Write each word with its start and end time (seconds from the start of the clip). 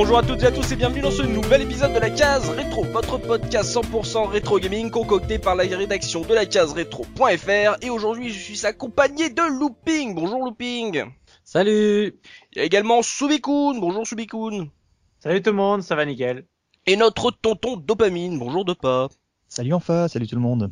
Bonjour 0.00 0.18
à 0.18 0.22
toutes 0.22 0.44
et 0.44 0.46
à 0.46 0.52
tous 0.52 0.70
et 0.70 0.76
bienvenue 0.76 1.00
dans 1.00 1.10
ce 1.10 1.22
nouvel 1.22 1.62
épisode 1.62 1.92
de 1.92 1.98
la 1.98 2.08
case 2.08 2.48
rétro, 2.50 2.84
votre 2.84 3.18
podcast 3.18 3.74
100% 3.74 4.28
rétro 4.28 4.60
gaming 4.60 4.92
concocté 4.92 5.40
par 5.40 5.56
la 5.56 5.64
rédaction 5.64 6.20
de 6.20 6.34
la 6.34 6.46
case 6.46 6.72
rétro.fr 6.72 7.76
et 7.82 7.90
aujourd'hui 7.90 8.30
je 8.30 8.38
suis 8.38 8.64
accompagné 8.64 9.28
de 9.28 9.42
Looping. 9.58 10.14
Bonjour 10.14 10.44
Looping. 10.44 11.02
Salut. 11.42 12.14
Il 12.52 12.58
y 12.58 12.60
a 12.60 12.64
également 12.64 13.02
Subikun. 13.02 13.80
Bonjour 13.80 14.06
Subikun. 14.06 14.68
Salut 15.18 15.42
tout 15.42 15.50
le 15.50 15.56
monde, 15.56 15.82
ça 15.82 15.96
va 15.96 16.06
nickel. 16.06 16.46
Et 16.86 16.94
notre 16.94 17.32
tonton 17.32 17.76
Dopamine. 17.76 18.38
Bonjour 18.38 18.64
Dopa. 18.64 19.08
Salut 19.48 19.74
enfin, 19.74 20.06
salut 20.06 20.28
tout 20.28 20.36
le 20.36 20.42
monde. 20.42 20.70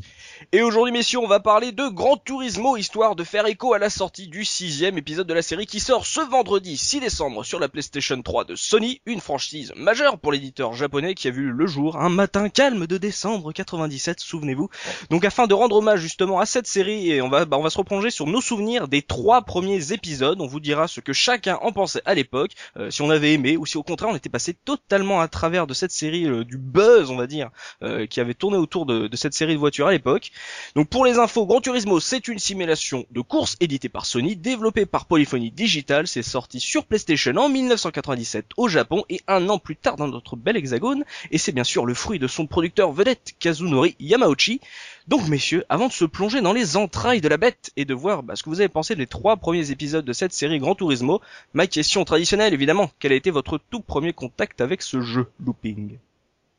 Et 0.53 0.63
aujourd'hui 0.63 0.93
messieurs, 0.93 1.19
on 1.19 1.27
va 1.27 1.41
parler 1.41 1.73
de 1.73 1.89
Gran 1.89 2.17
Turismo, 2.19 2.77
histoire 2.77 3.17
de 3.17 3.25
faire 3.25 3.47
écho 3.47 3.73
à 3.73 3.79
la 3.79 3.91
sortie 3.91 4.29
du 4.29 4.45
sixième 4.45 4.99
épisode 4.99 5.27
de 5.27 5.35
la 5.35 5.43
série 5.43 5.67
qui 5.67 5.81
sort 5.81 6.07
ce 6.07 6.21
vendredi 6.21 6.77
6 6.77 7.01
décembre 7.01 7.43
sur 7.43 7.59
la 7.59 7.69
PlayStation 7.69 8.21
3 8.21 8.45
de 8.45 8.55
Sony, 8.55 9.01
une 9.07 9.21
franchise 9.21 9.73
majeure 9.77 10.19
pour 10.19 10.33
l'éditeur 10.33 10.75
japonais 10.75 11.15
qui 11.15 11.29
a 11.29 11.31
vu 11.31 11.51
le 11.51 11.67
jour 11.67 11.97
un 11.97 12.11
matin 12.11 12.49
calme 12.49 12.87
de 12.87 12.99
décembre 12.99 13.53
97, 13.53 14.21
souvenez-vous. 14.21 14.69
Donc 15.11 15.25
afin 15.25 15.47
de 15.47 15.55
rendre 15.55 15.77
hommage 15.77 16.01
justement 16.01 16.39
à 16.39 16.47
cette 16.47 16.67
série, 16.67 17.11
et 17.11 17.23
on 17.23 17.29
va, 17.29 17.45
bah, 17.45 17.57
on 17.59 17.63
va 17.63 17.71
se 17.71 17.79
replonger 17.79 18.11
sur 18.11 18.27
nos 18.27 18.41
souvenirs 18.41 18.89
des 18.89 19.03
trois 19.03 19.43
premiers 19.43 19.93
épisodes, 19.93 20.41
on 20.41 20.47
vous 20.47 20.61
dira 20.61 20.87
ce 20.87 21.01
que 21.01 21.13
chacun 21.13 21.59
en 21.63 21.73
pensait 21.73 22.03
à 22.05 22.15
l'époque, 22.15 22.53
euh, 22.77 22.91
si 22.91 23.03
on 23.03 23.11
avait 23.11 23.33
aimé 23.33 23.57
ou 23.57 23.65
si 23.65 23.79
au 23.79 23.83
contraire 23.83 24.11
on 24.11 24.17
était 24.17 24.29
passé 24.29 24.55
totalement 24.55 25.21
à 25.21 25.29
travers 25.29 25.67
de 25.67 25.75
cette 25.75 25.93
série, 25.93 26.27
euh, 26.27 26.45
du 26.45 26.59
buzz 26.59 27.11
on 27.11 27.17
va 27.17 27.27
dire, 27.27 27.51
euh, 27.83 28.07
qui 28.07 28.21
avait 28.21 28.35
tourné 28.35 28.59
autour 28.59 28.87
de, 28.87 29.09
de 29.09 29.17
cette 29.17 29.35
série 29.35 29.55
de 29.55 29.59
voitures 29.59 29.87
à 29.87 29.93
l'époque. 29.93 30.26
Donc 30.75 30.89
pour 30.89 31.05
les 31.05 31.19
infos, 31.19 31.47
Gran 31.47 31.61
Turismo 31.61 32.01
c'est 32.01 32.29
une 32.29 32.39
simulation 32.39 33.07
de 33.11 33.21
course 33.21 33.57
éditée 33.61 33.89
par 33.89 34.07
Sony, 34.07 34.37
développée 34.37 34.87
par 34.87 35.07
Polyphony 35.07 35.51
Digital, 35.51 36.07
c'est 36.07 36.23
sorti 36.23 36.61
sur 36.61 36.85
PlayStation 36.85 37.37
en 37.37 37.49
1997 37.49 38.47
au 38.57 38.69
Japon 38.69 39.05
et 39.09 39.21
un 39.27 39.49
an 39.49 39.59
plus 39.59 39.77
tard 39.77 39.97
dans 39.97 40.09
notre 40.09 40.37
bel 40.37 40.57
hexagone, 40.57 41.05
et 41.31 41.39
c'est 41.39 41.53
bien 41.53 41.65
sûr 41.65 41.87
le 41.87 41.95
fruit 41.95 42.19
de 42.19 42.27
son 42.27 42.47
producteur 42.47 42.93
vedette 42.93 43.35
Kazunori 43.39 43.97
Yamauchi. 44.01 44.61
Donc 45.09 45.29
messieurs, 45.29 45.65
avant 45.69 45.89
de 45.89 45.93
se 45.93 46.05
plonger 46.05 46.41
dans 46.41 46.53
les 46.53 46.77
entrailles 46.77 47.21
de 47.21 47.29
la 47.29 47.37
bête 47.37 47.71
et 47.77 47.85
de 47.85 47.95
voir 47.95 48.23
bah, 48.23 48.35
ce 48.37 48.43
que 48.43 48.51
vous 48.51 48.61
avez 48.61 48.69
pensé 48.69 48.97
des 48.97 49.07
trois 49.07 49.37
premiers 49.37 49.71
épisodes 49.71 50.05
de 50.05 50.13
cette 50.13 50.33
série 50.33 50.59
Gran 50.59 50.75
Turismo, 50.75 51.21
ma 51.55 51.67
question 51.67 52.05
traditionnelle 52.05 52.55
évidemment, 52.55 52.91
quel 52.99 53.13
a 53.13 53.17
été 53.17 53.31
votre 53.31 53.59
tout 53.59 53.81
premier 53.81 54.13
contact 54.13 54.61
avec 54.61 54.83
ce 54.83 55.01
jeu 55.01 55.31
Looping? 55.45 55.99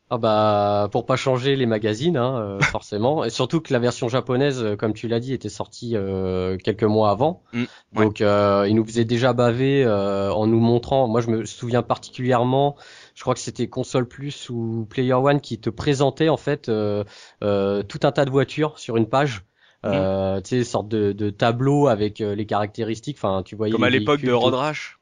Ah 0.09 0.17
bah 0.17 0.87
pour 0.93 1.05
pas 1.05 1.17
changer 1.17 1.57
les 1.57 1.65
magazines 1.65 2.15
hein, 2.15 2.39
euh, 2.39 2.59
forcément 2.61 3.25
et 3.25 3.29
surtout 3.29 3.59
que 3.59 3.73
la 3.73 3.79
version 3.79 4.07
japonaise 4.07 4.63
euh, 4.63 4.75
comme 4.77 4.93
tu 4.93 5.09
l'as 5.09 5.19
dit 5.19 5.33
était 5.33 5.49
sortie 5.49 5.97
euh, 5.97 6.55
quelques 6.57 6.83
mois 6.83 7.09
avant 7.11 7.43
Mm, 7.51 7.63
ouais. 7.63 8.05
donc 8.05 8.21
euh, 8.21 8.65
il 8.69 8.75
nous 8.75 8.85
faisait 8.85 9.03
déjà 9.03 9.33
baver 9.33 9.83
euh, 9.83 10.31
en 10.31 10.47
nous 10.47 10.61
montrant 10.61 11.07
moi 11.09 11.19
je 11.19 11.27
me 11.29 11.43
souviens 11.45 11.83
particulièrement 11.83 12.77
je 13.15 13.21
crois 13.21 13.33
que 13.33 13.41
c'était 13.41 13.67
console 13.67 14.07
plus 14.07 14.49
ou 14.49 14.85
player 14.89 15.13
one 15.13 15.41
qui 15.41 15.59
te 15.59 15.69
présentait 15.69 16.29
en 16.29 16.37
fait 16.37 16.69
euh, 16.69 17.03
euh, 17.43 17.83
tout 17.83 17.99
un 18.03 18.13
tas 18.13 18.23
de 18.23 18.31
voitures 18.31 18.79
sur 18.79 18.95
une 18.97 19.07
page 19.09 19.43
Mm. 19.83 19.89
euh, 19.93 20.41
tu 20.41 20.49
sais 20.57 20.63
sorte 20.63 20.87
de, 20.87 21.11
de 21.11 21.29
tableau 21.29 21.87
avec 21.87 22.17
les 22.19 22.45
caractéristiques 22.47 23.17
enfin 23.17 23.43
tu 23.43 23.55
voyais 23.55 23.71
Comme 23.73 23.83
à 23.83 23.89
l'époque 23.91 24.21
de 24.21 24.31
Road. 24.31 24.53
Rash 24.55 24.99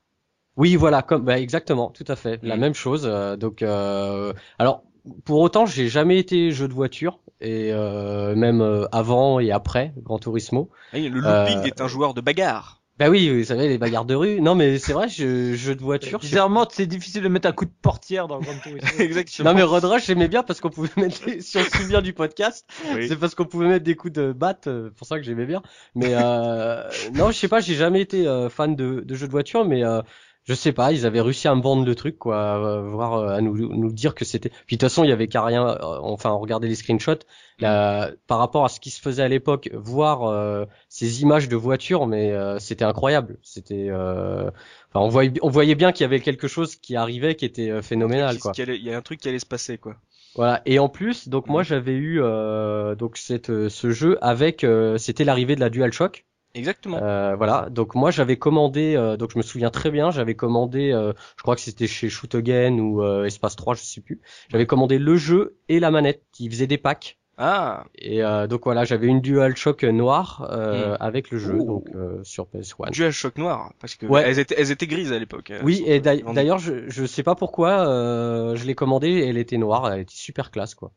Oui, 0.57 0.75
voilà, 0.75 1.01
comme 1.01 1.23
bah, 1.23 1.39
exactement, 1.39 1.89
tout 1.91 2.03
à 2.07 2.15
fait, 2.15 2.39
la 2.43 2.55
Mhm. 2.55 2.61
même 2.61 2.73
chose. 2.73 3.03
donc, 3.39 3.61
euh, 3.61 4.33
alors 4.59 4.83
pour 5.25 5.39
autant, 5.39 5.65
j'ai 5.65 5.87
jamais 5.89 6.17
été 6.19 6.51
jeu 6.51 6.67
de 6.67 6.73
voiture 6.73 7.19
et 7.41 7.71
euh, 7.73 8.35
même 8.35 8.61
euh, 8.61 8.85
avant 8.91 9.39
et 9.39 9.51
après 9.51 9.93
Gran 9.97 10.19
Turismo. 10.19 10.69
Oui, 10.93 11.09
Le 11.09 11.19
Looping 11.19 11.57
Euh, 11.59 11.63
est 11.63 11.81
un 11.81 11.87
joueur 11.87 12.13
de 12.13 12.21
bagarre. 12.21 12.81
Bah 12.97 13.09
oui, 13.09 13.29
vous 13.29 13.43
savez 13.43 13.67
les 13.67 13.77
bagarres 13.77 14.05
de 14.05 14.15
rue. 14.15 14.39
Non, 14.39 14.55
mais 14.55 14.79
c'est 14.79 14.93
vrai, 14.93 15.09
je, 15.09 15.53
jeu 15.53 15.75
de 15.75 15.81
voiture. 15.81 16.19
je- 16.21 16.27
Bizarrement, 16.29 16.65
c'est 16.71 16.85
difficile 16.85 17.23
de 17.23 17.27
mettre 17.27 17.45
un 17.45 17.51
coup 17.51 17.65
de 17.65 17.73
portière 17.81 18.29
dans 18.29 18.39
Grand 18.39 18.57
Turismo. 18.63 18.87
Exactement. 18.99 19.49
Non 19.49 19.55
mais 19.57 19.63
Road 19.63 19.83
Rush 19.83 20.05
j'aimais 20.05 20.29
bien 20.29 20.43
parce 20.43 20.61
qu'on 20.61 20.69
pouvait 20.69 20.87
mettre 20.95 21.25
des... 21.25 21.41
si 21.41 21.57
on 21.57 21.63
se 21.65 21.71
souvient 21.71 22.01
du 22.01 22.13
podcast 22.13 22.65
Oui. 22.95 23.09
c'est 23.09 23.17
parce 23.17 23.35
qu'on 23.35 23.43
pouvait 23.43 23.67
mettre 23.67 23.83
des 23.83 23.95
coups 23.95 24.13
de 24.13 24.31
batte 24.31 24.67
euh, 24.67 24.91
pour 24.95 25.05
ça 25.05 25.17
que 25.17 25.25
j'aimais 25.25 25.45
bien 25.45 25.61
mais 25.93 26.11
euh, 26.13 26.83
non 27.13 27.31
je 27.31 27.37
sais 27.37 27.49
pas 27.49 27.59
j'ai 27.59 27.75
jamais 27.75 27.99
été 27.99 28.27
euh, 28.27 28.47
fan 28.49 28.77
de, 28.77 29.01
de 29.01 29.13
jeux 29.15 29.27
de 29.27 29.31
voiture 29.31 29.65
mais 29.65 29.83
euh, 29.83 30.01
je 30.45 30.53
sais 30.53 30.71
pas 30.71 30.91
ils 30.91 31.05
avaient 31.05 31.21
réussi 31.21 31.47
à 31.47 31.55
me 31.55 31.61
vendre 31.61 31.85
le 31.85 31.95
truc 31.95 32.17
quoi 32.17 32.37
euh, 32.37 32.81
voir 32.87 33.13
euh, 33.15 33.35
à 33.35 33.41
nous 33.41 33.55
nous 33.55 33.91
dire 33.91 34.15
que 34.15 34.25
c'était 34.25 34.49
puis 34.49 34.77
de 34.77 34.79
toute 34.79 34.89
façon 34.89 35.03
il 35.03 35.09
y 35.09 35.13
avait 35.13 35.27
qu'à 35.27 35.43
rien 35.43 35.67
euh, 35.67 35.77
enfin 36.01 36.29
regarder 36.31 36.67
les 36.67 36.75
screenshots 36.75 37.25
là, 37.59 38.11
par 38.27 38.37
rapport 38.39 38.63
à 38.65 38.69
ce 38.69 38.79
qui 38.79 38.89
se 38.91 39.01
faisait 39.01 39.23
à 39.23 39.27
l'époque 39.27 39.69
voir 39.73 40.23
euh, 40.23 40.65
ces 40.87 41.21
images 41.23 41.49
de 41.49 41.55
voitures 41.55 42.05
mais 42.07 42.31
euh, 42.31 42.59
c'était 42.59 42.85
incroyable 42.85 43.37
c'était 43.41 43.87
euh, 43.89 44.49
enfin 44.93 45.05
on 45.05 45.09
voyait 45.09 45.33
on 45.41 45.49
voyait 45.49 45.75
bien 45.75 45.91
qu'il 45.91 46.03
y 46.03 46.05
avait 46.05 46.19
quelque 46.19 46.47
chose 46.47 46.75
qui 46.75 46.95
arrivait 46.95 47.35
qui 47.35 47.45
était 47.45 47.81
phénoménal 47.81 48.37
quoi 48.39 48.51
Il 48.57 48.83
y 48.83 48.91
a 48.93 48.97
un 48.97 49.01
truc 49.01 49.19
qui 49.21 49.29
allait 49.29 49.39
se 49.39 49.45
passer 49.45 49.77
quoi. 49.77 49.95
voilà. 50.35 50.61
Et 50.65 50.79
en 50.79 50.89
plus, 50.89 51.27
donc 51.27 51.47
moi 51.47 51.63
j'avais 51.63 51.93
eu 51.93 52.21
euh, 52.21 52.93
donc 52.95 53.17
cette 53.17 53.69
ce 53.69 53.91
jeu 53.91 54.17
avec 54.21 54.63
euh, 54.63 54.97
c'était 54.97 55.23
l'arrivée 55.23 55.55
de 55.55 55.61
la 55.61 55.69
DualShock. 55.69 56.25
Exactement. 56.55 56.97
Euh, 57.03 57.35
voilà. 57.35 57.67
Donc 57.69 57.93
moi 57.93 58.09
j'avais 58.11 58.37
commandé 58.37 58.95
euh, 58.95 59.17
donc 59.17 59.31
je 59.33 59.37
me 59.37 59.43
souviens 59.43 59.69
très 59.69 59.91
bien, 59.91 60.09
j'avais 60.09 60.35
commandé 60.35 60.91
euh, 60.91 61.13
je 61.37 61.43
crois 61.43 61.55
que 61.55 61.61
c'était 61.61 61.85
chez 61.87 62.09
Shoot 62.09 62.33
Again 62.33 62.79
ou 62.79 63.03
euh, 63.03 63.25
Espace 63.25 63.55
3, 63.55 63.75
je 63.75 63.81
sais 63.83 64.01
plus. 64.01 64.21
J'avais 64.49 64.65
commandé 64.65 64.97
le 64.97 65.15
jeu 65.17 65.57
et 65.69 65.79
la 65.79 65.91
manette 65.91 66.23
qui 66.31 66.49
faisaient 66.49 66.65
des 66.67 66.77
packs. 66.79 67.19
Ah, 67.37 67.83
Et 67.95 68.23
euh, 68.23 68.47
donc 68.47 68.61
voilà, 68.63 68.85
j'avais 68.85 69.07
une 69.07 69.19
DualShock 69.19 69.83
noire 69.83 70.47
euh, 70.51 70.95
avec 71.01 71.31
le 71.31 71.37
jeu 71.37 71.55
Ouh. 71.55 71.65
donc 71.65 71.89
euh, 71.93 72.23
sur 72.23 72.45
PS1. 72.45 72.91
DualShock 72.91 73.37
noir 73.37 73.73
parce 73.81 73.95
que 73.95 74.05
Ouais. 74.05 74.23
elles 74.25 74.39
étaient 74.39 74.55
elles 74.57 74.71
étaient 74.71 74.87
grises 74.87 75.11
à 75.11 75.19
l'époque. 75.19 75.51
euh, 75.51 75.59
Oui, 75.61 75.83
et 75.85 75.99
d'ailleurs 75.99 76.59
je 76.59 76.87
je 76.87 77.05
sais 77.05 77.23
pas 77.23 77.35
pourquoi 77.35 77.89
euh, 77.89 78.55
je 78.55 78.63
l'ai 78.65 78.73
commandée 78.73 79.25
elle 79.27 79.37
était 79.37 79.57
noire, 79.57 79.91
elle 79.91 79.99
était 79.99 80.15
super 80.15 80.49
classe 80.49 80.75
quoi. 80.75 80.93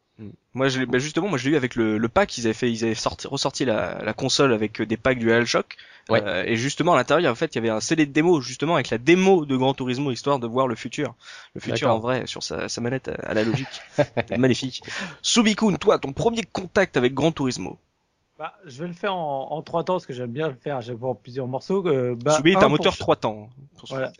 Moi, 0.54 0.68
je 0.68 0.80
l'ai- 0.80 0.86
bah, 0.86 0.98
justement, 0.98 1.28
moi, 1.28 1.38
je 1.38 1.44
l'ai 1.48 1.54
eu 1.54 1.56
avec 1.56 1.76
le, 1.76 1.98
le 1.98 2.08
pack. 2.08 2.36
Ils 2.38 2.46
avaient 2.46 2.54
fait, 2.54 2.70
ils 2.72 2.84
avaient 2.84 2.94
sorti, 2.94 3.28
ressorti 3.28 3.64
la, 3.64 4.02
la 4.04 4.12
console 4.14 4.52
avec 4.52 4.80
euh, 4.80 4.86
des 4.86 4.96
packs 4.96 5.18
DualShock. 5.20 5.76
Ouais. 6.08 6.22
Euh, 6.24 6.42
et 6.44 6.56
justement, 6.56 6.94
à 6.94 6.96
l'intérieur, 6.96 7.30
en 7.30 7.34
fait, 7.36 7.54
il 7.54 7.56
y 7.56 7.58
avait 7.58 7.68
un 7.68 7.80
CD 7.80 8.06
de 8.06 8.12
démo, 8.12 8.40
justement, 8.40 8.74
avec 8.74 8.90
la 8.90 8.98
démo 8.98 9.44
de 9.46 9.56
Gran 9.56 9.74
Turismo, 9.74 10.10
histoire 10.10 10.38
de 10.38 10.46
voir 10.46 10.66
le 10.66 10.74
futur. 10.74 11.14
Le 11.54 11.60
futur 11.60 11.90
en 11.90 11.98
vrai, 12.00 12.26
sur 12.26 12.42
sa, 12.42 12.68
sa 12.68 12.80
manette 12.80 13.08
à, 13.08 13.12
à 13.30 13.34
la 13.34 13.44
logique. 13.44 13.68
Magnifique. 14.38 14.82
Subikun, 15.22 15.74
toi, 15.76 15.98
ton 15.98 16.12
premier 16.12 16.42
contact 16.42 16.96
avec 16.96 17.14
Gran 17.14 17.30
Turismo. 17.30 17.78
Bah, 18.38 18.54
je 18.64 18.80
vais 18.80 18.86
le 18.86 18.94
faire 18.94 19.16
en, 19.16 19.50
en 19.50 19.62
trois 19.62 19.82
temps 19.82 19.94
parce 19.94 20.06
que 20.06 20.12
j'aime 20.12 20.30
bien 20.30 20.46
le 20.46 20.54
faire 20.54 20.80
fois 20.96 21.08
en 21.08 21.14
plusieurs 21.16 21.48
morceaux. 21.48 21.84
Euh, 21.88 22.14
bah, 22.14 22.38
est 22.44 22.56
un 22.56 22.68
moteur 22.68 22.96
3 22.96 23.16
temps. 23.16 23.50
pour 23.76 23.88
Voilà. 23.88 24.12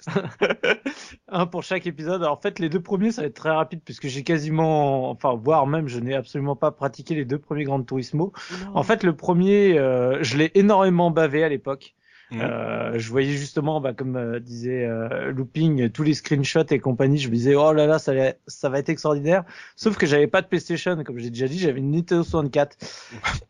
un 1.29 1.47
pour 1.47 1.63
chaque 1.63 1.87
épisode. 1.87 2.21
Alors, 2.23 2.37
en 2.37 2.41
fait, 2.41 2.59
les 2.59 2.69
deux 2.69 2.81
premiers, 2.81 3.13
ça 3.13 3.23
va 3.23 3.29
être 3.29 3.37
très 3.37 3.53
rapide 3.53 3.81
puisque 3.85 4.09
j'ai 4.09 4.25
quasiment, 4.25 5.09
enfin, 5.11 5.35
voire 5.37 5.69
même, 5.69 5.87
je 5.87 6.01
n'ai 6.01 6.17
absolument 6.17 6.57
pas 6.57 6.73
pratiqué 6.73 7.15
les 7.15 7.25
deux 7.25 7.39
premiers 7.39 7.63
Grand 7.63 7.81
Turismo. 7.81 8.33
En 8.75 8.83
fait, 8.83 9.05
le 9.05 9.15
premier, 9.15 9.79
euh, 9.79 10.21
je 10.21 10.37
l'ai 10.37 10.51
énormément 10.57 11.13
bavé 11.13 11.45
à 11.45 11.49
l'époque. 11.49 11.95
Mhm. 12.31 12.41
Euh, 12.43 12.99
je 12.99 13.09
voyais 13.11 13.31
justement, 13.33 13.81
bah, 13.81 13.95
comme 13.95 14.17
euh, 14.17 14.39
disait 14.39 14.85
euh, 14.85 15.33
Looping, 15.33 15.89
tous 15.91 16.03
les 16.03 16.13
screenshots 16.15 16.65
et 16.71 16.79
compagnie. 16.79 17.17
Je 17.19 17.29
me 17.29 17.35
disais, 17.35 17.55
oh 17.55 17.73
là 17.73 17.87
là, 17.87 17.99
ça, 17.99 18.13
va- 18.15 18.35
ça 18.47 18.69
va 18.69 18.79
être 18.81 18.91
extraordinaire. 18.91 19.45
Sauf 19.77 19.97
que 19.97 20.05
j'avais 20.07 20.27
pas 20.27 20.43
de 20.43 20.47
PlayStation, 20.47 21.03
comme 21.05 21.19
j'ai 21.19 21.31
déjà 21.31 21.49
dit, 21.49 21.59
j'avais 21.59 21.79
une 21.81 21.91
Nintendo 21.91 22.23
64. 22.23 22.77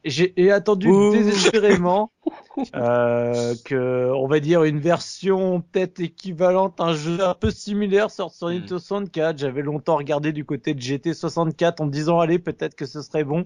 Et 0.05 0.11
j'ai 0.11 0.50
attendu 0.52 0.88
Ouh. 0.88 1.11
désespérément 1.12 2.12
euh, 2.76 3.55
que, 3.64 4.12
on 4.14 4.26
va 4.29 4.38
dire, 4.41 4.62
une 4.64 4.79
version 4.81 5.61
peut-être 5.61 6.00
équivalente, 6.00 6.81
un 6.81 6.93
jeu 6.94 7.19
un 7.25 7.35
peu 7.35 7.50
similaire 7.50 8.11
sorte 8.11 8.35
sur 8.35 8.49
Mhm. 8.49 8.55
Nintendo 8.55 8.79
64. 8.79 9.38
J'avais 9.38 9.62
longtemps 9.62 9.97
regardé 9.97 10.32
du 10.32 10.44
côté 10.44 10.75
de 10.75 10.81
GT 10.81 11.14
64 11.14 11.81
en 11.81 11.87
me 11.87 11.91
disant, 11.91 12.20
allez, 12.20 12.38
peut-être 12.38 12.75
que 12.76 12.87
ce 12.87 13.02
serait 13.02 13.25
bon. 13.25 13.44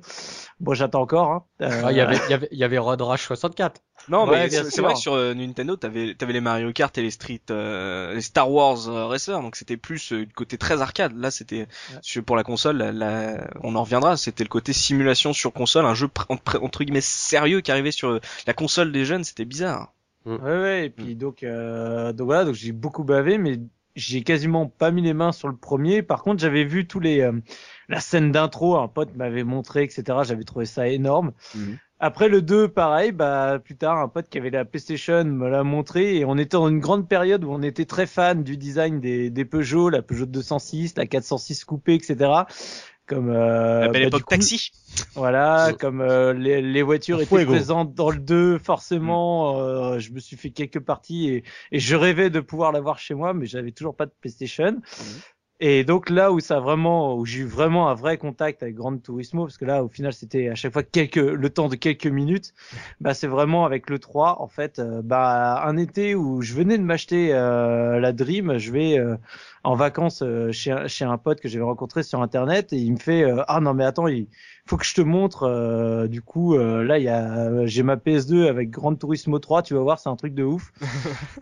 Bon, 0.61 0.75
j'attends 0.75 1.03
encore. 1.03 1.31
Hein. 1.31 1.45
Euh, 1.63 1.83
Ah, 1.85 1.91
il 1.93 1.97
y 1.97 2.01
avait 2.01 2.17
y 2.29 2.35
avait 2.35 2.49
y 2.53 2.65
avait 2.65 2.79
Road 2.79 3.01
Rush 3.01 3.27
64. 3.27 3.81
Non, 4.09 4.25
Ouais, 4.27 4.45
mais 4.45 4.51
c'est 4.71 4.81
vrai 4.83 4.93
que 4.95 4.99
sur 5.01 5.15
euh, 5.15 5.33
Nintendo, 5.35 5.77
t'avais 5.77 6.17
avais 6.21 6.33
les 6.33 6.41
Mario 6.41 6.73
Kart 6.73 6.97
et 6.99 7.03
les 7.03 7.11
Street, 7.11 7.41
euh, 7.51 8.15
les 8.15 8.21
Star 8.21 8.51
Wars 8.51 8.89
euh, 8.89 9.07
Racer, 9.07 9.41
donc 9.41 9.57
c'était 9.57 9.77
plus 9.77 10.13
euh, 10.13 10.27
du 10.27 10.33
côté 10.33 10.59
très 10.59 10.83
arcade. 10.83 11.17
Là, 11.17 11.31
c'était 11.31 11.67
sur- 12.03 12.25
pour 12.25 12.37
la 12.37 12.43
console, 12.45 12.77
la- 12.79 12.93
la- 12.93 13.49
on 13.63 13.75
en 13.77 13.83
reviendra. 13.85 14.17
C'était 14.17 14.45
le 14.45 14.49
côté 14.49 14.73
simulation 14.73 15.33
sur 15.33 15.53
console, 15.53 15.85
un 15.87 15.95
jeu 15.95 16.09
pr- 16.09 16.27
entre, 16.29 16.61
entre 16.63 16.85
guillemets 16.85 17.01
sérieux 17.01 17.61
qui 17.61 17.71
arrivait 17.71 17.93
sur 17.93 18.11
euh, 18.11 18.21
la 18.47 18.55
console 18.55 18.93
des 18.93 19.05
jeunes. 19.05 19.25
C'était 19.25 19.45
bizarre. 19.45 19.93
Ouais, 20.25 20.37
ouais, 20.39 20.87
et 20.87 20.91
puis 20.91 21.17
donc, 21.17 21.43
euh, 21.43 22.13
donc 22.13 22.27
voilà, 22.27 22.45
donc 22.45 22.55
j'ai 22.55 22.71
beaucoup 22.73 23.03
bavé, 23.05 23.39
mais 23.39 23.59
j'ai 23.95 24.23
quasiment 24.23 24.67
pas 24.67 24.91
mis 24.91 25.03
les 25.03 25.15
mains 25.15 25.33
sur 25.33 25.49
le 25.49 25.57
premier. 25.57 26.03
Par 26.03 26.23
contre, 26.23 26.41
j'avais 26.41 26.65
vu 26.65 26.87
tous 26.87 27.01
les, 27.01 27.21
euh, 27.21 27.33
la 27.89 28.01
scène 28.01 28.33
d'intro, 28.33 28.77
un 28.77 28.89
pote 28.89 29.15
m'avait 29.17 29.45
montré, 29.45 29.83
etc. 29.85 30.19
J'avais 30.23 30.45
trouvé 30.45 30.67
ça 30.67 30.89
énorme. 30.89 31.33
Mhm. 31.55 31.79
Après 32.05 32.29
le 32.29 32.43
2, 32.43 32.67
pareil, 32.67 33.13
bah 33.13 33.61
plus 33.63 33.77
tard, 33.77 33.99
un 33.99 34.09
pote 34.09 34.29
qui 34.29 34.37
avait 34.37 34.51
la 34.51 34.65
PlayStation 34.65 35.23
me 35.25 35.49
l'a 35.49 35.63
montré 35.63 36.17
et 36.17 36.25
on 36.25 36.37
était 36.37 36.57
dans 36.57 36.69
une 36.69 36.81
grande 36.81 37.09
période 37.09 37.45
où 37.45 37.53
on 37.53 37.63
était 37.63 37.85
très 37.85 38.07
fan 38.07 38.43
du 38.43 38.57
design 38.57 38.99
des, 38.99 39.31
des 39.31 39.45
Peugeot, 39.45 39.89
la 39.89 40.03
Peugeot 40.03 40.27
206, 40.27 40.97
la 40.97 41.07
406 41.07 41.65
coupée, 41.65 41.95
etc. 41.95 42.17
Comme 43.13 43.31
euh, 43.31 43.89
bah, 43.89 44.19
taxi. 44.29 44.71
voilà, 45.15 45.73
comme 45.79 46.01
euh, 46.01 46.33
les, 46.33 46.63
les 46.63 46.83
voitures 46.83 47.21
étaient 47.21 47.37
Fuego. 47.37 47.53
présentes 47.53 47.95
dans 47.95 48.11
le 48.11 48.19
2, 48.19 48.59
forcément, 48.59 49.59
euh, 49.59 49.99
je 49.99 50.13
me 50.13 50.19
suis 50.19 50.37
fait 50.37 50.51
quelques 50.51 50.81
parties 50.81 51.29
et, 51.29 51.45
et 51.73 51.79
je 51.79 51.97
rêvais 51.97 52.31
de 52.31 52.41
pouvoir 52.41 52.73
l'avoir 52.73 52.99
chez 52.99 53.15
moi, 53.15 53.35
mais 53.35 53.47
j'avais 53.47 53.73
toujours 53.73 53.95
pas 53.95 54.07
de 54.07 54.13
PlayStation. 54.21 54.81
Et 55.65 55.85
donc 55.85 56.11
là 56.11 56.33
où 56.33 56.41
ça 56.41 56.57
a 56.57 56.61
vraiment, 56.61 57.15
où 57.15 57.25
j'ai 57.25 57.43
eu 57.43 57.45
vraiment 57.45 57.89
un 57.89 57.95
vrai 57.95 58.19
contact 58.19 58.65
avec 58.65 58.75
Gran 58.75 58.99
Turismo, 58.99 59.45
parce 59.45 59.59
que 59.59 59.65
là 59.65 59.85
au 59.85 59.89
final 59.89 60.13
c'était 60.13 60.49
à 60.49 60.57
chaque 60.57 60.73
fois 60.73 60.83
quelques, 60.83 61.15
le 61.15 61.51
temps 61.51 61.69
de 61.69 61.77
quelques 61.77 62.09
minutes, 62.09 62.53
bah 63.01 63.15
c'est 63.15 63.29
vraiment 63.29 63.65
avec 63.65 63.89
le 63.89 64.01
3 64.01 64.43
en 64.43 64.49
fait, 64.49 64.81
euh, 64.81 65.03
bah 65.05 65.63
un 65.65 65.77
été 65.77 66.17
où 66.17 66.43
je 66.43 66.55
venais 66.55 66.79
de 66.79 66.83
m'acheter 66.83 67.33
euh, 67.33 68.01
la 68.01 68.13
Dream, 68.13 68.59
je 68.59 68.73
vais 68.73 68.99
euh, 68.99 69.15
en 69.65 69.75
vacances 69.75 70.23
chez, 70.51 70.77
chez 70.87 71.05
un 71.05 71.19
pote 71.19 71.41
que 71.41 71.49
j'avais 71.49 71.65
rencontré 71.65 72.03
sur 72.03 72.21
internet 72.21 72.73
et 72.73 72.79
il 72.79 72.93
me 72.93 72.99
fait 72.99 73.25
ah 73.49 73.61
non 73.61 73.75
mais 73.75 73.85
attends 73.85 74.09
il 74.09 74.27
faut 74.67 74.77
que 74.77 74.85
je 74.85 74.95
te 74.95 75.01
montre. 75.01 75.45
Euh, 75.45 76.07
du 76.07 76.23
coup, 76.23 76.55
euh, 76.55 76.85
là, 76.85 76.99
il 76.99 77.05
y 77.05 77.09
a, 77.09 77.67
j'ai 77.67 77.83
ma 77.83 77.97
PS2 77.97 78.47
avec 78.47 78.71
Gran 78.71 78.95
Turismo 78.95 79.39
3. 79.39 79.63
Tu 79.63 79.75
vas 79.75 79.81
voir, 79.81 79.99
c'est 79.99 80.09
un 80.09 80.17
truc 80.17 80.35
de 80.35 80.45
ouf. 80.45 80.73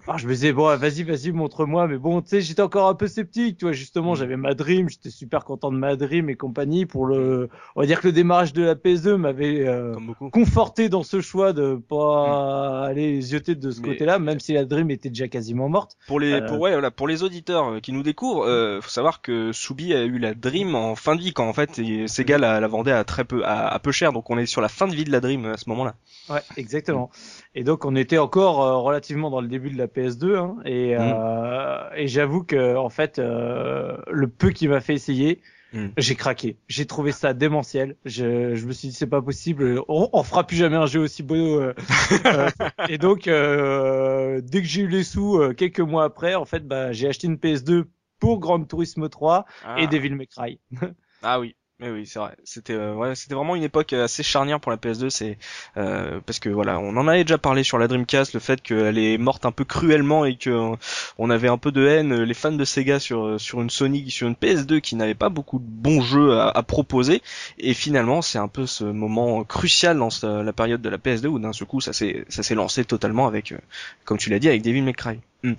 Alors, 0.06 0.19
je 0.19 0.26
me 0.26 0.32
disais 0.32 0.52
bon, 0.52 0.75
vas-y, 0.76 1.02
vas-y, 1.02 1.32
montre-moi. 1.32 1.87
Mais 1.87 1.99
bon, 1.99 2.22
tu 2.22 2.28
sais, 2.28 2.40
j'étais 2.40 2.62
encore 2.62 2.88
un 2.88 2.94
peu 2.94 3.08
sceptique. 3.08 3.58
Tu 3.58 3.67
vois, 3.67 3.72
justement, 3.72 4.14
j'avais 4.14 4.37
ma 4.37 4.55
Dream. 4.55 4.88
J'étais 4.88 5.11
super 5.11 5.44
content 5.44 5.70
de 5.70 5.76
ma 5.76 5.96
Dream 5.96 6.31
et 6.31 6.34
compagnie. 6.34 6.87
Pour 6.87 7.06
le, 7.06 7.50
on 7.76 7.81
va 7.81 7.87
dire 7.87 8.00
que 8.00 8.08
le 8.08 8.12
démarrage 8.12 8.52
de 8.52 8.62
la 8.62 8.75
PS2 8.75 9.16
m'avait 9.16 9.69
euh, 9.69 9.94
conforté 10.32 10.88
dans 10.88 11.02
ce 11.02 11.20
choix 11.20 11.52
de 11.52 11.75
pas 11.75 12.84
mm. 12.84 12.90
aller 12.90 13.20
zioter 13.20 13.55
de 13.55 13.70
ce 13.70 13.81
côté-là, 13.82 14.19
même 14.19 14.40
si 14.40 14.55
la 14.55 14.64
Dream 14.64 14.90
était 14.90 15.11
déjà 15.11 15.28
quasiment 15.28 15.69
morte. 15.69 15.99
Pour 16.06 16.20
les, 16.20 16.40
pour 16.46 16.58
ouais, 16.58 16.73
voilà, 16.73 16.90
pour 16.90 17.06
les 17.06 17.23
auditeurs 17.23 17.81
qui 17.82 17.93
nous 17.93 18.02
découvrent, 18.11 18.81
faut 18.81 18.91
savoir 18.91 19.23
que 19.23 19.53
Soubi 19.53 19.95
a 19.95 20.03
eu 20.03 20.19
la 20.19 20.35
Dream 20.35 20.75
en 20.75 20.95
fin 20.97 21.17
de 21.17 21.21
vie 21.21 21.33
quand 21.33 21.49
en 21.49 21.53
fait 21.53 21.81
Sega 22.07 22.39
la, 22.39 22.61
la 22.61 22.67
vendait 22.69 22.93
à 22.93 23.05
très 23.05 23.25
peu 23.25 23.43
à, 23.45 23.79
peu 23.79 23.93
cher, 23.93 24.12
donc 24.12 24.31
on 24.31 24.39
est 24.39 24.47
sur 24.47 24.61
la 24.61 24.69
fin 24.69 24.89
de 24.89 24.95
vie 24.95 25.05
de 25.05 25.12
la 25.12 25.21
Dream 25.21 25.47
à 25.47 25.57
ce 25.57 25.69
moment-là. 25.69 25.95
Ouais, 26.29 26.41
exactement. 26.57 27.11
Et 27.55 27.65
donc 27.65 27.85
on 27.85 27.97
était 27.97 28.19
encore 28.19 28.62
euh, 28.62 28.77
relativement 28.79 29.31
dans 29.31 29.41
le 29.41 29.49
début 29.49 29.71
de 29.71 29.79
la 29.79 29.87
PS2, 29.87 30.37
hein, 30.37 30.57
et, 30.65 30.95
mm. 30.95 31.01
euh, 31.01 31.91
et 31.97 32.07
j'avoue 32.07 32.45
que 32.45 32.77
en 32.77 32.89
fait 32.89 33.19
euh, 33.19 33.97
le 34.11 34.29
peu 34.29 34.51
qui 34.51 34.69
m'a 34.69 34.81
fait 34.81 34.95
essayer, 34.95 35.41
mm. 35.73 35.89
j'ai 35.97 36.15
craqué. 36.15 36.57
J'ai 36.69 36.87
trouvé 36.87 37.11
ça 37.11 37.35
démentiel. 37.35 37.97
Je, 38.05 38.55
je 38.55 38.67
me 38.67 38.73
suis 38.73 38.89
dit 38.89 38.95
c'est 38.95 39.09
pas 39.09 39.23
possible, 39.23 39.83
on, 39.89 40.09
on, 40.12 40.23
fera 40.23 40.47
plus 40.47 40.57
jamais 40.57 40.77
un 40.77 40.87
jeu 40.87 41.01
aussi 41.01 41.23
beau. 41.23 41.61
Euh, 41.61 41.75
et 42.89 42.99
donc 42.99 43.25
dès 43.25 44.61
que 44.61 44.69
j'ai 44.69 44.83
eu 44.83 44.89
les 44.89 45.03
sous, 45.03 45.41
quelques 45.57 45.81
mois 45.81 46.05
après, 46.05 46.37
en 46.37 46.45
fait, 46.45 46.67
bah, 46.67 46.93
j'ai 46.93 47.09
acheté 47.09 47.27
une 47.27 47.37
PS2 47.37 47.85
pour 48.20 48.38
Grand 48.38 48.62
Turismo 48.62 49.08
3 49.08 49.44
et 49.49 49.64
ah. 49.64 49.87
Devil 49.87 50.14
May 50.14 50.26
Cry. 50.26 50.61
ah 51.22 51.40
oui. 51.40 51.56
Mais 51.81 51.90
oui, 51.90 52.06
c'est 52.06 52.19
vrai. 52.19 52.37
C'était 52.44 52.75
euh, 52.75 52.93
ouais, 52.93 53.14
c'était 53.14 53.34
vraiment 53.34 53.56
une 53.56 53.62
époque 53.62 53.94
assez 53.94 54.22
charnière 54.22 54.61
pour 54.61 54.70
la 54.70 54.76
PS2. 54.76 55.08
C'est 55.08 55.38
euh, 55.78 56.20
parce 56.26 56.38
que 56.38 56.50
voilà, 56.50 56.78
on 56.78 56.94
en 56.99 57.08
avait 57.08 57.25
déjà 57.25 57.38
parlé 57.38 57.62
sur 57.62 57.78
la 57.78 57.88
Dreamcast, 57.88 58.34
le 58.34 58.40
fait 58.40 58.61
qu'elle 58.61 58.99
est 58.99 59.17
morte 59.17 59.46
un 59.46 59.50
peu 59.50 59.64
cruellement 59.64 60.26
et 60.26 60.37
que 60.37 60.75
on 61.17 61.31
avait 61.31 61.49
un 61.49 61.56
peu 61.56 61.72
de 61.72 61.87
haine, 61.87 62.22
les 62.22 62.34
fans 62.34 62.52
de 62.52 62.64
Sega 62.67 63.00
sur 63.00 63.40
sur 63.40 63.62
une 63.62 63.70
Sony, 63.70 64.11
sur 64.11 64.28
une 64.28 64.34
PS2 64.34 64.82
qui 64.82 64.94
n'avait 64.94 65.14
pas 65.14 65.31
beaucoup 65.31 65.58
de 65.58 65.64
bons 65.64 66.02
jeux 66.02 66.38
à, 66.38 66.50
à 66.50 66.62
proposer. 66.62 67.23
Et 67.56 67.73
finalement, 67.73 68.20
c'est 68.20 68.38
un 68.38 68.49
peu 68.49 68.66
ce 68.66 68.84
moment 68.84 69.43
crucial 69.44 69.96
dans 69.96 70.11
la 70.23 70.52
période 70.52 70.82
de 70.82 70.88
la 70.90 70.99
PS2 70.99 71.28
où 71.28 71.38
d'un 71.38 71.55
seul 71.55 71.66
coup, 71.66 71.81
ça 71.81 71.94
s'est 71.94 72.26
ça 72.28 72.43
s'est 72.43 72.55
lancé 72.55 72.84
totalement 72.84 73.26
avec, 73.26 73.52
euh, 73.52 73.58
comme 74.05 74.19
tu 74.19 74.28
l'as 74.28 74.38
dit, 74.38 74.49
avec 74.49 74.61
Devil 74.61 74.82
May 74.82 74.93
Cry. 74.93 75.19
Hmm. 75.44 75.55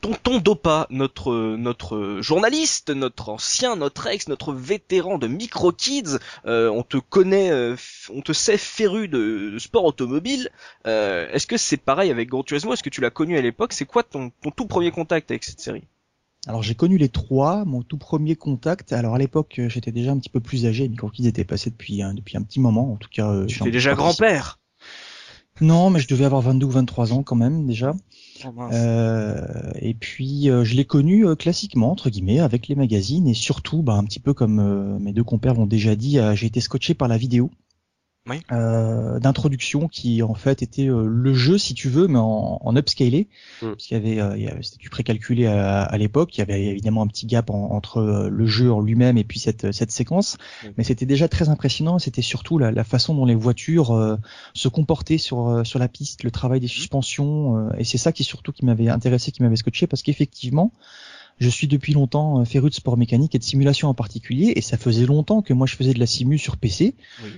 Tonton 0.00 0.38
Dopa, 0.38 0.86
notre 0.90 1.56
notre 1.56 2.20
journaliste, 2.20 2.90
notre 2.90 3.30
ancien, 3.30 3.76
notre 3.76 4.06
ex, 4.06 4.28
notre 4.28 4.52
vétéran 4.52 5.18
de 5.18 5.26
Micro 5.26 5.72
Kids, 5.72 6.18
euh, 6.46 6.68
on 6.68 6.82
te 6.82 6.98
connaît, 6.98 7.50
euh, 7.50 7.76
on 8.12 8.20
te 8.20 8.32
sait 8.32 8.58
féru 8.58 9.08
de, 9.08 9.56
sport 9.58 9.84
automobile. 9.84 10.50
Euh, 10.86 11.28
est-ce 11.32 11.46
que 11.46 11.56
c'est 11.56 11.76
pareil 11.76 12.10
avec 12.10 12.28
Gran 12.28 12.42
Turismo? 12.42 12.74
Est-ce 12.74 12.82
que 12.82 12.90
tu 12.90 13.00
l'as 13.00 13.10
connu 13.10 13.36
à 13.36 13.40
l'époque? 13.40 13.72
C'est 13.72 13.86
quoi 13.86 14.02
ton, 14.02 14.30
ton 14.42 14.50
tout 14.50 14.66
premier 14.66 14.90
contact 14.90 15.30
avec 15.30 15.44
cette 15.44 15.60
série? 15.60 15.84
Alors 16.46 16.62
j'ai 16.62 16.76
connu 16.76 16.98
les 16.98 17.08
trois, 17.08 17.64
mon 17.64 17.82
tout 17.82 17.98
premier 17.98 18.36
contact. 18.36 18.92
Alors 18.92 19.14
à 19.14 19.18
l'époque 19.18 19.60
j'étais 19.66 19.92
déjà 19.92 20.12
un 20.12 20.18
petit 20.18 20.30
peu 20.30 20.40
plus 20.40 20.66
âgé, 20.66 20.88
Micro 20.88 21.08
Kids 21.08 21.26
était 21.26 21.44
passé 21.44 21.70
depuis 21.70 22.02
un, 22.02 22.14
depuis 22.14 22.36
un 22.36 22.42
petit 22.42 22.60
moment, 22.60 22.92
en 22.92 22.96
tout 22.96 23.08
cas. 23.10 23.46
tu 23.46 23.60
étais 23.62 23.70
déjà 23.70 23.94
grand-père. 23.94 24.60
Non, 25.60 25.90
mais 25.90 26.00
je 26.00 26.08
devais 26.08 26.26
avoir 26.26 26.42
22 26.42 26.66
ou 26.66 26.70
23 26.70 27.12
ans 27.12 27.22
quand 27.22 27.36
même 27.36 27.66
déjà. 27.66 27.94
Oh, 28.44 28.68
euh, 28.72 29.70
et 29.76 29.94
puis 29.94 30.50
euh, 30.50 30.64
je 30.64 30.74
l'ai 30.74 30.84
connu 30.84 31.26
euh, 31.26 31.34
classiquement 31.34 31.90
entre 31.90 32.10
guillemets 32.10 32.40
avec 32.40 32.68
les 32.68 32.74
magazines 32.74 33.28
et 33.28 33.34
surtout 33.34 33.82
bah, 33.82 33.94
un 33.94 34.04
petit 34.04 34.20
peu 34.20 34.34
comme 34.34 34.98
mes 34.98 35.12
deux 35.12 35.24
compères 35.24 35.54
l'ont 35.54 35.66
déjà 35.66 35.94
dit, 35.96 36.18
j'ai 36.34 36.46
été 36.46 36.60
scotché 36.60 36.94
par 36.94 37.08
la 37.08 37.16
vidéo 37.16 37.50
euh, 38.52 39.18
d'introduction 39.20 39.88
qui 39.88 40.22
en 40.22 40.34
fait 40.34 40.62
était 40.62 40.88
euh, 40.88 41.06
le 41.06 41.34
jeu 41.34 41.58
si 41.58 41.74
tu 41.74 41.88
veux 41.88 42.08
mais 42.08 42.18
en, 42.18 42.60
en 42.60 42.76
upscalé 42.76 43.28
mm. 43.62 43.66
parce 43.70 43.86
qu'il 43.86 43.96
y 43.96 44.00
avait 44.00 44.20
euh, 44.20 44.58
c'était 44.62 44.78
du 44.78 44.90
précalculé 44.90 45.46
à, 45.46 45.82
à 45.82 45.98
l'époque 45.98 46.36
il 46.36 46.40
y 46.40 46.42
avait 46.42 46.64
évidemment 46.66 47.02
un 47.02 47.06
petit 47.06 47.26
gap 47.26 47.50
entre 47.50 47.98
euh, 47.98 48.28
le 48.28 48.46
jeu 48.46 48.72
en 48.72 48.80
lui-même 48.80 49.16
et 49.16 49.24
puis 49.24 49.38
cette 49.38 49.72
cette 49.72 49.90
séquence 49.90 50.38
mm. 50.64 50.68
mais 50.76 50.84
c'était 50.84 51.06
déjà 51.06 51.28
très 51.28 51.48
impressionnant 51.48 51.98
c'était 51.98 52.22
surtout 52.22 52.58
la, 52.58 52.72
la, 52.72 52.84
façon 52.84 53.14
dont 53.14 53.24
les 53.24 53.34
voitures 53.34 54.18
se 54.54 54.68
comportaient 54.68 55.18
sur 55.18 55.62
sur 55.64 55.78
la 55.78 55.88
piste 55.88 56.24
le 56.24 56.30
travail 56.30 56.60
des 56.60 56.66
mm. 56.66 56.70
suspensions 56.70 57.70
et 57.78 57.84
c'est 57.84 57.98
ça 57.98 58.12
qui 58.12 58.24
surtout 58.24 58.52
qui 58.52 58.64
m'avait 58.64 58.88
intéressé 58.88 59.32
qui 59.32 59.42
m'avait 59.42 59.56
scotché 59.56 59.86
parce 59.86 60.02
qu'effectivement 60.02 60.72
je 61.38 61.48
suis 61.48 61.66
depuis 61.66 61.92
longtemps 61.92 62.40
euh, 62.40 62.44
féru 62.44 62.70
de 62.70 62.74
sport 62.74 62.96
mécanique 62.96 63.34
et 63.34 63.38
de 63.38 63.44
simulation 63.44 63.88
en 63.88 63.94
particulier, 63.94 64.52
et 64.56 64.60
ça 64.60 64.76
faisait 64.76 65.06
longtemps 65.06 65.42
que 65.42 65.52
moi 65.52 65.66
je 65.66 65.76
faisais 65.76 65.94
de 65.94 65.98
la 65.98 66.06
simu 66.06 66.38
sur 66.38 66.56
PC, 66.56 66.94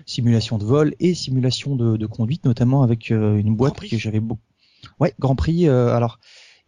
simulation 0.06 0.58
de 0.58 0.64
vol 0.64 0.94
et 1.00 1.14
simulation 1.14 1.76
de, 1.76 1.96
de 1.96 2.06
conduite, 2.06 2.44
notamment 2.44 2.82
avec 2.82 3.10
euh, 3.10 3.36
une 3.36 3.54
boîte 3.54 3.80
que 3.80 3.98
j'avais 3.98 4.20
beaucoup. 4.20 4.42
Ouais, 5.00 5.14
Grand 5.18 5.36
Prix. 5.36 5.68
Euh, 5.68 5.94
alors, 5.94 6.18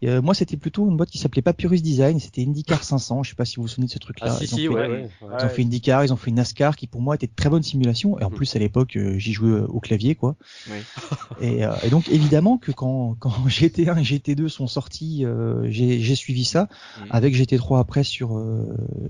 euh, 0.08 0.23
moi, 0.23 0.35
c'était 0.35 0.56
plutôt 0.56 0.88
une 0.88 0.97
boîte 0.97 1.11
qui 1.11 1.19
s'appelait 1.19 1.43
Papyrus 1.43 1.82
Design. 1.82 2.19
C'était 2.20 2.43
IndyCar 2.43 2.82
500. 2.82 3.23
Je 3.23 3.31
sais 3.31 3.35
pas 3.35 3.44
si 3.44 3.56
vous 3.56 3.62
vous 3.62 3.69
souvenez 3.69 3.87
de 3.87 3.93
ce 3.93 3.99
truc-là. 3.99 4.29
Ah, 4.31 4.38
si, 4.38 4.47
si, 4.47 4.69
ouais, 4.69 5.11
Ils 5.20 5.44
ont 5.44 5.49
fait 5.49 5.62
IndyCar, 5.62 6.05
ils 6.05 6.12
ont 6.12 6.17
fait 6.17 6.31
une 6.31 6.37
NASCAR 6.37 6.76
qui 6.76 6.87
pour 6.87 7.02
moi 7.02 7.14
était 7.14 7.26
de 7.26 7.35
très 7.35 7.50
bonne 7.50 7.62
simulation. 7.62 8.19
Et 8.19 8.25
en 8.25 8.31
mm. 8.31 8.35
plus, 8.35 8.56
à 8.56 8.58
l'époque, 8.58 8.96
euh, 8.96 9.19
j'y 9.19 9.32
jouais 9.32 9.51
euh, 9.51 9.67
au 9.67 9.81
clavier, 9.81 10.15
quoi. 10.15 10.36
Oui. 10.70 10.79
et, 11.41 11.63
et, 11.82 11.91
donc, 11.91 12.08
évidemment 12.08 12.56
que 12.56 12.72
quand, 12.72 13.17
quand 13.19 13.31
GT1 13.46 13.98
et 13.98 14.03
GT2 14.03 14.48
sont 14.48 14.67
sortis, 14.67 15.24
j'ai 15.69 16.15
suivi 16.15 16.44
ça 16.44 16.65
mm. 16.65 17.05
avec 17.10 17.34
GT3 17.34 17.81
après 17.81 18.05
sur 18.05 18.43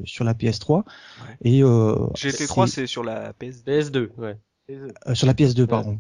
sur 0.04 0.24
la 0.24 0.34
PS3. 0.34 0.82
Et 1.42 1.60
GT3, 1.60 2.66
c'est 2.66 2.86
sur 2.86 3.04
la 3.04 3.32
PS... 3.34 3.62
PS2, 3.64 4.08
ouais. 4.18 4.36
sur 5.14 5.26
la 5.26 5.34
PS2, 5.34 5.66
pardon. 5.66 5.98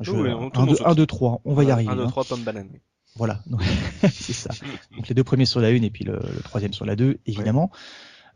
je, 0.00 0.12
1, 0.12 0.94
2, 0.94 1.06
3, 1.06 1.40
on 1.44 1.54
va 1.54 1.64
y 1.64 1.70
arriver. 1.70 1.90
1, 1.90 1.96
2, 1.96 2.06
3, 2.06 2.24
pomme 2.24 2.42
banane. 2.42 2.68
Voilà, 3.16 3.40
c'est 4.12 4.32
ça. 4.32 4.50
Donc 4.96 5.08
les 5.08 5.14
deux 5.14 5.24
premiers 5.24 5.46
sur 5.46 5.60
la 5.60 5.70
une 5.70 5.84
et 5.84 5.90
puis 5.90 6.04
le, 6.04 6.20
troisième 6.44 6.72
sur 6.72 6.84
la 6.84 6.96
deux, 6.96 7.18
évidemment. 7.26 7.70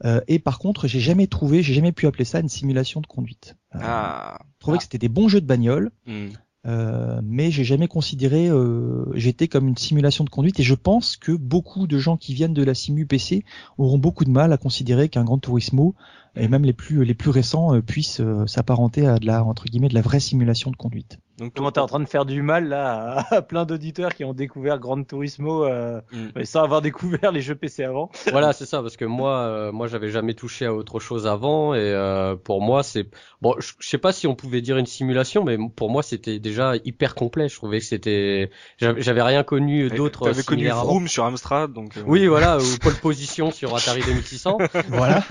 Euh, 0.04 0.20
et 0.28 0.38
par 0.38 0.58
contre, 0.58 0.86
j'ai 0.86 1.00
jamais 1.00 1.26
trouvé, 1.26 1.62
j'ai 1.62 1.74
jamais 1.74 1.92
pu 1.92 2.06
appeler 2.06 2.24
ça 2.24 2.40
une 2.40 2.48
simulation 2.48 3.00
de 3.00 3.06
conduite. 3.06 3.56
Euh, 3.74 3.80
ah. 3.82 4.38
Je 4.56 4.60
trouvais 4.60 4.78
que 4.78 4.84
c'était 4.84 4.98
des 4.98 5.08
bons 5.08 5.28
jeux 5.28 5.42
de 5.42 5.46
bagnole, 5.46 5.90
hmm. 6.06 6.28
euh, 6.66 7.20
mais 7.22 7.50
j'ai 7.50 7.64
jamais 7.64 7.88
considéré 7.88 8.48
euh, 8.48 9.04
j'étais 9.14 9.48
comme 9.48 9.68
une 9.68 9.76
simulation 9.76 10.24
de 10.24 10.30
conduite. 10.30 10.58
Et 10.60 10.62
je 10.62 10.74
pense 10.74 11.18
que 11.18 11.32
beaucoup 11.32 11.86
de 11.86 11.98
gens 11.98 12.16
qui 12.16 12.32
viennent 12.32 12.54
de 12.54 12.64
la 12.64 12.74
simu 12.74 13.04
PC 13.04 13.44
auront 13.76 13.98
beaucoup 13.98 14.24
de 14.24 14.30
mal 14.30 14.52
à 14.52 14.56
considérer 14.56 15.10
qu'un 15.10 15.24
Grand 15.24 15.38
Turismo 15.38 15.94
et 16.36 16.48
même 16.48 16.64
les 16.64 16.72
plus 16.72 17.04
les 17.04 17.14
plus 17.14 17.30
récents 17.30 17.80
puissent 17.80 18.22
s'apparenter 18.46 19.04
à 19.04 19.18
de 19.18 19.26
la 19.26 19.44
entre 19.44 19.64
guillemets 19.64 19.88
de 19.88 19.94
la 19.94 20.00
vraie 20.00 20.20
simulation 20.20 20.70
de 20.70 20.76
conduite. 20.76 21.18
Donc 21.40 21.54
comment 21.54 21.72
t'es 21.72 21.80
en 21.80 21.86
train 21.86 22.00
de 22.00 22.08
faire 22.08 22.26
du 22.26 22.42
mal 22.42 22.68
là 22.68 23.24
à 23.30 23.40
plein 23.40 23.64
d'auditeurs 23.64 24.14
qui 24.14 24.24
ont 24.24 24.34
découvert 24.34 24.78
Gran 24.78 25.02
Turismo 25.02 25.64
euh, 25.64 26.02
mm. 26.12 26.44
sans 26.44 26.62
avoir 26.62 26.82
découvert 26.82 27.32
les 27.32 27.40
jeux 27.40 27.54
PC 27.54 27.82
avant? 27.82 28.10
Voilà, 28.30 28.52
c'est 28.52 28.66
ça 28.66 28.82
parce 28.82 28.98
que 28.98 29.06
moi 29.06 29.38
euh, 29.38 29.72
moi 29.72 29.86
j'avais 29.86 30.10
jamais 30.10 30.34
touché 30.34 30.66
à 30.66 30.74
autre 30.74 31.00
chose 31.00 31.26
avant 31.26 31.74
et 31.74 31.78
euh, 31.78 32.36
pour 32.36 32.60
moi 32.60 32.82
c'est 32.82 33.06
bon 33.40 33.54
je 33.58 33.72
sais 33.80 33.96
pas 33.96 34.12
si 34.12 34.26
on 34.26 34.34
pouvait 34.34 34.60
dire 34.60 34.76
une 34.76 34.84
simulation 34.84 35.42
mais 35.42 35.56
pour 35.74 35.88
moi 35.88 36.02
c'était 36.02 36.38
déjà 36.38 36.74
hyper 36.84 37.14
complet, 37.14 37.48
je 37.48 37.56
trouvais 37.56 37.78
que 37.78 37.86
c'était 37.86 38.50
j'avais 38.76 39.22
rien 39.22 39.42
connu 39.42 39.88
d'autre 39.88 40.26
T'avais 40.26 40.42
connu 40.42 40.68
Vroom 40.68 41.08
sur 41.08 41.24
Amstrad 41.24 41.72
donc 41.72 41.96
euh, 41.96 42.02
Oui, 42.06 42.26
voilà, 42.26 42.58
ou 42.58 42.78
pole 42.82 42.94
position 42.96 43.50
sur 43.50 43.74
Atari 43.74 44.02
2600. 44.02 44.58
voilà. 44.88 45.22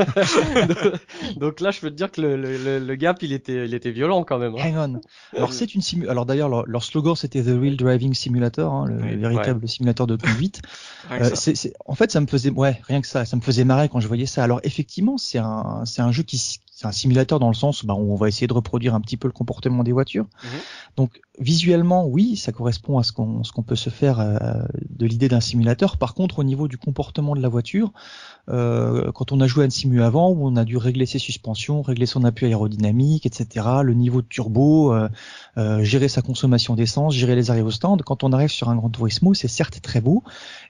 donc, 1.38 1.60
là 1.60 1.70
je 1.70 1.80
peux 1.80 1.92
te 1.92 1.96
dire 1.96 2.12
que 2.12 2.22
le, 2.22 2.36
le, 2.36 2.80
le, 2.80 2.96
gap 2.96 3.22
il 3.22 3.32
était 3.32 3.66
il 3.66 3.76
était 3.76 3.92
violent 3.92 4.24
quand 4.24 4.40
même. 4.40 4.56
Hein. 4.56 4.74
Hang 4.76 5.02
on. 5.34 5.38
Alors 5.38 5.54
c'est 5.54 5.76
une 5.76 5.82
simulation 5.82 5.99
alors 6.08 6.26
d'ailleurs 6.26 6.50
leur, 6.66 6.84
slogan 6.84 7.16
c'était 7.16 7.42
The 7.44 7.60
Real 7.60 7.76
Driving 7.76 8.14
Simulator, 8.14 8.74
hein, 8.74 8.86
le, 8.88 9.18
véritable 9.18 9.68
simulateur 9.68 10.08
de 10.08 10.16
conduite. 10.16 10.62
euh, 11.12 11.30
en 11.86 11.96
fait, 11.96 12.12
ça 12.12 12.22
me 12.22 12.28
faisait, 12.28 12.52
ouais, 12.52 12.80
rien 12.88 13.02
que 13.02 13.08
ça, 13.08 13.26
ça 13.26 13.36
me 13.36 13.42
faisait 13.42 13.64
marrer 13.64 13.90
quand 13.90 14.00
je 14.00 14.08
voyais 14.08 14.26
ça. 14.26 14.44
Alors 14.44 14.60
effectivement, 14.64 15.18
c'est 15.18 15.40
un, 15.40 15.84
c'est 15.86 16.02
un 16.02 16.12
jeu 16.12 16.24
qui, 16.24 16.38
c'est 16.38 16.88
un 16.88 16.94
simulateur 16.94 17.40
dans 17.40 17.50
le 17.50 17.56
sens 17.56 17.84
bah, 17.84 17.94
où 17.94 18.14
on 18.14 18.16
va 18.16 18.30
essayer 18.30 18.48
de 18.48 18.54
reproduire 18.54 18.96
un 18.96 19.02
petit 19.02 19.18
peu 19.18 19.28
le 19.28 19.34
comportement 19.34 19.84
des 19.84 19.92
voitures. 19.92 20.28
Mhm. 20.44 20.50
Donc 20.96 21.22
visuellement, 21.40 22.06
oui, 22.06 22.36
ça 22.36 22.52
correspond 22.52 22.98
à 23.00 23.04
ce 23.04 23.12
qu'on 23.12 23.64
peut 23.66 23.76
se 23.76 23.90
faire 23.90 24.20
euh, 24.20 24.38
de 24.90 25.06
l'idée 25.06 25.30
d'un 25.30 25.40
simulateur. 25.40 25.98
Par 25.98 26.14
contre, 26.14 26.40
au 26.40 26.44
niveau 26.44 26.68
du 26.68 26.78
comportement 26.78 27.36
de 27.36 27.42
la 27.42 27.50
voiture, 27.50 27.92
euh, 28.50 29.12
quand 29.12 29.32
on 29.32 29.40
a 29.42 29.48
joué 29.48 29.64
à 29.64 29.68
un 29.68 29.70
simu 29.70 30.02
avant, 30.02 30.32
où 30.32 30.48
on 30.48 30.56
a 30.56 30.66
dû 30.66 30.78
régler 30.78 31.06
ses 31.06 31.20
suspensions, 31.20 31.82
régler 31.82 32.06
son 32.06 32.24
appui 32.24 32.46
aérodynamique, 32.48 33.26
etc., 33.26 33.68
le 33.84 33.94
niveau 33.94 34.22
de 34.22 34.28
turbo, 34.28 34.94
euh, 34.94 35.08
euh, 35.58 35.84
gérer 35.84 36.08
sa 36.08 36.22
consommation 36.22 36.76
d'essence, 36.76 37.14
gérer 37.14 37.36
les 37.36 37.52
aérostands, 37.52 37.98
quand 37.98 38.24
on 38.24 38.34
arrive 38.34 38.50
sur 38.50 38.70
un 38.70 38.76
Grand 38.76 38.90
Turismo, 38.90 39.34
c'est 39.34 39.48
certes 39.48 39.82
très 39.82 40.02
beau, 40.02 40.24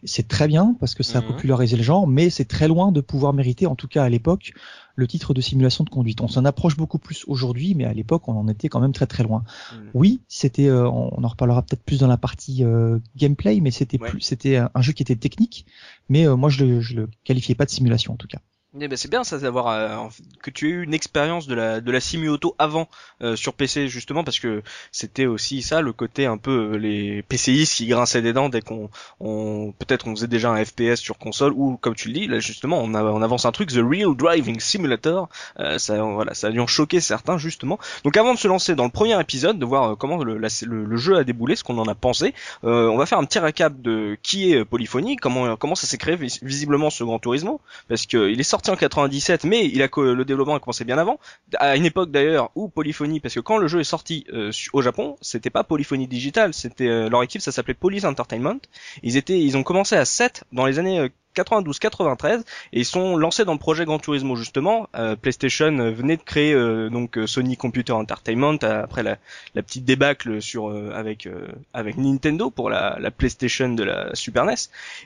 c'est 0.03 0.27
très 0.27 0.47
bien 0.47 0.75
parce 0.79 0.93
que 0.93 1.03
ça 1.03 1.19
a 1.19 1.21
Mhm. 1.21 1.27
popularisé 1.27 1.77
le 1.77 1.83
genre, 1.83 2.07
mais 2.07 2.29
c'est 2.29 2.45
très 2.45 2.67
loin 2.67 2.91
de 2.91 3.01
pouvoir 3.01 3.33
mériter, 3.33 3.65
en 3.65 3.75
tout 3.75 3.88
cas 3.88 4.03
à 4.03 4.09
l'époque, 4.09 4.51
le 4.95 5.07
titre 5.07 5.33
de 5.33 5.39
simulation 5.39 5.85
de 5.85 5.89
conduite. 5.89 6.19
On 6.19 6.27
s'en 6.27 6.43
approche 6.43 6.75
beaucoup 6.75 6.99
plus 6.99 7.23
aujourd'hui, 7.27 7.73
mais 7.73 7.85
à 7.85 7.93
l'époque, 7.93 8.27
on 8.27 8.33
en 8.35 8.49
était 8.49 8.67
quand 8.67 8.81
même 8.81 8.91
très 8.91 9.07
très 9.07 9.23
loin. 9.23 9.43
Mhm. 9.73 9.91
Oui, 9.93 10.19
c'était, 10.27 10.58
euh, 10.67 10.89
on 10.89 11.23
en 11.23 11.27
reparlera 11.27 11.61
peut-être 11.63 11.83
plus 11.83 11.99
dans 11.99 12.07
la 12.07 12.17
partie 12.17 12.63
euh, 12.63 12.99
gameplay, 13.15 13.59
mais 13.61 13.71
c'était 13.71 13.97
Ouais. 13.99 14.09
plus, 14.09 14.21
c'était 14.21 14.57
un, 14.57 14.69
un 14.73 14.81
jeu 14.81 14.93
qui 14.93 15.03
était 15.03 15.15
technique, 15.15 15.65
mais 16.09 16.27
euh, 16.27 16.35
moi 16.35 16.49
je 16.49 16.65
le, 16.65 16.81
je 16.81 16.95
le 16.95 17.09
qualifiais 17.23 17.55
pas 17.55 17.65
de 17.65 17.71
simulation 17.71 18.13
en 18.13 18.17
tout 18.17 18.27
cas. 18.27 18.39
Eh 18.77 18.88
ben, 18.88 18.95
c'est 18.95 19.09
bien 19.09 19.23
ça 19.23 19.39
d'avoir 19.39 19.67
euh, 19.69 20.07
que 20.43 20.51
tu 20.51 20.67
aies 20.67 20.71
eu 20.73 20.83
une 20.83 20.93
expérience 20.93 21.47
de 21.47 21.55
la 21.55 21.81
de 21.81 21.91
la 21.91 21.99
simu 21.99 22.29
auto 22.29 22.53
avant 22.59 22.88
euh, 23.23 23.35
sur 23.35 23.55
PC 23.55 23.88
justement 23.88 24.23
parce 24.23 24.38
que 24.38 24.61
c'était 24.91 25.25
aussi 25.25 25.63
ça 25.63 25.81
le 25.81 25.91
côté 25.91 26.27
un 26.27 26.38
peu 26.38 26.73
euh, 26.73 26.77
les 26.77 27.23
PCistes 27.23 27.73
qui 27.77 27.88
grinçaient 27.88 28.21
des 28.21 28.31
dents 28.31 28.47
dès 28.47 28.61
qu'on 28.61 28.91
on 29.19 29.73
peut-être 29.79 30.07
on 30.07 30.15
faisait 30.15 30.27
déjà 30.27 30.51
un 30.51 30.63
FPS 30.63 30.97
sur 30.97 31.17
console 31.17 31.53
ou 31.55 31.77
comme 31.77 31.95
tu 31.95 32.09
le 32.09 32.13
dis 32.13 32.27
là 32.27 32.38
justement 32.39 32.79
on, 32.79 32.93
avance 32.93 33.45
un 33.45 33.51
truc 33.51 33.71
the 33.71 33.81
real 33.83 34.15
driving 34.15 34.59
simulator 34.59 35.29
euh, 35.59 35.79
ça 35.79 36.03
voilà 36.03 36.35
ça 36.35 36.47
a 36.47 36.51
dû 36.51 36.59
en 36.59 36.67
choquer 36.67 36.99
certains 36.99 37.39
justement. 37.39 37.79
Donc 38.03 38.17
avant 38.17 38.35
de 38.35 38.39
se 38.39 38.47
lancer 38.47 38.75
dans 38.75 38.85
le 38.85 38.91
premier 38.91 39.19
épisode 39.19 39.57
de 39.57 39.65
voir 39.65 39.93
euh, 39.93 39.95
comment 39.95 40.23
le, 40.23 40.95
jeu 40.95 41.17
a 41.17 41.23
déboulé 41.23 41.55
ce 41.55 41.63
qu'on 41.63 41.79
en 41.79 41.88
a 41.88 41.95
pensé 41.95 42.35
euh, 42.65 42.88
on 42.88 42.97
va 42.97 43.07
faire 43.07 43.17
un 43.17 43.25
petit 43.25 43.39
récap 43.39 43.81
de 43.81 44.15
qui 44.21 44.53
est 44.53 44.63
Polyphony 44.63 45.15
comment 45.15 45.55
comment 45.57 45.73
ça 45.73 45.88
s'est 45.88 45.97
créé 45.97 46.15
vis- 46.15 46.39
visiblement 46.43 46.91
ce 46.91 47.03
Grand 47.03 47.17
Turismo 47.17 47.61
parce 47.88 48.05
qu'il 48.05 48.39
est 48.39 48.43
sorti 48.43 48.68
en 48.69 48.75
97, 48.75 49.43
mais 49.43 49.65
il 49.65 49.81
a 49.81 49.89
le 49.97 50.23
développement 50.23 50.55
a 50.55 50.59
commencé 50.59 50.85
bien 50.85 50.97
avant, 50.97 51.19
à 51.57 51.75
une 51.75 51.85
époque 51.85 52.11
d'ailleurs 52.11 52.51
où 52.55 52.69
Polyphony, 52.69 53.19
parce 53.19 53.33
que 53.33 53.39
quand 53.39 53.57
le 53.57 53.67
jeu 53.67 53.79
est 53.79 53.83
sorti 53.85 54.25
euh, 54.33 54.51
au 54.73 54.81
Japon, 54.81 55.17
c'était 55.21 55.49
pas 55.49 55.63
Polyphony 55.63 56.07
Digital, 56.07 56.53
c'était 56.53 56.88
euh, 56.88 57.09
leur 57.09 57.23
équipe, 57.23 57.41
ça 57.41 57.51
s'appelait 57.51 57.73
Police 57.73 58.05
Entertainment. 58.05 58.59
Ils 59.03 59.17
étaient, 59.17 59.39
ils 59.39 59.57
ont 59.57 59.63
commencé 59.63 59.95
à 59.95 60.05
7 60.05 60.43
dans 60.51 60.65
les 60.65 60.79
années 60.79 60.99
euh, 60.99 61.09
92-93 61.36 62.39
et 62.74 62.79
ils 62.79 62.86
sont 62.86 63.17
lancés 63.17 63.45
dans 63.45 63.53
le 63.53 63.59
projet 63.59 63.86
Gran 63.86 64.00
Turismo 64.00 64.36
justement. 64.36 64.88
Euh, 64.95 65.15
PlayStation 65.15 65.77
euh, 65.79 65.91
venait 65.91 66.17
de 66.17 66.21
créer 66.24 66.53
euh, 66.53 66.89
donc 66.89 67.17
Sony 67.25 67.57
Computer 67.57 67.93
Entertainment 67.93 68.57
après 68.62 69.03
la, 69.03 69.17
la 69.55 69.63
petite 69.63 69.86
débâcle 69.86 70.41
sur 70.41 70.69
avec 70.93 71.27
avec 71.74 71.98
Nintendo 71.98 72.50
pour 72.50 72.69
la, 72.69 72.98
la 73.00 73.12
PlayStation 73.12 73.69
de 73.69 73.83
la 73.83 74.13
Super 74.15 74.45
NES. 74.45 74.55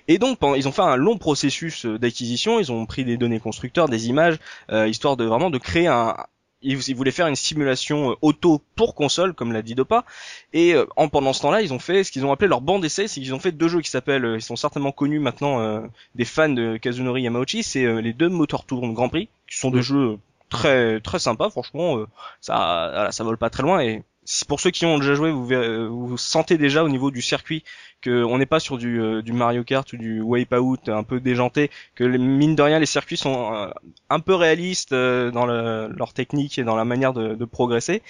Et 0.08 0.18
donc 0.18 0.39
pendant- 0.39 0.56
ils 0.56 0.68
ont 0.68 0.72
fait 0.72 0.82
un 0.82 0.96
long 0.96 1.18
processus 1.18 1.86
d'acquisition. 1.86 2.60
Ils 2.60 2.72
ont 2.72 2.86
pris 2.86 3.06
des 3.06 3.18
données 3.18 3.39
constructeurs, 3.39 3.89
des 3.89 4.08
images, 4.08 4.38
histoire 4.72 5.18
de 5.18 5.25
vraiment 5.25 5.50
de 5.50 5.58
créer 5.58 5.88
un 5.88 6.15
ils 6.63 6.79
ils 6.88 6.96
voulaient 6.96 7.12
faire 7.12 7.27
une 7.27 7.36
simulation 7.36 8.12
euh, 8.12 8.15
auto 8.22 8.62
pour 8.75 8.96
console, 8.96 9.34
comme 9.34 9.51
l'a 9.51 9.62
dit 9.62 9.75
Dopa. 9.75 10.05
Et 10.53 10.74
euh, 10.74 10.86
en 10.96 11.10
pendant 11.10 11.34
ce 11.34 11.41
temps-là, 11.41 11.62
ils 11.62 11.74
ont 11.74 11.79
fait 11.79 12.03
ce 12.03 12.12
qu'ils 12.12 12.25
ont 12.25 12.32
appelé 12.32 12.48
leur 12.48 12.62
bande 12.62 12.82
d'essai, 12.82 13.08
c'est 13.08 13.22
qu'ils 13.22 13.34
ont 13.34 13.39
fait 13.39 13.51
deux 13.51 13.67
jeux 13.67 13.82
qui 13.82 13.89
s'appellent, 13.89 14.25
euh, 14.25 14.38
ils 14.38 14.41
sont 14.41 14.55
certainement 14.55 14.91
connus 14.91 15.20
maintenant 15.20 15.60
euh, 15.60 15.82
des 16.15 16.25
fans 16.25 16.50
de 16.50 16.77
Kazunori 16.77 17.24
Yamauchi, 17.24 17.63
c'est 17.63 17.86
euh, 17.86 18.00
les 18.00 18.13
deux 18.13 18.29
Motor 18.29 18.65
Tour 18.65 18.88
Grand 18.93 19.10
Prix, 19.10 19.29
qui 19.50 19.58
sont 19.58 19.72
des 19.72 19.82
jeux 19.82 20.12
euh, 20.13 20.17
très 20.50 21.00
très 21.01 21.20
sympas, 21.20 21.50
franchement, 21.50 21.98
euh, 21.98 22.08
ça 22.41 22.89
voilà, 22.93 23.12
ça 23.12 23.24
vole 23.24 23.38
pas 23.38 23.50
très 23.50 23.63
loin 23.63 23.82
et 23.82 24.03
si 24.25 24.46
pour 24.46 24.60
ceux 24.60 24.72
qui 24.72 24.86
ont 24.86 24.98
déjà 25.00 25.15
joué, 25.15 25.32
vous, 25.32 25.51
euh, 25.51 25.88
vous 25.89 26.18
sentez 26.18 26.58
déjà 26.58 26.84
au 26.84 26.89
niveau 26.89 27.12
du 27.12 27.22
circuit 27.22 27.63
que 28.01 28.24
on 28.24 28.38
n'est 28.38 28.46
pas 28.46 28.60
sur 28.60 28.77
du, 28.77 29.01
euh, 29.01 29.22
du 29.22 29.34
Mario 29.34 29.63
Kart 29.63 29.92
ou 29.94 29.98
du 29.98 30.22
Wipeout 30.22 30.77
un 30.88 31.03
peu 31.03 31.20
déjanté, 31.20 31.72
que 31.96 32.03
les, 32.03 32.18
mine 32.18 32.56
de 32.56 32.62
rien 32.62 32.80
les 32.80 32.86
circuits 32.86 33.18
sont 33.18 33.53
euh, 33.53 33.70
un 34.10 34.20
peu 34.20 34.36
réalistes 34.36 34.94
dans 34.94 35.46
le- 35.46 35.89
leur 35.96 36.13
technique 36.13 36.60
et 36.60 36.63
dans 36.63 36.75
la 36.75 36.86
manière 36.86 37.13
de, 37.13 37.46
progresser. 37.46 38.01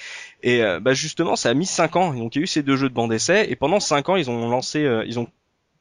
Et 0.44 0.62
bah 0.82 0.94
justement, 0.94 1.36
ça 1.36 1.50
a 1.50 1.54
mis 1.54 1.66
5 1.66 1.96
ans. 1.96 2.14
Donc 2.14 2.36
il 2.36 2.40
y 2.40 2.42
a 2.42 2.44
eu 2.44 2.48
ces 2.48 2.62
deux 2.64 2.76
jeux 2.76 2.90
de 2.90 2.94
bande 2.94 3.10
d'essai 3.10 3.48
et 3.50 3.56
pendant 3.56 3.80
5 3.80 4.10
ans, 4.10 4.16
ils 4.16 4.30
ont 4.30 4.48
lancé, 4.50 4.82
ils 5.08 5.20
ont 5.20 5.28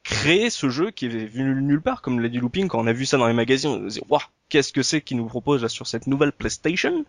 créé 0.03 0.51
ce 0.51 0.69
jeu 0.69 0.91
qui 0.91 1.07
est 1.07 1.27
venu 1.27 1.63
nulle 1.63 1.81
part, 1.81 2.03
comme 2.03 2.21
l'a 2.21 2.29
dit 2.29 2.39
Looping, 2.39 2.69
quand 2.69 2.81
on 2.81 2.87
a 2.87 2.93
vu 2.93 3.07
ça 3.07 3.19
dans 3.19 3.29
les 3.29 3.35
magazines, 3.35 3.71
on 3.71 3.89
se 3.89 3.95
dit, 3.95 4.05
waouh, 4.09 4.21
qu'est-ce 4.49 4.73
que 4.73 4.83
c'est 4.83 5.01
qu'ils 5.01 5.17
nous 5.17 5.27
proposent 5.27 5.63
là 5.63 5.69
sur 5.69 5.87
cette 5.87 6.07
nouvelle 6.07 6.33
PlayStation? 6.33 7.05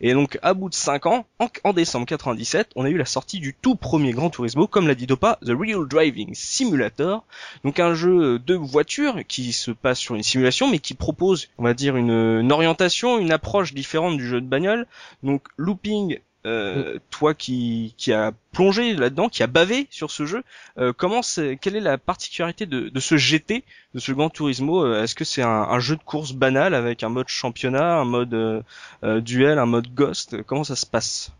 Et 0.00 0.14
donc, 0.14 0.38
à 0.42 0.54
bout 0.54 0.70
de 0.70 0.74
5 0.74 1.06
ans, 1.06 1.26
en, 1.64 1.72
décembre 1.72 2.06
97, 2.06 2.70
on 2.76 2.84
a 2.84 2.90
eu 2.90 2.96
la 2.96 3.04
sortie 3.04 3.40
du 3.40 3.54
tout 3.54 3.76
premier 3.76 4.12
Gran 4.12 4.30
Turismo, 4.30 4.66
comme 4.66 4.88
l'a 4.88 4.94
dit 4.94 5.06
Dopa, 5.06 5.38
The 5.44 5.50
Real 5.50 5.86
Driving 5.86 6.34
Simulator, 6.34 7.24
donc 7.64 7.78
un 7.78 7.94
jeu 7.94 8.38
de 8.38 8.54
voiture 8.54 9.20
qui 9.28 9.52
se 9.52 9.70
passe 9.70 9.98
sur 9.98 10.14
une 10.14 10.22
simulation, 10.22 10.70
mais 10.70 10.78
qui 10.78 10.94
propose, 10.94 11.48
on 11.58 11.64
va 11.64 11.74
dire, 11.74 11.96
une 11.96 12.50
orientation, 12.50 13.18
une 13.18 13.32
approche 13.32 13.74
différente 13.74 14.16
du 14.16 14.26
jeu 14.26 14.40
de 14.40 14.46
bagnole. 14.46 14.86
Donc, 15.22 15.46
Looping, 15.56 16.18
euh, 16.46 16.98
toi 17.10 17.34
qui, 17.34 17.94
qui 17.98 18.12
a 18.12 18.32
plongé 18.52 18.94
là-dedans, 18.94 19.28
qui 19.28 19.42
a 19.42 19.46
bavé 19.46 19.86
sur 19.90 20.10
ce 20.10 20.24
jeu, 20.26 20.42
euh, 20.78 20.92
comment 20.96 21.22
c'est, 21.22 21.58
quelle 21.60 21.76
est 21.76 21.80
la 21.80 21.98
particularité 21.98 22.66
de, 22.66 22.88
de 22.88 23.00
ce 23.00 23.16
GT, 23.16 23.62
de 23.94 24.00
ce 24.00 24.12
Gran 24.12 24.30
Turismo 24.30 24.84
euh, 24.84 25.02
Est-ce 25.02 25.14
que 25.14 25.24
c'est 25.24 25.42
un, 25.42 25.48
un 25.48 25.78
jeu 25.80 25.96
de 25.96 26.02
course 26.02 26.32
banal 26.32 26.74
avec 26.74 27.02
un 27.02 27.08
mode 27.08 27.28
championnat, 27.28 27.96
un 27.98 28.04
mode 28.04 28.34
euh, 28.34 28.62
euh, 29.04 29.20
duel, 29.20 29.58
un 29.58 29.66
mode 29.66 29.92
ghost? 29.94 30.42
Comment 30.44 30.64
ça 30.64 30.76
se 30.76 30.86
passe? 30.86 31.32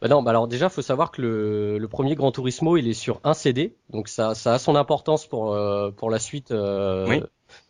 Bah 0.00 0.06
non, 0.08 0.22
bah 0.22 0.30
alors 0.30 0.46
déjà, 0.46 0.68
faut 0.68 0.82
savoir 0.82 1.10
que 1.10 1.20
le, 1.22 1.78
le 1.78 1.88
premier 1.88 2.14
Gran 2.14 2.30
Turismo, 2.30 2.76
il 2.76 2.86
est 2.86 2.92
sur 2.94 3.20
un 3.24 3.34
CD, 3.34 3.74
donc 3.90 4.06
ça, 4.08 4.36
ça 4.36 4.54
a 4.54 4.58
son 4.60 4.76
importance 4.76 5.26
pour 5.26 5.52
euh, 5.54 5.90
pour 5.90 6.08
la 6.08 6.20
suite, 6.20 6.52
euh, 6.52 7.04
Oui. 7.08 7.20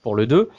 pour 0.02 0.14
le 0.14 0.26
2. 0.26 0.50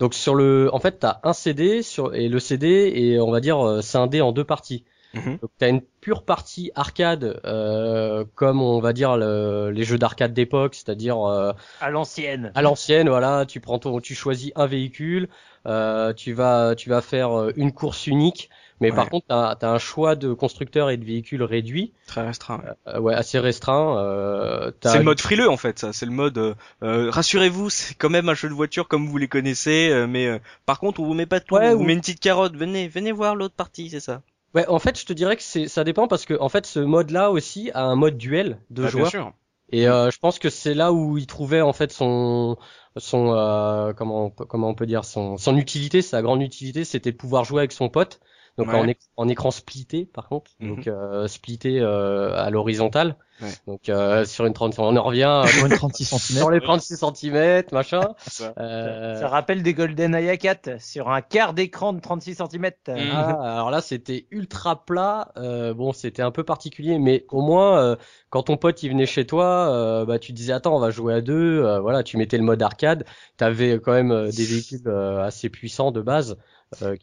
Donc 0.00 0.14
sur 0.14 0.34
le, 0.34 0.70
en 0.72 0.78
fait, 0.78 1.00
t'as 1.00 1.18
un 1.24 1.34
CD 1.34 1.82
sur 1.82 2.14
et 2.14 2.28
le 2.28 2.38
CD 2.38 2.92
est, 2.94 3.20
on 3.20 3.30
va 3.30 3.40
dire, 3.40 3.58
euh, 3.66 3.82
scindé 3.82 4.22
en 4.22 4.32
deux 4.32 4.44
parties. 4.44 4.84
Mhm. 5.14 5.38
Donc 5.40 5.50
t'as 5.58 5.68
une 5.70 5.80
pure 6.00 6.22
partie 6.22 6.70
arcade, 6.74 7.40
euh, 7.46 8.24
comme 8.34 8.60
on 8.60 8.78
va 8.80 8.92
dire 8.92 9.16
le- 9.16 9.70
les 9.70 9.84
jeux 9.84 9.96
d'arcade 9.98 10.34
d'époque, 10.34 10.74
c'est-à-dire 10.74 11.18
euh, 11.26 11.52
À 11.80 11.90
l'ancienne. 11.90 12.52
à 12.54 12.60
l'ancienne, 12.62 13.08
voilà, 13.08 13.46
tu 13.46 13.60
prends 13.60 13.78
ton, 13.78 14.00
tu 14.00 14.14
choisis 14.14 14.52
un 14.54 14.66
véhicule, 14.66 15.28
euh, 15.66 16.12
tu 16.12 16.32
vas, 16.34 16.74
tu 16.74 16.90
vas 16.90 17.00
faire 17.00 17.38
euh, 17.38 17.52
une 17.56 17.72
course 17.72 18.06
unique, 18.06 18.50
mais 18.80 18.92
par 18.92 19.08
contre, 19.08 19.26
t'as, 19.28 19.56
as 19.60 19.70
un 19.72 19.78
choix 19.78 20.14
de 20.14 20.32
constructeurs 20.34 20.90
et 20.90 20.96
de 20.98 21.04
véhicules 21.04 21.42
réduit, 21.42 21.92
Très 22.06 22.24
restreint. 22.26 22.58
ouais. 22.58 22.94
euh, 22.94 23.00
ouais, 23.00 23.14
assez 23.14 23.38
restreint. 23.38 23.98
Euh, 23.98 24.70
t'as- 24.78 24.92
C'est 24.92 24.98
le 24.98 25.04
mode 25.04 25.20
frileux 25.20 25.48
en 25.50 25.56
fait, 25.56 25.78
ça. 25.78 25.92
C'est 25.94 26.06
le 26.06 26.12
mode. 26.12 26.36
euh, 26.38 26.54
euh, 26.82 27.10
Rassurez-vous, 27.10 27.70
c'est 27.70 27.94
quand 27.94 28.10
même 28.10 28.28
un 28.28 28.34
jeu 28.34 28.48
de 28.48 28.54
voiture 28.54 28.86
comme 28.88 29.06
vous 29.08 29.16
les 29.18 29.26
connaissez, 29.28 29.88
euh, 29.90 30.06
mais 30.06 30.26
euh, 30.26 30.38
par 30.66 30.78
contre, 30.80 31.00
on 31.00 31.06
vous 31.06 31.14
met 31.14 31.26
pas 31.26 31.40
tout. 31.40 31.54
Ouais, 31.56 31.70
on 31.70 31.76
vous 31.76 31.82
ou- 31.82 31.86
met 31.86 31.94
une 31.94 32.00
petite 32.00 32.20
carotte. 32.20 32.54
Venez, 32.56 32.88
venez 32.88 33.10
voir 33.10 33.34
l'autre 33.34 33.54
partie, 33.54 33.88
c'est 33.90 34.00
ça. 34.00 34.20
Ouais, 34.54 34.66
en 34.68 34.78
fait, 34.78 34.98
je 34.98 35.04
te 35.06 35.12
dirais 35.12 35.36
que 35.36 35.42
c'est, 35.42 35.68
ça 35.68 35.84
dépend 35.84 36.08
parce 36.08 36.24
que 36.24 36.34
en 36.40 36.48
fait, 36.48 36.66
ce 36.66 36.80
mode-là 36.80 37.30
aussi 37.30 37.70
a 37.74 37.84
un 37.84 37.96
mode 37.96 38.16
duel 38.16 38.60
de 38.70 38.82
Ah, 38.82 38.90
bien 38.90 38.92
joueurs. 38.94 39.10
sûr. 39.10 39.32
Et 39.70 39.86
euh, 39.88 40.10
je 40.10 40.18
pense 40.18 40.38
que 40.38 40.48
c'est 40.50 40.74
là 40.74 40.92
où 40.92 41.18
il 41.18 41.26
trouvait 41.26 41.60
en 41.60 41.72
fait 41.74 41.92
son 41.92 42.56
son 42.96 43.32
euh, 43.34 43.92
comment 43.92 44.30
comment 44.30 44.68
on 44.70 44.74
peut 44.74 44.86
dire 44.86 45.04
son 45.04 45.36
son 45.36 45.56
utilité, 45.58 46.00
sa 46.02 46.22
grande 46.22 46.42
utilité, 46.42 46.84
c'était 46.84 47.12
de 47.12 47.16
pouvoir 47.18 47.44
jouer 47.44 47.60
avec 47.60 47.72
son 47.72 47.88
pote. 47.90 48.20
Donc 48.58 48.72
Ouais. 48.72 48.74
en, 48.74 48.86
éc- 48.86 49.10
en 49.16 49.28
écran 49.28 49.50
splitté 49.50 50.06
par 50.06 50.28
contre, 50.28 50.52
Mhm. 50.60 50.74
donc 50.76 50.88
euh, 50.88 51.28
splitté 51.28 51.80
euh, 51.80 52.34
à 52.36 52.50
l'horizontale. 52.50 53.16
Ouais. 53.40 53.48
Donc 53.66 53.88
euh, 53.88 54.24
sur 54.24 54.46
une 54.46 54.52
30 54.52 54.78
on 54.78 54.96
en 54.96 55.02
revient 55.02 55.42
Sur 55.46 55.66
une 55.66 55.72
36 55.72 56.04
cm. 56.04 56.38
sur 56.38 56.50
les 56.50 56.60
36 56.60 56.96
cm, 56.96 57.62
machin. 57.72 58.00
Ça. 58.26 58.52
Euh, 58.58 59.20
Ça 59.20 59.28
rappelle 59.28 59.62
des 59.62 59.74
Golden 59.74 60.14
Eye 60.14 60.36
4 60.36 60.80
sur 60.80 61.08
un 61.08 61.20
quart 61.20 61.54
d'écran 61.54 61.92
de 61.92 62.00
36 62.00 62.34
cm. 62.36 62.66
Mm. 62.88 62.92
Ah, 63.12 63.54
alors 63.54 63.70
là, 63.70 63.80
c'était 63.80 64.26
ultra 64.30 64.84
plat. 64.84 65.32
Euh, 65.36 65.74
bon, 65.74 65.92
c'était 65.92 66.22
un 66.22 66.30
peu 66.30 66.42
particulier, 66.44 66.98
mais 66.98 67.24
au 67.30 67.42
moins, 67.42 67.78
euh, 67.78 67.96
quand 68.30 68.44
ton 68.44 68.56
pote 68.56 68.82
il 68.82 68.90
venait 68.90 69.06
chez 69.06 69.26
toi, 69.26 69.70
euh, 69.72 70.04
bah 70.04 70.18
tu 70.18 70.32
disais 70.32 70.52
attends, 70.52 70.76
on 70.76 70.80
va 70.80 70.90
jouer 70.90 71.14
à 71.14 71.20
deux. 71.20 71.62
Euh, 71.64 71.80
voilà, 71.80 72.02
tu 72.02 72.16
mettais 72.16 72.38
le 72.38 72.44
mode 72.44 72.62
arcade. 72.62 73.04
T'avais 73.36 73.78
quand 73.78 73.92
même 73.92 74.10
euh, 74.10 74.30
des 74.30 74.44
véhicules 74.44 74.80
euh, 74.86 75.22
assez 75.24 75.48
puissants 75.48 75.92
de 75.92 76.00
base 76.00 76.36
euh. 76.82 76.94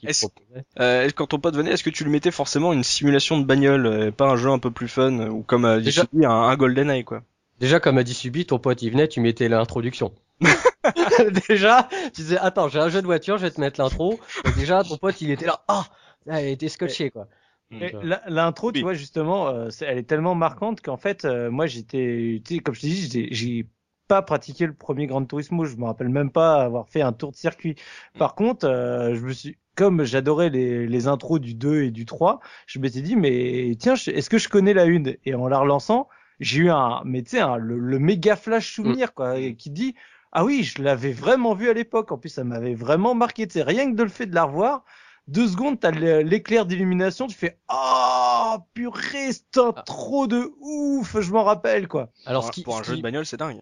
Euh, 0.79 1.09
quand 1.15 1.27
ton 1.27 1.39
pote 1.39 1.55
venait, 1.55 1.71
est-ce 1.71 1.83
que 1.83 1.89
tu 1.89 2.03
lui 2.03 2.11
mettais 2.11 2.31
forcément 2.31 2.71
une 2.73 2.83
simulation 2.83 3.39
de 3.39 3.45
bagnole, 3.45 3.85
euh, 3.87 4.11
pas 4.11 4.25
un 4.27 4.35
jeu 4.35 4.49
un 4.49 4.59
peu 4.59 4.69
plus 4.71 4.87
fun 4.87 5.19
euh, 5.19 5.29
ou 5.29 5.41
comme 5.41 5.81
Déjà- 5.81 6.01
Subi, 6.01 6.25
un, 6.25 6.32
un 6.32 6.55
Golden 6.55 6.89
Eye 6.89 7.03
quoi 7.03 7.24
Déjà, 7.60 7.79
comme 7.79 7.98
a 7.98 8.03
dit 8.03 8.13
Subi, 8.13 8.46
ton 8.46 8.60
pote 8.60 8.82
il 8.82 8.91
venait, 8.91 9.08
tu 9.08 9.22
mettais 9.22 9.48
l'introduction. 9.48 10.13
déjà, 11.50 11.88
tu 12.13 12.22
disais 12.22 12.38
attends, 12.38 12.67
j'ai 12.67 12.79
un 12.79 12.89
jeu 12.89 13.01
de 13.01 13.05
voiture, 13.05 13.38
je 13.38 13.44
vais 13.44 13.51
te 13.51 13.62
mettre 13.62 13.82
l'intro. 13.82 14.20
Déjà, 14.58 14.84
ton 14.84 14.98
pote 14.98 15.22
il 15.22 15.32
était 15.32 15.46
là, 15.46 15.63
ah, 15.67 15.86
il 16.27 16.50
était 16.50 16.70
scotché 16.70 17.10
quoi. 17.12 17.27
Mm. 17.72 17.86
La- 18.03 18.22
L'intro, 18.27 18.72
tu 18.72 18.79
Oui. 18.79 18.84
vois, 18.84 18.94
justement, 18.94 19.48
euh, 19.48 19.70
elle 19.82 19.98
est 19.98 20.03
tellement 20.03 20.36
marquante 20.36 20.82
qu'en 20.82 20.98
fait, 20.98 21.25
euh, 21.25 21.50
moi, 21.50 21.65
j'étais, 21.65 22.41
tu 22.46 22.55
sais, 22.55 22.60
comme 22.60 22.75
je 22.75 22.82
te 22.82 22.86
dis, 22.86 23.27
j'ai- 23.32 23.67
pas 24.08 24.22
pratiqué 24.22 24.67
le 24.67 24.74
premier 24.75 25.08
Gran 25.08 25.25
Turismo. 25.25 25.65
Je 25.65 25.77
me 25.77 25.86
rappelle 25.86 26.10
même 26.10 26.29
pas 26.29 26.62
avoir 26.62 26.88
fait 26.88 27.01
un 27.01 27.12
tour 27.12 27.32
de 27.32 27.36
circuit. 27.38 27.74
Par 28.20 28.36
contre, 28.36 28.67
euh, 28.67 29.15
je 29.15 29.22
me 29.22 29.34
suis, 29.34 29.58
comme 29.75 30.03
j'adorais 30.03 30.51
les, 30.51 30.86
les 30.86 31.08
intros 31.08 31.39
du 31.41 31.55
2 31.55 31.82
et 31.86 31.89
du 31.89 32.05
3, 32.05 32.39
je 32.67 32.77
m'étais 32.77 33.01
dit, 33.01 33.15
mais 33.15 33.75
tiens, 33.79 33.96
est-ce 33.96 34.29
que 34.29 34.38
je 34.38 34.48
connais 34.48 34.75
la 34.75 34.86
une? 34.86 35.15
Et 35.25 35.34
en 35.34 35.48
la 35.48 35.58
relançant, 35.58 36.08
j'ai 36.39 36.61
eu 36.61 36.69
un, 36.69 37.01
mais 37.05 37.23
tu 37.23 37.37
sais, 37.37 37.43
le, 37.59 37.77
le, 37.77 37.99
méga 37.99 38.35
flash 38.35 38.73
souvenir, 38.73 39.13
quoi, 39.13 39.35
qui 39.57 39.69
dit, 39.69 39.95
ah 40.31 40.43
oui, 40.43 40.63
je 40.63 40.81
l'avais 40.81 41.13
vraiment 41.13 41.53
vu 41.53 41.69
à 41.69 41.73
l'époque. 41.73 42.11
En 42.11 42.17
plus, 42.17 42.29
ça 42.29 42.43
m'avait 42.43 42.75
vraiment 42.75 43.15
marqué. 43.15 43.47
Tu 43.47 43.53
sais, 43.53 43.63
rien 43.63 43.89
que 43.89 43.95
de 43.95 44.03
le 44.03 44.09
fait 44.09 44.25
de 44.25 44.35
la 44.35 44.43
revoir, 44.43 44.83
deux 45.27 45.47
secondes, 45.47 45.79
t'as 45.79 45.91
l'éclair 45.91 46.65
d'illumination, 46.65 47.27
tu 47.27 47.35
fais 47.35 47.57
oh 47.71 48.57
purée, 48.73 49.31
c'est 49.31 49.59
un 49.59 49.73
ah. 49.75 49.83
trop 49.83 50.27
de 50.27 50.51
ouf, 50.59 51.19
je 51.19 51.31
m'en 51.31 51.43
rappelle 51.43 51.87
quoi. 51.87 52.09
Alors 52.25 52.51
pour, 52.63 52.77
un 52.77 52.83
jeu 52.83 52.97
de 52.97 53.01
bagnole, 53.01 53.25
c'est 53.25 53.37
dingue. 53.37 53.61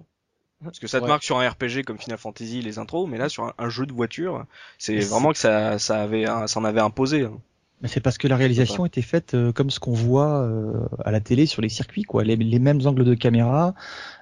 Parce 0.64 0.80
que 0.80 0.88
ça 0.88 1.02
te 1.02 1.06
marque 1.06 1.24
sur 1.24 1.40
un 1.40 1.50
RPG 1.50 1.84
comme 1.86 1.98
Final 1.98 2.18
Fantasy 2.18 2.62
les 2.62 2.80
intros, 2.80 3.08
mais 3.10 3.18
là 3.18 3.30
sur 3.30 3.54
un, 3.58 3.70
jeu 3.70 3.86
de 3.86 3.94
voiture, 3.94 4.46
c'est 4.78 4.98
vraiment 5.00 5.32
que 5.32 5.38
ça, 5.38 5.78
ça 5.78 6.02
avait, 6.02 6.26
ça 6.26 6.60
en 6.60 6.64
avait 6.64 6.82
imposé. 6.82 7.24
Hein. 7.24 7.40
Mais 7.84 7.90
c'est 7.90 8.00
parce 8.00 8.18
que 8.18 8.30
la 8.30 8.38
réalisation 8.38 8.86
était 8.86 9.02
faite 9.02 9.34
euh, 9.34 9.52
comme 9.52 9.70
ce 9.70 9.82
qu'on 9.82 9.92
voit 9.92 10.42
euh, 10.42 10.72
à 11.04 11.12
la 11.12 11.20
télé 11.20 11.46
sur 11.46 11.62
les 11.62 11.68
circuits, 11.68 12.04
quoi. 12.04 12.24
Les, 12.24 12.38
les 12.38 12.60
mêmes 12.60 12.80
angles 12.88 13.04
de 13.04 13.14
caméra, 13.14 13.76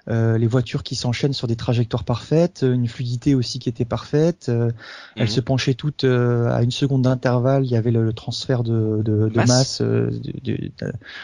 euh, 0.09 0.39
les 0.39 0.47
voitures 0.47 0.81
qui 0.81 0.95
s'enchaînent 0.95 1.31
sur 1.33 1.45
des 1.45 1.55
trajectoires 1.55 2.03
parfaites, 2.03 2.65
une 2.67 2.87
fluidité 2.87 3.35
aussi 3.35 3.59
qui 3.59 3.69
était 3.69 3.85
parfaite. 3.85 4.49
Elles 4.49 4.73
mhm. 5.15 5.27
se 5.27 5.41
penchaient 5.41 5.75
toutes 5.75 6.05
à 6.05 6.63
une 6.63 6.71
seconde 6.71 7.03
d'intervalle. 7.03 7.63
Il 7.63 7.69
y 7.69 7.75
avait 7.75 7.91
le, 7.91 8.11
transfert 8.13 8.63
de, 8.63 9.03
de, 9.05 9.29
de 9.29 9.35
masse. 9.35 9.83
de, 9.83 10.71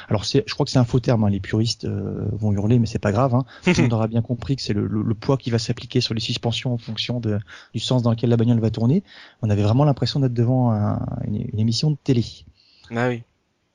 alors 0.07 0.25
c'est, 0.25 0.43
je 0.45 0.53
crois 0.53 0.63
que 0.67 0.71
c'est 0.71 0.77
un 0.77 0.85
faux 0.85 0.99
terme. 0.99 1.23
Hein. 1.23 1.31
Les 1.31 1.39
puristes 1.39 1.87
vont 1.87 2.51
hurler, 2.51 2.77
mais 2.77 2.85
c'est 2.85 2.99
pas 2.99 3.11
grave. 3.11 3.33
Hein. 3.33 3.45
Le 3.65 3.81
monde 3.81 3.93
aura 3.93 4.07
bien 4.07 4.21
compris 4.21 4.55
que 4.55 4.61
c'est 4.61 4.73
le, 4.73 4.85
le, 4.85 5.15
poids 5.15 5.37
qui 5.37 5.49
va 5.49 5.57
s'appliquer 5.57 6.01
sur 6.01 6.13
les 6.13 6.19
suspensions 6.19 6.71
en 6.71 6.77
fonction 6.77 7.19
de, 7.19 7.39
du 7.73 7.79
sens 7.79 8.03
dans 8.03 8.11
lequel 8.11 8.29
la 8.29 8.37
bagnole 8.37 8.59
va 8.59 8.69
tourner. 8.69 9.03
On 9.41 9.49
avait 9.49 9.63
vraiment 9.63 9.85
l'impression 9.85 10.19
d'être 10.19 10.35
devant 10.35 10.71
un, 10.71 10.99
une, 11.25 11.47
une 11.51 11.59
émission 11.59 11.89
de 11.89 11.97
télé. 12.03 12.26
Ah 12.91 13.09
oui. 13.09 13.23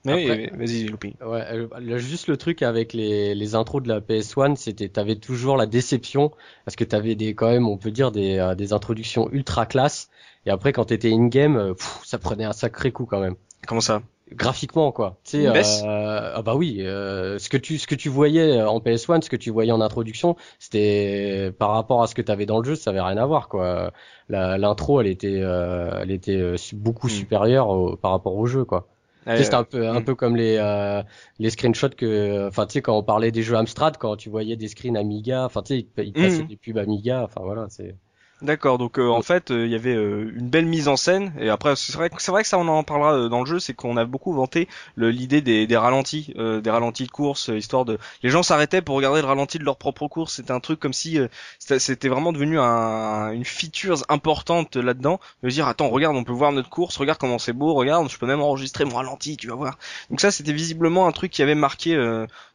oui, 0.04 0.49
vas-y, 0.52 0.85
Looping. 0.88 1.14
Ouais, 1.21 1.44
euh, 1.52 1.99
juste 1.99 2.26
le 2.26 2.37
truc 2.37 2.62
avec 2.62 2.92
les, 2.92 3.35
les 3.35 3.54
intros 3.54 3.82
de 3.82 3.88
la 3.88 4.00
PS1, 4.00 4.56
c'était 4.56 4.88
t'avais 4.88 5.16
toujours 5.16 5.56
la 5.56 5.66
déception 5.66 6.32
parce 6.64 6.76
que 6.76 6.85
t'avais 6.85 7.14
des 7.14 7.35
quand 7.35 7.50
même, 7.50 7.68
on 7.68 7.76
peut 7.76 7.90
dire 7.90 8.11
des, 8.11 8.38
euh, 8.38 8.54
des 8.54 8.73
introductions 8.73 9.30
ultra 9.30 9.66
classe 9.66 10.09
et 10.47 10.50
après 10.50 10.73
quand 10.73 10.87
t'étais 10.87 11.12
in 11.12 11.28
game, 11.28 11.56
euh, 11.56 11.75
ça 12.04 12.18
prenait 12.18 12.44
un 12.44 12.52
sacré 12.52 12.90
coup 12.90 13.06
quand 13.06 13.21
même. 13.21 13.37
Comment 13.66 13.80
ça? 13.80 14.02
Graphiquement 14.35 14.93
quoi. 14.93 15.19
Tu 15.25 15.43
sais, 15.43 15.47
euh, 15.47 16.33
ah 16.35 16.43
bah 16.43 16.55
oui, 16.55 16.79
euh, 16.81 17.39
ce 17.39 17.49
que 17.49 17.57
tu 17.57 17.79
ce 17.79 17.87
que 17.87 17.95
tu 17.95 18.09
voyais 18.09 18.62
en 18.62 18.79
PS1, 18.79 19.23
ce 19.23 19.31
que 19.31 19.37
tu 19.37 19.51
voyais 19.51 19.73
en 19.73 19.81
introduction, 19.81 20.37
c'était 20.59 21.53
par 21.59 21.71
rapport 21.71 22.03
à 22.03 22.07
ce 22.07 22.15
que 22.15 22.23
t'avais 22.23 22.47
dans 22.47 22.59
le 22.59 22.65
jeu, 22.65 22.75
ça 22.75 22.91
avait 22.91 23.01
rien 23.01 23.17
à 23.17 23.27
voir 23.27 23.49
quoi. 23.49 23.93
L'intro, 24.29 25.01
elle 25.01 25.09
était 25.09 25.41
elle 25.41 26.11
était 26.11 26.55
beaucoup 26.75 27.09
hmm. 27.09 27.11
supérieure 27.11 27.99
par 28.01 28.12
rapport 28.12 28.37
au 28.37 28.47
jeu 28.47 28.65
quoi. 28.65 28.89
C'était 29.25 29.55
un 29.55 29.65
peu 29.65 29.89
un 29.89 30.01
mm. 30.01 30.05
peu 30.05 30.15
comme 30.15 30.37
les 30.37 30.57
euh, 30.59 31.03
les 31.39 31.51
screenshots 31.51 31.91
que 31.91 32.49
enfin 32.49 32.67
tu 32.67 32.75
sais 32.75 32.83
quand 32.83 32.97
on 32.97 33.03
parlait 33.03 33.31
des 33.31 33.43
jeux 33.43 33.57
Amstrad 33.57 33.97
quand 33.97 34.17
tu 34.17 34.31
voyais 34.31 34.57
des 34.57 34.69
screens 34.69 34.97
Amiga 34.97 35.45
enfin 35.45 35.62
tu 35.62 35.79
sais 35.79 35.87
ils, 35.99 36.11
mm. 36.11 36.12
passaient 36.12 36.43
des 36.43 36.57
pubs 36.57 36.79
Amiga 36.79 37.23
enfin 37.23 37.41
voilà 37.45 37.67
c'est 37.69 37.95
D'accord, 38.43 38.77
donc 38.77 38.99
euh, 38.99 39.09
en 39.09 39.23
fait 39.23 39.53
euh, 39.53 39.67
il 39.67 39.71
y 39.71 39.77
avait 39.77 39.95
euh, 39.95 40.33
une 40.35 40.49
belle 40.49 40.67
mise 40.67 40.89
en 40.89 40.97
scène 40.97 41.33
et 41.39 41.49
après 41.49 41.77
c'est 41.77 41.93
vrai 41.93 42.11
c'est 42.19 42.33
vrai 42.33 42.43
que 42.43 42.49
ça 42.49 42.59
on 42.59 42.67
en 42.67 42.83
parlera 42.83 43.29
dans 43.29 43.39
le 43.39 43.47
jeu, 43.47 43.61
c'est 43.61 43.73
qu'on 43.73 43.97
a 43.97 44.05
beaucoup 44.05 44.33
vanté 44.33 44.67
l'idée 44.97 45.41
des, 45.41 45.69
des 45.69 45.77
ralentis, 45.77 46.35
des 46.37 46.71
ralentis 46.71 47.05
de 47.07 47.11
course, 47.13 47.51
histoire 47.55 47.85
de 47.85 47.99
les 48.25 48.31
gens 48.31 48.43
s'arrêtaient 48.43 48.83
pour 48.83 48.97
regarder 48.97 49.21
le 49.21 49.29
ralenti 49.29 49.61
de 49.61 49.65
leur 49.65 49.77
propre 49.77 50.09
course, 50.09 50.35
c'était 50.35 50.51
un 50.51 50.59
truc 50.59 50.81
comme 50.81 50.93
si 50.93 51.21
c'était 51.61 52.09
vraiment 52.09 52.33
devenu 52.33 52.59
un, 52.59 53.31
une 53.31 53.45
feature 53.45 54.03
importante 54.09 54.75
là-dedans, 54.75 55.21
de 55.45 55.49
dire 55.49 55.69
attends 55.69 55.89
regarde 55.89 56.17
on 56.17 56.25
peut 56.25 56.33
voir 56.33 56.51
notre 56.51 56.69
course, 56.69 56.97
regarde 56.97 57.21
comment 57.21 57.39
c'est 57.39 57.53
beau, 57.53 57.75
regarde 57.75 58.11
je 58.11 58.19
peux 58.19 58.27
même 58.27 58.41
enregistrer 58.41 58.85
mon 58.85 58.97
ralenti, 58.97 59.37
tu 59.37 59.47
vas 59.47 59.55
voir. 59.55 59.79
Donc 60.11 60.21
ça 60.21 60.33
c'était 60.33 60.53
visiblement 60.53 61.07
un 61.07 61.13
truc 61.13 61.31
qui 61.31 61.43
avait 61.43 61.55
marqué 61.55 61.97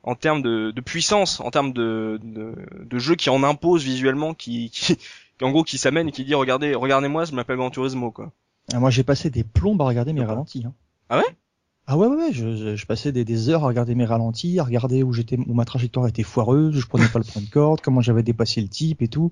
en 0.03 0.15
termes 0.15 0.41
de, 0.41 0.71
de, 0.71 0.81
puissance, 0.81 1.39
en 1.39 1.49
termes 1.49 1.71
de, 1.71 2.19
de, 2.23 2.53
de 2.79 2.99
jeu 2.99 3.15
qui 3.15 3.29
en 3.29 3.43
impose 3.43 3.83
visuellement, 3.83 4.33
qui, 4.33 4.69
qui 4.69 4.97
en 5.41 5.51
gros 5.51 5.63
qui 5.63 5.77
s'amène 5.77 6.09
et 6.09 6.11
qui 6.11 6.25
dit 6.25 6.33
regardez 6.33 6.75
regardez-moi 6.75 7.25
je 7.25 7.33
m'appelle 7.33 7.57
Gran 7.57 7.69
Turismo 7.69 8.11
quoi. 8.11 8.31
Ah, 8.73 8.79
moi 8.79 8.89
j'ai 8.89 9.03
passé 9.03 9.29
des 9.29 9.43
plombes 9.43 9.81
à 9.81 9.85
regarder 9.85 10.13
mes 10.13 10.23
ralentis. 10.23 10.63
Hein. 10.65 10.73
Ah 11.09 11.19
ouais? 11.19 11.37
Ah 11.89 11.97
ouais 11.97 12.07
ouais, 12.07 12.17
ouais 12.17 12.33
je, 12.33 12.75
je, 12.75 12.85
passais 12.85 13.13
des, 13.13 13.23
des, 13.23 13.47
heures 13.47 13.63
à 13.63 13.67
regarder 13.67 13.95
mes 13.95 14.03
ralentis, 14.03 14.59
à 14.59 14.63
regarder 14.63 15.03
où 15.03 15.13
j'étais 15.13 15.37
où 15.37 15.53
ma 15.53 15.63
trajectoire 15.63 16.05
était 16.07 16.23
foireuse, 16.23 16.77
je 16.77 16.85
prenais 16.85 17.07
pas 17.07 17.19
le 17.19 17.23
point 17.23 17.41
de 17.41 17.49
corde, 17.49 17.79
comment 17.79 18.01
j'avais 18.01 18.23
dépassé 18.23 18.59
le 18.59 18.67
type 18.67 19.01
et 19.01 19.07
tout. 19.07 19.31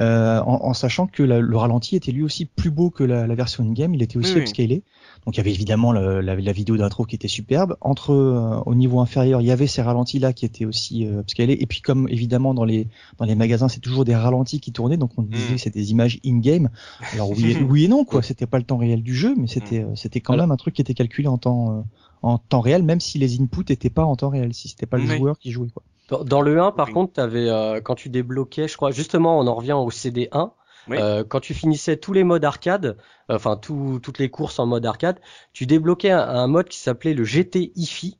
Euh, 0.00 0.40
en, 0.40 0.64
en, 0.64 0.74
sachant 0.74 1.06
que 1.06 1.22
le 1.22 1.56
ralenti 1.56 1.96
était 1.96 2.12
lui 2.12 2.22
aussi 2.22 2.46
plus 2.46 2.70
beau 2.70 2.90
que 2.90 3.04
la, 3.04 3.26
la 3.26 3.34
version 3.34 3.62
in-game, 3.62 3.94
il 3.94 4.02
était 4.02 4.16
aussi 4.16 4.38
upscalé. 4.38 4.82
Donc 5.24 5.36
il 5.36 5.38
y 5.38 5.40
avait 5.40 5.52
évidemment 5.52 5.92
la, 5.92 6.22
la, 6.22 6.52
vidéo 6.52 6.76
d'intro 6.76 7.04
qui 7.04 7.14
était 7.14 7.28
superbe. 7.28 7.76
Entre 7.80 8.12
euh, 8.12 8.60
au 8.66 8.74
niveau 8.74 9.00
inférieur, 9.00 9.40
il 9.40 9.46
y 9.46 9.50
avait 9.50 9.66
ces 9.66 9.82
ralentis 9.82 10.18
là 10.18 10.32
qui 10.32 10.44
étaient 10.44 10.64
aussi 10.64 11.06
euh, 11.06 11.20
upscalés. 11.20 11.56
Et 11.60 11.66
puis 11.66 11.80
comme 11.80 12.08
évidemment 12.08 12.54
dans 12.54 12.64
les 12.64 12.88
dans 13.18 13.24
les 13.24 13.34
magasins, 13.34 13.68
c'est 13.68 13.80
toujours 13.80 14.04
des 14.04 14.16
ralentis 14.16 14.60
qui 14.60 14.72
tournaient, 14.72 14.96
donc 14.96 15.12
on 15.16 15.22
disait 15.22 15.50
mm. 15.50 15.54
que 15.54 15.60
c'était 15.60 15.78
des 15.78 15.90
images 15.90 16.18
in-game. 16.24 16.70
Alors 17.12 17.30
oui, 17.30 17.56
oui 17.68 17.84
et 17.84 17.88
non 17.88 18.04
quoi, 18.04 18.22
c'était 18.22 18.46
pas 18.46 18.58
le 18.58 18.64
temps 18.64 18.78
réel 18.78 19.02
du 19.02 19.14
jeu, 19.14 19.34
mais 19.36 19.46
c'était 19.46 19.84
mm. 19.84 19.96
c'était 19.96 20.20
quand 20.20 20.36
même 20.36 20.50
un 20.50 20.56
truc 20.56 20.74
qui 20.74 20.80
était 20.80 20.94
calculé 20.94 21.28
en 21.28 21.38
temps 21.38 21.84
en 22.22 22.38
temps 22.38 22.60
réel, 22.60 22.82
même 22.82 23.00
si 23.00 23.18
les 23.18 23.40
inputs 23.40 23.72
étaient 23.72 23.90
pas 23.90 24.04
en 24.04 24.16
temps 24.16 24.30
réel, 24.30 24.54
si 24.54 24.68
c'était 24.68 24.86
pas 24.86 24.96
le 24.96 25.06
joueur 25.06 25.38
qui 25.38 25.50
jouait 25.50 25.68
quoi. 25.68 25.82
Dans, 26.24 26.40
le 26.40 26.60
1, 26.60 26.72
par 26.72 26.90
contre, 26.90 27.20
avais, 27.20 27.48
euh, 27.48 27.80
quand 27.80 27.94
tu 27.94 28.08
débloquais, 28.08 28.68
je 28.68 28.76
crois, 28.76 28.90
justement, 28.90 29.38
on 29.38 29.46
en 29.46 29.54
revient 29.54 29.72
au 29.72 29.90
CD1. 29.90 30.52
Euh, 30.90 31.24
quand 31.24 31.40
tu 31.40 31.54
finissais 31.54 31.96
tous 31.96 32.12
les 32.12 32.24
modes 32.24 32.44
arcade, 32.44 32.96
enfin 33.28 33.56
toutes 33.56 34.18
les 34.18 34.30
courses 34.30 34.58
en 34.58 34.66
mode 34.66 34.84
arcade, 34.84 35.20
tu 35.52 35.66
débloquais 35.66 36.10
un, 36.10 36.46
mode 36.46 36.68
qui 36.68 36.78
s'appelait 36.78 37.14
le 37.14 37.24
GT 37.24 37.72
IFI, 37.76 38.18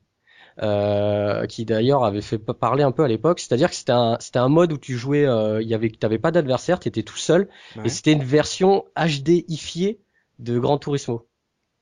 euh, 0.61 1.45
qui 1.47 1.65
d'ailleurs 1.65 2.03
avait 2.03 2.21
fait 2.21 2.37
parler 2.37 2.83
un 2.83 2.91
peu 2.91 3.03
à 3.03 3.07
l'époque. 3.07 3.39
C'est-à-dire 3.39 3.69
que 3.69 3.75
c'était 3.75 3.91
un, 3.91 4.17
c'était 4.19 4.39
un 4.39 4.49
mode 4.49 4.71
où 4.71 4.77
tu 4.77 4.97
jouais, 4.97 5.25
euh, 5.25 5.61
il 5.61 5.67
y 5.67 5.73
avait, 5.73 5.89
t'avais 5.89 6.19
pas 6.19 6.31
d'adversaire, 6.31 6.79
tu 6.79 6.87
étais 6.87 7.03
tout 7.03 7.17
seul, 7.17 7.49
et 7.83 7.89
c'était 7.89 8.13
une 8.13 8.23
version 8.23 8.85
HD 8.95 9.45
ifiée 9.47 9.99
de 10.39 10.57
Gran 10.59 10.77
Turismo. 10.77 11.27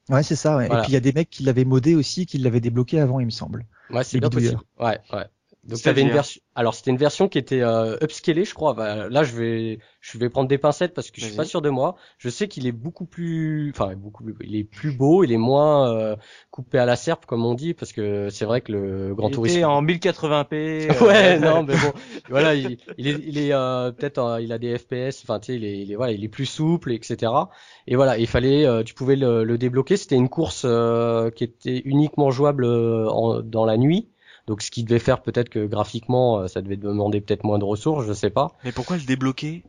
Ouais, 0.10 0.24
c'est 0.24 0.36
ça. 0.36 0.58
Ouais. 0.58 0.66
Et 0.66 0.70
puis 0.70 0.90
il 0.90 0.94
y 0.94 0.98
a 0.98 1.02
des 1.02 1.14
mecs 1.14 1.30
qui 1.30 1.44
l'avaient 1.44 1.66
modé 1.66 1.96
aussi, 1.96 2.26
qui 2.26 2.38
l'avaient 2.38 2.60
débloqué 2.60 3.00
avant, 3.00 3.20
il 3.20 3.26
me 3.26 3.32
semble. 3.32 3.66
Ouais, 3.90 4.04
c'est 4.04 4.20
bien 4.20 4.30
possible. 4.30 4.62
Ouais, 4.80 5.00
ouais. 5.14 5.26
Donc 5.64 5.80
t'avais 5.82 6.02
une 6.02 6.10
version. 6.10 6.42
Alors 6.56 6.74
c'était 6.74 6.90
une 6.90 6.98
version 6.98 7.30
qui 7.30 7.38
était 7.38 7.62
euh, 7.62 7.96
upscalée, 8.02 8.46
je 8.46 8.54
crois. 8.56 8.74
Bah, 8.74 9.08
là, 9.10 9.24
je 9.24 9.36
vais, 9.36 9.80
je 10.00 10.18
vais 10.18 10.28
prendre 10.30 10.48
des 10.50 10.58
pincettes 10.58 10.96
parce 10.96 11.12
que 11.12 11.22
je 11.22 11.28
suis 11.28 11.36
pas 11.36 11.46
sûr 11.46 11.62
de 11.62 11.70
moi. 11.70 11.96
Je 12.18 12.30
sais 12.30 12.48
qu'il 12.48 12.66
est 12.66 12.72
beaucoup 12.72 13.06
plus, 13.06 13.70
enfin 13.70 13.94
beaucoup, 13.96 14.26
il 14.42 14.56
est 14.56 14.64
plus 14.64 14.92
beau, 14.92 15.24
il 15.24 15.32
est 15.32 15.38
moins 15.38 15.94
euh, 15.94 16.16
coupé 16.50 16.80
à 16.80 16.86
la 16.86 16.96
serpe 16.96 17.28
comme 17.28 17.46
on 17.46 17.54
dit, 17.54 17.76
parce 17.76 17.94
que 17.94 18.30
c'est 18.30 18.46
vrai 18.46 18.62
que 18.62 18.72
le 18.72 19.14
Grand 19.14 19.30
Tourisme. 19.30 19.64
en 19.66 19.84
1080p. 19.84 20.52
Euh, 20.92 21.06
ouais, 21.06 21.40
non, 21.40 21.64
mais 21.64 21.76
bon, 21.76 21.94
voilà, 22.30 22.56
il, 22.56 22.78
il 22.98 23.08
est, 23.08 23.20
il 23.24 23.38
est 23.38 23.54
euh, 23.54 23.92
peut-être, 23.92 24.40
il 24.42 24.52
a 24.52 24.58
des 24.58 24.78
FPS. 24.78 25.24
Enfin, 25.24 25.40
tu 25.40 25.48
sais, 25.48 25.56
il 25.56 25.64
est, 25.64 25.80
il 25.80 25.92
est, 25.92 25.96
voilà, 25.96 26.12
il 26.12 26.24
est 26.24 26.30
plus 26.30 26.46
souple, 26.46 26.92
etc. 26.92 27.32
Et 27.88 27.96
voilà, 27.96 28.18
il 28.18 28.28
fallait, 28.28 28.84
tu 28.84 28.94
pouvais 28.94 29.16
le, 29.16 29.44
le 29.44 29.58
débloquer. 29.58 29.98
C'était 29.98 30.16
une 30.16 30.30
course 30.30 30.66
qui 31.36 31.44
était 31.44 31.82
uniquement 31.86 32.32
jouable 32.32 32.66
en, 32.66 33.42
dans 33.42 33.66
la 33.66 33.78
nuit. 33.78 34.10
Donc 34.52 34.64
ce 34.64 34.70
qui 34.70 34.84
devait 34.84 35.00
faire 35.00 35.22
peut-être 35.22 35.48
que 35.48 35.66
graphiquement 35.66 36.40
euh, 36.40 36.48
ça 36.50 36.62
devait 36.62 36.76
demander 36.76 37.22
peut-être 37.22 37.46
moins 37.46 37.58
de 37.58 37.64
ressources, 37.64 38.06
je 38.06 38.12
sais 38.12 38.30
pas. 38.30 38.52
Mais 38.66 38.74
pourquoi 38.74 38.98
le 38.98 39.04
débloquer? 39.04 39.64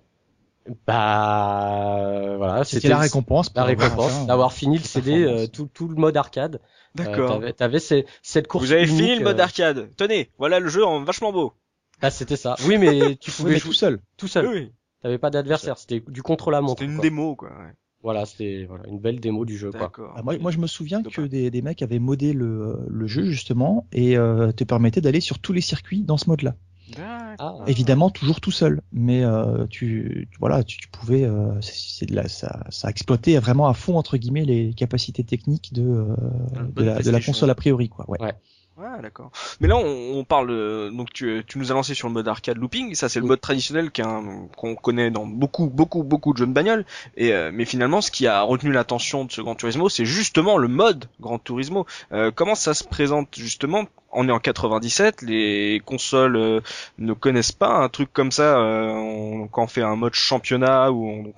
Bah 0.89 2.35
voilà, 2.37 2.65
c'était 2.65 2.89
la 2.89 2.99
récompense, 2.99 3.53
la 3.55 3.63
récompense 3.63 4.27
d'avoir 4.27 4.53
fini 4.53 4.79
le 4.79 4.83
CD 4.83 5.23
euh, 5.23 5.47
tout, 5.47 5.69
tout 5.73 5.87
le 5.87 5.95
mode 5.95 6.17
arcade. 6.17 6.57
Euh, 6.57 7.05
D'accord. 7.05 7.41
Euh, 7.45 7.53
t'avais, 7.53 7.79
cette 7.79 8.49
course. 8.49 8.65
Vous 8.65 8.73
avez 8.73 8.89
fini 8.89 9.15
le 9.15 9.23
mode 9.23 9.39
arcade. 9.39 9.89
Tenez, 9.97 10.31
voilà 10.37 10.59
le 10.59 10.69
jeu 10.69 10.85
en 10.85 11.05
vachement 11.05 11.31
beau. 11.31 11.53
Ah 12.01 12.11
c'était 12.11 12.35
ça. 12.35 12.57
Oui 12.67 12.77
mais 12.77 13.15
tu 13.15 13.31
pouvais 13.37 13.61
jouer 13.61 13.61
tout 13.61 13.73
seul. 13.73 14.01
Tout 14.17 14.27
seul. 14.27 14.49
Oui. 14.49 14.73
T'avais 15.01 15.19
pas 15.19 15.31
d'adversaire, 15.31 15.79
c'était 15.79 16.03
du 16.09 16.25
contrôle 16.25 16.57
à 16.57 16.61
montre. 16.61 16.81
C'était 16.81 16.93
une 16.93 16.99
démo 16.99 17.37
quoi. 17.37 17.51
Ouais. 17.51 17.73
Voilà, 18.03 18.27
c'était 18.27 18.65
voilà, 18.65 18.85
une 18.89 18.99
belle 18.99 19.21
démo 19.21 19.45
du 19.45 19.57
jeu. 19.57 19.71
Quoi. 19.71 19.93
Ah, 20.17 20.23
moi, 20.23 20.37
moi, 20.39 20.51
je 20.51 20.59
me 20.59 20.67
souviens 20.67 21.03
que 21.03 21.23
des, 21.23 21.51
des, 21.51 21.63
mecs 21.63 21.83
avaient 21.83 22.01
modé 22.01 22.33
le, 22.33 22.81
le 22.89 23.07
jeu 23.07 23.25
justement 23.25 23.87
et 23.93 24.17
euh, 24.17 24.51
te 24.51 24.65
permettait 24.65 25.01
d'aller 25.01 25.21
sur 25.21 25.39
tous 25.39 25.53
les 25.53 25.61
circuits 25.61 26.03
dans 26.03 26.17
ce 26.17 26.29
mode-là. 26.29 26.57
Ah. 26.99 27.59
Évidemment, 27.67 28.11
toujours 28.11 28.41
tout 28.41 28.51
seul, 28.51 28.83
mais 28.93 29.25
euh, 29.25 29.67
tu, 29.69 30.29
voilà, 30.39 30.63
tu, 30.63 30.79
tu 30.79 30.89
pouvais, 30.89 31.25
euh, 31.25 31.61
c'est 31.61 32.07
de 32.07 32.15
la, 32.15 32.29
ça, 32.29 32.65
ça 32.71 32.91
exploitait 32.91 33.39
vraiment 33.39 33.69
à 33.69 33.75
fond 33.75 33.97
entre 33.97 34.17
guillemets 34.17 34.45
les 34.45 34.75
capacités 34.75 35.25
techniques 35.25 35.73
de, 35.73 35.83
euh, 35.83 36.17
de, 36.75 36.85
la, 36.85 37.01
de, 37.01 37.11
la, 37.11 37.21
console 37.21 37.51
a 37.51 37.55
priori, 37.55 37.89
quoi. 37.89 38.05
Ouais. 38.11 38.21
ouais. 38.21 38.33
Ah 38.81 38.99
d'accord. 39.03 39.31
Mais 39.61 39.69
là 39.69 39.77
on, 39.77 40.19
on 40.19 40.25
parle 40.25 40.51
euh, 40.51 40.91
donc 40.91 41.13
tu, 41.13 41.45
tu 41.47 41.59
nous 41.59 41.71
as 41.71 41.75
lancé 41.75 41.93
sur 41.95 42.09
le 42.09 42.15
mode 42.15 42.27
arcade 42.27 42.57
looping, 42.57 42.95
ça 42.95 43.11
c'est 43.11 43.21
le 43.21 43.27
mode 43.27 43.41
traditionnel 43.41 43.91
qu'un- 43.91 44.49
qu'on 44.57 44.75
connaît 44.77 45.11
dans 45.11 45.27
beaucoup 45.27 45.67
beaucoup 45.69 46.03
beaucoup 46.03 46.33
de 46.33 46.39
jeux 46.39 46.47
de 46.47 46.53
bagnole. 46.53 46.87
Et 47.17 47.35
euh, 47.35 47.51
mais 47.53 47.67
finalement 47.67 48.01
ce 48.01 48.11
qui 48.11 48.27
a 48.27 48.41
retenu 48.41 48.73
l'attention 48.73 49.27
de 49.27 49.31
ce 49.33 49.43
Gran 49.43 49.55
Turismo, 49.57 49.91
c'est 49.91 50.07
justement 50.07 50.57
le 50.57 50.69
mode 50.69 51.05
Gran 51.21 51.39
Turismo. 51.39 51.87
Euh, 52.13 52.31
comment 52.35 52.55
ça 52.55 52.73
se 52.73 52.83
présente 52.85 53.37
justement 53.37 53.85
On 54.13 54.29
est 54.29 54.33
en 54.33 54.39
97, 54.39 55.23
les 55.23 55.81
consoles 55.85 56.37
euh, 56.37 56.61
ne 56.99 57.13
connaissent 57.13 57.53
pas 57.53 57.71
un 57.79 57.89
truc 57.89 58.13
comme 58.13 58.31
ça. 58.31 58.59
euh, 58.59 58.89
on, 58.89 59.49
quand 59.49 59.65
on 59.65 59.67
fait 59.67 59.83
un 59.83 59.97
mode 59.97 60.15
championnat 60.15 60.93
ou 60.93 61.33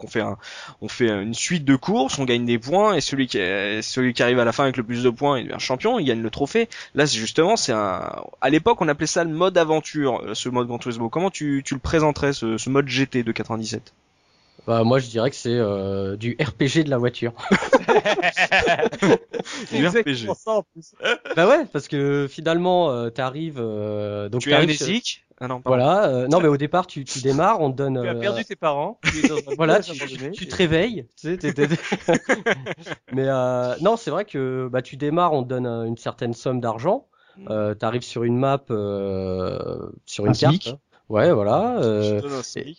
on, 0.80 0.88
fait 0.88 1.08
une 1.08 1.34
suite 1.34 1.64
de 1.64 1.76
courses, 1.76 2.18
on 2.18 2.24
gagne 2.24 2.44
des 2.44 2.58
points 2.58 2.94
et 2.94 3.00
celui 3.00 3.26
qui 3.26 3.38
celui 3.82 4.12
qui 4.12 4.22
arrive 4.22 4.38
à 4.38 4.44
la 4.44 4.52
fin 4.52 4.64
avec 4.64 4.76
le 4.76 4.82
plus 4.82 5.02
de 5.02 5.10
points, 5.10 5.38
il 5.38 5.46
devient 5.46 5.60
champion, 5.60 5.98
il 5.98 6.04
gagne 6.04 6.22
le 6.22 6.30
trophée. 6.30 6.68
Là, 6.94 7.06
c'est 7.06 7.18
justement, 7.18 7.56
c'est 7.56 7.72
un. 7.72 8.24
À 8.40 8.50
l'époque, 8.50 8.80
on 8.80 8.88
appelait 8.88 9.06
ça 9.06 9.24
le 9.24 9.30
mode 9.30 9.56
aventure, 9.58 10.22
euh, 10.22 10.34
ce 10.34 10.48
mode 10.48 10.66
Gran 10.66 10.78
Turismo. 10.78 11.08
Comment 11.08 11.30
tu, 11.30 11.62
le 11.68 11.78
présenterais, 11.78 12.32
ce, 12.32 12.58
ce 12.58 12.70
mode 12.70 12.88
GT 12.88 13.22
de 13.22 13.32
97 13.32 13.92
Bah, 14.66 14.82
moi, 14.82 14.98
je 14.98 15.08
dirais 15.08 15.30
que 15.30 15.36
c'est 15.36 15.50
euh, 15.52 16.16
du 16.16 16.36
RPG 16.40 16.84
de 16.84 16.90
la 16.90 16.98
voiture. 16.98 17.32
Du 19.70 19.86
RPG. 19.86 20.26
ça 20.34 20.52
en 20.52 20.62
plus. 20.62 20.94
bah 21.36 21.48
ouais, 21.48 21.64
parce 21.72 21.88
que 21.88 22.26
finalement, 22.28 22.90
euh, 22.90 23.10
t'arrives, 23.10 23.58
euh, 23.58 24.28
donc 24.28 24.42
Tu 24.42 24.50
es 24.50 24.54
amnésique? 24.54 25.24
Ah 25.40 25.48
non, 25.48 25.60
pardon. 25.60 25.78
Voilà. 25.78 26.08
euh, 26.08 26.28
non, 26.28 26.40
mais 26.40 26.48
au 26.48 26.56
départ, 26.56 26.86
tu, 26.86 27.04
tu 27.04 27.20
démarres, 27.20 27.60
on 27.60 27.70
te 27.70 27.76
donne. 27.76 28.00
Tu 28.00 28.08
as 28.08 28.12
euh, 28.12 28.20
perdu 28.20 28.44
tes 28.44 28.56
parents. 28.56 28.98
Tu 29.02 29.18
es 29.18 29.28
dans 29.28 29.36
un 29.36 29.40
Voilà, 29.56 29.80
tu, 29.80 29.90
abandonné, 29.90 30.30
tu 30.30 30.44
et- 30.44 30.48
te 30.48 30.56
réveilles. 30.56 31.06
Tu 31.20 31.28
sais, 31.28 31.36
t'es- 31.36 31.52
t'es- 31.52 31.68
mais 33.12 33.26
euh, 33.28 33.74
non, 33.80 33.96
c'est 33.96 34.10
vrai 34.10 34.24
que 34.24 34.68
bah 34.70 34.82
tu 34.82 34.96
démarres, 34.96 35.32
on 35.32 35.42
te 35.42 35.48
donne 35.48 35.66
une 35.66 35.96
certaine 35.96 36.34
somme 36.34 36.60
d'argent. 36.60 37.06
Euh, 37.50 37.74
T'arrives 37.74 38.02
sur 38.02 38.22
une 38.22 38.38
map, 38.38 38.62
euh, 38.70 39.58
sur 40.06 40.24
Un 40.24 40.28
une 40.28 40.36
carte. 40.36 40.76
Ouais, 41.08 41.32
voilà. 41.32 41.78
Euh, 41.82 42.20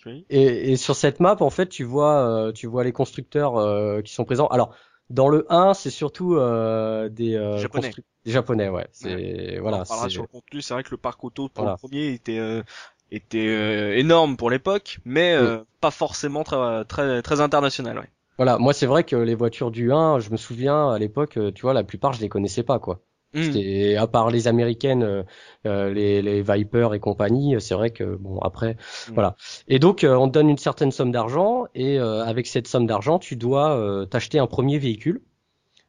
oui. 0.05 0.25
et, 0.29 0.71
et 0.71 0.75
sur 0.77 0.95
cette 0.95 1.19
map, 1.19 1.37
en 1.39 1.49
fait, 1.49 1.67
tu 1.67 1.83
vois, 1.83 2.27
euh, 2.27 2.51
tu 2.51 2.67
vois 2.67 2.83
les 2.83 2.91
constructeurs 2.91 3.57
euh, 3.57 4.01
qui 4.01 4.13
sont 4.13 4.25
présents. 4.25 4.47
Alors, 4.47 4.75
dans 5.11 5.27
le 5.29 5.45
1, 5.49 5.73
c'est 5.75 5.91
surtout 5.91 6.35
euh, 6.35 7.07
des 7.09 7.35
euh, 7.35 7.57
Japonais. 7.57 7.91
des 8.25 8.31
japonais, 8.31 8.69
ouais. 8.69 8.87
C'est 8.91 9.57
On 9.59 9.61
voilà. 9.61 9.85
c'est- 9.85 10.09
sur 10.09 10.23
le 10.23 10.27
contenu. 10.27 10.61
C'est 10.61 10.73
vrai 10.73 10.83
que 10.83 10.89
le 10.91 10.97
parc 10.97 11.23
auto 11.23 11.49
pour 11.49 11.63
Voilà. 11.65 11.73
le 11.73 11.77
premier 11.77 12.07
était 12.13 12.39
euh, 12.39 12.63
était 13.11 13.47
euh, 13.47 13.95
énorme 13.95 14.35
pour 14.35 14.49
l'époque, 14.49 14.97
mais 15.05 15.33
euh, 15.35 15.59
pas 15.79 15.91
forcément 15.91 16.43
très 16.43 16.83
très 16.85 17.21
très 17.21 17.41
international. 17.41 17.99
Ouais. 17.99 18.09
Voilà, 18.37 18.57
moi 18.57 18.73
c'est 18.73 18.87
vrai 18.87 19.03
que 19.03 19.15
les 19.15 19.35
voitures 19.35 19.69
du 19.69 19.91
1, 19.93 20.17
je 20.19 20.31
me 20.31 20.37
souviens 20.37 20.89
à 20.89 20.97
l'époque, 20.97 21.37
tu 21.53 21.61
vois, 21.61 21.73
la 21.73 21.83
plupart 21.83 22.13
je 22.13 22.21
les 22.21 22.29
connaissais 22.29 22.63
pas 22.63 22.79
quoi. 22.79 22.99
Hmm. 23.35 23.43
C'était 23.43 23.95
à 23.97 24.07
part 24.07 24.31
les 24.31 24.47
américaines, 24.47 25.03
euh, 25.03 25.23
euh, 25.67 25.93
les, 25.93 26.21
les 26.21 26.41
Viper 26.41 26.89
et 26.93 26.99
compagnie, 26.99 27.55
euh, 27.55 27.59
c'est 27.59 27.75
vrai 27.75 27.89
que 27.91 28.15
bon 28.15 28.39
après 28.39 28.77
Mm. 29.09 29.13
voilà. 29.13 29.35
Et 29.67 29.77
donc 29.77 30.03
euh, 30.03 30.15
on 30.15 30.27
te 30.27 30.33
donne 30.33 30.49
une 30.49 30.57
certaine 30.57 30.91
somme 30.91 31.11
d'argent 31.11 31.65
et 31.75 31.99
euh, 31.99 32.23
avec 32.23 32.47
cette 32.47 32.67
somme 32.67 32.87
d'argent, 32.87 33.19
tu 33.19 33.35
dois 33.35 33.77
euh, 33.77 34.05
t'acheter 34.05 34.39
un 34.39 34.47
premier 34.47 34.77
véhicule. 34.79 35.21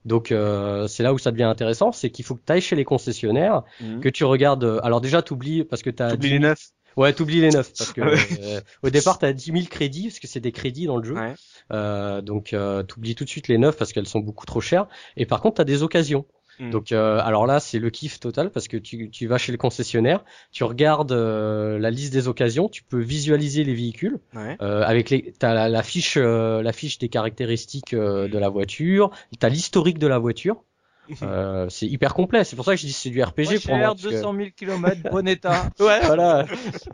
Donc 0.05 0.31
euh, 0.33 0.87
c'est 0.89 1.03
là 1.03 1.13
où 1.15 1.19
ça 1.19 1.31
devient 1.33 1.45
intéressant, 1.45 1.91
c'est 1.93 2.11
qu'il 2.11 2.25
faut 2.25 2.35
que 2.37 2.43
tu 2.47 2.53
ailles 2.53 2.61
chez 2.61 2.77
les 2.77 2.85
concessionnaires, 2.85 3.63
Mhm. 3.81 4.01
que 4.01 4.09
tu 4.09 4.25
regardes. 4.25 4.81
alors 4.83 5.01
déjà 5.01 5.23
t'oublies 5.23 5.65
parce 5.65 5.83
que 5.83 5.91
t'as 5.91 6.11
T'oublies 6.11 6.29
10 6.29 6.35
les 6.35 6.41
000 6.41 6.51
neufs. 6.51 6.69
Ouais, 6.97 7.13
t'oublies 7.13 7.41
les 7.43 7.51
neufs 7.51 7.73
parce 7.77 7.93
que 7.97 8.01
Ah 8.01 8.37
euh, 8.43 8.61
au 8.83 8.91
départ 8.91 9.19
t'as 9.19 9.33
10 9.33 9.53
000 9.53 9.65
crédits 9.69 10.05
parce 10.09 10.19
que 10.21 10.27
c'est 10.27 10.41
des 10.41 10.53
crédits 10.53 10.87
dans 10.87 10.97
le 10.97 11.05
jeu. 11.05 11.15
Ouais. 11.15 11.35
Euh, 11.73 12.23
donc 12.23 12.53
euh, 12.55 12.83
t'oublies 12.85 13.15
tout 13.15 13.25
de 13.25 13.29
suite 13.29 13.49
les 13.49 13.59
neufs 13.59 13.77
parce 13.77 13.93
qu'elles 13.93 14.07
sont 14.07 14.21
beaucoup 14.21 14.47
trop 14.47 14.61
chères. 14.61 14.87
Et 15.17 15.27
par 15.27 15.41
contre 15.43 15.57
t'as 15.57 15.65
des 15.65 15.83
occasions. 15.83 16.25
Mm. 16.59 16.71
Donc 16.71 16.93
euh, 16.93 17.21
alors 17.23 17.47
là 17.47 17.61
c'est 17.61 17.79
le 17.79 17.91
kiff 17.91 18.19
total 18.19 18.51
parce 18.51 18.67
que 18.69 18.77
tu, 18.77 19.11
tu 19.11 19.27
vas 19.27 19.37
chez 19.39 19.53
le 19.53 19.59
concessionnaire, 19.59 20.25
tu 20.53 20.65
regardes 20.65 21.13
euh, 21.13 21.79
la 21.79 21.91
liste 21.91 22.13
des 22.13 22.29
occasions, 22.29 22.69
tu 22.69 22.83
peux 22.83 23.01
visualiser 23.01 23.63
les 23.65 23.75
véhicules 23.75 24.19
Ouais. 24.35 24.57
euh, 24.63 24.83
avec 24.83 25.11
les 25.11 25.33
t'as 25.39 25.53
la, 25.53 25.69
la 25.69 25.83
fiche 25.83 26.15
euh, 26.17 26.63
la 26.63 26.73
fiche 26.73 26.99
des 26.99 27.09
caractéristiques 27.09 27.93
euh, 27.95 28.27
de 28.29 28.39
la 28.39 28.49
voiture, 28.49 29.11
t'as 29.39 29.49
l'historique 29.51 29.99
de 29.99 30.07
la 30.07 30.19
voiture. 30.19 30.63
Euh, 31.23 31.69
c'est 31.69 31.87
hyper 31.87 32.15
complet. 32.15 32.43
C'est 32.43 32.57
pour 32.57 32.65
ça 32.65 32.73
que 32.75 32.81
je 32.81 32.87
dis 32.87 32.93
c'est 32.93 33.11
du 33.11 33.23
RPG 33.23 33.61
pour 33.65 33.77
moi. 33.77 33.79
cher, 33.79 33.89
parce 33.91 34.03
que- 34.03 34.09
200 34.09 34.35
000 34.35 34.49
km, 34.57 34.97
bon 35.13 35.29
état. 35.29 35.71
Ouais, 35.79 36.01
voilà. 36.05 36.47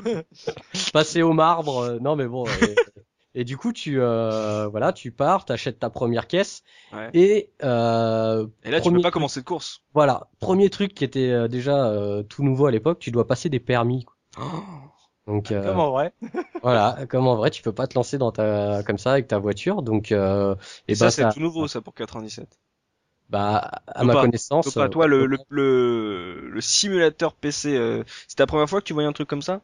Passer 0.92 1.22
au 1.22 1.33
marbre, 1.33 1.79
euh, 1.79 1.98
non 1.98 2.14
mais 2.14 2.27
bon. 2.27 2.44
Et 3.35 3.45
du 3.45 3.57
coup, 3.57 3.73
tu 3.73 4.01
euh, 4.01 4.68
voilà, 4.68 4.92
tu 4.92 5.11
pars, 5.12 5.45
t'achètes 5.45 5.79
ta 5.79 5.90
première 5.90 6.27
caisse 6.27 6.62
Ouais. 6.92 7.11
et 7.14 7.51
euh, 7.62 8.47
Et 8.64 8.71
là, 8.71 8.81
tu 8.81 8.90
peux 8.90 8.97
pas 8.97 9.11
truc- 9.11 9.14
commencer 9.14 9.40
de 9.40 9.45
course. 9.47 9.83
Voilà, 9.95 10.29
premier 10.40 10.71
truc 10.71 10.95
qui 10.95 11.05
était 11.05 11.31
euh, 11.31 11.49
déjà 11.49 11.87
euh, 11.87 12.23
tout 12.23 12.42
nouveau 12.45 12.66
à 12.66 12.71
l'époque, 12.71 12.99
tu 12.99 13.11
dois 13.11 13.27
passer 13.27 13.49
des 13.49 13.61
permis. 13.61 14.05
quoi. 14.05 14.16
Donc 15.27 15.53
euh, 15.53 15.62
Comme 15.64 15.79
en 15.81 15.90
vrai. 15.90 16.12
voilà, 16.62 17.07
comme 17.09 17.27
en 17.27 17.37
vrai, 17.37 17.51
tu 17.51 17.62
peux 17.62 17.73
pas 17.73 17.87
te 17.87 17.95
lancer 17.95 18.18
dans 18.18 18.33
ta 18.33 18.83
comme 18.85 18.99
ça 18.99 19.12
avec 19.12 19.29
ta 19.29 19.38
voiture. 19.38 19.83
Donc 19.83 20.12
euh, 20.12 20.55
Et 20.88 20.92
et 20.92 20.95
ça, 20.95 21.07
bah 21.07 21.11
c'est 21.11 21.23
ça- 21.23 21.33
tout 21.33 21.40
nouveau, 21.40 21.68
ça, 21.68 21.81
pour 21.81 21.95
97. 21.95 22.59
bah 23.29 23.71
à 23.87 24.05
ma 24.05 24.14
pas, 24.14 24.21
connaissance. 24.23 24.66
Donc, 24.66 24.75
pas 24.75 24.85
euh, 24.85 24.88
toi, 24.88 25.07
le, 25.07 25.27
le, 25.27 25.38
le, 25.49 26.49
le 26.51 26.61
simulateur 26.61 27.35
PC, 27.35 27.77
euh, 27.77 28.05
c'était 28.29 28.42
la 28.42 28.47
première 28.47 28.68
fois 28.68 28.81
que 28.81 28.87
tu 28.87 28.92
voyais 28.92 29.09
un 29.09 29.12
truc 29.12 29.29
comme 29.29 29.42
ça? 29.42 29.61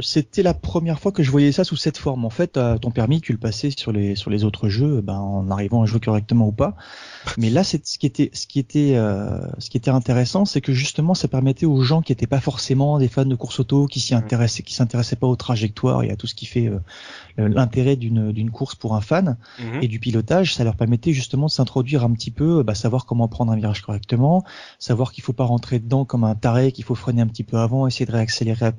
C'était 0.00 0.42
la 0.44 0.54
première 0.54 1.00
fois 1.00 1.10
que 1.10 1.22
je 1.22 1.30
voyais 1.30 1.50
ça 1.50 1.64
sous 1.64 1.76
cette 1.76 1.98
forme. 1.98 2.24
En 2.24 2.30
fait, 2.30 2.56
euh, 2.56 2.78
ton 2.78 2.90
permis, 2.92 3.20
tu 3.20 3.32
le 3.32 3.38
passais 3.38 3.70
sur 3.76 3.90
les 3.90 4.14
sur 4.14 4.30
les 4.30 4.44
autres 4.44 4.68
jeux, 4.68 5.00
ben 5.00 5.18
en 5.18 5.50
arrivant 5.50 5.82
à 5.82 5.86
jouer 5.86 5.98
correctement 5.98 6.46
ou 6.46 6.52
pas. 6.52 6.76
Mais 7.38 7.50
là, 7.50 7.64
c'est 7.64 7.84
ce 7.84 7.98
qui 7.98 8.06
était 8.06 8.30
ce 8.32 8.46
qui 8.46 8.60
était 8.60 8.94
euh, 8.94 9.40
ce 9.58 9.70
qui 9.70 9.76
était 9.76 9.90
intéressant, 9.90 10.44
c'est 10.44 10.60
que 10.60 10.72
justement, 10.72 11.14
ça 11.14 11.26
permettait 11.26 11.66
aux 11.66 11.82
gens 11.82 12.00
qui 12.00 12.12
n'étaient 12.12 12.28
pas 12.28 12.40
forcément 12.40 12.98
des 12.98 13.08
fans 13.08 13.24
de 13.24 13.34
course 13.34 13.58
auto, 13.58 13.86
qui 13.86 13.98
s'y 13.98 14.14
intéressaient, 14.14 14.62
qui 14.62 14.74
s'intéressaient 14.74 15.16
pas 15.16 15.26
aux 15.26 15.36
trajectoires 15.36 16.04
et 16.04 16.10
à 16.10 16.16
tout 16.16 16.28
ce 16.28 16.34
qui 16.34 16.46
fait 16.46 16.68
euh, 16.68 17.48
l'intérêt 17.48 17.96
d'une 17.96 18.30
d'une 18.30 18.50
course 18.50 18.76
pour 18.76 18.94
un 18.94 19.00
fan 19.00 19.36
Mhm. 19.58 19.82
et 19.82 19.88
du 19.88 19.98
pilotage, 19.98 20.54
ça 20.54 20.64
leur 20.64 20.76
permettait 20.76 21.12
justement 21.12 21.46
de 21.46 21.50
s'introduire 21.50 22.04
un 22.04 22.12
petit 22.12 22.30
peu, 22.30 22.62
bah, 22.62 22.74
savoir 22.74 23.06
comment 23.06 23.28
prendre 23.28 23.52
un 23.52 23.56
virage 23.56 23.82
correctement, 23.82 24.44
savoir 24.78 25.12
qu'il 25.12 25.22
faut 25.24 25.32
pas 25.32 25.44
rentrer 25.44 25.78
dedans 25.78 26.04
comme 26.04 26.24
un 26.24 26.34
taré, 26.34 26.72
qu'il 26.72 26.84
faut 26.84 26.94
freiner 26.94 27.22
un 27.22 27.26
petit 27.26 27.44
peu 27.44 27.58
avant, 27.58 27.86
essayer 27.86 28.06
de 28.06 28.12
réaccélérer 28.12 28.70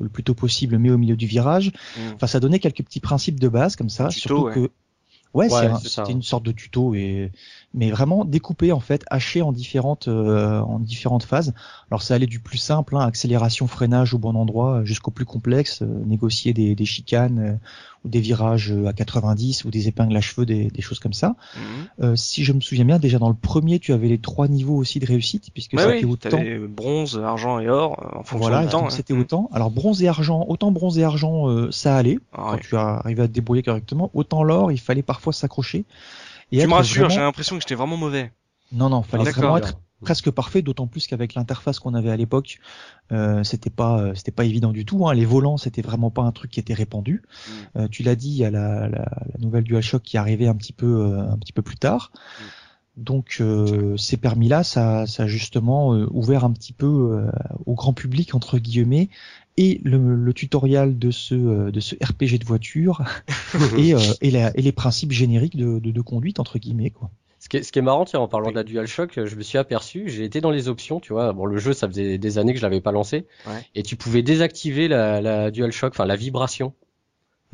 le 0.00 0.08
plus 0.08 0.22
tôt 0.22 0.34
possible, 0.38 0.78
mais 0.78 0.90
au 0.90 0.98
milieu 0.98 1.16
du 1.16 1.26
virage. 1.26 1.72
Mhm. 1.96 2.14
Enfin, 2.16 2.26
ça 2.26 2.40
donnait 2.40 2.58
quelques 2.60 2.82
petits 2.84 3.00
principes 3.00 3.40
de 3.40 3.48
base 3.48 3.76
comme 3.76 3.90
ça, 3.90 4.08
tuto, 4.08 4.20
surtout 4.20 4.44
ouais. 4.46 4.54
que 4.54 4.70
ouais, 5.34 5.52
Ouais, 5.52 5.66
un- 5.66 5.78
c'était 5.78 6.12
une 6.12 6.22
sorte 6.22 6.44
de 6.44 6.52
tuto 6.52 6.94
et 6.94 7.30
mais 7.74 7.90
vraiment 7.90 8.24
découpé 8.24 8.72
en 8.72 8.80
fait, 8.80 9.04
haché 9.10 9.42
en 9.42 9.52
différentes 9.52 10.08
euh, 10.08 10.60
en 10.60 10.78
différentes 10.78 11.24
phases. 11.24 11.52
Alors 11.90 12.02
ça 12.02 12.14
allait 12.14 12.26
du 12.26 12.40
plus 12.40 12.58
simple, 12.58 12.96
hein, 12.96 13.00
accélération, 13.00 13.66
freinage 13.66 14.14
au 14.14 14.18
bon 14.18 14.34
endroit, 14.36 14.84
jusqu'au 14.84 15.10
plus 15.10 15.26
complexe, 15.26 15.82
euh, 15.82 15.86
négocier 16.06 16.54
des, 16.54 16.74
des 16.74 16.86
chicanes 16.86 17.38
euh, 17.40 17.54
ou 18.08 18.10
des 18.10 18.20
virages 18.20 18.72
euh, 18.72 18.86
à 18.86 18.92
90 18.94 19.64
ou 19.66 19.70
des 19.70 19.86
épingles 19.88 20.16
à 20.16 20.20
cheveux, 20.20 20.46
des, 20.46 20.70
des 20.70 20.82
choses 20.82 20.98
comme 20.98 21.12
ça. 21.12 21.36
Mhm. 21.54 22.06
Euh, 22.10 22.16
si 22.16 22.42
je 22.44 22.52
me 22.54 22.60
souviens 22.60 22.84
bien, 22.86 22.98
déjà 22.98 23.18
dans 23.18 23.28
le 23.28 23.34
premier, 23.34 23.78
tu 23.78 23.92
avais 23.92 24.08
les 24.08 24.18
trois 24.18 24.48
niveaux 24.48 24.76
aussi 24.76 24.98
de 24.98 25.06
réussite, 25.06 25.50
puisque 25.52 25.74
Ouais, 25.74 25.80
c'était 25.82 26.04
oui, 26.06 26.10
autant. 26.10 26.38
bronze, 26.68 27.18
argent 27.22 27.58
et 27.60 27.68
or, 27.68 28.00
euh, 28.02 28.18
en 28.18 28.22
fonction 28.24 28.38
Voilà, 28.38 28.64
du 28.64 28.70
temps. 28.70 28.86
hein. 28.86 28.90
c'était 28.90 29.12
autant. 29.14 29.50
Alors 29.52 29.70
bronze 29.70 30.02
et 30.02 30.08
argent, 30.08 30.44
autant 30.48 30.70
bronze 30.72 30.98
et 30.98 31.04
argent, 31.04 31.48
euh, 31.48 31.70
ça 31.70 31.96
allait 31.96 32.18
Ah 32.32 32.36
quand 32.36 32.52
ouais. 32.54 32.60
tu 32.60 32.76
arrivais 32.76 33.22
à 33.22 33.28
te 33.28 33.32
débrouiller 33.32 33.62
correctement. 33.62 34.10
Autant 34.14 34.42
l'or, 34.42 34.72
il 34.72 34.80
fallait 34.80 35.02
parfois 35.02 35.32
s'accrocher. 35.32 35.84
Et 36.50 36.60
Tu 36.60 36.66
me 36.66 36.72
rassures, 36.74 37.02
vraiment- 37.02 37.14
j'ai 37.14 37.20
l'impression 37.20 37.56
que 37.56 37.62
j'étais 37.62 37.74
vraiment 37.74 37.96
mauvais. 37.98 38.32
Non, 38.72 38.88
non, 38.88 39.02
fallait 39.02 39.24
D'accord. 39.24 39.42
vraiment 39.42 39.56
être 39.58 39.78
presque 40.00 40.30
parfait, 40.30 40.62
d'autant 40.62 40.86
plus 40.86 41.06
qu'avec 41.06 41.34
l'interface 41.34 41.78
qu'on 41.80 41.94
avait 41.94 42.10
à 42.10 42.16
l'époque, 42.16 42.58
euh, 43.12 43.42
c'était 43.44 43.70
pas, 43.70 44.00
euh, 44.00 44.14
c'était 44.14 44.30
pas 44.30 44.44
évident 44.44 44.72
du 44.72 44.84
tout. 44.84 45.08
Hein. 45.08 45.14
Les 45.14 45.24
volants, 45.24 45.56
c'était 45.56 45.82
vraiment 45.82 46.10
pas 46.10 46.22
un 46.22 46.32
truc 46.32 46.50
qui 46.50 46.60
était 46.60 46.74
répandu. 46.74 47.22
Mm. 47.22 47.78
Euh, 47.80 47.88
tu 47.88 48.02
l'as 48.02 48.14
dit, 48.16 48.28
il 48.30 48.36
y 48.36 48.44
a 48.44 48.50
la, 48.50 48.88
la, 48.88 48.98
la 48.98 49.38
nouvelle 49.40 49.64
DualShock 49.64 50.02
qui 50.02 50.16
est 50.16 50.20
arrivée 50.20 50.48
un 50.48 50.54
petit 50.54 50.72
peu, 50.72 50.86
euh, 50.86 51.20
un 51.30 51.36
petit 51.38 51.52
peu 51.52 51.62
plus 51.62 51.76
tard. 51.76 52.12
Donc 52.96 53.36
euh, 53.40 53.96
ces 53.96 54.16
permis-là, 54.16 54.64
ça, 54.64 55.06
ça 55.06 55.22
a 55.22 55.26
justement 55.28 55.94
euh, 55.94 56.08
ouvert 56.10 56.44
un 56.44 56.50
petit 56.52 56.72
peu 56.72 56.86
euh, 56.86 57.30
au 57.64 57.74
grand 57.74 57.92
public 57.92 58.34
entre 58.34 58.58
guillemets 58.58 59.08
et 59.56 59.80
le, 59.84 60.16
le 60.16 60.32
tutoriel 60.34 60.98
de 60.98 61.12
ce 61.12 61.34
euh, 61.36 61.70
de 61.70 61.78
ce 61.78 61.94
RPG 61.94 62.40
de 62.40 62.44
voiture 62.44 63.04
et, 63.76 63.94
euh, 63.94 63.98
et, 64.20 64.32
la- 64.32 64.56
et 64.58 64.62
les 64.62 64.72
principes 64.72 65.12
génériques 65.12 65.56
de, 65.56 65.78
de, 65.78 65.92
de 65.92 66.00
conduite 66.00 66.40
entre 66.40 66.58
guillemets 66.58 66.90
quoi. 66.90 67.10
Ce 67.48 67.50
qui 67.50 67.56
est, 67.56 67.62
ce 67.62 67.72
qui 67.72 67.78
est 67.78 67.82
marrant, 67.82 68.04
tiens, 68.04 68.20
en 68.20 68.28
parlant 68.28 68.50
de 68.50 68.56
la 68.56 68.62
DualShock, 68.62 69.24
je 69.24 69.34
me 69.34 69.42
suis 69.42 69.56
aperçu, 69.56 70.10
j'ai 70.10 70.24
été 70.24 70.42
dans 70.42 70.50
les 70.50 70.68
options, 70.68 71.00
tu 71.00 71.14
vois, 71.14 71.32
bon, 71.32 71.46
le 71.46 71.56
jeu, 71.56 71.72
ça 71.72 71.88
faisait 71.88 72.18
des 72.18 72.36
années 72.36 72.52
que 72.52 72.58
je 72.58 72.62
l'avais 72.64 72.82
pas 72.82 72.92
lancé, 72.92 73.26
Ouais. 73.46 73.64
et 73.74 73.82
tu 73.82 73.96
pouvais 73.96 74.20
désactiver 74.22 74.86
la, 74.86 75.22
la 75.22 75.50
DualShock, 75.50 75.92
enfin 75.94 76.04
la 76.04 76.16
vibration. 76.16 76.74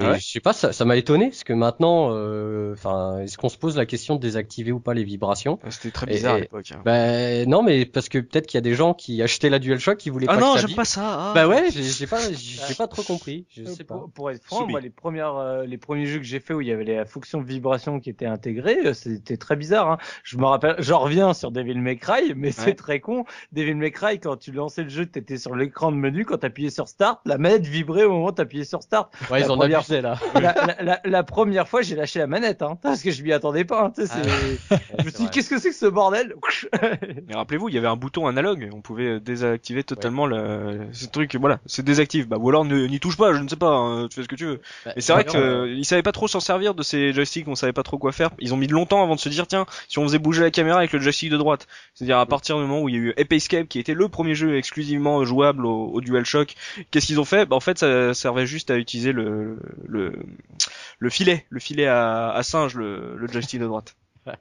Et 0.01 0.05
Ouais. 0.05 0.19
je 0.19 0.27
sais 0.27 0.41
pas, 0.41 0.53
ça 0.53 0.73
ça 0.73 0.85
m'a 0.85 0.97
étonné 0.97 1.29
parce 1.29 1.45
que 1.45 1.53
maintenant, 1.53 2.09
euh, 2.11 2.73
enfin, 2.73 3.21
est-ce 3.21 3.39
qu'on 3.39 3.49
se 3.49 3.57
pose 3.57 3.77
la 3.77 3.87
question 3.87 4.17
de 4.17 4.21
désactiver 4.21 4.73
ou 4.73 4.81
pas 4.81 4.93
les 4.93 5.05
vibrations 5.05 5.61
C'était 5.71 5.93
très 5.93 6.07
Et- 6.11 6.15
bizarre 6.17 6.35
à 6.35 6.41
l'époque. 6.41 6.67
hein. 6.75 6.81
Ben 6.85 7.49
non, 7.49 7.63
mais 7.63 7.87
parce 7.87 8.09
que 8.09 8.19
peut-être 8.19 8.49
qu'il 8.49 8.57
y 8.57 8.59
a 8.59 8.63
des 8.63 8.75
gens 8.75 8.93
qui 8.93 9.23
achetaient 9.23 9.51
la 9.51 9.61
DualShock 9.61 9.97
qui 9.97 10.11
voulaient 10.11 10.27
ah 10.29 10.35
pas 10.35 10.41
non, 10.41 10.55
que 10.55 10.61
ça 10.61 10.67
j'aime 10.67 10.77
pas 10.77 10.85
ça. 10.85 11.03
ah. 11.05 11.33
Bah 11.33 11.47
ouais, 11.47 11.71
j'ai 11.71 11.85
j'ai 11.85 12.07
pas, 12.09 12.19
j'ai 12.33 12.75
pas 12.75 12.89
trop 12.89 13.03
compris. 13.03 13.47
Je 13.51 13.63
Euh, 13.63 13.67
sais 13.67 13.85
pas. 13.85 13.95
Pour, 13.95 14.11
pour 14.11 14.31
être 14.33 14.43
franc, 14.43 14.59
Soubi. 14.63 14.73
moi, 14.73 14.81
les 14.81 14.91
premières, 14.91 15.37
euh, 15.37 15.65
les 15.65 15.79
premiers 15.79 16.07
jeux 16.07 16.19
que 16.19 16.25
j'ai 16.25 16.41
fait 16.41 16.55
où 16.55 16.61
il 16.61 16.67
y 16.67 16.73
avait 16.73 16.85
la 16.85 17.05
fonction 17.05 17.41
de 17.41 17.47
vibration 17.47 18.01
qui 18.01 18.11
était 18.11 18.27
intégrée, 18.27 18.79
euh, 18.87 18.95
c'était 18.95 19.37
très 19.37 19.55
bizarre. 19.55 19.89
Hein. 19.93 19.99
Je 20.25 20.37
me 20.39 20.45
rappelle, 20.47 20.75
j'en 20.81 20.99
reviens 20.99 21.35
sur 21.35 21.53
Devil 21.53 21.77
May 21.81 21.99
Cry, 21.99 22.35
mais 22.35 22.49
Ouais. 22.49 22.53
c'est 22.53 22.75
très 22.75 22.99
con. 22.99 23.27
Devil 23.53 23.77
May 23.77 23.93
Cry, 23.93 24.19
quand 24.19 24.37
tu 24.39 24.51
lançais 24.51 24.83
le 24.83 24.89
jeu, 24.89 25.07
t'étais 25.07 25.37
sur 25.39 25.55
l'écran 25.55 25.93
de 25.93 25.97
menu, 25.97 26.25
quand 26.25 26.39
t'appuyais 26.39 26.71
sur 26.71 26.89
Start, 26.89 27.21
la 27.27 27.39
manette 27.39 27.65
vibrait 27.67 28.03
au 28.03 28.11
moment 28.11 28.27
où 28.27 28.33
t'appuyais 28.33 28.65
sur 28.65 28.83
Start. 28.83 29.15
Ouais, 29.31 29.41
ils 29.41 29.47
la 29.47 29.53
en 29.53 29.57
première 29.57 29.84
là. 29.91 30.19
la, 30.35 30.41
la, 30.41 30.77
la, 30.83 31.01
la 31.05 31.23
première 31.23 31.69
fois, 31.69 31.83
j'ai 31.83 31.95
lâché 31.97 32.19
la 32.19 32.27
manette, 32.27 32.63
hein, 32.63 32.77
parce 32.83 33.03
que 33.03 33.11
je 33.11 33.23
m'y 33.23 33.33
attendais 33.33 33.65
pas. 33.65 33.87
Hein, 33.87 33.93
c'est- 33.97 34.07
je 34.99 35.05
me 35.05 35.11
suis 35.11 35.25
dit, 35.25 35.31
qu'est-ce 35.31 35.49
que 35.51 35.59
c'est 35.59 35.71
que 35.71 35.75
ce 35.75 35.87
bordel 35.87 36.35
Mais 37.29 37.35
rappelez-vous, 37.35 37.69
il 37.69 37.75
y 37.75 37.79
avait 37.79 37.87
un 37.89 37.97
bouton 37.97 38.27
analogue, 38.27 38.69
on 38.73 38.81
pouvait 38.81 39.21
désactiver 39.21 39.85
totalement 39.85 40.27
le 40.27 40.81
ce 40.93 41.07
truc. 41.07 41.35
Voilà, 41.37 41.59
c'est 41.67 41.85
désactive. 41.85 42.27
Bah 42.29 42.37
ou 42.39 42.49
alors 42.49 42.65
n'y 42.65 43.01
touche 43.01 43.17
pas, 43.17 43.33
je 43.35 43.39
ne 43.41 43.49
sais 43.49 43.57
pas. 43.57 43.71
hein, 43.75 44.09
tu 44.09 44.17
fais 44.17 44.23
ce 44.23 44.29
que 44.29 44.37
tu 44.37 44.47
veux. 44.47 44.61
Mais 44.87 45.01
c'est 45.01 45.13
vrai 45.13 45.25
que 45.25 45.37
euh, 45.37 45.69
ils 45.75 45.85
savaient 45.85 46.03
pas 46.03 46.13
trop 46.13 46.29
s'en 46.29 46.41
servir 46.41 46.75
de 46.75 46.83
ces 46.83 47.13
joysticks, 47.13 47.49
on 47.49 47.55
savait 47.55 47.73
pas 47.73 47.83
trop 47.83 47.99
quoi 47.99 48.13
faire. 48.13 48.31
Ils 48.39 48.55
ont 48.55 48.57
mis 48.57 48.67
longtemps 48.69 49.03
avant 49.03 49.15
de 49.15 49.21
se 49.21 49.29
dire 49.29 49.47
tiens, 49.47 49.67
si 49.89 49.99
on 49.99 50.03
faisait 50.05 50.19
bouger 50.19 50.43
la 50.43 50.51
caméra 50.51 50.79
avec 50.79 50.93
le 50.93 51.01
joystick 51.01 51.31
de 51.31 51.37
droite, 51.37 51.67
c'est-à-dire 51.95 52.19
à 52.19 52.27
partir 52.27 52.57
du 52.57 52.63
moment 52.63 52.81
où 52.83 52.89
il 52.89 52.95
y 52.95 52.99
a 52.99 53.01
eu 53.01 53.11
Ape 53.19 53.33
Escape 53.33 53.69
qui 53.69 53.79
était 53.79 53.95
le 53.95 54.09
premier 54.09 54.35
jeu 54.35 54.57
exclusivement 54.57 55.25
jouable 55.25 55.67
au, 55.67 55.87
au 55.93 56.01
DualShock, 56.01 56.55
qu'est-ce 56.91 57.07
qu'ils 57.07 57.21
ont 57.21 57.25
fait? 57.25 57.47
Bah 57.47 57.57
en 57.57 57.61
fait 57.61 57.79
ça 57.79 58.15
servait 58.15 58.47
juste 58.47 58.71
à 58.71 58.77
utiliser 58.77 59.13
le 59.13 59.59
le, 59.87 60.13
le 60.99 61.11
filet, 61.11 61.45
le 61.51 61.61
filet 61.61 61.87
à, 61.87 62.31
à 62.31 62.43
singe, 62.43 62.75
le, 62.77 63.17
le 63.17 63.27
joystick 63.29 63.61
de 63.61 63.67
droite. 63.67 63.97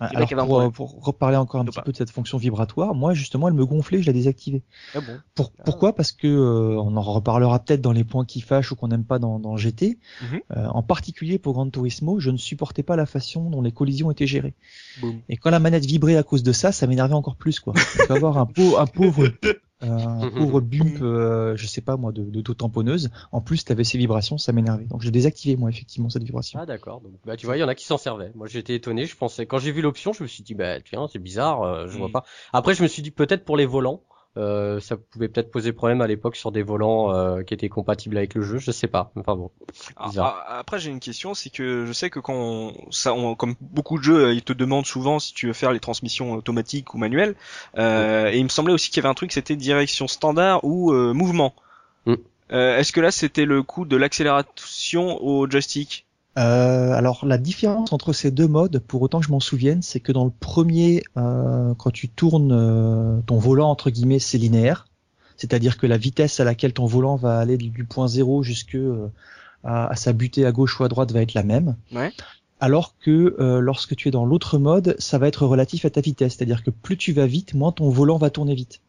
Ah, 0.00 0.06
Alors 0.16 0.46
pour, 0.46 0.72
pour 0.72 1.04
reparler 1.04 1.36
encore 1.36 1.60
un 1.60 1.64
petit 1.66 1.76
pas. 1.76 1.82
peu 1.82 1.92
de 1.92 1.96
cette 1.96 2.10
fonction 2.10 2.38
vibratoire, 2.38 2.94
moi 2.94 3.12
justement 3.12 3.46
elle 3.46 3.54
me 3.54 3.66
gonflait, 3.66 4.00
je 4.00 4.06
la 4.06 4.14
désactivais. 4.14 4.62
Ah 4.94 5.00
bon 5.00 5.20
Pour, 5.34 5.52
pourquoi? 5.52 5.94
Parce 5.94 6.12
que 6.12 6.26
euh, 6.26 6.80
on 6.80 6.96
en 6.96 7.02
reparlera 7.02 7.58
peut-être 7.62 7.82
dans 7.82 7.92
les 7.92 8.02
points 8.02 8.24
qui 8.24 8.40
fâchent 8.40 8.72
ou 8.72 8.74
qu'on 8.74 8.88
n'aime 8.88 9.04
pas 9.04 9.18
dans, 9.18 9.38
dans 9.38 9.56
GT. 9.58 9.98
Mhm. 10.22 10.40
Euh, 10.56 10.66
en 10.68 10.82
particulier 10.82 11.38
pour 11.38 11.52
Gran 11.52 11.68
Turismo, 11.68 12.18
je 12.20 12.30
ne 12.30 12.38
supportais 12.38 12.82
pas 12.82 12.96
la 12.96 13.04
façon 13.06 13.50
dont 13.50 13.60
les 13.60 13.70
collisions 13.70 14.10
étaient 14.10 14.26
gérées. 14.26 14.54
Et 15.28 15.36
quand 15.36 15.50
la 15.50 15.60
manette 15.60 15.84
vibrait 15.84 16.16
à 16.16 16.22
cause 16.22 16.42
de 16.42 16.52
ça, 16.52 16.72
ça 16.72 16.86
m'énervait 16.86 17.14
encore 17.14 17.36
plus 17.36 17.60
quoi. 17.60 17.74
Vas 18.08 18.14
avoir 18.14 18.38
un, 18.38 18.46
pau- 18.54 18.78
un 18.78 18.86
pauvre 18.86 19.28
euh, 19.82 19.88
un 19.88 20.30
pauvre 20.30 20.60
bump, 20.60 20.98
euh, 21.02 21.56
je 21.56 21.66
sais 21.66 21.80
pas 21.80 21.96
moi, 21.96 22.12
de 22.12 22.22
d'auto-tamponneuse. 22.22 23.10
En 23.32 23.40
plus, 23.40 23.64
t'avais 23.64 23.84
ces 23.84 23.98
vibrations, 23.98 24.38
ça 24.38 24.52
m'énervait. 24.52 24.84
Donc 24.84 25.02
je 25.02 25.10
désactivais 25.10 25.56
moi 25.56 25.70
effectivement 25.70 26.08
cette 26.08 26.22
vibration. 26.22 26.58
Ah 26.62 26.66
d'accord. 26.66 27.00
Donc 27.00 27.12
bah 27.24 27.36
tu 27.36 27.46
vois, 27.46 27.56
il 27.56 27.60
y 27.60 27.64
en 27.64 27.68
a 27.68 27.74
qui 27.74 27.84
s'en 27.84 27.98
servaient. 27.98 28.32
Moi 28.34 28.46
j'étais 28.46 28.74
étonné. 28.74 29.06
Je 29.06 29.16
pensais 29.16 29.46
quand 29.46 29.58
j'ai 29.58 29.72
vu 29.72 29.82
l'option, 29.82 30.12
je 30.12 30.22
me 30.22 30.28
suis 30.28 30.42
dit 30.42 30.54
bah 30.54 30.80
tiens 30.80 31.08
c'est 31.12 31.18
bizarre. 31.18 31.62
euh, 31.62 31.86
je 31.88 31.98
vois 31.98 32.10
pas. 32.10 32.24
Après 32.52 32.74
je 32.74 32.82
me 32.82 32.88
suis 32.88 33.02
dit 33.02 33.10
peut-être 33.10 33.44
pour 33.44 33.56
les 33.56 33.66
volants. 33.66 34.02
Euh, 34.38 34.80
ça 34.80 34.96
pouvait 34.96 35.28
peut-être 35.28 35.50
poser 35.50 35.74
problème 35.74 36.00
à 36.00 36.06
l'époque 36.06 36.36
sur 36.36 36.52
des 36.52 36.62
volants 36.62 37.14
euh, 37.14 37.42
qui 37.42 37.52
étaient 37.52 37.68
compatibles 37.68 38.16
avec 38.16 38.34
le 38.34 38.40
jeu, 38.42 38.58
je 38.58 38.70
sais 38.70 38.86
pas. 38.86 39.12
Enfin 39.16 39.36
bon, 39.36 39.50
Ah, 39.96 40.08
bizarre. 40.08 40.42
ah, 40.48 40.58
Après, 40.58 40.78
j'ai 40.78 40.90
une 40.90 41.00
question, 41.00 41.34
c'est 41.34 41.50
que 41.50 41.84
je 41.84 41.92
sais 41.92 42.08
que 42.08 42.18
quand 42.18 42.34
on, 42.34 42.72
ça, 42.90 43.12
on- 43.12 43.34
comme 43.34 43.54
beaucoup 43.60 43.98
de 43.98 44.02
jeux, 44.04 44.24
euh, 44.28 44.32
ils 44.32 44.42
te 44.42 44.54
demandent 44.54 44.86
souvent 44.86 45.18
si 45.18 45.34
tu 45.34 45.48
veux 45.48 45.52
faire 45.52 45.70
les 45.72 45.80
transmissions 45.80 46.32
automatiques 46.32 46.94
ou 46.94 46.98
manuelles. 46.98 47.34
Euh, 47.76 48.30
Et 48.30 48.38
il 48.38 48.44
me 48.44 48.48
semblait 48.48 48.72
aussi 48.72 48.88
qu'il 48.90 48.98
y 48.98 49.00
avait 49.00 49.10
un 49.10 49.14
truc, 49.14 49.32
c'était 49.32 49.54
direction 49.56 50.08
standard 50.08 50.64
ou 50.64 50.92
euh, 50.92 51.12
mouvement. 51.12 51.54
Mm. 52.06 52.14
Euh, 52.52 52.78
Est-ce 52.78 52.92
que 52.92 53.00
là, 53.02 53.10
c'était 53.10 53.44
le 53.44 53.62
coup 53.62 53.84
de 53.84 53.96
l'accélération 53.96 55.22
au 55.22 55.48
joystick? 55.50 56.06
Euh, 56.38 56.92
alors 56.92 57.26
la 57.26 57.36
différence 57.36 57.92
entre 57.92 58.12
ces 58.12 58.30
deux 58.30 58.48
modes, 58.48 58.78
pour 58.78 59.02
autant 59.02 59.20
que 59.20 59.26
je 59.26 59.30
m'en 59.30 59.40
souvienne, 59.40 59.82
c'est 59.82 60.00
que 60.00 60.12
dans 60.12 60.24
le 60.24 60.30
premier, 60.30 61.02
euh, 61.16 61.74
quand 61.74 61.90
tu 61.90 62.08
tournes 62.08 62.52
euh, 62.52 63.20
ton 63.26 63.38
volant 63.38 63.68
entre 63.68 63.90
guillemets, 63.90 64.18
c'est 64.18 64.38
linéaire, 64.38 64.86
c'est-à-dire 65.36 65.76
que 65.76 65.86
la 65.86 65.98
vitesse 65.98 66.40
à 66.40 66.44
laquelle 66.44 66.72
ton 66.72 66.86
volant 66.86 67.16
va 67.16 67.38
aller 67.38 67.58
du, 67.58 67.84
point 67.84 68.08
zéro 68.08 68.42
jusque 68.42 68.76
euh, 68.76 69.08
à, 69.62 69.88
à 69.88 69.96
sa 69.96 70.12
butée 70.12 70.46
à 70.46 70.52
gauche 70.52 70.80
ou 70.80 70.84
à 70.84 70.88
droite 70.88 71.12
va 71.12 71.20
être 71.20 71.34
la 71.34 71.42
même. 71.42 71.76
Ouais. 71.92 72.12
Alors 72.62 72.94
que 73.00 73.34
euh, 73.40 73.58
lorsque 73.58 73.96
tu 73.96 74.06
es 74.06 74.10
dans 74.12 74.24
l'autre 74.24 74.56
mode, 74.56 74.94
ça 75.00 75.18
va 75.18 75.26
être 75.26 75.44
relatif 75.46 75.84
à 75.84 75.90
ta 75.90 76.00
vitesse, 76.00 76.36
c'est-à-dire 76.36 76.62
que 76.62 76.70
plus 76.70 76.96
tu 76.96 77.12
vas 77.12 77.26
vite, 77.26 77.54
moins 77.54 77.72
ton 77.72 77.90
volant 77.90 78.18
va 78.18 78.30
tourner 78.30 78.54
vite. 78.54 78.80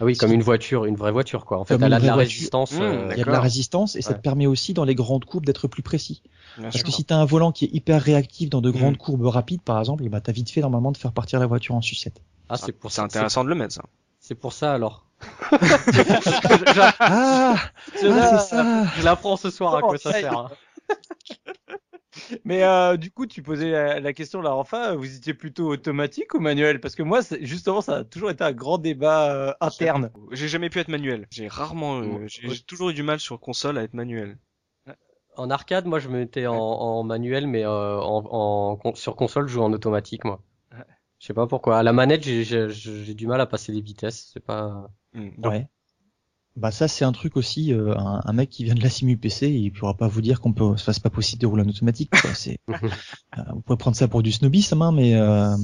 Ah 0.00 0.04
oui, 0.04 0.16
comme 0.16 0.32
une 0.32 0.42
voiture, 0.42 0.84
une 0.84 0.94
vraie 0.96 1.10
voiture 1.12 1.44
quoi. 1.44 1.58
En 1.58 1.64
fait, 1.64 1.74
Comme 1.74 1.82
elle 1.82 1.92
a 1.92 1.98
de 2.00 2.06
la 2.06 2.14
voiture. 2.14 2.30
résistance. 2.36 2.72
Mmh, 2.72 2.82
euh, 2.82 3.08
Il 3.12 3.18
y 3.18 3.20
a 3.20 3.24
de 3.24 3.30
la 3.30 3.40
résistance 3.40 3.96
et 3.96 4.02
ça 4.02 4.14
te 4.14 4.20
permet 4.20 4.46
aussi 4.46 4.72
dans 4.74 4.84
les 4.84 4.94
grandes 4.94 5.24
courbes 5.24 5.44
d'être 5.46 5.66
plus 5.68 5.82
précis. 5.82 6.22
Bien 6.56 6.64
Parce 6.64 6.76
sûr. 6.76 6.84
que 6.84 6.90
si 6.92 7.04
tu 7.04 7.12
as 7.12 7.16
un 7.18 7.24
volant 7.24 7.50
qui 7.52 7.64
est 7.64 7.74
hyper 7.74 8.00
réactif 8.02 8.48
dans 8.50 8.60
de 8.60 8.70
grandes 8.70 8.94
Mm. 8.94 8.98
courbes 8.98 9.26
rapides, 9.26 9.62
par 9.62 9.78
exemple, 9.78 10.04
et 10.04 10.08
bah, 10.08 10.20
t'as 10.20 10.32
vite 10.32 10.50
fait 10.50 10.60
normalement 10.60 10.92
de 10.92 10.96
faire 10.96 11.12
partir 11.12 11.40
la 11.40 11.46
voiture 11.46 11.74
en 11.74 11.80
sucette. 11.82 12.22
Ah 12.48 12.56
c'est 12.56 12.72
pour 12.72 12.90
C'est 12.90 12.96
ça. 12.96 13.04
intéressant 13.04 13.42
de 13.44 13.48
le 13.48 13.54
mettre, 13.56 13.74
ça. 13.74 13.82
C'est 14.20 14.34
pour 14.36 14.52
ça 14.52 14.72
alors. 14.74 15.04
Ah, 17.00 17.56
Je, 18.00 18.08
ah, 18.08 18.38
c'est 18.38 18.56
ça. 18.56 18.84
je 18.96 19.02
l'apprends 19.04 19.36
ce 19.36 19.50
soir 19.50 19.74
à 19.76 19.80
quoi 19.80 19.98
ça 19.98 20.12
sert. 20.12 20.32
hein. 20.38 20.48
Mais 22.44 22.62
euh, 22.64 22.96
du 22.96 23.10
coup, 23.10 23.26
tu 23.26 23.42
posais 23.42 23.70
la, 23.70 24.00
la 24.00 24.12
question 24.12 24.40
là, 24.40 24.54
enfin, 24.54 24.94
vous 24.94 25.16
étiez 25.16 25.34
plutôt 25.34 25.68
automatique 25.68 26.34
ou 26.34 26.40
manuel? 26.40 26.80
Parce 26.80 26.94
que 26.94 27.02
moi, 27.02 27.22
c'est- 27.22 27.44
justement, 27.44 27.80
ça 27.80 27.96
a 27.98 28.04
toujours 28.04 28.30
été 28.30 28.44
un 28.44 28.52
grand 28.52 28.78
débat 28.78 29.32
euh, 29.34 29.52
interne. 29.60 30.10
J'ai 30.32 30.48
jamais 30.48 30.70
pu 30.70 30.78
être 30.78 30.88
manuel. 30.88 31.26
J'ai 31.30 31.48
rarement, 31.48 32.00
euh, 32.00 32.26
j'ai 32.26 32.58
toujours 32.60 32.90
eu 32.90 32.94
du 32.94 33.02
mal 33.02 33.20
sur 33.20 33.40
console 33.40 33.78
à 33.78 33.82
être 33.82 33.94
manuel. 33.94 34.38
En 35.36 35.50
arcade, 35.50 35.86
moi 35.86 36.00
je 36.00 36.08
me 36.08 36.18
mettais 36.18 36.48
en, 36.48 36.56
en 36.56 37.04
manuel, 37.04 37.46
mais 37.46 37.64
euh, 37.64 38.00
en, 38.00 38.76
sur 38.94 39.14
console, 39.14 39.46
je 39.46 39.52
joue 39.54 39.62
en 39.62 39.72
automatique 39.72 40.24
moi. 40.24 40.42
Ouais. 40.72 40.78
Je 41.20 41.26
sais 41.26 41.34
pas 41.34 41.46
pourquoi. 41.46 41.78
À 41.78 41.82
la 41.84 41.92
manette, 41.92 42.24
j'ai- 42.24 42.42
j'ai 42.44 42.68
j'ai 42.70 43.14
du 43.14 43.26
mal 43.28 43.40
à 43.40 43.46
passer 43.46 43.70
les 43.70 43.80
vitesses. 43.80 44.30
C'est 44.32 44.44
pas. 44.44 44.90
Hmm. 45.14 45.30
Donc, 45.38 45.52
Ouais. 45.52 45.68
Bah 46.58 46.72
ça 46.72 46.88
c'est 46.88 47.04
un 47.04 47.12
truc 47.12 47.36
aussi, 47.36 47.72
euh, 47.72 47.96
un, 47.96 48.20
un 48.24 48.32
mec 48.32 48.50
qui 48.50 48.64
vient 48.64 48.74
de 48.74 48.82
la 48.82 48.90
simu 48.90 49.16
PC, 49.16 49.48
il 49.48 49.72
pourra 49.72 49.94
pas 49.96 50.08
vous 50.08 50.20
dire 50.20 50.40
qu'on 50.40 50.52
peut, 50.52 50.64
enfin, 50.64 50.92
c'est 50.92 51.02
pas 51.02 51.10
possible 51.10 51.40
de 51.40 51.46
rouler 51.46 51.62
en 51.62 51.68
automatique. 51.68 52.10
quoi. 52.10 52.34
C'est, 52.34 52.58
euh, 52.68 52.76
vous 53.52 53.60
pouvez 53.60 53.76
prendre 53.76 53.96
ça 53.96 54.08
pour 54.08 54.22
du 54.22 54.32
snobisme, 54.32 54.82
hein, 54.82 54.90
mais 54.90 55.14
euh, 55.14 55.56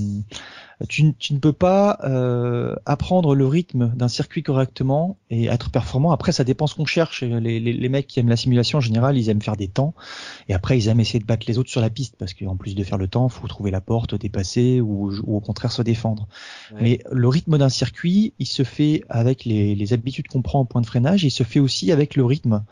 tu, 0.89 1.15
tu 1.15 1.35
ne 1.35 1.39
peux 1.39 1.53
pas 1.53 1.99
euh, 2.05 2.75
apprendre 2.87 3.35
le 3.35 3.47
rythme 3.47 3.93
d'un 3.95 4.09
circuit 4.09 4.43
correctement 4.43 5.19
et 5.31 5.47
être 5.47 5.71
performant. 5.71 6.13
Après 6.13 6.33
ça 6.33 6.45
dépend 6.45 6.67
ce 6.67 6.75
qu'on 6.75 6.87
cherche. 6.87 7.23
Les, 7.23 7.61
les, 7.61 7.73
les 7.73 7.89
mecs 7.89 8.07
qui 8.07 8.21
aiment 8.21 8.29
la 8.29 8.37
simulation 8.37 8.79
en 8.79 8.81
général, 8.81 9.17
ils 9.17 9.29
aiment 9.29 9.43
faire 9.43 9.57
des 9.57 9.69
temps 9.69 9.95
et 10.49 10.55
après 10.55 10.79
ils 10.79 10.89
aiment 10.89 11.01
essayer 11.01 11.21
de 11.21 11.25
battre 11.25 11.47
les 11.49 11.59
autres 11.59 11.71
sur 11.71 11.81
la 11.81 11.91
piste 11.91 12.17
parce 12.19 12.35
qu'en 12.35 12.57
plus 12.57 12.75
de 12.75 12.85
faire 12.85 12.99
le 12.99 13.09
temps, 13.09 13.29
faut 13.29 13.47
trouver 13.49 13.71
la 13.71 13.81
porte, 13.81 14.15
dépasser 14.15 14.81
ou, 14.81 15.13
ou 15.25 15.37
au 15.37 15.41
contraire 15.41 15.73
se 15.73 15.83
défendre. 15.83 16.29
Ouais. 16.73 16.79
Mais 16.83 16.99
le 17.11 17.29
rythme 17.29 17.59
d'un 17.59 17.69
circuit, 17.69 18.35
il 18.39 18.47
se 18.47 18.63
fait 18.65 19.03
avec 19.09 19.45
les, 19.45 19.75
les 19.75 19.93
habitudes 19.93 20.29
qu'on 20.29 20.43
prend 20.43 20.61
en 20.61 20.65
point 20.65 20.81
de 20.81 20.87
freinage, 20.87 21.25
il 21.25 21.31
se 21.31 21.43
fait 21.43 21.61
aussi 21.61 21.93
avec 21.93 22.17
le 22.17 22.25
rythme 22.25 22.65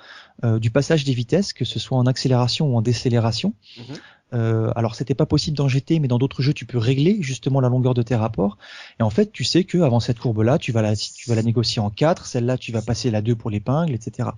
euh, 0.44 0.58
du 0.58 0.70
passage 0.70 1.04
des 1.04 1.14
vitesses, 1.14 1.52
que 1.52 1.64
ce 1.64 1.78
soit 1.78 1.96
en 1.98 2.06
accélération 2.06 2.72
ou 2.72 2.76
en 2.76 2.82
décélération. 2.82 3.54
Mhm. 3.78 3.96
Euh, 4.34 4.72
alors 4.76 4.94
c'était 4.94 5.14
pas 5.14 5.26
possible 5.26 5.56
dans 5.56 5.68
GT, 5.68 5.98
mais 6.00 6.08
dans 6.08 6.18
d'autres 6.18 6.42
jeux 6.42 6.54
tu 6.54 6.64
peux 6.66 6.78
régler 6.78 7.18
justement 7.20 7.60
la 7.60 7.68
longueur 7.68 7.94
de 7.94 8.02
tes 8.02 8.16
rapports. 8.16 8.58
Et 8.98 9.02
en 9.02 9.10
fait 9.10 9.32
tu 9.32 9.44
sais 9.44 9.64
que 9.64 9.78
avant 9.78 10.00
cette 10.00 10.18
courbe-là, 10.18 10.58
tu 10.58 10.72
vas 10.72 10.82
la 10.82 10.96
tu 10.96 11.28
vas 11.28 11.34
la 11.34 11.42
négocier 11.42 11.80
en 11.82 11.90
4, 11.90 12.26
celle-là 12.26 12.56
tu 12.58 12.72
vas 12.72 12.82
passer 12.82 13.10
la 13.10 13.20
2 13.22 13.36
pour 13.36 13.50
l'épingle, 13.50 13.92
etc. 13.94 14.30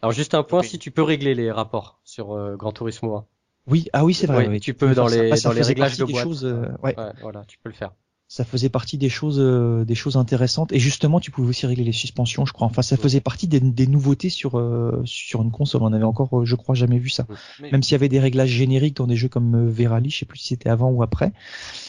Alors 0.00 0.12
juste 0.12 0.34
un 0.34 0.42
point, 0.42 0.60
Oui. 0.60 0.68
si 0.68 0.78
tu 0.78 0.90
peux 0.90 1.02
régler 1.02 1.34
les 1.34 1.50
rapports 1.52 2.00
sur 2.04 2.32
euh, 2.32 2.56
Gran 2.56 2.72
Turismo 2.72 3.14
1. 3.14 3.26
Oui, 3.68 3.88
ah 3.92 4.04
oui 4.04 4.14
c'est 4.14 4.26
vrai. 4.26 4.46
Oui, 4.48 4.54
oui, 4.54 4.60
tu 4.60 4.74
peux 4.74 4.92
dans 4.94 5.06
les- 5.06 5.36
ça 5.36 5.48
dans 5.48 5.52
les 5.54 5.60
faisait 5.60 5.68
réglages 5.68 5.96
de 5.96 6.04
boîte. 6.04 6.24
choses, 6.24 6.44
euh, 6.44 6.66
ouais, 6.82 6.96
Ouais, 6.98 7.12
voilà, 7.20 7.44
tu 7.46 7.58
peux 7.62 7.68
le 7.68 7.74
faire. 7.76 7.92
Ça 8.34 8.46
faisait 8.46 8.70
partie 8.70 8.96
des 8.96 9.10
choses 9.10 9.38
euh, 9.38 9.84
des 9.84 9.94
choses 9.94 10.16
intéressantes. 10.16 10.72
Et 10.72 10.78
justement 10.78 11.20
tu 11.20 11.30
pouvais 11.30 11.50
aussi 11.50 11.66
régler 11.66 11.84
les 11.84 11.92
suspensions 11.92 12.46
je 12.46 12.54
crois. 12.54 12.66
Enfin 12.66 12.80
ça 12.80 12.96
faisait 12.96 13.20
partie 13.20 13.46
des, 13.46 13.60
des 13.60 13.86
nouveautés 13.86 14.30
sur 14.30 14.58
euh, 14.58 15.02
sur 15.04 15.42
une 15.42 15.50
console. 15.50 15.82
On 15.82 15.92
avait 15.92 16.02
encore 16.04 16.40
euh, 16.40 16.44
je 16.46 16.56
crois 16.56 16.74
jamais 16.74 16.98
vu 16.98 17.10
ça. 17.10 17.26
Mais- 17.60 17.70
même 17.72 17.82
s'il 17.82 17.92
y 17.92 17.96
avait 17.96 18.08
des 18.08 18.20
réglages 18.20 18.48
génériques 18.48 18.96
dans 18.96 19.06
des 19.06 19.16
jeux 19.16 19.28
comme 19.28 19.54
euh, 19.54 19.70
Verali 19.70 20.08
je 20.08 20.20
sais 20.20 20.24
plus 20.24 20.38
si 20.38 20.48
c'était 20.48 20.70
avant 20.70 20.90
ou 20.90 21.02
après. 21.02 21.32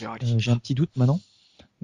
Euh, 0.02 0.38
j'ai 0.38 0.52
un 0.52 0.58
petit 0.58 0.76
doute 0.76 0.90
maintenant 0.98 1.22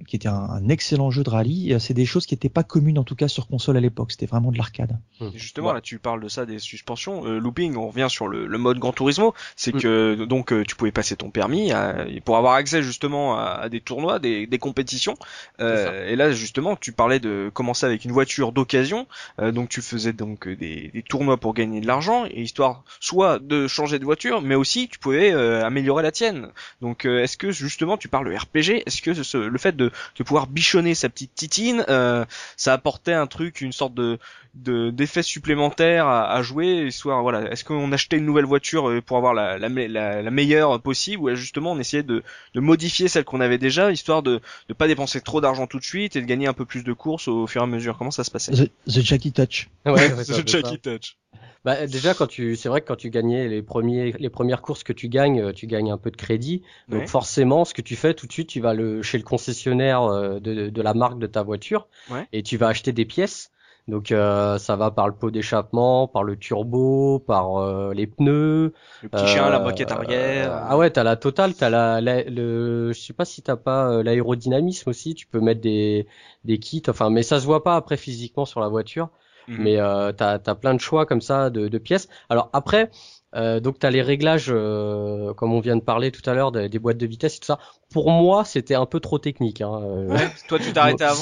qui 0.08 0.16
était 0.16 0.28
un, 0.30 0.34
un 0.36 0.68
excellent 0.70 1.12
jeu 1.12 1.24
de 1.24 1.30
rallye. 1.30 1.74
Euh, 1.74 1.80
C'est 1.80 1.94
des 1.94 2.06
choses 2.06 2.26
qui 2.26 2.34
n'étaient 2.34 2.50
pas 2.50 2.64
communes 2.64 2.98
en 3.00 3.04
tout 3.04 3.16
cas 3.16 3.28
sur 3.28 3.48
console 3.48 3.78
à 3.78 3.80
l'époque. 3.80 4.12
C'était 4.12 4.26
vraiment 4.26 4.52
de 4.52 4.58
l'arcade. 4.58 4.98
Et 5.22 5.38
justement, 5.38 5.68
Ouais. 5.70 5.74
là, 5.76 5.82
tu 5.82 6.00
parles 6.00 6.22
de 6.24 6.30
ça, 6.30 6.46
des 6.46 6.60
suspensions. 6.60 7.26
Euh, 7.26 7.40
looping, 7.40 7.76
on 7.76 7.88
revient 7.90 8.08
sur 8.10 8.28
le, 8.28 8.48
le 8.48 8.58
mode 8.58 8.80
Gran 8.80 8.92
Turismo. 8.94 9.34
C'est 9.56 9.74
Mm. 9.76 9.80
que 9.80 10.26
donc 10.26 10.52
euh, 10.54 10.64
tu 10.64 10.76
pouvais 10.76 10.92
passer 10.92 11.16
ton 11.16 11.30
permis 11.32 11.72
à- 11.72 12.06
pour 12.26 12.38
avoir 12.38 12.54
accès 12.54 12.82
justement 12.84 13.38
à, 13.38 13.44
à 13.62 13.70
des 13.70 13.82
tournois, 13.82 14.20
des, 14.20 14.48
des 14.48 14.58
compétitions. 14.58 15.16
Euh, 15.60 16.08
et 16.10 16.16
là, 16.16 16.32
justement, 16.32 16.76
tu 16.76 16.92
parlais 16.92 17.20
de 17.20 17.50
commencer 17.54 17.86
avec 17.86 18.06
une 18.06 18.12
voiture 18.12 18.52
d'occasion. 18.52 19.08
Euh, 19.40 19.52
donc 19.52 19.70
tu 19.70 19.82
faisais 19.82 20.14
donc 20.14 20.48
des, 20.48 20.90
des 20.94 21.04
tournois 21.04 21.38
pour 21.38 21.54
gagner 21.54 21.82
de 21.82 21.88
l'argent 21.88 22.26
et 22.26 22.42
histoire 22.42 22.84
soit 23.00 23.40
de 23.40 23.68
changer 23.68 24.00
de 24.00 24.06
voiture, 24.06 24.42
mais 24.42 24.56
aussi 24.56 24.88
tu 24.88 25.00
pouvais 25.00 25.32
euh, 25.34 25.66
améliorer 25.66 26.04
la 26.04 26.12
tienne. 26.12 26.50
Donc 26.82 27.06
euh, 27.06 27.24
est-ce 27.24 27.38
que 27.38 27.52
justement 27.52 27.98
tu 27.98 28.08
parles 28.08 28.30
de 28.32 28.36
RPG 28.36 28.84
Est-ce 28.86 29.02
que 29.02 29.14
ce- 29.14 29.38
le 29.38 29.58
fait 29.58 29.76
de 29.76 29.89
de, 29.90 29.96
de 30.18 30.24
pouvoir 30.24 30.48
bichonner 30.48 30.96
sa 30.96 31.10
petite 31.10 31.36
titine, 31.36 31.86
euh, 31.90 32.26
ça 32.58 32.74
apportait 32.74 33.14
un 33.14 33.28
truc, 33.28 33.62
une 33.62 33.74
sorte 33.74 33.94
de 33.94 34.20
d'effet 34.56 35.22
supplémentaire 35.22 36.08
à, 36.08 36.32
à, 36.34 36.42
jouer 36.42 36.88
histoire 36.88 37.22
voilà 37.22 37.52
est-ce 37.52 37.64
qu'on 37.64 37.92
achetait 37.92 38.18
une 38.18 38.26
nouvelle 38.26 38.46
voiture 38.46 38.90
euh, 38.90 39.00
pour 39.00 39.16
avoir 39.16 39.36
la, 39.36 39.60
la, 39.60 39.70
la, 39.70 40.32
meilleure 40.32 40.82
possible 40.82 41.22
ou 41.22 41.36
justement 41.36 41.74
on 41.74 41.80
essayait 41.80 42.04
de, 42.04 42.24
de 42.56 42.60
modifier 42.60 43.08
celle 43.08 43.26
qu'on 43.26 43.42
avait 43.42 43.60
déjà 43.60 43.92
histoire 43.92 44.24
de 44.24 44.42
ne 44.68 44.74
pas 44.74 44.88
dépenser 44.88 45.22
trop 45.22 45.40
d'argent 45.40 45.68
tout 45.68 45.80
de 45.80 45.84
suite 45.84 46.16
et 46.16 46.22
de 46.22 46.26
gagner 46.26 46.48
un 46.48 46.54
peu 46.54 46.66
plus 46.66 46.84
de 46.84 46.94
courses 46.94 47.28
au, 47.28 47.48
fur 47.48 47.62
et 47.62 47.64
à 47.64 47.68
mesure. 47.68 47.98
Comment 47.98 48.12
ça 48.12 48.24
se 48.24 48.32
passait? 48.32 48.52
The, 48.52 48.72
the 48.88 49.02
Jackie 49.02 49.32
Touch. 49.32 49.70
Ouais, 49.86 50.10
The 50.26 50.48
Jackie 50.48 50.80
Touch 50.80 51.18
bah, 51.66 51.88
déjà 51.88 52.14
quand 52.14 52.28
tu 52.28 52.56
c'est 52.56 52.70
vrai 52.70 52.82
que 52.82 52.88
quand 52.88 52.96
tu 52.96 53.10
gagnais 53.10 53.48
les 53.48 53.62
premiers 53.62 54.14
les 54.18 54.30
premières 54.30 54.62
courses 54.62 54.84
que 54.84 54.94
tu 54.94 55.10
gagnes 55.10 55.42
euh, 55.42 55.52
tu 55.54 55.68
gagnes 55.68 55.92
un 55.92 55.98
peu 55.98 56.12
de 56.12 56.18
crédit 56.18 56.64
donc 56.88 57.08
forcément 57.08 57.66
ce 57.66 57.74
que 57.74 57.82
tu 57.82 57.96
fais 57.96 58.14
tout 58.14 58.28
de 58.28 58.32
suite 58.32 58.50
tu 58.50 58.62
vas 58.62 58.74
le 58.74 59.02
chez 59.02 59.18
le 59.18 59.24
concessionnaire 59.24 60.04
euh, 60.04 60.40
de, 60.40 60.70
de 60.70 60.82
la 60.82 60.94
marque 60.94 61.20
de 61.20 61.28
ta 61.28 61.44
voiture 61.44 61.88
et 62.34 62.44
tu 62.44 62.58
vas 62.58 62.68
acheter 62.68 62.92
des 62.94 63.06
pièces 63.06 63.52
donc 63.88 64.12
euh, 64.12 64.60
ça 64.60 64.76
va 64.76 64.92
par 64.92 65.08
le 65.08 65.16
pot 65.16 65.32
d'échappement, 65.32 66.08
par 66.08 66.24
le 66.24 66.38
turbo, 66.38 67.18
par 67.18 67.58
euh, 67.58 67.92
les 67.94 68.06
pneus. 68.06 68.72
Le 69.02 69.10
petit 69.10 69.26
chien, 69.26 69.50
la 69.50 69.60
moquette 69.60 69.92
arrière. 69.92 70.54
ah 70.54 70.78
ouais, 70.78 70.92
t'as 70.92 71.04
la 71.04 71.16
totale, 71.16 71.56
t'as 71.56 71.72
la, 71.72 72.00
la, 72.00 72.22
le, 72.24 72.92
je 72.94 73.00
sais 73.00 73.14
pas 73.14 73.26
si 73.26 73.42
t'as 73.42 73.56
pas 73.56 74.04
l'aérodynamisme 74.04 74.92
aussi. 74.92 75.16
Tu 75.16 75.26
peux 75.26 75.40
mettre 75.40 75.62
des 75.62 76.06
des 76.46 76.60
kits. 76.60 76.84
Enfin, 76.88 77.10
mais 77.10 77.24
ça 77.24 77.40
se 77.40 77.46
voit 77.46 77.64
pas 77.64 77.76
après 77.76 77.98
physiquement 77.98 78.46
sur 78.46 78.60
la 78.60 78.68
voiture. 78.68 79.10
Mhm. 79.50 79.64
Mais 79.64 79.78
euh, 79.78 80.12
t'as 80.12 80.40
as 80.46 80.56
plein 80.56 80.74
de 80.74 80.80
choix 80.80 81.06
comme 81.06 81.22
ça 81.22 81.50
de, 81.50 81.68
de 81.68 81.78
pièces. 81.78 82.08
Alors 82.30 82.50
après. 82.54 82.90
Euh, 83.36 83.60
donc 83.60 83.78
tu 83.78 83.86
as 83.86 83.92
les 83.92 84.02
réglages, 84.02 84.48
euh, 84.50 85.36
comme 85.36 85.54
on 85.54 85.60
vient 85.60 85.76
de 85.76 85.84
parler 85.84 86.10
tout 86.10 86.28
à 86.28 86.34
l'heure, 86.34 86.52
des, 86.52 86.68
des, 86.68 86.80
boîtes 86.80 86.98
de 86.98 87.06
vitesse 87.06 87.36
et 87.36 87.40
tout 87.40 87.46
ça. 87.46 87.60
Pour 87.94 88.10
moi, 88.10 88.44
c'était 88.44 88.74
un 88.74 88.88
peu 88.88 89.00
trop 89.00 89.20
technique. 89.20 89.62
Hein. 89.62 89.82
Ouais, 90.08 90.32
toi, 90.48 90.58
tu 90.58 90.74
t'arrêtais 90.74 91.04
avant 91.04 91.22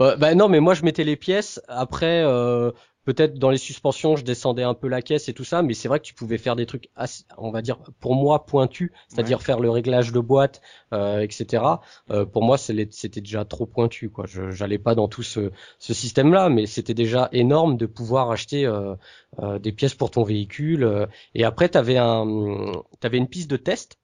euh, 0.00 0.16
bah 0.16 0.34
non, 0.34 0.48
mais 0.48 0.60
moi 0.60 0.74
je 0.74 0.82
mettais 0.82 1.04
les 1.04 1.16
pièces. 1.16 1.60
Après, 1.68 2.22
euh, 2.24 2.70
peut-être 3.04 3.38
dans 3.38 3.50
les 3.50 3.58
suspensions, 3.58 4.16
je 4.16 4.24
descendais 4.24 4.62
un 4.62 4.74
peu 4.74 4.88
la 4.88 5.02
caisse 5.02 5.28
et 5.28 5.34
tout 5.34 5.44
ça, 5.44 5.62
mais 5.62 5.74
c'est 5.74 5.88
vrai 5.88 6.00
que 6.00 6.04
tu 6.04 6.14
pouvais 6.14 6.38
faire 6.38 6.56
des 6.56 6.66
trucs, 6.66 6.88
assez, 6.96 7.24
on 7.38 7.50
va 7.50 7.62
dire, 7.62 7.78
pour 8.00 8.14
moi 8.14 8.46
pointus, 8.46 8.90
c'est-à-dire 9.08 9.42
faire 9.42 9.60
le 9.60 9.70
réglage 9.70 10.12
de 10.12 10.20
boîte, 10.20 10.60
euh, 10.92 11.20
etc. 11.20 11.64
Euh, 12.10 12.24
pour 12.24 12.42
moi, 12.42 12.58
c'était 12.58 13.20
déjà 13.20 13.44
trop 13.44 13.66
pointu, 13.66 14.10
quoi. 14.10 14.24
Je 14.26 14.50
j'allais 14.50 14.78
pas 14.78 14.94
dans 14.94 15.08
tout 15.08 15.22
ce, 15.22 15.50
ce 15.78 15.94
système-là, 15.94 16.48
mais 16.48 16.66
c'était 16.66 16.94
déjà 16.94 17.28
énorme 17.32 17.76
de 17.76 17.86
pouvoir 17.86 18.30
acheter 18.30 18.66
euh, 18.66 18.94
euh 19.40 19.58
des 19.58 19.72
pièces 19.72 19.94
pour 19.94 20.10
ton 20.10 20.22
véhicule. 20.24 21.08
et 21.34 21.44
après, 21.44 21.68
t'avais 21.68 21.96
un, 21.96 22.72
t'avais 23.00 23.18
une 23.18 23.28
piste 23.28 23.50
de 23.50 23.56
test. 23.56 23.98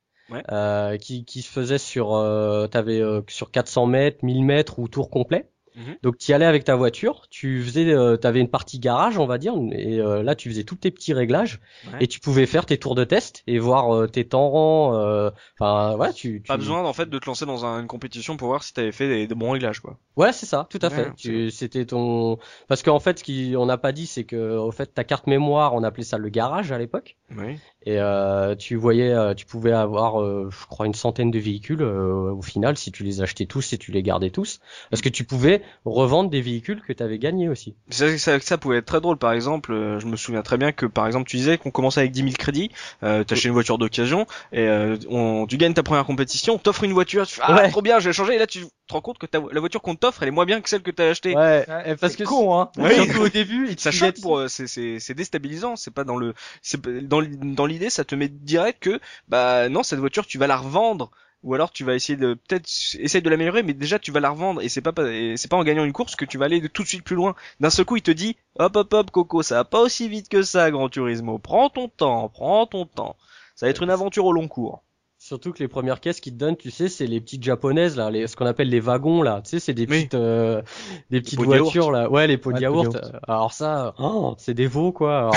Euh, 0.53 0.97
qui, 0.97 1.25
qui 1.25 1.43
se 1.43 1.51
faisait 1.51 1.79
sur, 1.79 2.15
euh, 2.15 2.69
t'avais 2.69 3.03
sur 3.29 3.51
400 3.51 3.87
mètres, 3.87 4.25
1000 4.25 4.45
mètres 4.45 4.79
ou 4.79 4.87
tour 4.87 5.11
complet. 5.11 5.51
Mhm. 5.77 5.97
Donc 6.03 6.19
tu 6.19 6.31
y 6.31 6.35
allais 6.35 6.47
avec 6.47 6.65
ta 6.65 6.77
voiture, 6.77 7.27
tu 7.31 7.63
faisais, 7.63 7.93
euh, 7.93 8.17
avais 8.25 8.41
une 8.41 8.49
partie 8.49 8.79
garage, 8.79 9.19
on 9.19 9.27
va 9.27 9.39
dire, 9.39 9.55
et 9.73 9.99
euh, 10.01 10.23
là 10.23 10.35
tu 10.35 10.49
faisais 10.49 10.65
tous 10.65 10.77
tes 10.77 10.91
petits 10.91 11.13
réglages 11.13 11.61
et 12.01 12.07
tu 12.07 12.21
pouvais 12.21 12.47
faire 12.47 12.67
tes 12.67 12.79
tours 12.79 12.95
de 12.95 13.05
test 13.05 13.43
et 13.47 13.59
voir 13.59 13.95
euh, 13.95 14.07
tes 14.07 14.27
temps. 14.27 14.95
Euh, 14.95 15.31
enfin 15.59 15.97
voilà, 15.97 16.13
tu, 16.13 16.43
Pas 16.47 16.57
besoin 16.57 16.85
en 16.85 16.93
fait 16.93 17.09
de 17.09 17.19
te 17.19 17.27
lancer 17.27 17.47
dans 17.47 17.65
une 17.65 17.87
compétition 17.87 18.37
pour 18.37 18.49
voir 18.49 18.63
si 18.63 18.73
t'avais 18.73 18.93
fait 18.93 19.27
des, 19.27 19.35
bons 19.35 19.53
réglages 19.53 19.81
quoi. 19.81 19.99
Ouais 20.17 20.33
c'est 20.33 20.47
ça, 20.47 20.67
tout 20.71 20.81
à 20.83 20.91
fait. 20.91 21.11
C'était 21.51 21.87
ton 21.87 22.39
parce 22.69 22.83
qu'en 22.83 23.01
fait 23.01 23.19
ce 23.19 23.55
qu'on 23.55 23.67
n'a 23.67 23.79
pas 23.79 23.93
dit 23.93 24.07
c'est 24.07 24.25
que 24.25 24.57
au 24.57 24.73
fait 24.73 24.93
ta 24.93 25.05
carte 25.05 25.27
mémoire 25.27 25.75
on 25.75 25.83
appelait 25.83 26.05
ça 26.05 26.19
le 26.19 26.29
garage 26.29 26.73
à 26.73 26.79
l'époque. 26.79 27.17
Oui. 27.37 27.59
Et 27.87 27.99
euh, 27.99 28.55
tu 28.57 28.77
voyais, 28.77 29.11
euh, 29.11 29.33
tu 29.33 29.47
pouvais 29.47 29.73
avoir, 29.73 30.21
euh, 30.21 30.51
je 30.51 30.67
crois, 30.67 30.87
une 30.87 30.95
centaine 30.95 31.31
de 31.31 31.39
véhicules 31.39 31.83
au 31.83 32.43
final 32.43 32.77
si 32.77 32.93
tu 32.93 33.05
les 33.05 33.23
achetais 33.23 33.47
tous 33.47 33.73
et 33.73 33.79
tu 33.79 33.91
les 33.91 34.03
gardais 34.03 34.31
tous, 34.31 34.61
parce 34.91 35.01
que 35.01 35.09
tu 35.09 35.25
pouvais 35.25 35.60
revendre 35.85 36.31
des 36.31 36.41
véhicules 36.41 36.83
que 36.87 36.93
tu 36.93 37.03
avais 37.03 37.19
gagnés 37.19 37.49
aussi. 37.49 37.75
Ça, 37.89 38.17
ça, 38.19 38.41
ça, 38.41 38.59
pouvait 38.59 38.79
être 38.79 38.87
très 38.87 39.01
drôle. 39.01 39.17
Par 39.17 39.33
exemple, 39.33 39.73
je 39.99 40.07
me 40.07 40.17
souviens 40.17 40.43
très 40.43 40.57
bien 40.57 40.73
que 40.73 40.87
par 40.87 41.07
exemple 41.07 41.29
tu 41.29 41.37
disais 41.37 41.59
qu'on 41.59 41.71
commençait 41.71 42.01
avec 42.01 42.13
10 42.13 42.21
000 42.21 42.33
crédits, 42.39 42.71
euh, 43.03 43.25
t'achètes 43.25 43.47
une 43.47 43.53
voiture 43.53 43.79
d'occasion 43.79 44.27
et 44.53 44.69
on, 45.09 45.47
tu 45.47 45.57
gagnes 45.57 45.75
ta 45.75 45.83
première 45.83 46.05
compétition, 46.05 46.59
t'offres 46.59 46.85
une 46.85 46.93
voiture, 46.93 47.27
tu 47.27 47.37
fais 47.37 47.43
ah 47.45 47.69
trop 47.69 47.83
bien, 47.83 47.99
j'ai 47.99 48.13
changé 48.13 48.35
et 48.35 48.39
là 48.39 48.47
tu 48.47 48.61
te 48.61 48.93
rends 48.93 49.01
compte 49.01 49.19
que 49.19 49.27
ta, 49.27 49.41
la 49.53 49.61
voiture 49.61 49.83
qu'on 49.83 49.95
t'offre 49.95 50.23
elle 50.23 50.29
est 50.29 50.33
moins 50.33 50.47
bien 50.47 50.61
que 50.61 50.69
celle 50.69 50.83
que 50.83 50.91
t'as 50.91 51.11
achetée. 51.11 51.37
Ouais, 51.37 51.67
parce 52.01 52.17
que 52.17 52.25
con 52.25 52.61
hein. 52.61 52.71
Surtout 52.77 53.23
au 53.23 53.29
début, 53.29 53.75
ça 53.79 53.91
choque 53.91 54.21
pour, 54.21 54.43
c'est 54.49 55.15
déstabilisant. 55.15 55.77
C'est 55.77 55.93
pas 55.93 56.05
dans 56.05 56.17
le, 56.17 56.35
c'est 56.63 56.81
dans, 57.07 57.23
dans 57.23 57.67
l'idée, 57.67 57.91
ça 57.91 58.05
te 58.05 58.15
met 58.15 58.29
direct 58.29 58.83
que 58.83 59.01
bah 59.29 59.69
non, 59.69 59.83
cette 59.83 59.99
voiture 59.99 60.27
tu 60.27 60.39
vas 60.39 60.47
la 60.47 60.57
revendre 60.57 61.11
ou 61.43 61.55
alors 61.55 61.71
tu 61.71 61.85
vas 61.85 61.95
essayer 61.95 62.17
de 62.17 62.35
peut-être 62.35 62.69
essayer 62.99 63.21
de 63.21 63.31
l'améliorer 63.31 63.63
mais 63.63 63.73
déjà 63.73 63.99
tu 63.99 64.13
vas 64.13 64.21
la 64.21 64.31
revendre 64.31 64.61
et 64.61 64.69
c'est 64.69 64.83
pas 64.83 64.93
c'est 65.37 65.49
pas 65.49 65.57
en 65.57 65.65
gagnant 65.65 65.85
une 65.85 65.93
course 65.93 66.17
que 66.17 66.25
tu 66.25 66.39
vas 66.39 66.47
aller 66.47 66.69
tout 66.69 66.83
de 66.83 66.89
suite 66.89 67.05
plus 67.05 67.17
loin. 67.17 67.35
D'un 67.61 67.71
seul 67.71 67.85
coup 67.85 67.97
il 67.97 68.03
te 68.03 68.11
dit 68.11 68.37
hop 68.59 68.77
hop 68.77 68.93
hop 68.93 69.11
Coco 69.11 69.43
ça 69.43 69.57
va 69.57 69.65
pas 69.65 69.81
aussi 69.81 70.09
vite 70.09 70.29
que 70.29 70.43
ça 70.43 70.71
Grand 70.71 70.89
Turismo. 70.89 71.39
Prends 71.39 71.71
ton 71.71 71.89
temps 71.89 72.29
prends 72.29 72.67
ton 72.67 72.87
temps. 72.87 73.17
Ça 73.57 73.67
va 73.67 73.71
être 73.71 73.83
une 73.83 73.91
aventure 73.91 74.25
au 74.27 74.33
long 74.33 74.49
cours 74.49 74.83
Surtout 75.31 75.53
que 75.53 75.61
les 75.61 75.69
premières 75.69 76.01
caisses 76.01 76.19
qu'ils 76.19 76.33
te 76.33 76.39
donnent, 76.39 76.57
tu 76.57 76.73
sais, 76.73 76.89
c'est 76.89 77.07
les 77.07 77.21
petites 77.21 77.45
japonaises 77.45 77.97
là, 77.97 78.11
les, 78.11 78.27
ce 78.27 78.35
qu'on 78.35 78.47
appelle 78.47 78.69
les 78.69 78.81
wagons 78.81 79.23
là. 79.23 79.43
Tu 79.45 79.51
sais, 79.51 79.61
c'est 79.61 79.75
des 79.75 79.87
petites, 79.87 80.15
euh, 80.15 80.61
des 81.11 81.21
petites 81.21 81.41
voitures 81.41 81.93
là. 81.93 82.11
Ouais, 82.11 82.27
les 82.27 82.37
pots 82.37 82.53
de 82.53 82.59
yaourt. 82.59 82.99
Alors 83.29 83.53
ça, 83.53 83.95
oh, 84.01 84.35
c'est 84.39 84.55
des 84.55 84.67
veaux 84.67 84.91
quoi. 84.91 85.31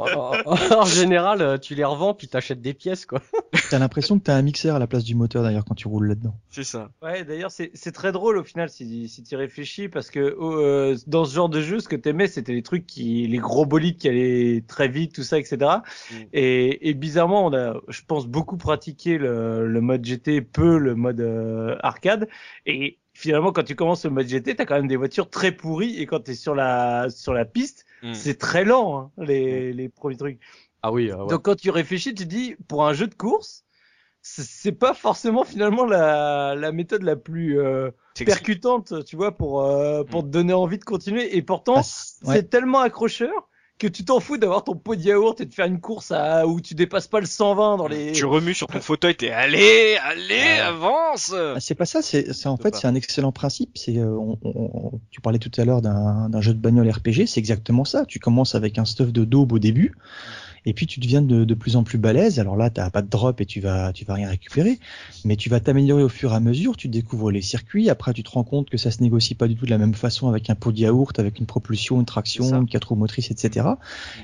Alors, 0.00 0.34
euh, 0.34 0.48
en, 0.76 0.84
général, 0.84 1.42
euh, 1.42 1.58
tu 1.58 1.76
les 1.76 1.84
revends 1.84 2.12
puis 2.12 2.26
t'achètes 2.26 2.60
des 2.60 2.74
pièces 2.74 3.06
quoi. 3.06 3.22
T'as 3.70 3.78
l'impression 3.78 4.18
que 4.18 4.24
t'as 4.24 4.34
un 4.34 4.42
mixeur 4.42 4.74
à 4.74 4.78
la 4.80 4.88
place 4.88 5.04
du 5.04 5.14
moteur 5.14 5.44
d'ailleurs 5.44 5.64
quand 5.64 5.76
tu 5.76 5.86
roules 5.86 6.08
là-dedans. 6.08 6.34
C'est 6.50 6.64
ça. 6.64 6.90
Ouais, 7.00 7.22
d'ailleurs 7.22 7.52
c'est 7.52 7.70
c'est 7.72 7.92
très 7.92 8.10
drôle 8.10 8.36
au 8.36 8.42
final 8.42 8.68
si 8.68 9.08
si 9.08 9.22
tu 9.22 9.36
réfléchis 9.36 9.88
parce 9.88 10.10
que 10.10 10.18
euh, 10.18 10.96
dans 11.06 11.24
ce 11.24 11.32
genre 11.36 11.48
de 11.48 11.60
jeu, 11.60 11.78
ce 11.78 11.86
que 11.86 11.94
t'aimais 11.94 12.26
c'était 12.26 12.52
les 12.52 12.64
trucs 12.64 12.84
qui, 12.84 13.28
les 13.28 13.38
gros 13.38 13.64
bolides 13.64 13.96
qui 13.96 14.08
allaient 14.08 14.64
très 14.66 14.88
vite, 14.88 15.14
tout 15.14 15.22
ça, 15.22 15.38
etc. 15.38 15.56
Mm. 16.10 16.16
Et, 16.32 16.88
et 16.88 16.94
bizarrement, 16.94 17.46
on 17.46 17.54
a, 17.54 17.74
je 17.86 18.00
pense, 18.04 18.26
beaucoup 18.26 18.56
pratiqué 18.56 19.03
le, 19.06 19.80
mode 19.80 20.04
GT, 20.04 20.40
peu 20.40 20.78
le 20.78 20.94
mode 20.94 21.20
euh, 21.20 21.76
arcade. 21.82 22.28
Et 22.66 22.98
finalement, 23.12 23.52
quand 23.52 23.62
tu 23.62 23.74
commences 23.74 24.04
le 24.04 24.10
mode 24.10 24.28
GT, 24.28 24.56
t'as 24.56 24.64
quand 24.64 24.76
même 24.76 24.88
des 24.88 24.96
voitures 24.96 25.30
très 25.30 25.52
pourries. 25.52 26.00
Et 26.00 26.06
quand 26.06 26.20
t'es 26.20 26.34
sur 26.34 26.54
la 26.54 27.08
sur 27.10 27.32
la 27.32 27.44
piste, 27.44 27.84
hmm. 28.02 28.14
c'est 28.14 28.38
très 28.38 28.64
lent 28.64 28.98
hein, 28.98 29.10
les, 29.18 29.72
hmm. 29.72 29.76
les 29.76 29.88
premiers 29.88 30.16
trucs. 30.16 30.40
Ah 30.82 30.92
oui. 30.92 31.10
Donc 31.10 31.42
quand 31.42 31.56
tu 31.56 31.70
réfléchis, 31.70 32.14
tu 32.14 32.26
dis 32.26 32.56
pour 32.68 32.86
un 32.86 32.92
jeu 32.92 33.06
de 33.06 33.14
course, 33.14 33.64
c'est 34.20 34.72
pas 34.72 34.94
forcément 34.94 35.44
finalement 35.44 35.84
la, 35.84 36.54
la 36.54 36.72
méthode 36.72 37.02
la 37.02 37.16
plus 37.16 37.58
euh, 37.58 37.90
percutante, 38.24 39.04
tu 39.04 39.16
vois, 39.16 39.36
pour 39.36 39.62
euh, 39.62 40.04
pour 40.04 40.22
hmm. 40.22 40.26
te 40.26 40.30
donner 40.30 40.52
envie 40.52 40.78
de 40.78 40.84
continuer. 40.84 41.36
Et 41.36 41.42
pourtant, 41.42 41.76
ah, 41.78 41.82
c'est 41.82 42.50
tellement 42.50 42.80
accrocheur 42.80 43.48
que 43.78 43.86
tu 43.86 44.04
t'en 44.04 44.20
fous 44.20 44.36
d'avoir 44.36 44.64
ton 44.64 44.76
pot 44.76 44.94
de 44.94 45.02
yaourt 45.02 45.40
et 45.40 45.46
de 45.46 45.52
faire 45.52 45.66
une 45.66 45.80
course 45.80 46.12
à, 46.12 46.46
où 46.46 46.60
tu 46.60 46.74
dépasses 46.74 47.08
pas 47.08 47.20
le 47.20 47.26
120 47.26 47.76
dans 47.76 47.88
les. 47.88 48.12
Tu 48.12 48.24
remues 48.24 48.54
sur 48.54 48.68
ton 48.68 48.80
fauteuil, 48.80 49.16
t'es 49.16 49.30
allez, 49.30 49.96
allez, 50.02 50.60
avance. 50.60 51.34
Ah, 51.36 51.58
c'est 51.58 51.74
pas 51.74 51.86
ça, 51.86 52.00
c'est 52.02 52.46
en 52.46 52.56
fait 52.56 52.76
c'est 52.76 52.86
un 52.86 52.94
excellent 52.94 53.32
principe. 53.32 53.76
C'est 53.76 53.98
euh, 53.98 54.16
tu 55.10 55.20
parlais 55.20 55.38
tout 55.38 55.50
à 55.56 55.64
l'heure 55.64 55.82
d'un 55.82 56.40
jeu 56.40 56.54
de 56.54 56.58
bagnole 56.58 56.88
RPG, 56.88 57.26
c'est 57.26 57.40
exactement 57.40 57.84
ça. 57.84 58.04
Tu 58.06 58.20
commences 58.20 58.54
avec 58.54 58.78
un 58.78 58.84
stuff 58.84 59.12
de 59.12 59.24
daube 59.24 59.52
au 59.52 59.58
début 59.58 59.94
et 60.66 60.72
puis 60.72 60.86
tu 60.86 61.00
deviens 61.00 61.22
de, 61.22 61.44
de 61.44 61.54
plus 61.54 61.76
en 61.76 61.82
plus 61.82 61.98
balèze. 61.98 62.38
Alors 62.38 62.56
là, 62.56 62.70
t'as 62.70 62.90
pas 62.90 63.02
de 63.02 63.08
drop 63.08 63.40
et 63.40 63.46
tu 63.46 63.60
vas, 63.60 63.92
tu 63.92 64.04
vas 64.04 64.14
rien 64.14 64.28
récupérer, 64.28 64.78
mais 65.24 65.36
tu 65.36 65.50
vas 65.50 65.60
t'améliorer 65.60 66.02
au 66.02 66.08
fur 66.08 66.32
et 66.32 66.36
à 66.36 66.40
mesure. 66.40 66.76
Tu 66.76 66.88
découvres 66.88 67.30
les 67.30 67.42
circuits. 67.42 67.90
Après, 67.90 68.12
tu 68.12 68.22
te 68.22 68.30
rends 68.30 68.44
compte 68.44 68.70
que 68.70 68.78
ça 68.78 68.90
se 68.90 69.02
négocie 69.02 69.34
pas 69.34 69.48
du 69.48 69.56
tout 69.56 69.66
de 69.66 69.70
la 69.70 69.78
même 69.78 69.94
façon 69.94 70.28
avec 70.28 70.50
un 70.50 70.54
pot 70.54 70.72
de 70.72 70.78
yaourt, 70.78 71.18
avec 71.18 71.38
une 71.38 71.46
propulsion, 71.46 72.00
une 72.00 72.06
traction, 72.06 72.44
une 72.54 72.68
quatre 72.68 72.88
roues 72.88 72.96
motrices, 72.96 73.30
etc. 73.30 73.66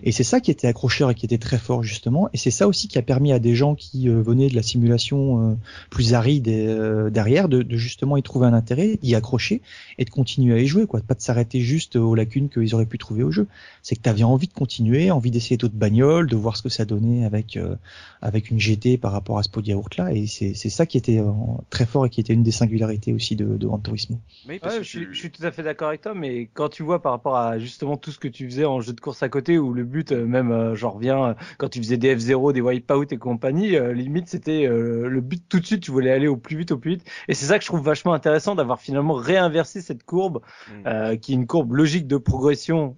Et 0.03 0.12
c'est 0.12 0.24
ça 0.24 0.40
qui 0.40 0.50
était 0.50 0.66
accrocheur 0.66 1.11
et 1.11 1.14
qui 1.14 1.26
était 1.26 1.38
très 1.38 1.59
fort 1.59 1.83
justement. 1.83 2.29
Et 2.33 2.37
c'est 2.37 2.50
ça 2.50 2.68
aussi 2.68 2.88
qui 2.88 2.98
a 2.98 3.03
permis 3.03 3.33
à 3.33 3.38
des 3.38 3.55
gens 3.55 3.74
qui 3.74 4.09
euh, 4.09 4.22
venaient 4.22 4.48
de 4.48 4.57
la 4.57 4.62
simulation 4.62 5.50
euh, 5.50 5.55
plus 5.90 6.14
aride 6.14 6.48
euh, 6.48 7.11
derrière 7.11 7.48
de, 7.48 7.62
de, 7.62 7.76
justement 7.76 8.16
y 8.16 8.22
trouver 8.22 8.46
un 8.46 8.55
intérêt, 8.55 8.98
d'y 9.03 9.14
accrocher 9.14 9.62
et 9.98 10.05
de 10.05 10.11
continuer 10.11 10.55
à 10.55 10.59
y 10.59 10.66
jouer, 10.66 10.87
quoi. 10.87 11.00
Pas 11.00 11.14
de 11.14 11.20
s'arrêter 11.20 11.61
juste 11.61 11.96
aux 11.96 12.14
lacunes 12.14 12.48
qu'ils 12.48 12.74
auraient 12.74 12.87
pu 12.87 12.98
trouver 12.98 13.22
au 13.22 13.31
jeu. 13.31 13.46
C'est 13.83 13.96
que 13.96 14.03
tu 14.03 14.09
avais 14.09 14.22
envie 14.22 14.46
de 14.46 14.53
continuer, 14.53 15.11
envie 15.11 15.31
d'essayer 15.31 15.57
d'autres 15.57 15.74
bagnoles, 15.74 16.29
de 16.30 16.36
voir 16.36 16.56
ce 16.56 16.62
que 16.62 16.68
ça 16.68 16.86
donnait 16.86 17.24
avec 17.24 17.56
euh, 17.56 17.76
avec 18.22 18.50
une 18.50 18.58
GT 18.58 18.96
par 18.96 19.12
rapport 19.12 19.38
à 19.38 19.42
ce 19.42 19.50
pot 19.50 19.60
de 19.60 19.66
yaourt 19.66 19.94
là 19.96 20.12
et 20.12 20.26
c'est 20.26 20.54
c'est 20.54 20.70
ça 20.70 20.86
qui 20.86 20.96
était 20.96 21.18
euh, 21.18 21.30
très 21.68 21.84
fort 21.84 22.06
et 22.06 22.10
qui 22.10 22.20
était 22.20 22.32
une 22.32 22.42
des 22.42 22.52
singularités 22.52 23.12
aussi 23.12 23.36
de, 23.36 23.56
de 23.56 23.66
Gran 23.66 23.78
Turismo. 23.78 24.18
Oui, 24.48 24.60
je, 24.62 24.82
suis, 24.82 25.06
je, 25.10 25.18
suis, 25.18 25.30
tout 25.30 25.44
à 25.44 25.50
fait 25.50 25.62
d'accord 25.62 25.88
avec 25.88 26.00
toi, 26.00 26.14
mais 26.14 26.48
quand 26.54 26.68
tu 26.68 26.82
vois 26.82 27.02
par 27.02 27.12
rapport 27.12 27.36
à 27.36 27.58
justement 27.58 27.96
tout 27.96 28.12
ce 28.12 28.18
que 28.18 28.28
tu 28.28 28.48
faisais 28.48 28.64
en 28.64 28.80
jeu 28.80 28.92
de 28.92 29.00
course 29.00 29.22
à 29.22 29.28
côté, 29.28 29.58
où 29.58 29.74
le 29.74 29.84
but, 29.84 30.12
euh, 30.12 30.24
même 30.24 30.74
j'en 30.74 30.90
reviens, 30.90 31.34
quand 31.58 31.68
tu 31.68 31.80
faisais 31.80 31.96
des 31.96 32.16
F0, 32.16 32.52
des 32.52 32.60
Wipeout 32.60 33.12
et 33.12 33.18
compagnie, 33.18 33.76
limite 33.92 34.28
c'était 34.28 34.66
le 34.66 35.20
but 35.20 35.42
tout 35.48 35.58
de 35.58 35.66
suite, 35.66 35.82
tu 35.82 35.90
voulais 35.90 36.12
aller 36.12 36.28
au 36.28 36.36
plus 36.36 36.56
vite, 36.56 36.70
au 36.70 36.78
plus 36.78 36.92
vite. 36.92 37.10
Et 37.28 37.34
c'est 37.34 37.46
ça 37.46 37.58
que 37.58 37.64
je 37.64 37.68
trouve 37.68 37.82
vachement 37.82 38.12
intéressant 38.12 38.54
d'avoir 38.54 38.80
finalement 38.80 39.14
réinversé 39.14 39.80
cette 39.80 40.04
courbe, 40.04 40.40
mm. 40.84 41.16
qui 41.18 41.32
est 41.32 41.34
une 41.34 41.46
courbe 41.46 41.72
logique 41.72 42.06
de 42.06 42.16
progression 42.16 42.94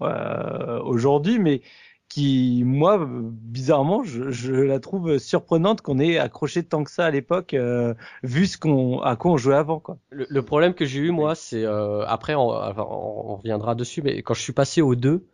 aujourd'hui, 0.85 1.39
mais 1.39 1.63
qui, 2.13 2.63
moi, 2.67 3.09
bizarrement, 3.09 4.05
je, 4.05 4.31
je 4.31 4.53
la 4.53 4.81
trouve 4.81 5.17
surprenante 5.17 5.81
qu'on 5.81 5.99
ait 5.99 6.19
accroché 6.19 6.63
tant 6.63 6.85
que 6.85 6.91
ça 6.91 7.07
à 7.07 7.11
l'époque, 7.11 7.55
euh, 7.55 7.95
vu 8.23 8.47
ce 8.47 8.59
qu'on 8.59 9.01
à 9.01 9.17
quoi 9.17 9.31
on 9.31 9.37
jouait 9.39 9.55
avant, 9.55 9.81
quoi. 9.81 9.97
Le, 10.11 10.27
le 10.29 10.43
problème 10.43 10.75
que 10.75 10.85
j'ai 10.85 11.01
eu 11.01 11.11
moi, 11.11 11.35
c'est 11.35 11.65
euh, 11.65 12.05
après 12.07 12.35
on, 12.35 12.51
on, 12.51 13.37
reviendra 13.37 13.75
dessus, 13.75 14.03
mais 14.03 14.21
quand 14.21 14.35
je 14.35 14.43
suis 14.43 14.53
passé 14.53 14.83
au 14.83 14.95
2, 14.95 15.27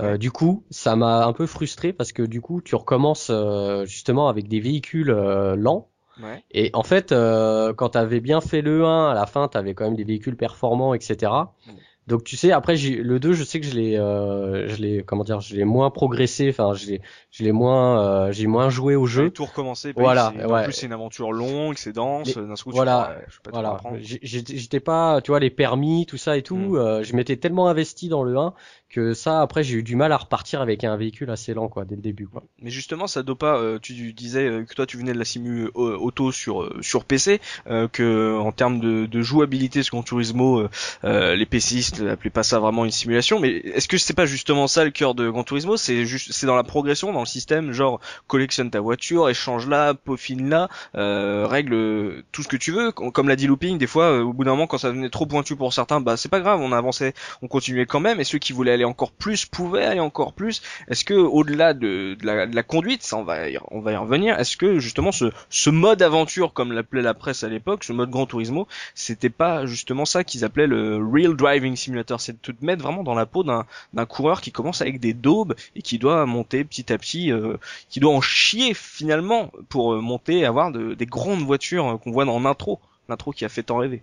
euh, 0.00 0.16
du 0.16 0.32
coup, 0.32 0.64
ça 0.70 0.96
m'a 0.96 1.24
un 1.24 1.32
peu 1.32 1.46
frustré 1.46 1.92
parce 1.92 2.10
que 2.10 2.24
du 2.24 2.40
coup, 2.40 2.60
tu 2.60 2.74
recommences 2.74 3.28
euh, 3.30 3.84
justement 3.84 4.28
avec 4.28 4.48
des 4.48 4.58
véhicules 4.58 5.10
euh, 5.10 5.54
lents. 5.54 5.88
Ouais. 6.20 6.42
Et 6.50 6.70
en 6.74 6.82
fait, 6.82 7.10
quand 7.10 7.90
tu 7.90 7.98
avais 7.98 8.20
bien 8.20 8.40
fait 8.40 8.60
le 8.60 8.84
1, 8.84 9.10
à 9.10 9.14
la 9.14 9.26
fin, 9.26 9.46
tu 9.46 9.56
avais 9.56 9.74
quand 9.74 9.84
même 9.84 9.96
des 9.96 10.04
véhicules 10.04 10.36
performants, 10.36 10.94
etc. 10.94 11.30
Donc 12.06 12.22
tu 12.24 12.36
sais, 12.36 12.52
après 12.52 12.76
le 12.76 13.18
2, 13.18 13.32
je 13.32 13.44
sais 13.44 13.60
que 13.60 13.66
je 13.66 13.74
l'ai, 13.74 13.96
euh, 13.96 14.68
je 14.68 14.76
l'ai, 14.76 15.02
comment 15.02 15.24
dire, 15.24 15.40
je 15.40 15.56
l'ai 15.56 15.64
moins 15.64 15.90
progressé. 15.90 16.50
Enfin, 16.50 16.74
je 16.74 16.86
l'ai, 16.86 17.02
je 17.30 17.44
l'ai 17.44 17.52
moins, 17.52 18.02
euh, 18.02 18.32
j'ai 18.32 18.46
moins 18.46 18.68
joué 18.68 18.94
au 18.94 19.06
jeu. 19.06 19.30
Tout 19.30 19.46
recommencer. 19.46 19.94
Voilà. 19.96 20.32
Ouais. 20.36 20.60
En 20.60 20.64
plus, 20.64 20.72
c'est 20.72 20.86
une 20.86 20.92
aventure 20.92 21.32
longue, 21.32 21.78
c'est 21.78 21.92
dense. 21.92 22.36
D'un 22.36 22.54
coup, 22.54 22.70
voilà. 22.72 23.16
Tu 23.30 23.40
peux 23.42 23.50
voilà. 23.50 23.80
J'étais 24.00 24.80
pas, 24.80 25.22
tu 25.22 25.30
vois, 25.30 25.40
les 25.40 25.50
permis, 25.50 26.04
tout 26.04 26.18
ça 26.18 26.36
et 26.36 26.42
tout. 26.42 26.56
Mm. 26.56 26.76
Euh, 26.76 27.02
je 27.02 27.16
m'étais 27.16 27.36
tellement 27.36 27.68
investi 27.68 28.08
dans 28.08 28.22
le 28.22 28.36
1 28.36 28.52
que 28.94 29.12
ça 29.12 29.40
après 29.40 29.64
j'ai 29.64 29.74
eu 29.74 29.82
du 29.82 29.96
mal 29.96 30.12
à 30.12 30.16
repartir 30.16 30.60
avec 30.60 30.84
un 30.84 30.96
véhicule 30.96 31.28
assez 31.30 31.52
lent 31.52 31.68
quoi 31.68 31.84
dès 31.84 31.96
le 31.96 32.00
début 32.00 32.28
quoi. 32.28 32.44
Mais 32.62 32.70
justement 32.70 33.08
ça 33.08 33.24
doit 33.24 33.36
pas 33.36 33.58
euh, 33.58 33.80
tu 33.82 34.12
disais 34.12 34.46
euh, 34.46 34.64
que 34.64 34.72
toi 34.72 34.86
tu 34.86 34.96
venais 34.96 35.12
de 35.12 35.18
la 35.18 35.24
simu 35.24 35.64
euh, 35.64 35.96
auto 35.98 36.30
sur 36.30 36.72
sur 36.80 37.04
PC 37.04 37.40
que 37.92 38.38
en 38.38 38.52
termes 38.52 38.78
de, 38.78 39.06
de 39.06 39.22
jouabilité 39.22 39.82
ce 39.82 39.90
Gran 39.90 40.04
Turismo 40.04 40.68
les 41.02 41.46
PCistes 41.46 42.00
n'appelaient 42.00 42.30
pas 42.30 42.44
ça 42.44 42.60
vraiment 42.60 42.84
une 42.84 42.92
simulation 42.92 43.40
mais 43.40 43.50
est-ce 43.50 43.88
que 43.88 43.98
c'est 43.98 44.14
pas 44.14 44.26
justement 44.26 44.68
ça 44.68 44.84
le 44.84 44.90
cœur 44.90 45.14
de 45.14 45.28
Gran 45.28 45.42
Turismo? 45.42 45.76
C'est 45.76 46.04
juste 46.06 46.32
c'est 46.32 46.46
dans 46.46 46.54
la 46.54 46.62
progression 46.62 47.12
dans 47.12 47.20
le 47.20 47.26
système 47.26 47.72
genre 47.72 48.00
collectionne 48.28 48.70
ta 48.70 48.80
voiture 48.80 49.28
échange 49.28 49.66
la 49.66 49.94
peaufine 49.94 50.48
la 50.48 50.68
règle 51.46 52.22
tout 52.30 52.42
ce 52.42 52.48
que 52.48 52.56
tu 52.56 52.70
veux 52.70 52.92
comme 52.92 53.28
l'a 53.28 53.36
dit 53.36 53.48
Looping 53.48 53.78
des 53.78 53.88
fois 53.88 54.20
au 54.20 54.32
bout 54.32 54.44
d'un 54.44 54.52
moment 54.52 54.68
quand 54.68 54.78
ça 54.78 54.88
devenait 54.88 55.10
trop 55.10 55.26
pointu 55.26 55.56
pour 55.56 55.72
certains 55.72 56.00
bah 56.00 56.16
c'est 56.16 56.30
pas 56.30 56.40
grave 56.40 56.60
on 56.60 56.70
avançait 56.70 57.14
on 57.42 57.48
continuait 57.48 57.86
quand 57.86 58.00
même 58.00 58.20
et 58.20 58.24
ceux 58.24 58.38
qui 58.38 58.52
voulaient 58.52 58.72
aller 58.72 58.83
encore 58.84 59.12
plus, 59.12 59.46
pouvait 59.46 59.84
aller 59.84 60.00
encore 60.00 60.32
plus. 60.32 60.62
Est-ce 60.88 61.04
que 61.04 61.14
au-delà 61.14 61.74
de, 61.74 62.16
de, 62.18 62.26
la, 62.26 62.46
de, 62.46 62.54
la, 62.54 62.62
conduite, 62.62 63.02
ça 63.02 63.16
on 63.16 63.24
va 63.24 63.48
y, 63.48 63.58
on 63.70 63.80
va 63.80 63.92
y 63.92 63.96
revenir, 63.96 64.38
est-ce 64.38 64.56
que 64.56 64.78
justement 64.78 65.12
ce, 65.12 65.26
ce 65.50 65.70
mode 65.70 66.02
aventure 66.02 66.52
comme 66.52 66.72
l'appelait 66.72 67.02
la 67.02 67.14
presse 67.14 67.44
à 67.44 67.48
l'époque, 67.48 67.84
ce 67.84 67.92
mode 67.92 68.10
Grand 68.10 68.26
Turismo, 68.26 68.66
c'était 68.94 69.30
pas 69.30 69.66
justement 69.66 70.04
ça 70.04 70.24
qu'ils 70.24 70.44
appelaient 70.44 70.66
le 70.66 70.96
Real 70.96 71.36
Driving 71.36 71.76
Simulator, 71.76 72.20
c'est 72.20 72.32
de 72.32 72.52
te 72.52 72.64
mettre 72.64 72.82
vraiment 72.82 73.02
dans 73.02 73.14
la 73.14 73.26
peau 73.26 73.44
d'un 73.44 73.66
d'un 73.92 74.06
coureur 74.06 74.40
qui 74.40 74.52
commence 74.52 74.80
avec 74.80 75.00
des 75.00 75.14
daubes 75.14 75.54
et 75.74 75.82
qui 75.82 75.98
doit 75.98 76.26
monter 76.26 76.64
petit 76.64 76.92
à 76.92 76.98
petit, 76.98 77.32
euh, 77.32 77.56
qui 77.88 78.00
doit 78.00 78.12
en 78.12 78.20
chier 78.20 78.74
finalement 78.74 79.50
pour 79.68 79.94
euh, 79.94 80.00
monter 80.00 80.44
avoir 80.44 80.70
de, 80.70 80.94
des 80.94 81.06
grandes 81.06 81.42
voitures 81.42 81.86
euh, 81.88 81.96
qu'on 81.98 82.12
voit 82.12 82.24
dans 82.24 82.40
l'intro, 82.40 82.80
l'intro 83.08 83.32
qui 83.32 83.44
a 83.44 83.48
fait 83.48 83.62
tant 83.62 83.78
rêver. 83.78 84.02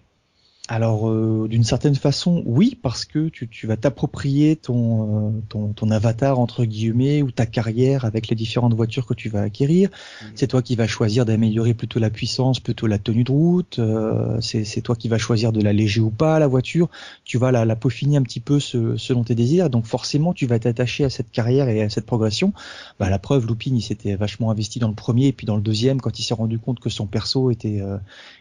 Alors, 0.68 1.10
euh, 1.10 1.48
d'une 1.50 1.64
certaine 1.64 1.96
façon, 1.96 2.44
oui, 2.46 2.78
parce 2.82 3.04
que 3.04 3.30
tu, 3.30 3.50
tu 3.50 3.68
vas 3.68 3.78
t'approprier 3.78 4.56
ton, 4.56 5.30
euh, 5.30 5.32
ton, 5.50 5.74
ton, 5.74 5.90
avatar, 5.90 6.40
entre 6.40 6.66
guillemets, 6.66 7.24
ou 7.24 7.32
ta 7.32 7.46
carrière 7.46 8.06
avec 8.06 8.28
les 8.28 8.36
différentes 8.36 8.74
voitures 8.74 9.06
que 9.06 9.16
tu 9.16 9.28
vas 9.28 9.42
acquérir. 9.42 9.90
Mmh. 9.90 10.26
C'est 10.36 10.48
toi 10.48 10.62
qui 10.62 10.76
vas 10.76 10.88
choisir 10.88 11.26
d'améliorer 11.26 11.74
plutôt 11.74 12.00
la 12.00 12.10
puissance, 12.10 12.60
plutôt 12.60 12.88
la 12.88 13.00
tenue 13.00 13.24
de 13.24 13.32
route. 13.32 13.80
Euh, 13.80 14.40
c'est 14.40 14.82
toi 14.82 14.96
qui 14.96 15.10
vas 15.10 15.18
choisir 15.18 15.52
de 15.52 15.62
l'alléger 15.62 16.00
ou 16.00 16.12
pas, 16.12 16.40
la 16.40 16.48
voiture. 16.48 16.90
Tu 17.26 17.38
vas 17.38 17.52
la, 17.52 17.66
la 17.66 17.76
peaufiner 17.76 18.18
un 18.18 18.24
petit 18.24 18.40
peu 18.40 18.60
selon 18.60 19.24
tes 19.24 19.36
désirs. 19.36 19.70
Donc, 19.70 19.86
forcément, 19.86 20.32
tu 20.32 20.46
vas 20.46 20.60
t'attacher 20.60 21.04
à 21.04 21.10
cette 21.10 21.32
carrière 21.32 21.68
et 21.70 21.82
à 21.82 21.90
cette 21.90 22.06
progression. 22.06 22.54
Bah, 23.00 23.10
la 23.10 23.20
preuve, 23.20 23.48
Lupin, 23.48 23.72
il 23.74 23.82
s'était 23.82 24.16
vachement 24.16 24.52
investi 24.52 24.80
dans 24.80 24.90
le 24.90 24.96
premier, 24.96 25.28
et 25.28 25.34
puis 25.34 25.48
dans 25.48 25.56
le 25.56 25.64
deuxième, 25.64 26.00
quand 26.00 26.20
il 26.20 26.24
s'est 26.24 26.36
rendu 26.36 26.60
compte 26.60 26.80
que 26.80 26.90
son 26.90 27.08
perso 27.08 27.50
était, 27.50 27.82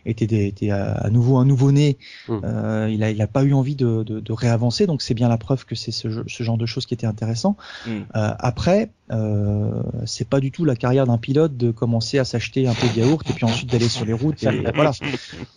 était, 0.04 0.46
était 0.46 0.70
à, 0.70 0.92
à 0.92 1.10
nouveau 1.10 1.38
un 1.38 1.44
nouveau-né, 1.44 1.96
Mmh. 2.28 2.40
Euh, 2.44 2.88
il 2.90 3.02
a, 3.02 3.10
il 3.10 3.20
a 3.22 3.26
pas 3.26 3.42
eu 3.44 3.52
envie 3.52 3.76
de, 3.76 4.02
de, 4.02 4.20
de 4.20 4.32
réavancer, 4.32 4.86
donc 4.86 5.02
c'est 5.02 5.14
bien 5.14 5.28
la 5.28 5.38
preuve 5.38 5.64
que 5.64 5.74
c'est 5.74 5.90
ce, 5.90 6.22
ce, 6.26 6.42
genre 6.42 6.58
de 6.58 6.66
choses 6.66 6.86
qui 6.86 6.94
était 6.94 7.06
intéressant. 7.06 7.56
Mmh. 7.86 7.90
Euh, 7.90 8.34
après, 8.38 8.90
euh, 9.10 9.82
c'est 10.06 10.28
pas 10.28 10.40
du 10.40 10.50
tout 10.50 10.64
la 10.64 10.76
carrière 10.76 11.06
d'un 11.06 11.18
pilote 11.18 11.56
de 11.56 11.70
commencer 11.70 12.18
à 12.18 12.24
s'acheter 12.24 12.68
un 12.68 12.74
peu 12.74 12.86
de 12.88 13.00
yaourt 13.00 13.28
et 13.28 13.32
puis 13.32 13.44
ensuite 13.44 13.70
d'aller 13.70 13.88
sur 13.88 14.04
les 14.04 14.12
routes. 14.12 14.42
Et, 14.44 14.64
voilà. 14.74 14.92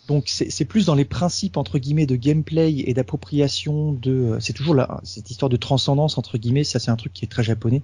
Donc 0.08 0.24
c'est 0.28 0.64
plus 0.64 0.86
dans 0.86 0.94
les 0.94 1.04
principes 1.04 1.56
entre 1.56 1.78
guillemets 1.78 2.06
de 2.06 2.16
gameplay 2.16 2.82
et 2.86 2.94
d'appropriation 2.94 3.92
de. 3.92 4.36
C'est 4.40 4.52
toujours 4.52 4.74
là 4.74 5.00
cette 5.04 5.30
histoire 5.30 5.48
de 5.48 5.56
transcendance 5.56 6.18
entre 6.18 6.38
guillemets. 6.38 6.64
Ça 6.64 6.78
c'est 6.78 6.90
un 6.90 6.96
truc 6.96 7.12
qui 7.12 7.24
est 7.24 7.28
très 7.28 7.42
japonais. 7.42 7.82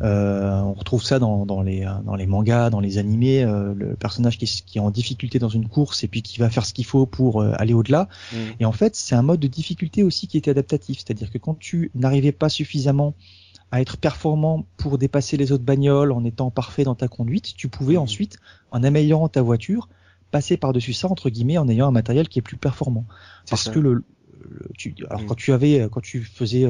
Euh, 0.00 0.60
on 0.60 0.74
retrouve 0.74 1.02
ça 1.02 1.18
dans, 1.18 1.44
dans, 1.44 1.62
les, 1.62 1.86
dans 2.04 2.14
les 2.14 2.26
mangas, 2.26 2.70
dans 2.70 2.80
les 2.80 2.98
animés, 2.98 3.42
euh, 3.42 3.74
le 3.74 3.96
personnage 3.96 4.38
qui, 4.38 4.46
qui, 4.64 4.78
est 4.78 4.80
en 4.80 4.90
difficulté 4.90 5.38
dans 5.38 5.48
une 5.48 5.68
course 5.68 6.04
et 6.04 6.08
puis 6.08 6.22
qui 6.22 6.38
va 6.38 6.50
faire 6.50 6.64
ce 6.64 6.72
qu'il 6.72 6.84
faut 6.84 7.06
pour 7.06 7.42
euh, 7.42 7.52
aller 7.56 7.74
au-delà. 7.74 8.08
Mm. 8.32 8.36
Et 8.60 8.64
en 8.64 8.72
fait, 8.72 8.94
c'est 8.94 9.14
un 9.14 9.22
mode 9.22 9.40
de 9.40 9.48
difficulté 9.48 10.02
aussi 10.02 10.28
qui 10.28 10.38
était 10.38 10.52
adaptatif, 10.52 10.98
c'est-à-dire 10.98 11.30
que 11.30 11.38
quand 11.38 11.58
tu 11.58 11.90
n'arrivais 11.94 12.32
pas 12.32 12.48
suffisamment 12.48 13.14
à 13.70 13.80
être 13.80 13.96
performant 13.98 14.66
pour 14.76 14.98
dépasser 14.98 15.36
les 15.36 15.52
autres 15.52 15.64
bagnoles 15.64 16.12
en 16.12 16.24
étant 16.24 16.50
parfait 16.50 16.84
dans 16.84 16.94
ta 16.94 17.08
conduite, 17.08 17.54
tu 17.56 17.68
pouvais 17.68 17.94
mm. 17.94 17.98
ensuite, 17.98 18.38
en 18.70 18.84
améliorant 18.84 19.28
ta 19.28 19.42
voiture, 19.42 19.88
passer 20.30 20.56
par-dessus 20.56 20.92
ça 20.92 21.08
entre 21.08 21.30
guillemets 21.30 21.58
en 21.58 21.68
ayant 21.68 21.88
un 21.88 21.92
matériel 21.92 22.28
qui 22.28 22.38
est 22.38 22.42
plus 22.42 22.56
performant. 22.56 23.04
Parce 23.50 23.68
que 23.68 23.80
le, 23.80 24.04
tu, 24.76 24.94
alors 25.10 25.22
mm. 25.22 25.26
quand 25.26 25.34
tu 25.34 25.52
avais, 25.52 25.88
quand 25.90 26.00
tu 26.00 26.22
faisais 26.22 26.64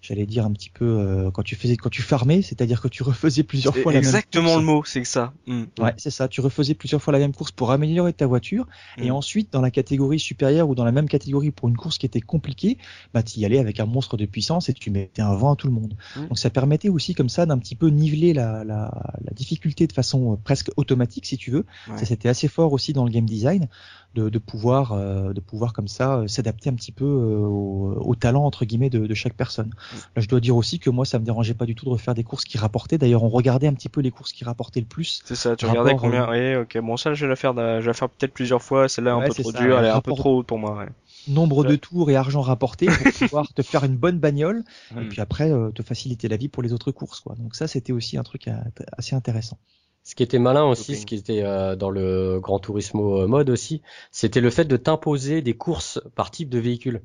j'allais 0.00 0.26
dire 0.26 0.44
un 0.46 0.52
petit 0.52 0.70
peu 0.70 0.84
euh, 0.84 1.30
quand 1.30 1.42
tu 1.42 1.56
faisais 1.56 1.76
quand 1.76 1.90
tu 1.90 2.02
farmais, 2.02 2.42
c'est-à-dire 2.42 2.80
que 2.80 2.88
tu 2.88 3.02
refaisais 3.02 3.42
plusieurs 3.42 3.76
fois 3.76 3.92
la 3.92 4.00
même 4.00 4.10
course. 4.10 4.16
Exactement 4.16 4.56
le 4.56 4.64
mot, 4.64 4.82
c'est 4.84 5.02
que 5.02 5.08
ça. 5.08 5.32
Mm. 5.46 5.64
Ouais, 5.78 5.94
c'est 5.98 6.10
ça. 6.10 6.28
Tu 6.28 6.40
refaisais 6.40 6.74
plusieurs 6.74 7.02
fois 7.02 7.12
la 7.12 7.18
même 7.18 7.34
course 7.34 7.50
pour 7.50 7.70
améliorer 7.70 8.12
ta 8.12 8.26
voiture, 8.26 8.66
et 8.98 9.10
mm. 9.10 9.14
ensuite 9.14 9.52
dans 9.52 9.60
la 9.60 9.70
catégorie 9.70 10.18
supérieure 10.18 10.68
ou 10.68 10.74
dans 10.74 10.84
la 10.84 10.92
même 10.92 11.08
catégorie 11.08 11.50
pour 11.50 11.68
une 11.68 11.76
course 11.76 11.98
qui 11.98 12.06
était 12.06 12.20
compliquée, 12.20 12.78
bah 13.12 13.22
tu 13.22 13.38
y 13.40 13.44
allais 13.44 13.58
avec 13.58 13.80
un 13.80 13.86
monstre 13.86 14.16
de 14.16 14.26
puissance 14.26 14.68
et 14.68 14.72
tu 14.72 14.90
mettais 14.90 15.22
un 15.22 15.34
vent 15.34 15.52
à 15.52 15.56
tout 15.56 15.66
le 15.66 15.74
monde. 15.74 15.94
Mm. 16.16 16.28
Donc 16.28 16.38
ça 16.38 16.50
permettait 16.50 16.88
aussi 16.88 17.14
comme 17.14 17.28
ça 17.28 17.46
d'un 17.46 17.58
petit 17.58 17.76
peu 17.76 17.88
niveler 17.88 18.32
la, 18.32 18.64
la, 18.64 18.90
la, 19.22 19.32
difficulté 19.32 19.86
de 19.86 19.92
façon 19.92 20.32
euh, 20.32 20.36
presque 20.42 20.70
automatique 20.76 21.26
si 21.26 21.36
tu 21.36 21.50
veux. 21.50 21.64
Ça 21.96 22.04
c'était 22.06 22.28
assez 22.28 22.48
fort 22.48 22.72
aussi 22.72 22.92
dans 22.92 23.04
le 23.04 23.10
game 23.10 23.26
design 23.26 23.68
de, 24.14 24.28
de 24.28 24.38
pouvoir 24.38 24.92
euh, 24.92 25.32
de 25.32 25.40
pouvoir 25.40 25.72
comme 25.72 25.88
ça 25.88 26.16
euh, 26.16 26.26
s'adapter 26.26 26.68
un 26.68 26.74
petit 26.74 26.90
peu 26.90 27.04
euh, 27.04 27.38
au, 27.38 27.94
au, 28.00 28.14
talent 28.16 28.44
entre 28.44 28.64
guillemets 28.64 28.90
de, 28.90 29.06
de 29.06 29.14
chaque 29.14 29.34
personne. 29.34 29.68
Mm. 29.68 29.96
Là, 30.16 30.22
je 30.22 30.28
dois 30.28 30.40
dire 30.40 30.56
aussi 30.56 30.78
que 30.78 30.90
moi, 30.90 31.04
ça 31.04 31.18
me 31.18 31.24
dérangeait 31.24 31.54
pas 31.54 31.66
du 31.66 31.74
tout 31.74 31.84
de 31.84 31.90
refaire 31.90 32.14
des 32.14 32.24
courses 32.24 32.44
qui 32.44 32.58
rapportaient. 32.58 32.98
D'ailleurs, 32.98 33.22
on 33.22 33.28
regardait 33.28 33.68
un 33.68 33.74
petit 33.74 33.88
peu 33.88 34.00
les 34.00 34.10
courses 34.10 34.32
qui 34.32 34.44
rapportaient 34.44 34.80
le 34.80 34.86
plus. 34.86 35.22
C'est 35.24 35.36
ça. 35.36 35.54
Tu 35.54 35.66
regardais 35.66 35.94
combien 35.96 36.28
Oui, 36.28 36.56
ok. 36.56 36.78
Bon, 36.78 36.96
ça, 36.96 37.14
je 37.14 37.24
vais 37.24 37.30
la 37.30 37.36
faire. 37.36 37.54
Je 37.54 37.80
vais 37.80 37.86
la 37.86 37.94
faire 37.94 38.08
peut-être 38.08 38.34
plusieurs 38.34 38.62
fois. 38.62 38.88
Celle-là, 38.88 39.14
un 39.14 39.22
peu 39.22 39.34
trop 39.34 39.52
dure. 39.52 39.78
Elle 39.78 39.84
est 39.86 39.90
un 39.90 40.00
peu 40.00 40.12
trop 40.12 40.38
haute 40.38 40.46
pour 40.46 40.58
moi. 40.58 40.76
Ouais 40.76 40.88
nombre 41.28 41.64
de 41.64 41.76
tours 41.76 42.10
et 42.10 42.16
argent 42.16 42.40
rapporté 42.40 42.86
pour 42.86 43.12
pouvoir 43.28 43.52
te 43.52 43.60
faire 43.60 43.84
une 43.84 43.94
bonne 43.94 44.18
bagnole 44.18 44.64
et 44.96 45.00
mm. 45.00 45.08
puis 45.10 45.20
après 45.20 45.50
te 45.74 45.82
faciliter 45.82 46.28
la 46.28 46.38
vie 46.38 46.48
pour 46.48 46.62
les 46.62 46.72
autres 46.72 46.92
courses 46.92 47.20
quoi. 47.20 47.34
Donc 47.34 47.54
ça 47.54 47.68
c'était 47.68 47.92
aussi 47.92 48.16
un 48.16 48.22
truc 48.22 48.48
assez 48.96 49.14
intéressant. 49.14 49.58
Ce 50.02 50.14
qui 50.14 50.22
était 50.22 50.38
malin 50.38 50.64
aussi, 50.64 50.96
ce 50.96 51.06
qui 51.06 51.14
était 51.14 51.42
euh, 51.42 51.76
dans 51.76 51.90
le 51.90 52.40
Grand 52.40 52.58
Turismo 52.58 53.26
mode 53.28 53.50
aussi, 53.50 53.82
c'était 54.10 54.40
le 54.40 54.50
fait 54.50 54.64
de 54.64 54.76
t'imposer 54.76 55.42
des 55.42 55.54
courses 55.54 56.00
par 56.14 56.30
type 56.30 56.48
de 56.48 56.58
véhicule. 56.58 57.02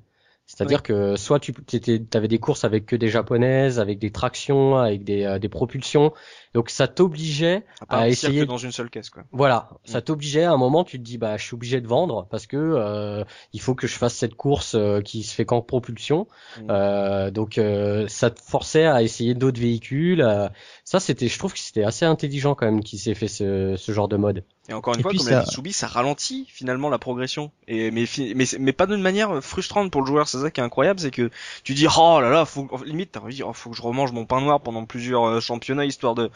C'est-à-dire 0.47 0.83
que 0.83 1.15
soit 1.15 1.39
tu 1.39 1.53
avais 2.13 2.27
des 2.27 2.37
courses 2.37 2.63
avec 2.63 2.85
que 2.85 2.95
des 2.95 3.09
japonaises, 3.09 3.79
avec 3.79 3.97
des 3.97 4.11
tractions, 4.11 4.77
avec 4.77 5.03
des, 5.03 5.23
euh, 5.23 5.39
des 5.39 5.49
propulsions, 5.49 6.13
donc 6.55 6.69
ça 6.69 6.87
t'obligeait 6.87 7.65
à, 7.89 8.07
essayer 8.07 8.39
que 8.39 8.45
dans 8.45 8.57
une 8.57 8.71
seule 8.71 8.89
caisse 8.89 9.09
quoi. 9.09 9.23
Voilà, 9.33 9.67
mm. 9.71 9.91
ça 9.91 10.01
t'obligeait 10.01 10.45
à 10.45 10.53
un 10.53 10.57
moment 10.57 10.85
tu 10.85 10.97
te 10.97 11.03
dis 11.03 11.17
bah 11.17 11.35
je 11.35 11.43
suis 11.43 11.53
obligé 11.53 11.81
de 11.81 11.87
vendre 11.87 12.27
parce 12.31 12.47
que 12.47 12.55
euh, 12.55 13.25
il 13.51 13.59
faut 13.59 13.75
que 13.75 13.87
je 13.87 13.97
fasse 13.97 14.13
cette 14.13 14.35
course 14.35 14.73
euh, 14.73 15.01
qui 15.01 15.23
se 15.23 15.35
fait 15.35 15.43
qu'en 15.43 15.61
propulsion. 15.61 16.27
Mm. 16.57 16.67
Euh, 16.69 17.29
donc 17.29 17.57
euh, 17.57 18.07
ça 18.07 18.29
te 18.29 18.41
forçait 18.41 18.85
à 18.85 19.03
essayer 19.03 19.33
d'autres 19.33 19.59
véhicules. 19.59 20.25
ça 20.85 21.01
c'était 21.01 21.27
je 21.27 21.37
trouve 21.37 21.51
que 21.51 21.59
c'était 21.59 21.83
assez 21.83 22.05
intelligent 22.05 22.55
quand 22.55 22.67
même 22.67 22.83
qui 22.83 22.99
s'est 22.99 23.15
fait 23.15 23.27
ce, 23.27 23.75
ce 23.75 23.91
genre 23.91 24.07
de 24.07 24.15
mode. 24.15 24.45
Et 24.69 24.73
encore 24.73 24.95
une 24.95 25.01
fois, 25.01 25.11
comme 25.13 25.27
l'a 25.27 25.43
dit 25.43 25.51
Soubi, 25.51 25.73
ça 25.73 25.87
ralentit 25.87 26.47
finalement 26.47 26.89
la 26.89 26.97
progression. 26.97 27.51
Et 27.67 27.91
mais 27.91 28.05
mais 28.33 28.45
mais 28.57 28.73
pas 28.73 28.87
d'une 28.87 29.01
manière 29.01 29.43
frustrante 29.43 29.91
pour 29.91 30.01
le 30.01 30.07
joueur. 30.07 30.27
C'est 30.35 30.41
ça 30.41 30.51
qui 30.51 30.59
est 30.59 30.63
incroyable, 30.63 30.99
c'est 30.99 31.11
que 31.11 31.29
tu 31.63 31.73
dis 31.73 31.87
oh 31.87 32.19
là 32.21 32.29
là, 32.29 32.45
faut 32.45 32.67
limite 32.85 33.11
t'as 33.13 33.21
envie, 33.21 33.43
oh, 33.43 33.53
faut 33.53 33.69
que 33.69 33.75
je 33.75 33.81
remange 33.81 34.11
mon 34.11 34.25
pain 34.25 34.41
noir 34.41 34.59
pendant 34.61 34.85
plusieurs 34.85 35.25
euh, 35.25 35.39
championnats 35.39 35.85
histoire 35.85 36.15
de 36.15 36.29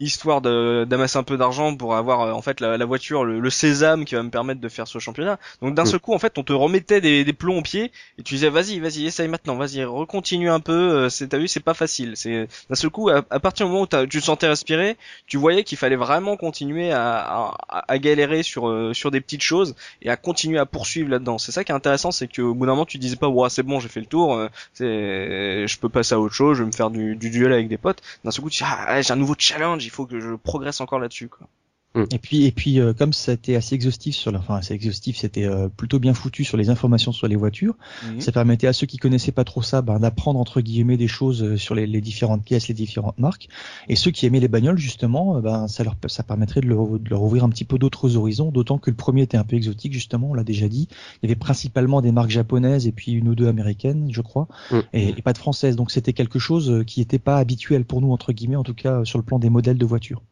histoire 0.00 0.40
de 0.40 0.84
d'amasser 0.88 1.18
un 1.18 1.22
peu 1.22 1.36
d'argent 1.36 1.74
pour 1.76 1.94
avoir 1.94 2.20
euh, 2.22 2.32
en 2.32 2.42
fait 2.42 2.60
la, 2.60 2.76
la 2.76 2.84
voiture, 2.84 3.24
le, 3.24 3.50
sésame 3.50 4.04
qui 4.04 4.14
va 4.14 4.22
me 4.22 4.30
permettre 4.30 4.60
de 4.60 4.68
faire 4.68 4.88
ce 4.88 4.98
championnat. 4.98 5.38
Donc 5.62 5.74
d'un 5.74 5.84
mm. 5.84 5.86
seul 5.86 6.00
coup, 6.00 6.14
en 6.14 6.18
fait, 6.18 6.38
on 6.38 6.42
te 6.42 6.52
remettait 6.52 7.00
des, 7.00 7.24
des 7.24 7.32
plombs 7.32 7.58
au 7.58 7.62
pied 7.62 7.92
et 8.18 8.22
tu 8.22 8.34
disais 8.34 8.50
vas-y, 8.50 8.80
vas-y, 8.80 9.06
essaye 9.06 9.28
maintenant, 9.28 9.56
vas-y, 9.56 9.84
recontinue 9.84 10.50
un 10.50 10.60
peu. 10.60 10.72
Euh, 10.72 11.08
c'est 11.08 11.28
t'as 11.28 11.38
vu, 11.38 11.48
c'est 11.48 11.60
pas 11.60 11.74
facile. 11.74 12.12
C'est 12.16 12.48
d'un 12.68 12.74
seul 12.74 12.90
coup, 12.90 13.08
à, 13.10 13.22
partir 13.22 13.66
du 13.66 13.72
moment 13.72 13.86
où 13.90 14.06
tu 14.06 14.20
te 14.20 14.24
sentais 14.24 14.48
respirer, 14.48 14.96
tu 15.26 15.36
voyais 15.36 15.64
qu'il 15.64 15.78
fallait 15.78 15.96
vraiment 15.96 16.36
continuer 16.36 16.90
à, 16.92 17.54
à, 17.68 17.92
à 17.92 17.98
galérer 17.98 18.42
sur 18.42 18.68
euh, 18.68 18.92
sur 18.92 19.10
des 19.10 19.20
petites 19.20 19.42
choses 19.42 19.74
et 20.02 20.10
à 20.10 20.16
continuer 20.16 20.58
à 20.58 20.66
poursuivre 20.66 21.10
là-dedans. 21.10 21.38
C'est 21.38 21.52
ça 21.52 21.64
qui 21.64 21.72
est 21.72 21.74
intéressant, 21.74 22.10
c'est 22.10 22.28
que 22.28 22.42
au 22.42 22.54
bout 22.54 22.66
d'un 22.66 22.72
moment 22.72 22.86
tu 22.86 22.98
disais 22.98 23.16
pas 23.16 23.28
ouais 23.28 23.43
bon 23.44 23.48
c'est 23.50 23.62
bon 23.62 23.80
j'ai 23.80 23.88
fait 23.88 24.00
le 24.00 24.06
tour, 24.06 24.34
euh, 24.34 24.48
c'est 24.72 25.66
je 25.66 25.78
peux 25.78 25.88
passer 25.88 26.14
à 26.14 26.20
autre 26.20 26.34
chose, 26.34 26.56
je 26.58 26.62
vais 26.62 26.66
me 26.66 26.72
faire 26.72 26.90
du, 26.90 27.16
du 27.16 27.30
duel 27.30 27.52
avec 27.52 27.68
des 27.68 27.78
potes. 27.78 28.02
D'un 28.24 28.30
seul 28.30 28.42
coup 28.42 28.50
tu 28.50 28.62
dis 28.62 28.70
ah 28.70 29.00
j'ai 29.02 29.12
un 29.12 29.16
nouveau 29.16 29.34
challenge, 29.38 29.84
il 29.84 29.90
faut 29.90 30.06
que 30.06 30.20
je 30.20 30.34
progresse 30.34 30.80
encore 30.80 30.98
là-dessus 30.98 31.28
quoi. 31.28 31.46
Mm. 31.94 32.04
Et 32.12 32.18
puis, 32.18 32.44
et 32.44 32.52
puis, 32.52 32.80
euh, 32.80 32.92
comme 32.92 33.12
c'était 33.12 33.56
assez 33.56 33.74
exhaustif 33.74 34.14
sur, 34.14 34.32
la, 34.32 34.38
enfin, 34.40 34.56
assez 34.56 34.74
exhaustif, 34.74 35.16
c'était 35.16 35.44
euh, 35.44 35.68
plutôt 35.68 35.98
bien 35.98 36.14
foutu 36.14 36.44
sur 36.44 36.56
les 36.56 36.70
informations 36.70 37.12
sur 37.12 37.28
les 37.28 37.36
voitures. 37.36 37.76
Mm. 38.04 38.20
Ça 38.20 38.32
permettait 38.32 38.66
à 38.66 38.72
ceux 38.72 38.86
qui 38.86 38.96
connaissaient 38.96 39.32
pas 39.32 39.44
trop 39.44 39.62
ça, 39.62 39.82
ben, 39.82 39.98
d'apprendre 39.98 40.40
entre 40.40 40.60
guillemets 40.60 40.96
des 40.96 41.08
choses 41.08 41.42
euh, 41.42 41.56
sur 41.56 41.74
les, 41.74 41.86
les, 41.86 42.00
différentes 42.00 42.44
pièces, 42.44 42.68
les 42.68 42.74
différentes 42.74 43.18
marques. 43.18 43.48
Et 43.88 43.96
ceux 43.96 44.10
qui 44.10 44.26
aimaient 44.26 44.40
les 44.40 44.48
bagnoles, 44.48 44.78
justement, 44.78 45.40
ben, 45.40 45.68
ça 45.68 45.84
leur, 45.84 45.96
ça 46.08 46.22
permettrait 46.22 46.60
de 46.60 46.66
leur, 46.66 46.98
de 46.98 47.08
leur 47.08 47.22
ouvrir 47.22 47.44
un 47.44 47.48
petit 47.48 47.64
peu 47.64 47.78
d'autres 47.78 48.16
horizons. 48.16 48.50
D'autant 48.50 48.78
que 48.78 48.90
le 48.90 48.96
premier 48.96 49.22
était 49.22 49.36
un 49.36 49.44
peu 49.44 49.56
exotique, 49.56 49.92
justement, 49.92 50.30
on 50.30 50.34
l'a 50.34 50.44
déjà 50.44 50.68
dit. 50.68 50.88
Il 51.22 51.28
y 51.28 51.32
avait 51.32 51.38
principalement 51.38 52.00
des 52.00 52.12
marques 52.12 52.30
japonaises 52.30 52.86
et 52.86 52.92
puis 52.92 53.12
une 53.12 53.28
ou 53.28 53.34
deux 53.34 53.46
américaines, 53.46 54.08
je 54.10 54.20
crois, 54.20 54.48
mm. 54.70 54.78
et, 54.92 55.08
et, 55.10 55.22
pas 55.22 55.32
de 55.32 55.38
françaises. 55.38 55.76
Donc 55.76 55.90
c'était 55.90 56.12
quelque 56.12 56.38
chose 56.38 56.82
qui 56.86 57.00
n'était 57.00 57.18
pas 57.18 57.36
habituel 57.36 57.84
pour 57.84 58.00
nous 58.00 58.12
entre 58.12 58.32
guillemets, 58.32 58.56
en 58.56 58.64
tout 58.64 58.74
cas 58.74 59.04
sur 59.04 59.18
le 59.18 59.24
plan 59.24 59.38
des 59.38 59.50
modèles 59.50 59.78
de 59.78 59.86
voitures 59.86 60.22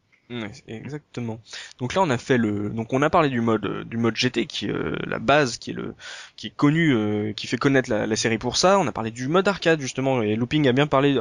exactement. 0.68 1.40
Donc 1.78 1.94
là 1.94 2.02
on 2.02 2.10
a 2.10 2.18
fait 2.18 2.38
le 2.38 2.70
donc 2.70 2.92
on 2.92 3.02
a 3.02 3.10
parlé 3.10 3.28
du 3.28 3.40
mode 3.40 3.66
euh, 3.66 3.84
du 3.84 3.96
mode 3.96 4.16
GT 4.16 4.46
qui 4.46 4.66
est 4.66 4.70
euh, 4.70 4.96
la 5.06 5.18
base 5.18 5.58
qui 5.58 5.70
est 5.70 5.74
le 5.74 5.94
qui 6.36 6.48
est 6.48 6.54
connu 6.54 6.94
euh, 6.94 7.32
qui 7.32 7.46
fait 7.46 7.56
connaître 7.56 7.90
la, 7.90 8.16
série 8.16 8.38
pour 8.38 8.56
ça. 8.56 8.78
On 8.78 8.86
a 8.86 8.92
parlé 8.92 9.10
du 9.10 9.28
mode 9.28 9.48
arcade 9.48 9.80
justement 9.80 10.22
et 10.22 10.36
Looping 10.36 10.68
a 10.68 10.72
bien 10.72 10.86
parlé 10.86 11.18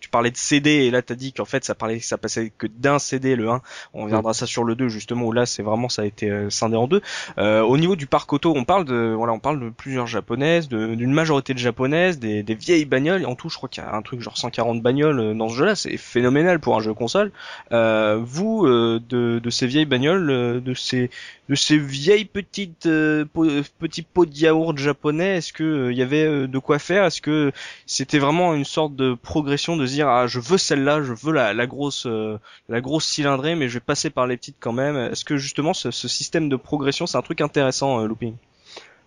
tu 0.00 0.08
parlais 0.08 0.30
de 0.30 0.36
CD 0.36 0.70
et 0.70 0.90
là 0.90 1.02
t'as 1.02 1.14
dit 1.14 1.32
qu'en 1.32 1.44
fait 1.44 1.64
ça 1.64 1.74
parlait 1.74 2.00
ça 2.00 2.18
passait 2.18 2.52
que 2.56 2.66
d'un 2.66 2.98
CD 2.98 3.36
le 3.36 3.50
1. 3.50 3.62
On 3.92 4.06
viendra 4.06 4.34
ça 4.34 4.46
sur 4.46 4.64
le 4.64 4.74
2 4.74 4.88
justement 4.88 5.26
où 5.26 5.32
là 5.32 5.46
c'est 5.46 5.62
vraiment 5.62 5.88
ça 5.88 6.02
a 6.02 6.04
été 6.04 6.50
scindé 6.50 6.76
en 6.76 6.86
deux. 6.86 7.02
au 7.38 7.76
niveau 7.76 7.96
du 7.96 8.06
parc 8.06 8.32
auto, 8.32 8.52
on 8.56 8.64
parle 8.64 8.84
de 8.84 9.14
voilà, 9.16 9.32
on 9.32 9.38
parle 9.38 9.60
de 9.60 9.70
plusieurs 9.70 10.06
japonaises, 10.06 10.68
d'une 10.68 11.12
majorité 11.12 11.54
de 11.54 11.58
japonaises, 11.58 12.18
des, 12.18 12.42
des 12.42 12.54
vieilles 12.54 12.84
bagnoles 12.84 13.26
en 13.26 13.34
tout 13.34 13.48
je 13.48 13.56
crois 13.56 13.68
qu'il 13.68 13.82
y 13.82 13.86
a 13.86 13.94
un 13.94 14.02
truc 14.02 14.20
genre 14.20 14.36
140 14.36 14.82
bagnoles 14.82 15.36
dans 15.36 15.48
ce 15.48 15.56
jeu 15.56 15.64
là, 15.64 15.74
c'est 15.74 15.96
phénoménal 15.96 16.60
pour 16.60 16.76
un 16.76 16.80
jeu 16.80 16.94
console. 16.94 17.32
vous 17.70 18.53
euh, 18.62 19.00
de, 19.08 19.50
ces 19.50 19.66
vieilles 19.66 19.84
bagnoles, 19.84 20.30
euh, 20.30 20.60
de 20.60 20.74
ces 20.74 21.10
de 21.48 21.54
ces 21.54 21.76
vieilles 21.76 22.24
petites 22.24 22.86
euh, 22.86 23.24
petits 23.78 24.02
pots 24.02 24.26
de 24.26 24.34
yaourt 24.34 24.76
japonais. 24.78 25.38
Est-ce 25.38 25.52
que 25.52 25.90
il 25.90 25.96
y 25.96 26.02
avait 26.02 26.46
de 26.46 26.58
quoi 26.58 26.78
faire? 26.78 27.04
Est-ce 27.04 27.20
que 27.20 27.52
c'était 27.86 28.18
vraiment 28.18 28.54
une 28.54 28.64
sorte 28.64 28.96
de 28.96 29.14
progression 29.14 29.76
de 29.76 29.86
dire 29.86 30.08
ah 30.08 30.26
je 30.26 30.40
veux 30.40 30.58
celle-là, 30.58 31.02
je 31.02 31.12
veux 31.12 31.32
la, 31.32 31.52
la 31.54 31.66
grosse 31.66 32.06
la 32.68 32.80
grosse 32.80 33.06
cylindrée, 33.06 33.54
mais 33.56 33.68
je 33.68 33.74
vais 33.74 33.80
passer 33.80 34.10
par 34.10 34.26
les 34.26 34.36
petites 34.36 34.56
quand 34.60 34.72
même. 34.72 34.96
Est-ce 34.96 35.24
que 35.24 35.36
justement 35.36 35.74
ce, 35.74 35.90
ce 35.90 36.08
système 36.08 36.48
de 36.48 36.56
progression 36.56 37.06
c'est 37.06 37.18
un 37.18 37.22
truc 37.22 37.40
intéressant, 37.40 38.04
Looping? 38.06 38.36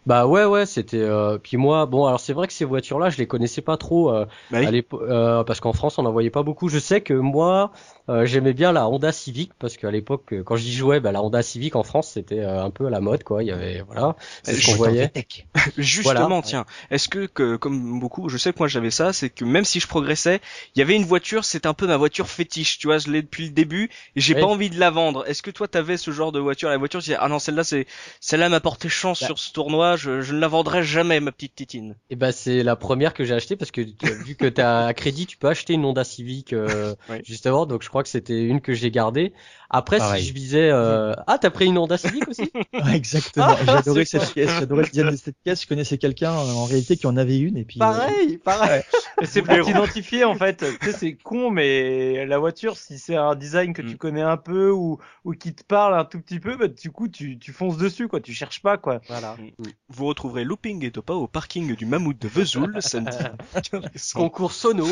Bah 0.08 0.26
ouais 0.26 0.46
ouais 0.46 0.66
c'était 0.66 1.02
euh... 1.02 1.38
puis 1.38 1.58
moi 1.58 1.86
bon 1.86 2.06
alors 2.06 2.22
c'est 2.22 2.32
vrai 2.32 2.48
que 2.48 2.54
ces 2.54 2.64
voitures 2.64 2.98
là 2.98 3.10
je 3.10 3.18
les 3.18 3.28
connaissais 3.28 3.62
pas 3.62 3.76
trop 3.76 4.14
euh, 4.14 4.26
bah 4.52 4.60
euh, 4.94 5.44
parce 5.44 5.60
qu'en 5.60 5.74
France 5.74 6.00
on 6.00 6.04
n'en 6.04 6.14
voyait 6.14 6.30
pas 6.30 6.44
beaucoup. 6.44 6.70
Je 6.70 6.80
sais 6.80 7.02
que 7.02 7.14
moi 7.14 7.74
euh, 8.10 8.26
j'aimais 8.26 8.54
bien 8.54 8.72
la 8.72 8.88
Honda 8.90 9.12
Civic 9.12 9.52
parce 9.60 9.78
qu'à 9.78 9.92
l'époque 9.92 10.34
quand 10.46 10.56
j'y 10.56 10.74
jouais 10.74 11.00
bah, 11.00 11.12
la 11.12 11.22
Honda 11.22 11.42
Civic 11.42 11.76
en 11.76 11.84
France 11.84 12.12
c'était 12.14 12.44
un 12.44 12.70
peu 12.70 12.88
à 12.88 12.90
la 12.90 13.00
mode 13.00 13.24
quoi. 13.24 13.44
Il 13.44 13.48
y 13.48 13.52
avait 13.52 13.82
voilà. 13.82 14.16
C'est 14.44 14.56
ce 14.56 14.66
qu'on 14.68 14.76
voyait. 14.76 15.12
justement 15.78 16.42
tiens 16.42 16.66
est-ce 16.92 17.10
que, 17.10 17.26
que 17.26 17.56
comme 17.56 18.00
beaucoup 18.00 18.30
je 18.30 18.38
sais 18.38 18.54
que 18.54 18.60
moi 18.60 18.68
j'avais 18.68 18.92
ça 18.92 19.14
c'est 19.14 19.30
que 19.30 19.46
même 19.46 19.66
si 19.66 19.80
je 19.80 19.88
progressais 19.88 20.40
il 20.76 20.80
y 20.80 20.82
avait 20.82 20.96
une 20.96 21.06
voiture 21.06 21.46
c'était 21.46 21.68
un 21.68 21.74
peu 21.74 21.88
ma 21.88 21.98
voiture 21.98 22.28
fétiche 22.28 22.78
tu 22.78 22.88
vois 22.88 22.98
je 22.98 23.10
l'ai 23.10 23.22
depuis 23.22 23.46
le 23.46 23.52
début 23.52 23.90
et 24.16 24.22
j'ai 24.22 24.36
pas 24.36 24.46
envie 24.46 24.70
de 24.70 24.80
la 24.80 24.90
vendre. 24.90 25.26
Est-ce 25.28 25.42
que 25.42 25.52
toi 25.52 25.68
t'avais 25.68 25.98
ce 25.98 26.12
genre 26.12 26.32
de 26.32 26.40
voiture? 26.40 26.70
La 26.70 26.78
voiture 26.78 27.02
tu 27.02 27.10
dis 27.10 27.16
ah 27.20 27.28
non 27.28 27.40
celle-là 27.40 27.64
c'est 27.64 27.88
celle-là 28.20 28.50
m'a 28.50 28.60
porté 28.60 28.90
chance 28.90 29.20
bah. 29.22 29.28
sur 29.28 29.40
ce 29.40 29.52
tournoi 29.52 29.96
je, 29.96 30.34
ne 30.34 30.40
la 30.40 30.48
vendrai 30.48 30.84
jamais, 30.84 31.20
ma 31.20 31.32
petite 31.32 31.56
titine. 31.56 31.92
Et 32.10 32.14
eh 32.14 32.16
ben 32.16 32.32
c'est 32.32 32.64
la 32.64 32.76
première 32.76 33.14
que 33.14 33.24
j'ai 33.24 33.34
achetée 33.34 33.56
parce 33.56 33.72
que 33.72 33.82
vu 33.82 34.36
que 34.36 34.48
tu 34.48 34.62
as 34.62 34.94
crédit, 34.94 35.26
tu 35.26 35.38
peux 35.38 35.48
acheter 35.48 35.74
une 35.74 35.86
Honda 35.86 36.04
Civic 36.04 36.54
euh, 36.54 36.96
justement. 37.24 37.66
Donc 37.66 37.84
je 37.84 37.90
crois 37.90 37.97
que 38.04 38.10
c'était 38.10 38.46
une 38.48 38.62
que 38.62 38.74
j'ai 38.74 38.92
gardée. 38.92 39.34
Après, 39.70 40.00
si 40.00 40.26
je 40.26 40.34
visais, 40.34 40.70
euh... 40.72 41.14
ah, 41.28 41.38
t'as 41.38 41.50
pris 41.50 41.66
une 41.66 41.78
Honda 41.78 41.98
Civic 41.98 42.28
aussi 42.28 42.52
Exactement. 42.94 43.48
Ah, 43.50 43.58
j'adorais 43.66 44.06
cette 44.06 44.34
pièce. 44.34 44.50
J'adorais 44.50 44.84
le 44.84 44.90
design 44.90 45.12
de 45.12 45.16
cette 45.18 45.38
pièce. 45.44 45.64
Je 45.64 45.68
connaissais 45.68 45.98
quelqu'un 45.98 46.32
en 46.32 46.66
réalité 46.66 46.96
qui 46.96 47.06
en 47.08 47.18
avait 47.18 47.38
une 47.38 47.58
et 47.58 47.66
puis. 47.66 47.80
Pareil, 47.80 48.36
euh, 48.36 48.38
pareil. 48.44 48.84
c'est 49.24 49.42
pour 49.42 49.56
t'identifier 49.66 50.24
en 50.24 50.36
fait. 50.36 50.64
Tu 50.80 50.86
sais, 50.86 50.98
c'est 50.98 51.14
con, 51.16 51.50
mais 51.52 52.26
la 52.26 52.38
voiture, 52.38 52.78
si 52.78 52.98
c'est 52.98 53.16
un 53.16 53.36
design 53.36 53.74
que 53.74 53.82
tu 53.82 53.96
mm. 53.96 53.98
connais 53.98 54.22
un 54.22 54.38
peu 54.38 54.72
ou 54.72 55.00
ou 55.26 55.34
qui 55.34 55.54
te 55.54 55.64
parle 55.64 56.00
un 56.00 56.06
tout 56.06 56.22
petit 56.22 56.40
peu, 56.40 56.56
bah 56.56 56.70
du 56.70 56.92
coup, 56.92 57.10
tu 57.10 57.38
tu 57.38 57.52
fonces 57.52 57.78
dessus 57.78 58.08
quoi. 58.08 58.22
Tu 58.22 58.34
cherches 58.34 58.62
pas 58.62 58.78
quoi. 58.78 59.02
Voilà. 59.10 59.36
Mm. 59.38 59.64
Vous 59.90 60.06
retrouverez 60.06 60.46
Looping 60.46 60.86
et 60.86 60.92
Topa 60.92 61.14
au 61.14 61.28
parking 61.28 61.76
du 61.76 61.86
Mammouth 61.86 62.20
de 62.20 62.28
Vesoul 62.30 62.78
samedi. 62.82 63.18
Concours 64.14 64.54
sono. 64.54 64.88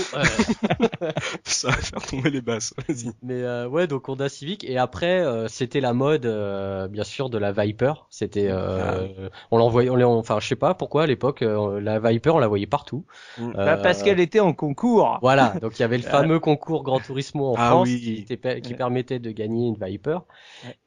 Ça 1.45 1.69
va 1.69 1.77
faire 1.77 2.01
tomber 2.01 2.29
les 2.29 2.41
basses. 2.41 2.73
Vas-y. 2.87 3.11
Mais 3.23 3.41
euh, 3.41 3.67
ouais, 3.67 3.87
donc 3.87 4.09
Honda 4.09 4.27
Civic 4.27 4.64
et 4.67 4.77
après, 4.77 5.19
euh, 5.19 5.47
c'était 5.47 5.79
la 5.79 5.93
mode, 5.93 6.25
euh, 6.25 6.87
bien 6.87 7.03
sûr, 7.03 7.29
de 7.29 7.37
la 7.37 7.51
Viper. 7.51 7.93
C'était, 8.09 8.47
euh, 8.49 8.79
ah. 8.81 9.29
on 9.51 9.57
l'envoyait, 9.57 9.89
on, 9.89 10.17
enfin, 10.17 10.39
je 10.39 10.47
sais 10.47 10.55
pas 10.55 10.73
pourquoi 10.73 11.03
à 11.03 11.07
l'époque, 11.07 11.41
la 11.41 11.99
Viper, 11.99 12.31
on 12.31 12.39
la 12.39 12.47
voyait 12.47 12.67
partout. 12.67 13.05
Mm. 13.37 13.51
Bah, 13.53 13.77
parce 13.77 14.03
qu'elle 14.03 14.19
était 14.19 14.39
en 14.39 14.53
concours. 14.53 15.19
Voilà, 15.21 15.53
donc 15.61 15.77
il 15.77 15.81
y 15.81 15.85
avait 15.85 15.97
le 15.97 16.03
fameux 16.15 16.39
concours 16.39 16.83
Grand 16.83 16.99
Turismo 16.99 17.51
en 17.51 17.55
ah 17.57 17.69
France 17.69 17.89
qui, 17.89 18.25
qui 18.25 18.73
permettait 18.73 19.19
de 19.19 19.31
gagner 19.31 19.67
une 19.67 19.77
Viper. 19.79 20.19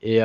Et, 0.02 0.20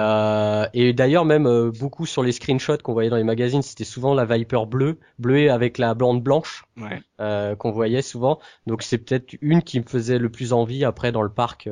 et 0.73 0.93
d'ailleurs, 0.93 1.25
même 1.25 1.71
beaucoup 1.79 2.05
sur 2.05 2.23
les 2.23 2.31
screenshots 2.31 2.77
qu'on 2.83 2.93
voyait 2.93 3.09
dans 3.09 3.17
les 3.17 3.23
magazines, 3.23 3.61
c'était 3.61 3.83
souvent 3.83 4.13
la 4.13 4.25
Viper 4.25 4.65
bleue, 4.67 4.99
bleue 5.19 5.51
avec 5.51 5.77
la 5.77 5.93
blonde 5.93 6.21
blanche 6.21 6.65
ouais. 6.77 7.55
qu'on 7.57 7.71
voyait 7.71 8.01
souvent. 8.01 8.39
Donc 8.67 8.83
c'est 8.83 8.97
peut-être 8.97 9.35
une 9.41 9.61
qui 9.61 9.79
me 9.79 9.85
faisait 9.85 10.17
le 10.17 10.29
plus 10.29 10.53
envie 10.53 10.85
après 10.85 11.11
dans 11.11 11.21
le 11.21 11.29
parc. 11.29 11.69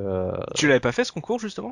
Tu 0.55 0.67
l'avais 0.67 0.79
pas 0.79 0.91
fait 0.91 1.03
ce 1.03 1.11
concours 1.11 1.39
justement? 1.39 1.70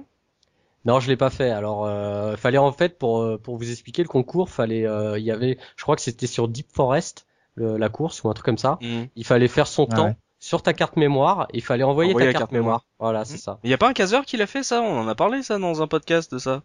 Non, 0.85 0.99
je 0.99 1.07
l'ai 1.07 1.17
pas 1.17 1.29
fait. 1.29 1.49
Alors, 1.49 1.85
euh, 1.85 2.35
fallait 2.37 2.57
en 2.57 2.71
fait 2.71 2.97
pour 2.97 3.21
euh, 3.21 3.37
pour 3.37 3.57
vous 3.57 3.69
expliquer 3.69 4.01
le 4.01 4.07
concours, 4.07 4.49
fallait 4.49 4.85
euh, 4.85 5.19
il 5.19 5.25
y 5.25 5.31
avait, 5.31 5.57
je 5.75 5.83
crois 5.83 5.95
que 5.95 6.01
c'était 6.01 6.27
sur 6.27 6.47
Deep 6.47 6.67
Forest 6.73 7.25
la 7.57 7.89
course 7.89 8.23
ou 8.23 8.29
un 8.29 8.33
truc 8.33 8.45
comme 8.45 8.57
ça. 8.57 8.77
Mhm. 8.81 9.07
Il 9.17 9.25
fallait 9.25 9.49
faire 9.49 9.67
son 9.67 9.85
temps 9.85 10.15
sur 10.39 10.61
ta 10.61 10.71
carte 10.71 10.95
mémoire. 10.95 11.49
Il 11.53 11.61
fallait 11.61 11.83
envoyer, 11.83 12.13
ta 12.13 12.31
carte, 12.31 12.53
mémoire. 12.53 12.85
Voilà, 12.99 13.25
c'est 13.25 13.33
mhm. 13.33 13.39
ça. 13.39 13.59
Il 13.65 13.69
y 13.69 13.73
a 13.73 13.77
pas 13.77 13.89
un 13.89 13.93
caseur 13.93 14.25
qui 14.25 14.37
l'a 14.37 14.47
fait 14.47 14.63
ça? 14.63 14.81
On 14.81 15.01
en 15.01 15.07
a 15.09 15.15
parlé 15.15 15.43
ça 15.43 15.59
dans 15.59 15.81
un 15.81 15.87
podcast 15.87 16.33
de 16.33 16.37
ça. 16.37 16.63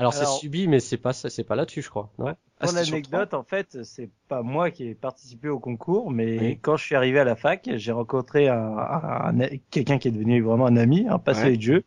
Alors, 0.00 0.14
c'est 0.14 0.26
subi, 0.26 0.66
mais 0.66 0.80
c'est 0.80 0.96
pas 0.96 1.12
c'est 1.12 1.44
pas 1.44 1.54
là-dessus, 1.54 1.82
je 1.82 1.90
crois. 1.90 2.10
Ouais. 2.18 2.32
Pour 2.58 2.70
ah, 2.70 2.72
l'anecdote, 2.72 3.34
en 3.34 3.42
fait, 3.42 3.84
c'est 3.84 4.10
pas 4.28 4.42
moi 4.42 4.70
qui 4.70 4.88
ai 4.88 4.94
participé 4.94 5.48
au 5.48 5.58
concours, 5.58 6.10
mais 6.10 6.58
quand 6.62 6.76
je 6.76 6.84
suis 6.84 6.94
arrivé 6.94 7.20
à 7.20 7.24
la 7.24 7.36
fac, 7.36 7.68
j'ai 7.74 7.92
rencontré 7.92 8.48
un, 8.48 9.34
quelqu'un 9.70 9.98
qui 9.98 10.08
est 10.08 10.10
devenu 10.10 10.40
vraiment 10.40 10.66
un 10.66 10.76
ami, 10.76 11.06
un 11.08 11.18
passionné 11.18 11.56
de 11.56 11.62
jeu. 11.62 11.84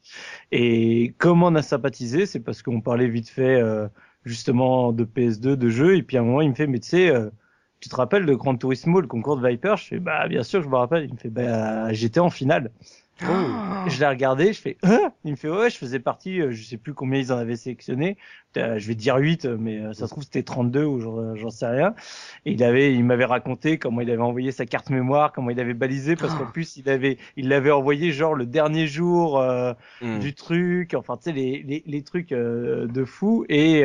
Et 0.51 1.16
comment 1.18 1.47
on 1.47 1.55
a 1.55 1.61
sympathisé, 1.64 2.26
c'est 2.26 2.39
parce 2.39 2.61
qu'on 2.61 2.82
parlait 2.82 3.07
vite 3.07 3.30
fait 3.30 3.59
euh, 3.59 3.88
justement 4.26 4.93
de 4.93 5.05
PS2, 5.05 5.55
de 5.55 5.70
jeu, 5.70 5.97
et 5.97 6.03
puis 6.03 6.18
à 6.18 6.22
un 6.22 6.24
moment 6.24 6.41
il 6.41 6.49
me 6.49 6.55
fait, 6.55 6.68
mais 6.68 6.80
tu 6.80 6.89
sais, 6.89 7.09
euh, 7.09 7.30
tu 7.80 7.89
te 7.89 7.95
rappelles 7.95 8.26
de 8.26 8.34
Grand 8.34 8.55
Turismo, 8.55 9.01
le 9.01 9.07
concours 9.07 9.38
de 9.38 9.47
Viper? 9.47 9.76
Je 9.78 9.86
fais, 9.86 9.99
bah 9.99 10.28
bien 10.28 10.43
sûr, 10.43 10.61
je 10.61 10.70
me 10.70 10.76
rappelle. 10.76 11.05
Il 11.05 11.14
me 11.14 11.18
fait, 11.18 11.30
bah 11.30 11.91
j'étais 11.91 12.22
en 12.22 12.30
finale. 12.30 12.72
Oh. 13.22 13.26
Je 13.88 13.99
l'ai 13.99 14.07
regardé, 14.07 14.53
je 14.53 14.61
fais 14.61 14.78
hein? 14.82 15.11
Il 15.26 15.32
me 15.32 15.36
fait 15.36 15.49
ouais, 15.49 15.70
je 15.70 15.78
faisais 15.78 15.99
partie, 15.99 16.39
euh, 16.39 16.51
je 16.51 16.64
sais 16.64 16.78
plus 16.78 16.93
combien 16.93 17.20
ils 17.20 17.34
en 17.34 17.38
avaient 17.38 17.57
sélectionné. 17.57 18.18
Euh, 18.55 18.80
je 18.80 18.88
vais 18.88 18.95
dire 18.95 19.18
8 19.18 19.45
mais 19.45 19.80
euh, 19.80 19.93
ça 19.93 20.05
se 20.05 20.11
trouve 20.11 20.24
c'était 20.24 20.43
32 20.43 20.86
ou 20.86 21.36
j'en 21.36 21.49
sais 21.49 21.68
rien. 21.68 21.93
Et 22.45 22.53
il 22.53 22.64
avait 22.64 22.93
il 22.93 23.03
m'avait 23.03 23.26
raconté 23.26 23.78
comment 23.78 23.99
il 23.99 24.09
avait 24.09 24.22
envoyé 24.22 24.51
sa 24.53 24.66
carte 24.66 24.89
mémoire, 24.89 25.34
comment 25.34 25.49
il 25.49 25.59
avait 25.59 25.74
balisé 25.74 26.16
parce 26.16 26.34
qu'en 26.34 26.45
plus 26.51 26.78
il 26.78 26.89
avait 26.89 27.18
il 27.36 27.49
l'avait 27.49 27.72
envoyé 27.72 28.14
genre 28.14 28.36
le 28.36 28.45
dernier 28.45 28.88
jour 28.88 29.43
hmm. 30.01 30.20
du 30.20 30.34
truc, 30.34 30.93
enfin 30.93 31.18
tu 31.18 31.24
sais 31.24 31.32
les, 31.34 31.61
les, 31.64 31.84
les 31.86 32.03
trucs 32.03 32.30
de 32.30 33.05
fou 33.05 33.45
et 33.49 33.84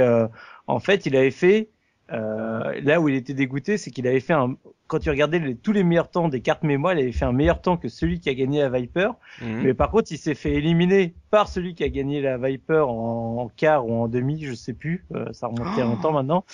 en 0.69 0.81
fait, 0.81 1.07
il 1.07 1.17
avait 1.17 1.31
fait 1.31 1.71
euh, 2.13 2.81
là 2.83 3.01
où 3.01 3.09
il 3.09 3.15
était 3.15 3.35
dégoûté, 3.35 3.77
c'est 3.77 3.91
qu'il 3.91 4.07
avait 4.07 4.21
fait 4.21 4.33
un. 4.33 4.57
Quand 4.87 4.99
tu 4.99 5.11
regardais 5.11 5.39
les, 5.39 5.55
tous 5.55 5.73
les 5.73 5.85
meilleurs 5.85 6.11
temps 6.11 6.29
des 6.29 6.41
cartes 6.41 6.63
mémoire, 6.63 6.95
il 6.95 7.01
avait 7.01 7.13
fait 7.13 7.27
un 7.27 7.33
meilleur 7.33 7.61
temps 7.61 7.77
que 7.77 7.89
celui 7.89 8.21
qui 8.21 8.31
a 8.31 8.35
gagné 8.35 8.63
la 8.63 8.71
Viper. 8.71 9.11
Mhm. 9.43 9.63
Mais 9.63 9.75
par 9.75 9.91
contre, 9.91 10.11
il 10.11 10.17
s'est 10.17 10.35
fait 10.35 10.55
éliminer 10.55 11.15
par 11.31 11.49
celui 11.49 11.75
qui 11.75 11.85
a 11.85 11.91
gagné 11.91 12.23
la 12.23 12.39
Viper 12.39 12.85
en, 12.89 13.51
quart 13.55 13.87
ou 13.87 13.93
en 13.93 14.09
demi, 14.09 14.43
je 14.43 14.55
sais 14.55 14.73
plus. 14.73 15.05
Euh, 15.15 15.27
ça 15.33 15.49
remontait 15.49 15.83
à 15.83 15.87
oh 15.87 15.91
longtemps 15.91 16.13
maintenant, 16.13 16.47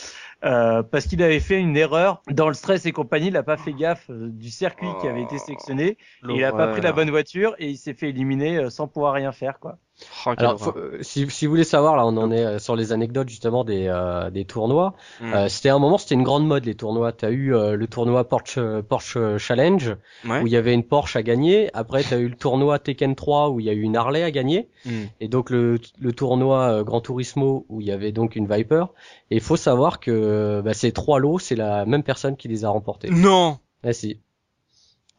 euh, 0.45 0.83
parce 0.83 1.07
qu'il 1.07 1.23
avait 1.23 1.39
fait 1.39 1.61
une 1.61 1.77
erreur 1.77 2.23
dans 2.29 2.49
le 2.49 2.55
stress 2.55 2.85
et 2.87 2.93
compagnie. 2.93 3.29
Il 3.29 3.37
a 3.37 3.45
pas 3.45 3.57
fait 3.57 3.73
gaffe 3.73 4.11
euh, 4.11 4.29
du 4.31 4.51
circuit 4.51 4.89
qui 5.01 5.07
avait 5.07 5.23
été 5.23 5.39
sélectionné. 5.39 5.97
Et 6.29 6.35
il 6.35 6.45
a 6.45 6.51
pas 6.51 6.67
pris 6.69 6.81
la 6.81 6.93
bonne 6.93 7.11
voiture 7.11 7.55
et 7.61 7.71
il 7.71 7.77
s'est 7.77 7.95
fait 7.95 8.09
éliminer 8.09 8.69
sans 8.71 8.89
pouvoir 8.89 9.13
rien 9.13 9.31
faire, 9.31 9.61
quoi. 9.61 9.79
Oh, 10.27 10.33
Alors, 10.37 10.59
faut- 10.59 10.77
euh, 10.77 10.99
si, 11.03 11.29
si 11.31 11.47
vous 11.47 11.51
voulez 11.53 11.63
savoir, 11.65 11.97
là, 11.97 12.05
on 12.05 12.17
en 12.17 12.33
est 12.33 12.45
euh, 12.45 12.59
sur 12.59 12.75
les 12.75 12.93
anecdotes 12.93 13.29
justement 13.29 13.63
des, 13.63 13.87
euh, 13.87 14.29
des 14.31 14.45
tournois. 14.45 14.95
Mm. 15.21 15.33
Euh, 15.35 15.49
c'était 15.49 15.69
un 15.69 15.79
moment, 15.79 15.99
c'était 15.99 16.17
une 16.17 16.25
grande 16.25 16.47
mode 16.47 16.65
les 16.65 16.75
tournois. 16.75 17.13
T'as 17.13 17.31
eu 17.31 17.55
euh, 17.55 17.77
le 17.77 17.87
tournoi 17.87 18.29
Porsche, 18.29 18.59
Porsche 18.89 19.19
Challenge 19.39 19.97
Ouais. 20.25 20.41
où 20.43 20.47
il 20.49 20.53
y 20.53 20.57
avait 20.57 20.75
une 20.75 20.83
Porsche 20.83 21.17
à 21.17 21.23
gagner. 21.23 21.71
Après, 21.75 22.03
t'as 22.03 22.19
eu 22.19 22.29
le 22.29 22.35
tournoi 22.37 22.79
Tekken 22.81 23.15
3 23.15 23.51
où 23.51 23.61
il 23.61 23.67
y 23.67 23.71
a 23.71 23.73
eu 23.73 23.83
une 23.83 23.97
Harley 23.97 24.23
à 24.25 24.31
gagner. 24.33 24.69
Mm. 24.85 24.91
Et 25.21 25.29
donc 25.29 25.51
le, 25.51 25.79
le 26.01 26.13
tournoi 26.13 26.83
Gran 26.83 27.01
Turismo 27.01 27.65
où 27.69 27.81
il 27.81 27.87
y 27.87 27.93
avait 27.93 28.11
donc 28.13 28.35
une 28.35 28.47
Viper. 28.53 28.87
Et 29.31 29.37
il 29.37 29.41
faut 29.43 29.57
savoir 29.57 30.01
que 30.01 30.61
bah, 30.65 30.75
ces 30.75 30.91
trois 30.91 31.21
lots, 31.21 31.39
c'est 31.39 31.57
la 31.57 31.87
même 31.87 32.03
personne 32.03 32.37
qui 32.37 32.49
les 32.49 32.65
a 32.65 32.69
remportés. 32.69 33.11
Non. 33.11 33.59
Ah 33.85 33.93
si. 33.93 34.19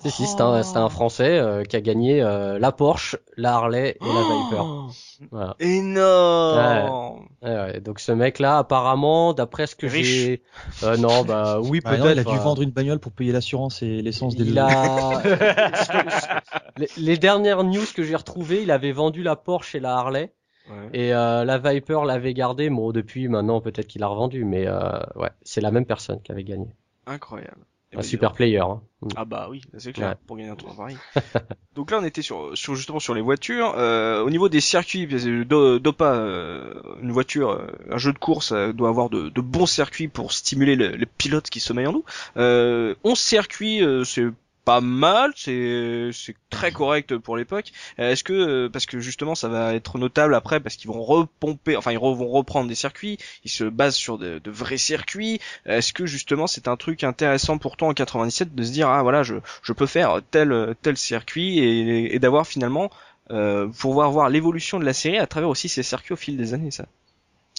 Si, 0.02 0.12
si, 0.12 0.28
c'est 0.28 0.42
un, 0.42 0.62
c'est 0.62 0.78
un 0.78 0.90
Français 0.90 1.40
euh, 1.40 1.64
qui 1.64 1.76
a 1.76 1.82
gagné 1.82 2.22
euh, 2.22 2.60
la 2.60 2.72
Porsche, 2.72 3.18
la 3.38 3.56
Harley 3.56 3.98
et 4.00 4.06
la 4.06 4.22
Viper. 4.22 4.62
Oh, 4.64 4.88
Voilà. 5.32 5.56
énorme. 5.60 7.28
Ouais, 7.42 7.50
ouais. 7.56 7.80
Donc 7.82 8.00
ce 8.00 8.12
mec-là, 8.12 8.60
apparemment, 8.60 9.34
d'après 9.34 9.66
ce 9.68 9.76
que 9.76 9.88
Riche. 9.88 10.06
j'ai, 10.06 10.44
euh, 10.84 10.98
non, 10.98 11.24
bah 11.24 11.60
oui 11.64 11.80
Bah 11.80 11.92
peut-être. 11.92 12.04
non, 12.06 12.12
il 12.12 12.20
a 12.20 12.24
dû 12.24 12.38
vendre 12.38 12.62
une 12.62 12.70
bagnole 12.72 13.00
pour 13.00 13.14
payer 13.14 13.32
l'assurance 13.32 13.82
et 13.82 14.02
l'essence 14.02 14.36
des 14.36 14.44
Il 14.44 14.54
deux. 14.54 14.60
a. 14.62 15.22
les, 16.78 16.90
les 16.98 17.18
dernières 17.18 17.64
news 17.64 17.86
que 17.96 18.04
j'ai 18.04 18.16
retrouvées, 18.16 18.62
il 18.64 18.72
avait 18.72 18.92
vendu 18.92 19.24
la 19.24 19.36
Porsche 19.36 19.76
et 19.76 19.80
la 19.80 19.96
Harley. 19.96 20.34
Ouais. 20.70 20.90
Et 20.94 21.14
euh, 21.14 21.46
la 21.46 21.58
Viper 21.58 22.02
l'avait 22.06 22.34
gardée. 22.34 22.70
Bon, 22.70 22.92
depuis 22.92 23.28
maintenant, 23.28 23.62
peut-être 23.62 23.88
qu'il 23.88 24.02
l'a 24.02 24.08
revendue, 24.08 24.46
mais 24.46 24.66
euh, 24.68 25.00
ouais, 25.16 25.30
c'est 25.44 25.62
la 25.62 25.72
même 25.72 25.86
personne 25.86 26.22
qui 26.22 26.32
avait 26.32 26.44
gagné. 26.44 26.68
Incroyable. 27.08 27.66
Un 27.98 28.02
super 28.02 28.34
player. 28.34 28.60
Hein. 28.60 28.82
Ah 29.16 29.26
bah 29.26 29.48
oui, 29.50 29.62
c'est 29.78 29.94
clair, 29.94 30.10
Ouais. 30.10 30.16
pour 30.28 30.38
gagner 30.38 30.50
un 30.50 30.56
tour 30.56 30.72
à 30.72 30.76
Paris. 30.76 30.98
Donc 31.76 31.92
là, 31.92 32.00
on 32.02 32.06
était 32.06 32.22
sur, 32.22 32.52
sur 32.58 32.76
justement 32.76 33.00
sur 33.00 33.14
les 33.14 33.22
voitures. 33.22 33.74
Euh, 33.78 34.22
au 34.24 34.30
niveau 34.30 34.50
des 34.50 34.62
circuits, 34.62 35.08
Do- 35.46 35.80
Dopa, 35.80 36.14
euh, 36.14 36.74
une 37.02 37.12
voiture, 37.12 37.52
euh, 37.52 37.68
un 37.92 37.98
jeu 37.98 38.14
de 38.14 38.18
course 38.18 38.52
euh, 38.52 38.74
doit 38.74 38.90
avoir 38.90 39.10
de, 39.10 39.30
de 39.30 39.42
bons 39.42 39.66
circuits 39.68 40.08
pour 40.08 40.32
stimuler 40.32 40.76
le- 40.76 40.96
les 40.96 41.06
pilotes 41.06 41.50
qui 41.50 41.60
sommeillent 41.60 41.88
en 41.88 41.94
nous. 41.94 42.06
Euh, 42.38 42.96
11 43.04 43.20
circuits, 43.20 43.84
euh, 43.84 44.04
c'est 44.04 44.26
pas 44.66 44.82
mal, 44.82 45.32
c'est 45.36 46.10
c'est 46.14 46.36
très 46.50 46.72
correct 46.72 47.18
pour 47.18 47.38
l'époque. 47.38 47.72
Euh, 48.00 48.12
Est-ce 48.12 48.24
que 48.24 48.34
euh, 48.34 48.70
parce 48.70 48.86
que 48.86 49.00
justement 49.00 49.36
ça 49.36 49.48
va 49.48 49.74
être 49.76 49.98
notable 49.98 50.36
après 50.36 50.60
parce 50.60 50.76
qu'ils 50.76 50.90
vont 50.90 51.04
repomper, 51.04 51.76
enfin 51.78 51.92
ils 51.92 52.00
vont 52.00 52.14
reprendre 52.30 52.68
des 52.68 52.76
circuits, 52.76 53.18
ils 53.44 53.52
se 53.52 53.64
basent 53.64 53.96
sur 53.96 54.18
de, 54.18 54.40
de 54.40 54.52
vrais 54.52 54.78
circuits. 54.78 55.40
Est-ce 55.66 55.94
que 55.94 56.06
justement 56.06 56.48
c'est 56.48 56.68
un 56.68 56.78
truc 56.78 57.04
intéressant 57.04 57.58
pour 57.58 57.78
toi 57.78 57.88
en 57.90 57.94
97 57.94 58.56
de 58.56 58.64
se 58.64 58.72
dire 58.72 58.90
ah 58.90 59.04
voilà 59.04 59.24
je 59.24 59.36
je 59.64 59.74
peux 59.74 59.86
faire 59.88 60.20
tel 60.32 60.76
tel 60.82 60.98
circuit 60.98 61.60
et, 61.60 62.16
et 62.16 62.20
d'avoir 62.20 62.48
finalement 62.48 62.90
euh, 63.32 63.68
pouvoir 63.68 64.12
voir 64.12 64.30
l'évolution 64.30 64.80
de 64.80 64.86
la 64.86 64.94
série 64.94 65.18
à 65.18 65.28
travers 65.28 65.50
aussi 65.50 65.70
ces 65.70 65.84
circuits 65.84 66.14
au 66.14 66.18
fil 66.18 66.38
des 66.38 66.54
années 66.54 66.72
ça? 66.72 66.86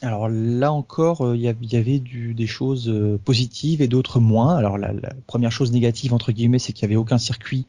Alors 0.02 0.28
là 0.28 0.72
encore, 0.72 1.22
euh, 1.22 1.36
il 1.36 1.42
y, 1.42 1.76
avait 1.76 1.98
du, 1.98 2.34
des 2.34 2.46
choses 2.46 2.88
euh, 2.88 3.18
positives 3.24 3.80
et 3.80 3.88
d'autres 3.88 4.20
moins. 4.20 4.56
Alors 4.56 4.76
la, 4.76 4.92
la 4.92 5.10
première 5.26 5.50
chose 5.52 5.72
négative 5.72 6.12
entre 6.12 6.32
guillemets, 6.32 6.58
c'est 6.58 6.72
qu'il 6.74 6.86
n'y 6.86 6.92
avait 6.92 7.00
aucun 7.00 7.16
circuit 7.18 7.66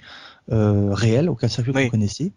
euh, 0.52 0.90
réel, 0.94 1.30
aucun 1.30 1.48
circuit 1.48 1.72
Oui. 1.74 1.86
qu'on 1.86 1.92
connaissait. 1.92 2.32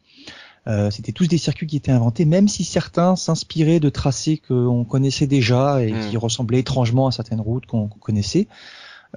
Euh, 0.68 0.90
C'était 0.90 1.12
tous 1.12 1.26
des 1.26 1.38
circuits 1.38 1.66
qui 1.66 1.76
étaient 1.76 1.90
inventés, 1.90 2.24
même 2.24 2.46
si 2.46 2.64
certains 2.64 3.16
s'inspiraient 3.16 3.80
de 3.80 3.88
tracés 3.88 4.40
qu'on 4.46 4.84
connaissait 4.84 5.26
déjà 5.26 5.82
et 5.82 5.92
qui 6.08 6.16
ressemblaient 6.16 6.60
étrangement 6.60 7.08
à 7.08 7.12
certaines 7.12 7.40
routes 7.40 7.66
qu'on 7.66 7.88
connaissait. 7.88 8.46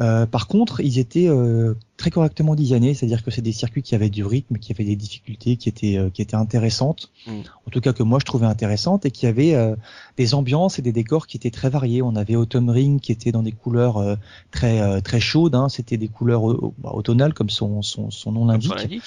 Euh, 0.01 0.25
par 0.25 0.47
contre, 0.47 0.79
ils 0.79 0.97
étaient 0.97 1.27
euh, 1.27 1.75
très 1.95 2.09
correctement 2.09 2.55
designés, 2.55 2.93
c'est-à-dire 2.95 3.23
que 3.23 3.29
c'est 3.31 3.41
des 3.41 3.51
circuits 3.51 3.83
qui 3.83 3.93
avaient 3.95 4.09
du 4.09 4.25
rythme, 4.25 4.57
qui 4.57 4.71
avaient 4.73 4.83
des 4.83 4.95
difficultés, 4.95 5.57
qui 5.57 5.69
étaient 5.69 5.97
euh, 5.97 6.09
qui 6.09 6.21
étaient 6.21 6.35
intéressantes, 6.35 7.11
Mm. 7.27 7.31
en 7.67 7.71
tout 7.71 7.79
cas 7.81 7.93
que 7.93 8.03
moi 8.03 8.19
je 8.19 8.25
trouvais 8.25 8.45
intéressantes 8.47 9.05
et 9.05 9.11
qui 9.11 9.27
avaient 9.27 9.53
euh, 9.55 9.75
des 10.17 10.33
ambiances 10.33 10.79
et 10.79 10.81
des 10.81 10.91
décors 10.91 11.27
qui 11.27 11.37
étaient 11.37 11.51
très 11.51 11.69
variés. 11.69 12.01
On 12.01 12.15
avait 12.15 12.35
Autumn 12.35 12.69
Ring 12.69 12.99
qui 12.99 13.11
était 13.11 13.31
dans 13.31 13.43
des 13.43 13.51
couleurs 13.53 13.97
euh, 13.97 14.15
très 14.51 15.01
très 15.01 15.19
chaudes, 15.19 15.55
hein. 15.55 15.69
c'était 15.69 15.97
des 15.97 16.07
couleurs 16.09 16.41
bah, 16.79 16.91
automnales 16.93 17.33
comme 17.33 17.49
son 17.49 17.81
son, 17.81 18.09
son 18.11 18.31
nom 18.31 18.45
l'indique. 18.45 18.73
Oui. 18.89 19.01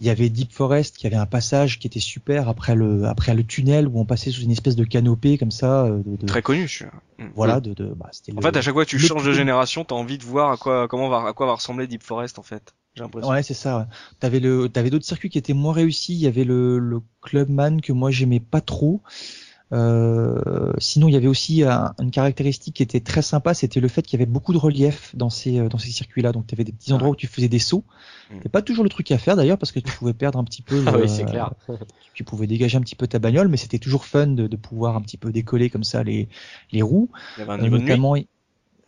Il 0.00 0.08
y 0.08 0.10
avait 0.10 0.28
Deep 0.28 0.50
Forest 0.52 0.96
qui 0.96 1.06
avait 1.06 1.14
un 1.16 1.24
passage 1.24 1.78
qui 1.78 1.86
était 1.86 2.00
super 2.00 2.48
après 2.48 2.74
le 2.74 3.04
après 3.06 3.32
le 3.32 3.44
tunnel 3.44 3.86
où 3.86 4.00
on 4.00 4.04
passait 4.04 4.32
sous 4.32 4.42
une 4.42 4.50
espèce 4.50 4.74
de 4.74 4.82
canopée 4.84 5.38
comme 5.38 5.52
ça. 5.52 5.88
De, 5.88 6.16
de- 6.16 6.26
Très 6.26 6.42
connu. 6.42 6.66
Je... 6.66 6.84
Mm. 6.84 7.28
voilà, 7.36 7.60
de, 7.60 7.74
de 7.74 7.84
bah, 7.96 8.10
En 8.32 8.34
le- 8.34 8.42
fait, 8.42 8.56
à 8.56 8.60
chaque 8.60 8.74
fois 8.74 8.84
que 8.84 8.90
tu 8.90 8.98
changes 8.98 9.24
de 9.24 9.32
génération, 9.32 9.84
t'as 9.84 9.94
envie 9.94 10.18
de 10.18 10.24
voir 10.24 10.50
à 10.50 10.56
quoi 10.56 10.88
comment 10.88 11.08
va 11.08 11.28
à 11.28 11.32
quoi 11.32 11.46
va 11.46 11.54
ressembler 11.54 11.86
Deep 11.86 12.02
Forest 12.02 12.13
en 12.38 12.42
fait. 12.42 12.74
J'ai 12.94 13.02
l'impression. 13.02 13.30
Ouais, 13.30 13.42
c'est 13.42 13.54
ça. 13.54 13.78
Ouais. 13.78 13.84
T'avais 14.20 14.40
le, 14.40 14.68
t'avais 14.68 14.90
d'autres 14.90 15.04
circuits 15.04 15.28
qui 15.30 15.38
étaient 15.38 15.52
moins 15.54 15.72
réussis. 15.72 16.14
Il 16.14 16.20
y 16.20 16.26
avait 16.26 16.44
le, 16.44 16.78
le 16.78 17.00
Clubman 17.22 17.80
que 17.80 17.92
moi 17.92 18.10
j'aimais 18.10 18.40
pas 18.40 18.60
trop. 18.60 19.02
Euh, 19.72 20.72
sinon, 20.78 21.08
il 21.08 21.14
y 21.14 21.16
avait 21.16 21.26
aussi 21.26 21.64
un- 21.64 21.94
une 21.98 22.10
caractéristique 22.10 22.76
qui 22.76 22.82
était 22.82 23.00
très 23.00 23.22
sympa, 23.22 23.54
c'était 23.54 23.80
le 23.80 23.88
fait 23.88 24.02
qu'il 24.02 24.18
y 24.20 24.22
avait 24.22 24.30
beaucoup 24.30 24.52
de 24.52 24.58
relief 24.58 25.16
dans 25.16 25.30
ces 25.30 25.58
euh, 25.58 25.68
dans 25.68 25.78
ces 25.78 25.90
circuits-là. 25.90 26.30
Donc, 26.32 26.46
tu 26.46 26.54
avais 26.54 26.64
des 26.64 26.70
petits 26.72 26.92
endroits 26.92 27.10
où 27.10 27.16
tu 27.16 27.26
faisais 27.26 27.48
des 27.48 27.58
sauts. 27.58 27.82
Mm. 28.30 28.34
C'est 28.42 28.48
pas 28.50 28.62
toujours 28.62 28.84
le 28.84 28.90
truc 28.90 29.10
à 29.10 29.18
faire 29.18 29.34
d'ailleurs 29.36 29.58
parce 29.58 29.72
que 29.72 29.80
tu 29.80 29.90
pouvais 29.96 30.12
perdre 30.14 30.38
un 30.38 30.44
petit 30.44 30.62
peu. 30.62 30.84
Ah 30.86 30.96
oui, 30.96 31.08
c'est 31.08 31.24
clair. 31.24 31.52
Tu 32.12 32.22
pouvais 32.24 32.46
dégager 32.46 32.76
un 32.78 32.82
petit 32.82 32.94
peu 32.94 33.08
ta 33.08 33.18
bagnole, 33.18 33.48
mais 33.48 33.56
c'était 33.56 33.78
toujours 33.80 34.04
fun 34.04 34.28
de, 34.28 34.46
de 34.46 34.56
pouvoir 34.56 34.94
un 34.96 35.00
petit 35.00 35.16
peu 35.16 35.32
décoller 35.32 35.70
comme 35.70 35.82
ça 35.84 36.04
les 36.04 36.28
les 36.70 36.82
roues. 36.82 37.10
Il 37.36 37.40
y 37.40 37.42
avait 37.42 37.52
un 37.52 37.58
Euh, 37.58 37.62
niveau 37.62 37.78
de 37.78 37.82
nuit. 37.82 37.88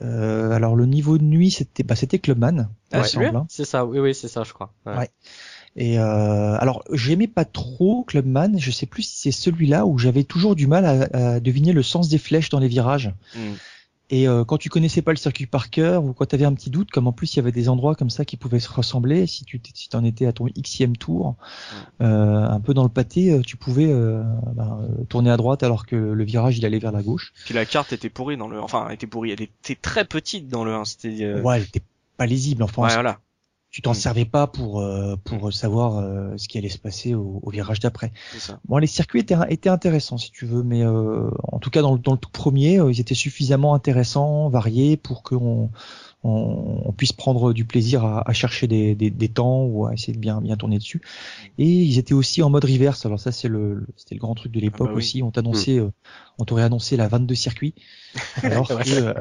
Euh, 0.03 0.51
alors 0.51 0.77
le 0.77 0.87
niveau 0.87 1.19
de 1.19 1.25
nuit, 1.25 1.51
c'était 1.51 1.83
bah, 1.83 1.97
c'était 1.97 2.19
Clubman. 2.19 2.69
Ah, 2.93 3.03
c'est 3.49 3.65
ça, 3.65 3.85
oui, 3.85 3.99
oui, 3.99 4.15
c'est 4.15 4.29
ça, 4.29 4.45
je 4.45 4.53
crois. 4.53 4.73
Ouais. 4.85 4.97
Ouais. 4.97 5.11
Et 5.77 5.99
euh, 5.99 6.57
alors, 6.59 6.83
j'aimais 6.93 7.27
pas 7.27 7.45
trop 7.45 8.05
Clubman. 8.05 8.59
Je 8.59 8.71
sais 8.71 8.87
plus 8.87 9.03
si 9.03 9.19
c'est 9.19 9.31
celui-là 9.31 9.85
où 9.85 9.99
j'avais 9.99 10.25
toujours 10.25 10.57
du 10.57 10.67
mal 10.67 10.85
à, 10.87 11.35
à 11.35 11.41
deviner 11.41 11.73
le 11.73 11.83
sens 11.83 12.09
des 12.09 12.19
flèches 12.19 12.49
dans 12.49 12.61
les 12.61 12.69
virages. 12.69 13.13
Mm. 13.35 13.53
Et 14.09 14.29
euh, 14.29 14.45
quand 14.45 14.57
tu 14.57 14.69
connaissais 14.69 15.03
pas 15.03 15.11
le 15.11 15.17
circuit 15.17 15.47
par 15.47 15.69
cœur 15.69 16.05
ou 16.05 16.13
quand 16.13 16.27
tu 16.27 16.35
avais 16.37 16.45
un 16.45 16.55
petit 16.55 16.71
doute, 16.71 16.91
comme 16.93 17.09
en 17.09 17.13
plus 17.13 17.35
il 17.35 17.39
y 17.39 17.41
avait 17.41 17.51
des 17.51 17.69
endroits 17.69 17.97
comme 17.97 18.11
ça 18.11 18.25
qui 18.25 18.37
pouvaient 18.37 18.61
se 18.61 18.71
ressembler, 18.73 19.27
si 19.27 19.45
tu 19.45 19.61
si 19.75 19.89
en 19.95 20.05
étais 20.05 20.27
à 20.27 20.33
ton 20.33 20.47
xème 20.47 20.97
tour, 20.97 21.35
euh, 22.01 22.49
un 22.49 22.61
peu 22.61 22.73
dans 22.73 22.85
le 22.85 22.89
pâté, 22.89 23.33
euh, 23.33 23.41
tu 23.41 23.57
pouvais 23.57 23.91
euh, 23.91 24.23
ben, 24.55 24.79
euh, 24.83 25.05
tourner 25.09 25.31
à 25.31 25.37
droite 25.37 25.63
alors 25.65 25.87
que 25.87 25.97
le 25.97 26.25
virage 26.25 26.57
il 26.59 26.65
allait 26.65 26.79
vers 26.79 26.93
la 26.93 27.03
gauche. 27.03 27.33
Puis 27.45 27.55
la 27.55 27.65
carte 27.67 27.93
était 27.93 28.09
pourrie 28.11 28.37
dans 28.37 28.49
le, 28.49 28.61
enfin, 28.61 28.87
elle 28.89 28.95
était 28.95 29.09
pourrie. 29.09 29.33
Elle 29.33 29.43
était 29.43 29.75
très 29.75 30.05
petite 30.05 30.49
dans 30.49 30.65
le 30.65 30.73
1. 30.73 30.85
C'était. 30.85 31.25
euh, 31.25 31.43
Ouais, 31.43 31.57
elle 31.57 31.65
était 31.65 31.83
pas 32.17 32.27
lisible. 32.27 32.63
Enfin, 32.63 32.83
ouais, 32.83 32.95
voilà. 32.95 33.19
Tu 33.77 33.83
t'en 33.83 33.91
Mm. 33.91 33.95
servais 33.95 34.25
pas 34.25 34.47
pour 34.47 34.81
euh, 34.81 35.17
pour 35.23 35.53
savoir 35.53 35.99
euh, 35.99 36.35
ce 36.39 36.49
qui 36.49 36.57
allait 36.57 36.71
se 36.71 36.79
passer 36.79 37.13
au, 37.15 37.41
au 37.43 37.51
virage 37.51 37.79
d'après. 37.79 38.11
Bon, 38.65 38.79
les 38.79 38.87
circuits 38.87 39.21
étaient, 39.21 39.37
étaient 39.51 39.69
intéressants 39.69 40.17
si 40.17 40.31
tu 40.31 40.47
veux, 40.47 40.63
mais 40.63 40.83
euh, 40.83 41.29
en 41.43 41.59
tout 41.59 41.69
cas 41.69 41.83
dans 41.83 41.93
le, 41.93 41.99
dans 41.99 42.13
le 42.13 42.19
tout 42.19 42.31
premier, 42.31 42.79
euh, 42.81 42.91
ils 42.91 43.01
étaient 43.01 43.15
suffisamment 43.15 43.75
intéressants, 43.75 44.49
variés 44.49 44.97
pour 44.97 45.23
qu'on 45.23 45.71
on, 46.25 46.83
on 46.87 46.93
puisse 46.93 47.13
prendre 47.13 47.53
du 47.53 47.67
plaisir 47.67 48.05
à, 48.05 48.29
à 48.29 48.33
chercher 48.33 48.67
des, 48.67 48.95
des, 48.95 49.11
des 49.11 49.29
temps 49.29 49.65
ou 49.65 49.87
à 49.87 49.93
essayer 49.93 50.15
de 50.15 50.19
bien 50.19 50.41
bien 50.41 50.57
tourner 50.57 50.79
dessus. 50.79 51.03
Et 51.59 51.67
ils 51.69 51.99
étaient 51.99 52.15
aussi 52.15 52.43
en 52.43 52.51
mode 52.51 52.65
reverse. 52.65 53.07
Alors 53.07 53.21
ça 53.21 53.33
c'est 53.33 53.49
le 53.49 53.75
le- 53.75 53.87
c'était 53.97 54.15
le 54.15 54.21
grand 54.21 54.35
truc 54.35 54.53
de 54.53 54.61
l'époque 54.61 54.89
bah 54.89 54.93
oui. 54.95 54.99
aussi. 54.99 55.23
On 55.23 55.31
t'annonçait, 55.33 55.79
euh, 55.79 55.91
on 56.39 56.45
t'aurait 56.47 56.63
annoncé 56.65 56.97
la 56.97 57.09
22 57.09 57.35
circuits, 57.35 57.75
alors 58.43 58.69
que, 58.69 58.91
euh, 58.91 59.15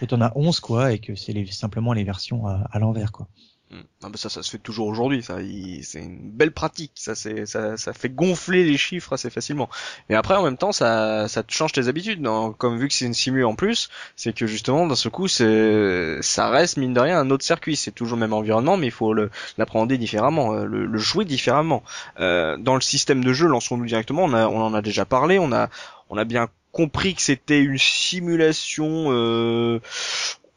que 0.00 0.06
t'en 0.06 0.20
as 0.20 0.32
11 0.36 0.60
quoi, 0.60 0.92
et 0.92 0.98
que 1.00 1.14
c'est 1.14 1.46
simplement 1.52 1.92
les 1.92 2.04
versions 2.04 2.46
à, 2.46 2.66
à 2.70 2.78
l'envers 2.78 3.12
quoi. 3.12 3.28
Mm. 3.72 3.80
Ah 4.02 4.08
bah 4.10 4.16
ça, 4.16 4.28
ça 4.28 4.42
se 4.42 4.50
fait 4.50 4.58
toujours 4.58 4.86
aujourd'hui. 4.86 5.22
Ça, 5.22 5.38
c'est 5.82 6.00
une 6.00 6.30
belle 6.30 6.52
pratique. 6.52 6.92
Ça, 6.94 7.14
c'est, 7.14 7.46
ça, 7.46 7.76
ça 7.78 7.92
fait 7.94 8.10
gonfler 8.10 8.64
les 8.64 8.76
chiffres 8.76 9.14
assez 9.14 9.30
facilement. 9.30 9.70
Et 10.10 10.14
après, 10.14 10.34
en 10.34 10.42
même 10.42 10.58
temps, 10.58 10.72
ça, 10.72 11.26
ça 11.28 11.42
te 11.42 11.52
change 11.52 11.72
tes 11.72 11.88
habitudes. 11.88 12.20
non 12.20 12.52
Comme 12.52 12.78
vu 12.78 12.88
que 12.88 12.94
c'est 12.94 13.06
une 13.06 13.14
simu 13.14 13.44
en 13.44 13.54
plus, 13.54 13.88
c'est 14.14 14.34
que 14.34 14.46
justement, 14.46 14.86
d'un 14.86 14.94
ce 14.94 15.08
coup, 15.08 15.26
c'est, 15.26 16.20
ça 16.20 16.50
reste 16.50 16.76
mine 16.76 16.92
de 16.92 17.00
rien 17.00 17.18
un 17.18 17.30
autre 17.30 17.44
circuit. 17.44 17.76
C'est 17.76 17.92
toujours 17.92 18.16
le 18.16 18.20
même 18.20 18.34
environnement, 18.34 18.76
mais 18.76 18.88
il 18.88 18.92
faut 18.92 19.14
le, 19.14 19.30
l'appréhender 19.56 19.96
différemment, 19.96 20.52
euh, 20.52 20.64
le, 20.66 20.84
le 20.84 20.98
jouer 20.98 21.24
différemment. 21.24 21.82
Euh, 22.20 22.58
dans 22.58 22.74
le 22.74 22.82
système 22.82 23.24
de 23.24 23.32
jeu, 23.32 23.46
lançons-nous 23.46 23.86
directement. 23.86 24.24
On, 24.24 24.34
a, 24.34 24.48
on 24.48 24.60
en 24.60 24.74
a 24.74 24.82
déjà 24.82 25.06
parlé. 25.06 25.38
On 25.38 25.52
a, 25.52 25.70
on 26.10 26.18
a 26.18 26.24
bien 26.24 26.48
compris 26.72 27.14
que 27.14 27.22
c'était 27.22 27.60
une 27.60 27.78
simulation. 27.78 29.06
Euh, 29.12 29.80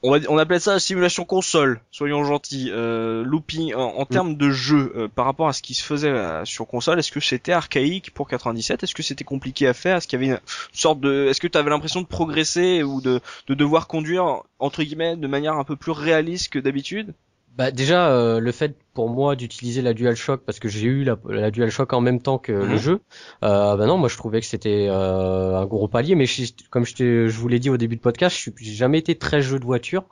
on, 0.06 0.12
va, 0.12 0.20
on 0.30 0.38
appelait 0.38 0.60
ça 0.60 0.80
simulation 0.80 1.26
console, 1.26 1.82
soyons 1.92 2.24
gentils. 2.24 2.70
Euh, 2.72 3.24
looping 3.24 3.74
en, 3.74 3.96
en 3.98 4.06
termes 4.06 4.36
de 4.36 4.52
jeu 4.52 4.94
euh, 4.96 5.08
par 5.08 5.26
rapport 5.26 5.48
à 5.48 5.54
ce 5.54 5.62
qui 5.62 5.74
se 5.74 5.84
faisait 5.84 6.10
euh, 6.10 6.46
sur 6.46 6.68
console, 6.68 7.00
est-ce 7.00 7.12
que 7.12 7.20
c'était 7.20 7.52
archaïque 7.52 8.14
pour 8.14 8.28
97 8.28 8.84
Est-ce 8.84 8.94
que 8.94 9.04
c'était 9.04 9.24
compliqué 9.24 9.68
à 9.68 9.74
faire? 9.74 9.98
Est-ce 9.98 10.08
qu'il 10.08 10.22
y 10.22 10.24
avait 10.24 10.34
une 10.34 10.40
sorte 10.74 11.00
de, 11.00 11.28
est-ce 11.28 11.42
que 11.42 11.48
tu 11.48 11.58
avais 11.58 11.72
l'impression 11.72 12.02
de 12.02 12.08
progresser 12.08 12.84
ou 12.84 13.02
de, 13.02 13.20
de 13.48 13.54
devoir 13.56 13.88
conduire 13.88 14.44
entre 14.60 14.84
guillemets 14.84 15.16
de 15.16 15.28
manière 15.28 15.54
un 15.54 15.64
peu 15.64 15.76
plus 15.76 15.92
réaliste 15.92 16.50
que 16.50 16.60
d'habitude? 16.60 17.14
Bah 17.56 17.72
déjà 17.72 18.10
euh, 18.10 18.42
le 18.42 18.52
fait 18.52 18.76
pour 18.94 19.10
moi 19.10 19.38
d'utiliser 19.38 19.82
la 19.82 19.94
DualShock 19.94 20.44
parce 20.46 20.60
que 20.60 20.68
j'ai 20.68 20.88
eu 20.88 21.04
la, 21.06 21.18
la 21.30 21.52
DualShock 21.52 21.94
en 21.94 22.02
même 22.02 22.22
temps 22.22 22.38
que 22.38 22.52
Mhm. 22.52 22.72
le 22.72 22.78
jeu. 22.78 23.00
Euh, 23.44 23.78
bah 23.78 23.86
non, 23.86 23.98
moi 23.98 24.10
je 24.10 24.18
trouvais 24.18 24.42
que 24.42 24.46
c'était 24.46 24.88
euh, 24.90 25.56
un 25.58 25.66
gros 25.66 25.88
palier, 25.88 26.16
mais 26.16 26.26
je- 26.26 26.52
comme 26.70 26.86
je, 26.86 27.28
je 27.28 27.40
vous 27.40 27.48
l'ai 27.48 27.60
dit 27.60 27.70
au 27.70 27.78
début 27.78 27.96
de 27.96 28.02
podcast, 28.02 28.36
je 28.38 28.52
j'ai 28.58 28.74
jamais 28.74 28.98
été 29.00 29.18
très 29.18 29.42
jeu 29.42 29.58
de 29.60 29.66
voiture. 29.66 30.04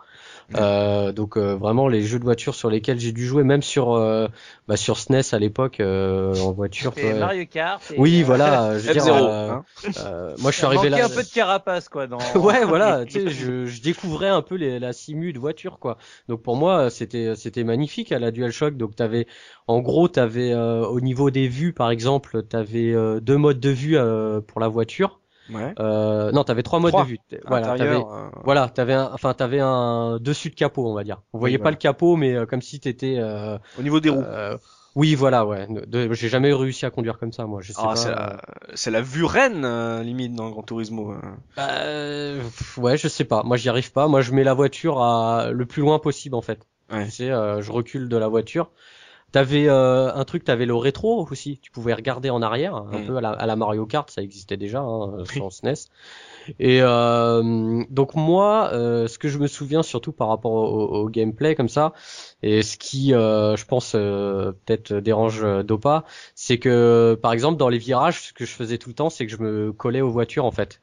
Euh, 0.55 1.11
donc 1.11 1.37
euh, 1.37 1.55
vraiment 1.55 1.87
les 1.87 2.03
jeux 2.03 2.19
de 2.19 2.23
voiture 2.23 2.55
sur 2.55 2.69
lesquels 2.69 2.99
j'ai 2.99 3.11
dû 3.11 3.25
jouer, 3.25 3.43
même 3.43 3.61
sur 3.61 3.93
euh, 3.93 4.27
bah, 4.67 4.77
sur 4.77 4.97
SNES 4.97 5.33
à 5.33 5.39
l'époque 5.39 5.79
euh, 5.79 6.35
en 6.37 6.51
voiture. 6.51 6.93
C'était 6.95 7.13
ouais. 7.13 7.19
Mario 7.19 7.45
Kart. 7.45 7.81
et, 7.91 7.99
Oui, 7.99 8.21
euh, 8.21 8.25
voilà. 8.25 8.77
Je 8.79 8.87
veux 8.87 8.93
dire, 8.93 9.03
F0, 9.05 9.09
euh, 9.09 9.49
hein. 9.51 9.65
euh, 10.05 10.35
moi 10.39 10.51
je 10.51 10.57
suis 10.57 10.65
arrivé 10.65 10.89
là. 10.89 11.05
un 11.05 11.09
peu 11.09 11.23
de 11.23 11.33
carapace 11.33 11.89
quoi 11.89 12.07
dans. 12.07 12.19
ouais, 12.35 12.65
voilà, 12.65 13.05
tu 13.07 13.21
sais, 13.21 13.29
je, 13.29 13.65
je 13.65 13.81
découvrais 13.81 14.29
un 14.29 14.41
peu 14.41 14.55
les, 14.55 14.79
la 14.79 14.93
simu 14.93 15.33
de 15.33 15.39
voiture, 15.39 15.79
quoi. 15.79 15.97
Donc 16.27 16.41
pour 16.41 16.55
moi, 16.55 16.89
c'était 16.89 17.35
c'était 17.35 17.63
magnifique 17.63 18.11
à 18.11 18.19
la 18.19 18.31
DualShock. 18.31 18.77
Donc 18.77 18.95
t'avais, 18.95 19.27
en 19.67 19.79
gros, 19.81 20.07
t'avais 20.07 20.51
euh, 20.51 20.85
au 20.85 21.01
niveau 21.01 21.31
des 21.31 21.47
vues, 21.47 21.73
par 21.73 21.89
exemple, 21.91 22.43
t'avais 22.43 22.93
euh, 22.93 23.19
deux 23.19 23.37
modes 23.37 23.59
de 23.59 23.69
vue 23.69 23.97
euh, 23.97 24.41
pour 24.41 24.59
la 24.59 24.67
voiture. 24.67 25.19
Ouais. 25.51 25.73
Euh, 25.79 26.31
non, 26.31 26.43
t'avais 26.43 26.63
trois 26.63 26.79
modes 26.79 26.91
Trois. 26.91 27.03
de 27.03 27.09
vue. 27.09 27.19
Voilà, 27.47 27.67
t'avais, 27.67 27.81
Intérieur. 27.81 28.13
euh, 28.13 28.29
voilà, 28.45 28.69
t'avais 28.69 28.93
un, 28.93 29.09
enfin 29.13 29.33
t'avais 29.33 29.59
un 29.59 30.17
dessus 30.19 30.49
de 30.49 30.55
capot, 30.55 30.87
on 30.89 30.93
va 30.93 31.03
dire. 31.03 31.21
On 31.33 31.39
voyait 31.39 31.57
voilà. 31.57 31.63
pas 31.65 31.71
le 31.71 31.77
capot, 31.77 32.15
mais 32.15 32.33
euh, 32.33 32.45
comme 32.45 32.61
si 32.61 32.79
t'étais. 32.79 33.15
Euh, 33.19 33.57
Au 33.77 33.81
niveau 33.81 33.99
des 33.99 34.09
roues. 34.09 34.21
euh, 34.21 34.57
oui, 34.95 35.15
voilà, 35.15 35.45
ouais. 35.45 35.67
De- 35.87 36.13
J'ai 36.13 36.29
jamais 36.29 36.53
réussi 36.53 36.85
à 36.85 36.91
conduire 36.91 37.17
comme 37.17 37.31
ça, 37.33 37.45
moi. 37.47 37.61
Je 37.63 37.73
sais 37.73 37.79
Ah, 37.81 37.87
pas. 37.89 37.95
c'est 37.95 38.11
la, 38.11 38.41
c'est 38.75 38.91
la 38.91 39.01
vue 39.01 39.25
reine, 39.25 39.63
euh, 39.65 40.03
limite, 40.03 40.35
dans 40.35 40.49
Gran 40.51 40.61
Turismo. 40.61 41.11
euh. 41.13 41.19
Bah, 41.57 42.81
ouais, 42.81 42.97
je 42.97 43.07
sais 43.07 43.23
pas. 43.23 43.43
Moi, 43.43 43.57
j'y 43.57 43.69
arrive 43.69 43.91
pas. 43.91 44.07
Moi, 44.07 44.21
je 44.21 44.31
mets 44.31 44.43
la 44.43 44.53
voiture 44.53 45.01
à 45.01 45.49
le 45.51 45.65
plus 45.65 45.81
loin 45.81 45.99
possible, 45.99 46.35
en 46.35 46.41
fait. 46.41 46.67
Ouais. 46.91 47.05
Tu 47.05 47.11
sais, 47.11 47.31
euh, 47.31 47.61
je 47.61 47.71
recule 47.71 48.07
de 48.07 48.17
la 48.17 48.27
voiture. 48.27 48.69
T'avais 49.33 49.67
euh, 49.67 50.13
un 50.13 50.23
truc, 50.25 50.45
t'avais 50.45 50.65
le 50.65 50.75
rétro 50.75 51.27
aussi. 51.29 51.59
Tu 51.61 51.71
pouvais 51.71 51.93
regarder 51.93 52.29
en 52.29 52.41
arrière, 52.41 52.75
un 52.75 52.99
Mm. 52.99 53.05
peu 53.07 53.17
à 53.17 53.21
la, 53.21 53.31
à 53.31 53.45
la 53.47 53.55
Mario 53.57 53.85
Kart, 53.85 54.09
ça 54.09 54.21
existait 54.21 54.57
déjà 54.57 54.79
hein, 54.81 55.25
sur 55.25 55.51
SNES. 55.51 55.89
Et 56.59 56.79
euh, 56.81 57.83
donc 57.89 58.15
moi, 58.15 58.69
euh, 58.73 59.07
ce 59.07 59.17
que 59.17 59.27
je 59.29 59.39
me 59.39 59.47
souviens 59.47 59.83
surtout 59.83 60.11
par 60.13 60.27
rapport 60.29 60.51
au, 60.53 60.85
au 61.03 61.09
gameplay 61.09 61.55
comme 61.55 61.69
ça, 61.69 61.93
et 62.43 62.63
ce 62.63 62.77
qui, 62.77 63.13
euh, 63.13 63.55
je 63.57 63.65
pense, 63.65 63.93
euh, 63.95 64.51
peut-être 64.65 64.93
dérange 64.95 65.43
euh, 65.43 65.63
Dopa, 65.63 66.05
c'est 66.35 66.59
que 66.59 67.17
par 67.21 67.33
exemple 67.33 67.57
dans 67.57 67.69
les 67.69 67.77
virages, 67.79 68.21
ce 68.29 68.33
que 68.33 68.45
je 68.45 68.51
faisais 68.53 68.77
tout 68.77 68.89
le 68.89 68.95
temps, 68.95 69.09
c'est 69.09 69.25
que 69.25 69.31
je 69.31 69.37
me 69.41 69.73
collais 69.73 70.01
aux 70.01 70.11
voitures 70.11 70.45
en 70.45 70.51
fait. 70.51 70.81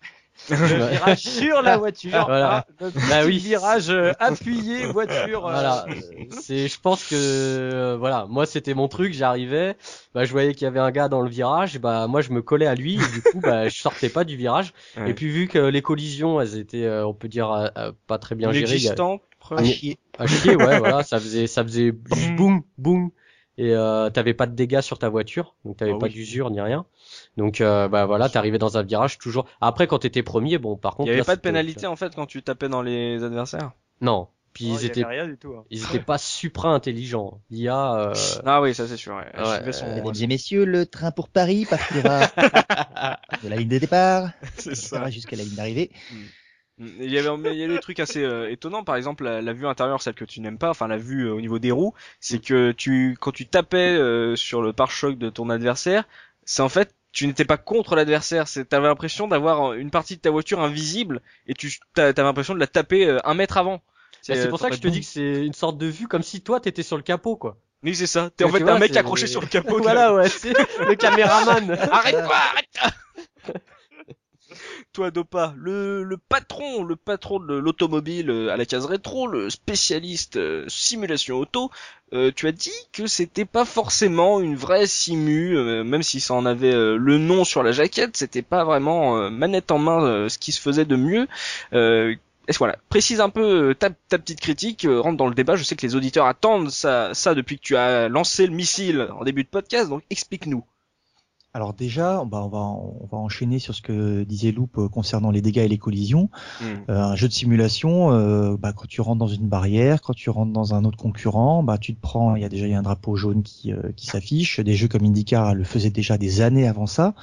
Le 0.48 0.56
virage 0.56 1.18
sur 1.18 1.62
la 1.62 1.76
voiture. 1.76 2.24
Voilà. 2.26 2.66
Ah, 2.80 2.84
le 2.84 2.90
Bah 3.08 3.24
oui. 3.26 3.38
Virage 3.38 3.90
euh, 3.90 4.12
appuyé 4.18 4.86
voiture. 4.86 5.46
euh, 5.46 5.50
Voilà, 5.52 5.86
c'est, 6.30 6.68
je 6.68 6.80
pense 6.80 7.04
que, 7.06 7.14
euh, 7.14 7.96
voilà, 7.98 8.26
moi 8.28 8.46
c'était 8.46 8.74
mon 8.74 8.88
truc, 8.88 9.12
j'arrivais, 9.12 9.76
bah 10.14 10.24
je 10.24 10.32
voyais 10.32 10.54
qu'il 10.54 10.64
y 10.64 10.68
avait 10.68 10.80
un 10.80 10.90
gars 10.90 11.08
dans 11.08 11.20
le 11.20 11.28
virage, 11.30 11.78
bah 11.78 12.06
moi 12.08 12.20
je 12.20 12.30
me 12.30 12.42
collais 12.42 12.66
à 12.66 12.74
lui, 12.74 12.94
et 12.94 12.98
du 12.98 13.22
coup 13.22 13.40
bah 13.40 13.68
je 13.68 13.80
sortais 13.80 14.08
pas 14.08 14.24
du 14.24 14.36
virage. 14.36 14.72
Ouais. 14.96 15.10
Et 15.10 15.14
puis 15.14 15.28
vu 15.28 15.46
que 15.46 15.58
les 15.58 15.82
collisions, 15.82 16.40
elles 16.40 16.58
étaient, 16.58 16.84
euh, 16.84 17.06
on 17.06 17.14
peut 17.14 17.28
dire, 17.28 17.70
pas 18.06 18.18
très 18.18 18.34
bien 18.34 18.50
gérées. 18.52 18.78
À 19.56 19.64
chier. 19.64 19.98
à 20.18 20.26
chier, 20.26 20.54
ouais, 20.56 20.78
voilà, 20.78 21.02
ça 21.02 21.18
faisait, 21.18 21.46
ça 21.46 21.62
faisait 21.64 21.92
juste 22.12 22.34
boum, 22.36 22.62
boum, 22.78 23.10
et 23.58 23.74
euh, 23.74 24.08
t'avais 24.10 24.34
pas 24.34 24.46
de 24.46 24.54
dégâts 24.54 24.80
sur 24.80 24.98
ta 24.98 25.08
voiture, 25.08 25.54
donc 25.64 25.76
t'avais 25.76 25.92
Ah 25.94 25.98
pas 25.98 26.06
oui. 26.06 26.12
d'usure 26.12 26.50
ni 26.50 26.60
rien. 26.60 26.86
Donc 27.36 27.60
euh, 27.60 27.88
bah 27.88 28.06
voilà, 28.06 28.28
t'arrivais 28.28 28.58
dans 28.58 28.76
un 28.76 28.82
virage 28.82 29.18
toujours. 29.18 29.46
Après 29.60 29.86
quand 29.86 29.98
t'étais 30.00 30.22
premier, 30.22 30.58
bon 30.58 30.76
par 30.76 30.92
Il 30.92 30.96
contre, 30.96 31.06
n'y 31.06 31.10
avait 31.10 31.18
là, 31.18 31.24
pas 31.24 31.36
de 31.36 31.40
pénalité 31.40 31.86
en 31.86 31.96
fait 31.96 32.14
quand 32.14 32.26
tu 32.26 32.42
tapais 32.42 32.68
dans 32.68 32.82
les 32.82 33.22
adversaires? 33.22 33.72
Non. 34.00 34.28
Puis 34.52 34.68
oh, 34.72 34.76
ils 34.80 34.82
y 34.82 34.86
étaient, 34.86 35.04
avait 35.04 35.14
rien 35.20 35.28
du 35.28 35.38
tout. 35.38 35.54
hein. 35.56 35.64
ils 35.70 35.84
étaient 35.84 36.00
pas 36.00 36.18
supra 36.18 36.70
intelligents. 36.70 37.40
L'IA. 37.50 37.94
Euh... 37.94 38.14
Ah 38.44 38.60
oui, 38.60 38.74
ça 38.74 38.88
c'est 38.88 38.96
sûr. 38.96 39.14
ouais. 39.14 39.40
Ouais, 39.40 39.72
son- 39.72 39.86
euh, 39.86 39.94
Mesdames 39.94 40.12
et 40.20 40.26
messieurs, 40.26 40.64
le 40.64 40.86
train 40.86 41.12
pour 41.12 41.28
Paris 41.28 41.66
partira 41.70 42.26
de 43.44 43.48
la 43.48 43.56
ligne 43.56 43.68
de 43.68 43.78
départ, 43.78 44.30
c'est 44.58 44.70
etc., 44.70 44.86
ça. 44.88 45.10
jusqu'à 45.10 45.36
la 45.36 45.44
ligne 45.44 45.54
d'arrivée. 45.54 45.90
Il 46.78 47.10
y 47.12 47.18
avait, 47.18 47.36
mais 47.36 47.52
il 47.52 47.58
y 47.58 47.64
avait 47.64 47.74
des 47.74 47.80
trucs 47.80 48.00
assez 48.00 48.24
euh, 48.24 48.50
étonnants. 48.50 48.84
Par 48.84 48.96
exemple, 48.96 49.22
la, 49.24 49.42
la 49.42 49.52
vue 49.52 49.66
intérieure, 49.66 50.00
celle 50.00 50.14
que 50.14 50.24
tu 50.24 50.40
n'aimes 50.40 50.56
pas, 50.58 50.70
enfin 50.70 50.88
la 50.88 50.96
vue 50.96 51.26
euh, 51.28 51.34
au 51.34 51.40
niveau 51.40 51.58
des 51.58 51.70
roues, 51.72 51.92
c'est 52.20 52.38
que 52.40 52.72
tu, 52.72 53.16
quand 53.20 53.32
tu 53.32 53.46
tapais 53.46 53.76
euh, 53.98 54.34
sur 54.34 54.62
le 54.62 54.72
pare-choc 54.72 55.18
de 55.18 55.28
ton 55.28 55.50
adversaire, 55.50 56.04
c'est 56.46 56.62
en 56.62 56.70
fait 56.70 56.94
tu 57.12 57.26
n'étais 57.26 57.44
pas 57.44 57.56
contre 57.56 57.96
l'adversaire, 57.96 58.46
c'est 58.48 58.64
t'avais 58.66 58.86
l'impression 58.88 59.26
d'avoir 59.28 59.72
une 59.74 59.90
partie 59.90 60.16
de 60.16 60.20
ta 60.20 60.30
voiture 60.30 60.60
invisible 60.60 61.20
et 61.46 61.54
tu 61.54 61.72
t'a- 61.94 62.12
t'avais 62.12 62.28
l'impression 62.28 62.54
de 62.54 62.60
la 62.60 62.66
taper 62.66 63.06
euh, 63.06 63.18
un 63.24 63.34
mètre 63.34 63.56
avant. 63.58 63.76
Bah, 63.76 63.82
C'est 64.22 64.46
euh, 64.46 64.48
pour 64.48 64.58
ça 64.60 64.68
que 64.68 64.76
je 64.76 64.80
te 64.80 64.86
boum. 64.86 64.92
dis 64.92 65.00
que 65.00 65.06
c'est 65.06 65.44
une 65.46 65.52
sorte 65.54 65.76
de 65.78 65.86
vue 65.86 66.06
comme 66.08 66.22
si 66.22 66.40
toi 66.42 66.60
t'étais 66.60 66.82
sur 66.82 66.96
le 66.96 67.02
capot 67.02 67.36
quoi. 67.36 67.56
Oui, 67.82 67.96
c'est 67.96 68.06
ça. 68.06 68.30
T'es 68.36 68.44
en 68.44 68.50
fait 68.50 68.62
un 68.68 68.78
mec 68.78 68.94
accroché 68.96 69.26
sur 69.26 69.40
le 69.40 69.46
capot. 69.48 69.80
voilà 69.80 70.14
ouais, 70.14 70.28
c'est 70.28 70.52
le 70.86 70.94
caméraman. 70.94 71.70
Arrête-toi, 71.90 72.34
arrête 72.34 72.94
Toi, 74.92 75.12
Dopa, 75.12 75.54
le, 75.56 76.02
le 76.02 76.16
patron, 76.16 76.82
le 76.82 76.96
patron 76.96 77.38
de 77.38 77.54
l'automobile 77.54 78.28
euh, 78.28 78.52
à 78.52 78.56
la 78.56 78.66
case 78.66 78.86
rétro, 78.86 79.28
le 79.28 79.48
spécialiste 79.48 80.36
euh, 80.36 80.64
simulation 80.66 81.36
auto, 81.36 81.70
euh, 82.12 82.32
tu 82.34 82.48
as 82.48 82.52
dit 82.52 82.72
que 82.92 83.06
c'était 83.06 83.44
pas 83.44 83.64
forcément 83.64 84.40
une 84.40 84.56
vraie 84.56 84.88
simu, 84.88 85.84
même 85.84 86.02
si 86.02 86.18
ça 86.18 86.34
en 86.34 86.44
avait 86.44 86.72
le 86.72 87.18
nom 87.18 87.44
sur 87.44 87.62
la 87.62 87.70
jaquette, 87.70 88.16
c'était 88.16 88.42
pas 88.42 88.64
vraiment 88.64 89.30
manette 89.30 89.70
en 89.70 89.78
main 89.78 90.28
ce 90.28 90.38
qui 90.38 90.50
se 90.50 90.60
faisait 90.60 90.84
de 90.84 90.96
mieux. 90.96 91.28
Est-ce 91.72 92.58
voilà, 92.58 92.76
précise 92.88 93.20
un 93.20 93.30
peu 93.30 93.76
ta, 93.78 93.90
petite 93.90 94.40
critique, 94.40 94.86
rentre 94.88 95.16
dans 95.16 95.28
le 95.28 95.36
débat. 95.36 95.54
Je 95.54 95.62
sais 95.62 95.76
que 95.76 95.86
les 95.86 95.94
auditeurs 95.94 96.26
attendent 96.26 96.70
ça, 96.70 97.14
ça 97.14 97.36
depuis 97.36 97.58
que 97.58 97.62
tu 97.62 97.76
as 97.76 98.08
lancé 98.08 98.44
le 98.46 98.52
missile 98.52 99.08
en 99.12 99.22
début 99.22 99.44
de 99.44 99.48
podcast, 99.48 99.88
donc 99.88 100.02
explique-nous. 100.10 100.64
Alors 101.52 101.74
déjà, 101.74 102.24
bah, 102.24 102.42
on 102.44 102.48
va 102.48 102.58
on 102.60 103.08
va 103.10 103.18
enchaîner 103.18 103.58
sur 103.58 103.74
ce 103.74 103.82
que 103.82 104.22
disait 104.22 104.52
Loop 104.52 104.78
euh, 104.78 104.88
concernant 104.88 105.32
les 105.32 105.42
dégâts 105.42 105.58
et 105.58 105.68
les 105.68 105.78
collisions. 105.78 106.30
Euh, 106.88 106.96
un 107.02 107.16
jeu 107.16 107.26
de 107.26 107.32
simulation, 107.32 108.12
euh, 108.12 108.56
bah, 108.56 108.72
quand 108.72 108.86
tu 108.86 109.00
rentres 109.00 109.18
dans 109.18 109.26
une 109.26 109.48
barrière, 109.48 110.00
quand 110.00 110.14
tu 110.14 110.30
rentres 110.30 110.52
dans 110.52 110.74
un 110.74 110.84
autre 110.84 110.96
concurrent, 110.96 111.64
bah, 111.64 111.76
tu 111.76 111.92
te 111.94 112.00
prends, 112.00 112.36
il 112.36 112.42
y 112.42 112.44
a 112.44 112.48
déjà 112.48 112.68
y 112.68 112.74
a 112.74 112.78
un 112.78 112.82
drapeau 112.82 113.16
jaune 113.16 113.42
qui, 113.42 113.72
euh, 113.72 113.90
qui 113.96 114.06
s'affiche. 114.06 114.60
Des 114.60 114.74
jeux 114.74 114.86
comme 114.86 115.04
IndyCar 115.04 115.54
le 115.56 115.64
faisaient 115.64 115.90
déjà 115.90 116.18
des 116.18 116.40
années 116.40 116.68
avant 116.68 116.86
ça. 116.86 117.14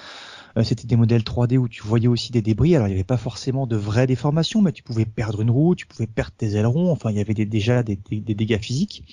Euh, 0.58 0.64
C'était 0.64 0.88
des 0.88 0.98
modèles 0.98 1.22
3D 1.24 1.58
où 1.58 1.70
tu 1.70 1.82
voyais 1.84 2.08
aussi 2.10 2.34
des 2.34 2.42
débris. 2.42 2.76
Alors 2.76 2.88
il 2.88 2.92
n'y 2.92 2.96
avait 2.96 3.06
pas 3.06 3.16
forcément 3.16 3.66
de 3.66 3.78
vraies 3.78 4.08
déformations, 4.08 4.62
mais 4.62 4.74
tu 4.74 4.84
pouvais 4.84 5.06
perdre 5.06 5.40
une 5.42 5.52
roue, 5.52 5.74
tu 5.76 5.86
pouvais 5.88 6.08
perdre 6.08 6.34
tes 6.38 6.56
ailerons. 6.56 6.92
Enfin, 6.92 7.12
il 7.12 7.16
y 7.18 7.22
avait 7.22 7.34
des- 7.34 7.46
déjà 7.46 7.82
des, 7.82 7.98
des- 8.10 8.20
des 8.20 8.36
dégâts 8.36 8.60
physiques. 8.60 9.06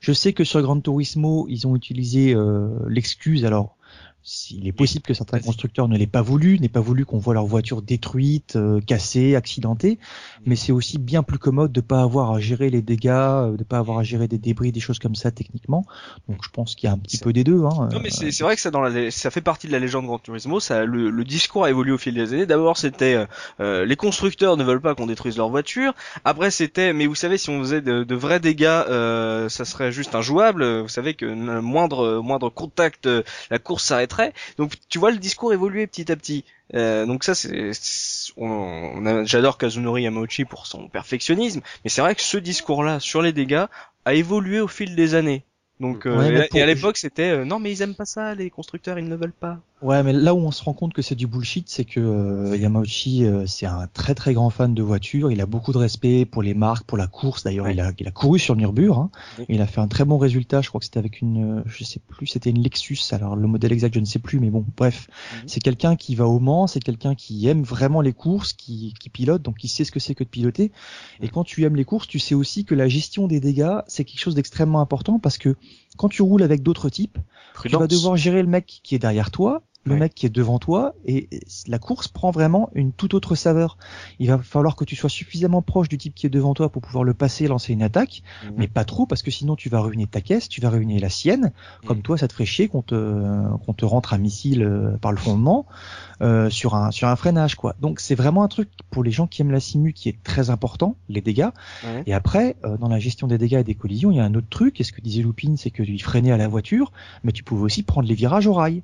Je 0.00 0.12
sais 0.12 0.32
que 0.32 0.42
sur 0.42 0.60
Gran 0.60 0.80
Turismo, 0.80 1.46
ils 1.48 1.68
ont 1.68 1.76
utilisé 1.76 2.34
euh, 2.34 2.70
l'excuse. 2.88 3.44
Alors, 3.44 3.76
il 4.50 4.66
est 4.66 4.72
possible 4.72 5.02
que 5.02 5.14
certains 5.14 5.40
constructeurs 5.40 5.88
ne 5.88 5.96
l'aient 5.96 6.06
pas 6.06 6.22
voulu, 6.22 6.58
n'aient 6.58 6.68
pas 6.68 6.80
voulu 6.80 7.04
qu'on 7.04 7.18
voit 7.18 7.34
leur 7.34 7.46
voiture 7.46 7.82
détruite, 7.82 8.56
euh, 8.56 8.80
cassée, 8.80 9.34
accidentée. 9.34 9.98
Mais 10.44 10.56
c'est 10.56 10.72
aussi 10.72 10.98
bien 10.98 11.22
plus 11.22 11.38
commode 11.38 11.72
de 11.72 11.80
pas 11.80 12.02
avoir 12.02 12.32
à 12.32 12.40
gérer 12.40 12.70
les 12.70 12.82
dégâts, 12.82 13.08
euh, 13.08 13.56
de 13.56 13.64
pas 13.64 13.78
avoir 13.78 13.98
à 13.98 14.02
gérer 14.02 14.28
des 14.28 14.38
débris, 14.38 14.72
des 14.72 14.80
choses 14.80 14.98
comme 14.98 15.14
ça 15.14 15.30
techniquement. 15.30 15.84
Donc, 16.28 16.38
je 16.44 16.50
pense 16.50 16.74
qu'il 16.74 16.86
y 16.88 16.90
a 16.90 16.92
un 16.94 16.98
petit 16.98 17.18
peu 17.18 17.32
des 17.32 17.44
deux. 17.44 17.64
Hein. 17.64 17.88
Non 17.92 18.00
mais 18.02 18.10
c'est 18.10 18.30
c'est 18.30 18.44
vrai 18.44 18.56
que 18.56 18.62
ça 18.62 18.70
dans 18.70 18.80
la, 18.80 19.10
ça 19.10 19.30
fait 19.30 19.40
partie 19.40 19.66
de 19.66 19.72
la 19.72 19.78
légende 19.78 20.06
Gran 20.06 20.18
Turismo. 20.18 20.60
Ça, 20.60 20.84
le, 20.84 21.10
le 21.10 21.24
discours 21.24 21.64
a 21.64 21.70
évolué 21.70 21.92
au 21.92 21.98
fil 21.98 22.14
des 22.14 22.32
années. 22.34 22.46
D'abord 22.46 22.76
c'était 22.76 23.14
euh, 23.14 23.26
euh, 23.60 23.84
les 23.84 23.96
constructeurs 23.96 24.56
ne 24.56 24.64
veulent 24.64 24.80
pas 24.80 24.94
qu'on 24.94 25.06
détruise 25.06 25.36
leur 25.36 25.48
voiture. 25.48 25.94
Après 26.24 26.50
c'était 26.50 26.92
mais 26.92 27.06
vous 27.06 27.14
savez 27.14 27.38
si 27.38 27.50
on 27.50 27.60
faisait 27.60 27.80
de, 27.80 28.04
de 28.04 28.14
vrais 28.14 28.40
dégâts, 28.40 28.64
euh, 28.66 29.48
ça 29.48 29.64
serait 29.64 29.92
juste 29.92 30.14
injouable. 30.14 30.80
Vous 30.80 30.88
savez 30.88 31.14
que 31.14 31.26
le 31.26 31.60
moindre 31.60 32.20
moindre 32.20 32.50
contact, 32.50 33.06
euh, 33.06 33.22
la 33.50 33.58
course 33.58 33.90
Donc 34.58 34.74
tu 34.88 34.98
vois 34.98 35.10
le 35.10 35.18
discours 35.18 35.52
évoluer 35.52 35.86
petit 35.86 36.10
à 36.12 36.16
petit. 36.16 36.44
Euh, 36.74 37.06
donc 37.06 37.24
ça 37.24 37.34
c'est 37.34 37.72
c'est- 37.72 38.32
on, 38.36 38.46
on 38.48 39.06
a- 39.06 39.24
j'adore 39.24 39.58
Kazunori 39.58 40.02
Yamauchi 40.04 40.44
pour 40.44 40.66
son 40.66 40.88
perfectionnisme, 40.88 41.60
mais 41.84 41.90
c'est 41.90 42.00
vrai 42.00 42.14
que 42.14 42.22
ce 42.22 42.36
discours-là 42.38 43.00
sur 43.00 43.22
les 43.22 43.32
dégâts 43.32 43.64
a 44.04 44.14
évolué 44.14 44.60
au 44.60 44.68
fil 44.68 44.94
des 44.96 45.14
années. 45.14 45.44
Donc 45.80 46.06
euh, 46.06 46.16
pour- 46.48 46.58
et 46.58 46.62
à 46.62 46.66
l'époque 46.66 46.96
c'était 46.96 47.30
euh, 47.30 47.44
non 47.44 47.58
mais 47.58 47.72
ils 47.72 47.82
aiment 47.82 47.94
pas 47.94 48.04
ça 48.04 48.34
les 48.34 48.50
constructeurs 48.50 48.98
ils 48.98 49.08
ne 49.08 49.16
veulent 49.16 49.32
pas. 49.32 49.58
Ouais, 49.82 50.02
mais 50.02 50.12
là 50.12 50.34
où 50.34 50.38
on 50.38 50.50
se 50.50 50.62
rend 50.62 50.74
compte 50.74 50.92
que 50.92 51.00
c'est 51.00 51.14
du 51.14 51.26
bullshit, 51.26 51.68
c'est 51.70 51.86
que 51.86 52.00
euh, 52.00 52.54
Yamauchi, 52.56 53.24
euh, 53.24 53.46
c'est 53.46 53.64
un 53.64 53.86
très 53.86 54.14
très 54.14 54.34
grand 54.34 54.50
fan 54.50 54.74
de 54.74 54.82
voitures. 54.82 55.30
Il 55.32 55.40
a 55.40 55.46
beaucoup 55.46 55.72
de 55.72 55.78
respect 55.78 56.26
pour 56.26 56.42
les 56.42 56.52
marques, 56.52 56.84
pour 56.84 56.98
la 56.98 57.06
course. 57.06 57.44
D'ailleurs, 57.44 57.64
Ouais. 57.64 57.72
il 57.72 57.80
a 57.80 57.90
il 57.98 58.06
a 58.06 58.10
couru 58.10 58.38
sur 58.38 58.56
Nürburgring. 58.56 59.04
Hein. 59.38 59.44
Il 59.48 59.62
a 59.62 59.66
fait 59.66 59.80
un 59.80 59.88
très 59.88 60.04
bon 60.04 60.18
résultat. 60.18 60.60
Je 60.60 60.68
crois 60.68 60.80
que 60.80 60.84
c'était 60.84 60.98
avec 60.98 61.22
une, 61.22 61.60
euh, 61.60 61.62
je 61.64 61.84
sais 61.84 61.98
plus, 61.98 62.26
c'était 62.26 62.50
une 62.50 62.62
Lexus. 62.62 62.98
Alors 63.12 63.36
le 63.36 63.46
modèle 63.48 63.72
exact, 63.72 63.94
je 63.94 64.00
ne 64.00 64.04
sais 64.04 64.18
plus, 64.18 64.38
mais 64.38 64.50
bon, 64.50 64.66
bref, 64.76 65.08
Mhm. 65.08 65.48
c'est 65.48 65.60
quelqu'un 65.60 65.96
qui 65.96 66.14
va 66.14 66.26
au 66.26 66.40
Mans, 66.40 66.66
c'est 66.66 66.80
quelqu'un 66.80 67.14
qui 67.14 67.46
aime 67.48 67.62
vraiment 67.62 68.02
les 68.02 68.12
courses, 68.12 68.52
qui 68.52 68.92
qui 69.00 69.08
pilote, 69.08 69.40
donc 69.40 69.56
qui 69.56 69.68
sait 69.68 69.84
ce 69.84 69.92
que 69.92 70.00
c'est 70.00 70.14
que 70.14 70.24
de 70.24 70.28
piloter. 70.28 70.72
Et 71.22 71.28
quand 71.28 71.44
tu 71.44 71.64
aimes 71.64 71.76
les 71.76 71.84
courses, 71.86 72.06
tu 72.06 72.18
sais 72.18 72.34
aussi 72.34 72.66
que 72.66 72.74
la 72.74 72.88
gestion 72.88 73.26
des 73.28 73.40
dégâts, 73.40 73.78
c'est 73.86 74.04
quelque 74.04 74.20
chose 74.20 74.34
d'extrêmement 74.34 74.80
important 74.82 75.18
parce 75.18 75.38
que 75.38 75.56
quand 75.96 76.08
tu 76.10 76.20
roules 76.22 76.42
avec 76.42 76.62
d'autres 76.62 76.90
types, 76.90 77.18
tu 77.62 77.68
vas 77.70 77.86
devoir 77.86 78.16
gérer 78.16 78.42
le 78.42 78.48
mec 78.48 78.80
qui 78.82 78.94
est 78.94 78.98
derrière 78.98 79.30
toi, 79.30 79.62
le 79.90 79.96
mec 79.96 80.14
qui 80.14 80.26
est 80.26 80.30
devant 80.30 80.58
toi 80.58 80.94
et 81.04 81.28
la 81.66 81.78
course 81.78 82.08
prend 82.08 82.30
vraiment 82.30 82.70
une 82.74 82.92
toute 82.92 83.14
autre 83.14 83.34
saveur. 83.34 83.76
Il 84.18 84.28
va 84.28 84.38
falloir 84.38 84.76
que 84.76 84.84
tu 84.84 84.96
sois 84.96 85.10
suffisamment 85.10 85.62
proche 85.62 85.88
du 85.88 85.98
type 85.98 86.14
qui 86.14 86.26
est 86.26 86.30
devant 86.30 86.54
toi 86.54 86.68
pour 86.70 86.82
pouvoir 86.82 87.04
le 87.04 87.14
passer 87.14 87.44
et 87.44 87.48
lancer 87.48 87.72
une 87.72 87.82
attaque, 87.82 88.22
Mhm. 88.44 88.52
mais 88.56 88.68
pas 88.68 88.84
trop 88.84 89.06
parce 89.06 89.22
que 89.22 89.30
sinon 89.30 89.56
tu 89.56 89.68
vas 89.68 89.80
ruiner 89.80 90.06
ta 90.06 90.20
caisse, 90.20 90.48
tu 90.48 90.60
vas 90.60 90.70
ruiner 90.70 90.98
la 90.98 91.08
sienne. 91.10 91.52
Comme 91.86 91.98
Mhm. 91.98 92.02
toi, 92.02 92.18
ça 92.18 92.28
te 92.28 92.32
ferait 92.32 92.46
chier 92.46 92.68
qu'on 92.68 92.82
te 92.82 92.94
qu'on 93.66 93.72
te 93.74 93.84
rentre 93.84 94.14
un 94.14 94.18
missile 94.18 94.62
euh, 94.62 94.96
par 94.98 95.12
le 95.12 95.18
fondement 95.18 95.66
euh, 96.22 96.50
sur 96.50 96.74
un 96.74 96.90
sur 96.90 97.08
un 97.08 97.16
freinage 97.16 97.54
quoi. 97.54 97.74
Donc 97.80 98.00
c'est 98.00 98.14
vraiment 98.14 98.42
un 98.42 98.48
truc 98.48 98.68
pour 98.90 99.02
les 99.02 99.10
gens 99.10 99.26
qui 99.26 99.42
aiment 99.42 99.50
la 99.50 99.60
simu 99.60 99.92
qui 99.92 100.08
est 100.08 100.22
très 100.22 100.50
important, 100.50 100.96
les 101.08 101.20
dégâts. 101.20 101.48
Ouais. 101.84 102.02
Et 102.06 102.12
après, 102.14 102.56
euh, 102.64 102.76
dans 102.76 102.88
la 102.88 102.98
gestion 102.98 103.26
des 103.26 103.38
dégâts 103.38 103.54
et 103.60 103.64
des 103.64 103.74
collisions, 103.74 104.10
il 104.10 104.16
y 104.16 104.20
a 104.20 104.24
un 104.24 104.34
autre 104.34 104.48
truc. 104.50 104.80
Et 104.80 104.84
ce 104.84 104.92
que 104.92 105.00
disait 105.00 105.22
Lupin, 105.22 105.54
c'est 105.56 105.70
que 105.70 105.82
tu 105.82 105.98
freinais 105.98 106.32
à 106.32 106.36
la 106.36 106.48
voiture, 106.48 106.92
mais 107.24 107.32
tu 107.32 107.42
pouvais 107.42 107.62
aussi 107.62 107.82
prendre 107.82 108.06
les 108.08 108.14
virages 108.14 108.46
au 108.46 108.52
rail. 108.52 108.82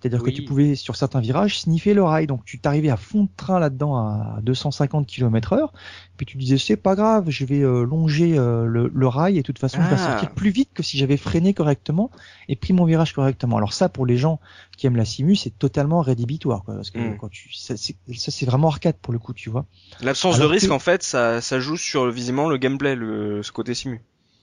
C'est-à-dire 0.00 0.22
Oui. 0.22 0.30
que 0.32 0.36
tu 0.36 0.44
pouvais, 0.44 0.74
sur 0.76 0.94
certains 0.96 1.20
virages, 1.20 1.58
sniffer 1.60 1.92
le 1.92 2.04
rail. 2.04 2.26
Donc 2.28 2.44
tu 2.44 2.58
t'arrivais 2.60 2.90
à 2.90 2.96
fond 2.96 3.24
de 3.24 3.28
train 3.36 3.58
là-dedans 3.58 3.96
à 3.96 4.38
250 4.42 5.06
km 5.06 5.54
heure. 5.54 5.72
Puis 6.16 6.24
tu 6.26 6.36
disais, 6.36 6.56
c'est 6.58 6.76
pas 6.76 6.94
grave, 6.94 7.30
je 7.30 7.44
vais 7.44 7.60
euh, 7.62 7.84
longer 7.84 8.38
euh, 8.38 8.64
le, 8.64 8.90
le 8.94 9.06
rail 9.08 9.34
et 9.38 9.40
de 9.40 9.46
toute 9.46 9.58
façon, 9.58 9.78
je 9.82 9.88
vais 9.88 9.96
Ah. 9.98 10.06
sortir 10.12 10.30
plus 10.34 10.50
vite 10.50 10.70
que 10.74 10.82
si 10.82 10.98
j'avais 10.98 11.16
freiné 11.16 11.52
correctement 11.54 12.10
et 12.48 12.54
pris 12.56 12.72
mon 12.72 12.84
virage 12.84 13.12
correctement. 13.12 13.56
Alors 13.56 13.72
ça, 13.72 13.88
pour 13.88 14.06
les 14.06 14.16
gens 14.16 14.38
qui 14.76 14.86
aiment 14.86 14.96
la 14.96 15.04
simu, 15.04 15.34
c'est 15.36 15.50
totalement 15.58 16.00
rédhibitoire. 16.00 16.62
Quoi, 16.64 16.74
parce 16.76 16.90
que 16.90 16.98
Mm. 16.98 17.16
quand 17.18 17.28
tu, 17.30 17.52
ça, 17.54 17.76
c'est, 17.76 17.96
ça, 18.16 18.30
c'est 18.30 18.46
vraiment 18.46 18.68
arcade 18.68 18.96
pour 19.02 19.12
le 19.12 19.18
coup, 19.18 19.32
tu 19.34 19.50
vois. 19.50 19.66
L'absence 20.00 20.38
de 20.38 20.44
risque, 20.44 20.68
que- 20.68 20.72
en 20.72 20.78
fait, 20.78 21.02
ça, 21.02 21.40
ça 21.40 21.58
joue 21.60 21.76
sur 21.76 22.08
visiblement 22.10 22.48
le 22.48 22.56
gameplay, 22.56 22.94
le, 22.94 23.42
ce 23.42 23.50
côté 23.52 23.74
simu. 23.74 24.00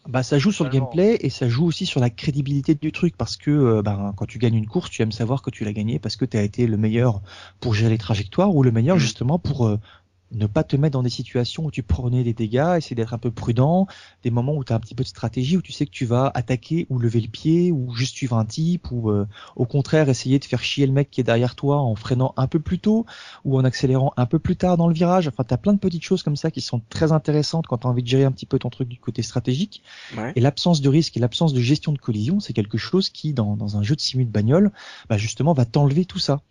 Bah 0.07 0.21
ça 0.21 0.37
joue 0.37 0.51
sur 0.51 0.63
le 0.63 0.69
gameplay 0.69 1.17
et 1.21 1.31
ça 1.31 1.49
joue 1.49 1.65
aussi 1.65 1.87
sur 1.87 1.99
la 1.99 2.11
crédibilité 2.11 2.75
du 2.75 2.91
truc 2.91 3.17
parce 3.17 3.37
que 3.37 3.49
euh, 3.49 3.81
ben, 3.81 4.13
quand 4.15 4.27
tu 4.27 4.37
gagnes 4.37 4.53
une 4.55 4.67
course, 4.67 4.91
tu 4.91 5.01
aimes 5.01 5.11
savoir 5.11 5.41
que 5.41 5.49
tu 5.49 5.65
l'as 5.65 5.73
gagné 5.73 5.97
parce 5.97 6.15
que 6.15 6.25
tu 6.25 6.37
as 6.37 6.43
été 6.43 6.67
le 6.67 6.77
meilleur 6.77 7.21
pour 7.59 7.73
gérer 7.73 7.89
les 7.89 7.97
trajectoires 7.97 8.53
ou 8.55 8.61
le 8.61 8.71
meilleur 8.71 8.97
Mhm. 8.97 8.99
justement 8.99 9.39
pour 9.39 9.65
euh, 9.65 9.79
ne 10.31 10.47
pas 10.47 10.63
te 10.63 10.75
mettre 10.75 10.93
dans 10.93 11.03
des 11.03 11.09
situations 11.09 11.65
où 11.65 11.71
tu 11.71 11.83
prenais 11.83 12.23
des 12.23 12.33
dégâts, 12.33 12.75
essayer 12.77 12.95
d'être 12.95 13.13
un 13.13 13.17
peu 13.17 13.31
prudent, 13.31 13.87
des 14.23 14.31
moments 14.31 14.55
où 14.55 14.63
tu 14.63 14.73
as 14.73 14.75
un 14.75 14.79
petit 14.79 14.95
peu 14.95 15.03
de 15.03 15.07
stratégie, 15.07 15.57
où 15.57 15.61
tu 15.61 15.71
sais 15.71 15.85
que 15.85 15.91
tu 15.91 16.05
vas 16.05 16.31
attaquer 16.33 16.87
ou 16.89 16.99
lever 16.99 17.21
le 17.21 17.27
pied 17.27 17.71
ou 17.71 17.93
juste 17.93 18.15
suivre 18.15 18.37
un 18.37 18.45
type 18.45 18.91
ou 18.91 19.11
euh, 19.11 19.27
au 19.55 19.65
contraire 19.65 20.09
essayer 20.09 20.39
de 20.39 20.45
faire 20.45 20.63
chier 20.63 20.85
le 20.85 20.93
mec 20.93 21.09
qui 21.11 21.21
est 21.21 21.23
derrière 21.23 21.55
toi 21.55 21.77
en 21.77 21.95
freinant 21.95 22.33
un 22.37 22.47
peu 22.47 22.59
plus 22.59 22.79
tôt 22.79 23.05
ou 23.43 23.57
en 23.57 23.63
accélérant 23.63 24.13
un 24.17 24.25
peu 24.25 24.39
plus 24.39 24.55
tard 24.55 24.77
dans 24.77 24.87
le 24.87 24.93
virage. 24.93 25.27
Enfin, 25.27 25.43
tu 25.43 25.53
as 25.53 25.57
plein 25.57 25.73
de 25.73 25.79
petites 25.79 26.03
choses 26.03 26.23
comme 26.23 26.35
ça 26.35 26.51
qui 26.51 26.61
sont 26.61 26.81
très 26.89 27.11
intéressantes 27.11 27.67
quand 27.67 27.79
tu 27.79 27.87
as 27.87 27.89
envie 27.89 28.03
de 28.03 28.07
gérer 28.07 28.23
un 28.23 28.31
petit 28.31 28.45
peu 28.45 28.59
ton 28.59 28.69
truc 28.69 28.89
du 28.89 28.99
côté 28.99 29.21
stratégique. 29.21 29.83
Ouais. 30.17 30.33
Et 30.35 30.41
l'absence 30.41 30.81
de 30.81 30.89
risque 30.89 31.17
et 31.17 31.19
l'absence 31.19 31.53
de 31.53 31.61
gestion 31.61 31.91
de 31.91 31.97
collision, 31.97 32.39
c'est 32.39 32.53
quelque 32.53 32.77
chose 32.77 33.09
qui, 33.09 33.33
dans, 33.33 33.55
dans 33.55 33.77
un 33.77 33.83
jeu 33.83 33.95
de 33.95 34.01
simu 34.01 34.25
de 34.25 34.31
bagnole, 34.31 34.71
bah 35.09 35.17
justement, 35.17 35.53
va 35.53 35.65
t'enlever 35.65 36.05
tout 36.05 36.19
ça. 36.19 36.41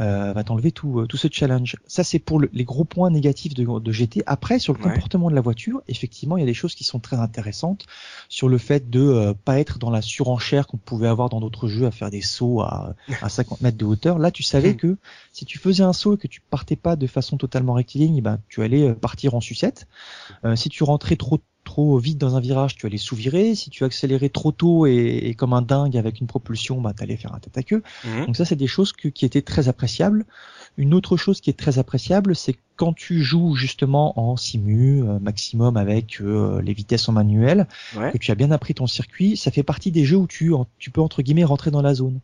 Euh, 0.00 0.32
va 0.32 0.44
t'enlever 0.44 0.72
tout, 0.72 1.00
euh, 1.00 1.06
tout 1.06 1.18
ce 1.18 1.28
challenge. 1.30 1.76
Ça, 1.86 2.04
c'est 2.04 2.18
pour 2.18 2.40
le- 2.40 2.48
les 2.54 2.64
gros 2.64 2.84
points 2.84 3.10
négatifs 3.10 3.52
de, 3.54 3.78
de 3.80 3.92
GT. 3.92 4.22
Après, 4.26 4.58
sur 4.58 4.72
le 4.72 4.78
Ouais. 4.78 4.80
comportement 4.80 5.28
de 5.28 5.34
la 5.34 5.42
voiture, 5.42 5.82
effectivement, 5.88 6.38
il 6.38 6.40
y 6.40 6.42
a 6.42 6.46
des 6.46 6.54
choses 6.54 6.74
qui 6.74 6.84
sont 6.84 7.00
très 7.00 7.16
intéressantes 7.16 7.84
sur 8.30 8.48
le 8.48 8.56
fait 8.56 8.88
de 8.88 9.00
euh, 9.00 9.34
pas 9.34 9.58
être 9.60 9.78
dans 9.78 9.90
la 9.90 10.00
surenchère 10.02 10.66
qu'on 10.66 10.78
pouvait 10.78 11.08
avoir 11.08 11.28
dans 11.28 11.40
d'autres 11.40 11.68
jeux 11.68 11.86
à 11.86 11.90
faire 11.90 12.10
des 12.10 12.22
sauts 12.22 12.60
à, 12.62 12.94
à 13.20 13.28
50 13.30 13.60
mètres 13.60 13.76
de 13.76 13.84
hauteur. 13.84 14.18
Là, 14.18 14.30
tu 14.30 14.42
savais 14.42 14.72
Hmm. 14.72 14.76
que 14.76 14.96
si 15.32 15.44
tu 15.44 15.58
faisais 15.58 15.82
un 15.82 15.92
saut 15.92 16.14
et 16.14 16.18
que 16.18 16.28
tu 16.28 16.40
partais 16.40 16.76
pas 16.76 16.96
de 16.96 17.06
façon 17.06 17.36
totalement 17.36 17.74
rectiligne, 17.74 18.22
ben, 18.22 18.40
tu 18.48 18.62
allais 18.62 18.88
euh, 18.88 18.94
partir 18.94 19.34
en 19.34 19.40
sucette. 19.40 19.86
Euh, 20.44 20.56
si 20.56 20.68
tu 20.68 20.84
rentrais 20.84 21.16
trop 21.16 21.40
trop 21.70 21.98
vite 21.98 22.18
dans 22.18 22.34
un 22.36 22.40
virage, 22.40 22.74
tu 22.74 22.86
allais 22.86 22.98
sous-virer. 22.98 23.54
Si 23.54 23.70
tu 23.70 23.84
accélérais 23.84 24.28
trop 24.28 24.50
tôt 24.50 24.86
et, 24.86 25.20
et 25.28 25.34
comme 25.34 25.52
un 25.52 25.62
dingue 25.62 25.96
avec 25.96 26.20
une 26.20 26.26
propulsion, 26.26 26.80
bah, 26.80 26.92
tu 26.96 27.02
allais 27.04 27.16
faire 27.16 27.32
un 27.32 27.38
tête 27.38 27.56
à 27.56 27.62
queue. 27.62 27.82
Mhm. 28.04 28.26
Donc 28.26 28.36
ça, 28.36 28.44
c'est 28.44 28.56
des 28.56 28.66
choses 28.66 28.92
que- 28.92 29.08
qui 29.08 29.24
étaient 29.24 29.42
très 29.42 29.68
appréciables. 29.68 30.24
Une 30.76 30.94
autre 30.94 31.16
chose 31.16 31.40
qui 31.40 31.48
est 31.50 31.58
très 31.58 31.78
appréciable, 31.78 32.34
c'est 32.34 32.56
quand 32.76 32.92
tu 32.92 33.22
joues 33.22 33.54
justement 33.54 34.18
en 34.18 34.36
simu, 34.36 35.02
euh, 35.04 35.18
maximum 35.20 35.76
avec 35.76 36.20
euh, 36.20 36.60
les 36.62 36.72
vitesses 36.72 37.08
en 37.08 37.12
manuel, 37.12 37.68
Ouais. 37.96 38.10
que 38.12 38.18
tu 38.18 38.30
as 38.32 38.34
bien 38.34 38.50
appris 38.50 38.74
ton 38.74 38.86
circuit, 38.88 39.36
ça 39.36 39.50
fait 39.52 39.62
partie 39.62 39.92
des 39.92 40.04
jeux 40.04 40.16
où 40.16 40.26
tu, 40.26 40.52
en- 40.52 40.66
tu 40.78 40.90
peux 40.90 41.00
entre 41.02 41.22
guillemets 41.22 41.44
rentrer 41.44 41.70
dans 41.70 41.82
la 41.82 41.94
zone. 41.94 42.18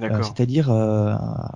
Euh. 0.00 0.22
C'est-à-dire 0.22 0.70
euh, 0.70 1.14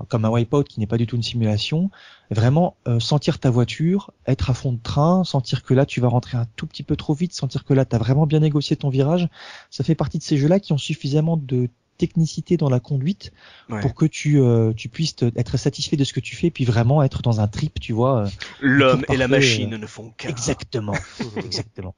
comme 0.08 0.24
un 0.24 0.30
wipeout 0.30 0.64
qui 0.64 0.80
n'est 0.80 0.86
pas 0.86 0.98
du 0.98 1.06
tout 1.06 1.16
une 1.16 1.22
simulation, 1.22 1.90
vraiment 2.30 2.76
euh, 2.88 3.00
sentir 3.00 3.38
ta 3.38 3.50
voiture, 3.50 4.12
être 4.26 4.50
à 4.50 4.54
fond 4.54 4.72
de 4.72 4.80
train, 4.82 5.24
sentir 5.24 5.62
que 5.62 5.74
là 5.74 5.86
tu 5.86 6.00
vas 6.00 6.08
rentrer 6.08 6.36
un 6.36 6.46
tout 6.56 6.66
petit 6.66 6.82
peu 6.82 6.96
trop 6.96 7.14
vite, 7.14 7.32
sentir 7.32 7.64
que 7.64 7.74
là 7.74 7.84
tu 7.84 7.96
as 7.96 7.98
vraiment 7.98 8.26
bien 8.26 8.40
négocié 8.40 8.76
ton 8.76 8.88
virage, 8.88 9.28
ça 9.70 9.84
fait 9.84 9.94
partie 9.94 10.18
de 10.18 10.22
ces 10.22 10.36
jeux-là 10.36 10.60
qui 10.60 10.72
ont 10.72 10.78
suffisamment 10.78 11.36
de 11.36 11.68
technicité 11.96 12.56
dans 12.56 12.68
la 12.68 12.80
conduite 12.80 13.32
Ouais. 13.70 13.80
pour 13.80 13.94
que 13.94 14.04
tu 14.04 14.40
euh, 14.40 14.72
tu 14.72 14.88
puisses 14.88 15.14
être 15.36 15.56
satisfait 15.56 15.96
de 15.96 16.04
ce 16.04 16.12
que 16.12 16.20
tu 16.20 16.34
fais 16.36 16.50
puis 16.50 16.64
vraiment 16.64 17.02
être 17.02 17.22
dans 17.22 17.40
un 17.40 17.46
trip 17.48 17.78
tu 17.80 17.92
vois 17.92 18.24
euh, 18.24 18.28
L'homme 18.60 19.04
et 19.08 19.16
la 19.16 19.28
machine 19.28 19.74
euh, 19.74 19.78
ne 19.78 19.86
font 19.86 20.10
qu'un. 20.10 20.28
exactement 20.28 20.94
exactement 21.36 21.94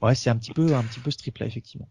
ouais 0.00 0.14
c'est 0.14 0.30
un 0.30 0.36
petit 0.36 0.52
peu 0.52 0.74
un 0.74 0.82
petit 0.82 1.00
peu 1.00 1.10
ce 1.10 1.18
trip 1.18 1.36
là 1.38 1.46
effectivement. 1.46 1.88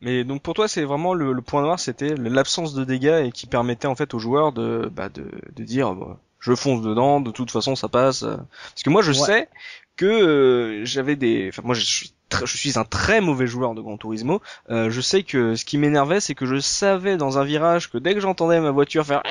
Mais 0.00 0.22
donc 0.24 0.42
pour 0.42 0.54
toi, 0.54 0.68
c'est 0.68 0.84
vraiment 0.84 1.14
le, 1.14 1.32
le 1.32 1.42
point 1.42 1.62
noir, 1.62 1.80
c'était 1.80 2.14
l'absence 2.14 2.74
de 2.74 2.84
dégâts 2.84 3.24
et 3.26 3.32
qui 3.32 3.46
permettait 3.46 3.88
en 3.88 3.94
fait 3.96 4.14
aux 4.14 4.18
joueurs 4.18 4.52
de, 4.52 4.88
bah, 4.94 5.08
de, 5.08 5.26
de 5.54 5.64
dire, 5.64 5.94
bah, 5.94 6.18
je 6.38 6.54
fonce 6.54 6.82
dedans, 6.82 7.20
de 7.20 7.30
toute 7.30 7.50
façon 7.50 7.74
ça 7.74 7.88
passe. 7.88 8.20
Parce 8.20 8.82
que 8.84 8.90
moi, 8.90 9.02
je 9.02 9.10
Ouais. 9.12 9.16
sais 9.26 9.48
que 9.96 10.04
euh, 10.06 10.84
j'avais 10.84 11.16
des, 11.16 11.48
enfin 11.50 11.62
moi 11.64 11.74
je 11.74 11.84
suis, 11.84 12.12
très- 12.28 12.46
je 12.46 12.56
suis 12.56 12.78
un 12.78 12.84
très 12.84 13.20
mauvais 13.20 13.46
joueur 13.46 13.74
de 13.74 13.80
Gran 13.80 13.96
Turismo. 13.96 14.40
Euh, 14.70 14.90
je 14.90 15.00
sais 15.00 15.22
que 15.22 15.54
ce 15.56 15.64
qui 15.64 15.78
m'énervait, 15.78 16.20
c'est 16.20 16.34
que 16.34 16.46
je 16.46 16.58
savais 16.60 17.16
dans 17.16 17.38
un 17.38 17.44
virage 17.44 17.90
que 17.90 17.98
dès 17.98 18.14
que 18.14 18.20
j'entendais 18.20 18.60
ma 18.60 18.70
voiture 18.72 19.04
faire 19.06 19.22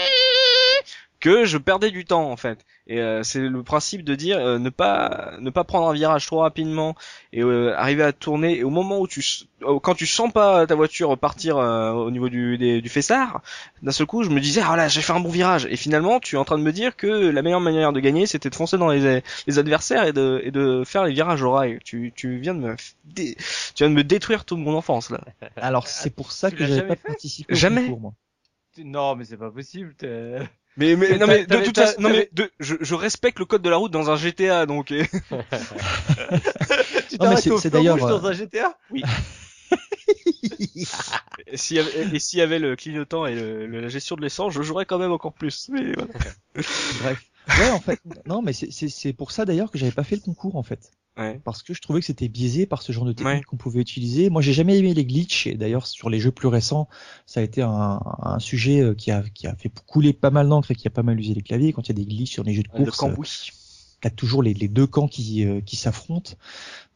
que 1.23 1.45
je 1.45 1.57
perdais 1.57 1.89
du 1.89 2.03
temps 2.03 2.29
en 2.29 2.35
fait. 2.35 2.65
Et 2.85 2.99
euh, 2.99 3.23
c'est 3.23 3.39
le 3.39 3.63
principe 3.63 4.03
de 4.03 4.13
dire 4.13 4.37
euh, 4.39 4.59
ne 4.59 4.69
pas 4.69 5.31
ne 5.39 5.49
pas 5.49 5.63
prendre 5.63 5.87
un 5.89 5.93
virage 5.93 6.25
trop 6.25 6.39
rapidement 6.39 6.95
et 7.31 7.41
euh, 7.41 7.73
arriver 7.77 8.03
à 8.03 8.11
tourner 8.11 8.57
et 8.57 8.63
au 8.65 8.69
moment 8.69 8.99
où 8.99 9.07
tu 9.07 9.23
quand 9.81 9.95
tu 9.95 10.05
sens 10.05 10.31
pas 10.33 10.67
ta 10.67 10.75
voiture 10.75 11.17
partir 11.17 11.57
euh, 11.57 11.91
au 11.93 12.11
niveau 12.11 12.27
du 12.27 12.57
des, 12.57 12.81
du 12.81 12.89
fessard, 12.89 13.41
d'un 13.81 13.91
seul 13.93 14.05
coup 14.05 14.23
je 14.23 14.29
me 14.29 14.41
disais 14.41 14.61
ah 14.65 14.75
là 14.75 14.89
j'ai 14.89 15.01
fait 15.01 15.13
un 15.13 15.21
bon 15.21 15.29
virage 15.29 15.65
et 15.69 15.77
finalement 15.77 16.19
tu 16.19 16.35
es 16.35 16.37
en 16.39 16.43
train 16.45 16.57
de 16.57 16.63
me 16.63 16.73
dire 16.73 16.97
que 16.97 17.07
la 17.07 17.41
meilleure 17.41 17.61
manière 17.61 17.93
de 17.93 18.01
gagner 18.01 18.25
c'était 18.25 18.49
de 18.49 18.55
foncer 18.55 18.77
dans 18.77 18.89
les 18.89 19.23
les 19.47 19.59
adversaires 19.59 20.03
et 20.05 20.13
de 20.13 20.41
et 20.43 20.51
de 20.51 20.83
faire 20.85 21.05
les 21.05 21.13
virages 21.13 21.41
au 21.43 21.51
rail. 21.51 21.79
Tu 21.85 22.11
tu 22.15 22.37
viens 22.39 22.53
de 22.55 22.59
me 22.59 22.75
dé- 23.05 23.35
tu 23.75 23.83
viens 23.83 23.89
de 23.89 23.95
me 23.95 24.03
détruire 24.03 24.43
toute 24.45 24.59
mon 24.59 24.75
enfance 24.75 25.09
là. 25.09 25.21
alors 25.57 25.87
c'est 25.87 26.09
pour 26.09 26.31
ça 26.33 26.51
que 26.51 26.65
j'avais 26.65 26.81
jamais 26.81 26.87
pas 26.87 26.95
fait? 26.95 27.07
participé 27.07 27.53
au 27.53 27.57
Jamais. 27.57 27.85
concours 27.85 27.99
moi 28.01 28.13
Non, 28.77 29.15
mais 29.15 29.25
c'est 29.25 29.37
pas 29.37 29.51
possible. 29.51 29.95
Mais, 30.77 30.95
mais 30.95 31.09
Mais 31.09 31.17
non 31.19 31.27
mais 31.27 31.45
de 31.45 31.57
toute 31.63 31.77
façon 31.77 32.01
non 32.01 32.09
mais 32.09 32.29
de, 32.33 32.49
je, 32.59 32.75
je 32.81 32.95
respecte 32.95 33.37
le 33.39 33.45
code 33.45 33.61
de 33.61 33.69
la 33.69 33.77
route 33.77 33.91
dans 33.91 34.09
un 34.09 34.15
GTA 34.15 34.65
donc 34.65 34.91
euh, 34.91 35.03
Tu 37.09 37.17
t'arrêtes 37.17 37.39
c'est- 37.43 37.51
au 37.51 37.57
c'est 37.59 37.69
feu 37.69 37.77
d'ailleurs, 37.77 37.97
dans 37.97 38.25
euh, 38.25 38.29
un 38.29 38.33
GTA 38.33 38.77
Et 41.47 41.57
s'il 41.57 41.77
y 41.77 41.79
avait, 41.79 42.15
et 42.15 42.19
s'il 42.19 42.39
y 42.39 42.41
avait 42.41 42.59
le 42.59 42.75
clignotant 42.75 43.25
et 43.25 43.35
le- 43.35 43.65
le- 43.67 43.81
la 43.81 43.87
gestion 43.87 44.15
de 44.15 44.21
l'essence, 44.21 44.53
je 44.53 44.61
jouerais 44.61 44.85
quand 44.85 44.99
même 44.99 45.11
encore 45.11 45.33
plus. 45.33 45.69
Mais 45.69 45.93
voilà. 45.93 46.11
bref 47.01 47.23
ouais 47.59 47.69
en 47.71 47.79
fait 47.79 47.99
non 48.25 48.41
mais 48.41 48.53
c'est 48.53 48.71
c'est 48.71 48.87
c'est 48.87 49.11
pour 49.13 49.31
ça 49.31 49.43
d'ailleurs 49.45 49.69
que 49.71 49.77
j'avais 49.77 49.91
pas 49.91 50.03
fait 50.03 50.15
le 50.15 50.21
concours 50.21 50.55
en 50.55 50.63
fait 50.63 50.91
Ouais. 51.17 51.39
parce 51.43 51.61
que 51.61 51.73
je 51.75 51.81
trouvais 51.81 51.99
que 51.99 52.05
c'était 52.07 52.27
biaisé 52.27 52.65
par 52.65 52.81
ce 52.81 52.91
genre 52.91 53.05
de 53.05 53.13
technique 53.13 53.35
Ouais. 53.35 53.43
qu'on 53.43 53.57
pouvait 53.57 53.81
utiliser. 53.81 54.29
Moi, 54.31 54.41
j'ai 54.41 54.53
jamais 54.53 54.77
aimé 54.79 54.93
les 54.95 55.05
glitches 55.05 55.45
et 55.47 55.55
d'ailleurs 55.55 55.85
sur 55.85 56.09
les 56.09 56.19
jeux 56.19 56.31
plus 56.31 56.47
récents, 56.47 56.87
ça 57.27 57.39
a 57.39 57.43
été 57.43 57.61
un, 57.61 57.99
un 58.21 58.39
sujet 58.39 58.81
euh, 58.81 58.95
qui 58.95 59.11
a 59.11 59.23
qui 59.33 59.45
a 59.47 59.55
fait 59.55 59.69
couler 59.85 60.13
pas 60.13 60.31
mal 60.31 60.49
d'encre 60.49 60.71
et 60.71 60.75
qui 60.75 60.87
a 60.87 60.91
pas 60.91 61.03
mal 61.03 61.19
usé 61.19 61.33
les 61.35 61.43
claviers. 61.43 61.71
Quand 61.73 61.83
il 61.87 61.89
y 61.89 61.91
a 61.91 62.03
des 62.03 62.05
glitches 62.05 62.31
sur 62.31 62.43
les 62.43 62.53
jeux 62.55 62.63
de 62.63 62.69
Le 62.79 62.91
course, 62.91 62.97
cambouis. 62.97 63.51
t'as 64.01 64.09
toujours 64.09 64.43
les, 64.43 64.53
les 64.53 64.67
deux 64.67 64.87
camps 64.87 65.07
qui 65.07 65.45
euh, 65.45 65.61
qui 65.61 65.75
s'affrontent. 65.75 66.33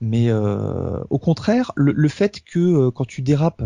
Mais 0.01 0.29
euh, 0.29 0.99
au 1.09 1.19
contraire, 1.19 1.71
le, 1.75 1.91
le 1.93 2.09
fait 2.09 2.41
que 2.43 2.59
euh, 2.59 2.91
quand 2.91 3.05
tu 3.05 3.21
dérapes 3.21 3.63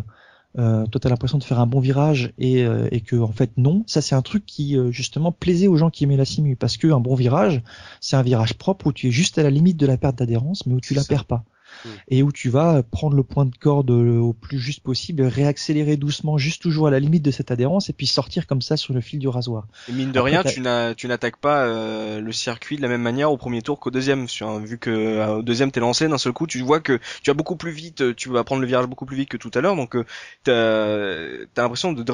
euh, 0.60 0.86
toi 0.88 1.00
t'as 1.00 1.10
l'impression 1.10 1.38
de 1.38 1.44
faire 1.44 1.60
un 1.60 1.66
bon 1.66 1.80
virage 1.80 2.34
et, 2.38 2.64
euh, 2.64 2.88
et 2.92 3.02
que 3.02 3.16
en 3.16 3.32
fait 3.32 3.52
non, 3.58 3.84
ça 3.88 4.02
c'est 4.02 4.16
un 4.16 4.22
truc 4.22 4.46
qui 4.46 4.78
euh, 4.78 4.92
justement 4.92 5.32
plaisait 5.32 5.68
aux 5.68 5.78
gens 5.78 5.90
qui 5.90 6.04
aimaient 6.04 6.18
la 6.18 6.26
simu. 6.26 6.56
Parce 6.56 6.78
que 6.78 6.88
un 6.88 7.00
bon 7.00 7.16
virage, 7.16 7.62
c'est 8.02 8.16
un 8.18 8.22
virage 8.22 8.56
propre 8.56 8.88
où 8.88 8.94
tu 8.94 9.08
es 9.08 9.12
juste 9.12 9.38
à 9.38 9.44
la 9.44 9.50
limite 9.50 9.78
de 9.78 9.86
la 9.86 9.98
perte 9.98 10.18
d'adhérence 10.18 10.66
mais 10.66 10.74
où 10.74 10.82
tu 10.82 10.94
la 10.94 11.04
ça. 11.04 11.08
perds 11.08 11.26
pas 11.26 11.46
Mm. 11.84 11.90
et 12.10 12.24
où 12.24 12.32
tu 12.32 12.50
vas 12.50 12.84
prendre 12.84 13.16
le 13.16 13.24
point 13.24 13.46
de 13.46 13.56
corde 13.56 13.90
au 13.92 14.34
plus 14.34 14.60
juste 14.60 14.82
possible, 14.84 15.24
réaccélérer 15.24 15.98
doucement 15.98 16.38
juste 16.38 16.62
toujours 16.62 16.88
à 16.88 16.92
la 16.92 17.00
limite 17.00 17.24
de 17.24 17.32
cette 17.32 17.52
adhérence 17.52 17.90
et 17.90 17.94
puis 17.94 18.08
sortir 18.08 18.48
comme 18.48 18.62
ça 18.62 18.78
sur 18.78 18.94
le 18.94 19.02
fil 19.02 19.20
du 19.20 19.28
rasoir. 19.28 19.68
Et 19.90 19.92
mine 19.92 20.12
de 20.12 20.20
Après, 20.20 20.32
rien, 20.32 20.94
tu 20.94 21.08
n'attaques 21.08 21.38
pas 21.38 21.66
euh, 21.66 22.20
le 22.20 22.32
circuit 22.32 22.78
de 22.78 22.82
la 22.82 22.88
même 22.88 23.02
manière 23.02 23.32
au 23.32 23.38
premier 23.38 23.62
tour 23.62 23.80
qu'au 23.80 23.92
deuxième. 23.92 24.26
Vu 24.64 24.78
que 24.78 24.90
euh, 24.90 25.38
au 25.38 25.42
deuxième 25.42 25.72
t'es 25.72 25.80
lancé, 25.80 26.08
d'un 26.08 26.18
seul 26.18 26.34
coup, 26.34 26.48
tu 26.48 26.60
vois 26.62 26.80
que 26.80 27.00
tu 27.24 27.30
vas 27.30 27.34
beaucoup 27.34 27.56
plus 27.56 27.72
vite, 27.72 28.02
euh, 28.02 28.14
tu 28.16 28.30
vas 28.30 28.44
prendre 28.44 28.62
le 28.62 28.68
virage 28.68 28.88
beaucoup 28.88 29.06
plus 29.06 29.18
vite 29.18 29.30
que 29.30 29.38
tout 29.38 29.52
à 29.54 29.62
l'heure. 29.62 29.76
Donc 29.76 29.96
euh, 29.96 31.46
t'as 31.54 31.62
l'impression 31.62 31.94
de, 31.94 32.12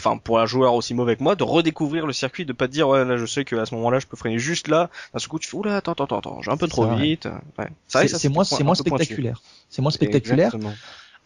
Enfin, 0.00 0.16
pour 0.16 0.40
un 0.40 0.46
joueur 0.46 0.74
aussi 0.74 0.94
mauvais 0.94 1.16
que 1.16 1.22
moi, 1.22 1.36
de 1.36 1.44
redécouvrir 1.44 2.06
le 2.06 2.14
circuit, 2.14 2.46
de 2.46 2.54
pas 2.54 2.66
te 2.68 2.72
dire 2.72 2.88
ouais 2.88 3.04
là 3.04 3.18
je 3.18 3.26
sais 3.26 3.44
qu'à 3.44 3.66
ce 3.66 3.74
moment-là 3.74 3.98
je 3.98 4.06
peux 4.06 4.16
freiner 4.16 4.38
juste 4.38 4.68
là. 4.68 4.88
D'un 5.12 5.20
coup 5.26 5.38
tu 5.38 5.48
fais 5.48 5.56
oula 5.56 5.76
attends 5.76 5.92
attends 5.92 6.18
attends, 6.18 6.42
j'ai 6.42 6.50
un 6.50 6.56
peu 6.56 6.68
trop 6.68 6.86
vite. 6.96 7.28
Ouais. 7.58 7.68
C'est 7.86 8.02
que 8.02 8.08
ça, 8.08 8.18
c'est 8.18 8.30
moins 8.30 8.44
c'est 8.44 8.64
moins 8.64 8.74
spectaculaire. 8.74 9.42
C'est 9.68 9.82
moins 9.82 9.90
spectaculaire. 9.90 10.46
Exactement. 10.46 10.74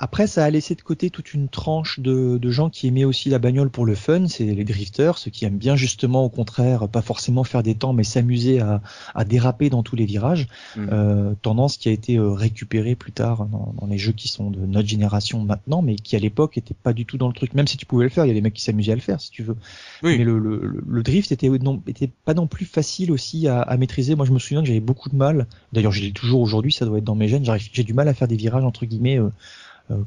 Après, 0.01 0.27
ça 0.27 0.45
a 0.45 0.51
laissé 0.51 0.75
de 0.75 0.83
côté 0.83 1.09
toute 1.09 1.35
une 1.35 1.49
tranche 1.49 2.01
de, 2.01 2.37
de, 2.37 2.51
gens 2.51 2.69
qui 2.69 2.89
aimaient 2.89 3.05
aussi 3.05 3.31
la 3.31 3.39
bagnole 3.39 3.71
pour 3.71 3.87
le 3.87 3.95
fun, 3.95 4.27
c'est 4.27 4.45
les 4.45 4.65
drifters, 4.65 5.19
ceux 5.19 5.31
qui 5.31 5.45
aiment 5.45 5.57
bien 5.57 5.77
justement, 5.77 6.25
au 6.25 6.29
contraire, 6.29 6.89
pas 6.89 7.01
forcément 7.01 7.45
faire 7.45 7.63
des 7.63 7.77
temps, 7.77 7.93
mais 7.93 8.03
s'amuser 8.03 8.59
à, 8.59 8.83
à, 9.15 9.25
déraper 9.25 9.71
dans 9.71 9.85
tous 9.85 9.95
les 9.95 10.05
virages. 10.05 10.49
Mmh. 10.77 10.89
Euh, 10.91 11.35
tendance 11.43 11.77
qui 11.77 11.89
a 11.89 11.93
été 11.93 12.17
euh, 12.17 12.33
récupérée 12.33 12.97
plus 12.97 13.13
tard 13.13 13.47
dans, 13.47 13.73
dans, 13.81 13.87
les 13.87 13.97
jeux 13.97 14.11
qui 14.11 14.27
sont 14.27 14.51
de 14.51 14.67
notre 14.67 14.89
génération 14.89 15.45
maintenant, 15.45 15.81
mais 15.81 15.95
qui 15.95 16.17
à 16.17 16.19
l'époque 16.19 16.59
était 16.59 16.75
pas 16.75 16.93
du 16.93 17.07
tout 17.07 17.17
dans 17.17 17.29
le 17.29 17.35
truc. 17.35 17.55
Même 17.55 17.69
si 17.69 17.77
tu 17.77 17.87
pouvais 17.87 18.05
le 18.05 18.11
faire, 18.11 18.25
il 18.25 18.29
y 18.29 18.33
a 18.33 18.35
des 18.35 18.41
mecs 18.41 18.55
qui 18.55 18.65
s'amusaient 18.65 18.93
à 18.93 18.97
le 18.97 19.01
faire, 19.01 19.21
si 19.21 19.31
tu 19.31 19.45
veux. 19.45 19.57
Oui. 20.03 20.19
Mais 20.19 20.25
le, 20.25 20.41
le, 20.41 20.83
le, 20.85 21.03
drift 21.05 21.31
était, 21.31 21.49
non, 21.49 21.81
était 21.87 22.11
pas 22.25 22.35
non 22.35 22.49
plus 22.49 22.67
facile 22.67 23.13
aussi 23.13 23.47
à, 23.47 23.61
à 23.61 23.77
maîtriser. 23.77 24.17
Moi, 24.17 24.27
je 24.27 24.33
me 24.33 24.41
souviens 24.41 24.61
que 24.61 24.67
j'avais 24.67 24.81
beaucoup 24.81 25.09
de 25.09 25.17
mal. 25.17 25.47
D'ailleurs, 25.73 25.93
j'ai 25.93 26.11
toujours 26.11 26.41
aujourd'hui, 26.41 26.73
ça 26.73 26.85
doit 26.85 26.99
être 26.99 27.05
dans 27.05 27.15
mes 27.15 27.29
gènes. 27.29 27.45
J'ai 27.73 27.85
du 27.85 27.95
mal 27.95 28.09
à 28.09 28.15
faire 28.15 28.27
des 28.27 28.37
virages 28.37 28.65
entre 28.65 28.87
guillemets. 28.87 29.21
Euh, 29.21 29.31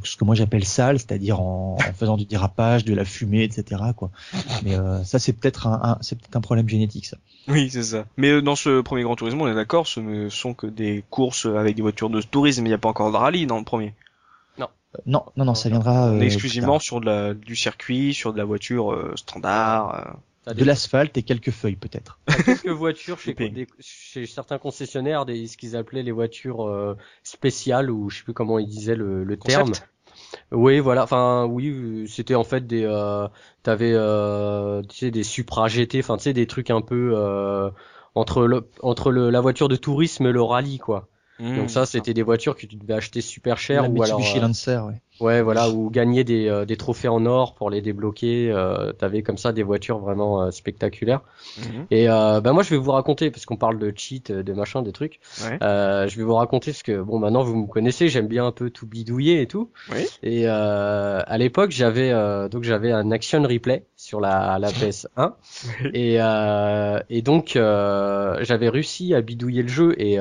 ce 0.03 0.17
que 0.17 0.25
moi 0.25 0.35
j'appelle 0.35 0.65
sale, 0.65 0.97
c'est-à-dire 0.99 1.39
en, 1.39 1.77
en, 1.79 1.93
faisant 1.93 2.17
du 2.17 2.25
dérapage, 2.25 2.83
de 2.83 2.93
la 2.93 3.05
fumée, 3.05 3.43
etc. 3.43 3.81
Quoi. 3.95 4.09
Mais 4.63 4.75
euh, 4.75 5.03
ça 5.03 5.19
c'est 5.19 5.33
peut-être 5.33 5.67
un, 5.67 5.79
un 5.83 5.97
c'est 6.01 6.17
peut-être 6.17 6.35
un 6.35 6.41
problème 6.41 6.67
génétique 6.67 7.05
ça. 7.05 7.17
Oui 7.47 7.69
c'est 7.69 7.83
ça. 7.83 8.05
Mais 8.17 8.31
euh, 8.31 8.41
dans 8.41 8.55
ce 8.55 8.81
premier 8.81 9.03
Grand 9.03 9.15
Tourisme, 9.15 9.39
on 9.41 9.47
est 9.47 9.55
d'accord, 9.55 9.87
ce 9.87 9.99
ne 9.99 10.29
sont 10.29 10.53
que 10.53 10.67
des 10.67 11.03
courses 11.09 11.45
avec 11.45 11.75
des 11.75 11.81
voitures 11.81 12.09
de 12.09 12.21
tourisme, 12.21 12.65
il 12.65 12.69
n'y 12.69 12.73
a 12.73 12.79
pas 12.79 12.89
encore 12.89 13.11
de 13.11 13.17
rallye 13.17 13.45
dans 13.45 13.59
le 13.59 13.65
premier. 13.65 13.93
Non. 14.57 14.67
non, 15.05 15.25
non, 15.35 15.45
non, 15.45 15.55
ça 15.55 15.69
viendra. 15.69 16.13
Est 16.15 16.25
exclusivement 16.25 16.79
sur 16.79 16.99
de 16.99 17.05
la, 17.05 17.33
du 17.33 17.55
circuit, 17.55 18.13
sur 18.13 18.33
de 18.33 18.37
la 18.37 18.45
voiture 18.45 19.13
standard. 19.15 20.17
De 20.55 20.63
l'asphalte 20.63 21.17
et 21.17 21.23
quelques 21.23 21.51
feuilles 21.51 21.75
peut-être. 21.75 22.19
Quelques 22.45 22.67
voitures 22.67 23.19
chez, 23.19 23.33
des, 23.33 23.67
chez, 23.79 24.25
certains 24.25 24.57
concessionnaires, 24.57 25.25
des, 25.25 25.47
ce 25.47 25.57
qu'ils 25.57 25.75
appelaient 25.75 26.03
les 26.03 26.11
voitures 26.11 26.67
euh, 26.67 26.95
spéciales 27.23 27.91
ou 27.91 28.09
je 28.09 28.19
sais 28.19 28.23
plus 28.23 28.33
comment 28.33 28.57
ils 28.59 28.67
disaient 28.67 28.95
le, 28.95 29.23
le 29.23 29.37
terme. 29.37 29.73
Oui, 30.51 30.79
voilà. 30.79 31.03
Enfin, 31.03 31.45
oui, 31.45 32.07
c'était 32.07 32.35
en 32.35 32.43
fait 32.43 32.65
des. 32.65 32.83
Euh, 32.83 33.27
T'avais, 33.63 33.91
euh, 33.93 34.81
tu 34.83 34.97
sais, 34.97 35.11
des 35.11 35.23
Supra 35.23 35.67
GT. 35.67 35.99
Enfin, 35.99 36.17
tu 36.17 36.23
sais, 36.23 36.33
des 36.33 36.47
trucs 36.47 36.69
un 36.69 36.81
peu 36.81 37.13
euh, 37.15 37.69
entre 38.15 38.47
le, 38.47 38.69
entre 38.81 39.11
le, 39.11 39.29
la 39.29 39.41
voiture 39.41 39.67
de 39.67 39.75
tourisme 39.75 40.25
et 40.27 40.31
le 40.31 40.41
rallye, 40.41 40.79
quoi. 40.79 41.09
Donc 41.39 41.69
ça, 41.69 41.85
c'était 41.85 42.13
des 42.13 42.23
voitures 42.23 42.55
que 42.55 42.65
tu 42.65 42.75
devais 42.75 42.93
acheter 42.93 43.21
super 43.21 43.57
cher 43.57 43.91
ou 43.91 44.03
alors. 44.03 44.19
Euh, 44.19 44.39
Lancer, 44.39 44.79
ouais. 44.85 45.01
Ouais, 45.19 45.41
voilà, 45.41 45.69
ou 45.69 45.89
gagner 45.89 46.23
des, 46.23 46.47
euh, 46.47 46.65
des 46.65 46.77
trophées 46.77 47.07
en 47.07 47.25
or 47.25 47.55
pour 47.55 47.69
les 47.69 47.81
débloquer. 47.81 48.51
Euh, 48.51 48.93
T'avais 48.93 49.23
comme 49.23 49.37
ça 49.37 49.51
des 49.51 49.63
voitures 49.63 49.97
vraiment 49.99 50.43
euh, 50.43 50.51
spectaculaires. 50.51 51.21
Mhm. 51.57 51.87
Et 51.89 52.09
euh, 52.09 52.39
bah 52.39 52.53
moi, 52.53 52.61
je 52.63 52.69
vais 52.69 52.77
vous 52.77 52.91
raconter 52.91 53.31
parce 53.31 53.45
qu'on 53.45 53.57
parle 53.57 53.79
de 53.79 53.91
cheat, 53.95 54.31
de 54.31 54.53
machin, 54.53 54.81
des 54.81 54.91
trucs. 54.91 55.19
je 55.39 56.15
vais 56.15 56.23
vous 56.23 56.35
raconter 56.35 56.73
ce 56.73 56.83
que 56.83 57.01
bon, 57.01 57.19
maintenant 57.19 57.43
vous 57.43 57.55
me 57.55 57.67
connaissez, 57.67 58.09
j'aime 58.09 58.27
bien 58.27 58.45
un 58.45 58.51
peu 58.51 58.69
tout 58.69 58.85
bidouiller 58.85 59.41
et 59.41 59.47
tout. 59.47 59.71
Oui. 59.91 60.05
Et 60.23 60.47
à 60.47 61.37
l'époque, 61.37 61.71
j'avais 61.71 62.11
donc 62.49 62.63
j'avais 62.63 62.91
un 62.91 63.11
action 63.11 63.41
replay 63.43 63.85
sur 64.07 64.21
la, 64.21 64.57
la 64.59 64.69
PS1 64.69 65.33
et 65.93 66.17
et 67.09 67.21
donc 67.21 67.51
j'avais 67.53 68.69
réussi 68.69 69.13
à 69.13 69.21
bidouiller 69.21 69.63
le 69.63 69.67
jeu 69.67 70.01
et 70.01 70.17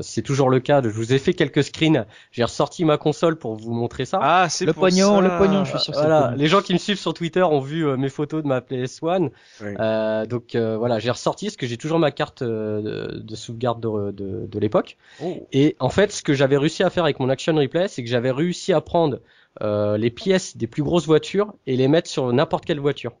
c'est 0.00 0.22
toujours 0.22 0.50
le 0.50 0.60
cas. 0.60 0.82
Je 0.82 0.88
vous 0.88 1.12
ai 1.12 1.18
fait 1.18 1.34
quelques 1.34 1.64
screens. 1.64 2.06
J'ai 2.32 2.44
ressorti 2.44 2.84
ma 2.84 2.96
console 2.96 3.36
pour 3.36 3.54
vous 3.54 3.72
montrer 3.72 4.04
ça. 4.04 4.18
Ah, 4.22 4.48
c'est 4.48 4.64
le 4.64 4.72
pognon, 4.72 5.20
le 5.20 5.36
pognon, 5.38 5.64
je 5.64 5.70
suis 5.70 5.80
sûr. 5.80 5.94
Voilà, 5.94 6.34
les 6.36 6.46
gens 6.46 6.62
qui 6.62 6.72
me 6.72 6.78
suivent 6.78 6.98
sur 6.98 7.14
Twitter 7.14 7.42
ont 7.42 7.60
vu 7.60 7.86
euh, 7.86 7.96
mes 7.96 8.08
photos 8.08 8.42
de 8.42 8.48
ma 8.48 8.60
PS1. 8.60 9.30
Euh, 9.62 10.26
donc 10.26 10.54
euh, 10.54 10.76
voilà, 10.76 10.98
j'ai 10.98 11.10
ressorti 11.10 11.46
parce 11.46 11.56
que 11.56 11.66
j'ai 11.66 11.76
toujours 11.76 11.98
ma 11.98 12.10
carte 12.10 12.42
de, 12.42 13.20
de, 13.22 13.34
sauvegarde 13.36 13.80
de, 13.80 14.10
de, 14.10 14.46
de 14.46 14.58
l'époque. 14.58 14.96
Oh. 15.22 15.46
Et 15.52 15.76
en 15.78 15.90
fait, 15.90 16.12
ce 16.12 16.22
que 16.22 16.34
j'avais 16.34 16.56
réussi 16.56 16.82
à 16.82 16.90
faire 16.90 17.04
avec 17.04 17.20
mon 17.20 17.28
Action 17.28 17.54
Replay, 17.54 17.88
c'est 17.88 18.02
que 18.02 18.10
j'avais 18.10 18.30
réussi 18.30 18.72
à 18.72 18.80
prendre 18.80 19.20
les 19.60 20.10
pièces 20.10 20.56
des 20.56 20.68
plus 20.68 20.84
grosses 20.84 21.06
voitures 21.06 21.52
et 21.66 21.76
les 21.76 21.88
mettre 21.88 22.08
sur 22.08 22.32
n'importe 22.32 22.64
quelle 22.64 22.78
voiture. 22.78 23.12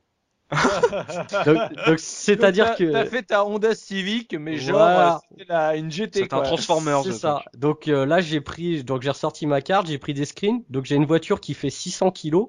Donc, 1.86 1.98
c'est-à-dire 1.98 2.74
que 2.74 2.90
t'as 2.90 3.04
fait 3.04 3.22
ta 3.22 3.44
Honda 3.44 3.74
Civic, 3.74 4.34
mais 4.34 4.56
genre 4.56 5.22
c'était 5.36 5.78
une 5.78 5.90
GT. 5.90 6.20
C'est 6.20 6.32
un 6.32 6.40
Transformer. 6.40 7.00
C'est 7.04 7.12
ça. 7.12 7.42
Donc 7.56 7.88
euh, 7.88 8.06
là 8.06 8.20
j'ai 8.20 8.40
pris, 8.40 8.82
donc 8.82 9.02
j'ai 9.02 9.10
ressorti 9.10 9.46
ma 9.46 9.60
carte, 9.60 9.88
j'ai 9.88 9.98
pris 9.98 10.14
des 10.14 10.24
screens. 10.24 10.62
Donc 10.70 10.86
j'ai 10.86 10.94
une 10.94 11.04
voiture 11.04 11.40
qui 11.40 11.54
fait 11.54 11.70
600 11.70 12.12
kilos 12.12 12.48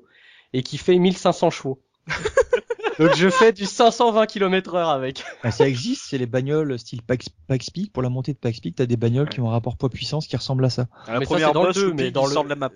et 0.54 0.64
qui 0.64 0.78
fait 0.78 0.98
1500 0.98 1.50
chevaux. 1.50 1.82
donc 3.00 3.16
je 3.16 3.30
fais 3.30 3.52
du 3.52 3.66
520 3.66 4.26
km 4.28 4.76
heure 4.76 4.90
avec. 4.90 5.24
Ah, 5.44 5.52
ça 5.52 5.68
existe, 5.68 6.06
c'est 6.10 6.18
les 6.18 6.26
bagnoles 6.26 6.80
style 6.80 7.02
Pax, 7.02 7.28
Speed. 7.60 7.92
Pour 7.92 8.02
la 8.02 8.10
montée 8.10 8.32
de 8.34 8.38
Pax 8.38 8.58
Speed, 8.58 8.76
t'as 8.76 8.86
des 8.86 8.98
bagnoles 8.98 9.30
qui 9.30 9.42
ont 9.42 9.50
un 9.50 9.52
rapport 9.52 9.76
poids-puissance 9.76 10.28
qui 10.28 10.38
ressemble 10.38 10.64
à 10.64 10.70
ça. 10.70 10.88
la 11.08 11.20
première 11.20 11.52
dans 11.52 11.68
le 11.68 11.74
2, 11.74 11.94
mais 11.94 12.12
dans 12.12 12.26
le... 12.26 12.48
la 12.48 12.56
map. 12.56 12.72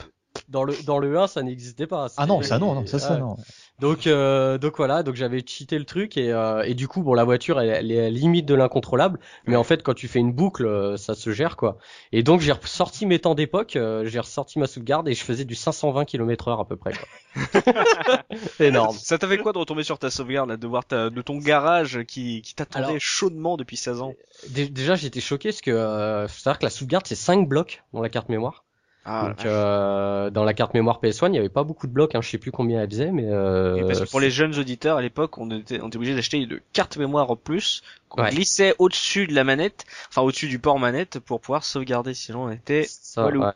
Dans 0.49 0.63
le 0.63 0.75
dans 0.85 0.99
le 0.99 1.17
1, 1.17 1.27
ça 1.27 1.41
n'existait 1.41 1.87
pas. 1.87 2.07
Ah 2.17 2.25
non, 2.25 2.41
ça 2.41 2.59
non, 2.59 2.75
non, 2.75 2.85
ça 2.85 2.99
ça 2.99 3.17
non. 3.17 3.37
Donc, 3.79 4.07
euh, 4.07 4.57
donc 4.57 4.77
voilà, 4.77 5.03
donc 5.03 5.15
j'avais 5.15 5.43
cheaté 5.45 5.77
le 5.79 5.85
truc 5.85 6.15
et, 6.15 6.31
euh, 6.31 6.61
et 6.63 6.73
du 6.73 6.87
coup, 6.87 7.01
bon, 7.01 7.13
la 7.13 7.23
voiture, 7.23 7.59
elle, 7.59 7.69
elle 7.69 7.91
est 7.91 7.99
à 7.99 8.03
la 8.03 8.09
limite 8.09 8.45
de 8.45 8.53
l'incontrôlable, 8.53 9.19
mais 9.45 9.55
en 9.55 9.63
fait, 9.63 9.83
quand 9.83 9.93
tu 9.93 10.07
fais 10.07 10.19
une 10.19 10.31
boucle, 10.31 10.65
euh, 10.65 10.95
ça 10.95 11.15
se 11.15 11.31
gère 11.31 11.57
quoi. 11.57 11.77
Et 12.11 12.23
donc 12.23 12.39
j'ai 12.39 12.51
ressorti 12.51 13.05
mes 13.05 13.19
temps 13.19 13.35
d'époque, 13.35 13.75
euh, 13.75 14.05
j'ai 14.05 14.19
ressorti 14.19 14.59
ma 14.59 14.67
sauvegarde 14.67 15.07
et 15.09 15.13
je 15.13 15.23
faisais 15.23 15.43
du 15.43 15.55
520 15.55 16.05
km/h 16.05 16.61
à 16.61 16.65
peu 16.65 16.77
près. 16.77 16.93
Quoi. 16.93 17.61
énorme. 18.59 18.95
Ça 18.97 19.17
t'avait 19.17 19.37
quoi 19.37 19.53
de 19.53 19.57
retomber 19.57 19.83
sur 19.83 19.97
ta 19.97 20.09
sauvegarde, 20.09 20.49
là, 20.49 20.57
de 20.57 20.67
voir 20.67 20.85
ta, 20.85 21.09
de 21.09 21.21
ton 21.21 21.37
garage 21.37 22.03
qui, 22.07 22.41
qui 22.41 22.53
t'attendait 22.53 22.99
chaudement 22.99 23.57
depuis 23.57 23.77
16 23.77 24.01
ans? 24.01 24.13
Déjà, 24.49 24.95
j'étais 24.95 25.21
choqué 25.21 25.49
parce 25.49 25.61
que 25.61 25.71
euh, 25.71 26.27
faut 26.27 26.39
savoir 26.39 26.59
que 26.59 26.65
la 26.65 26.69
sauvegarde 26.69 27.05
c'est 27.07 27.15
5 27.15 27.47
blocs 27.47 27.83
dans 27.91 28.01
la 28.01 28.09
carte 28.09 28.29
mémoire. 28.29 28.63
Ah, 29.05 29.29
Donc, 29.29 29.45
euh, 29.45 30.29
dans 30.29 30.45
la 30.45 30.53
carte 30.53 30.73
mémoire 30.73 31.01
PS1, 31.01 31.27
il 31.27 31.31
n'y 31.31 31.37
avait 31.37 31.49
pas 31.49 31.65
beaucoup 31.65 31.87
de 31.87 31.91
blocs, 31.91 32.15
hein, 32.15 32.21
je 32.21 32.29
sais 32.29 32.37
plus 32.37 32.51
combien 32.51 32.81
elle 32.81 32.89
faisait, 32.89 33.11
mais 33.11 33.25
euh, 33.27 33.85
parce 33.85 33.99
que 33.99 34.09
pour 34.09 34.21
les 34.21 34.31
jeunes 34.31 34.57
auditeurs 34.57 34.95
à 34.95 35.01
l'époque, 35.01 35.37
on 35.37 35.51
était, 35.51 35.81
on 35.81 35.87
était 35.87 35.97
obligé 35.97 36.15
d'acheter 36.15 36.37
une 36.37 36.61
carte 36.71 36.95
mémoire 36.95 37.29
en 37.29 37.35
plus 37.35 37.83
qu'on 38.07 38.23
glissait 38.23 38.75
au-dessus 38.79 39.27
de 39.27 39.33
la 39.33 39.43
manette, 39.43 39.85
enfin 40.07 40.21
au-dessus 40.21 40.47
du 40.47 40.57
port 40.57 40.79
manette 40.79 41.19
pour 41.19 41.41
pouvoir 41.41 41.65
sauvegarder, 41.65 42.13
sinon 42.13 42.45
on 42.45 42.51
était 42.51 42.85
Ça, 42.87 43.27
ouais. 43.27 43.51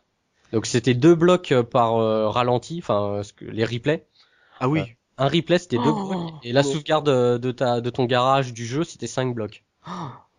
Donc 0.52 0.66
c'était 0.66 0.94
deux 0.94 1.14
blocs 1.14 1.52
euh, 1.52 1.62
par 1.62 1.96
euh, 1.96 2.28
ralenti, 2.28 2.80
enfin 2.82 3.22
les 3.40 3.64
replays. 3.64 4.04
Ah 4.60 4.68
oui. 4.68 4.82
un 5.16 5.28
replay 5.28 5.58
c'était 5.58 5.78
deux 5.78 5.84
oh. 5.86 6.08
blocs 6.08 6.32
et 6.42 6.52
la 6.52 6.62
sauvegarde 6.62 7.08
de 7.08 7.52
ta 7.52 7.80
de 7.80 7.88
ton 7.88 8.04
garage 8.04 8.52
du 8.52 8.66
jeu 8.66 8.84
c'était 8.84 9.06
cinq 9.06 9.34
blocs. 9.34 9.64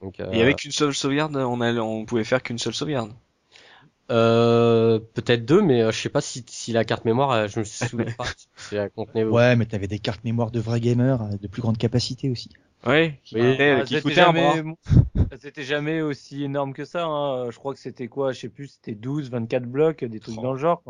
Donc, 0.04 0.20
et 0.20 0.42
avec 0.42 0.64
une 0.66 0.72
seule 0.72 0.94
sauvegarde, 0.94 1.36
on 1.36 1.62
a, 1.62 1.74
on 1.74 2.06
pouvait 2.06 2.24
faire 2.24 2.44
qu'une 2.44 2.60
seule 2.60 2.76
sauvegarde. 2.76 3.12
Euh, 4.12 5.00
peut-être 5.14 5.46
deux, 5.46 5.62
mais 5.62 5.82
euh, 5.82 5.92
je 5.92 6.00
sais 6.00 6.10
pas 6.10 6.22
si, 6.22 6.44
si 6.48 6.72
la 6.72 6.84
carte 6.84 7.06
mémoire, 7.06 7.32
euh, 7.32 7.48
je 7.48 7.60
me 7.60 7.64
souviens 7.66 8.12
pas 8.18 8.26
si 8.56 8.76
elle 8.76 8.90
contenait. 8.92 9.24
Ouais, 9.24 9.56
mais 9.56 9.66
t'avais 9.66 9.88
des 9.88 10.00
cartes 10.00 10.24
mémoire 10.24 10.52
de 10.52 10.60
vrais 10.60 10.80
gamers 10.80 11.30
de 11.40 11.48
plus 11.48 11.62
grande 11.62 11.78
capacité 11.78 12.30
aussi. 12.30 12.50
Ouais, 12.88 13.20
qui, 13.24 13.40
ah, 13.40 13.84
qui 13.84 14.14
jamais, 14.14 14.64
C'était 15.40 15.64
jamais 15.64 16.02
aussi 16.02 16.44
énorme 16.44 16.74
que 16.74 16.86
ça. 16.86 17.06
Hein. 17.06 17.52
Je 17.52 17.58
crois 17.58 17.74
que 17.74 17.80
c'était 17.80 18.08
quoi 18.08 18.32
Je 18.32 18.40
sais 18.40 18.50
plus. 18.50 18.68
C'était 18.68 18.96
12, 18.96 19.30
24 19.30 19.64
blocs, 19.64 20.06
des 20.06 20.20
trucs 20.20 20.36
dans 20.36 20.54
le 20.54 20.60
genre. 20.60 20.82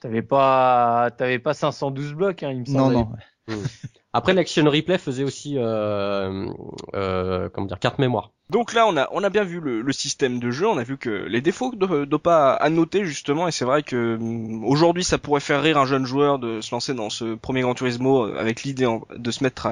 T'avais 0.00 0.22
pas, 0.22 1.10
t'avais 1.16 1.38
pas 1.38 1.52
512 1.52 2.14
blocs, 2.14 2.42
hein, 2.42 2.52
il 2.52 2.60
me 2.60 2.64
semble. 2.64 2.94
Non, 2.94 3.00
non. 3.00 3.54
Hmm. 3.54 3.66
Après, 4.12 4.32
l'Action 4.32 4.64
Replay 4.64 4.98
faisait 4.98 5.24
aussi, 5.24 5.54
euh, 5.56 6.48
euh, 6.94 7.48
comment 7.50 7.66
dire, 7.66 7.78
carte 7.78 7.98
mémoire. 7.98 8.32
Donc 8.50 8.72
là, 8.72 8.84
on 8.88 8.96
a, 8.96 9.08
on 9.12 9.22
a 9.22 9.30
bien 9.30 9.44
vu 9.44 9.60
le, 9.60 9.92
système 9.92 10.40
de 10.40 10.50
jeu, 10.50 10.66
on 10.66 10.76
a 10.76 10.82
vu 10.82 10.98
que 10.98 11.08
les 11.08 11.40
défauts 11.40 11.72
d'Opa 11.76 12.54
à 12.54 12.68
noter 12.68 13.04
justement, 13.04 13.46
et 13.46 13.52
c'est 13.52 13.64
vrai 13.64 13.84
que 13.84 14.16
mm, 14.16 14.64
aujourd'hui, 14.64 15.04
ça 15.04 15.18
pourrait 15.18 15.40
faire 15.40 15.62
rire 15.62 15.78
un 15.78 15.86
jeune 15.86 16.04
joueur 16.04 16.40
de 16.40 16.60
se 16.60 16.72
lancer 16.72 16.92
dans 16.92 17.10
ce 17.10 17.36
premier 17.36 17.60
Gran 17.60 17.74
Turismo 17.74 18.26
euh, 18.26 18.40
avec 18.40 18.64
l'idée 18.64 18.88
de 19.14 19.30
se 19.30 19.44
mettre 19.44 19.68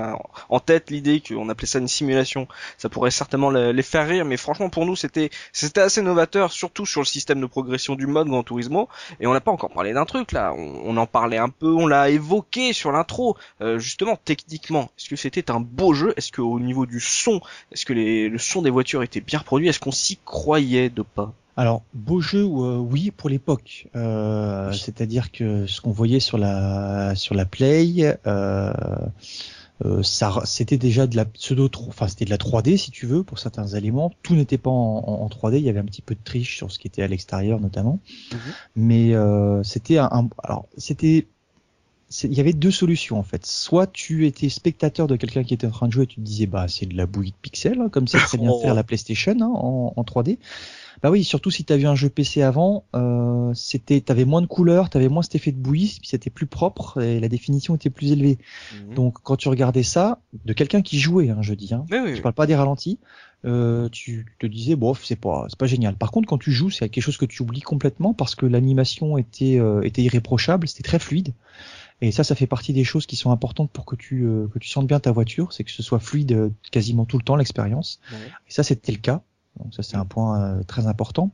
en 0.49 0.61
tête 0.61 0.91
l'idée 0.91 1.21
qu'on 1.21 1.49
appelait 1.49 1.67
ça 1.67 1.81
une 1.81 1.89
simulation. 1.89 2.47
Ça 2.77 2.89
pourrait 2.89 3.11
certainement 3.11 3.51
les, 3.51 3.83
faire 3.83 4.07
rire, 4.07 4.25
mais 4.25 4.37
franchement 4.37 4.69
pour 4.69 4.87
nous, 4.87 4.95
c'était 4.95 5.31
c'était 5.53 5.81
assez 5.81 6.03
novateur, 6.03 6.53
surtout 6.53 6.87
sur 6.87 7.01
le 7.01 7.07
système 7.07 7.41
de 7.41 7.47
progression 7.47 7.97
du 7.97 8.07
mode 8.07 8.29
Gran 8.29 8.45
Turismo. 8.45 8.89
Et 9.19 9.27
on 9.27 9.33
n'a 9.33 9.41
pas 9.41 9.51
encore 9.51 9.71
parlé 9.71 9.93
d'un 9.93 10.05
truc 10.05 10.31
là, 10.31 10.53
on, 10.57 10.83
on, 10.85 10.97
en 10.99 11.07
parlait 11.07 11.39
un 11.39 11.49
peu, 11.49 11.73
on 11.73 11.89
l'a 11.89 12.11
évoqué 12.11 12.73
sur 12.73 12.93
l'intro, 12.93 13.37
euh, 13.61 13.81
justement 13.81 14.17
techniquement. 14.25 14.91
Est-ce 14.97 15.09
que 15.09 15.17
c'était 15.17 15.51
un 15.51 15.59
beau 15.59 15.95
jeu? 15.95 16.15
Est-ce 16.17 16.31
qu'au 16.31 16.61
niveau 16.61 16.87
du 16.87 17.01
son, 17.01 17.41
est-ce 17.73 17.85
que 17.85 17.93
les, 17.93 18.29
le 18.29 18.39
son 18.39 18.63
des 18.63 18.68
voitures 18.71 19.03
était 19.03 19.21
bien 19.21 19.41
produit 19.41 19.69
Est-ce 19.69 19.81
qu'on 19.81 19.93
s'y 19.93 20.19
croyait 20.25 20.91
de 20.91 21.03
pas? 21.03 21.35
Alors 21.59 21.83
beau 21.93 22.21
jeu, 22.21 22.45
euh, 22.45 22.77
oui 22.77 23.11
pour 23.11 23.29
l'époque. 23.29 23.89
Euh, 23.97 24.73
C'est-à-dire 24.73 25.33
que 25.33 25.67
ce 25.67 25.81
qu'on 25.81 25.91
voyait 25.91 26.21
sur 26.21 26.39
la 26.39 27.17
sur 27.17 27.35
la 27.35 27.45
Play, 27.47 28.17
euh, 28.29 28.73
euh 29.85 30.03
ça 30.05 30.41
c'était 30.45 30.77
déjà 30.77 31.09
de 31.09 31.17
la 31.17 31.25
pseudo, 31.25 31.69
enfin 31.89 32.07
c'était 32.07 32.27
de 32.27 32.31
la 32.31 32.37
3D 32.37 32.77
si 32.77 32.93
tu 32.93 33.07
veux 33.07 33.25
pour 33.25 33.41
certains 33.41 33.67
éléments. 33.67 34.13
Tout 34.23 34.37
n'était 34.37 34.57
pas 34.57 34.71
en, 34.71 34.99
en, 34.99 35.27
3D, 35.27 35.57
il 35.57 35.65
y 35.65 35.69
avait 35.69 35.81
un 35.81 35.85
petit 35.85 36.01
peu 36.01 36.15
de 36.15 36.23
triche 36.23 36.57
sur 36.57 36.71
ce 36.71 36.79
qui 36.79 36.87
était 36.87 37.03
à 37.03 37.09
l'extérieur 37.09 37.59
notamment. 37.59 37.99
Mhm. 38.33 38.39
Mais 38.77 39.15
c'était 39.65 39.99
un, 39.99 40.29
alors 40.45 40.69
c'était 40.77 41.27
il 42.25 42.33
y 42.33 42.41
avait 42.41 42.53
deux 42.53 42.71
solutions 42.71 43.19
en 43.19 43.23
fait. 43.23 43.45
Soit 43.45 43.87
tu 43.87 44.27
étais 44.27 44.49
spectateur 44.49 45.07
de 45.07 45.17
quelqu'un 45.17 45.45
qui 45.45 45.55
était 45.55 45.67
en 45.67 45.71
train 45.71 45.89
de 45.89 45.93
jouer 45.93 46.05
et 46.05 46.07
tu 46.07 46.17
te 46.17 46.21
disais 46.21 46.47
bah 46.47 46.67
c'est 46.69 46.87
de 46.87 46.97
la 46.97 47.07
bouillie 47.07 47.33
de 47.33 47.37
pixels 47.41 47.81
hein, 47.81 47.89
comme 47.91 48.09
ça 48.09 48.19
très 48.19 48.39
bien 48.39 48.51
oh. 48.53 48.61
faire 48.61 48.75
la 48.75 48.83
PlayStation 48.83 49.37
hein, 49.41 49.51
en, 49.53 49.93
en, 49.95 50.03
3D. 50.03 50.39
Bah 51.03 51.11
oui, 51.11 51.23
surtout 51.23 51.51
si 51.51 51.65
t'as 51.65 51.77
vu 51.77 51.87
un 51.87 51.95
jeu 51.95 52.09
PC 52.09 52.43
avant, 52.43 52.85
euh, 52.97 53.53
c'était, 53.55 54.01
t'avais 54.01 54.25
moins 54.25 54.43
de 54.43 54.47
couleurs, 54.47 54.91
t'avais 54.91 55.09
moins 55.09 55.23
cet 55.23 55.37
effet 55.37 55.53
de 55.53 55.57
bouillie, 55.57 55.97
puis 56.01 56.09
c'était 56.09 56.31
plus 56.31 56.47
propre 56.47 57.01
et 57.01 57.21
la 57.21 57.29
définition 57.29 57.77
était 57.77 57.91
plus 57.91 58.11
élevée. 58.11 58.39
Mhm. 58.75 58.95
Donc 58.95 59.19
quand 59.23 59.37
tu 59.37 59.49
regardais 59.49 59.85
ça, 59.85 60.21
de 60.45 60.53
quelqu'un 60.53 60.83
qui 60.83 60.99
jouait, 60.99 61.31
hein, 61.31 61.39
je 61.41 61.55
dis, 61.55 61.73
hein, 61.73 61.85
Oui, 61.91 61.99
oui, 62.03 62.17
je 62.17 62.23
parle 62.23 62.35
pas 62.35 62.47
des 62.47 62.57
ralentis, 62.57 62.99
euh, 63.45 63.89
tu 63.91 64.27
te 64.41 64.47
disais 64.49 64.75
bon 64.75 64.95
c'est 64.95 65.15
pas 65.15 65.47
c'est 65.49 65.59
pas 65.59 65.67
génial. 65.67 65.95
Par 65.95 66.11
contre 66.11 66.27
quand 66.27 66.39
tu 66.39 66.51
joues 66.51 66.71
c'est 66.71 66.89
quelque 66.89 67.05
chose 67.05 67.19
que 67.19 67.25
tu 67.25 67.43
oublies 67.43 67.61
complètement 67.61 68.13
parce 68.13 68.35
que 68.35 68.47
l'animation 68.47 69.17
était 69.17 69.61
euh, 69.61 69.83
était 69.83 70.03
irréprochable, 70.03 70.67
c'était 70.67 70.83
très 70.83 70.99
fluide. 70.99 71.33
Et 72.01 72.13
ça 72.13 72.23
ça 72.25 72.35
fait 72.35 72.47
partie 72.47 72.73
des 72.73 72.85
choses 72.85 73.07
qui 73.07 73.17
sont 73.17 73.31
importantes 73.33 73.71
pour 73.73 73.85
que 73.85 73.97
tu 73.97 74.25
euh, 74.25 74.47
que 74.49 74.59
tu 74.61 74.69
sentes 74.69 74.87
bien 74.87 75.01
ta 75.01 75.11
voiture, 75.11 75.53
c'est 75.53 75.65
que 75.65 75.71
ce 75.71 75.83
soit 75.83 75.99
fluide 75.99 76.33
euh, 76.33 76.51
quasiment 76.71 77.05
tout 77.05 77.19
le 77.19 77.25
temps 77.25 77.35
l'expérience. 77.37 77.99
Ouais. 78.13 78.19
Et 78.47 78.53
ça 78.53 78.63
c'était 78.63 78.93
le 78.93 78.99
cas. 78.99 79.23
Donc 79.59 79.75
ça 79.75 79.83
c'est 79.83 79.97
un 79.97 80.05
point 80.05 80.41
euh, 80.41 80.63
très 80.63 80.87
important. 80.87 81.33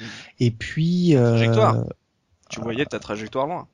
Mhm. 0.00 0.06
Et 0.40 0.50
puis 0.50 1.16
euh, 1.16 1.30
Trajectoire. 1.36 1.84
Tu 2.48 2.60
voyais 2.60 2.86
ta 2.86 3.00
trajectoire 3.00 3.48
loin. 3.48 3.66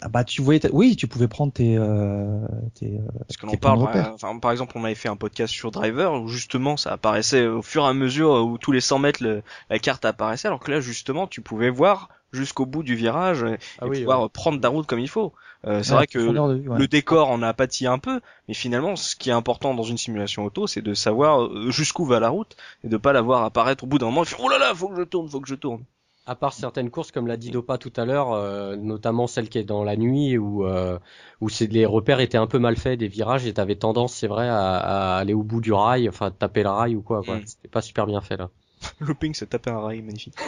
ah 0.00 0.08
bah 0.08 0.24
tu 0.24 0.42
voyais 0.42 0.58
ta- 0.58 0.70
oui 0.72 0.96
tu 0.96 1.06
pouvais 1.06 1.28
prendre 1.28 1.52
tes 1.52 1.76
euh, 1.78 2.44
tes 2.74 2.96
euh, 2.98 3.02
Parce 3.28 3.36
que 3.36 3.46
l'on 3.46 3.52
parle, 3.56 3.82
euh, 3.94 4.12
enfin, 4.14 4.36
par 4.40 4.50
exemple, 4.50 4.72
on 4.76 4.82
avait 4.82 4.96
fait 4.96 5.08
un 5.08 5.14
podcast 5.16 5.52
sur 5.54 5.70
Driver 5.70 6.20
où 6.20 6.26
justement 6.26 6.76
ça 6.76 6.90
apparaissait 6.92 7.46
au 7.46 7.62
fur 7.62 7.84
et 7.84 7.88
à 7.88 7.92
mesure 7.94 8.30
où 8.44 8.58
tous 8.58 8.72
les 8.72 8.80
100 8.80 8.98
mètres 8.98 9.22
le- 9.22 9.42
la 9.70 9.78
carte 9.78 10.04
apparaissait, 10.04 10.48
alors 10.48 10.58
que 10.58 10.72
là 10.72 10.80
justement 10.80 11.28
tu 11.28 11.42
pouvais 11.42 11.70
voir 11.70 12.08
jusqu'au 12.32 12.66
bout 12.66 12.82
du 12.82 12.94
virage 12.94 13.42
et, 13.42 13.58
Ah 13.80 13.86
et 13.86 13.88
oui, 13.88 13.98
pouvoir 14.00 14.22
ouais. 14.22 14.28
prendre 14.28 14.60
ta 14.60 14.68
route 14.68 14.86
comme 14.86 14.98
il 15.00 15.08
faut. 15.08 15.32
Euh, 15.66 15.82
c'est 15.82 15.90
Ouais, 15.92 15.96
vrai 15.98 16.06
que 16.06 16.18
vue, 16.18 16.68
ouais. 16.68 16.78
le 16.78 16.86
décor 16.88 17.30
en 17.30 17.42
a 17.42 17.52
pâti 17.54 17.86
un 17.86 17.98
peu, 17.98 18.20
mais 18.46 18.54
finalement 18.54 18.94
ce 18.96 19.16
qui 19.16 19.30
est 19.30 19.32
important 19.32 19.74
dans 19.74 19.82
une 19.82 19.98
simulation 19.98 20.44
auto, 20.44 20.66
c'est 20.66 20.82
de 20.82 20.94
savoir 20.94 21.42
euh, 21.44 21.70
jusqu'où 21.70 22.04
va 22.04 22.20
la 22.20 22.28
route 22.28 22.56
et 22.84 22.88
de 22.88 22.96
pas 22.96 23.12
la 23.12 23.22
voir 23.22 23.42
apparaître 23.44 23.84
au 23.84 23.86
bout 23.86 23.98
d'un 23.98 24.06
moment 24.06 24.22
et 24.22 24.26
faire 24.26 24.38
oh 24.42 24.48
là 24.48 24.58
là, 24.58 24.74
faut 24.74 24.88
que 24.88 24.96
je 24.96 25.02
tourne, 25.02 25.28
faut 25.28 25.40
que 25.40 25.48
je 25.48 25.54
tourne. 25.56 25.84
À 26.26 26.34
part 26.36 26.52
certaines 26.52 26.90
courses, 26.90 27.10
comme 27.10 27.26
l'a 27.26 27.38
dit 27.38 27.50
Dopa 27.50 27.78
tout 27.78 27.92
à 27.96 28.04
l'heure, 28.04 28.32
euh, 28.32 28.76
notamment 28.76 29.26
celle 29.26 29.48
qui 29.48 29.56
est 29.58 29.64
dans 29.64 29.82
la 29.82 29.96
nuit, 29.96 30.36
où, 30.36 30.66
euh, 30.66 30.98
où 31.40 31.48
c'est 31.48 31.66
les 31.66 31.86
repères 31.86 32.20
étaient 32.20 32.36
un 32.36 32.46
peu 32.46 32.58
mal 32.58 32.76
faits 32.76 32.98
des 32.98 33.08
virages 33.08 33.46
et 33.46 33.54
t'avais 33.54 33.76
tendance, 33.76 34.12
c'est 34.14 34.26
vrai, 34.28 34.46
à, 34.46 34.76
à 34.76 35.16
aller 35.16 35.32
au 35.32 35.42
bout 35.42 35.62
du 35.62 35.72
rail, 35.72 36.06
enfin 36.08 36.30
taper 36.30 36.62
le 36.64 36.68
rail 36.68 36.94
ou 36.96 37.02
quoi. 37.02 37.22
quoi. 37.24 37.38
Mm. 37.38 37.46
C'était 37.46 37.68
pas 37.68 37.80
super 37.80 38.06
bien 38.06 38.20
fait 38.20 38.36
là. 38.36 38.50
Looping 39.00 39.34
se 39.34 39.44
taper 39.44 39.70
un 39.70 39.80
rail 39.80 40.02
magnifique. 40.02 40.34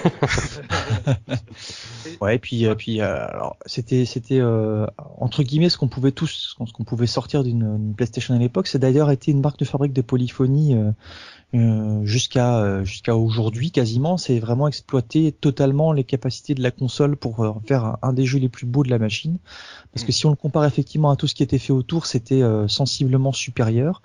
Ouais, 2.21 2.37
et 2.37 2.39
puis 2.39 2.67
euh, 2.67 2.75
puis 2.75 3.01
euh, 3.01 3.27
alors 3.29 3.57
c'était 3.67 4.05
c'était 4.05 4.41
euh, 4.41 4.87
entre 5.19 5.43
guillemets 5.43 5.69
ce 5.69 5.79
qu'on 5.79 5.89
pouvait 5.89 6.13
tous 6.13 6.57
ce 6.67 6.73
qu'on 6.73 6.85
pouvait 6.85 7.07
sortir 7.07 7.43
d'une 7.43 7.79
d'une 7.79 7.95
PlayStation 7.95 8.35
à 8.35 8.39
l'époque, 8.39 8.67
c'est 8.67 8.79
d'ailleurs 8.79 9.11
été 9.11 9.31
une 9.31 9.41
marque 9.41 9.59
de 9.59 9.65
fabrique 9.65 9.93
de 9.93 10.03
polyphonie 10.03 10.75
euh, 11.55 12.05
jusqu'à 12.05 12.59
euh, 12.59 12.85
jusqu'à 12.85 13.17
aujourd'hui 13.17 13.71
quasiment, 13.71 14.17
c'est 14.17 14.39
vraiment 14.39 14.69
exploiter 14.69 15.33
totalement 15.33 15.93
les 15.93 16.05
capacités 16.05 16.55
de 16.55 16.63
la 16.63 16.71
console 16.71 17.17
pour 17.17 17.41
euh, 17.41 17.53
faire 17.67 17.85
un, 17.85 17.99
un 18.03 18.13
des 18.13 18.25
jeux 18.25 18.39
les 18.39 18.49
plus 18.49 18.67
beaux 18.67 18.85
de 18.85 18.91
la 18.91 18.99
machine. 18.99 19.39
Parce 19.93 20.05
que 20.05 20.13
si 20.13 20.27
on 20.27 20.31
le 20.31 20.37
compare 20.37 20.65
effectivement 20.65 21.11
à 21.11 21.17
tout 21.17 21.27
ce 21.27 21.35
qui 21.35 21.43
était 21.43 21.59
fait 21.59 21.73
autour, 21.73 22.07
c'était 22.07 22.43
sensiblement 22.69 23.33
supérieur. 23.33 24.03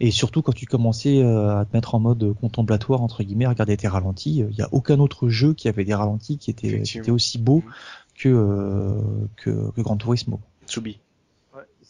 Et 0.00 0.10
surtout 0.10 0.42
quand 0.42 0.52
tu 0.52 0.66
commençais 0.66 1.22
à 1.22 1.64
te 1.64 1.74
mettre 1.74 1.94
en 1.94 2.00
mode 2.00 2.34
contemplatoire 2.38 3.00
entre 3.00 3.22
guillemets, 3.22 3.46
regarder 3.46 3.76
tes 3.78 3.88
ralentis, 3.88 4.44
il 4.50 4.54
n'y 4.56 4.62
a 4.62 4.68
aucun 4.72 4.98
autre 4.98 5.30
jeu 5.30 5.54
qui 5.54 5.68
avait 5.68 5.84
des 5.84 5.94
ralentis 5.94 6.36
qui 6.36 6.50
étaient, 6.50 6.68
qui 6.68 6.74
Effectivement. 6.74 7.02
étaient 7.04 7.10
aussi 7.12 7.38
beaux 7.38 7.62
que, 8.14 8.28
euh, 8.28 9.00
que 9.36 9.70
que 9.72 9.80
Gran 9.80 9.96
Turismo. 9.96 10.40
Tsubi. 10.66 10.98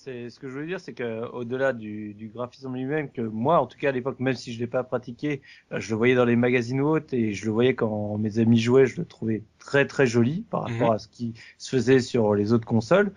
C'est 0.05 0.30
ce 0.30 0.40
que 0.40 0.48
je 0.48 0.53
voulais 0.55 0.66
dire, 0.66 0.80
c'est 0.80 0.94
que 0.94 1.24
au-delà 1.30 1.72
du, 1.72 2.12
du 2.14 2.28
graphisme 2.28 2.74
lui-même, 2.74 3.09
que 3.12 3.20
moi, 3.20 3.61
en 3.61 3.66
tout 3.68 3.78
cas 3.78 3.90
à 3.90 3.92
l'époque, 3.92 4.18
même 4.18 4.34
si 4.34 4.53
je 4.53 4.59
l'ai 4.59 4.66
pas 4.66 4.82
pratiqué, 4.82 5.42
euh, 5.70 5.78
je 5.78 5.90
le 5.90 5.96
voyais 5.96 6.16
dans 6.16 6.24
les 6.24 6.34
magazines 6.34 6.80
ou 6.80 6.88
autres 6.88 7.14
et 7.14 7.32
je 7.34 7.44
le 7.44 7.53
voyais 7.53 7.76
quand 7.76 8.18
mes 8.18 8.40
amis 8.40 8.59
jouaient, 8.59 8.86
je 8.86 8.96
le 9.00 9.07
trouvais 9.07 9.44
très 9.61 9.86
très 9.86 10.07
joli 10.09 10.42
par 10.50 10.62
rapport 10.62 10.90
Mhm. 10.90 10.94
à 10.94 10.98
ce 10.98 11.07
qui 11.07 11.34
se 11.57 11.70
faisait 11.76 12.00
sur 12.00 12.34
les 12.34 12.53
autres 12.53 12.66
consoles. 12.66 13.12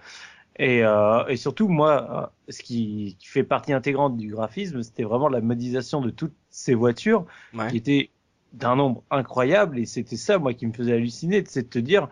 Et, 0.58 0.84
euh, 0.86 1.26
et 1.28 1.38
surtout, 1.38 1.68
moi, 1.70 2.32
euh, 2.48 2.52
ce 2.52 2.64
qui, 2.64 3.18
qui 3.20 3.28
fait 3.28 3.44
partie 3.44 3.74
intégrante 3.74 4.18
du 4.18 4.32
graphisme, 4.32 4.84
c'était 4.84 5.04
vraiment 5.04 5.30
la 5.30 5.42
modélisation 5.42 6.02
de 6.02 6.12
toutes 6.12 6.36
ces 6.50 6.76
voitures 6.76 7.26
Ouais. 7.54 7.70
qui 7.70 7.78
était 7.78 8.12
d'un 8.54 8.76
nombre 8.76 9.04
incroyable 9.12 9.80
et 9.80 9.86
c'était 9.86 10.18
ça 10.18 10.40
moi 10.40 10.54
qui 10.54 10.66
me 10.68 10.72
faisait 10.74 10.94
halluciner 10.94 11.44
c'est 11.46 11.64
de 11.64 11.68
te 11.68 11.80
dire 11.80 12.10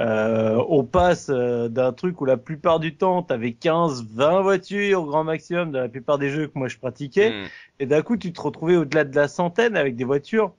euh, 0.00 0.60
on 0.68 0.82
passe 0.84 1.28
euh, 1.30 1.68
d'un 1.68 1.92
truc 1.92 2.20
où 2.20 2.24
la 2.24 2.36
plupart 2.36 2.80
du 2.80 2.96
temps 2.96 3.22
t'avais 3.22 3.52
15 3.52 4.04
20 4.12 4.40
voitures 4.42 5.02
au 5.02 5.06
grand 5.06 5.22
maximum 5.24 5.70
dans 5.70 5.78
la 5.80 5.88
plupart 5.88 6.18
des 6.18 6.30
jeux 6.30 6.48
que 6.48 6.58
moi 6.58 6.66
je 6.68 6.78
pratiquais 6.78 7.30
Mm. 7.30 7.44
et 7.80 7.86
d'un 7.86 8.02
coup 8.02 8.16
tu 8.16 8.32
te 8.32 8.40
retrouvais 8.40 8.76
au-delà 8.76 9.04
de 9.04 9.14
la 9.14 9.28
centaine 9.28 9.76
avec 9.76 9.94
des 9.94 10.02
voitures 10.04 10.52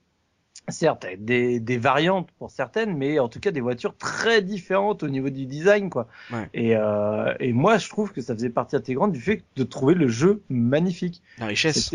certes 0.70 1.04
avec 1.06 1.26
des, 1.26 1.60
des 1.60 1.78
variantes 1.78 2.30
pour 2.40 2.50
certaines 2.50 2.98
mais 2.98 3.20
en 3.20 3.28
tout 3.28 3.40
cas 3.42 3.52
des 3.52 3.60
voitures 3.62 3.96
très 3.98 4.42
différentes 4.42 5.04
au 5.04 5.10
niveau 5.10 5.30
du 5.30 5.46
design 5.46 5.90
quoi 5.90 6.08
Ouais. 6.32 6.48
et, 6.54 6.76
euh, 6.78 7.34
et 7.42 7.52
moi 7.54 7.78
je 7.78 7.90
trouve 7.90 8.14
que 8.14 8.22
ça 8.22 8.34
faisait 8.34 8.50
partie 8.50 8.76
intégrante 8.78 9.12
du 9.12 9.20
fait 9.20 9.44
de 9.58 9.64
trouver 9.64 9.96
le 9.96 10.08
jeu 10.08 10.42
magnifique 10.50 11.22
La 11.40 11.48
richesse. 11.48 11.94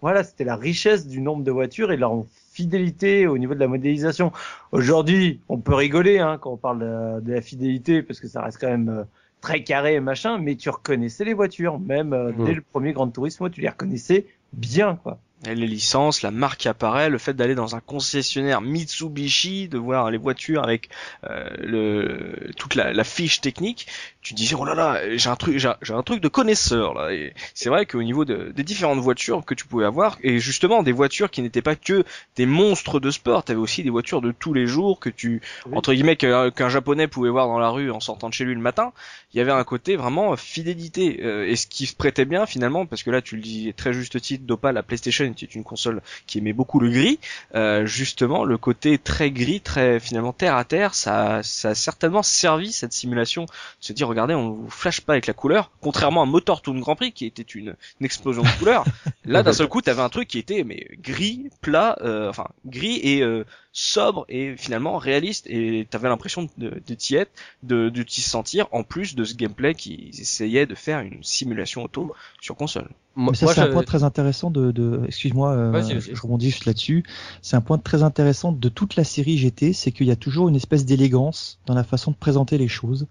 voilà, 0.00 0.24
c'était 0.24 0.44
la 0.44 0.56
richesse 0.56 1.06
du 1.06 1.20
nombre 1.20 1.44
de 1.44 1.52
voitures 1.52 1.92
et 1.92 1.96
leur 1.96 2.12
fidélité 2.52 3.26
au 3.26 3.38
niveau 3.38 3.54
de 3.54 3.60
la 3.60 3.68
modélisation. 3.68 4.32
Aujourd'hui, 4.72 5.40
on 5.48 5.58
peut 5.58 5.74
rigoler 5.74 6.18
hein, 6.18 6.38
quand 6.40 6.52
on 6.52 6.56
parle 6.56 6.80
de, 6.80 7.20
de 7.20 7.32
la 7.34 7.40
fidélité 7.40 8.02
parce 8.02 8.20
que 8.20 8.28
ça 8.28 8.42
reste 8.42 8.58
quand 8.60 8.68
même 8.68 8.88
euh, 8.88 9.04
très 9.40 9.64
carré 9.64 9.94
et 9.94 10.00
machin, 10.00 10.38
mais 10.38 10.56
tu 10.56 10.70
reconnaissais 10.70 11.24
les 11.24 11.34
voitures, 11.34 11.80
même 11.80 12.12
euh, 12.12 12.32
Mhm. 12.32 12.44
dès 12.44 12.54
le 12.54 12.62
premier 12.62 12.92
Gran 12.92 13.08
Turismo, 13.10 13.48
tu 13.48 13.60
les 13.60 13.68
reconnaissais 13.70 14.26
bien 14.52 14.96
quoi. 14.96 15.18
Et 15.44 15.56
les 15.56 15.66
licences, 15.66 16.22
la 16.22 16.30
marque 16.30 16.60
qui 16.60 16.68
apparaît, 16.68 17.10
le 17.10 17.18
fait 17.18 17.34
d'aller 17.34 17.56
dans 17.56 17.74
un 17.74 17.80
concessionnaire 17.80 18.60
Mitsubishi, 18.60 19.66
de 19.68 19.76
voir 19.76 20.10
les 20.10 20.18
voitures 20.18 20.62
avec 20.62 20.88
euh, 21.28 21.48
le 21.58 22.50
toute 22.56 22.76
la, 22.76 22.92
la 22.92 23.02
fiche 23.04 23.40
technique, 23.40 23.88
tu 24.20 24.34
disais 24.34 24.54
oh 24.56 24.64
là 24.64 24.74
là, 24.76 25.00
j'ai 25.16 25.28
un 25.28 25.34
truc, 25.34 25.58
j'ai 25.58 25.68
un- 25.94 26.02
truc 26.02 26.20
de 26.20 26.28
connaisseur 26.28 26.94
là. 26.94 27.12
Et 27.12 27.34
c'est 27.54 27.68
vrai 27.70 27.86
qu'au 27.86 28.02
niveau 28.04 28.24
de, 28.24 28.52
des 28.54 28.62
différentes 28.62 29.00
voitures 29.00 29.44
que 29.44 29.54
tu 29.54 29.66
pouvais 29.66 29.84
avoir, 29.84 30.16
et 30.22 30.38
justement 30.38 30.84
des 30.84 30.92
voitures 30.92 31.28
qui 31.30 31.42
n'étaient 31.42 31.60
pas 31.62 31.74
que 31.74 32.04
des 32.36 32.46
monstres 32.46 33.00
de 33.00 33.10
sport, 33.10 33.42
t'avais 33.42 33.58
aussi 33.58 33.82
des 33.82 33.90
voitures 33.90 34.20
de 34.20 34.30
tous 34.30 34.54
les 34.54 34.68
jours 34.68 35.00
que 35.00 35.10
tu 35.10 35.42
Oui. 35.66 35.72
entre 35.76 35.92
guillemets 35.92 36.14
qu'un 36.16 36.68
japonais 36.68 37.08
pouvait 37.08 37.30
voir 37.30 37.48
dans 37.48 37.58
la 37.58 37.70
rue 37.70 37.90
en 37.90 37.98
sortant 37.98 38.28
de 38.28 38.34
chez 38.34 38.44
lui 38.44 38.54
le 38.54 38.60
matin. 38.60 38.92
Il 39.34 39.38
y 39.38 39.40
avait 39.40 39.50
un 39.50 39.64
côté 39.64 39.96
vraiment 39.96 40.36
fidélité 40.36 41.20
euh, 41.24 41.48
et 41.48 41.56
ce 41.56 41.66
qui 41.66 41.86
se 41.86 41.96
prêtait 41.96 42.26
bien 42.26 42.46
finalement 42.46 42.86
parce 42.86 43.02
que 43.02 43.10
là 43.10 43.22
tu 43.22 43.34
le 43.34 43.42
dis 43.42 43.72
très 43.74 43.92
juste 43.92 44.20
titre, 44.20 44.44
Dopa, 44.44 44.70
la 44.70 44.82
PlayStation 44.84 45.31
était 45.32 45.46
une 45.46 45.64
console 45.64 46.02
qui 46.26 46.38
aimait 46.38 46.52
beaucoup 46.52 46.80
le 46.80 46.90
gris. 46.90 47.18
Euh, 47.54 47.86
justement, 47.86 48.44
le 48.44 48.58
côté 48.58 48.98
très 48.98 49.30
gris, 49.30 49.60
très 49.60 50.00
finalement 50.00 50.32
terre 50.32 50.56
à 50.56 50.64
terre, 50.64 50.94
ça, 50.94 51.42
ça 51.42 51.70
a 51.70 51.74
certainement 51.74 52.22
servi 52.22 52.72
cette 52.72 52.92
simulation 52.92 53.44
de 53.44 53.50
se 53.80 53.92
dire 53.92 54.08
regardez, 54.08 54.34
on 54.34 54.50
vous 54.50 54.70
flash 54.70 55.00
pas 55.00 55.14
avec 55.14 55.26
la 55.26 55.34
couleur, 55.34 55.70
contrairement 55.80 56.22
à 56.22 56.26
Motor 56.26 56.62
Toon 56.62 56.78
Grand 56.78 56.96
Prix 56.96 57.12
qui 57.12 57.26
était 57.26 57.42
une, 57.42 57.74
une 58.00 58.06
explosion 58.06 58.42
de 58.42 58.58
couleurs. 58.58 58.84
Là, 59.24 59.42
d'un 59.42 59.52
seul 59.52 59.68
coup, 59.68 59.80
t'avais 59.80 60.02
un 60.02 60.08
truc 60.08 60.28
qui 60.28 60.38
était 60.38 60.64
mais 60.64 60.88
gris, 61.02 61.50
plat, 61.60 61.96
euh, 62.02 62.28
enfin 62.28 62.48
gris 62.66 63.00
et 63.02 63.22
euh, 63.22 63.44
sobre 63.72 64.26
et 64.28 64.56
finalement 64.56 64.98
réaliste 64.98 65.46
et 65.48 65.86
t'avais 65.88 66.08
l'impression 66.08 66.48
de, 66.58 66.80
de 66.86 66.94
t'y 66.94 67.16
être, 67.16 67.32
de, 67.62 67.88
de 67.88 68.02
t'y 68.02 68.20
sentir 68.20 68.66
en 68.70 68.82
plus 68.82 69.14
de 69.14 69.24
ce 69.24 69.34
gameplay 69.34 69.74
qui 69.74 70.10
essayait 70.18 70.66
de 70.66 70.74
faire 70.74 71.00
une 71.00 71.22
simulation 71.22 71.82
auto 71.82 72.14
sur 72.40 72.54
console. 72.54 72.88
Moi, 73.14 73.34
ça, 73.34 73.46
c'est 73.48 73.60
un 73.60 73.70
point 73.70 73.82
très 73.82 74.04
intéressant 74.04 74.50
de, 74.50 74.70
de 74.70 75.02
excuse-moi, 75.06 75.52
euh, 75.52 75.70
Vas-y, 75.70 75.94
vas-y. 75.94 76.14
je, 76.14 76.22
rebondis 76.22 76.50
juste 76.50 76.64
là-dessus. 76.64 77.04
C'est 77.42 77.56
un 77.56 77.60
point 77.60 77.76
très 77.76 78.02
intéressant 78.02 78.52
de 78.52 78.68
toute 78.70 78.96
la 78.96 79.04
série 79.04 79.36
GT, 79.36 79.74
c'est 79.74 79.92
qu'il 79.92 80.06
y 80.06 80.10
a 80.10 80.16
toujours 80.16 80.48
une 80.48 80.56
espèce 80.56 80.86
d'élégance 80.86 81.60
dans 81.66 81.74
la 81.74 81.84
façon 81.84 82.10
de 82.10 82.16
présenter 82.16 82.56
les 82.56 82.68
choses. 82.68 83.06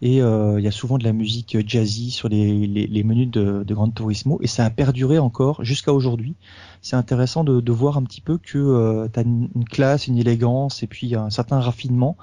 Et 0.00 0.22
euh, 0.22 0.58
il 0.58 0.64
y 0.64 0.68
a 0.68 0.70
souvent 0.70 0.96
de 0.96 1.04
la 1.04 1.12
musique 1.12 1.58
jazzy 1.68 2.10
sur 2.10 2.30
les, 2.30 2.66
les, 2.66 2.86
les 2.86 3.04
menus 3.04 3.30
de, 3.30 3.64
de 3.64 3.74
Gran 3.74 3.90
Turismo, 3.90 4.38
et 4.40 4.46
ça 4.46 4.64
a 4.64 4.70
perduré 4.70 5.18
encore 5.18 5.62
jusqu'à 5.62 5.92
aujourd'hui. 5.92 6.36
C'est 6.84 6.96
intéressant 6.96 7.44
de, 7.44 7.60
de 7.60 7.72
voir 7.72 7.96
un 7.96 8.02
petit 8.02 8.20
peu 8.20 8.36
que 8.36 9.08
tu 9.08 9.18
as 9.18 9.22
une, 9.22 9.48
une 9.54 9.64
classe, 9.64 10.06
une 10.06 10.18
élégance, 10.18 10.82
et 10.82 10.86
puis 10.86 11.14
un 11.14 11.30
certain 11.30 11.58
raffinement 11.58 12.18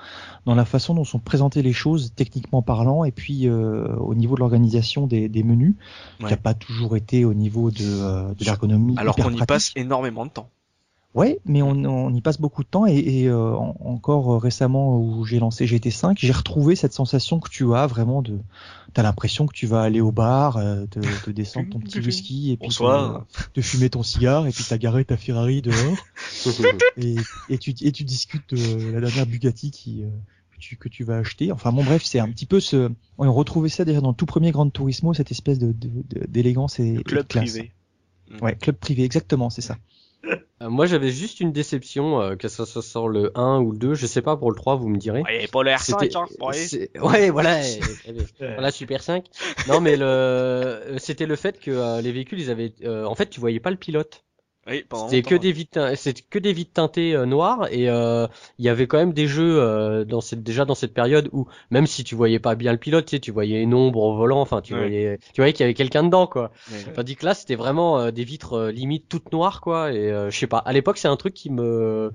dans 0.46 0.54
la 0.54 0.66
façon 0.66 0.94
dont 0.94 1.04
sont 1.04 1.18
présentées 1.18 1.64
les 1.64 1.74
choses, 1.74 2.14
techniquement 2.16 2.62
parlant, 2.62 3.04
et 3.04 3.12
puis 3.12 3.48
euh, 3.48 3.88
au 3.96 4.14
niveau 4.14 4.36
de 4.36 4.40
l'organisation 4.42 5.08
des, 5.08 5.30
des 5.30 5.42
menus 5.42 5.74
qui 6.20 6.26
n'a 6.26 6.38
pas 6.38 6.54
toujours 6.54 6.96
été 6.96 7.26
au 7.26 7.34
niveau 7.34 7.72
de, 7.72 7.82
euh, 7.82 8.34
de 8.36 8.46
l'ergonomie. 8.46 8.94
Alors 8.98 9.16
qu'on 9.16 9.34
y 9.34 9.46
passe 9.48 9.72
énormément 9.76 10.28
de 10.28 10.32
temps. 10.32 10.50
Ouais, 11.14 11.40
mais 11.44 11.62
on, 11.62 11.72
on 11.72 12.14
y 12.14 12.22
passe 12.22 12.40
beaucoup 12.40 12.64
de 12.64 12.70
temps 12.70 12.86
et, 12.88 12.96
et, 12.96 13.28
euh, 13.28 13.54
en- 13.54 13.76
encore 13.84 14.32
euh, 14.34 14.38
récemment 14.38 14.98
où 14.98 15.26
j'ai 15.26 15.40
lancé 15.40 15.66
GT5, 15.66 16.16
j'ai 16.18 16.32
retrouvé 16.32 16.78
cette 16.78 16.94
sensation 16.94 17.42
que 17.42 17.50
tu 17.50 17.74
as 17.76 17.86
vraiment 17.86 18.22
de, 18.22 18.40
t'as 18.94 19.04
l'impression 19.04 19.46
que 19.46 19.54
tu 19.54 19.68
vas 19.68 19.82
aller 19.82 20.00
au 20.00 20.14
bar, 20.14 20.56
euh, 20.56 20.86
te, 20.86 21.00
te 21.26 21.30
descendre 21.30 21.70
ton 21.70 21.80
petit 21.80 22.00
whisky 22.00 22.52
et 22.54 22.58
puis 22.58 22.68
Bonsoir. 22.68 23.26
te, 23.54 23.60
te 23.60 23.62
fumer 23.62 23.90
ton 23.90 24.04
cigare 24.04 24.48
et 24.48 24.52
puis 24.52 24.64
t'as 24.64 24.78
garé 24.78 25.04
ta 25.04 25.18
Ferrari 25.18 25.62
dehors 25.62 26.08
et, 26.98 27.18
et 27.50 27.58
tu 27.58 27.74
et 27.82 27.92
tu 27.92 28.06
discutes 28.06 28.54
de 28.56 28.92
la 28.94 29.02
dernière 29.02 29.26
Bugatti 29.26 29.72
qui 29.72 30.04
euh, 30.04 30.08
que 30.54 30.60
tu, 30.60 30.78
que 30.78 30.88
tu 30.88 31.04
vas 31.04 31.18
acheter. 31.18 31.52
Enfin 31.52 31.74
bon 31.74 31.84
bref, 31.84 32.04
c'est 32.06 32.20
un 32.20 32.30
petit 32.30 32.46
peu 32.46 32.62
ce, 32.62 32.90
on 33.18 33.34
retrouvait 33.34 33.68
ça 33.68 33.84
d'ailleurs 33.84 34.02
dans 34.02 34.10
le 34.12 34.16
tout 34.16 34.26
premier 34.26 34.52
Gran 34.52 34.70
Turismo, 34.70 35.14
cette 35.14 35.32
espèce 35.32 35.60
de 35.60 35.74
de- 35.74 35.90
de- 36.10 36.26
d'élégance 36.28 36.80
et, 36.80 36.86
et 36.88 36.94
de 36.94 37.02
Club 37.02 37.28
classe. 37.28 37.52
privé. 37.52 37.74
Ouais, 38.42 38.56
club 38.56 38.78
privé, 38.78 39.04
exactement, 39.04 39.50
c'est 39.50 39.62
ça. 39.62 39.78
Euh, 40.62 40.70
moi, 40.70 40.86
j'avais 40.86 41.10
juste 41.10 41.40
une 41.40 41.52
déception, 41.52 42.22
euh, 42.22 42.36
que 42.36 42.48
ça 42.48 42.66
soit 42.68 42.84
sur 42.84 43.08
le 43.08 43.32
1 43.36 43.60
ou 43.62 43.72
le 43.72 43.78
2, 43.80 43.94
je 43.96 44.06
sais 44.06 44.22
pas 44.22 44.38
pour 44.38 44.52
le 44.52 44.56
3, 44.56 44.76
vous 44.76 44.90
me 44.90 44.98
direz. 44.98 45.24
Ouais, 45.24 45.48
pas 45.48 45.64
le 45.64 45.72
R5, 45.72 45.82
C'était- 46.04 46.16
hein. 46.16 46.28
Ouais, 47.02 47.30
voilà, 47.32 47.60
eh, 47.68 47.80
eh, 48.08 48.12
eh, 48.40 48.46
voilà, 48.54 48.70
Super 48.72 49.02
5. 49.02 49.26
Non, 49.68 49.82
mais 49.82 49.98
le, 49.98 50.06
euh, 50.06 50.98
c'était 51.00 51.26
le 51.26 51.36
fait 51.36 51.60
que 51.60 51.72
euh, 51.72 52.02
les 52.02 52.12
véhicules, 52.12 52.40
ils 52.40 52.52
avaient, 52.52 52.74
euh, 52.84 53.06
en 53.06 53.16
fait, 53.16 53.28
tu 53.28 53.40
voyais 53.40 53.60
pas 53.60 53.72
le 53.72 53.78
pilote. 53.78 54.24
Oui, 54.68 54.84
C'était 54.94 55.24
que 55.24 55.34
des 55.34 55.52
vitres, 55.52 55.72
tein- 55.72 55.96
c'était 55.96 56.22
que 56.30 56.38
des 56.38 56.54
vitres 56.54 56.74
teintées 56.74 57.16
euh, 57.16 57.26
noires 57.26 57.68
et 57.72 57.90
euh, 57.90 58.28
il 58.60 58.66
y 58.66 58.70
avait 58.70 58.86
quand 58.86 58.98
même 59.00 59.12
des 59.12 59.26
jeux 59.28 59.60
euh, 59.60 60.06
dans 60.06 60.22
cette, 60.22 60.44
déjà 60.44 60.66
dans 60.66 60.76
cette 60.76 60.94
période 60.94 61.30
où 61.32 61.48
même 61.72 61.88
si 61.88 62.04
tu 62.04 62.14
voyais 62.14 62.38
pas 62.38 62.54
bien 62.54 62.72
le 62.72 62.78
pilote, 62.78 63.06
tu 63.06 63.16
sais, 63.16 63.20
tu 63.20 63.32
voyais 63.32 63.60
une 63.64 63.74
ombre 63.74 64.04
au 64.04 64.16
volant, 64.16 64.40
enfin, 64.40 64.62
tu 64.62 64.74
Ouais. 64.74 64.80
voyais, 64.80 65.18
tu 65.34 65.42
voyais 65.42 65.54
qu'il 65.54 65.62
y 65.62 65.66
avait 65.66 65.74
quelqu'un 65.74 66.04
dedans, 66.04 66.28
quoi. 66.28 66.52
Ouais. 66.72 66.94
Tandis 66.94 67.16
que 67.16 67.26
là, 67.26 67.34
c'était 67.34 67.56
vraiment 67.56 68.00
euh, 68.00 68.12
des 68.12 68.24
vitres 68.24 68.54
euh, 68.54 68.72
limite 68.72 69.10
toutes 69.10 69.32
noires, 69.32 69.62
quoi. 69.62 69.92
Et 69.94 70.12
euh, 70.12 70.30
je 70.30 70.38
sais 70.38 70.48
pas. 70.48 70.60
À 70.60 70.74
l'époque, 70.74 71.00
c'est 71.00 71.08
un 71.08 71.18
truc 71.18 71.34
qui 71.34 71.50
me 71.50 72.12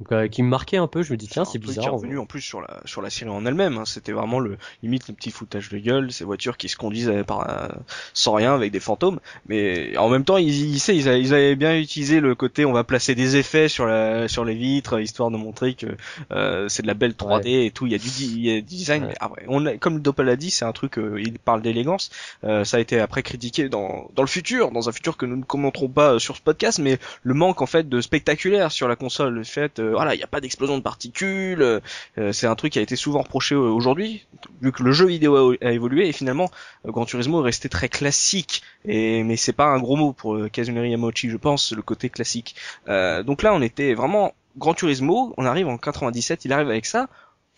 donc, 0.00 0.12
euh, 0.12 0.28
qui 0.28 0.42
me 0.42 0.48
marquait 0.48 0.76
un 0.76 0.86
peu. 0.86 1.02
Je 1.02 1.12
me 1.12 1.16
dis 1.16 1.26
tiens, 1.28 1.44
c'est 1.44 1.58
truc 1.58 1.62
qui 1.64 1.70
est 1.70 1.74
bizarre. 1.80 1.94
revenu 1.94 2.18
en 2.18 2.26
plus 2.26 2.40
sur 2.40 2.60
la 2.60 2.80
sur 2.84 3.02
la 3.02 3.10
série 3.10 3.30
en 3.30 3.44
elle-même. 3.46 3.78
hein. 3.78 3.84
C'était 3.84 4.12
vraiment 4.12 4.38
le 4.40 4.56
limite 4.82 5.08
le 5.08 5.14
petit 5.14 5.30
foutage 5.30 5.68
de 5.70 5.78
gueule, 5.78 6.12
ces 6.12 6.24
voitures 6.24 6.56
qui 6.56 6.68
se 6.68 6.76
conduisent 6.76 7.08
euh, 7.08 7.24
par 7.24 7.48
euh, 7.48 7.68
sans 8.14 8.32
rien 8.34 8.54
avec 8.54 8.70
des 8.72 8.80
fantômes. 8.80 9.18
Mais 9.48 9.96
en 9.96 10.08
même 10.08 10.24
temps, 10.24 10.36
ils, 10.36 10.48
ils, 10.48 10.76
ils, 10.94 11.08
avaient, 11.08 11.20
ils 11.20 11.34
avaient 11.34 11.56
bien 11.56 11.76
utilisé 11.76 12.20
le 12.20 12.34
côté 12.34 12.64
on 12.64 12.72
va 12.72 12.84
placer 12.84 13.14
des 13.14 13.36
effets 13.36 13.68
sur 13.68 13.86
la 13.86 14.28
sur 14.28 14.44
les 14.44 14.54
vitres 14.54 15.00
histoire 15.00 15.30
de 15.30 15.36
montrer 15.36 15.74
que 15.74 15.86
euh, 16.32 16.68
c'est 16.68 16.82
de 16.82 16.86
la 16.86 16.94
belle 16.94 17.12
3D 17.12 17.64
et 17.66 17.70
tout. 17.70 17.86
Il 17.86 17.92
y 17.92 17.94
a 17.94 17.98
du, 17.98 18.08
il 18.08 18.40
y 18.46 18.50
a 18.52 18.56
du 18.56 18.62
design. 18.62 19.04
Ouais. 19.04 19.14
Après, 19.20 19.44
on 19.48 19.66
a, 19.66 19.76
comme 19.76 20.00
Doppel 20.00 20.26
l'a 20.26 20.36
dit, 20.36 20.50
c'est 20.50 20.64
un 20.64 20.72
truc. 20.72 20.98
euh, 20.98 21.20
il 21.20 21.38
parle 21.38 21.62
d'élégance. 21.62 22.10
Euh, 22.44 22.64
ça 22.64 22.76
a 22.76 22.80
été 22.80 23.00
après 23.00 23.22
critiqué 23.22 23.68
dans 23.68 24.10
dans 24.14 24.22
le 24.22 24.28
futur, 24.28 24.70
dans 24.70 24.88
un 24.88 24.92
futur 24.92 25.16
que 25.16 25.26
nous 25.26 25.36
ne 25.36 25.44
commenterons 25.44 25.88
pas 25.88 26.14
euh, 26.14 26.18
sur 26.18 26.36
ce 26.36 26.42
podcast, 26.42 26.78
mais 26.78 26.98
le 27.22 27.34
manque 27.34 27.62
en 27.62 27.66
fait 27.66 27.88
de 27.88 28.00
spectaculaire 28.00 28.70
sur 28.72 28.88
la 28.88 28.96
console, 28.96 29.34
le 29.34 29.44
fait 29.44 29.78
euh, 29.78 29.87
voilà, 29.92 30.14
il 30.14 30.18
n'y 30.18 30.24
a 30.24 30.28
pas 30.28 30.40
d'explosion 30.40 30.76
de 30.76 30.82
particules, 30.82 31.62
euh, 31.62 31.80
euh, 32.18 32.32
c'est 32.32 32.46
un 32.46 32.54
truc 32.54 32.72
qui 32.72 32.78
a 32.78 32.82
été 32.82 32.96
souvent 32.96 33.22
reproché 33.22 33.54
euh, 33.54 33.58
aujourd'hui, 33.58 34.26
vu 34.60 34.72
que 34.72 34.82
le 34.82 34.92
jeu 34.92 35.06
vidéo 35.06 35.54
a, 35.60 35.72
évolué 35.72 36.08
et 36.08 36.12
finalement 36.12 36.50
Gran 36.84 37.04
Turismo 37.04 37.40
est 37.40 37.44
resté 37.44 37.68
très 37.68 37.88
classique 37.88 38.62
et 38.84 39.22
mais 39.22 39.36
c'est 39.36 39.52
pas 39.52 39.66
un 39.66 39.78
gros 39.78 39.96
mot 39.96 40.12
pour 40.12 40.38
Kazunori 40.50 40.90
Yamauchi, 40.90 41.30
je 41.30 41.36
pense, 41.36 41.72
le 41.72 41.82
côté 41.82 42.08
classique. 42.08 42.54
Donc 42.86 43.42
là, 43.42 43.52
on 43.54 43.62
était 43.62 43.94
vraiment 43.94 44.34
Gran 44.56 44.74
Turismo, 44.74 45.34
on 45.36 45.44
arrive 45.44 45.68
en 45.68 45.78
97, 45.78 46.44
il 46.44 46.52
arrive 46.52 46.68
avec 46.68 46.86
ça. 46.86 47.08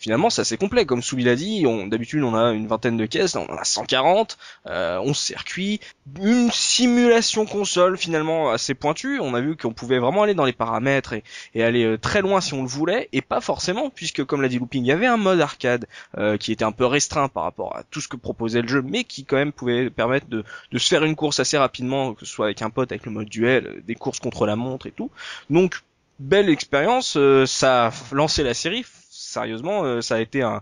Finalement, 0.01 0.31
c'est 0.31 0.41
assez 0.41 0.57
complet. 0.57 0.87
Comme 0.87 1.03
Soubi 1.03 1.25
l'a 1.25 1.37
dit, 1.37 1.67
on, 1.67 1.87
d'habitude, 1.87 2.23
on 2.23 2.35
a 2.35 2.53
une 2.53 2.67
vingtaine 2.67 2.97
de 2.97 3.05
caisses, 3.05 3.37
on 3.37 3.45
en 3.45 3.57
a 3.57 3.65
140, 3.65 4.39
euh, 4.67 4.99
11 4.99 5.15
circuits, 5.15 5.79
une 6.19 6.51
simulation 6.51 7.45
console 7.45 7.99
finalement 7.99 8.51
assez 8.51 8.73
pointue. 8.73 9.21
On 9.21 9.35
a 9.35 9.43
vu 9.43 9.59
qu'on 9.59 9.75
pouvait 9.75 9.99
vraiment 9.99 10.23
aller 10.23 10.33
dans 10.33 10.47
les 10.47 10.55
paramètres 10.55 11.13
et, 11.13 11.23
et 11.55 11.63
aller 11.63 11.85
euh, 11.85 11.99
très 11.99 12.23
loin 12.23 12.41
si 12.41 12.55
on 12.55 12.63
le 12.63 12.69
voulait, 12.69 13.11
et 13.13 13.21
pas 13.21 13.43
forcément, 13.43 13.91
puisque 13.91 14.25
comme 14.25 14.41
l'a 14.41 14.49
dit 14.49 14.59
Looping, 14.59 14.83
il 14.83 14.89
y 14.89 14.93
avait 14.93 15.07
un 15.07 15.19
mode 15.19 15.43
arcade 15.43 15.87
euh, 16.17 16.39
qui 16.39 16.51
était 16.51 16.65
un 16.65 16.73
peu 16.73 16.87
restreint 16.87 17.29
par 17.29 17.43
rapport 17.43 17.77
à 17.77 17.83
tout 17.91 18.01
ce 18.01 18.09
que 18.09 18.17
proposait 18.17 18.63
le 18.63 18.69
jeu, 18.69 18.81
mais 18.81 19.05
qui 19.05 19.27
quand 19.27 19.37
même 19.37 19.53
pouvait 19.53 19.91
permettre 19.91 20.29
de, 20.29 20.45
de 20.73 20.79
se 20.79 20.89
faire 20.89 21.05
une 21.05 21.15
course 21.15 21.41
assez 21.41 21.59
rapidement, 21.59 22.15
que 22.15 22.25
ce 22.25 22.33
soit 22.33 22.47
avec 22.47 22.63
un 22.63 22.71
pote, 22.71 22.91
avec 22.91 23.05
le 23.05 23.13
mode 23.13 23.29
duel, 23.29 23.67
euh, 23.67 23.83
des 23.87 23.97
courses 23.97 24.19
contre 24.19 24.47
la 24.47 24.57
montre 24.57 24.87
et 24.87 24.93
tout. 24.93 25.11
Donc 25.51 25.83
belle 26.21 26.49
expérience, 26.49 27.17
euh, 27.17 27.47
ça 27.47 27.89
a 27.89 27.93
lancé 28.13 28.43
la 28.43 28.55
série. 28.55 28.85
Sérieusement, 29.31 29.85
euh, 29.85 30.01
ça 30.01 30.17
a 30.17 30.21
été 30.21 30.43
un, 30.43 30.61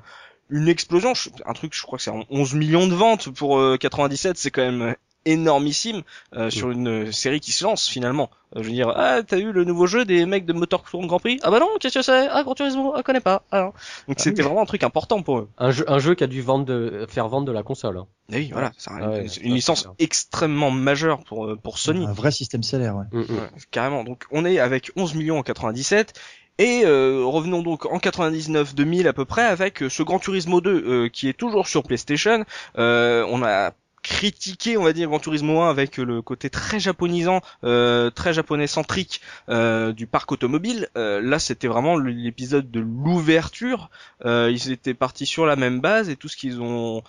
une 0.50 0.68
explosion. 0.68 1.14
Un 1.46 1.52
truc, 1.54 1.72
je 1.74 1.82
crois 1.82 1.96
que 1.96 2.04
c'est 2.04 2.10
en 2.10 2.24
11 2.28 2.52
millions 2.54 2.86
de 2.86 2.94
ventes 2.94 3.30
pour 3.30 3.58
euh, 3.58 3.78
97, 3.78 4.36
c'est 4.36 4.50
quand 4.50 4.60
même 4.62 4.94
énormissime 5.24 6.02
euh, 6.34 6.48
sur 6.50 6.70
une 6.70 6.88
euh, 7.08 7.12
série 7.12 7.40
qui 7.40 7.52
se 7.52 7.64
lance 7.64 7.88
finalement. 7.88 8.30
Euh, 8.56 8.62
je 8.62 8.68
veux 8.68 8.74
dire, 8.74 8.88
ah 8.94 9.22
t'as 9.26 9.38
eu 9.38 9.52
le 9.52 9.64
nouveau 9.64 9.86
jeu 9.86 10.04
des 10.04 10.24
mecs 10.26 10.46
de 10.46 10.52
Motor 10.52 10.84
Grand 10.92 11.18
Prix? 11.18 11.38
Ah 11.42 11.50
bah 11.50 11.60
non, 11.60 11.68
qu'est-ce 11.80 11.98
que 11.98 12.02
c'est? 12.02 12.28
Ah 12.30 12.42
Gran 12.44 12.54
Turismo, 12.54 12.92
ah 12.96 13.02
connais 13.02 13.20
pas. 13.20 13.42
Ah 13.50 13.60
non. 13.60 13.72
Donc 14.06 14.20
c'était 14.20 14.42
vraiment 14.42 14.62
un 14.62 14.66
truc 14.66 14.82
important 14.84 15.22
pour 15.22 15.38
eux. 15.38 15.48
Un 15.58 15.70
jeu, 15.70 15.84
un 15.88 15.98
jeu 15.98 16.14
qui 16.14 16.24
a 16.24 16.26
dû 16.28 16.40
vendre 16.40 16.64
de, 16.64 17.06
faire 17.10 17.28
vendre 17.28 17.46
de 17.46 17.52
la 17.52 17.62
console. 17.62 17.98
hein. 17.98 18.06
Et 18.32 18.36
oui, 18.36 18.50
voilà, 18.52 18.72
c'est 18.78 18.90
un- 18.90 18.98
Ah 19.02 19.08
ouais, 19.10 19.26
une, 19.42 19.54
licence 19.54 19.82
clair. 19.82 19.94
extrêmement 19.98 20.70
majeure 20.70 21.24
pour 21.24 21.46
euh, 21.46 21.56
pour 21.56 21.78
Sony. 21.78 22.06
Un 22.06 22.12
vrai 22.12 22.30
système 22.30 22.62
salaire, 22.62 22.96
ouais. 22.96 23.04
Mm, 23.12 23.18
mm. 23.20 23.36
Ouais, 23.36 23.48
carrément. 23.70 24.04
Donc 24.04 24.24
on 24.30 24.44
est 24.46 24.58
avec 24.60 24.92
11 24.96 25.14
millions 25.14 25.38
en 25.38 25.42
97 25.42 26.14
et 26.58 26.82
euh, 26.84 27.24
revenons 27.24 27.62
donc 27.62 27.86
en 27.86 27.98
99-2000 27.98 29.06
à 29.06 29.12
peu 29.12 29.24
près 29.24 29.42
avec 29.42 29.82
euh, 29.82 29.88
ce 29.88 30.02
Gran 30.02 30.18
Turismo 30.18 30.60
2 30.60 30.70
euh, 30.70 31.08
qui 31.08 31.28
est 31.28 31.32
toujours 31.34 31.68
sur 31.68 31.82
PlayStation. 31.82 32.44
Euh, 32.78 33.24
on 33.30 33.42
a 33.42 33.72
critiqué 34.02 34.76
on 34.76 34.84
va 34.84 34.92
dire 34.92 35.08
Gran 35.08 35.18
Turismo 35.18 35.60
1 35.60 35.70
avec 35.70 35.96
le 35.98 36.22
côté 36.22 36.50
très 36.50 36.80
japonisant, 36.80 37.40
euh, 37.64 38.10
très 38.10 38.32
japonais 38.32 38.66
centrique 38.66 39.20
euh, 39.48 39.92
du 39.92 40.06
parc 40.06 40.30
automobile. 40.32 40.88
Euh, 40.96 41.20
là 41.20 41.38
c'était 41.38 41.68
vraiment 41.68 41.96
l'épisode 41.96 42.70
de 42.70 42.80
l'ouverture. 42.80 43.90
Euh, 44.24 44.50
ils 44.52 44.70
étaient 44.72 44.94
partis 44.94 45.26
sur 45.26 45.46
la 45.46 45.56
même 45.56 45.80
base 45.80 46.08
et 46.08 46.16
tout 46.16 46.28
ce 46.28 46.36
qu'ils 46.36 46.60
ont 46.60 47.02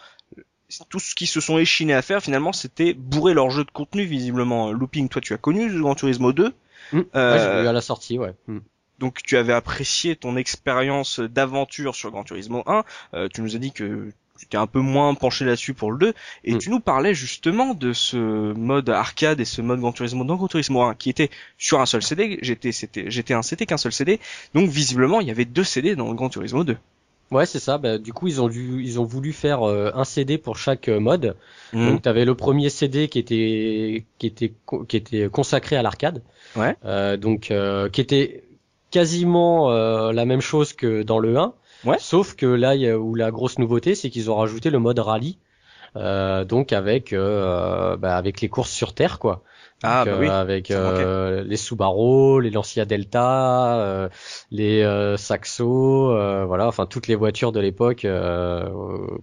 tout 0.90 1.00
ce 1.00 1.16
qu'ils 1.16 1.28
se 1.28 1.42
sont 1.42 1.58
échinés 1.58 1.96
à 1.96 2.04
faire 2.04 2.22
finalement 2.22 2.54
c'était 2.54 2.94
bourrer 2.94 3.34
leur 3.34 3.50
jeu 3.50 3.64
de 3.64 3.72
contenu 3.72 4.04
visiblement. 4.04 4.72
Looping, 4.72 5.10
toi 5.10 5.22
tu 5.22 5.34
as 5.34 5.38
connu 5.38 5.72
Gran 5.80 5.96
Turismo 5.96 6.34
2 6.34 6.54
Mm. 6.92 7.02
Euh, 7.16 7.34
Ouais, 7.34 7.40
j'ai 7.40 7.62
vu 7.62 7.68
à 7.68 7.74
la 7.74 7.82
sortie, 7.82 8.18
ouais. 8.18 8.34
Mm. 8.48 8.60
Donc 9.00 9.22
tu 9.24 9.38
avais 9.38 9.54
apprécié 9.54 10.16
ton 10.16 10.36
expérience 10.38 11.20
d'aventure 11.20 11.96
sur 11.96 12.12
Gran 12.12 12.24
Turismo 12.24 12.64
1, 12.68 12.84
euh, 13.14 13.28
tu 13.34 13.42
nous 13.42 13.56
as 13.56 13.60
dit 13.60 13.72
que 13.72 14.10
tu 14.38 14.46
t'es 14.48 14.58
un 14.58 14.68
peu 14.68 14.80
moins 14.80 15.14
penché 15.16 15.44
là-dessus 15.44 15.74
pour 15.74 15.92
le 15.92 15.98
2, 15.98 16.14
et 16.46 16.54
Mm. 16.54 16.58
tu 16.60 16.70
nous 16.70 16.80
parlais 16.80 17.14
justement 17.14 17.74
de 17.74 17.92
ce 17.92 18.54
mode 18.54 18.90
arcade 18.90 19.40
et 19.42 19.46
ce 19.46 19.62
mode 19.62 19.80
Gran 19.82 19.92
Turismo 19.92 20.24
dans 20.24 20.36
Gran 20.38 20.48
Turismo 20.48 20.82
1 20.82 20.96
qui 20.96 21.10
était 21.10 21.30
sur 21.58 21.82
un 21.82 21.86
seul 21.86 22.02
CD, 22.02 22.40
j'étais 22.42 22.72
c'était 22.72 23.12
j'étais 23.12 23.34
un 23.34 23.42
c'était 23.42 23.66
qu'un 23.66 23.78
seul 23.78 23.92
CD, 23.92 24.20
donc 24.54 24.70
visiblement 24.70 25.20
il 25.20 25.28
y 25.28 25.32
avait 25.32 25.44
deux 25.46 25.66
CD 25.66 25.96
dans 25.96 26.08
le 26.08 26.14
Gran 26.16 26.30
Turismo 26.30 26.64
2. 26.64 26.78
Ouais, 27.32 27.46
c'est 27.46 27.60
ça. 27.60 27.78
Bah, 27.78 28.00
du 28.00 28.12
coup, 28.12 28.28
ils 28.28 28.42
ont 28.42 28.48
dû, 28.48 28.82
ils 28.84 29.00
ont 29.00 29.04
voulu 29.04 29.34
faire 29.34 29.62
euh, 29.62 29.92
un 29.94 30.04
CD 30.04 30.40
pour 30.40 30.58
chaque 30.58 30.88
euh, 30.90 31.00
mode. 31.00 31.36
Mhm. 31.74 31.88
Donc, 31.92 32.02
tu 32.02 32.10
avais 32.10 32.26
le 32.26 32.34
premier 32.34 32.72
CD 32.72 33.08
qui 33.08 33.20
était, 33.20 34.04
qui 34.18 34.26
était, 34.26 34.52
co- 34.66 34.84
qui 34.84 34.98
était 34.98 35.30
consacré 35.30 35.76
à 35.76 35.84
l'arcade. 35.84 36.24
Ouais. 36.56 36.76
Euh, 36.86 37.18
donc, 37.18 37.52
euh, 37.52 37.88
qui 37.88 38.02
était 38.02 38.42
quasiment 38.91 39.72
euh, 39.72 40.11
la 40.11 40.26
même 40.26 40.41
chose 40.41 40.74
que 40.74 41.03
dans 41.03 41.20
le 41.20 41.38
1. 41.38 41.53
Ouais. 41.86 41.98
Sauf 41.99 42.36
que 42.36 42.45
là, 42.45 42.76
il 42.76 42.82
y 42.82 42.90
a- 42.90 42.98
où 42.99 43.16
la 43.16 43.32
grosse 43.32 43.57
nouveauté, 43.60 43.95
c'est 43.95 44.10
qu'ils 44.10 44.30
ont 44.30 44.36
rajouté 44.36 44.70
le 44.70 44.80
mode 44.80 44.99
rallye. 44.99 45.38
Euh, 45.95 46.45
donc 46.45 46.72
avec 46.72 47.14
euh, 47.14 47.98
bah, 47.98 48.16
avec 48.16 48.41
les 48.41 48.48
courses 48.48 48.70
sur 48.70 48.94
terre 48.94 49.18
quoi. 49.18 49.41
Ah 49.82 50.03
Donc, 50.06 50.14
bah 50.16 50.20
oui. 50.20 50.28
avec 50.28 50.70
euh, 50.70 51.44
les 51.44 51.57
Subaru, 51.57 52.44
les 52.44 52.52
Lancia 52.52 52.86
Delta, 52.86 53.80
euh, 53.80 54.10
les 54.52 54.84
euh, 54.84 55.18
Saxo, 55.18 56.11
euh, 56.11 56.45
voilà, 56.45 56.68
enfin 56.68 56.86
toutes 56.86 57.07
les 57.07 57.16
voitures 57.16 57.52
de 57.52 57.60
l'époque 57.60 58.06
euh, 58.06 58.70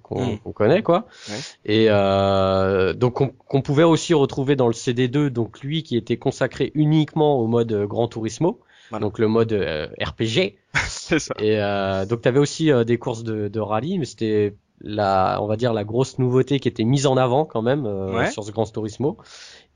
qu'on 0.02 0.38
connaît 0.52 0.82
quoi. 0.82 1.06
Ouais. 1.28 1.36
Et 1.66 1.86
euh, 1.88 2.94
donc 2.94 3.14
qu'on 3.47 3.62
pouvait 3.62 3.84
aussi 3.84 4.12
retrouver 4.14 4.56
dans 4.56 4.66
le 4.66 4.72
CD2, 4.74 5.28
donc 5.28 5.60
lui 5.60 5.84
qui 5.84 5.97
était 5.97 6.16
consacré 6.16 6.72
uniquement 6.74 7.38
au 7.38 7.47
mode 7.47 7.70
euh, 7.72 7.86
Gran 7.86 8.09
Turismo, 8.09 8.59
Voilà. 8.90 9.02
donc 9.04 9.18
le 9.18 9.28
mode 9.28 9.52
euh, 9.52 9.86
RPG. 10.00 10.54
C'est 10.88 11.18
ça. 11.18 11.34
Et 11.38 11.60
euh, 11.60 12.06
donc 12.06 12.22
tu 12.22 12.28
avais 12.28 12.38
aussi 12.38 12.70
euh, 12.70 12.84
des 12.84 12.98
courses 12.98 13.24
de, 13.24 13.48
de 13.48 13.60
rallye, 13.60 13.98
mais 13.98 14.04
c'était 14.04 14.54
la, 14.80 15.38
on 15.40 15.46
va 15.46 15.56
dire 15.56 15.72
la 15.72 15.84
grosse 15.84 16.18
nouveauté 16.18 16.60
qui 16.60 16.68
était 16.68 16.84
mise 16.84 17.06
en 17.06 17.16
avant 17.16 17.44
quand 17.44 17.62
même 17.62 17.86
euh, 17.86 18.12
Ouais. 18.12 18.30
sur 18.30 18.44
ce 18.44 18.52
Gran 18.52 18.64
Turismo. 18.66 19.16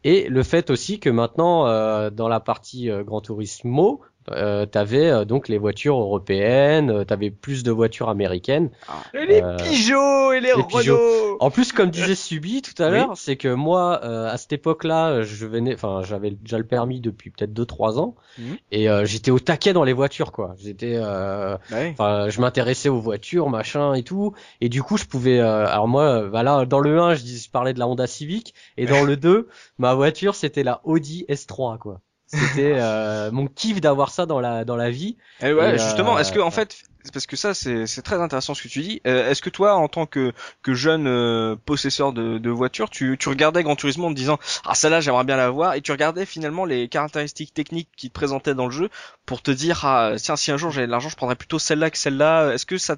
Et 0.04 0.28
le 0.28 0.42
fait 0.42 0.70
aussi 0.70 0.98
que 1.00 1.10
maintenant 1.10 1.66
euh, 1.66 2.10
dans 2.10 2.28
la 2.28 2.40
partie 2.40 2.90
euh, 2.90 3.02
Gran 3.04 3.20
Turismo, 3.20 4.00
euh, 4.32 4.66
t'avais 4.66 5.10
euh, 5.10 5.24
donc 5.24 5.48
les 5.48 5.58
voitures 5.58 5.96
européennes, 5.98 6.90
euh, 6.90 7.04
t'avais 7.04 7.30
plus 7.30 7.62
de 7.62 7.70
voitures 7.70 8.08
américaines. 8.08 8.70
Et 9.14 9.26
les 9.26 9.40
Euh, 9.42 9.56
Peugeot 9.56 10.32
et 10.32 10.40
les, 10.40 10.48
les. 10.48 10.52
Renault. 10.62 11.36
En 11.40 11.50
plus, 11.50 11.72
comme 11.72 11.90
disait 11.90 12.14
Subi 12.14 12.62
tout 12.62 12.80
à 12.82 12.86
Oui. 12.88 12.92
l'heure, 12.98 13.16
c'est 13.16 13.36
que 13.36 13.48
moi, 13.52 14.00
euh, 14.04 14.28
à 14.28 14.36
cette 14.36 14.52
époque-là, 14.52 15.22
je 15.22 15.46
venais, 15.46 15.74
enfin, 15.74 16.02
j'avais 16.04 16.30
déjà 16.30 16.58
le 16.58 16.66
permis 16.66 17.00
depuis 17.00 17.30
peut-être 17.30 17.52
2-3 17.52 17.98
ans, 17.98 18.14
Mhm. 18.38 18.56
et 18.72 18.90
euh, 18.90 19.04
j'étais 19.04 19.30
au 19.30 19.38
taquet 19.38 19.72
dans 19.72 19.84
les 19.84 19.92
voitures, 19.92 20.32
quoi. 20.32 20.54
J'étais, 20.58 20.94
euh, 20.96 21.56
Ouais. 21.72 21.90
enfin, 21.92 22.28
je 22.28 22.40
m'intéressais 22.40 22.88
aux 22.88 23.00
voitures, 23.00 23.48
machin 23.48 23.94
et 23.94 24.02
tout, 24.02 24.34
et 24.60 24.68
du 24.68 24.82
coup, 24.82 24.96
je 24.98 25.04
pouvais, 25.06 25.38
euh, 25.40 25.66
alors 25.66 25.88
moi, 25.88 26.26
voilà, 26.28 26.66
dans 26.66 26.80
le 26.80 26.98
1, 27.00 27.14
je, 27.14 27.22
dis, 27.22 27.38
je 27.38 27.50
parlais 27.50 27.72
de 27.72 27.78
la 27.78 27.88
Honda 27.88 28.06
Civic, 28.06 28.54
et 28.76 28.86
dans 28.86 29.04
le 29.04 29.16
2, 29.16 29.48
ma 29.78 29.94
voiture, 29.94 30.34
c'était 30.34 30.62
la 30.62 30.80
Audi 30.84 31.24
S3, 31.28 31.78
quoi. 31.78 32.00
C'était 32.32 32.74
euh, 32.76 33.32
mon 33.32 33.48
kiff 33.48 33.80
d'avoir 33.80 34.10
ça 34.10 34.24
dans 34.24 34.38
la 34.38 34.64
dans 34.64 34.76
la 34.76 34.90
vie. 34.90 35.16
Eh 35.42 35.52
ouais, 35.52 35.74
Et, 35.74 35.78
justement, 35.78 36.16
euh, 36.16 36.20
est-ce 36.20 36.30
que 36.30 36.38
en 36.38 36.52
fait, 36.52 36.76
parce 37.12 37.26
que 37.26 37.34
ça 37.34 37.54
c'est 37.54 37.88
c'est 37.88 38.02
très 38.02 38.20
intéressant 38.20 38.54
ce 38.54 38.62
que 38.62 38.68
tu 38.68 38.82
dis. 38.82 39.00
Euh, 39.04 39.28
est-ce 39.28 39.42
que 39.42 39.50
toi, 39.50 39.74
en 39.74 39.88
tant 39.88 40.06
que 40.06 40.32
que 40.62 40.72
jeune 40.72 41.08
euh, 41.08 41.56
possesseur 41.56 42.12
de, 42.12 42.38
de 42.38 42.50
voiture, 42.50 42.88
tu 42.88 43.16
tu 43.18 43.28
regardais 43.28 43.64
Gran 43.64 43.74
Turismo 43.74 44.06
en 44.06 44.10
te 44.10 44.14
disant 44.14 44.38
ah 44.64 44.76
celle-là 44.76 45.00
j'aimerais 45.00 45.24
bien 45.24 45.36
la 45.36 45.50
voir 45.50 45.74
et 45.74 45.80
tu 45.80 45.90
regardais 45.90 46.24
finalement 46.24 46.64
les 46.64 46.88
caractéristiques 46.88 47.52
techniques 47.52 47.88
qui 47.96 48.10
te 48.10 48.14
présentaient 48.14 48.54
dans 48.54 48.66
le 48.66 48.72
jeu 48.72 48.90
pour 49.26 49.42
te 49.42 49.50
dire 49.50 49.84
ah 49.84 50.12
tiens 50.16 50.36
si 50.36 50.52
un 50.52 50.56
jour 50.56 50.70
j'avais 50.70 50.86
de 50.86 50.92
l'argent 50.92 51.08
je 51.08 51.16
prendrais 51.16 51.36
plutôt 51.36 51.58
celle-là 51.58 51.90
que 51.90 51.98
celle-là. 51.98 52.52
Est-ce 52.52 52.66
que 52.66 52.78
ça 52.78 52.96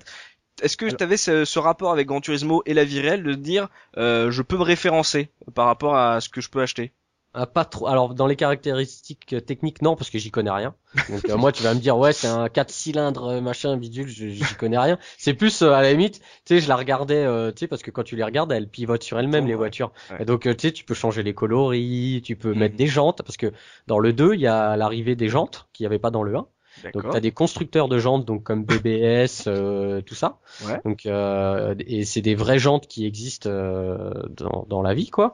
est-ce 0.60 0.76
que 0.76 0.86
tu 0.86 1.02
avais 1.02 1.16
ce, 1.16 1.46
ce 1.46 1.58
rapport 1.58 1.92
avec 1.92 2.06
Gran 2.06 2.20
Turismo 2.20 2.62
et 2.66 2.74
la 2.74 2.84
vie 2.84 3.00
réelle 3.00 3.22
de 3.22 3.32
te 3.32 3.38
dire 3.38 3.68
euh, 3.96 4.30
je 4.30 4.42
peux 4.42 4.58
me 4.58 4.62
référencer 4.62 5.30
par 5.54 5.66
rapport 5.66 5.96
à 5.96 6.20
ce 6.20 6.28
que 6.28 6.42
je 6.42 6.50
peux 6.50 6.60
acheter? 6.60 6.92
Ah, 7.34 7.46
pas 7.46 7.64
trop. 7.64 7.86
Alors 7.86 8.14
dans 8.14 8.26
les 8.26 8.36
caractéristiques 8.36 9.34
techniques, 9.46 9.80
non, 9.80 9.96
parce 9.96 10.10
que 10.10 10.18
j'y 10.18 10.30
connais 10.30 10.50
rien. 10.50 10.74
Donc 11.08 11.26
euh, 11.30 11.36
moi, 11.38 11.50
tu 11.50 11.62
vas 11.62 11.72
me 11.72 11.80
dire, 11.80 11.96
ouais, 11.96 12.12
c'est 12.12 12.26
un 12.26 12.50
4 12.50 12.70
cylindres 12.70 13.26
euh, 13.26 13.40
machin 13.40 13.76
bidule, 13.78 14.06
j'y 14.08 14.42
connais 14.58 14.76
rien. 14.78 14.98
C'est 15.16 15.32
plus 15.32 15.62
euh, 15.62 15.72
à 15.72 15.80
la 15.80 15.92
limite, 15.92 16.18
tu 16.20 16.26
sais, 16.56 16.60
je 16.60 16.68
la 16.68 16.76
regardais, 16.76 17.24
euh, 17.24 17.50
tu 17.50 17.60
sais, 17.60 17.68
parce 17.68 17.82
que 17.82 17.90
quand 17.90 18.02
tu 18.02 18.16
les 18.16 18.24
regardes, 18.24 18.52
elles 18.52 18.68
pivotent 18.68 19.02
sur 19.02 19.18
elles-mêmes 19.18 19.46
les 19.46 19.52
Ouais. 19.52 19.56
voitures. 19.56 19.92
Ouais. 20.10 20.18
Et 20.20 20.24
donc 20.26 20.46
euh, 20.46 20.54
tu 20.54 20.68
sais, 20.68 20.72
tu 20.72 20.84
peux 20.84 20.92
changer 20.94 21.22
les 21.22 21.32
coloris, 21.32 22.20
tu 22.22 22.36
peux 22.36 22.52
Mhm. 22.52 22.58
mettre 22.58 22.76
des 22.76 22.86
jantes, 22.86 23.22
parce 23.22 23.38
que 23.38 23.50
dans 23.86 23.98
le 23.98 24.12
2, 24.12 24.34
il 24.34 24.40
y 24.40 24.46
a 24.46 24.76
l'arrivée 24.76 25.16
des 25.16 25.28
jantes 25.30 25.68
qu'il 25.72 25.84
n'y 25.84 25.86
avait 25.86 25.98
pas 25.98 26.10
dans 26.10 26.22
le 26.22 26.36
1. 26.36 26.46
Donc 26.94 27.10
tu 27.10 27.16
as 27.16 27.20
des 27.20 27.32
constructeurs 27.32 27.88
de 27.88 27.98
jantes, 27.98 28.24
donc 28.24 28.42
comme 28.42 28.64
BBS, 28.64 29.44
euh, 29.46 30.00
tout 30.02 30.14
ça. 30.14 30.38
Ouais. 30.66 30.80
Donc 30.84 31.06
euh, 31.06 31.74
et 31.86 32.04
c'est 32.04 32.20
des 32.22 32.34
vraies 32.34 32.58
jantes 32.58 32.86
qui 32.86 33.06
existent 33.06 33.48
euh, 33.50 34.12
dans, 34.30 34.66
dans 34.68 34.82
la 34.82 34.94
vie, 34.94 35.10
quoi. 35.10 35.32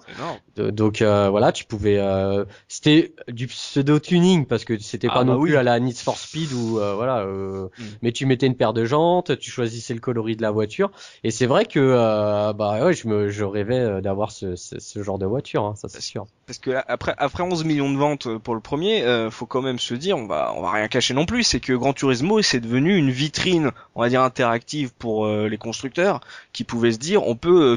De- 0.56 0.70
donc 0.70 1.02
euh, 1.02 1.28
voilà, 1.30 1.52
tu 1.52 1.64
pouvais. 1.64 1.98
euh, 1.98 2.44
c'était 2.68 3.14
du 3.28 3.46
pseudo 3.46 3.98
tuning 3.98 4.46
parce 4.46 4.64
que 4.64 4.78
c'était 4.78 5.08
Ah 5.10 5.14
pas 5.14 5.24
bah 5.24 5.32
non 5.32 5.38
oui. 5.38 5.50
plus 5.50 5.56
à 5.56 5.62
la 5.62 5.78
Need 5.80 5.96
for 5.98 6.16
Speed 6.18 6.52
ou 6.52 6.78
euh, 6.78 6.94
voilà. 6.94 7.20
euh, 7.20 7.68
Mm. 7.78 7.82
Mais 8.02 8.12
tu 8.12 8.26
mettais 8.26 8.46
une 8.46 8.56
paire 8.56 8.72
de 8.72 8.84
jantes, 8.84 9.38
tu 9.38 9.50
choisissais 9.50 9.94
le 9.94 10.00
coloris 10.00 10.36
de 10.36 10.42
la 10.42 10.50
voiture 10.50 10.90
et 11.24 11.30
c'est 11.30 11.46
vrai 11.46 11.64
que 11.66 11.78
euh, 11.78 12.52
bah 12.52 12.84
ouais, 12.84 12.92
je 12.92 13.08
me 13.08 13.28
je 13.28 13.44
rêvais 13.44 14.00
d'avoir 14.00 14.30
ce, 14.32 14.56
ce, 14.56 14.78
ce 14.78 15.02
genre 15.02 15.18
de 15.18 15.26
voiture, 15.26 15.64
hein, 15.64 15.74
ça 15.76 15.88
c'est 15.88 16.00
sûr. 16.00 16.26
Parce 16.46 16.58
que 16.58 16.70
après, 16.86 17.14
après 17.18 17.42
11 17.42 17.64
millions 17.64 17.90
de 17.92 17.96
ventes 17.98 18.38
pour 18.38 18.54
le 18.54 18.60
premier, 18.60 19.02
euh, 19.04 19.30
faut 19.30 19.46
quand 19.46 19.62
même 19.62 19.78
se 19.78 19.94
dire, 19.94 20.16
on 20.16 20.26
va, 20.26 20.52
on 20.56 20.62
va 20.62 20.70
rien 20.72 20.88
cacher 20.88 21.14
non 21.14 21.26
plus, 21.28 21.44
c'est 21.44 21.60
que 21.60 21.74
Gran 21.74 21.92
Turismo 21.92 22.42
c'est 22.42 22.58
devenu 22.58 22.96
une 22.96 23.10
vitrine, 23.10 23.70
on 23.94 24.00
va 24.00 24.08
dire 24.08 24.22
interactive 24.22 24.90
pour 24.98 25.26
euh, 25.26 25.46
les 25.46 25.58
constructeurs, 25.58 26.20
qui 26.52 26.64
pouvaient 26.64 26.92
se 26.92 26.98
dire, 26.98 27.24
on 27.28 27.36
peut 27.36 27.72
euh, 27.72 27.76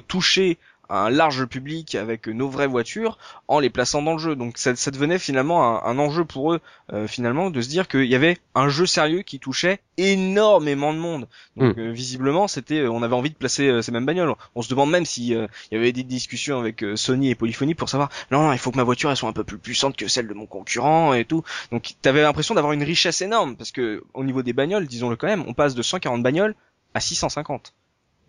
un 0.92 1.10
large 1.10 1.46
public 1.46 1.96
avec 1.96 2.28
nos 2.28 2.50
vraies 2.50 2.68
voitures 2.68 3.18
en 3.48 3.60
les 3.60 3.70
plaçant 3.70 4.02
dans 4.02 4.14
le 4.14 4.20
jeu. 4.20 4.36
Donc 4.36 4.58
ça, 4.58 4.76
ça 4.76 4.92
devenait 4.92 5.20
finalement 5.20 5.86
un, 5.86 5.90
un 5.90 6.00
enjeu 6.00 6.26
pour 6.26 6.54
eux, 6.54 6.60
euh, 6.94 7.08
finalement, 7.08 7.50
de 7.50 7.62
se 7.62 7.70
dire 7.70 7.88
qu'il 7.88 8.06
y 8.06 8.16
avait 8.16 8.38
un 8.56 8.70
jeu 8.70 8.86
sérieux 8.86 9.22
qui 9.22 9.40
touchait 9.40 9.80
énormément 9.98 10.94
de 10.94 11.00
monde. 11.00 11.28
Donc 11.56 11.78
euh, 11.78 11.92
visiblement, 11.92 12.48
c'était, 12.48 12.80
euh, 12.80 12.92
on 12.92 13.04
avait 13.04 13.16
envie 13.16 13.30
de 13.30 13.36
placer 13.36 13.68
euh, 13.68 13.82
ces 13.82 13.92
mêmes 13.92 14.06
bagnoles. 14.06 14.34
On 14.56 14.62
se 14.62 14.70
demande 14.70 14.90
même 14.92 15.06
si 15.06 15.36
euh, 15.36 15.48
il 15.72 15.76
y 15.76 15.78
avait 15.78 15.92
des 15.92 16.04
discussions 16.04 16.60
avec 16.60 16.84
euh, 16.84 16.96
Sony 16.96 17.30
et 17.30 17.36
Polyphony 17.36 17.76
pour 17.76 17.90
savoir, 17.90 18.10
non, 18.32 18.44
non, 18.44 18.54
il 18.54 18.60
faut 18.60 18.72
que 18.72 18.78
ma 18.78 18.84
voiture 18.84 19.10
elle 19.10 19.18
soit 19.18 19.30
un 19.30 19.34
peu 19.34 19.44
plus 19.44 19.58
puissante 19.58 19.96
que 19.96 20.08
celle 20.08 20.28
de 20.28 20.34
mon 20.34 20.46
concurrent 20.46 21.14
et 21.14 21.26
tout. 21.26 21.44
Donc 21.72 21.94
t'avais 22.02 22.22
l'impression 22.22 22.56
d'avoir 22.56 22.74
une 22.74 22.84
richesse 22.84 23.22
énorme 23.22 23.56
parce 23.56 23.72
que 23.72 24.04
au 24.14 24.24
niveau 24.24 24.42
des 24.42 24.54
bagnoles, 24.54 24.88
disons-le 24.88 25.16
quand 25.16 25.28
même, 25.28 25.44
on 25.48 25.54
passe 25.54 25.76
de 25.76 25.82
140 25.82 26.24
bagnoles 26.24 26.56
à 26.94 27.00
650. 27.00 27.74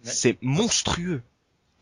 C'est 0.02 0.36
monstrueux. 0.42 1.22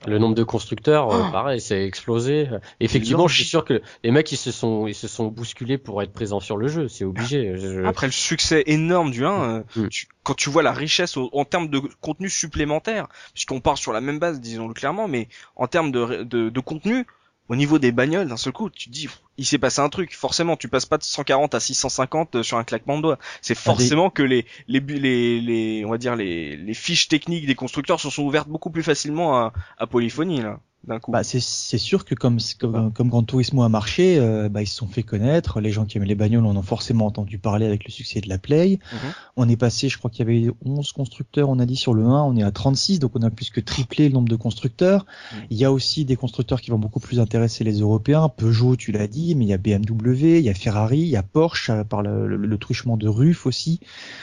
Le 0.07 0.19
nombre 0.19 0.35
de 0.35 0.45
constructeurs, 0.45 1.11
euh, 1.13 1.25
Oh. 1.29 1.31
pareil, 1.31 1.61
c'est 1.61 1.85
explosé. 1.85 2.49
Effectivement, 2.81 3.29
je 3.29 3.35
suis 3.35 3.45
sûr 3.45 3.65
que 3.67 3.83
les 4.03 4.11
mecs 4.11 4.33
ils 4.33 4.39
se 4.39 4.51
sont 4.51 4.87
ils 4.87 4.95
se 4.95 5.09
sont 5.09 5.27
bousculés 5.27 5.77
pour 5.77 6.03
être 6.03 6.13
présents 6.13 6.41
sur 6.41 6.57
le 6.57 6.69
jeu, 6.69 6.89
c'est 6.89 7.05
obligé. 7.05 7.55
Je- 7.59 7.85
Après 7.85 8.07
le 8.07 8.13
succès 8.13 8.63
énorme 8.67 9.11
du 9.11 9.27
1, 9.27 9.43
euh, 9.43 9.63
Mm. 9.77 9.89
tu- 9.89 10.07
quand 10.23 10.35
tu 10.35 10.49
vois 10.49 10.63
la 10.63 10.73
richesse 10.73 11.17
au- 11.19 11.29
en 11.33 11.45
termes 11.45 11.69
de 11.69 11.81
contenu 12.01 12.31
supplémentaire, 12.31 13.09
puisqu'on 13.35 13.61
part 13.61 13.77
sur 13.77 13.93
la 13.93 14.01
même 14.01 14.19
base, 14.19 14.41
disons-le 14.41 14.73
clairement, 14.75 15.07
mais 15.07 15.29
en 15.57 15.67
termes 15.67 15.93
de, 15.93 16.23
de, 16.25 16.49
de 16.49 16.61
contenu, 16.61 17.07
au 17.51 17.57
niveau 17.57 17.81
des 17.81 17.91
bagnoles, 17.91 18.29
d'un 18.29 18.37
seul 18.37 18.53
coup, 18.53 18.71
tu 18.71 18.89
te 18.89 18.95
dis, 18.95 19.09
il 19.37 19.45
s'est 19.45 19.59
passé 19.59 19.81
un 19.81 19.89
truc. 19.89 20.15
Forcément, 20.15 20.57
tu 20.57 20.69
passes 20.69 20.87
pas 20.87 20.99
de 20.99 21.03
140 21.03 21.53
à 21.57 21.59
650 21.59 22.37
euh, 22.37 22.43
sur 22.45 22.59
un 22.59 22.65
claquement 22.65 22.97
de 22.97 23.03
doigts. 23.03 23.19
C'est 23.43 23.57
forcément 23.57 24.09
que 24.09 24.23
les, 24.23 24.47
les, 24.69 24.79
les, 24.79 25.41
les, 25.41 25.85
on 25.85 25.91
va 25.91 25.99
dire 25.99 26.15
les, 26.15 26.57
les 26.57 26.75
fiches 26.75 27.09
techniques 27.09 27.47
des 27.47 27.57
constructeurs 27.57 27.99
se 27.99 28.09
sont 28.09 28.23
ouvertes 28.23 28.49
beaucoup 28.49 28.71
plus 28.71 28.85
facilement 28.85 29.37
à, 29.37 29.53
à 29.79 29.89
Polyphonie 29.89 30.43
là. 30.43 30.61
Bah, 31.13 31.23
c'est 31.25 31.79
sûr 31.79 32.05
que 32.07 32.15
comme, 32.15 32.39
comme, 32.59 32.93
comme 32.93 33.09
Gran 33.11 33.23
Turismo 33.23 33.63
a 33.63 33.69
marché, 33.69 34.19
euh, 34.19 34.49
bah, 34.49 34.63
ils 34.63 34.67
se 34.67 34.77
sont 34.77 34.87
fait 34.89 35.03
connaître. 35.03 35.61
Les 35.61 35.71
gens 35.73 35.85
qui 35.85 35.99
aiment 35.99 36.05
les 36.05 36.15
bagnoles 36.15 36.47
en 36.47 36.57
ont 36.57 36.63
forcément 36.63 37.07
entendu 37.07 37.39
parler 37.39 37.67
avec 37.67 37.85
le 37.85 37.91
succès 37.91 38.21
de 38.21 38.29
la 38.29 38.39
Play. 38.39 38.79
Mhm. 38.93 38.99
On 39.37 39.49
est 39.49 39.57
passé, 39.57 39.89
je 39.91 39.99
crois 39.99 40.11
qu'il 40.11 40.27
y 40.27 40.31
avait 40.47 40.51
11 40.65 40.93
constructeurs, 40.93 41.49
on 41.51 41.59
a 41.59 41.67
dit 41.67 41.77
sur 41.77 41.93
le 41.95 42.05
1, 42.05 42.23
on 42.23 42.35
est 42.37 42.43
à 42.43 42.51
36, 42.51 42.99
donc 42.99 43.13
on 43.15 43.23
a 43.23 43.31
plus 43.31 43.51
que 43.51 43.61
triplé 43.61 44.09
le 44.09 44.15
nombre 44.15 44.29
de 44.29 44.37
constructeurs. 44.37 45.05
Mhm. 45.33 45.39
Il 45.51 45.59
y 45.59 45.65
a 45.67 45.73
aussi 45.73 46.05
des 46.07 46.17
constructeurs 46.17 46.61
qui 46.63 46.71
vont 46.71 46.79
beaucoup 46.79 47.01
plus 47.01 47.21
intéresser 47.21 47.63
les 47.63 47.81
Européens. 47.81 48.29
Peugeot, 48.31 48.77
tu 48.77 48.91
l'as 48.91 49.07
dit, 49.07 49.35
mais 49.35 49.45
il 49.45 49.49
y 49.49 49.53
a 49.55 49.59
BMW, 49.59 50.39
il 50.39 50.45
y 50.45 50.49
a 50.49 50.55
Ferrari, 50.55 51.01
il 51.01 51.09
y 51.09 51.17
a 51.17 51.23
Porsche 51.23 51.71
euh, 51.71 51.85
par 51.85 52.03
le, 52.03 52.27
le- 52.27 52.37
le 52.39 52.59
truchement 52.59 52.97
de 52.97 53.07
Ruf 53.07 53.45
aussi. 53.47 53.81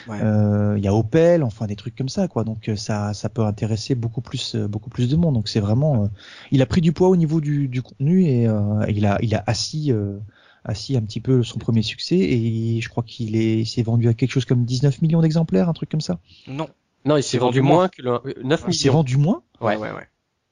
Ouais. 0.07 0.19
Euh, 0.23 0.73
il 0.77 0.83
y 0.83 0.87
a 0.87 0.93
Opel, 0.93 1.43
enfin 1.43 1.67
des 1.67 1.75
trucs 1.75 1.95
comme 1.95 2.09
ça, 2.09 2.27
quoi. 2.27 2.43
Donc 2.43 2.67
euh, 2.69 2.75
ça, 2.75 3.13
ça 3.13 3.29
peut 3.29 3.43
intéresser 3.45 3.93
beaucoup 3.95 4.21
plus, 4.21 4.55
euh, 4.55 4.67
beaucoup 4.67 4.89
plus 4.89 5.07
de 5.07 5.15
monde. 5.15 5.35
Donc 5.35 5.47
c'est 5.49 5.59
vraiment, 5.59 6.03
euh, 6.05 6.07
il 6.51 6.61
a 6.61 6.65
pris 6.65 6.81
du 6.81 6.91
poids 6.93 7.09
au 7.09 7.15
niveau 7.15 7.41
du, 7.41 7.67
du 7.67 7.81
contenu 7.81 8.25
et 8.25 8.47
euh, 8.47 8.85
il 8.89 9.05
a, 9.05 9.17
il 9.21 9.35
a 9.35 9.43
assis, 9.47 9.91
euh, 9.91 10.17
assis 10.63 10.95
un 10.97 11.01
petit 11.01 11.19
peu 11.21 11.43
son 11.43 11.59
premier 11.59 11.81
succès 11.81 12.17
et 12.17 12.79
je 12.81 12.89
crois 12.89 13.03
qu'il 13.03 13.35
est, 13.35 13.59
il 13.59 13.65
s'est 13.65 13.83
vendu 13.83 14.07
à 14.09 14.13
quelque 14.13 14.31
chose 14.31 14.45
comme 14.45 14.65
19 14.65 15.01
millions 15.01 15.21
d'exemplaires, 15.21 15.69
un 15.69 15.73
truc 15.73 15.89
comme 15.89 16.01
ça. 16.01 16.19
Non. 16.47 16.67
Non, 17.05 17.15
il 17.15 17.23
s'est 17.23 17.37
vendu 17.37 17.59
vendu 17.59 17.73
moins 17.73 17.87
que 17.87 18.01
le 18.01 18.19
9 18.43 18.65
Il 18.67 18.73
s'est 18.73 18.85
millions. 18.85 18.93
vendu 18.97 19.17
moins? 19.17 19.41
Ouais. 19.61 19.77
ouais, 19.77 19.91
ouais. 19.91 20.07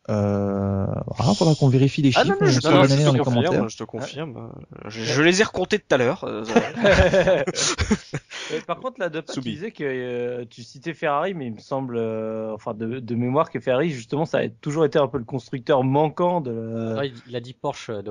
Euh, 0.08 0.86
voilà, 1.18 1.34
faudra 1.34 1.56
qu'on 1.56 1.68
vérifie 1.68 2.04
les 2.04 2.12
Ah 2.16 2.24
chiffres. 2.24 2.36
non, 2.40 2.46
non, 2.46 2.52
je 2.52 2.60
te, 2.60 2.68
non, 2.68 2.84
je 2.84 2.96
te 2.96 3.04
dans 3.04 3.12
les 3.14 3.20
confirme, 3.20 3.44
commentaires. 3.44 3.70
je 3.70 3.78
te 3.78 3.84
confirme. 3.84 4.52
Je, 4.88 5.02
je 5.04 5.22
les 5.24 5.42
ai 5.42 5.44
recomptés 5.44 5.80
tout 5.80 5.96
à 5.96 5.98
l'heure. 5.98 6.24
euh, 6.26 6.44
Euh, 8.54 8.62
Par 8.68 8.80
contre, 8.80 9.00
là, 9.00 9.10
de 9.10 9.22
pas, 9.22 9.34
tu 9.34 9.40
disais 9.40 9.72
que 9.72 9.84
euh, 9.84 10.46
tu 10.48 10.62
citais 10.62 10.94
Ferrari, 10.94 11.34
mais 11.34 11.48
il 11.48 11.54
me 11.56 11.60
semble, 11.60 11.98
euh, 11.98 12.54
enfin, 12.54 12.76
de, 12.76 13.00
de 13.00 13.16
mémoire 13.16 13.50
que 13.50 13.60
Ferrari, 13.60 13.90
justement, 13.90 14.26
ça 14.26 14.38
a 14.38 14.50
toujours 14.50 14.86
été 14.86 15.00
un 15.00 15.08
peu 15.08 15.18
le 15.18 15.24
constructeur 15.24 15.84
manquant 15.84 16.42
de. 16.42 16.52
Non, 16.52 17.02
il, 17.02 17.16
il 17.28 17.36
a 17.36 17.40
dit 17.40 17.54
Porsche 17.54 17.90
euh, 17.90 18.04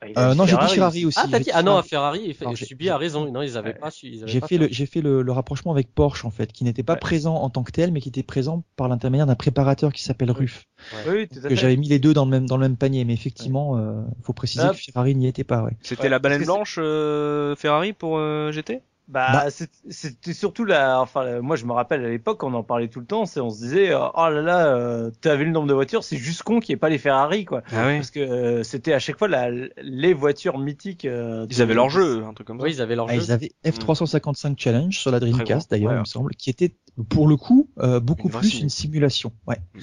Ah, 0.00 0.06
il 0.08 0.16
Euh, 0.16 0.34
non, 0.34 0.46
j'ai 0.46 0.56
dit 0.56 0.74
Ferrari 0.74 1.04
aussi. 1.06 1.18
Ah, 1.20 1.26
t'as 1.30 1.40
dit 1.40 1.50
ah 1.52 1.62
non, 1.62 1.76
à 1.76 1.82
Ferrari. 1.82 2.20
Il 2.24 2.36
Non, 2.46 2.54
suis 2.54 2.88
a 2.88 2.96
raison. 2.96 3.30
Non, 3.30 3.42
ils 3.42 3.56
avaient 3.56 3.74
pas 3.74 3.90
su. 3.90 4.06
ils 4.06 4.22
avaient 4.22 4.30
J'ai 4.30 4.40
fait 4.40 4.58
le, 4.58 4.68
fait 4.68 5.00
le, 5.00 5.22
le 5.22 5.32
rapprochement 5.32 5.72
avec 5.72 5.92
Porsche 5.92 6.24
en 6.24 6.30
fait, 6.30 6.52
qui 6.52 6.62
n'était 6.64 6.82
pas 6.84 6.92
Ouais. 6.94 6.98
présent 7.00 7.34
en 7.34 7.50
tant 7.50 7.62
que 7.64 7.72
tel, 7.72 7.90
mais 7.92 8.00
qui 8.00 8.08
était 8.08 8.22
présent 8.22 8.64
par 8.76 8.88
l'intermédiaire 8.88 9.26
d'un 9.26 9.34
préparateur 9.34 9.92
qui 9.92 10.02
s'appelle 10.02 10.30
Ruf. 10.30 10.64
Oui, 11.08 11.26
tout 11.28 11.38
à 11.38 11.42
Que 11.42 11.48
fait. 11.48 11.56
j'avais 11.56 11.76
mis 11.76 11.88
les 11.88 11.98
deux 11.98 12.14
dans 12.14 12.24
le 12.24 12.30
même 12.30 12.46
dans 12.46 12.56
le 12.56 12.62
même 12.62 12.76
panier, 12.76 13.04
mais 13.04 13.12
effectivement, 13.14 13.76
euh, 13.76 14.02
faut 14.22 14.32
préciser 14.32 14.64
Ah. 14.64 14.70
que 14.72 14.78
Ferrari 14.78 15.14
n'y 15.16 15.26
était 15.26 15.44
pas. 15.44 15.62
Ouais. 15.64 15.76
C'était 15.82 16.02
Ouais, 16.04 16.08
la 16.08 16.18
baleine 16.20 16.44
blanche 16.44 16.76
euh, 16.78 17.56
Ferrari 17.56 17.92
pour 17.92 18.18
euh, 18.18 18.52
GT 18.52 18.82
Bah, 19.08 19.28
Bah. 19.32 19.50
c'est- 19.50 19.70
c'était 19.88 20.34
surtout 20.34 20.66
la, 20.66 21.00
enfin, 21.00 21.40
moi 21.40 21.56
je 21.56 21.64
me 21.64 21.72
rappelle 21.72 22.04
à 22.04 22.10
l'époque, 22.10 22.42
on 22.42 22.52
en 22.52 22.62
parlait 22.62 22.88
tout 22.88 23.00
le 23.00 23.06
temps, 23.06 23.24
c'est 23.24 23.40
on 23.40 23.48
se 23.48 23.58
disait, 23.60 23.90
euh, 23.90 24.06
oh 24.14 24.28
là 24.28 24.42
là, 24.42 24.66
euh, 24.76 25.10
t'as 25.22 25.34
vu 25.34 25.46
le 25.46 25.50
nombre 25.50 25.66
de 25.66 25.72
voitures, 25.72 26.04
c'est 26.04 26.18
juste 26.18 26.42
con 26.42 26.60
qu'il 26.60 26.74
n'y 26.74 26.76
ait 26.76 26.80
pas 26.80 26.90
les 26.90 26.98
Ferrari, 26.98 27.46
quoi. 27.46 27.62
Ah 27.72 27.86
oui. 27.86 27.96
Parce 27.96 28.10
que 28.10 28.20
euh, 28.20 28.62
c'était 28.64 28.92
à 28.92 28.98
chaque 28.98 29.18
fois 29.18 29.26
la, 29.28 29.50
les 29.82 30.12
voitures 30.12 30.58
mythiques. 30.58 31.06
euh, 31.06 31.46
Ils 31.50 31.56
de- 31.56 31.62
avaient 31.62 31.72
leur 31.72 31.88
jeu, 31.88 32.22
un 32.24 32.34
truc 32.34 32.46
comme 32.46 32.58
ça. 32.58 32.64
Oui, 32.64 32.72
ils 32.74 32.82
avaient 32.82 32.96
leur 32.96 33.06
Ah, 33.08 33.14
jeu. 33.14 33.22
ils 33.22 33.32
avaient 33.32 33.52
F355 33.64 34.56
Challenge 34.58 34.94
sur 34.98 35.10
la 35.10 35.20
Dreamcast 35.20 35.70
d'ailleurs, 35.70 35.92
ouais. 35.92 35.96
il 35.96 36.00
me 36.00 36.04
semble, 36.04 36.34
qui 36.34 36.50
était 36.50 36.76
pour 37.08 37.28
le 37.28 37.36
coup 37.38 37.70
euh, 37.78 38.00
beaucoup 38.00 38.28
Une 38.28 38.34
plus 38.38 38.60
une 38.60 38.68
simulation. 38.68 39.32
Ouais. 39.46 39.56
Mm. 39.74 39.78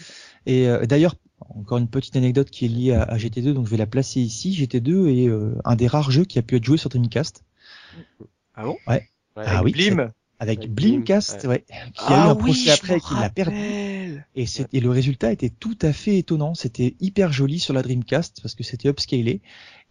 Et 0.45 0.67
euh, 0.69 0.85
d'ailleurs, 0.85 1.15
encore 1.49 1.79
une 1.79 1.87
petite 1.89 2.15
anecdote 2.15 2.51
qui 2.51 2.65
est 2.65 2.69
liée 2.69 2.93
à, 2.93 3.01
à 3.01 3.17
GT2, 3.17 3.53
donc 3.53 3.65
je 3.65 3.71
vais 3.71 3.77
la 3.77 3.87
placer 3.87 4.19
ici. 4.21 4.51
GT2 4.53 5.07
est 5.07 5.27
euh, 5.29 5.55
un 5.65 5.75
des 5.75 5.87
rares 5.87 6.11
jeux 6.11 6.25
qui 6.25 6.37
a 6.37 6.43
pu 6.43 6.55
être 6.57 6.63
joué 6.63 6.77
sur 6.77 6.91
Dreamcast. 6.91 7.43
Ouais, 8.87 9.09
Ah 9.35 9.63
oui, 9.63 9.71
Blim. 9.71 10.11
avec 10.39 10.59
Avec 10.59 10.73
Blimcast, 10.73 11.41
Blim, 11.41 11.51
ouais. 11.51 11.65
qui 11.93 12.03
a 12.03 12.09
eu 12.09 12.19
Ah 12.19 12.29
un 12.29 12.35
procès 12.35 12.71
après 12.71 12.97
et 12.97 12.99
qui 12.99 13.13
l'a 13.15 13.29
perdu. 13.29 14.23
Et, 14.35 14.79
le 14.79 14.89
résultat 14.89 15.31
était 15.31 15.49
tout 15.49 15.77
à 15.81 15.93
fait 15.93 16.17
étonnant. 16.17 16.53
C'était 16.55 16.95
hyper 16.99 17.31
joli 17.31 17.59
sur 17.59 17.73
la 17.73 17.81
Dreamcast 17.81 18.41
parce 18.41 18.55
que 18.55 18.63
c'était 18.63 18.89
upscalé. 18.89 19.41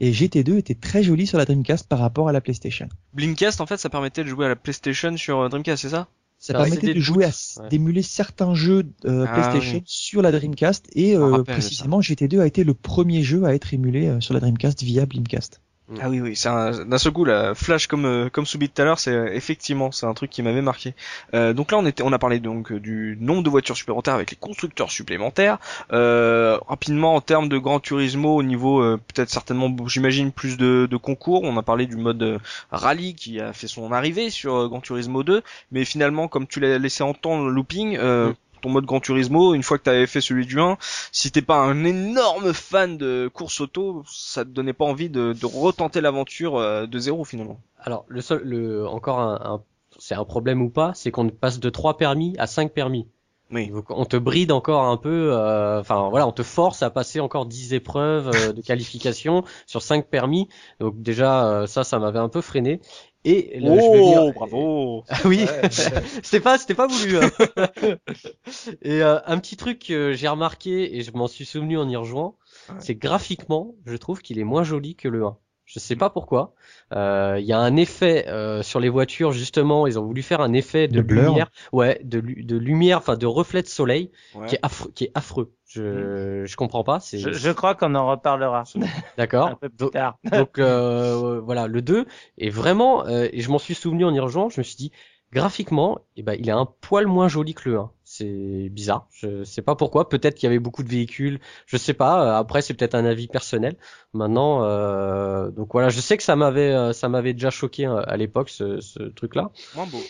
Et 0.01 0.13
GT2 0.13 0.57
était 0.59 0.75
très 0.75 1.03
joli 1.03 1.27
sur 1.27 1.39
la 1.39 1.45
Dreamcast 1.45 1.89
par 1.89 1.99
rapport 1.99 2.29
à 2.29 2.33
la 2.33 2.41
PlayStation. 2.41 2.89
Blinkcast, 3.13 3.61
en 3.61 3.67
fait, 3.67 3.77
ça 3.77 3.89
permettait 3.91 4.25
de 4.25 4.29
jouer 4.29 4.47
à 4.47 4.49
la 4.49 4.57
PlayStation 4.57 5.17
sur 5.17 5.41
euh, 5.41 5.49
Dreamcast, 5.49 5.83
c'est 5.83 5.91
ça? 5.91 6.09
Ça 6.39 6.53
Ça 6.53 6.59
permettait 6.59 6.93
de 6.93 7.01
jouer 7.01 7.25
à, 7.25 7.29
ouais. 7.29 7.69
d'émuler 7.71 8.03
certains 8.03 8.55
jeux 8.55 8.85
euh, 9.07 9.25
Ah 9.27 9.33
PlayStation 9.33 9.79
oui. 9.79 9.83
sur 9.87 10.21
la 10.21 10.31
Dreamcast 10.31 10.91
et 10.95 11.17
euh, 11.17 11.43
précisément 11.43 12.01
GT2 12.01 12.41
a 12.41 12.47
été 12.47 12.65
le 12.65 12.75
premier 12.75 13.23
jeu 13.23 13.45
à 13.45 13.55
être 13.55 13.73
émulé 13.73 14.09
euh, 14.09 14.21
sur 14.21 14.35
la 14.35 14.41
Dreamcast 14.41 14.83
via 14.83 15.07
Blimcast. 15.07 15.63
Ah 16.01 16.09
oui, 16.09 16.19
oui, 16.21 16.35
c'est 16.35 16.49
un, 16.49 16.85
d'un 16.87 16.97
seul 16.97 17.13
coup, 17.13 17.27
la 17.27 17.55
flash 17.55 17.89
comme 17.89 18.07
euh, 18.07 18.31
comme 18.31 18.47
Soubi 18.47 18.71
tout 18.71 18.81
à 18.81 18.87
l'heure, 18.87 18.99
c'est 18.99 19.13
euh, 19.13 19.35
effectivement, 19.35 19.93
c'est 19.93 20.07
un 20.07 20.15
truc 20.15 20.31
qui 20.31 20.43
m'avait 20.43 20.63
marqué. 20.63 20.95
Euh, 21.35 21.53
donc 21.53 21.73
là, 21.73 21.79
on 21.79 21.85
était, 21.85 22.03
on 22.03 22.13
a 22.13 22.19
parlé 22.19 22.41
donc 22.41 22.73
euh, 22.73 22.81
du 22.81 23.19
nombre 23.21 23.43
de 23.43 23.51
voitures 23.51 23.77
supplémentaires 23.77 24.15
avec 24.15 24.31
les 24.31 24.37
constructeurs 24.39 24.91
supplémentaires. 24.91 25.59
Euh, 25.93 26.59
rapidement, 26.67 27.15
en 27.15 27.21
termes 27.21 27.51
de 27.51 27.59
Gran 27.59 27.81
Turismo, 27.81 28.35
au 28.35 28.43
niveau 28.43 28.81
euh, 28.81 28.97
peut-être 28.97 29.29
certainement, 29.29 29.77
j'imagine 29.87 30.33
plus 30.33 30.57
de, 30.57 30.89
de 30.91 30.97
concours. 30.97 31.43
On 31.45 31.57
a 31.59 31.63
parlé 31.63 31.85
du 31.87 31.97
mode 31.97 32.41
rallye 32.71 33.15
qui 33.15 33.39
a 33.39 33.53
fait 33.53 33.69
son 33.69 33.93
arrivée 33.93 34.31
sur 34.31 34.55
euh, 34.55 34.69
Gran 34.69 34.81
Turismo 34.81 35.23
2, 35.23 35.43
mais 35.71 35.85
finalement, 35.85 36.29
comme 36.29 36.47
tu 36.47 36.61
l'as 36.61 36.79
laissé 36.79 37.03
entendre, 37.03 37.49
looping. 37.51 37.99
Euh, 37.99 38.25
Mm. 38.31 38.35
Ton 38.65 38.71
mode 38.71 38.87
Gran 38.87 39.01
Turismo, 39.01 39.55
une 39.55 39.63
fois 39.63 39.79
que 39.79 39.85
tu 39.85 39.91
avais 39.91 40.07
fait 40.07 40.21
celui 40.21 40.47
du 40.47 40.59
1, 40.59 40.77
si 41.13 41.31
t'es 41.31 41.43
pas 41.43 41.59
un 41.59 41.85
énorme 41.85 42.53
fan 42.53 42.97
de 42.97 43.31
course 43.33 43.61
auto, 43.61 44.03
ça 44.11 44.45
te 44.45 44.51
donnait 44.51 44.73
pas 44.73 44.85
envie 44.87 45.11
de, 45.11 45.33
de 45.33 45.47
retenter 45.47 46.01
l'aventure 46.01 46.57
euh, 46.57 46.87
de 46.87 46.99
zéro 46.99 47.25
finalement. 47.25 47.61
Alors, 47.79 48.05
le 48.09 48.21
seul, 48.21 48.43
le, 48.45 48.87
encore 48.89 49.21
un, 49.21 49.35
un- 49.45 49.63
c'est 49.99 50.15
un 50.15 50.25
problème 50.25 50.63
ou 50.63 50.71
pas, 50.71 50.93
c'est 50.95 51.11
qu'on 51.11 51.29
passe 51.29 51.61
de 51.61 51.71
3 51.71 51.97
permis 51.97 52.35
à 52.39 52.47
5 52.47 52.73
permis. 52.73 53.07
Oui. 53.51 53.69
Donc, 53.69 53.91
on 53.91 54.05
te 54.07 54.17
bride 54.17 54.51
encore 54.53 54.85
un 54.85 54.97
peu, 54.97 55.31
euh, 55.33 55.79
enfin 55.81 56.09
voilà, 56.09 56.27
on 56.27 56.33
te 56.33 56.43
force 56.43 56.83
à 56.83 56.91
passer 56.91 57.21
encore 57.21 57.47
10 57.47 57.75
épreuves 57.75 58.29
euh, 58.29 58.53
de 58.53 58.63
qualification 58.67 59.45
sur 59.67 59.83
5 59.83 60.07
permis. 60.07 60.49
Donc 60.81 61.01
déjà 61.03 61.47
euh, 61.47 61.67
ça, 61.67 61.85
ça 61.85 61.99
m'avait 61.99 62.19
un 62.19 62.31
peu 62.31 62.41
freiné. 62.41 62.81
Et 63.27 63.59
là, 63.59 63.71
je 63.79 63.91
vais 63.91 64.01
Oh, 64.01 64.31
venir- 64.31 64.35
bravo. 64.35 65.05
Ah 65.09 65.19
oui, 65.25 65.45
Ouais, 65.45 65.71
c'était 66.23 66.41
pas, 66.41 66.59
c'était 66.59 66.75
pas 66.75 66.87
voulu. 66.87 67.17
hein. 67.19 67.31
et 68.83 69.03
euh, 69.03 69.19
un 69.27 69.39
petit 69.39 69.57
truc 69.57 69.79
que 69.79 70.13
j'ai 70.13 70.29
remarqué 70.29 70.97
et 70.97 71.03
je 71.03 71.13
m'en 71.13 71.27
suis 71.27 71.45
souvenu 71.47 71.79
en 71.79 71.89
y 71.89 71.97
rejoignant, 71.97 72.37
Ouais. 72.69 72.77
c'est 72.81 72.95
graphiquement, 72.95 73.75
je 73.87 73.97
trouve 73.97 74.21
qu'il 74.23 74.39
est 74.39 74.45
moins 74.45 74.63
joli 74.65 74.95
que 74.97 75.09
le 75.09 75.25
1. 75.25 75.37
Je 75.75 75.81
sais 75.81 75.97
pas 75.97 76.09
pourquoi. 76.09 76.55
Euh, 76.93 77.37
Il 77.41 77.45
y 77.47 77.53
a 77.53 77.59
un 77.59 77.75
effet 77.75 78.29
euh, 78.29 78.63
sur 78.63 78.79
les 78.79 78.89
voitures 78.89 79.33
justement. 79.33 79.89
Ils 79.89 79.99
ont 79.99 80.05
voulu 80.05 80.23
faire 80.23 80.41
un 80.41 80.53
effet 80.53 80.87
de, 80.87 81.01
lumière, 81.01 81.51
ouais, 81.73 82.01
de, 82.05 82.21
lu- 82.21 82.45
de 82.45 82.57
lumière, 82.57 82.99
enfin 82.99 83.17
de 83.17 83.27
reflet 83.27 83.61
de 83.63 83.67
soleil, 83.67 84.13
Ouais. 84.37 84.47
qui 84.47 84.55
est 84.55 84.61
affreux, 84.63 84.93
qui 84.95 85.05
est 85.05 85.11
affreux. 85.15 85.53
Je, 85.67 86.45
je 86.47 86.57
comprends 86.57 86.85
pas. 86.85 87.01
C'est 87.01 87.19
Je, 87.19 87.33
je 87.33 87.51
crois 87.51 87.75
qu'on 87.75 87.95
en 87.97 88.09
reparlera 88.09 88.63
un 88.77 88.81
d'accord. 89.17 89.59
peu 89.59 89.69
plus 89.69 89.77
Donc, 89.79 89.93
tard. 89.93 90.19
donc 90.25 90.59
euh, 90.61 91.41
voilà, 91.41 91.67
le 91.67 91.83
2 91.83 92.07
est 92.39 92.51
vraiment, 92.51 93.05
euh, 93.07 93.27
et 93.33 93.41
je 93.41 93.51
m'en 93.51 93.59
suis 93.59 93.75
souvenu 93.75 94.05
en 94.05 94.15
y 94.15 94.21
rejoignant, 94.21 94.51
je 94.51 94.61
me 94.61 94.63
suis 94.63 94.77
dit, 94.77 94.93
graphiquement, 95.33 95.99
eh 96.17 96.23
ben, 96.23 96.37
il 96.39 96.49
est 96.49 96.53
un 96.53 96.67
poil 96.67 97.07
moins 97.09 97.27
joli 97.27 97.55
que 97.55 97.69
le 97.69 97.79
1. 97.79 97.91
C'est 98.17 98.69
bizarre, 98.71 99.09
je 99.11 99.43
sais 99.43 99.61
pas 99.61 99.75
pourquoi, 99.75 100.09
peut-être 100.09 100.37
qu'il 100.37 100.47
y 100.47 100.51
avait 100.51 100.61
beaucoup 100.61 100.85
de 100.85 100.89
véhicules, 100.89 101.41
je 101.67 101.77
sais 101.77 101.95
pas, 101.95 102.23
euh, 102.23 102.39
après 102.39 102.63
c'est 102.63 102.73
peut-être 102.73 102.95
un 102.95 103.05
avis 103.05 103.27
personnel. 103.27 103.77
Maintenant, 104.13 104.63
euh, 104.63 105.51
donc 105.51 105.73
voilà, 105.73 105.89
je 105.89 106.01
sais 106.01 106.17
que 106.17 106.23
ça 106.23 106.37
m'avait 106.37 106.73
euh, 106.73 106.93
ça 106.93 107.09
m'avait 107.09 107.33
déjà 107.33 107.51
choqué 107.51 107.87
euh, 107.89 108.03
à 108.07 108.17
l'époque 108.17 108.51
ce, 108.51 108.81
ce 108.81 109.03
truc-là. 109.03 109.51
Moins 109.75 109.87
beau. 109.87 110.03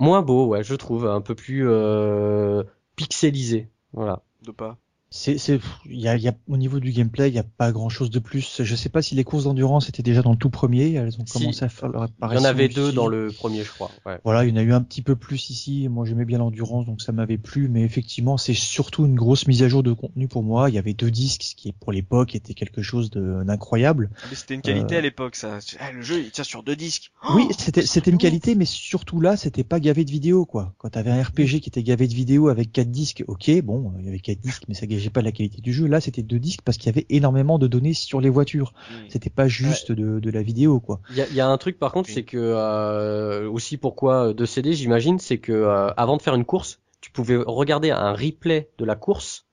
Moins 0.00 0.22
beau, 0.22 0.46
ouais, 0.48 0.64
je 0.64 0.74
trouve, 0.74 1.06
un 1.06 1.20
peu 1.20 1.36
plus 1.36 1.68
euh, 1.68 2.64
pixelisé. 2.96 3.68
Voilà. 3.92 4.22
De 4.42 4.50
pas. 4.50 4.76
C'est, 5.12 5.38
c'est, 5.38 5.58
il 5.86 6.00
y 6.00 6.06
a, 6.06 6.14
il 6.14 6.22
y 6.22 6.28
a, 6.28 6.34
au 6.48 6.56
niveau 6.56 6.78
du 6.78 6.92
gameplay, 6.92 7.28
il 7.28 7.32
n'y 7.32 7.38
a 7.40 7.42
pas 7.42 7.72
grand 7.72 7.88
chose 7.88 8.10
de 8.10 8.20
plus. 8.20 8.62
Je 8.62 8.76
sais 8.76 8.88
pas 8.88 9.02
si 9.02 9.16
les 9.16 9.24
courses 9.24 9.42
d'endurance 9.42 9.88
étaient 9.88 10.04
déjà 10.04 10.22
dans 10.22 10.30
le 10.30 10.36
tout 10.36 10.50
premier. 10.50 10.92
Elles 10.94 11.20
ont 11.20 11.26
Si. 11.26 11.32
commencé 11.40 11.64
à 11.64 11.68
faire 11.68 11.88
leur 11.88 12.04
Il 12.04 12.10
y 12.10 12.12
apparition. 12.12 12.44
en 12.46 12.48
avait 12.48 12.68
deux 12.68 12.92
dans 12.92 13.08
le 13.08 13.32
premier, 13.32 13.64
je 13.64 13.70
crois. 13.72 13.90
Ouais. 14.06 14.18
Voilà, 14.22 14.44
il 14.44 14.50
y 14.50 14.52
en 14.52 14.56
a 14.56 14.62
eu 14.62 14.72
un 14.72 14.82
petit 14.82 15.02
peu 15.02 15.16
plus 15.16 15.50
ici. 15.50 15.88
Moi, 15.88 16.06
j'aimais 16.06 16.24
bien 16.24 16.38
l'endurance, 16.38 16.86
donc 16.86 17.02
ça 17.02 17.10
m'avait 17.10 17.38
plu. 17.38 17.68
Mais 17.68 17.82
effectivement, 17.82 18.36
c'est 18.36 18.54
surtout 18.54 19.04
une 19.04 19.16
grosse 19.16 19.48
mise 19.48 19.64
à 19.64 19.68
jour 19.68 19.82
de 19.82 19.92
contenu 19.92 20.28
pour 20.28 20.44
moi. 20.44 20.68
Il 20.70 20.76
y 20.76 20.78
avait 20.78 20.94
deux 20.94 21.10
disques, 21.10 21.42
ce 21.42 21.54
qui 21.56 21.72
pour 21.72 21.90
l'époque 21.90 22.36
était 22.36 22.54
quelque 22.54 22.80
chose 22.82 23.10
d'incroyable. 23.10 24.10
Ah, 24.14 24.26
mais 24.30 24.36
c'était 24.36 24.54
une 24.54 24.62
qualité 24.62 24.94
Euh. 24.94 24.98
à 24.98 25.02
l'époque, 25.02 25.34
ça. 25.34 25.58
Ah, 25.80 25.90
le 25.90 26.02
jeu, 26.02 26.20
il 26.20 26.30
tient 26.30 26.44
sur 26.44 26.62
deux 26.62 26.76
disques. 26.76 27.10
Oui, 27.34 27.46
Oh, 27.50 27.52
c'était, 27.58 28.10
une 28.12 28.18
qualité, 28.18 28.54
mais 28.54 28.64
surtout 28.64 29.20
là, 29.20 29.36
c'était 29.36 29.64
pas 29.64 29.80
gavé 29.80 30.04
de 30.04 30.10
vidéos, 30.12 30.46
quoi. 30.46 30.72
Quand 30.78 30.90
t'avais 30.90 31.10
un 31.10 31.20
RPG 31.20 31.60
qui 31.60 31.68
était 31.68 31.82
gavé 31.82 32.06
de 32.06 32.14
vidéos 32.14 32.48
avec 32.48 32.70
quatre 32.70 32.90
disques, 32.92 33.24
ok, 33.26 33.50
bon, 33.62 33.92
il 33.98 34.04
y 34.04 34.08
avait 34.08 34.20
quatre 34.20 34.40
disques, 34.40 34.62
mais 34.68 34.74
ça 34.74 34.86
gageait 35.00 35.10
pas 35.10 35.22
la 35.22 35.32
qualité 35.32 35.60
du 35.60 35.72
jeu. 35.72 35.86
Là, 35.86 36.00
c'était 36.00 36.22
deux 36.22 36.38
disques 36.38 36.60
parce 36.64 36.78
qu'il 36.78 36.86
y 36.86 36.90
avait 36.90 37.06
énormément 37.08 37.58
de 37.58 37.66
données 37.66 37.94
sur 37.94 38.20
les 38.20 38.28
voitures. 38.30 38.72
Hmm. 38.90 39.08
C'était 39.08 39.30
pas 39.30 39.48
juste 39.48 39.92
de, 39.92 40.20
de 40.20 40.30
la 40.30 40.42
vidéo, 40.42 40.80
quoi. 40.80 41.00
Il 41.10 41.16
y 41.16 41.22
a, 41.22 41.26
il 41.28 41.34
y 41.34 41.40
a 41.40 41.48
un 41.48 41.58
truc 41.58 41.78
par 41.78 41.92
contre, 41.92 42.08
Oui. 42.08 42.14
c'est 42.14 42.22
que 42.24 42.36
euh, 42.38 43.48
aussi 43.50 43.76
pourquoi 43.76 44.32
deux 44.34 44.46
CD, 44.46 44.72
j'imagine, 44.74 45.18
c'est 45.18 45.38
que 45.38 45.52
euh, 45.52 45.88
avant 45.96 46.16
de 46.16 46.22
faire 46.22 46.34
une 46.34 46.44
course, 46.44 46.80
tu 47.00 47.10
pouvais 47.10 47.36
regarder 47.36 47.90
un 47.90 48.12
replay 48.12 48.68
de 48.78 48.84
la 48.84 48.94
course 48.96 49.46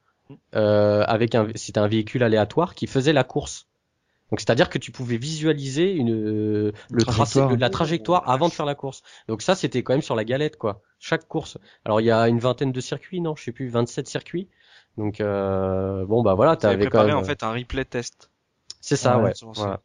euh, 0.56 1.04
avec 1.08 1.36
un, 1.36 1.48
c'était 1.56 1.80
un 1.80 1.88
véhicule 1.88 2.24
aléatoire 2.24 2.76
qui 2.76 2.88
faisait 2.88 3.14
la 3.14 3.24
course. 3.24 3.68
Donc 4.30 4.42
c'est-à-dire 4.42 4.68
que 4.70 4.78
tu 4.78 4.92
pouvais 4.92 5.16
visualiser 5.16 5.94
une 5.94 6.12
le 6.92 7.04
tracé, 7.06 7.40
le- 7.40 7.56
la 7.56 7.70
trajectoire 7.70 8.30
avant 8.30 8.50
de 8.50 8.54
faire 8.54 8.66
la 8.66 8.76
course. 8.76 9.02
Donc 9.30 9.42
ça 9.42 9.56
c'était 9.56 9.84
quand 9.84 9.94
même 9.94 10.02
sur 10.02 10.16
la 10.16 10.26
galette 10.26 10.58
quoi. 10.58 10.82
Chaque 11.00 11.26
course. 11.30 11.58
Alors 11.86 12.02
il 12.02 12.08
y 12.08 12.12
a 12.12 12.28
une 12.28 12.40
vingtaine 12.40 12.74
de 12.74 12.82
circuits, 12.82 13.22
non, 13.22 13.38
je 13.38 13.46
sais 13.46 13.54
plus, 13.54 13.70
27 13.70 14.06
circuits. 14.06 14.50
Donc 14.98 15.22
euh, 15.22 16.06
bon 16.06 16.24
bah 16.24 16.34
voilà, 16.34 16.56
T'avais 16.56 16.78
préparé 16.78 17.08
même. 17.08 17.18
en 17.18 17.24
fait 17.24 17.44
un 17.44 17.52
replay 17.52 17.86
test. 17.86 18.32
C'est 18.82 18.96
ça, 18.96 19.20
Ouais, 19.20 19.34
voilà. 19.56 19.80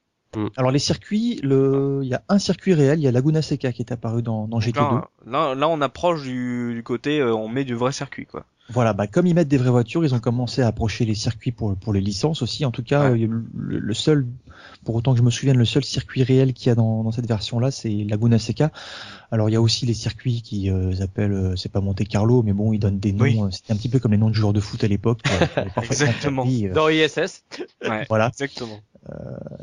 Alors 0.56 0.70
les 0.70 0.78
circuits, 0.78 1.38
le, 1.42 2.00
il 2.02 2.08
y 2.08 2.14
a 2.14 2.22
un 2.28 2.38
circuit 2.38 2.72
réel, 2.72 2.98
il 2.98 3.02
y 3.02 3.08
a 3.08 3.12
Laguna 3.12 3.42
Seca 3.42 3.72
qui 3.72 3.82
est 3.82 3.92
apparu 3.92 4.22
dans, 4.22 4.48
dans 4.48 4.58
Donc 4.60 4.74
GT2. 4.74 4.78
là, 4.78 5.08
là, 5.26 5.54
là, 5.54 5.68
on 5.68 5.80
approche 5.82 6.22
du, 6.22 6.72
du 6.74 6.82
côté, 6.82 7.20
euh, 7.20 7.34
on 7.34 7.48
met 7.48 7.64
du 7.64 7.74
vrai 7.74 7.92
circuit, 7.92 8.24
quoi. 8.24 8.44
Voilà, 8.70 8.92
bah 8.94 9.06
comme 9.06 9.26
ils 9.26 9.34
mettent 9.34 9.48
des 9.48 9.58
vraies 9.58 9.70
voitures, 9.70 10.04
ils 10.04 10.14
ont 10.14 10.20
commencé 10.20 10.62
à 10.62 10.68
approcher 10.68 11.04
les 11.04 11.14
circuits 11.16 11.50
pour 11.52 11.76
pour 11.76 11.92
les 11.92 12.00
licences 12.00 12.42
aussi. 12.42 12.64
En 12.64 12.70
tout 12.70 12.82
cas, 12.84 13.10
Ouais. 13.10 13.22
euh, 13.24 13.42
le, 13.54 13.78
le 13.78 13.94
seul, 13.94 14.26
pour 14.84 14.94
autant 14.94 15.12
que 15.12 15.18
je 15.18 15.22
me 15.24 15.30
souvienne, 15.30 15.58
le 15.58 15.64
seul 15.64 15.84
circuit 15.84 16.22
réel 16.22 16.52
qu'il 16.54 16.68
y 16.68 16.70
a 16.70 16.74
dans, 16.74 17.02
dans 17.02 17.10
cette 17.12 17.26
version-là, 17.26 17.70
c'est 17.70 17.90
Laguna 17.90 18.38
Seca. 18.38 18.70
Alors 19.30 19.50
il 19.50 19.52
y 19.52 19.56
a 19.56 19.60
aussi 19.60 19.84
les 19.84 19.94
circuits 19.94 20.42
qui 20.42 20.70
euh, 20.70 20.94
s'appellent, 20.94 21.32
euh, 21.32 21.56
c'est 21.56 21.70
pas 21.72 21.80
Monte 21.80 22.04
Carlo, 22.06 22.42
mais 22.42 22.52
bon, 22.52 22.72
ils 22.72 22.78
donnent 22.78 22.98
des 23.00 23.12
noms. 23.12 23.24
Oui. 23.24 23.38
euh, 23.40 23.50
C'était 23.50 23.72
un 23.72 23.76
petit 23.76 23.88
peu 23.88 23.98
comme 23.98 24.12
les 24.12 24.18
noms 24.18 24.30
de 24.30 24.34
joueurs 24.34 24.52
de 24.52 24.60
foot 24.60 24.82
à 24.84 24.88
l'époque. 24.88 25.20
Exactement. 25.82 26.42
compris, 26.42 26.68
euh, 26.68 26.72
Dans 26.72 26.88
ISS. 26.88 27.44
Ouais, 27.82 28.06
Voilà. 28.08 28.28
exactement. 28.28 28.78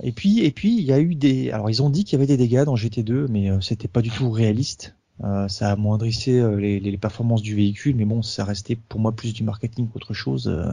Et 0.03 0.11
puis, 0.11 0.41
et 0.43 0.51
puis, 0.51 0.75
il 0.77 0.83
y 0.83 0.91
a 0.91 0.99
eu 0.99 1.15
des. 1.15 1.49
Alors, 1.51 1.69
ils 1.69 1.81
ont 1.81 1.89
dit 1.89 2.03
qu'il 2.03 2.13
y 2.13 2.21
avait 2.21 2.27
des 2.27 2.35
dégâts 2.35 2.65
dans 2.65 2.75
GT2, 2.75 3.27
mais 3.29 3.49
euh, 3.49 3.61
c'était 3.61 3.87
pas 3.87 4.01
du 4.01 4.09
tout 4.09 4.29
réaliste. 4.29 4.95
Euh, 5.23 5.47
ça 5.49 5.71
amoindrissait 5.71 6.39
euh, 6.39 6.55
les, 6.55 6.79
les 6.79 6.97
performances 6.97 7.41
du 7.41 7.53
véhicule, 7.55 7.95
mais 7.95 8.05
bon, 8.05 8.21
ça 8.21 8.45
restait 8.45 8.75
pour 8.77 8.99
moi 9.01 9.11
plus 9.11 9.33
du 9.33 9.43
marketing 9.43 9.87
qu'autre 9.89 10.13
chose. 10.13 10.47
euh, 10.47 10.71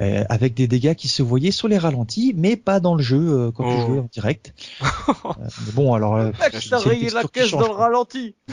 euh, 0.00 0.24
avec 0.28 0.54
des 0.54 0.66
dégâts 0.66 0.94
qui 0.94 1.08
se 1.08 1.22
voyaient 1.22 1.50
sur 1.50 1.68
les 1.68 1.78
ralentis, 1.78 2.32
mais 2.36 2.56
pas 2.56 2.80
dans 2.80 2.94
le 2.94 3.02
jeu 3.02 3.18
euh, 3.20 3.50
quand 3.52 3.62
tu 3.64 3.76
Oh. 3.76 3.86
jouais 3.86 3.98
en 4.00 4.08
direct. 4.12 4.54
Euh, 5.24 5.46
mais 5.66 5.72
bon, 5.72 5.94
alors. 5.94 6.16
euh, 6.16 6.30
c'est 6.52 6.70
t'as 6.70 6.78
rayé 6.78 7.08
la 7.10 7.22
caisse 7.24 7.50
dans 7.52 7.60
le 7.68 7.74
ralenti. 7.74 8.34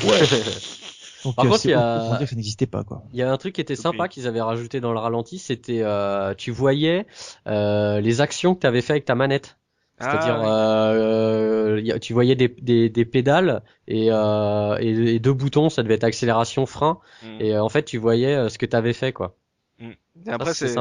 Donc, 1.26 1.36
Par 1.36 1.46
euh, 1.46 1.50
contre, 1.50 1.62
c'est 1.62 1.70
il 1.70 1.72
y 1.72 1.74
a- 1.74 1.96
autant 1.98 2.10
dire 2.12 2.20
que 2.20 2.26
ça 2.30 2.36
n'existait 2.36 2.66
pas, 2.68 2.84
quoi. 2.84 3.04
Il 3.12 3.20
y 3.20 3.22
a 3.24 3.32
un 3.32 3.38
truc 3.38 3.56
qui 3.56 3.62
était 3.62 3.76
sympa 3.76 4.08
qu'ils 4.08 4.28
avaient 4.28 4.42
rajouté 4.42 4.80
dans 4.80 4.94
le 4.94 5.00
ralenti, 5.00 5.38
c'était 5.40 5.82
euh, 5.82 6.34
tu 6.36 6.52
voyais 6.52 7.06
euh, 7.48 8.00
les 8.00 8.22
actions 8.22 8.56
que 8.56 8.62
tu 8.62 8.68
avais 8.68 8.82
fait 8.82 8.94
avec 8.94 9.06
ta 9.06 9.16
manette. 9.16 9.58
C'est-à-dire, 10.00 10.36
Ah, 10.42 10.92
euh, 10.92 11.82
euh, 11.86 12.00
tu 12.00 12.14
voyais 12.14 12.36
des, 12.36 12.48
des, 12.48 12.90
des 12.90 13.06
pédales 13.06 13.62
et, 13.88 14.08
euh, 14.12 14.78
et, 14.80 15.16
et 15.16 15.20
deux 15.20 15.34
boutons, 15.34 15.70
ça 15.70 15.84
devait 15.84 15.96
être 15.96 16.04
accélération, 16.06 16.66
frein, 16.66 17.00
ouais. 17.24 17.48
et 17.48 17.56
euh, 17.56 17.64
en 17.64 17.70
fait 17.70 17.84
tu 17.84 17.98
voyais 17.98 18.34
euh, 18.36 18.50
ce 18.50 18.58
que 18.58 18.66
tu 18.66 18.76
avais 18.76 18.94
fait 18.94 19.12
quoi. 19.14 19.36
Mm. 19.80 19.90
Et 19.90 19.96
Ça, 20.26 20.34
après, 20.36 20.54
c'est 20.54 20.74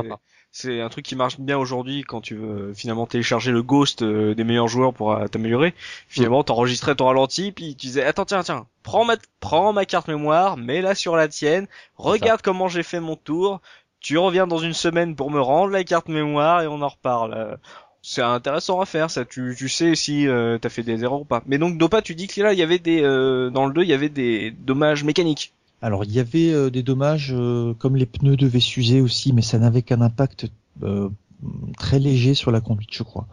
c'est 0.51 0.81
un 0.81 0.89
truc 0.89 1.05
qui 1.05 1.15
marche 1.15 1.39
bien 1.39 1.59
aujourd'hui 1.59 2.03
quand 2.03 2.23
tu 2.23 2.35
veux 2.35 2.71
euh, 2.71 2.75
finalement 2.75 3.07
télécharger 3.07 3.53
le 3.53 3.63
ghost 3.63 4.03
euh, 4.03 4.35
des 4.35 4.45
meilleurs 4.45 4.67
joueurs 4.69 4.95
pour 4.95 5.19
t'améliorer. 5.31 5.75
Finalement, 6.09 6.43
t'enregistrais 6.43 6.95
ton 6.95 7.07
ralenti, 7.07 7.53
puis 7.53 7.77
tu 7.77 7.87
disais 7.87 8.03
attends 8.05 8.25
tiens 8.25 8.43
tiens, 8.43 8.67
prends 8.83 9.05
ma 9.05 9.17
prends 9.41 9.73
ma 9.73 9.85
carte 9.85 10.09
mémoire, 10.09 10.57
mets-la 10.57 10.95
sur 10.95 11.17
la 11.17 11.29
tienne, 11.29 11.67
regarde 11.97 12.41
comment 12.41 12.69
j'ai 12.69 12.83
fait 12.83 13.01
mon 13.01 13.17
tour. 13.17 13.61
Tu 14.01 14.17
reviens 14.17 14.47
dans 14.47 14.59
une 14.59 14.75
semaine 14.75 15.17
pour 15.17 15.31
me 15.31 15.41
rendre 15.41 15.73
la 15.73 15.83
carte 15.83 16.09
mémoire 16.09 16.63
et 16.63 16.69
on 16.69 16.83
en 16.83 16.89
reparle. 16.89 17.59
C'est 18.11 18.23
intéressant 18.23 18.81
à 18.81 18.87
faire, 18.87 19.11
ça. 19.11 19.27
Tu, 19.27 19.69
sais 19.69 19.95
si 19.95 20.27
euh, 20.27 20.57
t'as 20.57 20.71
fait 20.71 20.83
des 20.83 21.05
erreurs 21.05 21.21
ou 21.21 21.25
pas. 21.27 21.43
Mais 21.47 21.59
donc 21.59 21.77
Dopa, 21.77 22.01
tu 22.01 22.15
dis 22.15 22.27
que 22.27 22.41
là, 22.41 22.55
il 22.55 22.59
y 22.59 22.63
avait 22.63 22.79
des 22.79 23.03
euh, 23.03 23.51
dans 23.51 23.67
le 23.67 23.75
2, 23.75 23.83
il 23.83 23.89
y 23.91 23.93
avait 23.93 24.09
des 24.09 24.51
dommages 24.51 25.05
mécaniques. 25.05 25.53
Alors 25.83 26.05
il 26.05 26.13
y 26.13 26.19
avait 26.19 26.51
euh, 26.51 26.71
des 26.71 26.83
dommages 26.83 27.35
comme 27.79 27.97
les 27.97 28.07
pneus 28.07 28.39
devaient 28.39 28.61
s'user 28.61 29.03
aussi, 29.03 29.35
mais 29.35 29.43
ça 29.43 29.59
n'avait 29.59 29.83
qu'un 29.83 30.01
impact 30.01 30.47
très 31.77 31.99
léger 31.99 32.33
sur 32.33 32.51
la 32.51 32.63
conduite, 32.63 32.95
je 32.95 33.03
crois. 33.03 33.27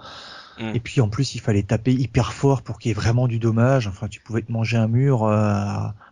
Mm. 0.60 0.76
Et 0.76 0.80
puis 0.80 1.02
en 1.02 1.10
plus 1.10 1.36
il 1.36 1.42
fallait 1.42 1.64
taper 1.64 1.94
hyper 1.94 2.34
fort 2.34 2.62
pour 2.62 2.80
qu'il 2.80 2.90
y 2.90 2.92
ait 2.92 2.96
vraiment 2.96 3.28
du 3.28 3.40
dommage. 3.40 3.88
Enfin 3.88 4.08
tu 4.08 4.20
pouvais 4.20 4.42
te 4.42 4.52
manger 4.52 4.78
un 4.78 4.88
mur, 4.88 5.24
euh, 5.24 5.66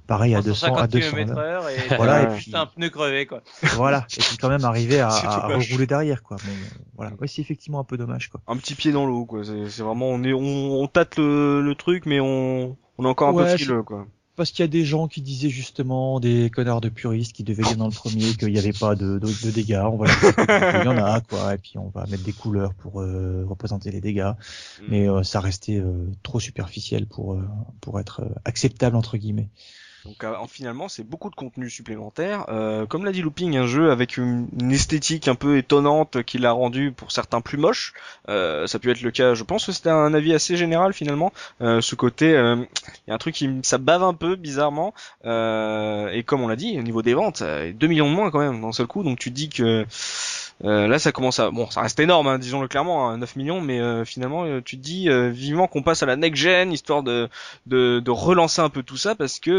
pareil 0.08 0.36
à 0.36 0.42
200 0.42 0.76
à 0.76 0.88
200. 0.88 1.10
km 1.12 1.34
là. 1.34 1.42
heure 1.42 1.70
et 1.70 1.96
Voilà, 1.96 2.24
et 2.24 2.36
puis 2.36 2.52
un 2.54 2.66
pneu 2.66 2.90
crevé 2.90 3.26
quoi. 3.26 3.42
voilà, 3.76 4.06
et 4.18 4.22
puis 4.22 4.38
quand 4.38 4.50
même 4.50 4.66
arriver 4.66 5.00
à, 5.00 5.08
à, 5.10 5.48
rouler 5.48 5.88
derrière 5.88 6.24
quoi. 6.24 6.38
Mais 6.46 6.54
voilà, 6.96 7.12
ouais, 7.20 7.28
c'est 7.28 7.42
effectivement 7.42 7.80
un 7.80 7.84
peu 7.84 7.98
dommage 7.98 8.30
quoi. 8.30 8.42
Un 8.48 8.58
petit 8.58 8.76
pied 8.76 8.92
dans 8.92 9.06
l'eau, 9.06 9.26
quoi. 9.26 9.44
C'est 9.44 9.84
vraiment, 9.84 10.08
on 10.08 10.24
est, 10.24 10.34
on, 10.34 10.82
on 10.82 10.88
tâte 10.88 11.18
le, 11.18 11.62
le 11.62 11.76
truc, 11.76 12.06
mais 12.06 12.20
on, 12.20 12.78
on 12.98 13.06
est 13.06 13.08
encore 13.08 13.30
un 13.30 13.44
peu 13.44 13.48
frileux, 13.58 13.84
quoi. 13.84 14.08
Parce 14.36 14.50
qu'il 14.50 14.62
y 14.62 14.64
a 14.64 14.68
des 14.68 14.84
gens 14.84 15.08
qui 15.08 15.22
disaient 15.22 15.50
justement, 15.50 16.20
des 16.20 16.50
connards 16.50 16.82
de 16.82 16.90
puristes 16.90 17.34
qui 17.34 17.44
devaient 17.44 17.62
dire 17.64 17.78
dans 17.78 17.86
le 17.86 17.94
premier 17.94 18.34
qu'il 18.34 18.52
n'y 18.52 18.58
avait 18.58 18.74
pas 18.74 18.96
de, 18.96 19.20
de, 19.20 19.46
de 19.46 19.52
dégâts. 19.52 19.84
On 19.86 19.98
va 19.98 20.08
il 20.82 20.86
y 20.86 20.88
en 20.88 20.98
a 20.98 21.22
quoi, 21.22 21.54
et 21.54 21.58
puis 21.60 21.78
on 21.78 21.90
va 21.90 22.08
mettre 22.08 22.24
des 22.24 22.34
couleurs 22.34 22.74
pour 22.74 23.02
euh, 23.02 23.46
représenter 23.48 23.92
les 23.92 24.02
dégâts. 24.02 24.32
Mm. 24.82 24.86
Mais 24.90 25.08
euh, 25.08 25.22
ça 25.22 25.40
restait 25.40 25.78
euh, 25.78 26.08
trop 26.24 26.40
superficiel 26.40 27.06
pour 27.06 27.34
euh, 27.34 27.48
pour 27.80 28.00
être 28.00 28.24
acceptable 28.44 28.96
entre 28.96 29.18
guillemets. 29.18 29.50
Donc 30.06 30.24
euh, 30.24 30.36
en- 30.36 30.48
finalement, 30.48 30.88
c'est 30.90 31.04
beaucoup 31.04 31.30
de 31.30 31.36
contenu 31.36 31.70
supplémentaire. 31.70 32.46
Euh, 32.50 32.86
comme 32.86 33.06
l'a 33.06 33.12
dit 33.12 33.22
Looping, 33.22 33.56
un 33.58 33.68
jeu 33.68 33.92
avec 33.92 34.18
une, 34.18 34.48
esthétique 34.72 35.28
un 35.28 35.36
peu 35.36 35.58
étonnante 35.58 36.24
qui 36.24 36.38
l'a 36.38 36.52
rendu 36.52 36.92
pour 36.92 37.12
certains 37.12 37.42
plus 37.42 37.58
moche. 37.58 37.94
Euh, 38.30 38.68
ça 38.68 38.80
peut 38.80 38.90
être 38.90 39.02
le 39.02 39.12
cas. 39.12 39.34
Je 39.34 39.44
pense 39.44 39.66
que 39.66 39.72
c'était 39.72 39.90
un 39.90 40.14
avis 40.14 40.34
assez 40.34 40.58
général 40.58 40.94
finalement. 40.94 41.32
Euh, 41.62 41.82
ce 41.82 41.96
côté, 41.96 42.32
il 42.32 42.68
y 43.08 43.12
a 43.12 43.14
un 43.14 43.18
truc 43.18 43.36
qui 43.36 43.50
ça 43.64 43.78
bave 43.78 44.04
un 44.04 44.14
peu 44.14 44.36
bizarrement. 44.36 44.94
Et 45.24 46.24
comme 46.26 46.42
on 46.42 46.48
l'a 46.48 46.56
dit, 46.56 46.78
au 46.78 46.84
niveau 46.84 47.02
des 47.02 47.14
ventes, 47.14 47.42
euh, 47.42 47.72
2 47.74 47.88
millions 47.88 48.10
de 48.10 48.16
moins 48.16 48.32
quand 48.32 48.40
même 48.40 48.62
d'un 48.62 48.72
seul 48.72 48.88
coup. 48.88 49.04
Donc 49.04 49.20
tu 49.20 49.32
dis 49.32 49.50
que 49.50 49.86
Euh, 50.64 50.88
là, 50.88 50.98
ça 50.98 51.12
commence 51.12 51.40
à 51.40 51.52
bon, 51.52 51.70
ça 51.70 51.82
reste 51.82 52.00
énorme, 52.00 52.28
hein, 52.28 52.40
disons-le 52.40 52.70
clairement, 52.70 53.10
hein, 53.10 53.18
9 53.18 53.36
millions, 53.36 53.60
mais 53.60 53.82
euh, 53.82 54.06
finalement, 54.06 54.46
euh, 54.46 54.62
tu 54.64 54.78
te 54.78 54.82
dis 54.82 55.10
vivement 55.32 55.68
qu'on 55.68 55.84
passe 55.84 56.04
à 56.04 56.06
la 56.06 56.16
next 56.16 56.42
gen, 56.42 56.72
histoire 56.72 57.04
de, 57.04 57.30
de, 57.66 58.00
de 58.00 58.12
relancer 58.12 58.62
un 58.62 58.70
peu 58.70 58.82
tout 58.82 58.98
ça, 58.98 59.14
parce 59.16 59.40
que 59.40 59.52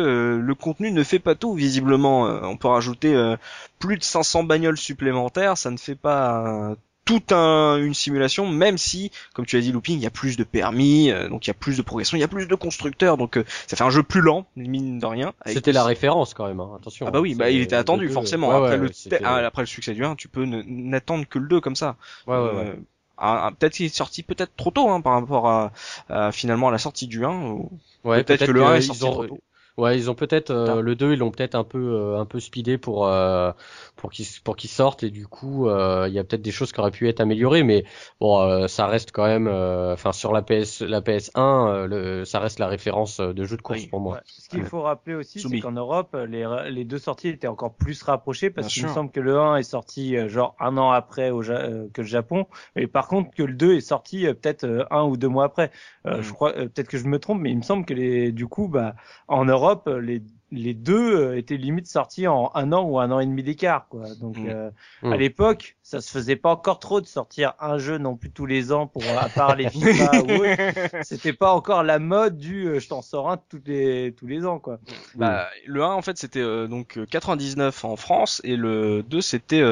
le 0.42 0.54
contenu 0.54 0.90
ne 0.90 1.02
fait 1.02 1.18
pas 1.18 1.34
tout. 1.34 1.54
Visiblement, 1.54 2.22
on 2.42 2.56
peut 2.56 2.68
rajouter 2.68 3.34
plus 3.78 3.98
de 3.98 4.02
500 4.02 4.44
bagnoles 4.44 4.78
supplémentaires, 4.78 5.58
ça 5.58 5.70
ne 5.70 5.76
fait 5.76 5.94
pas 5.94 6.74
toute 7.04 7.32
un, 7.32 7.76
une 7.76 7.94
simulation, 7.94 8.48
même 8.48 8.78
si, 8.78 9.10
comme 9.34 9.46
tu 9.46 9.56
as 9.56 9.60
dit, 9.60 9.72
looping, 9.72 9.98
il 9.98 10.02
y 10.02 10.06
a 10.06 10.10
plus 10.10 10.36
de 10.36 10.44
permis, 10.44 11.10
euh, 11.10 11.28
donc 11.28 11.46
il 11.46 11.50
y 11.50 11.52
a 11.52 11.54
plus 11.54 11.76
de 11.76 11.82
progression, 11.82 12.16
il 12.16 12.20
y 12.20 12.24
a 12.24 12.28
plus 12.28 12.46
de 12.46 12.54
constructeurs, 12.54 13.16
donc 13.16 13.36
euh, 13.36 13.44
ça 13.66 13.76
fait 13.76 13.84
un 13.84 13.90
jeu 13.90 14.02
plus 14.02 14.20
lent, 14.20 14.46
mine 14.56 14.98
de 14.98 15.06
rien. 15.06 15.34
C'était 15.46 15.72
la 15.72 15.84
référence 15.84 16.34
quand 16.34 16.46
même, 16.46 16.60
hein. 16.60 16.70
attention. 16.76 17.06
Ah 17.06 17.10
bah 17.10 17.20
oui, 17.20 17.34
bah 17.34 17.50
il 17.50 17.60
était 17.60 17.76
attendu 17.76 18.08
forcément. 18.08 18.50
après, 18.50 18.76
le 18.76 18.90
ah, 19.22 19.36
après 19.36 19.62
le 19.62 19.66
succès 19.66 19.92
du 19.92 20.04
1, 20.04 20.16
tu 20.16 20.28
peux 20.28 20.44
n'attendre 20.44 21.26
que 21.28 21.38
le 21.38 21.48
2 21.48 21.60
comme 21.60 21.76
ça. 21.76 21.96
Ouais, 22.26 22.36
ouais, 22.36 22.42
ouais. 22.42 22.78
Euh, 23.22 23.50
peut-être 23.52 23.74
qu'il 23.74 23.86
est 23.86 23.94
sorti 23.94 24.22
peut-être 24.22 24.56
trop 24.56 24.70
tôt 24.70 24.88
hein, 24.90 25.00
par 25.00 25.12
rapport 25.12 25.48
à, 25.48 26.32
finalement 26.32 26.68
à 26.68 26.72
la 26.72 26.78
sortie 26.78 27.06
du 27.06 27.24
1. 27.24 27.30
Ou... 27.30 27.70
Ouais, 28.04 28.24
peut-être 28.24 28.46
que 28.46 28.50
le 28.50 28.64
1 28.64 28.74
est 28.76 28.80
sorti 28.80 29.00
trop 29.02 29.26
tôt. 29.26 29.40
Ouais, 29.76 29.98
ils 29.98 30.08
ont 30.08 30.14
peut-être 30.14 30.50
euh, 30.50 30.80
le 30.80 30.94
2, 30.94 31.14
ils 31.14 31.18
l'ont 31.18 31.32
peut-être 31.32 31.56
un 31.56 31.64
peu 31.64 31.78
euh, 31.78 32.20
un 32.20 32.26
peu 32.26 32.38
speedé 32.38 32.78
pour 32.78 33.08
euh, 33.08 33.50
pour 33.96 34.12
qu'ils 34.12 34.26
pour 34.44 34.54
qu'ils 34.54 34.70
sortent. 34.70 35.02
Et 35.02 35.10
du 35.10 35.26
coup 35.26 35.68
il 35.68 36.12
y 36.12 36.18
a 36.18 36.24
peut-être 36.24 36.42
des 36.42 36.52
choses 36.52 36.70
qui 36.72 36.78
auraient 36.78 36.92
pu 36.92 37.08
être 37.08 37.20
améliorées. 37.20 37.64
Mais 37.64 37.84
bon 38.20 38.68
ça 38.68 38.86
reste 38.86 39.10
quand 39.10 39.26
même 39.26 39.48
enfin 39.48 40.12
sur 40.12 40.32
la 40.32 40.42
PS 40.42 40.80
la 40.80 41.00
PS1 41.00 41.86
le, 41.86 42.24
ça 42.24 42.38
reste 42.38 42.60
la 42.60 42.68
référence 42.68 43.18
de 43.18 43.44
jeu 43.44 43.56
de 43.56 43.62
course 43.62 43.86
pour 43.86 44.00
moi. 44.00 44.20
Ce 44.26 44.48
qu'il 44.48 44.64
faut 44.64 44.82
rappeler 44.82 45.14
aussi 45.14 45.40
c'est 45.40 45.60
qu'en 45.60 45.72
Europe 45.72 46.16
les 46.28 46.46
les 46.70 46.84
deux 46.84 46.98
sorties 46.98 47.28
étaient 47.28 47.48
encore 47.48 47.74
plus 47.74 48.00
rapprochées 48.02 48.50
parce 48.50 48.68
qu'il 48.68 48.84
me 48.84 48.92
semble 48.92 49.10
que 49.10 49.20
le 49.20 49.38
1 49.38 49.56
est 49.56 49.64
sorti 49.64 50.16
genre 50.28 50.54
un 50.60 50.76
an 50.76 50.90
après 50.92 51.30
au 51.30 51.40
que 51.40 52.00
le 52.00 52.06
Japon. 52.06 52.46
Et 52.76 52.86
par 52.86 53.08
contre 53.08 53.34
que 53.34 53.42
le 53.42 53.54
2 53.54 53.74
est 53.74 53.80
sorti 53.80 54.24
peut-être 54.26 54.86
un 54.90 55.02
ou 55.02 55.16
deux 55.16 55.28
mois 55.28 55.44
après. 55.44 55.72
Je 56.04 56.28
mm. 56.30 56.32
crois 56.32 56.52
peut-être 56.52 56.88
que 56.88 56.98
je 56.98 57.06
me 57.06 57.18
trompe 57.18 57.40
mais 57.40 57.50
il 57.50 57.56
me 57.56 57.62
semble 57.62 57.84
que 57.84 57.94
les 57.94 58.30
du 58.30 58.46
coup 58.46 58.68
bah 58.68 58.94
en 59.26 59.44
Europe 59.44 59.63
les, 60.00 60.22
les 60.54 60.74
deux 60.74 61.16
euh, 61.16 61.36
étaient 61.36 61.56
limite 61.56 61.86
sortis 61.86 62.26
en 62.26 62.50
un 62.54 62.72
an 62.72 62.84
ou 62.84 62.98
un 62.98 63.10
an 63.10 63.20
et 63.20 63.26
demi 63.26 63.42
d'écart, 63.42 63.88
quoi. 63.88 64.14
Donc, 64.20 64.38
mm. 64.38 64.48
Euh, 64.48 64.70
mm. 65.02 65.12
à 65.12 65.16
l'époque, 65.16 65.76
ça 65.82 66.00
se 66.00 66.10
faisait 66.10 66.36
pas 66.36 66.50
encore 66.50 66.78
trop 66.78 67.00
de 67.00 67.06
sortir 67.06 67.54
un 67.60 67.78
jeu 67.78 67.98
non 67.98 68.16
plus 68.16 68.30
tous 68.30 68.46
les 68.46 68.72
ans 68.72 68.86
pour 68.86 69.02
à 69.18 69.28
part 69.28 69.56
les 69.56 69.68
FIFA 69.68 70.12
C'était 71.02 71.32
pas 71.32 71.52
encore 71.52 71.82
la 71.82 71.98
mode 71.98 72.38
du 72.38 72.66
euh, 72.66 72.80
je 72.80 72.88
t'en 72.88 73.02
sors 73.02 73.30
un 73.30 73.36
tous 73.36 73.60
les 73.66 74.14
tous 74.16 74.26
les 74.26 74.46
ans, 74.46 74.58
quoi. 74.58 74.78
Bah, 75.14 75.48
le 75.66 75.82
1 75.82 75.88
en 75.88 76.02
fait 76.02 76.16
c'était 76.18 76.42
donc 76.68 76.98
99 77.10 77.84
en 77.84 77.96
France 77.96 78.40
et 78.44 78.56
le 78.56 79.02
2 79.02 79.20
c'était 79.20 79.62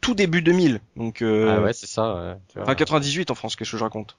tout 0.00 0.14
début 0.14 0.42
2000. 0.42 0.80
Donc 0.96 1.22
ah 1.22 1.60
ouais 1.60 1.72
c'est 1.72 1.86
ça. 1.86 2.38
Enfin 2.56 2.74
98 2.74 3.30
en 3.30 3.34
France, 3.34 3.56
qu'est-ce 3.56 3.72
que 3.72 3.76
je 3.76 3.84
raconte? 3.84 4.16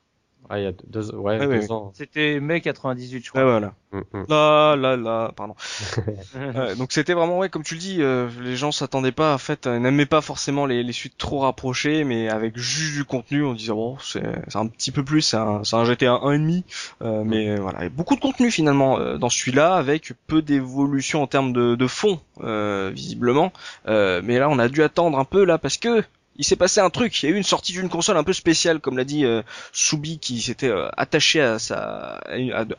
Ah, 0.49 0.59
il 0.59 0.63
y 0.63 0.67
a 0.67 0.73
deux, 0.87 1.15
ouais, 1.15 1.39
deux 1.39 1.71
ans. 1.71 1.91
C'était 1.95 2.39
mai 2.39 2.61
98, 2.61 3.23
je 3.23 3.29
crois. 3.29 3.43
Ouais, 3.43 3.49
voilà. 3.49 3.73
Mm, 3.91 3.99
mm. 4.13 4.25
Là, 4.29 4.75
là, 4.75 4.97
là, 4.97 5.31
pardon. 5.35 5.55
donc 6.77 6.91
c'était 6.91 7.13
vraiment, 7.13 7.39
ouais, 7.39 7.49
comme 7.49 7.63
tu 7.63 7.75
le 7.75 7.79
dis, 7.79 7.97
euh, 8.01 8.29
les 8.41 8.55
gens 8.55 8.71
s'attendaient 8.71 9.11
pas, 9.11 9.33
en 9.33 9.37
fait, 9.37 9.67
euh, 9.67 9.79
n'aimaient 9.79 10.05
pas 10.05 10.21
forcément 10.21 10.65
les, 10.65 10.83
les 10.83 10.91
suites 10.93 11.17
trop 11.17 11.39
rapprochées, 11.39 12.03
mais 12.03 12.29
avec 12.29 12.57
juste 12.57 12.93
du 12.93 13.05
contenu, 13.05 13.43
on 13.45 13.53
disait, 13.53 13.71
bon, 13.71 13.97
c'est 13.99 14.23
un 14.55 14.67
petit 14.67 14.91
peu 14.91 15.03
plus, 15.03 15.21
c'est 15.21 15.37
un, 15.37 15.61
un 15.71 15.85
GTA 15.85 16.19
1,5, 16.23 16.63
euh, 17.01 17.23
mais 17.23 17.55
voilà, 17.55 17.79
il 17.79 17.83
y 17.83 17.87
a 17.87 17.89
beaucoup 17.89 18.15
de 18.15 18.21
contenu 18.21 18.51
finalement 18.51 18.99
euh, 18.99 19.17
dans 19.17 19.29
celui-là, 19.29 19.75
avec 19.75 20.13
peu 20.27 20.41
d'évolution 20.41 21.21
en 21.21 21.27
termes 21.27 21.53
de, 21.53 21.75
de 21.75 21.87
fond, 21.87 22.19
euh, 22.41 22.91
visiblement. 22.93 23.53
mais 23.85 24.39
là, 24.39 24.49
on 24.49 24.59
a 24.59 24.67
dû 24.67 24.83
attendre 24.83 25.17
un 25.17 25.25
peu, 25.25 25.45
là, 25.45 25.57
parce 25.57 25.77
que 25.77 26.03
il 26.35 26.45
s'est 26.45 26.55
passé 26.55 26.79
un 26.81 26.89
truc. 26.89 27.21
Il 27.21 27.29
y 27.29 27.31
a 27.31 27.35
eu 27.35 27.37
une 27.37 27.43
sortie 27.43 27.73
d'une 27.73 27.89
console 27.89 28.17
un 28.17 28.23
peu 28.23 28.33
spéciale, 28.33 28.79
comme 28.79 28.97
l'a 28.97 29.03
dit 29.03 29.25
euh, 29.25 29.41
Soubi, 29.71 30.19
qui 30.19 30.41
s'était 30.41 30.69
euh, 30.69 30.89
attaché 30.97 31.41
à, 31.41 31.59
sa, 31.59 32.21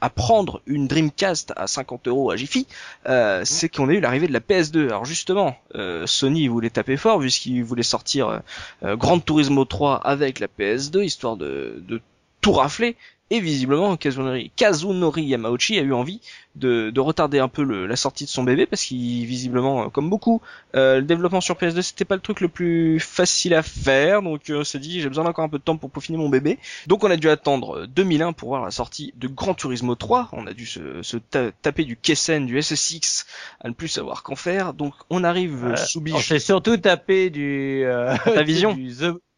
à, 0.00 0.10
prendre 0.10 0.60
une 0.66 0.88
Dreamcast 0.88 1.52
à 1.56 1.66
50 1.66 2.08
euros 2.08 2.30
à 2.30 2.36
Jiffy. 2.36 2.66
Euh, 3.08 3.42
c'est 3.44 3.68
qu'on 3.68 3.88
a 3.88 3.92
eu 3.92 4.00
l'arrivée 4.00 4.26
de 4.26 4.32
la 4.32 4.40
PS2. 4.40 4.86
Alors 4.86 5.04
justement, 5.04 5.56
euh, 5.74 6.06
Sony 6.06 6.48
voulait 6.48 6.70
taper 6.70 6.96
fort 6.96 7.20
puisqu'il 7.20 7.62
voulait 7.62 7.82
sortir 7.82 8.42
Grand 8.82 9.20
Turismo 9.20 9.64
3 9.64 9.96
avec 9.96 10.40
la 10.40 10.48
PS2, 10.48 11.04
histoire 11.04 11.36
de, 11.36 11.82
de 11.86 12.00
tout 12.40 12.52
rafler. 12.52 12.96
Et 13.30 13.40
visiblement, 13.40 13.96
Kazunori, 13.96 14.52
Kazunori 14.54 15.24
Yamauchi 15.24 15.78
a 15.78 15.82
eu 15.82 15.94
envie 15.94 16.20
de, 16.56 16.90
de 16.90 17.00
retarder 17.00 17.38
un 17.38 17.48
peu 17.48 17.62
le, 17.62 17.86
la 17.86 17.96
sortie 17.96 18.24
de 18.24 18.28
son 18.28 18.42
bébé 18.44 18.66
parce 18.66 18.84
qu'il 18.84 19.24
visiblement, 19.26 19.88
comme 19.88 20.10
beaucoup, 20.10 20.42
euh, 20.76 20.96
le 20.96 21.02
développement 21.02 21.40
sur 21.40 21.54
PS2 21.56 21.80
c'était 21.82 22.04
pas 22.04 22.16
le 22.16 22.20
truc 22.20 22.40
le 22.40 22.48
plus 22.48 23.00
facile 23.00 23.54
à 23.54 23.62
faire. 23.62 24.22
Donc 24.22 24.50
euh, 24.50 24.62
s'est 24.62 24.78
dit 24.78 25.00
j'ai 25.00 25.08
besoin 25.08 25.24
d'encore 25.24 25.44
un 25.44 25.48
peu 25.48 25.58
de 25.58 25.62
temps 25.62 25.78
pour 25.78 25.90
peaufiner 25.90 26.18
mon 26.18 26.28
bébé. 26.28 26.58
Donc 26.86 27.02
on 27.02 27.10
a 27.10 27.16
dû 27.16 27.30
attendre 27.30 27.86
2001 27.86 28.34
pour 28.34 28.50
voir 28.50 28.62
la 28.62 28.70
sortie 28.70 29.14
de 29.16 29.26
Gran 29.26 29.54
Turismo 29.54 29.94
3. 29.94 30.28
On 30.32 30.46
a 30.46 30.52
dû 30.52 30.66
se, 30.66 31.02
se 31.02 31.16
taper 31.16 31.84
du 31.84 31.96
Kessen, 31.96 32.46
du 32.46 32.60
SSX 32.60 33.26
à 33.60 33.68
ne 33.68 33.74
plus 33.74 33.88
savoir 33.88 34.22
qu'en 34.22 34.36
faire. 34.36 34.74
Donc 34.74 34.92
on 35.08 35.24
arrive 35.24 35.64
euh, 35.64 35.76
sous 35.76 36.04
On 36.12 36.18
s'est 36.18 36.38
surtout 36.38 36.76
tapé 36.76 37.30
du 37.30 37.84
euh, 37.84 38.14
ta 38.24 38.42
vision 38.44 38.74
du 38.74 38.90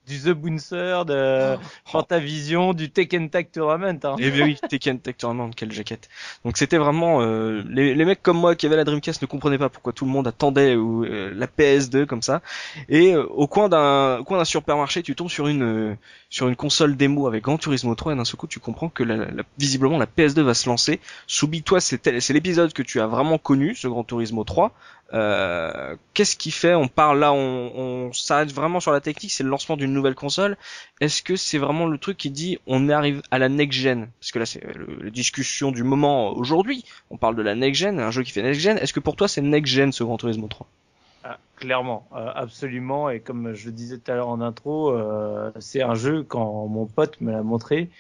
du 0.07 0.21
The 0.21 0.31
Bouncer, 0.31 1.05
de 1.05 1.57
Fantavision, 1.85 2.73
du 2.73 2.91
Tekken 2.91 3.29
Tag 3.29 3.51
Tournament. 3.51 3.99
Hein. 4.05 4.17
Et 4.19 4.27
eh 4.27 4.31
bien 4.31 4.45
oui, 4.45 4.57
Tekken 4.69 5.01
Tag 5.01 5.17
Tournament, 5.17 5.51
quelle 5.51 5.73
jaquette. 5.73 6.09
Donc 6.45 6.57
c'était 6.57 6.79
vraiment 6.79 7.23
euh, 7.23 7.63
les, 7.69 7.95
les, 7.95 8.05
mecs 8.05 8.23
comme 8.23 8.39
moi 8.39 8.55
qui 8.55 8.67
avaient 8.67 8.77
la 8.77 8.85
Dreamcast 8.85 9.21
ne 9.23 9.27
comprenaient 9.27 9.59
pas 9.59 9.69
pourquoi 9.69 9.93
tout 9.93 10.05
le 10.05 10.11
monde 10.11 10.29
attendait 10.29 10.77
ou, 10.77 11.05
euh, 11.05 11.33
la 11.35 11.47
PS2 11.47 12.07
comme 12.07 12.23
ça. 12.23 12.41
Et 12.89 13.15
euh, 13.15 13.25
au 13.27 13.49
coin 13.49 13.69
d'un 13.69 14.23
coin 14.25 14.39
d'un 14.39 14.45
supermarché, 14.45 15.03
tu 15.03 15.15
tombes 15.15 15.31
sur 15.31 15.49
une 15.49 15.97
sur 16.31 16.49
une 16.49 16.57
console 16.57 16.97
démo 16.97 17.27
avec 17.27 17.43
Gran 17.43 17.59
Turismo 17.59 17.95
3 17.95 18.13
et 18.13 18.17
d'un 18.17 18.25
seul 18.25 18.37
coup 18.37 18.47
tu 18.47 18.61
comprends 18.61 18.89
que 18.89 19.03
la, 19.03 19.27
visiblement 19.59 19.99
la 19.99 20.07
PS2 20.07 20.43
va 20.43 20.55
se 20.55 20.69
lancer. 20.69 21.01
Soubi 21.27 21.63
toi 21.63 21.81
c'est 21.81 22.21
c'est 22.21 22.33
l'épisode 22.33 22.73
que 22.73 22.83
tu 22.83 23.01
as 23.01 23.07
vraiment 23.07 23.39
connu, 23.39 23.75
ce 23.75 23.89
Gran 23.89 24.05
Turismo 24.05 24.45
3. 24.45 24.73
Euh, 25.15 25.95
qu'est-ce 26.15 26.37
qui 26.37 26.51
fait 26.51 26.75
On 26.75 26.89
parle 26.89 27.21
là, 27.21 27.33
on, 27.33 27.73
on 27.77 28.13
s'arrête 28.13 28.53
vraiment 28.53 28.81
sur 28.81 28.93
la 28.93 29.01
technique, 29.01 29.31
c'est 29.31 29.45
le 29.45 29.51
lancement 29.51 29.77
d'une 29.77 29.93
nouvelle 29.93 30.15
console. 30.15 30.57
Est-ce 31.01 31.23
que 31.23 31.37
c'est 31.37 31.59
vraiment 31.59 31.87
le 31.87 31.99
truc 31.99 32.17
qui 32.17 32.31
dit 32.31 32.59
on 32.67 32.89
arrive 32.89 33.23
à 33.31 33.39
la 33.39 33.49
next 33.49 33.79
gen? 33.79 34.09
Parce 34.21 34.33
que 34.33 34.39
là 34.39 34.47
c'est 34.47 34.63
la 34.65 35.11
discussion 35.11 35.71
du 35.71 35.85
moment 35.85 36.31
aujourd'hui. 36.31 36.85
On 37.11 37.17
parle 37.17 37.37
de 37.37 37.43
la 37.43 37.55
next 37.55 37.81
gen, 37.81 38.01
un 38.01 38.11
jeu 38.11 38.23
qui 38.23 38.33
fait 38.33 38.43
next 38.43 38.61
gen. 38.61 38.79
Est-ce 38.79 38.93
que 38.93 39.01
pour 39.01 39.17
toi 39.17 39.29
c'est 39.29 39.43
next 39.43 39.73
gen 39.73 39.93
ce 39.93 40.03
Gran 40.03 40.17
Turismo 40.17 40.49
3 40.49 40.67
ah, 41.29 41.39
clairement, 41.57 42.07
euh, 42.15 42.31
absolument. 42.37 43.11
Et 43.11 43.19
comme 43.19 43.53
je 43.53 43.67
le 43.67 43.73
disais 43.73 43.99
tout 43.99 44.13
à 44.13 44.15
l'heure 44.15 44.29
en 44.29 44.41
intro, 44.41 44.91
euh, 44.91 45.51
c'est 45.59 45.83
un 45.83 45.95
jeu 45.95 46.23
quand 46.23 46.69
mon 46.69 46.87
pote 46.87 47.21
me 47.21 47.33
l'a 47.33 47.43
montré, 47.43 47.91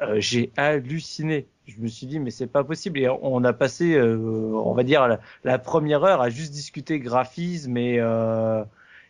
euh, 0.00 0.16
j'ai 0.18 0.50
halluciné. 0.56 1.46
Je 1.66 1.76
me 1.78 1.88
suis 1.88 2.06
dit 2.06 2.18
mais 2.18 2.30
c'est 2.30 2.46
pas 2.46 2.64
possible. 2.64 2.98
Et 2.98 3.08
on 3.08 3.42
a 3.44 3.52
passé, 3.52 3.94
euh, 3.94 4.16
on 4.16 4.74
va 4.74 4.82
dire 4.82 5.18
la, 5.44 5.58
première 5.58 6.04
heure 6.04 6.20
à 6.20 6.28
juste 6.28 6.52
discuter 6.52 6.98
graphisme 6.98 7.76
et 7.76 7.98
euh, 8.00 8.64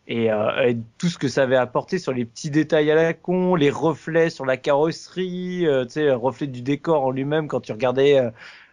et, 0.07 0.27
et, 0.27 0.77
tout 0.99 1.09
ce 1.09 1.17
que 1.17 1.29
ça 1.29 1.45
avait 1.45 1.57
apporté 1.57 1.99
sur 1.99 2.13
les 2.13 2.27
petits 2.27 2.51
détails 2.51 2.91
à 2.91 2.95
la 2.95 3.15
con, 3.15 3.55
les 3.55 3.71
reflets 3.71 4.29
sur 4.29 4.45
la 4.45 4.59
carrosserie, 4.59 5.67
tu 5.67 5.89
sais, 5.89 6.11
reflet 6.13 6.47
du 6.47 6.61
décor 6.61 7.07
en 7.07 7.11
lui-même 7.11 7.49
quand 7.49 7.61
tu 7.61 7.73
regardais 7.73 8.21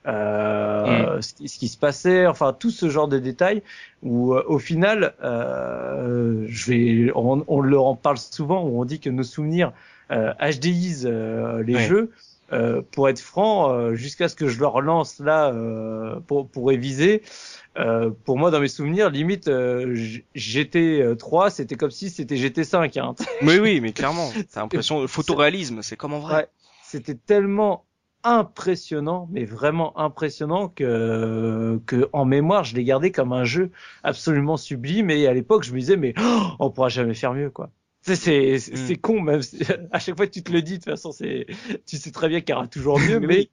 euh, 0.07 1.17
mm. 1.17 1.21
ce, 1.21 1.59
qui, 1.59 1.67
se 1.67 1.77
passait, 1.77 2.25
enfin 2.25 2.53
tout 2.53 2.71
ce 2.71 2.89
genre 2.89 3.07
de 3.07 3.19
détails 3.19 3.61
où 4.01 4.33
au 4.33 4.57
final, 4.57 5.13
euh, 5.23 6.45
je 6.47 6.71
vais, 6.71 7.11
on, 7.13 7.43
on 7.47 7.61
le 7.61 7.79
en 7.79 7.95
parle 7.95 8.17
souvent 8.17 8.63
où 8.63 8.81
on 8.81 8.85
dit 8.85 8.99
que 8.99 9.11
nos 9.11 9.23
souvenirs 9.23 9.73
euh, 10.11 10.33
HDIs 10.39 11.03
euh, 11.05 11.63
les 11.63 11.79
jeux. 11.79 12.11
Euh, 12.53 12.81
pour 12.91 13.07
être 13.07 13.21
franc, 13.21 13.93
jusqu'à 13.93 14.27
ce 14.27 14.35
que 14.35 14.49
je 14.49 14.59
leur 14.59 14.81
lance 14.81 15.19
là 15.19 15.53
pour, 16.27 16.49
pour 16.49 16.67
réviser, 16.67 17.21
pour 18.25 18.37
moi, 18.37 18.51
dans 18.51 18.59
mes 18.59 18.67
souvenirs, 18.67 19.09
limite 19.09 19.47
GT3, 19.47 21.49
c'était 21.49 21.75
comme 21.75 21.91
si 21.91 22.09
c'était 22.09 22.35
GT5. 22.35 22.99
Hein. 22.99 23.15
Oui, 23.41 23.59
oui, 23.59 23.79
mais 23.79 23.93
clairement, 23.93 24.29
c'est 24.49 24.57
l'impression 24.57 25.01
de 25.01 25.07
photoréalisme, 25.07 25.81
c'est 25.81 25.95
comme 25.95 26.11
en 26.11 26.19
vrai. 26.19 26.49
c'était 26.83 27.15
tellement 27.15 27.85
impressionnant, 28.25 29.29
mais 29.31 29.45
vraiment 29.45 29.97
impressionnant 29.97 30.67
que, 30.67 31.79
que 31.85 32.09
en 32.11 32.25
mémoire, 32.25 32.65
je 32.65 32.75
l'ai 32.75 32.83
gardé 32.83 33.13
comme 33.13 33.31
un 33.31 33.45
jeu 33.45 33.71
absolument 34.03 34.57
sublime. 34.57 35.09
Et 35.09 35.25
à 35.27 35.33
l'époque, 35.33 35.63
je 35.63 35.71
me 35.71 35.79
disais, 35.79 35.95
mais 35.95 36.13
oh, 36.21 36.41
on 36.59 36.69
pourra 36.69 36.89
jamais 36.89 37.13
faire 37.13 37.33
mieux, 37.33 37.49
quoi. 37.49 37.69
C'est 38.03 38.15
c'est 38.15 38.57
c'est 38.59 38.93
mm. 38.95 38.97
con 38.97 39.21
même 39.21 39.41
à 39.91 39.99
chaque 39.99 40.17
fois 40.17 40.25
que 40.25 40.31
tu 40.31 40.43
te 40.43 40.51
le 40.51 40.61
dis 40.61 40.73
de 40.73 40.77
toute 40.77 40.85
façon 40.85 41.11
c'est 41.11 41.45
tu 41.85 41.97
sais 41.97 42.11
très 42.11 42.29
bien 42.29 42.41
qu'il 42.41 42.53
y 42.53 42.57
aura 42.57 42.67
toujours 42.67 42.99
mieux 42.99 43.19
mais 43.19 43.27
Mais 43.27 43.49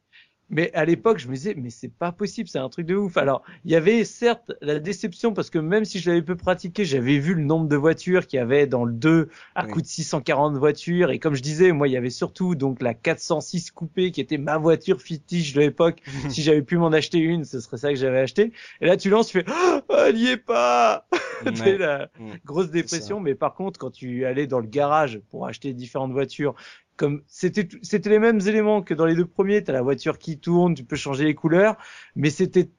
à 0.72 0.84
l'époque, 0.84 1.18
je 1.18 1.28
me 1.28 1.34
disais, 1.34 1.54
mais 1.56 1.70
c'est 1.70 1.92
pas 1.92 2.10
possible, 2.10 2.48
c'est 2.48 2.58
un 2.58 2.68
truc 2.68 2.86
de 2.86 2.94
ouf. 2.94 3.16
Alors, 3.18 3.42
il 3.64 3.70
y 3.70 3.76
avait 3.76 4.02
certes 4.04 4.52
la 4.62 4.78
déception 4.78 5.34
parce 5.34 5.50
que 5.50 5.58
même 5.58 5.84
si 5.84 5.98
je 5.98 6.08
l'avais 6.08 6.22
peu 6.22 6.36
pratiqué, 6.36 6.84
j'avais 6.86 7.18
vu 7.18 7.34
le 7.34 7.42
nombre 7.42 7.68
de 7.68 7.76
voitures 7.76 8.26
qu'il 8.26 8.38
y 8.38 8.40
avait 8.40 8.66
dans 8.66 8.84
le 8.84 8.92
2 8.92 9.28
à 9.54 9.64
Oui. 9.66 9.70
coût 9.72 9.82
de 9.82 9.86
640 9.86 10.56
voitures. 10.56 11.10
Et 11.10 11.18
comme 11.18 11.34
je 11.34 11.42
disais, 11.42 11.72
moi, 11.72 11.86
il 11.88 11.92
y 11.92 11.96
avait 11.96 12.08
surtout 12.10 12.54
donc 12.54 12.80
la 12.80 12.94
406 12.94 13.70
coupée 13.72 14.10
qui 14.10 14.20
était 14.20 14.38
ma 14.38 14.56
voiture 14.56 15.02
fétiche 15.02 15.52
de 15.52 15.60
l'époque. 15.60 16.00
si 16.30 16.42
j'avais 16.42 16.62
pu 16.62 16.78
m'en 16.78 16.88
acheter 16.92 17.18
une, 17.18 17.44
ce 17.44 17.60
serait 17.60 17.76
ça 17.76 17.90
que 17.90 17.96
j'avais 17.98 18.20
acheté. 18.20 18.52
Et 18.80 18.86
là, 18.86 18.96
tu 18.96 19.10
lances, 19.10 19.28
tu 19.28 19.42
fais, 19.42 19.46
oh, 19.50 19.94
elle 20.06 20.16
y 20.16 20.28
est 20.28 20.36
pas! 20.38 21.06
Ouais. 21.46 21.78
la 21.78 22.08
Mm. 22.18 22.32
grosse 22.44 22.70
dépression. 22.70 23.20
Mais 23.20 23.36
par 23.36 23.54
contre, 23.54 23.78
quand 23.78 23.92
tu 23.92 24.24
allais 24.24 24.48
dans 24.48 24.58
le 24.58 24.66
garage 24.66 25.20
pour 25.30 25.46
acheter 25.46 25.72
différentes 25.72 26.10
voitures, 26.10 26.56
comme 26.98 27.22
c'était 27.28 27.68
c'était 27.82 28.10
les 28.10 28.18
mêmes 28.20 28.40
éléments 28.46 28.82
que 28.82 28.94
dans 28.94 29.06
les 29.06 29.14
deux 29.16 29.26
premiers, 29.26 29.64
t'as 29.64 29.72
la 29.72 29.82
voiture 29.82 30.18
qui 30.18 30.38
tourne, 30.38 30.74
tu 30.74 30.84
peux 30.84 30.96
changer 30.96 31.24
les 31.24 31.34
couleurs, 31.34 31.76
mais 32.16 32.30
c'était 32.30 32.70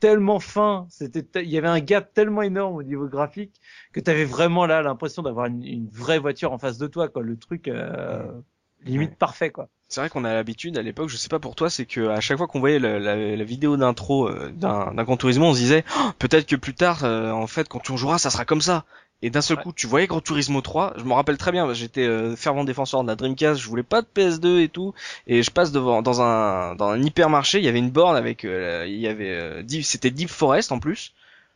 tellement 0.00 0.40
fin, 0.40 0.86
c'était 0.90 1.42
il 1.44 1.50
y 1.50 1.58
avait 1.58 1.68
un 1.68 1.80
gap 1.80 2.12
tellement 2.14 2.42
énorme 2.42 2.76
au 2.76 2.82
niveau 2.82 3.08
graphique 3.08 3.60
que 3.92 4.00
t'avais 4.00 4.24
vraiment 4.24 4.66
là 4.66 4.82
l'impression 4.82 5.22
d'avoir 5.22 5.46
une, 5.46 5.62
une 5.64 5.88
vraie 5.88 6.18
voiture 6.18 6.52
en 6.52 6.58
face 6.58 6.78
de 6.78 6.86
toi 6.86 7.08
quoi, 7.08 7.22
le 7.22 7.36
truc 7.38 7.68
euh, 7.68 8.30
limite 8.84 9.10
Ouais. 9.12 9.16
parfait 9.18 9.50
quoi. 9.50 9.68
C'est 9.88 10.00
vrai 10.00 10.08
qu'on 10.10 10.24
a 10.24 10.32
l'habitude 10.34 10.76
à 10.78 10.82
l'époque, 10.82 11.08
je 11.08 11.16
sais 11.16 11.28
pas 11.28 11.38
pour 11.38 11.54
toi, 11.54 11.70
c'est 11.70 11.86
que 11.86 12.08
à 12.08 12.20
chaque 12.20 12.38
fois 12.38 12.46
qu'on 12.48 12.58
voyait 12.58 12.78
la, 12.80 12.98
la- 12.98 13.36
la 13.36 13.44
vidéo 13.44 13.76
d'intro 13.76 14.28
euh, 14.28 14.50
d'un 14.50 14.92
d'un 14.92 15.04
Gran 15.04 15.16
Turismo, 15.16 15.46
on 15.46 15.54
se 15.54 15.58
disait 15.58 15.84
Oh, 15.98 16.10
peut-être 16.18 16.46
que 16.46 16.56
plus 16.56 16.74
tard, 16.74 17.04
euh, 17.04 17.30
en 17.30 17.46
fait, 17.46 17.68
quand 17.68 17.78
tu 17.80 17.92
en 17.92 17.96
joueras, 17.96 18.18
ça 18.18 18.30
sera 18.30 18.44
comme 18.44 18.60
ça. 18.62 18.84
Et 19.24 19.30
d'un 19.30 19.40
seul 19.40 19.56
Ouais. 19.56 19.62
coup, 19.64 19.72
tu 19.72 19.86
voyais 19.86 20.06
Gran 20.06 20.20
Turismo 20.20 20.60
3. 20.60 20.92
Je 20.98 21.04
me 21.04 21.14
rappelle 21.14 21.38
très 21.38 21.50
bien, 21.50 21.72
j'étais 21.72 22.06
euh, 22.06 22.36
fervent 22.36 22.62
défenseur 22.64 23.02
de 23.02 23.08
la 23.08 23.16
Dreamcast, 23.16 23.58
je 23.60 23.66
voulais 23.68 23.82
pas 23.82 24.02
de 24.02 24.06
PS2 24.06 24.60
et 24.60 24.68
tout, 24.68 24.92
et 25.26 25.42
je 25.42 25.50
passe 25.50 25.72
devant 25.72 26.02
dans 26.02 26.20
un 26.20 26.74
dans 26.74 26.90
un 26.90 27.02
hypermarché, 27.02 27.58
il 27.58 27.64
y 27.64 27.68
avait 27.68 27.78
une 27.78 27.90
borne 27.90 28.16
avec, 28.16 28.44
euh, 28.44 28.84
il 28.86 28.98
y 29.00 29.08
avait, 29.08 29.30
euh, 29.30 29.62
Deep- 29.62 29.84
c'était 29.84 30.10
Deep 30.10 30.28
Forest 30.28 30.72
en 30.72 30.78
plus. 30.78 31.12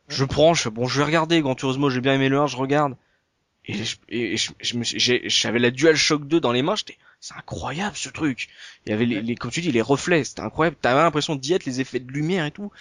Je 0.07 0.25
prends, 0.25 0.55
je 0.55 0.63
fais, 0.63 0.69
bon, 0.71 0.87
je 0.87 0.97
vais 0.99 1.05
regarder 1.05 1.41
Gran 1.41 1.53
Turismo, 1.55 1.89
j'ai 1.91 2.01
bien 2.01 2.15
aimé 2.15 2.29
le 2.29 2.39
1, 2.39 2.47
je 2.47 2.57
regarde. 2.57 2.95
Et 3.65 3.73
je, 3.83 3.97
et 4.09 4.37
je, 4.37 5.19
j'avais 5.27 5.59
la 5.59 5.69
DualShock 5.71 6.27
2 6.27 6.39
dans 6.39 6.51
les 6.51 6.63
mains, 6.63 6.75
j'étais, 6.75 6.97
c'est 7.19 7.35
incroyable 7.35 7.95
ce 7.95 8.09
truc. 8.09 8.49
Il 8.85 8.89
y 8.89 8.93
avait 8.93 9.05
les, 9.05 9.21
les, 9.21 9.35
comme 9.35 9.51
tu 9.51 9.61
dis, 9.61 9.71
les 9.71 9.81
reflets, 9.81 10.23
c'était 10.23 10.41
incroyable. 10.41 10.75
T'avais 10.81 11.01
l'impression 11.01 11.35
d'y 11.35 11.53
être, 11.53 11.65
les 11.65 11.79
effets 11.81 11.99
de 11.99 12.11
lumière 12.11 12.45
et 12.45 12.51
tout. 12.51 12.71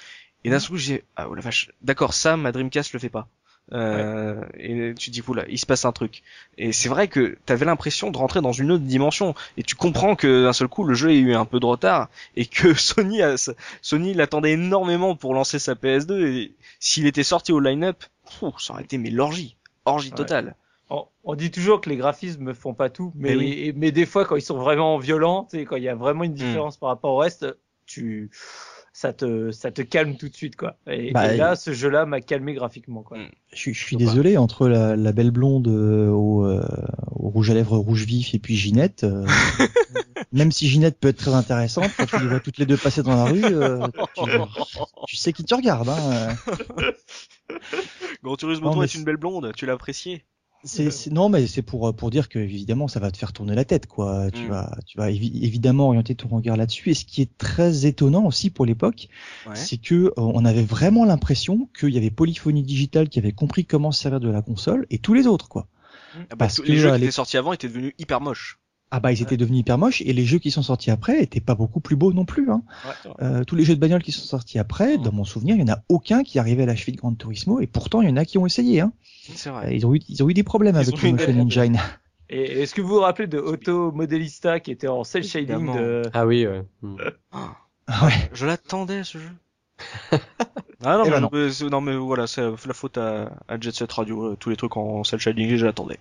Et 0.45 0.51
d'un 0.51 0.61
seul 0.61 0.71
coup, 0.71 0.77
j'ai, 0.79 1.05
ah 1.17 1.29
oh 1.29 1.35
la 1.35 1.43
vache, 1.43 1.71
d'accord, 1.83 2.15
ça, 2.15 2.37
ma 2.39 2.53
Dreamcast 2.53 2.93
le 2.95 2.99
fait 3.01 3.11
pas. 3.11 3.29
Euh, 3.73 4.43
Et 4.59 4.95
tu 4.95 5.11
te 5.11 5.15
dis, 5.15 5.23
oula, 5.27 5.45
il 5.49 5.59
se 5.59 5.67
passe 5.67 5.85
un 5.85 5.93
truc. 5.93 6.23
Et 6.57 6.73
c'est 6.73 6.89
vrai 6.89 7.09
que 7.09 7.37
t'avais 7.47 7.67
l'impression 7.67 8.11
de 8.11 8.17
rentrer 8.19 8.41
dans 8.41 8.53
une 8.53 8.71
autre 8.73 8.85
dimension. 8.85 9.35
Et 9.57 9.63
tu 9.63 9.75
comprends 9.75 10.17
que 10.17 10.45
d'un 10.45 10.53
seul 10.53 10.69
coup, 10.69 10.85
le 10.85 10.95
jeu 10.95 11.09
a 11.11 11.13
eu 11.13 11.35
un 11.35 11.45
peu 11.45 11.61
de 11.61 11.67
retard 11.67 12.09
et 12.37 12.47
que 12.47 12.73
Sony, 12.79 13.23
a, 13.23 13.35
Sony 13.83 14.15
l'attendait 14.15 14.53
énormément 14.53 15.17
pour 15.17 15.35
lancer 15.35 15.59
sa 15.59 15.75
PS2. 15.75 16.27
Et 16.27 16.53
s'il 16.81 17.07
était 17.07 17.23
sorti 17.25 17.53
au 17.53 17.61
line-up, 17.61 18.03
pfff, 18.25 18.55
ça 18.59 18.73
aurait 18.73 18.85
été 18.85 18.97
mais 18.99 19.11
l'orgie, 19.11 19.57
orgie 19.85 20.11
Ouais. 20.11 20.17
totale. 20.17 20.55
On, 20.91 21.05
on 21.25 21.35
dit 21.35 21.51
toujours 21.51 21.83
que 21.83 21.91
les 21.91 21.97
graphismes 21.99 22.45
ne 22.45 22.53
font 22.55 22.73
pas 22.73 22.89
tout, 22.89 23.13
mais, 23.15 23.31
Mais 23.33 23.37
oui. 23.37 23.53
et- 23.67 23.73
mais 23.75 23.91
des 23.93 24.07
fois 24.07 24.25
quand 24.25 24.37
ils 24.37 24.41
sont 24.43 24.57
vraiment 24.57 24.97
violents, 24.97 25.45
tu 25.51 25.59
sais, 25.59 25.65
quand 25.67 25.77
il 25.77 25.83
y 25.83 25.89
a 25.91 25.95
vraiment 25.95 26.25
une 26.25 26.33
différence 26.33 26.79
par 26.79 26.89
rapport 26.89 27.13
au 27.13 27.19
reste, 27.19 27.47
tu 27.85 28.31
ça 28.93 29.13
te 29.13 29.51
ça 29.53 29.71
te 29.71 29.83
calme 29.83 30.17
tout 30.17 30.29
de 30.29 30.35
suite 30.35 30.57
quoi. 30.57 30.77
Et, 30.87 31.13
Bah, 31.13 31.33
et 31.33 31.37
là, 31.37 31.55
ce 31.57 31.73
jeu-là 31.73 32.05
m'a 32.07 32.21
calmé 32.21 32.55
graphiquement 32.55 33.03
quoi. 33.03 33.19
Mm. 33.19 33.29
Je, 33.53 33.57
suis- 33.57 33.75
je 33.75 33.79
suis 33.85 33.97
Faut 33.97 34.05
pas. 34.05 34.11
désolé 34.11 34.37
entre 34.37 34.69
la, 34.69 34.97
la 34.97 35.13
belle 35.13 35.31
blonde 35.31 35.69
euh, 35.69 36.09
au, 36.11 36.45
euh, 36.47 36.67
au 37.13 37.29
rouge 37.31 37.51
à 37.51 37.55
lèvres 37.55 37.77
rouge 37.79 38.05
vif 38.05 38.35
et 38.35 38.39
puis 38.39 38.57
Ginette. 38.57 39.05
euh, 39.05 39.25
même 40.33 40.53
si 40.53 40.69
Ginette 40.69 40.99
peut 41.01 41.09
être 41.09 41.17
très 41.19 41.35
intéressante, 41.35 41.91
quand 41.97 42.07
tu 42.07 42.19
les 42.19 42.27
vois 42.29 42.41
toutes 42.41 42.59
les 42.59 42.67
deux 42.67 42.77
passer 42.77 43.03
dans 43.03 43.15
la 43.17 43.25
rue, 43.25 43.45
euh, 43.45 43.87
tu, 44.15 44.23
tu 45.07 45.17
sais 45.17 45.33
qui 45.33 45.45
tu 45.45 45.55
regardes. 45.55 45.89
Hein. 45.89 46.37
Gran 48.23 48.37
Turismo 48.37 48.67
Non, 48.67 48.73
3 48.73 48.83
mais 48.83 48.89
est 48.91 48.95
une 48.95 49.05
belle 49.05 49.17
blonde, 49.17 49.53
tu 49.57 49.65
l'as 49.67 49.73
apprécié. 49.75 50.25
C'est, 50.65 50.91
c'est- 50.91 51.11
non, 51.11 51.29
mais 51.29 51.47
c'est 51.47 51.63
pour 51.63 51.95
pour 51.95 52.11
dire 52.11 52.29
que 52.29 52.39
évidemment 52.39 52.89
ça 52.89 52.99
va 53.01 53.11
te 53.13 53.17
faire 53.17 53.33
tourner 53.33 53.55
la 53.55 53.65
tête, 53.65 53.87
quoi. 53.87 54.31
Tu 54.33 54.45
Mm. 54.45 54.49
vas 54.49 54.77
tu 54.87 54.99
vas 54.99 55.11
évi- 55.11 55.45
évidemment 55.45 55.87
orienter 55.89 56.15
ton 56.17 56.29
regard 56.29 56.57
là-dessus. 56.57 56.91
Et 56.91 56.95
ce 56.95 57.05
qui 57.05 57.23
est 57.23 57.31
très 57.39 57.87
étonnant 57.87 58.25
aussi 58.27 58.51
pour 58.51 58.67
l'époque, 58.67 59.09
Ouais. 59.47 59.55
c'est 59.55 59.77
que 59.77 59.95
euh, 59.95 60.13
on 60.17 60.45
avait 60.45 60.65
vraiment 60.65 61.05
l'impression 61.05 61.69
qu'il 61.79 61.91
y 61.91 61.97
avait 61.97 62.11
Polyphonie 62.11 62.65
Digital 62.65 63.09
qui 63.09 63.19
avait 63.21 63.33
compris 63.33 63.65
comment 63.65 63.93
se 63.93 64.01
servir 64.03 64.21
de 64.21 64.29
la 64.31 64.43
console 64.43 64.87
et 64.91 64.99
tous 64.99 65.15
les 65.15 65.27
autres, 65.29 65.49
quoi. 65.49 65.69
Ah 66.17 66.21
bah, 66.31 66.37
parce 66.39 66.57
tous 66.57 66.63
que, 66.63 66.69
les 66.73 66.79
jeux 66.79 66.89
euh, 66.93 66.97
qui 66.97 67.05
étaient 67.05 67.13
sortis 67.13 67.37
avant 67.37 67.53
étaient 67.53 67.69
devenus 67.69 67.93
hyper 67.99 68.21
moches. 68.21 68.59
Ah 68.91 69.01
bah 69.01 69.13
ils 69.13 69.21
étaient 69.21 69.37
devenus 69.37 69.61
hyper 69.61 69.77
moches 69.77 70.01
et 70.01 70.15
les 70.15 70.25
jeux 70.25 70.39
qui 70.39 70.51
sont 70.51 70.63
sortis 70.63 70.91
après 70.91 71.23
étaient 71.23 71.43
pas 71.43 71.55
beaucoup 71.55 71.79
plus 71.79 71.95
beaux 71.95 72.15
non 72.15 72.25
plus. 72.25 72.51
Hein. 72.51 72.63
Euh, 73.21 73.45
tous 73.45 73.55
les 73.55 73.63
jeux 73.63 73.75
de 73.77 73.81
bagnole 73.81 74.03
qui 74.03 74.13
sont 74.13 74.25
sortis 74.25 74.59
après, 74.59 74.97
Mm. 74.97 75.03
dans 75.03 75.13
mon 75.13 75.25
souvenir, 75.25 75.57
il 75.57 75.61
y 75.61 75.63
en 75.63 75.75
a 75.75 75.83
aucun 75.91 76.23
qui 76.23 76.39
arrivait 76.39 76.63
à 76.63 76.67
la 76.67 76.75
cheville 76.75 76.95
de 76.95 76.99
Gran 77.01 77.13
Turismo 77.15 77.61
et 77.61 77.67
pourtant 77.67 78.01
il 78.01 78.09
y 78.09 78.11
en 78.11 78.17
a 78.17 78.25
qui 78.25 78.39
ont 78.39 78.47
essayé. 78.47 78.81
Hein. 78.81 78.93
C'est 79.35 79.49
Euh, 79.51 79.53
vrai. 79.53 79.77
Ils 79.77 79.87
ont 79.87 79.95
eu 79.95 80.01
ils 80.09 80.23
ont 80.23 80.29
eu 80.29 80.35
des 80.35 80.43
problèmes 80.43 80.75
Ils 80.77 80.81
avec 80.89 81.03
le 81.03 81.11
Motion. 81.13 81.41
Engine. 81.41 81.79
Et 82.31 82.61
est-ce 82.63 82.75
que 82.75 82.83
vous 82.83 82.89
vous 82.89 83.01
rappelez 83.01 83.27
de 83.27 83.39
Auto 83.39 83.91
Modelista 83.93 84.61
qui 84.61 84.71
était 84.71 84.89
en 84.89 85.03
cel 85.05 85.25
shading 85.25 85.75
de 85.75 86.03
Ah 86.13 86.27
oui, 86.27 86.47
ouais. 86.47 86.63
Hmm. 86.83 86.97
Ah 87.33 87.57
ouais. 88.05 88.31
je 88.35 88.45
l'attendais 88.47 89.03
ce 89.05 89.19
jeu. 89.19 89.31
ah 90.85 90.97
non, 90.97 91.05
Eh 91.05 91.11
mais, 91.11 91.17
ben 91.17 91.21
non. 91.21 91.31
mais 91.33 91.71
non 91.71 91.81
mais 91.81 91.97
voilà, 91.97 92.27
c'est 92.27 92.43
la 92.43 92.75
faute 92.75 92.99
à, 92.99 93.31
à 93.49 93.59
Jet 93.61 93.75
Set 93.75 93.91
Radio, 93.93 94.33
euh, 94.33 94.37
tous 94.37 94.51
les 94.51 94.57
trucs 94.57 94.77
en 94.77 95.03
cel 95.05 95.19
shading, 95.19 95.57
je 95.57 95.67
l'attendais. 95.67 95.99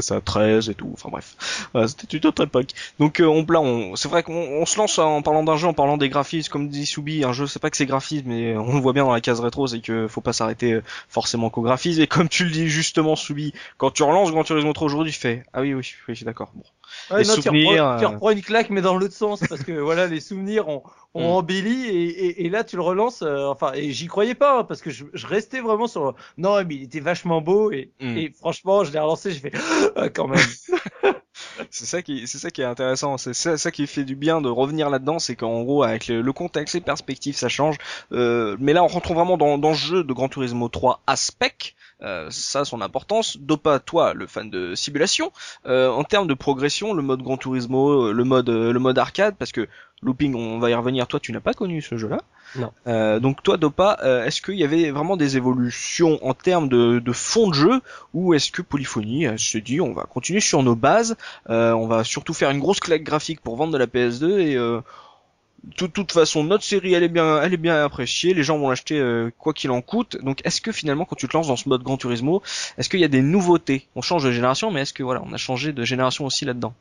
C'est 0.00 0.12
à 0.12 0.20
13 0.20 0.68
et 0.68 0.74
tout, 0.74 0.90
enfin 0.92 1.08
bref. 1.10 1.68
Voilà, 1.72 1.88
C'était 1.88 2.18
une 2.18 2.26
autre 2.26 2.44
époque. 2.44 2.68
Donc 2.98 3.20
euh, 3.20 3.24
on, 3.26 3.44
là, 3.50 3.60
on, 3.60 3.96
c'est 3.96 4.08
vrai 4.08 4.22
qu'on 4.22 4.34
on 4.34 4.66
se 4.66 4.76
lance 4.78 4.98
en 4.98 5.22
parlant 5.22 5.42
d'un 5.42 5.56
jeu, 5.56 5.66
en 5.66 5.72
parlant 5.74 5.96
des 5.96 6.08
graphismes, 6.08 6.50
comme 6.52 6.68
dit 6.68 6.86
Soubi, 6.86 7.24
un 7.24 7.32
jeu 7.32 7.46
c'est 7.46 7.58
pas 7.60 7.70
que 7.70 7.76
c'est 7.76 7.86
graphisme, 7.86 8.28
mais 8.28 8.56
on 8.56 8.74
le 8.74 8.80
voit 8.80 8.92
bien 8.92 9.04
dans 9.04 9.12
la 9.12 9.20
case 9.20 9.40
rétro, 9.40 9.66
c'est 9.66 9.80
que 9.80 10.06
faut 10.06 10.20
pas 10.20 10.32
s'arrêter 10.32 10.74
euh, 10.74 10.82
forcément 11.08 11.50
qu'au 11.50 11.62
graphisme. 11.62 12.00
Et 12.02 12.06
comme 12.06 12.28
tu 12.28 12.44
le 12.44 12.50
dis 12.50 12.68
justement 12.68 13.16
Soubi, 13.16 13.52
quand 13.78 13.90
tu 13.90 14.02
relances 14.02 14.30
Gran 14.30 14.44
Turismo 14.44 14.72
3 14.72 14.86
aujourd'hui, 14.86 15.12
tu 15.12 15.18
fais 15.18 15.42
ah 15.52 15.62
oui 15.62 15.74
oui 15.74 15.94
oui 16.08 16.20
d'accord. 16.24 16.50
Bon. 16.54 16.62
Ouais, 17.10 17.18
Les 17.18 17.24
non, 17.24 17.34
tu, 17.38 17.42
souvenirs, 17.42 17.84
reprends, 17.84 17.98
tu 17.98 18.04
euh, 18.04 18.08
reprends 18.08 18.30
une 18.30 18.42
claque 18.42 18.70
mais 18.70 18.82
dans 18.82 18.96
l'autre 18.96 19.14
sens 19.14 19.44
parce 19.48 19.62
que 19.62 19.72
voilà 19.80 20.06
les 20.06 20.20
souvenirs 20.20 20.68
ont, 20.68 20.82
ont 21.14 21.22
Mm. 21.22 21.36
embelli 21.38 21.86
et, 21.86 22.08
et, 22.26 22.46
et 22.46 22.50
là 22.50 22.64
tu 22.64 22.76
le 22.76 22.82
relances 22.82 23.22
euh, 23.22 23.46
enfin 23.46 23.72
et 23.74 23.92
j'y 23.92 24.06
croyais 24.08 24.34
pas 24.34 24.58
hein, 24.60 24.64
parce 24.64 24.82
que 24.82 24.90
je, 24.90 25.06
je 25.14 25.26
restais 25.26 25.60
vraiment 25.60 25.86
sur 25.86 26.14
non 26.36 26.62
mais 26.64 26.74
il 26.76 26.82
était 26.84 27.00
vachement 27.00 27.40
beau 27.40 27.72
et, 27.72 27.92
Mm. 28.00 28.16
et 28.18 28.32
franchement 28.32 28.84
je 28.84 28.92
l'ai 28.92 28.98
relancé 28.98 29.32
j'ai 29.32 29.40
fait 29.40 29.52
ah, 29.96 30.08
quand 30.10 30.28
même 30.28 30.38
C'est 31.70 31.86
ça 31.86 32.02
qui, 32.02 32.26
c'est 32.26 32.38
ça 32.38 32.50
qui 32.50 32.62
est 32.62 32.64
intéressant. 32.64 33.18
C'est 33.18 33.34
ça, 33.34 33.56
ça 33.56 33.70
qui 33.70 33.86
fait 33.86 34.04
du 34.04 34.16
bien 34.16 34.40
de 34.40 34.48
revenir 34.48 34.90
là-dedans, 34.90 35.18
c'est 35.18 35.36
qu'en 35.36 35.62
gros, 35.62 35.82
avec 35.82 36.08
le, 36.08 36.32
contexte, 36.32 36.74
les 36.74 36.80
perspectives, 36.80 37.36
ça 37.36 37.48
change. 37.48 37.76
Euh, 38.12 38.56
mais 38.60 38.72
là, 38.72 38.84
on 38.84 38.88
rentre 38.88 39.12
vraiment 39.14 39.36
dans, 39.36 39.58
dans 39.58 39.70
le 39.70 39.74
jeu 39.74 40.04
de 40.04 40.12
Gran 40.12 40.28
Turismo 40.28 40.68
3 40.68 41.02
aspect. 41.06 41.74
Euh, 42.00 42.28
ça 42.30 42.64
son 42.64 42.80
importance. 42.80 43.38
Dopa, 43.38 43.80
toi, 43.80 44.14
le 44.14 44.26
fan 44.26 44.50
de 44.50 44.74
simulation, 44.74 45.32
euh, 45.66 45.90
en 45.90 46.04
termes 46.04 46.28
de 46.28 46.34
progression, 46.34 46.92
le 46.92 47.02
mode 47.02 47.22
Gran 47.22 47.36
Turismo, 47.36 48.06
euh, 48.08 48.12
le 48.12 48.24
mode, 48.24 48.48
euh, 48.48 48.72
le 48.72 48.78
mode 48.78 48.98
arcade, 48.98 49.34
parce 49.36 49.50
que 49.50 49.68
looping, 50.02 50.34
on 50.34 50.58
va 50.58 50.70
y 50.70 50.74
revenir. 50.74 51.08
Toi, 51.08 51.18
tu 51.18 51.32
n'as 51.32 51.40
pas 51.40 51.54
connu 51.54 51.82
ce 51.82 51.96
jeu-là. 51.96 52.18
Non. 52.56 52.72
Euh, 52.86 53.20
donc 53.20 53.42
toi, 53.42 53.56
Dopa, 53.56 53.98
euh, 54.02 54.24
est-ce 54.24 54.40
qu'il 54.40 54.54
y 54.56 54.64
avait 54.64 54.90
vraiment 54.90 55.16
des 55.16 55.36
évolutions 55.36 56.18
en 56.26 56.34
termes 56.34 56.68
de, 56.68 56.98
de 56.98 57.12
fond 57.12 57.48
de 57.48 57.54
jeu, 57.54 57.80
ou 58.14 58.34
est-ce 58.34 58.50
que 58.50 58.62
Polyphony 58.62 59.26
euh, 59.26 59.36
se 59.36 59.58
dit, 59.58 59.80
on 59.80 59.92
va 59.92 60.04
continuer 60.04 60.40
sur 60.40 60.62
nos 60.62 60.74
bases, 60.74 61.16
euh, 61.50 61.72
on 61.72 61.86
va 61.86 62.04
surtout 62.04 62.34
faire 62.34 62.50
une 62.50 62.60
grosse 62.60 62.80
claque 62.80 63.02
graphique 63.02 63.40
pour 63.40 63.56
vendre 63.56 63.72
de 63.72 63.78
la 63.78 63.86
PS2 63.86 64.38
et 64.38 64.54
de 64.54 65.86
toute 65.86 66.12
façon 66.12 66.44
notre 66.44 66.62
série 66.62 66.94
elle 66.94 67.02
est 67.02 67.08
bien 67.08 67.42
elle 67.42 67.52
est 67.52 67.58
bien 67.58 67.84
appréciée 67.84 68.32
les 68.32 68.44
gens 68.44 68.58
vont 68.58 68.70
l'acheter 68.70 69.02
quoi 69.38 69.52
qu'il 69.52 69.70
en 69.70 69.80
coûte. 69.80 70.16
Donc 70.22 70.40
est-ce 70.44 70.60
que 70.60 70.72
finalement 70.72 71.04
quand 71.04 71.16
tu 71.16 71.28
te 71.28 71.36
lances 71.36 71.48
dans 71.48 71.56
ce 71.56 71.68
mode 71.68 71.82
Gran 71.82 71.96
Turismo 71.96 72.42
est-ce 72.76 72.88
qu'il 72.88 73.00
y 73.00 73.04
a 73.04 73.08
des 73.08 73.22
nouveautés? 73.22 73.88
On 73.96 74.02
change 74.02 74.24
de 74.24 74.30
génération 74.30 74.70
mais 74.70 74.82
est-ce 74.82 74.92
que 74.92 75.02
voilà 75.02 75.22
on 75.26 75.32
a 75.32 75.36
changé 75.36 75.72
de 75.72 75.84
génération 75.84 76.24
aussi 76.26 76.44
là-dedans? 76.44 76.74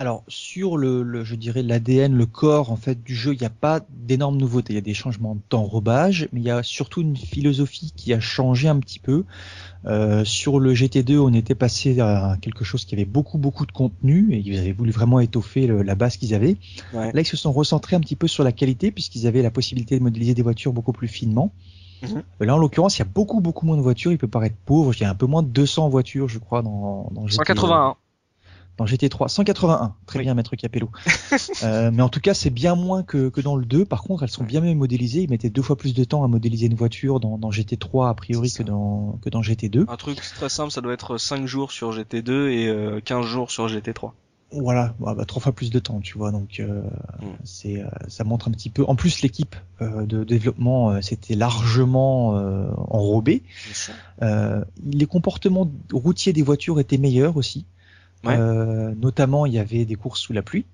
Alors 0.00 0.24
sur 0.28 0.78
le, 0.78 1.02
le- 1.02 1.24
je 1.24 1.34
dirais 1.34 1.62
l'ADN, 1.62 2.14
le 2.16 2.24
corps 2.24 2.72
en 2.72 2.76
fait 2.76 3.02
du 3.04 3.14
jeu, 3.14 3.34
il 3.34 3.38
n'y 3.38 3.46
a 3.46 3.50
pas 3.50 3.80
d'énormes 3.90 4.38
nouveautés. 4.38 4.72
Il 4.72 4.76
y 4.76 4.78
a 4.78 4.80
des 4.80 4.94
changements 4.94 5.36
d'enrobage, 5.50 6.26
mais 6.32 6.40
il 6.40 6.46
y 6.46 6.50
a 6.50 6.62
surtout 6.62 7.02
une 7.02 7.18
philosophie 7.18 7.92
qui 7.94 8.14
a 8.14 8.18
changé 8.18 8.66
un 8.68 8.78
petit 8.80 8.98
peu. 8.98 9.24
Euh, 9.84 10.24
sur 10.24 10.58
le 10.58 10.72
GT2, 10.72 11.18
on 11.18 11.34
était 11.34 11.54
passé 11.54 12.00
à 12.00 12.38
quelque 12.40 12.64
chose 12.64 12.86
qui 12.86 12.94
avait 12.94 13.04
beaucoup 13.04 13.36
beaucoup 13.36 13.66
de 13.66 13.72
contenu 13.72 14.32
et 14.32 14.38
ils 14.38 14.58
avaient 14.58 14.72
voulu 14.72 14.90
vraiment 14.90 15.20
étoffer 15.20 15.66
le- 15.66 15.82
la 15.82 15.94
base 15.94 16.16
qu'ils 16.16 16.34
avaient. 16.34 16.56
Ouais. 16.94 17.12
Là, 17.12 17.20
ils 17.20 17.26
se 17.26 17.36
sont 17.36 17.52
recentrés 17.52 17.94
un 17.94 18.00
petit 18.00 18.16
peu 18.16 18.26
sur 18.26 18.42
la 18.42 18.52
qualité 18.52 18.90
puisqu'ils 18.92 19.26
avaient 19.26 19.42
la 19.42 19.50
possibilité 19.50 19.98
de 19.98 20.02
modéliser 20.02 20.32
des 20.32 20.42
voitures 20.42 20.72
beaucoup 20.72 20.92
plus 20.92 21.08
finement. 21.08 21.52
Mhm. 22.02 22.22
Euh, 22.40 22.46
Là, 22.46 22.54
en 22.54 22.58
l'occurrence, 22.58 22.96
il 22.96 23.00
y 23.00 23.02
a 23.02 23.08
beaucoup 23.14 23.42
beaucoup 23.42 23.66
moins 23.66 23.76
de 23.76 23.82
voitures. 23.82 24.12
Il 24.12 24.16
peut 24.18 24.28
paraître 24.28 24.56
pauvre. 24.64 24.94
Il 24.94 25.02
y 25.02 25.04
a 25.04 25.10
un 25.10 25.14
peu 25.14 25.26
moins 25.26 25.42
de 25.42 25.48
200 25.48 25.90
voitures, 25.90 26.28
je 26.28 26.38
crois, 26.38 26.62
dans, 26.62 27.10
dans 27.12 27.26
GT, 27.26 27.36
181 27.36 27.96
dans 28.80 28.86
GT3, 28.86 29.28
181. 29.28 29.94
Très 30.06 30.18
Oui. 30.20 30.24
bien, 30.24 30.32
maître 30.34 30.56
Capello. 30.56 30.88
euh, 31.64 31.90
mais 31.92 32.02
en 32.02 32.08
tout 32.08 32.20
cas, 32.20 32.32
c'est 32.32 32.48
bien 32.48 32.74
moins 32.74 33.02
que, 33.02 33.28
que 33.28 33.42
dans 33.42 33.54
le 33.56 33.66
2. 33.66 33.84
Par 33.84 34.02
contre, 34.02 34.22
elles 34.22 34.30
sont 34.30 34.42
bien 34.42 34.62
mieux 34.62 34.74
modélisées. 34.74 35.20
Ils 35.22 35.28
mettaient 35.30 35.50
deux 35.50 35.60
fois 35.60 35.76
plus 35.76 35.92
de 35.92 36.02
temps 36.04 36.24
à 36.24 36.28
modéliser 36.28 36.64
une 36.66 36.74
voiture 36.74 37.20
dans, 37.20 37.36
dans 37.36 37.50
GT3 37.50 38.08
a 38.08 38.14
priori 38.14 38.50
que 38.50 38.62
dans, 38.62 39.18
que 39.22 39.28
dans 39.28 39.42
GT2. 39.42 39.84
un 39.86 39.96
truc 39.96 40.18
très 40.20 40.48
simple 40.48 40.70
ça 40.70 40.80
doit 40.80 40.94
être 40.94 41.18
5 41.18 41.44
jours 41.44 41.72
sur 41.72 41.92
GT2 41.92 42.48
et 42.48 42.68
euh, 42.68 43.00
15 43.04 43.26
jours 43.26 43.50
sur 43.50 43.66
GT3 43.68 44.12
Voilà, 44.52 44.94
bah, 44.98 45.14
bah, 45.14 45.26
trois 45.26 45.42
fois 45.42 45.52
plus 45.52 45.70
de 45.70 45.78
temps, 45.78 46.00
tu 46.00 46.16
vois. 46.16 46.30
Donc 46.32 46.58
euh, 46.60 46.80
Mm. 47.20 47.26
c'est, 47.44 47.82
euh, 47.82 47.86
ça 48.08 48.24
montre 48.24 48.48
un 48.48 48.52
petit 48.52 48.70
peu. 48.70 48.84
En 48.88 48.96
plus, 48.96 49.20
l'équipe 49.20 49.56
euh, 49.82 50.06
de 50.06 50.24
développement 50.24 50.90
euh, 50.92 51.00
s'était 51.02 51.34
largement 51.34 52.38
euh, 52.38 52.70
enrobée. 52.88 53.42
Euh, 54.22 54.64
les 54.82 55.04
comportements 55.06 55.70
routiers 55.92 56.32
des 56.32 56.40
voitures 56.42 56.80
étaient 56.80 56.96
meilleurs 56.96 57.36
aussi. 57.36 57.66
Ouais. 58.24 58.36
Euh, 58.36 58.94
notamment, 58.96 59.46
il 59.46 59.52
y 59.54 59.58
avait 59.58 59.84
des 59.84 59.94
courses 59.96 60.20
sous 60.20 60.32
la 60.32 60.42
pluie. 60.42 60.64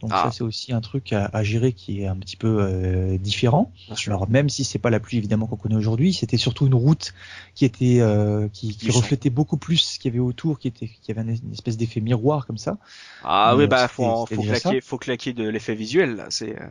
Donc 0.00 0.10
Ah. 0.12 0.24
ça, 0.24 0.30
c'est 0.32 0.44
aussi 0.44 0.72
un 0.72 0.82
truc 0.82 1.12
à, 1.14 1.30
à 1.32 1.42
gérer 1.42 1.72
qui 1.72 2.02
est 2.02 2.06
un 2.06 2.16
petit 2.16 2.36
peu 2.36 2.58
euh, 2.60 3.16
différent. 3.16 3.72
Alors 4.06 4.28
même 4.28 4.50
si 4.50 4.62
c'est 4.62 4.78
pas 4.78 4.90
la 4.90 5.00
pluie 5.00 5.16
évidemment 5.16 5.46
qu'on 5.46 5.56
connaît 5.56 5.76
aujourd'hui, 5.76 6.12
c'était 6.12 6.36
surtout 6.36 6.66
une 6.66 6.74
route 6.74 7.14
qui 7.54 7.64
était 7.64 8.00
euh, 8.00 8.48
qui, 8.52 8.76
qui 8.76 8.90
reflétait 8.90 9.30
beaucoup 9.30 9.56
plus 9.56 9.78
ce 9.78 9.98
qu'il 9.98 10.12
y 10.12 10.14
avait 10.14 10.22
autour, 10.24 10.58
qui 10.58 10.68
était 10.68 10.90
qui 11.00 11.10
avait 11.10 11.22
une, 11.22 11.52
espèce 11.52 11.78
d'effet 11.78 12.00
miroir 12.00 12.46
comme 12.46 12.58
ça. 12.58 12.76
Ah 13.22 13.54
Mais 13.56 13.62
oui, 13.62 13.66
bah 13.68 13.88
faut, 13.88 14.04
en- 14.04 14.24
claquer, 14.26 14.80
faut 14.82 14.98
claquer 14.98 15.32
de 15.32 15.48
l'effet 15.48 15.74
visuel 15.74 16.16
là. 16.16 16.26
C'est 16.28 16.54
euh, 16.60 16.66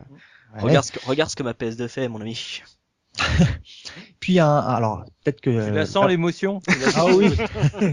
Ouais. 0.56 0.60
regarde, 0.62 0.84
ce 0.84 0.92
que, 0.92 1.04
regarde 1.04 1.30
ce 1.30 1.34
que 1.34 1.42
ma 1.42 1.52
PS2 1.54 1.88
fait, 1.88 2.06
mon 2.06 2.20
ami. 2.20 2.62
Puis 4.20 4.38
un, 4.38 4.56
alors 4.58 5.04
peut-être 5.22 5.40
que 5.40 5.68
Tu 5.68 5.74
la 5.74 5.86
sens 5.86 6.06
l'émotion? 6.08 6.60
Ah 6.96 7.06
oui, 7.06 7.30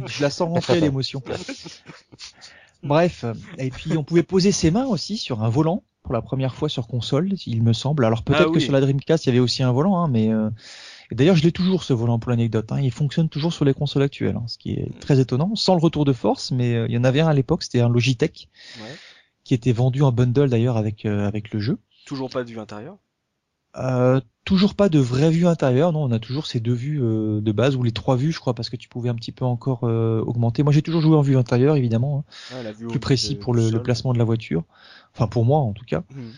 je 0.08 0.22
la 0.22 0.30
sens 0.30 0.50
rentrer 0.50 0.80
l'émotion. 0.80 1.22
Bref, 2.84 3.26
et 3.58 3.70
puis 3.70 3.96
on 3.98 4.04
pouvait 4.04 4.24
poser 4.24 4.52
ses 4.52 4.72
mains 4.72 4.86
aussi 4.86 5.18
sur 5.18 5.44
un 5.44 5.50
volant 5.50 5.84
pour 6.04 6.14
la 6.14 6.22
première 6.22 6.56
fois 6.56 6.68
sur 6.68 6.88
console, 6.88 7.34
il 7.46 7.62
me 7.62 7.74
semble. 7.74 8.06
Alors 8.06 8.24
peut-être 8.24 8.48
Ah 8.50 8.54
que 8.54 8.60
sur 8.60 8.74
la 8.74 8.82
Dreamcast 8.82 9.26
il 9.26 9.30
y 9.30 9.32
avait 9.32 9.40
aussi 9.40 9.62
un 9.62 9.72
volant, 9.72 9.98
hein, 10.04 10.08
mais 10.08 10.30
euh, 10.34 10.50
d'ailleurs 11.12 11.36
je 11.36 11.44
l'ai 11.44 11.52
toujours 11.52 11.84
ce 11.84 11.94
volant 11.94 12.18
pour 12.18 12.32
l'anecdote. 12.32 12.72
Hein, 12.72 12.80
il 12.82 12.92
fonctionne 12.92 13.30
toujours 13.30 13.54
sur 13.54 13.66
les 13.66 13.76
consoles 13.76 14.02
actuelles, 14.02 14.36
hein, 14.36 14.46
ce 14.48 14.58
qui 14.58 14.72
est 14.72 14.90
très 15.00 15.20
étonnant, 15.20 15.56
sans 15.56 15.76
le 15.76 15.80
retour 15.82 16.06
de 16.06 16.14
force. 16.14 16.50
Mais 16.50 16.74
euh, 16.74 16.88
il 16.90 16.96
y 16.96 16.98
en 16.98 17.04
avait 17.04 17.22
un 17.22 17.28
à 17.28 17.34
l'époque, 17.36 17.62
c'était 17.62 17.82
un 17.82 17.90
Logitech 17.90 18.50
Ouais. 18.82 18.96
qui 19.44 19.54
était 19.54 19.74
vendu 19.74 20.02
en 20.02 20.12
bundle 20.12 20.50
d'ailleurs 20.50 20.76
avec 20.78 21.06
euh, 21.06 21.28
avec 21.28 21.54
le 21.54 21.60
jeu. 21.60 21.78
Toujours 22.08 22.32
pas 22.32 22.44
de 22.44 22.50
vue 22.50 22.60
intérieure. 22.60 22.98
Euh, 23.78 24.20
toujours 24.44 24.76
pas 24.76 24.90
de 24.90 25.00
vraie 25.00 25.30
vue 25.32 25.48
intérieure, 25.48 25.94
non, 25.94 26.04
on 26.04 26.12
a 26.12 26.20
toujours 26.20 26.46
ces 26.48 26.60
deux 26.60 26.74
vues 26.74 27.00
euh, 27.02 27.40
de 27.42 27.52
base 27.52 27.76
ou 27.76 27.84
les 27.84 27.92
trois 27.94 28.16
vues, 28.18 28.32
je 28.32 28.40
crois, 28.40 28.54
parce 28.54 28.70
que 28.70 28.76
tu 28.76 28.90
pouvais 28.90 29.10
un 29.10 29.16
petit 29.16 29.32
peu 29.32 29.46
encore 29.46 29.82
euh, 29.84 30.20
augmenter. 30.22 30.64
Moi, 30.64 30.74
j'ai 30.74 30.82
toujours 30.82 31.02
joué 31.02 31.16
en 31.16 31.22
vue 31.22 31.38
intérieure, 31.38 31.76
évidemment, 31.76 32.26
hein, 32.52 32.56
Ouais, 32.58 32.64
la 32.64 32.72
vue 32.74 32.86
au 32.86 32.90
plus 32.90 33.00
précis 33.00 33.36
de- 33.36 33.40
pour 33.40 33.54
le, 33.54 33.70
le 33.70 33.82
placement 33.82 34.12
de 34.14 34.18
la 34.18 34.24
voiture. 34.26 34.64
Enfin, 35.14 35.28
pour 35.28 35.46
moi, 35.46 35.60
en 35.60 35.74
tout 35.74 35.86
cas. 35.86 36.04
Mhm. 36.14 36.32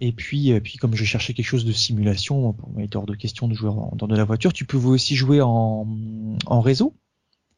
Et 0.00 0.12
puis, 0.12 0.52
euh, 0.52 0.60
puis 0.60 0.78
comme 0.78 0.94
je 0.96 1.04
cherchais 1.04 1.32
quelque 1.34 1.46
chose 1.46 1.64
de 1.64 1.72
simulation, 1.72 2.52
pour 2.54 2.70
moi, 2.70 2.80
il 2.82 2.86
était 2.86 2.96
hors 2.96 3.06
de 3.06 3.14
question 3.14 3.46
de 3.48 3.54
jouer 3.54 3.68
en, 3.70 3.92
dans 3.94 4.06
de 4.08 4.16
la 4.16 4.24
voiture. 4.24 4.52
Tu 4.52 4.64
pouvais 4.64 4.88
aussi 4.88 5.14
jouer 5.14 5.40
en, 5.42 5.86
en 6.46 6.60
réseau, 6.60 6.94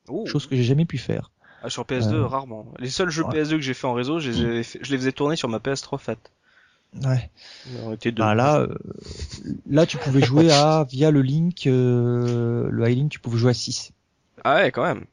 Oh. 0.08 0.26
chose 0.26 0.46
que 0.46 0.54
j'ai 0.56 0.64
jamais 0.64 0.84
pu 0.84 0.98
faire. 0.98 1.30
Ah, 1.62 1.70
sur 1.70 1.84
PS2, 1.84 2.12
Euh, 2.16 2.26
rarement. 2.26 2.66
Les 2.78 2.90
seuls 2.90 3.08
jeux 3.08 3.24
ouais. 3.24 3.32
PS2 3.42 3.50
que 3.56 3.60
j'ai 3.62 3.72
fait 3.72 3.86
en 3.86 3.94
réseau, 3.94 4.18
je 4.18 4.30
les, 4.30 4.62
je 4.62 4.90
les 4.90 4.98
faisais 4.98 5.12
tourner 5.12 5.36
sur 5.36 5.48
ma 5.48 5.58
PS3 5.60 5.96
Fat. 5.98 6.16
Ouais. 7.02 7.30
On 7.84 7.92
était 7.92 8.12
deux. 8.12 8.22
Bah 8.22 8.34
là, 8.34 8.60
euh, 8.60 8.74
là, 9.68 9.86
tu 9.86 9.96
pouvais 9.96 10.22
jouer 10.22 10.50
à 10.52 10.86
via 10.88 11.10
le 11.10 11.22
link, 11.22 11.66
euh, 11.66 12.68
le 12.70 12.90
iLink, 12.90 13.10
tu 13.10 13.18
pouvais 13.18 13.38
jouer 13.38 13.50
à 13.50 13.54
6. 13.54 13.92
Ah 14.44 14.56
ouais, 14.56 14.70
quand 14.70 14.84
même. 14.84 15.04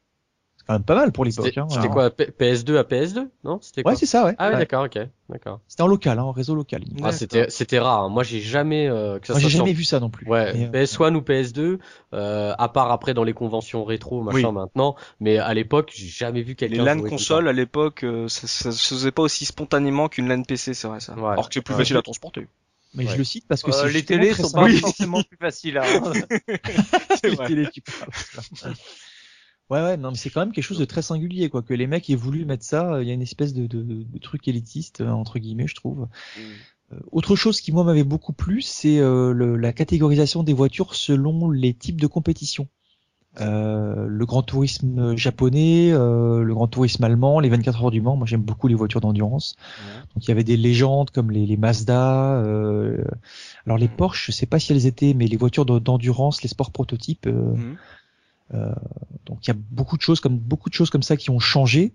Quand 0.72 0.78
même 0.78 0.84
pas 0.84 0.94
mal 0.94 1.12
pour 1.12 1.24
l'époque. 1.24 1.44
C'était 1.46 1.60
Hein, 1.60 1.66
Alors- 1.70 1.90
quoi 1.90 2.10
P- 2.10 2.30
PS2 2.38 2.76
à 2.78 2.82
PS2 2.84 3.28
Non? 3.44 3.58
C'était 3.60 3.82
quoi? 3.82 3.92
Ouais, 3.92 3.96
c'est 3.98 4.06
ça, 4.06 4.24
ouais. 4.24 4.34
Ah 4.38 4.50
Ouais. 4.50 4.56
d'accord, 4.56 4.84
ok, 4.84 4.98
d'accord. 5.28 5.60
C'était 5.68 5.82
en 5.82 5.86
local, 5.86 6.18
hein, 6.18 6.22
en 6.22 6.32
réseau 6.32 6.54
local. 6.54 6.82
Ah, 7.02 7.12
c'était 7.12 7.50
c'était 7.50 7.78
rare. 7.78 8.04
hein. 8.04 8.08
Moi, 8.08 8.22
j'ai 8.22 8.40
jamais 8.40 8.88
euh, 8.88 9.18
que 9.18 9.26
ça 9.26 9.34
Moi, 9.34 9.40
j'ai 9.40 9.48
sur- 9.50 9.58
jamais 9.58 9.72
vu 9.74 9.84
ça 9.84 10.00
non 10.00 10.08
plus. 10.10 10.26
Ouais, 10.26 10.52
Mais, 10.54 10.66
euh, 10.66 10.70
PS1 10.70 11.14
ou 11.14 11.20
PS2, 11.20 11.78
euh, 12.14 12.54
à 12.58 12.68
part 12.68 12.90
après 12.90 13.12
dans 13.14 13.24
les 13.24 13.34
conventions 13.34 13.84
rétro, 13.84 14.22
machin 14.22 14.48
Oui. 14.48 14.54
maintenant, 14.54 14.96
mais 15.20 15.38
à 15.38 15.52
l'époque, 15.54 15.92
j'ai 15.94 16.06
jamais 16.06 16.40
vu 16.42 16.50
Les 16.50 16.54
quelqu'un 16.56 16.84
LAN 16.84 16.92
jouer 16.94 17.00
comme 17.02 17.10
consoles 17.10 17.48
à 17.48 17.52
l'époque, 17.52 18.04
euh, 18.04 18.28
ça, 18.28 18.46
ça 18.46 18.72
se 18.72 18.94
faisait 18.94 19.12
pas 19.12 19.22
aussi 19.22 19.44
spontanément 19.44 20.08
qu'une 20.08 20.28
LAN 20.28 20.42
PC, 20.44 20.74
c'est 20.74 20.88
vrai 20.88 21.00
ça. 21.00 21.14
Ouais. 21.14 21.28
Alors 21.28 21.48
que 21.48 21.54
c'est 21.54 21.60
plus 21.60 21.74
Ouais. 21.74 21.80
facile 21.80 21.96
à 21.98 22.02
transporter. 22.02 22.46
mais 22.94 23.04
Ouais. 23.06 23.12
je 23.12 23.16
le 23.18 23.24
cite 23.24 23.46
parce 23.48 23.62
que 23.62 23.70
Euh, 23.70 23.74
c'est 23.86 23.90
Les 23.92 24.04
télés 24.04 24.34
sont 24.34 24.50
pas 24.50 24.64
Oui. 24.64 24.76
forcément 24.78 25.22
plus 25.22 25.38
faciles. 25.38 25.80
C'est 27.22 27.28
Les 27.30 27.34
vrai. 27.36 27.46
télés, 27.46 27.68
tu 27.72 27.80
parles. 27.80 28.74
Ouais, 29.72 29.80
ouais, 29.82 29.96
non, 29.96 30.10
mais 30.10 30.16
c'est 30.18 30.28
quand 30.28 30.40
même 30.40 30.52
quelque 30.52 30.64
chose 30.64 30.78
de 30.78 30.84
très 30.84 31.00
singulier, 31.00 31.48
quoi. 31.48 31.62
Que 31.62 31.72
les 31.72 31.86
mecs 31.86 32.10
aient 32.10 32.14
voulu 32.14 32.44
mettre 32.44 32.62
ça, 32.64 33.00
il 33.00 33.08
y 33.08 33.10
a 33.10 33.14
une 33.14 33.22
espèce 33.22 33.54
de, 33.54 33.66
de, 33.66 33.82
de 33.82 34.18
truc 34.18 34.46
élitiste, 34.46 35.00
euh, 35.00 35.08
entre 35.08 35.38
guillemets, 35.38 35.66
je 35.66 35.74
trouve. 35.74 36.08
Euh, 36.92 36.96
autre 37.10 37.36
chose 37.36 37.60
qui, 37.62 37.72
moi, 37.72 37.82
m'avait 37.82 38.04
beaucoup 38.04 38.34
plu, 38.34 38.60
c'est 38.60 38.98
euh, 38.98 39.32
le- 39.32 39.56
la 39.56 39.72
catégorisation 39.72 40.42
des 40.42 40.52
voitures 40.52 40.94
selon 40.94 41.50
les 41.50 41.72
types 41.72 41.98
de 42.00 42.06
compétition. 42.06 42.68
Euh, 43.40 44.04
le 44.06 44.26
grand 44.26 44.42
tourisme 44.42 45.16
japonais, 45.16 45.90
euh, 45.90 46.42
le 46.42 46.52
grand 46.52 46.68
tourisme 46.68 47.02
allemand, 47.04 47.40
les 47.40 47.48
24 47.48 47.82
heures 47.84 47.90
du 47.90 48.02
Mans. 48.02 48.14
Moi, 48.14 48.26
j'aime 48.26 48.42
beaucoup 48.42 48.68
les 48.68 48.74
voitures 48.74 49.00
d'endurance. 49.00 49.56
Donc, 50.14 50.26
il 50.26 50.28
y 50.28 50.32
avait 50.32 50.44
des 50.44 50.58
légendes 50.58 51.10
comme 51.10 51.30
les, 51.30 51.46
les 51.46 51.56
Mazda. 51.56 52.34
euh, 52.42 53.02
alors, 53.64 53.78
les 53.78 53.88
Mhm. 53.88 53.96
Porsche, 53.96 54.26
je 54.26 54.32
sais 54.32 54.44
pas 54.44 54.58
si 54.58 54.72
elles 54.72 54.84
étaient, 54.84 55.14
mais 55.14 55.28
les 55.28 55.38
voitures 55.38 55.64
de- 55.64 55.78
d'endurance, 55.78 56.42
les 56.42 56.50
sports 56.50 56.72
prototypes. 56.72 57.26
euh, 57.26 57.54
Mhm. 57.56 57.76
Donc, 59.26 59.46
il 59.46 59.48
y 59.48 59.50
a 59.50 59.56
beaucoup 59.70 59.96
de 59.96 60.02
choses 60.02 60.20
comme 60.20 60.36
beaucoup 60.38 60.68
de 60.68 60.74
choses 60.74 60.90
comme 60.90 61.02
ça 61.02 61.16
qui 61.16 61.30
ont 61.30 61.38
changé. 61.38 61.92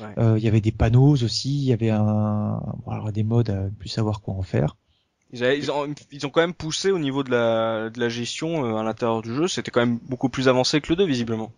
Ouais. 0.00 0.06
Euh, 0.18 0.38
Il 0.38 0.44
y 0.44 0.48
avait 0.48 0.60
des 0.60 0.72
panneaux 0.72 1.10
aussi. 1.12 1.54
Il 1.56 1.64
y 1.64 1.72
avait 1.72 1.90
un, 1.90 2.60
bon, 2.84 2.90
alors, 2.90 3.12
des 3.12 3.22
modes 3.22 3.50
à 3.50 3.68
plus 3.78 3.88
savoir 3.88 4.20
quoi 4.20 4.34
en 4.34 4.42
faire. 4.42 4.76
Ils, 5.32 5.44
avaient- 5.44 5.58
ils 5.58 5.70
ont, 5.70 5.86
ils 6.10 6.26
ont 6.26 6.30
quand 6.30 6.40
même 6.40 6.54
poussé 6.54 6.90
au 6.90 6.98
niveau 6.98 7.22
de 7.22 7.30
la, 7.30 7.90
de 7.90 8.00
la 8.00 8.08
gestion 8.08 8.64
euh, 8.64 8.76
à 8.78 8.82
l'intérieur 8.82 9.22
du 9.22 9.34
jeu. 9.34 9.46
C'était 9.48 9.70
quand 9.70 9.80
même 9.80 9.98
beaucoup 10.08 10.28
plus 10.28 10.48
avancé 10.48 10.80
que 10.80 10.88
le 10.90 10.96
2, 10.96 11.04
visiblement. 11.06 11.52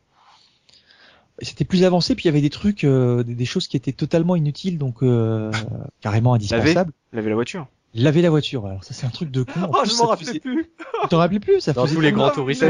c'était 1.41 1.65
plus 1.65 1.85
avancé 1.85 2.15
puis 2.15 2.25
il 2.25 2.27
y 2.27 2.29
avait 2.29 2.41
des 2.43 2.51
trucs 2.51 2.85
euh, 2.85 3.23
des, 3.23 3.35
des 3.35 3.45
choses 3.47 3.67
qui 3.67 3.77
étaient 3.77 3.93
totalement 3.93 4.37
inutiles 4.37 4.77
donc 4.79 5.03
euh, 5.03 5.51
carrément 6.01 6.35
indispensables 6.35 6.93
Laver 7.13 7.31
la 7.31 7.35
voiture. 7.35 7.67
Laver 7.95 8.23
la 8.23 8.31
voiture 8.31 8.67
alors 8.67 8.85
ça 8.85 8.95
c'est 8.95 9.07
un 9.07 9.11
truc 9.11 9.31
de 9.31 9.43
con 9.43 9.53
Oh, 9.73 9.83
plus, 9.83 9.91
je 9.91 9.97
m'en 9.97 10.07
rappelais 10.07 10.41
plus. 10.41 10.65
tu 11.03 11.09
t'en 11.11 11.19
rappelais 11.19 11.41
plus 11.41 11.61
ça 11.61 11.73
Dans 11.73 11.85
faisait 11.85 11.95
tous 11.95 12.01
les 12.01 12.13
grands 12.13 12.29
Ah, 12.29 12.31
touristes. 12.31 12.65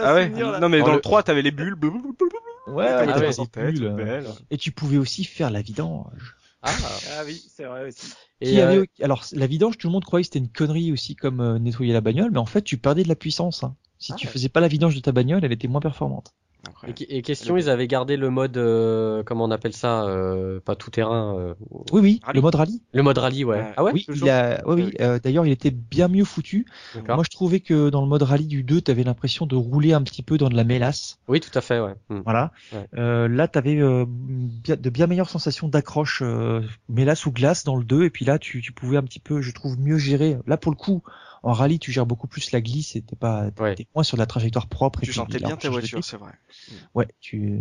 Ah 0.00 0.14
ouais. 0.14 0.28
Non 0.28 0.68
mais 0.68 0.78
Dans 0.80 0.86
dans, 0.86 0.90
le- 0.92 0.96
le 0.96 1.00
3, 1.00 1.22
t'avais 1.22 1.42
les 1.42 1.50
bulles. 1.50 1.76
ouais, 1.82 2.74
ouais, 2.74 2.86
Ah 2.88 3.06
t'avais 3.06 3.26
ouais. 3.28 3.46
des 3.54 3.72
bulles, 3.72 3.84
euh, 3.98 4.22
et 4.50 4.56
tu 4.58 4.70
pouvais 4.72 4.98
aussi 4.98 5.24
faire 5.24 5.50
la 5.50 5.62
vidange 5.62 6.36
Ah. 6.62 6.70
Ah 7.18 7.22
oui, 7.26 7.42
c'est 7.54 7.64
vrai 7.64 7.88
aussi. 7.88 8.08
Qui 8.42 8.54
Et, 8.56 8.60
avait- 8.62 8.78
euh, 8.78 8.84
alors 9.02 9.24
la 9.32 9.46
vidange 9.46 9.78
tout 9.78 9.86
le 9.88 9.92
monde 9.92 10.04
croyait 10.04 10.22
que 10.22 10.26
c'était 10.28 10.38
une 10.38 10.48
connerie 10.50 10.92
aussi 10.92 11.16
comme 11.16 11.40
euh, 11.40 11.58
nettoyer 11.58 11.92
la 11.92 12.00
bagnole 12.00 12.30
mais 12.30 12.38
en 12.38 12.46
fait 12.46 12.62
tu 12.62 12.76
perdais 12.78 13.02
de 13.02 13.08
la 13.08 13.16
puissance 13.16 13.64
hein. 13.64 13.74
si 13.98 14.12
Ah 14.12 14.16
tu 14.16 14.26
ouais. 14.26 14.32
faisais 14.32 14.48
pas 14.48 14.60
la 14.60 14.68
vidange 14.68 14.94
de 14.94 15.00
ta 15.00 15.10
bagnole 15.12 15.44
elle 15.44 15.52
était 15.52 15.66
moins 15.68 15.80
performante 15.80 16.34
Après. 16.68 16.90
et, 16.98 17.18
et 17.18 17.22
question, 17.22 17.56
ils 17.56 17.68
avaient 17.68 17.86
gardé 17.88 18.16
le 18.16 18.30
mode, 18.30 18.56
euh, 18.56 19.22
comment 19.24 19.44
on 19.44 19.50
appelle 19.50 19.72
ça, 19.72 20.04
euh, 20.04 20.60
pas 20.60 20.76
tout 20.76 20.90
terrain, 20.90 21.36
euh, 21.38 21.54
oui 21.92 22.00
oui 22.00 22.20
Rallye. 22.22 22.36
le 22.36 22.42
mode 22.42 22.54
rallye 22.54 22.82
le 22.92 23.02
mode 23.02 23.18
rallye, 23.18 23.44
ouais. 23.44 23.64
Ah 23.76 23.84
ouais, 23.84 23.92
oui 23.92 24.06
il 24.14 24.28
a 24.30 24.62
oui, 24.66 24.92
euh, 25.00 25.18
d'ailleurs 25.18 25.46
il 25.46 25.52
était 25.52 25.70
bien 25.70 26.08
mieux 26.08 26.24
foutu 26.24 26.66
D'accord. 26.94 27.16
moi 27.16 27.24
je 27.24 27.30
trouvais 27.34 27.60
que 27.60 27.90
dans 27.90 28.02
le 28.02 28.08
mode 28.08 28.22
rallye 28.22 28.46
du 28.46 28.62
2 28.62 28.80
t'avais 28.80 29.04
l'impression 29.04 29.46
de 29.46 29.56
rouler 29.56 29.92
un 29.92 30.02
petit 30.02 30.22
peu 30.22 30.38
dans 30.38 30.48
de 30.48 30.56
la 30.56 30.64
mélasse 30.64 31.18
Oui, 31.28 31.40
tout 31.40 31.56
à 31.56 31.60
fait, 31.60 31.80
ouais. 31.80 31.94
Hmm. 32.08 32.20
Voilà. 32.24 32.52
Ouais. 32.72 32.86
Euh, 32.98 33.28
là, 33.28 33.48
tu 33.48 33.58
avais 33.58 33.76
de 33.76 34.90
bien 34.90 35.06
meilleures 35.06 35.30
sensations 35.30 35.68
d'accroche, 35.68 36.22
euh, 36.22 36.60
mélasse 36.88 37.26
ou 37.26 37.32
glace 37.32 37.64
dans 37.64 37.76
le 37.76 37.84
2, 37.84 38.04
et 38.04 38.10
puis 38.10 38.24
là, 38.24 38.38
tu, 38.38 38.60
tu 38.60 38.72
pouvais 38.72 38.96
un 38.96 39.02
petit 39.02 39.20
peu, 39.20 39.40
je 39.40 39.52
trouve, 39.52 39.78
mieux 39.78 39.98
gérer. 39.98 40.36
Là, 40.46 40.56
pour 40.56 40.72
le 40.72 40.76
coup, 40.76 41.02
en 41.42 41.52
rallye, 41.52 41.78
tu 41.78 41.92
gères 41.92 42.06
beaucoup 42.06 42.26
plus 42.26 42.52
la 42.52 42.60
glisse, 42.60 42.96
et 42.96 43.02
t'es 43.02 43.16
pas, 43.16 43.50
t'es 43.50 43.62
Ouais. 43.62 43.74
t'es 43.74 43.86
moins 43.94 44.04
sur 44.04 44.16
la 44.16 44.26
trajectoire 44.26 44.66
propre. 44.66 45.02
et 45.02 45.06
Tu 45.06 45.12
sentais 45.12 45.38
la 45.38 45.48
bien 45.48 45.56
ta 45.56 45.68
voiture, 45.70 46.02
c'est 46.04 46.16
vrai. 46.16 46.32
Ouais, 46.94 47.08
tu. 47.20 47.60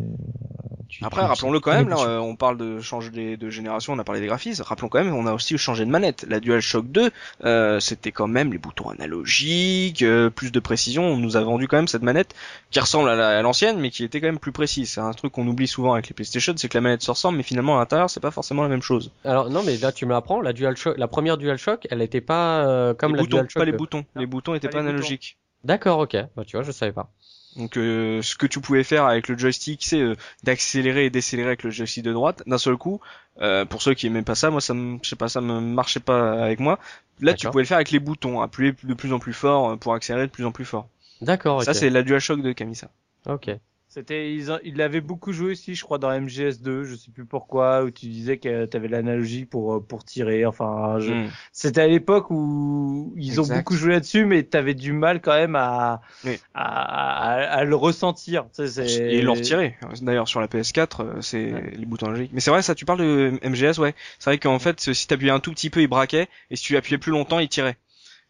tu 0.90 1.04
Après, 1.06 1.22
rappelons-le 1.24 1.60
quand 1.60 1.72
même, 1.74 1.90
là, 1.90 1.98
euh, 2.00 2.20
on 2.20 2.36
parle 2.36 2.58
de 2.58 2.80
changer 2.82 3.10
de, 3.12 3.36
de 3.36 3.50
génération, 3.50 3.94
on 3.94 4.00
a 4.00 4.04
parlé 4.04 4.22
des 4.22 4.28
graphismes. 4.28 4.64
Rappelons 4.64 4.90
quand 4.90 5.04
même, 5.04 5.14
on 5.14 5.28
a 5.28 5.34
aussi 5.34 5.58
changé 5.58 5.86
de 5.86 5.90
manette. 5.92 6.26
La 6.30 6.40
DualShock 6.40 6.88
2, 6.92 7.12
euh, 7.46 7.80
c'était 7.80 8.12
quand 8.12 8.28
même 8.28 8.52
les 8.52 8.58
boutons 8.58 8.90
analogiques, 8.90 10.02
euh, 10.04 10.30
plus 10.30 10.52
de 10.52 10.60
précision. 10.60 11.04
On 11.04 11.18
nous 11.18 11.38
a 11.38 11.42
vendu 11.42 11.68
quand 11.68 11.78
même 11.78 11.88
cette 11.88 12.02
manette 12.04 12.34
qui 12.72 12.80
ressemble 12.80 13.10
à 13.10 13.16
la- 13.16 13.38
à 13.40 13.42
l'ancienne, 13.42 13.80
mais 13.80 13.90
qui 13.90 14.04
était 14.04 14.20
quand 14.22 14.28
même 14.28 14.40
plus 14.40 14.52
précise. 14.52 14.90
C'est 14.92 15.02
un 15.02 15.12
truc 15.14 15.32
qu'on 15.34 15.48
oublie 15.48 15.68
souvent 15.68 15.94
avec 15.94 16.08
les 16.10 16.14
PlayStation, 16.14 16.54
c'est 16.58 16.70
que 16.70 16.78
la 16.78 16.82
manette 16.82 17.02
se 17.04 17.12
ressemble, 17.12 17.38
mais 17.38 17.44
finalement 17.44 17.76
à 17.78 17.80
l'intérieur, 17.80 18.10
c'est 18.10 18.20
pas 18.20 18.32
forcément 18.32 18.64
la 18.64 18.70
même 18.70 18.82
chose. 18.82 19.12
Alors 19.24 19.50
non, 19.50 19.64
mais 19.64 19.78
là 19.78 19.92
tu 19.92 20.06
me 20.06 20.12
l'apprends. 20.12 20.42
La 20.42 20.54
DualShock, 20.54 20.98
la 20.98 21.08
première 21.08 21.38
DualShock, 21.38 21.88
elle 21.92 22.02
était 22.02 22.22
pas 22.22 22.66
euh, 22.68 22.94
comme 22.94 23.16
les 23.16 23.24
la 23.24 23.28
DualShock. 23.28 23.67
Pas 23.68 23.76
les 23.76 23.78
boutons. 23.78 24.06
Les 24.16 24.26
boutons 24.26 24.54
étaient 24.56 24.70
pas 24.70 24.80
analogiques. 24.80 25.38
D'accord, 25.64 26.00
ok. 26.00 26.16
Bah 26.36 26.44
tu 26.46 26.56
vois, 26.56 26.64
je 26.64 26.72
savais 26.72 26.92
pas. 26.92 27.12
Donc 27.56 27.78
euh, 27.78 28.22
ce 28.22 28.36
que 28.36 28.46
tu 28.46 28.62
pouvais 28.62 28.84
faire 28.84 29.06
avec 29.06 29.28
le 29.28 29.38
joystick, 29.38 29.84
c'est 29.84 30.00
euh, 30.00 30.16
d'accélérer 30.44 31.06
et 31.06 31.10
décélérer 31.10 31.50
avec 31.50 31.64
le 31.64 31.72
joystick 31.72 32.04
de 32.04 32.14
droite 32.14 32.44
d'un 32.46 32.60
seul 32.60 32.78
coup. 32.78 33.02
Euh, 33.42 33.66
pour 33.66 33.82
ceux 33.82 33.96
qui 33.96 34.08
aimaient 34.08 34.22
pas 34.22 34.36
ça, 34.36 34.52
moi 34.52 34.62
ça 34.62 34.74
me, 34.74 35.00
je 35.02 35.10
sais 35.10 35.16
pas, 35.16 35.28
ça 35.28 35.42
me 35.42 35.60
marchait 35.60 36.00
pas 36.00 36.44
avec 36.44 36.60
moi. 36.60 36.80
Là, 37.20 37.34
tu 37.34 37.48
pouvais 37.48 37.64
le 37.64 37.68
faire 37.68 37.78
avec 37.78 37.92
les 37.92 38.00
boutons, 38.00 38.42
appuyer 38.42 38.74
de 38.84 38.94
plus 38.94 39.12
en 39.12 39.20
plus 39.20 39.34
fort 39.34 39.72
euh, 39.72 39.76
pour 39.76 39.94
accélérer 39.94 40.28
de 40.28 40.32
plus 40.32 40.46
en 40.46 40.52
plus 40.52 40.66
fort. 40.66 40.88
D'accord, 41.22 41.58
ok. 41.58 41.64
Ça, 41.64 41.74
c'est 41.74 41.90
la 41.90 42.04
DualShock 42.04 42.42
de 42.42 42.52
Camisa. 42.52 42.90
Ok. 43.26 43.50
C'était, 43.90 44.34
ils, 44.36 44.52
ont- 44.52 44.60
ils 44.66 44.76
l'avaient 44.76 45.00
beaucoup 45.02 45.32
joué 45.32 45.52
aussi, 45.54 45.74
je 45.74 45.84
crois, 45.84 45.98
dans 45.98 46.12
MGS2, 46.12 46.84
je 46.84 46.96
sais 46.96 47.10
plus 47.10 47.26
pourquoi, 47.26 47.84
où 47.84 47.90
tu 47.90 48.08
disais 48.08 48.38
que 48.38 48.66
tu 48.66 48.76
avais 48.78 48.90
l'analogie 48.90 49.46
pour 49.46 49.76
euh, 49.76 49.80
pour 49.80 50.04
tirer. 50.04 50.46
Enfin, 50.46 51.00
je- 51.00 51.14
Mm. 51.14 51.30
c'était 51.54 51.82
à 51.82 51.88
l'époque 51.88 52.30
où 52.30 53.14
ils 53.16 53.40
ont 53.40 53.46
beaucoup 53.48 53.76
joué 53.76 53.94
là-dessus, 53.94 54.26
mais 54.26 54.44
tu 54.46 54.58
avais 54.58 54.74
du 54.74 54.92
mal 54.92 55.22
quand 55.22 55.34
même 55.34 55.56
à 55.56 56.02
Oui. 56.26 56.38
à, 56.54 56.64
à, 56.64 57.34
à 57.60 57.64
le 57.64 57.76
ressentir. 57.78 58.44
Tu 58.54 58.68
sais, 58.68 58.68
c'est- 58.68 59.14
Et 59.14 59.20
ils 59.20 59.24
l'ont 59.24 59.36
retiré. 59.36 59.78
D'ailleurs, 60.02 60.28
sur 60.28 60.42
la 60.42 60.48
PS4, 60.48 61.02
euh, 61.04 61.22
c'est 61.22 61.72
les 61.72 61.86
boutons 61.86 62.10
logiques. 62.10 62.32
Mais 62.34 62.42
c'est 62.42 62.52
vrai, 62.52 62.62
ça, 62.62 62.76
tu 62.76 62.84
parles 62.84 63.00
de 63.00 63.40
MGS, 63.42 63.80
ouais. 63.80 63.96
C'est 64.20 64.30
vrai 64.30 64.38
qu'en 64.38 64.60
fait, 64.60 64.80
si 64.94 65.08
t'appuyais 65.08 65.32
un 65.32 65.40
tout 65.40 65.52
petit 65.52 65.70
peu, 65.70 65.82
il 65.82 65.88
braquait, 65.88 66.28
et 66.52 66.56
si 66.58 66.64
tu 66.64 66.76
appuyais 66.76 66.98
plus 66.98 67.14
longtemps, 67.14 67.40
il 67.40 67.48
tirait. 67.48 67.78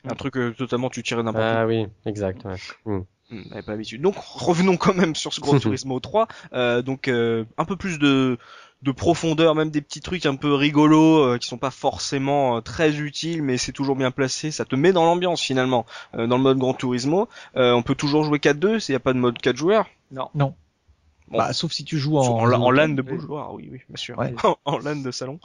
Un 0.05 0.13
truc 0.13 0.38
euh, 0.38 0.53
totalement, 0.53 0.89
tu 0.91 1.01
tirais 1.01 1.23
n'importe 1.23 1.43
Ah 1.43 1.65
oui, 1.65 1.88
exact. 2.05 2.45
Ouais. 2.45 2.55
où. 2.85 3.05
Hmm, 3.29 3.41
j'avais 3.49 3.61
pas 3.61 3.71
l'habitude. 3.73 4.01
Donc, 4.01 4.15
revenons 4.17 4.77
quand 4.77 4.95
même 4.95 5.15
sur 5.15 5.33
ce 5.33 5.41
Gran 5.41 5.59
Turismo 5.59 5.99
3. 5.99 6.27
Euh, 6.53 6.81
donc, 6.81 7.07
euh, 7.07 7.45
un 7.57 7.65
peu 7.65 7.75
plus 7.75 7.99
de 7.99 8.37
de 8.83 8.91
profondeur, 8.91 9.55
même 9.55 9.71
des 9.71 9.81
petits 9.81 10.01
trucs 10.01 10.25
un 10.25 10.35
peu 10.35 10.53
rigolos 10.53 11.23
euh, 11.23 11.37
qui 11.37 11.47
sont 11.47 11.57
pas 11.57 11.71
forcément 11.71 12.57
euh, 12.57 12.61
très 12.61 12.99
utiles, 12.99 13.41
mais 13.41 13.57
c'est 13.57 13.71
toujours 13.71 13.95
bien 13.95 14.11
placé. 14.11 14.51
Ça 14.51 14.65
te 14.65 14.75
met 14.75 14.91
dans 14.91 15.05
l'ambiance 15.05 15.41
finalement. 15.41 15.85
Euh, 16.15 16.27
dans 16.27 16.37
le 16.37 16.43
mode 16.43 16.59
Gran 16.59 16.73
Turismo, 16.73 17.27
euh, 17.55 17.73
on 17.73 17.81
peut 17.81 17.95
toujours 17.95 18.23
jouer 18.23 18.37
4-2, 18.37 18.79
s'il 18.79 18.93
y 18.93 18.95
a 18.95 18.99
pas 18.99 19.13
de 19.13 19.19
mode 19.19 19.39
4 19.39 19.55
joueurs. 19.55 19.87
Non. 20.11 20.29
Non. 20.35 20.53
Bon. 21.29 21.39
Bah, 21.39 21.51
sauf 21.51 21.73
si 21.73 21.83
tu 21.83 21.97
joues 21.97 22.17
en, 22.17 22.39
en, 22.39 22.61
en 22.61 22.71
LAN 22.71 22.89
de 22.89 23.03
joueurs, 23.17 23.53
oui, 23.53 23.67
oui, 23.71 23.79
bien 23.89 23.97
sûr. 23.97 24.17
Ouais. 24.17 24.33
en 24.65 24.77
LAN 24.79 24.95
de 24.95 25.11
salon. 25.11 25.39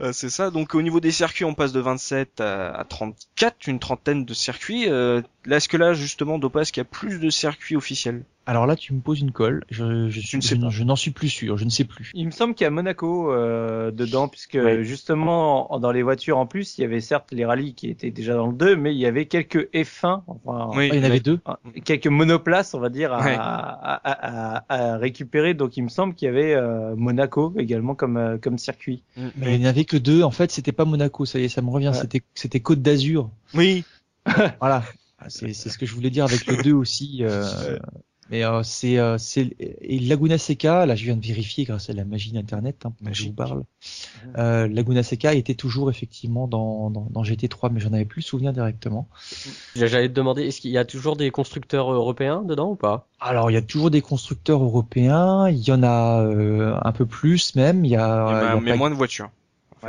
Euh, 0.00 0.12
c'est 0.12 0.28
ça. 0.28 0.50
Donc 0.50 0.74
au 0.74 0.82
niveau 0.82 1.00
des 1.00 1.10
circuits, 1.12 1.44
on 1.44 1.54
passe 1.54 1.72
de 1.72 1.80
27 1.80 2.40
à, 2.40 2.74
à 2.74 2.84
34, 2.84 3.66
une 3.68 3.78
trentaine 3.78 4.24
de 4.24 4.34
circuits. 4.34 4.88
Euh, 4.88 5.22
là, 5.46 5.56
est-ce 5.56 5.68
que 5.68 5.76
là, 5.76 5.94
justement, 5.94 6.38
Dopas, 6.38 6.64
qu'il 6.64 6.78
y 6.78 6.80
a 6.80 6.84
plus 6.84 7.20
de 7.20 7.30
circuits 7.30 7.76
officiels? 7.76 8.24
Alors 8.50 8.66
là, 8.66 8.76
tu 8.76 8.94
me 8.94 9.00
poses 9.00 9.20
une 9.20 9.30
colle. 9.30 9.62
Je, 9.68 10.08
je, 10.08 10.20
je, 10.40 10.82
n'en 10.84 10.96
suis 10.96 11.10
plus 11.10 11.28
sûr. 11.28 11.58
Je 11.58 11.66
ne 11.66 11.68
sais 11.68 11.84
plus. 11.84 12.10
Il 12.14 12.24
me 12.24 12.30
semble 12.30 12.54
qu'il 12.54 12.64
y 12.64 12.66
a 12.66 12.70
Monaco 12.70 13.30
euh, 13.30 13.90
dedans, 13.90 14.26
puisque 14.26 14.58
justement 14.80 15.70
en- 15.74 15.78
dans 15.78 15.92
les 15.92 16.02
voitures 16.02 16.38
en 16.38 16.46
plus, 16.46 16.78
il 16.78 16.80
y 16.80 16.84
avait 16.84 17.02
certes 17.02 17.28
les 17.30 17.44
rallyes 17.44 17.74
qui 17.74 17.90
étaient 17.90 18.10
déjà 18.10 18.32
dans 18.32 18.46
le 18.46 18.54
2, 18.54 18.74
mais 18.74 18.94
il 18.94 18.98
y 18.98 19.04
avait 19.04 19.26
quelques 19.26 19.68
F1, 19.74 20.22
enfin 20.26 20.70
Oui, 20.74 20.88
Ah, 20.90 20.94
il 20.94 20.98
y 20.98 21.00
en 21.00 21.04
avait 21.04 21.20
deux. 21.20 21.38
quelques 21.84 22.06
monoplaces, 22.06 22.72
on 22.72 22.80
va 22.80 22.88
dire, 22.88 23.12
à, 23.12 23.22
Ouais. 23.22 23.34
à, 23.38 23.44
à, 23.92 24.56
à- 24.56 24.92
à 24.92 24.96
récupérer. 24.96 25.52
Donc 25.52 25.76
il 25.76 25.82
me 25.82 25.90
semble 25.90 26.14
qu'il 26.14 26.24
y 26.24 26.30
avait 26.30 26.54
euh, 26.54 26.96
Monaco 26.96 27.52
également 27.58 27.94
comme 27.94 28.16
euh, 28.16 28.38
comme 28.38 28.56
circuit. 28.56 29.02
Mais 29.36 29.56
il 29.56 29.60
n'y 29.60 29.66
en 29.66 29.68
avait 29.68 29.84
que 29.84 29.98
deux. 29.98 30.22
En 30.22 30.30
fait, 30.30 30.50
c'était 30.50 30.72
pas 30.72 30.86
Monaco. 30.86 31.26
Ça 31.26 31.38
y 31.38 31.44
est, 31.44 31.48
ça 31.50 31.60
me 31.60 31.68
revient. 31.68 31.88
Ouais. 31.88 31.92
C'était, 31.94 32.22
c'était 32.34 32.60
Côte 32.60 32.80
d'Azur. 32.80 33.28
Oui. 33.52 33.84
Voilà. 34.58 34.84
C'est, 35.28 35.52
c'est 35.52 35.68
ce 35.68 35.76
que 35.76 35.84
je 35.84 35.94
voulais 35.94 36.10
dire 36.10 36.24
avec 36.24 36.46
le 36.46 36.62
2 36.62 36.72
aussi. 36.72 37.18
euh, 37.22 37.78
mais 38.30 38.44
euh, 38.44 38.62
c'est, 38.62 38.98
euh, 38.98 39.16
c'est 39.18 39.54
et 39.58 39.98
Laguna 40.00 40.38
Seca. 40.38 40.86
Là, 40.86 40.94
je 40.94 41.04
viens 41.04 41.16
de 41.16 41.24
vérifier 41.24 41.64
grâce 41.64 41.90
à 41.90 41.92
la 41.92 42.04
magie 42.04 42.32
d'internet. 42.32 42.84
Hein, 42.84 42.92
pendant 42.98 43.10
que 43.10 43.16
je 43.16 43.24
vous 43.24 43.32
parle. 43.32 43.62
Euh, 44.36 44.68
Laguna 44.68 45.02
Seca 45.02 45.34
était 45.34 45.54
toujours 45.54 45.90
effectivement 45.90 46.48
dans, 46.48 46.90
dans, 46.90 47.06
dans 47.10 47.22
GT3, 47.22 47.70
mais 47.72 47.80
j'en 47.80 47.92
avais 47.92 48.04
plus 48.04 48.20
le 48.20 48.26
souvenir 48.26 48.52
directement. 48.52 49.08
J'allais 49.74 50.08
te 50.08 50.14
demander, 50.14 50.42
est-ce 50.44 50.60
qu'il 50.60 50.70
y 50.70 50.78
a 50.78 50.84
toujours 50.84 51.16
des 51.16 51.30
constructeurs 51.30 51.90
européens 51.92 52.42
dedans 52.42 52.70
ou 52.70 52.76
pas? 52.76 53.06
Alors, 53.20 53.50
il 53.50 53.54
y 53.54 53.58
a 53.58 53.62
toujours 53.62 53.90
des 53.90 54.02
constructeurs 54.02 54.62
européens. 54.62 55.48
Il 55.48 55.66
y 55.66 55.72
en 55.72 55.82
a 55.82 56.22
euh, 56.22 56.78
un 56.82 56.92
peu 56.92 57.06
plus 57.06 57.54
même. 57.56 57.84
Il 57.84 57.90
y 57.90 57.96
a, 57.96 58.26
ben, 58.26 58.40
il 58.40 58.44
y 58.44 58.46
a 58.46 58.60
mais 58.60 58.70
pas- 58.72 58.76
moins 58.76 58.90
de 58.90 58.94
voitures. 58.94 59.30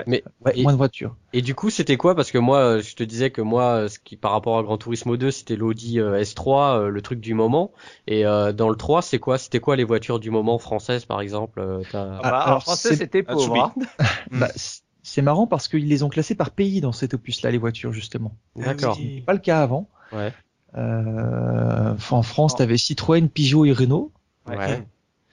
Mais 0.07 0.23
ouais, 0.45 0.51
et- 0.55 0.63
moins 0.63 0.71
de 0.73 0.77
voitures. 0.77 1.15
Et 1.33 1.41
du 1.41 1.55
coup, 1.55 1.69
c'était 1.69 1.97
quoi? 1.97 2.15
Parce 2.15 2.31
que 2.31 2.37
moi, 2.37 2.57
euh, 2.59 2.81
je 2.81 2.95
te 2.95 3.03
disais 3.03 3.31
que 3.31 3.41
moi, 3.41 3.63
euh, 3.83 3.87
ce 3.89 3.99
qui 3.99 4.17
par 4.17 4.31
rapport 4.31 4.57
à 4.57 4.63
Gran 4.63 4.77
Turismo 4.77 5.17
2, 5.17 5.31
c'était 5.31 5.55
l'Audi 5.55 5.99
euh, 5.99 6.21
S3, 6.21 6.77
euh, 6.79 6.89
le 6.89 7.01
truc 7.01 7.19
du 7.19 7.33
moment. 7.33 7.71
Et 8.07 8.25
euh, 8.25 8.51
dans 8.53 8.69
le 8.69 8.75
3, 8.75 9.01
c'est 9.01 9.19
quoi? 9.19 9.37
C'était 9.37 9.59
quoi 9.59 9.75
les 9.75 9.83
voitures 9.83 10.19
du 10.19 10.29
moment 10.31 10.59
françaises, 10.59 11.05
par 11.05 11.21
exemple 11.21 11.59
euh, 11.59 11.81
Ah 11.93 12.19
bah, 12.21 12.39
alors, 12.39 12.57
en 12.57 12.59
français, 12.61 12.95
c'était 12.95 13.23
pauvre. 13.23 13.73
Hein. 13.77 14.05
Bah, 14.31 14.49
c- 14.55 14.81
c'est 15.01 15.21
marrant 15.23 15.47
parce 15.47 15.67
qu'ils 15.67 15.87
les 15.87 16.03
ont 16.03 16.09
classés 16.09 16.35
par 16.35 16.51
pays 16.51 16.81
dans 16.81 16.91
cet 16.91 17.13
opus-là, 17.15 17.49
les 17.51 17.57
voitures 17.57 17.93
justement. 17.93 18.35
D'accord. 18.55 18.95
Ah 18.95 18.99
oui. 19.01 19.09
C'était 19.13 19.21
pas 19.25 19.33
le 19.33 19.39
cas 19.39 19.61
avant. 19.61 19.89
Ouais. 20.11 20.31
Euh, 20.77 21.95
en 22.11 22.21
France, 22.23 22.53
Oh. 22.55 22.57
t'avais 22.57 22.77
Citroën, 22.77 23.27
Peugeot 23.29 23.65
et 23.65 23.71
Renault. 23.71 24.11
Ouais. 24.47 24.83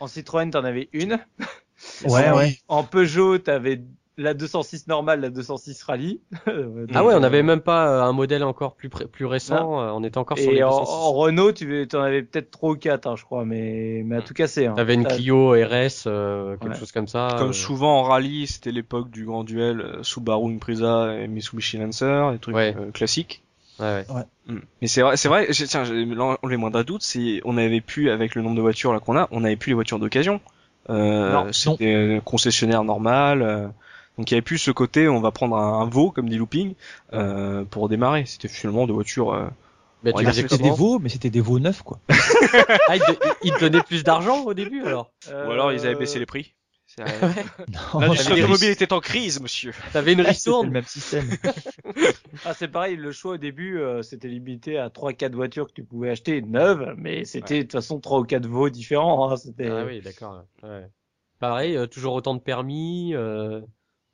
En 0.00 0.06
Citroën, 0.06 0.50
t'en 0.50 0.64
avais 0.64 0.88
une. 0.92 1.18
Ouais, 2.06 2.30
en, 2.30 2.36
ouais. 2.36 2.58
En 2.68 2.84
Peugeot, 2.84 3.38
t'avais 3.38 3.82
la 4.18 4.34
206 4.34 4.86
normale, 4.88 5.20
la 5.20 5.30
206 5.30 5.82
rallye. 5.82 6.20
Ah 6.94 7.04
ouais, 7.04 7.14
on 7.14 7.20
n'avait 7.20 7.42
même 7.42 7.60
pas 7.60 7.88
euh, 7.88 8.02
un 8.02 8.12
modèle 8.12 8.42
encore 8.44 8.74
plus 8.74 8.88
plus 8.88 9.26
récent. 9.26 9.80
euh, 9.80 9.90
on 9.92 10.02
était 10.04 10.18
encore 10.18 10.38
sur 10.38 10.50
les 10.50 10.58
Et 10.58 10.62
en, 10.64 10.70
206. 10.70 10.90
en 10.92 11.12
Renault, 11.12 11.52
tu 11.52 11.88
en 11.94 12.00
avais 12.00 12.22
peut-être 12.22 12.50
trois 12.50 12.70
ou 12.70 12.76
quatre, 12.76 13.06
hein, 13.06 13.14
je 13.16 13.24
crois, 13.24 13.44
mais, 13.44 14.02
mais 14.04 14.16
à 14.16 14.22
tout 14.22 14.34
casser. 14.34 14.66
Hein. 14.66 14.74
T'avais 14.76 14.94
une 14.94 15.04
Clio 15.06 15.50
RS, 15.50 16.04
euh, 16.06 16.56
quelque 16.56 16.72
Ouais. 16.72 16.78
chose 16.78 16.92
comme 16.92 17.08
ça. 17.08 17.28
Comme 17.38 17.50
euh, 17.50 17.52
souvent 17.52 17.98
en 18.00 18.02
rallye, 18.04 18.46
c'était 18.46 18.72
l'époque 18.72 19.10
du 19.10 19.24
grand 19.26 19.44
duel 19.44 19.80
euh, 19.80 20.02
Subaru 20.02 20.54
Impreza 20.54 21.14
et 21.18 21.28
Mitsubishi 21.28 21.76
Lancer, 21.78 22.30
des 22.32 22.38
trucs 22.38 22.54
Ouais. 22.56 22.74
euh, 22.78 22.90
classiques. 22.92 23.42
Ouais, 23.78 24.04
ouais. 24.08 24.22
Mm. 24.46 24.58
Mais 24.80 24.88
c'est 24.88 25.02
vrai, 25.02 25.18
c'est 25.18 25.28
vrai. 25.28 25.48
j'ai- 25.50 25.66
Tiens, 25.66 25.84
les 25.84 26.56
moindres 26.56 26.82
doutes, 26.84 27.02
c'est 27.02 27.42
on 27.44 27.58
avait 27.58 27.82
pu 27.82 28.08
avec 28.10 28.34
le 28.34 28.40
nombre 28.40 28.56
de 28.56 28.62
voitures 28.62 28.94
là 28.94 29.00
qu'on 29.00 29.18
a, 29.18 29.28
on 29.32 29.44
avait 29.44 29.56
plus 29.56 29.70
les 29.70 29.74
voitures 29.74 29.98
d'occasion. 29.98 30.40
Euh, 30.88 31.32
Non, 31.32 31.52
c'était 31.52 31.94
euh, 31.94 32.20
concessionnaire 32.20 32.84
normal. 32.84 33.70
Donc 34.18 34.30
il 34.30 34.34
y 34.34 34.36
avait 34.36 34.42
plus 34.42 34.58
ce 34.58 34.70
côté, 34.70 35.08
on 35.08 35.20
va 35.20 35.30
prendre 35.30 35.56
un, 35.56 35.80
un 35.80 35.88
veau 35.88 36.10
comme 36.10 36.28
dit 36.28 36.38
Looping 36.38 36.74
euh, 37.12 37.64
pour 37.64 37.88
démarrer. 37.88 38.24
C'était 38.26 38.48
finalement 38.48 38.86
des 38.86 38.92
voitures. 38.92 39.32
euh, 39.32 39.46
Mais 40.02 40.12
tu 40.12 40.24
C'était 40.32 40.56
des 40.58 40.70
veaux, 40.70 40.98
mais 40.98 41.08
c'était 41.08 41.30
des 41.30 41.40
veaux 41.40 41.58
neufs, 41.58 41.82
quoi. 41.82 42.00
Ah, 42.88 42.96
ils 42.96 43.02
te, 43.02 43.12
ils 43.42 43.52
te 43.52 43.60
donnaient 43.60 43.82
plus 43.82 44.04
d'argent 44.04 44.44
au 44.44 44.54
début 44.54 44.84
alors? 44.84 45.12
Ou 45.28 45.50
alors 45.50 45.72
ils 45.72 45.80
avaient 45.86 45.94
baissé 45.96 46.18
les 46.18 46.26
prix. 46.26 46.54
L'industrie 46.98 48.34
des 48.36 48.42
automobile 48.42 48.70
était 48.70 48.92
en 48.92 49.00
crise, 49.00 49.40
monsieur. 49.40 49.72
T'avais 49.92 50.12
une 50.12 50.18
le 50.22 50.28
ristourne 50.28 50.70
même 50.70 50.84
système. 50.84 51.28
Ah, 52.44 52.54
c'est 52.54 52.68
pareil, 52.68 52.96
le 52.96 53.12
choix 53.12 53.32
au 53.32 53.36
début, 53.36 53.78
euh, 53.78 54.02
c'était 54.02 54.28
limité 54.28 54.78
à 54.78 54.88
3-4 54.88 55.32
voitures 55.32 55.66
que 55.66 55.72
tu 55.72 55.84
pouvais 55.84 56.10
acheter 56.10 56.40
neuves, 56.42 56.94
mais 56.96 57.24
c'était 57.24 57.58
de 57.58 57.62
toute 57.62 57.72
façon 57.72 58.00
3 58.00 58.20
ou 58.20 58.24
4 58.24 58.46
veaux 58.48 58.70
différents. 58.70 59.30
Hein, 59.30 59.36
c'était... 59.36 59.68
Ah 59.68 59.84
oui, 59.84 60.00
d'accord. 60.00 60.44
Ouais. 60.62 60.86
Pareil, 61.38 61.76
euh, 61.76 61.86
toujours 61.86 62.14
autant 62.14 62.34
de 62.34 62.40
permis. 62.40 63.14
euh, 63.14 63.60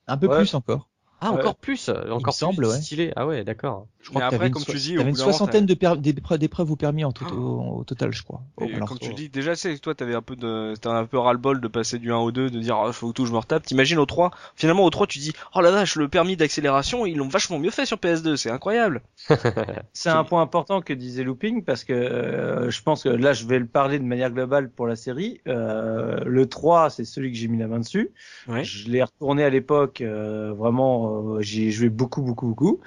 Un 0.07 0.17
peu 0.19 0.29
Ouais. 0.29 0.37
plus 0.39 0.55
encore. 0.55 0.89
Ah, 1.21 1.33
encore 1.33 1.57
plus, 1.57 1.89
euh, 1.89 2.11
encore 2.11 2.35
plus 2.35 2.39
semble, 2.39 2.67
ouais. 2.67 2.81
stylé. 2.81 3.13
Ah 3.17 3.27
ouais, 3.27 3.45
d'accord. 3.45 3.89
Je 4.03 4.11
Mais 4.13 4.21
que 4.21 4.25
après, 4.25 4.51
comme 4.51 4.63
une 4.63 4.67
tu 4.67 4.79
so- 4.79 4.89
dis, 4.89 4.95
une 4.95 5.15
soixantaine 5.15 5.67
d'épreuves 5.67 6.71
au 6.71 6.77
permis 6.77 7.05
en 7.05 7.13
tout, 7.13 7.25
au, 7.25 7.79
au 7.79 7.85
total, 7.85 8.13
je 8.13 8.23
crois. 8.23 8.43
Et 8.61 8.75
Alors, 8.75 8.89
comme 8.89 8.99
tu 8.99 9.11
oh. 9.13 9.15
dis, 9.15 9.29
déjà, 9.29 9.55
c'est 9.55 9.79
toi, 9.79 9.95
t'avais 9.95 10.15
un 10.15 10.23
peu 10.23 10.37
de, 10.37 10.75
t'as 10.81 10.91
un 10.91 11.07
peu 11.07 11.19
ras-le-bol 11.19 11.61
de 11.61 11.69
passer 11.69 11.99
du 11.99 12.13
1 12.13 12.17
au 12.17 12.33
2, 12.33 12.51
de 12.51 12.59
dire, 12.61 12.77
ah, 12.77 12.93
faut 12.93 13.09
que 13.09 13.13
tout 13.13 13.27
je 13.27 13.33
me 13.33 13.39
retape. 13.39 13.65
T'imagines 13.65 13.99
au 13.99 14.07
3. 14.07 14.31
Finalement, 14.57 14.85
au 14.85 14.91
3, 14.91 15.07
tu 15.07 15.19
dis, 15.19 15.33
oh 15.55 15.61
la 15.61 15.71
vache, 15.71 15.97
le 15.97 16.09
permis 16.09 16.37
d'accélération, 16.37 17.07
ils 17.07 17.17
l'ont 17.17 17.29
vachement 17.29 17.59
mieux 17.59 17.71
fait 17.71 17.87
sur 17.87 17.99
PS2, 17.99 18.37
c'est 18.37 18.51
incroyable. 18.51 19.03
C'est 19.93 20.09
un 20.09 20.25
point 20.25 20.43
important 20.43 20.81
que 20.81 20.93
disait 20.93 21.25
Looping 21.25 21.65
parce 21.65 21.85
que 21.85 21.93
euh, 21.93 22.71
je 22.71 22.83
pense 22.83 23.05
que 23.05 23.09
là 23.09 23.33
je 23.33 23.47
vais 23.47 23.59
le 23.59 23.67
parler 23.67 23.99
de 23.99 24.05
manière 24.05 24.31
globale 24.31 24.71
pour 24.71 24.87
la 24.87 24.97
série. 24.97 25.41
Euh, 25.47 26.21
le 26.25 26.47
3 26.47 26.91
c'est 26.91 27.05
celui 27.05 27.33
que 27.33 27.39
j'ai 27.39 27.49
mis 27.49 27.59
la 27.59 27.67
main 27.67 27.81
dessus. 27.81 28.11
Ouais. 28.49 28.65
Je 28.65 28.89
l'ai 28.91 29.03
retourné 29.03 29.45
à 29.45 29.51
l'époque, 29.51 30.01
euh, 30.01 30.53
vraiment 30.53 31.37
euh, 31.37 31.41
j'y 31.41 31.65
ai 31.67 31.71
joué 31.71 31.89
beaucoup 31.89 32.23
beaucoup 32.23 32.49
beaucoup 32.49 32.81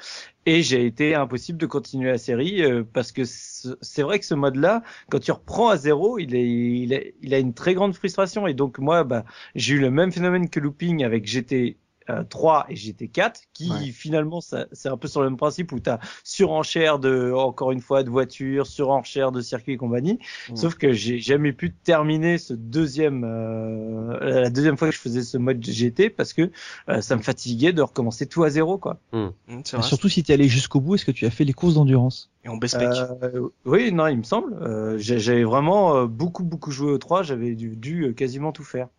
et 0.46 0.62
j'ai 0.64 0.86
été 0.86 1.16
impossible 1.16 1.58
de 1.58 1.66
continuer 1.66 2.10
la 2.12 2.18
série 2.18 2.62
euh, 2.64 2.84
parce 2.84 3.12
que 3.12 3.24
ce- 3.26 3.76
c'est 3.82 4.04
vrai 4.04 4.20
que 4.20 4.26
ce 4.26 4.34
mode 4.36 4.56
là 4.58 4.84
quand 5.10 5.20
tu 5.20 5.32
reprends 5.32 5.70
à 5.70 5.78
zéro 5.78 6.20
il, 6.20 6.36
est, 6.36 6.48
il, 6.48 6.94
est- 6.94 7.16
il 7.22 7.34
a 7.34 7.40
une 7.40 7.54
très 7.54 7.74
grande 7.74 7.96
frustration. 7.96 8.48
Et 8.48 8.54
donc 8.54 8.80
moi 8.80 9.04
bah, 9.04 9.26
j'ai 9.56 9.76
eu 9.76 9.80
le 9.80 9.92
même 9.92 10.12
phénomène 10.12 10.50
que 10.50 10.60
Looping 10.60 11.04
avec 11.04 11.26
GT 11.26 11.78
euh, 12.10 12.24
3 12.24 12.66
et 12.70 12.76
GT4 12.76 13.42
qui 13.54 13.72
Ouais. 13.72 13.92
finalement 13.92 14.42
ça- 14.42 14.68
c'est 14.72 14.90
un 14.90 14.98
peu 14.98 15.08
sur 15.08 15.22
le 15.22 15.30
même 15.30 15.38
principe 15.38 15.72
où 15.72 15.80
tu 15.80 15.90
as 15.90 16.00
surenchère 16.24 17.00
de 17.00 17.32
encore 17.32 17.72
une 17.72 17.82
fois 17.82 18.04
de 18.04 18.10
voitures, 18.10 18.68
surenchère 18.68 19.32
de 19.32 19.42
circuits 19.42 19.74
et 19.74 19.78
compagnie. 19.78 20.20
Sauf 20.56 20.76
que 20.76 20.94
j'ai 20.94 21.20
jamais 21.20 21.54
pu 21.54 21.74
terminer 21.74 22.38
ce 22.38 22.54
deuxième 22.54 23.24
euh, 23.24 24.42
la 24.42 24.50
deuxième 24.50 24.78
fois 24.78 24.90
que 24.90 24.96
je 24.96 25.00
faisais 25.00 25.24
ce 25.24 25.38
mode 25.38 25.64
GT 25.66 26.10
parce 26.10 26.34
que 26.34 26.52
euh, 26.90 27.02
ça 27.02 27.16
me 27.16 27.22
fatiguait 27.22 27.74
de 27.74 27.82
recommencer 27.82 28.28
tout 28.28 28.44
à 28.44 28.50
zéro 28.50 28.78
quoi. 28.78 29.00
Mais 29.14 29.80
vrai. 29.80 29.82
surtout 29.84 30.10
si 30.10 30.24
t'es 30.24 30.34
allé 30.34 30.48
jusqu'au 30.48 30.80
bout, 30.80 30.96
est-ce 30.96 31.06
que 31.06 31.12
tu 31.12 31.26
as 31.26 31.32
fait 31.32 31.44
les 31.44 31.54
courses 31.54 31.76
d'endurance? 31.76 32.30
Et 32.44 32.50
en 32.50 32.58
best 32.58 32.76
spec. 32.76 32.90
Euh, 33.24 33.50
oui, 33.66 33.92
non, 33.92 34.08
il 34.08 34.18
me 34.20 34.24
semble. 34.24 34.54
Euh, 34.62 34.98
j'ai- 35.00 35.20
j'avais 35.20 35.44
vraiment 35.44 35.96
euh, 35.96 36.06
beaucoup 36.06 36.44
beaucoup 36.44 36.72
joué 36.72 36.92
au 36.92 36.98
3, 36.98 37.24
j'avais 37.24 37.56
dû, 37.56 37.76
dû, 37.76 38.04
euh, 38.04 38.14
quasiment 38.14 38.52
tout 38.52 38.64
faire. 38.64 38.90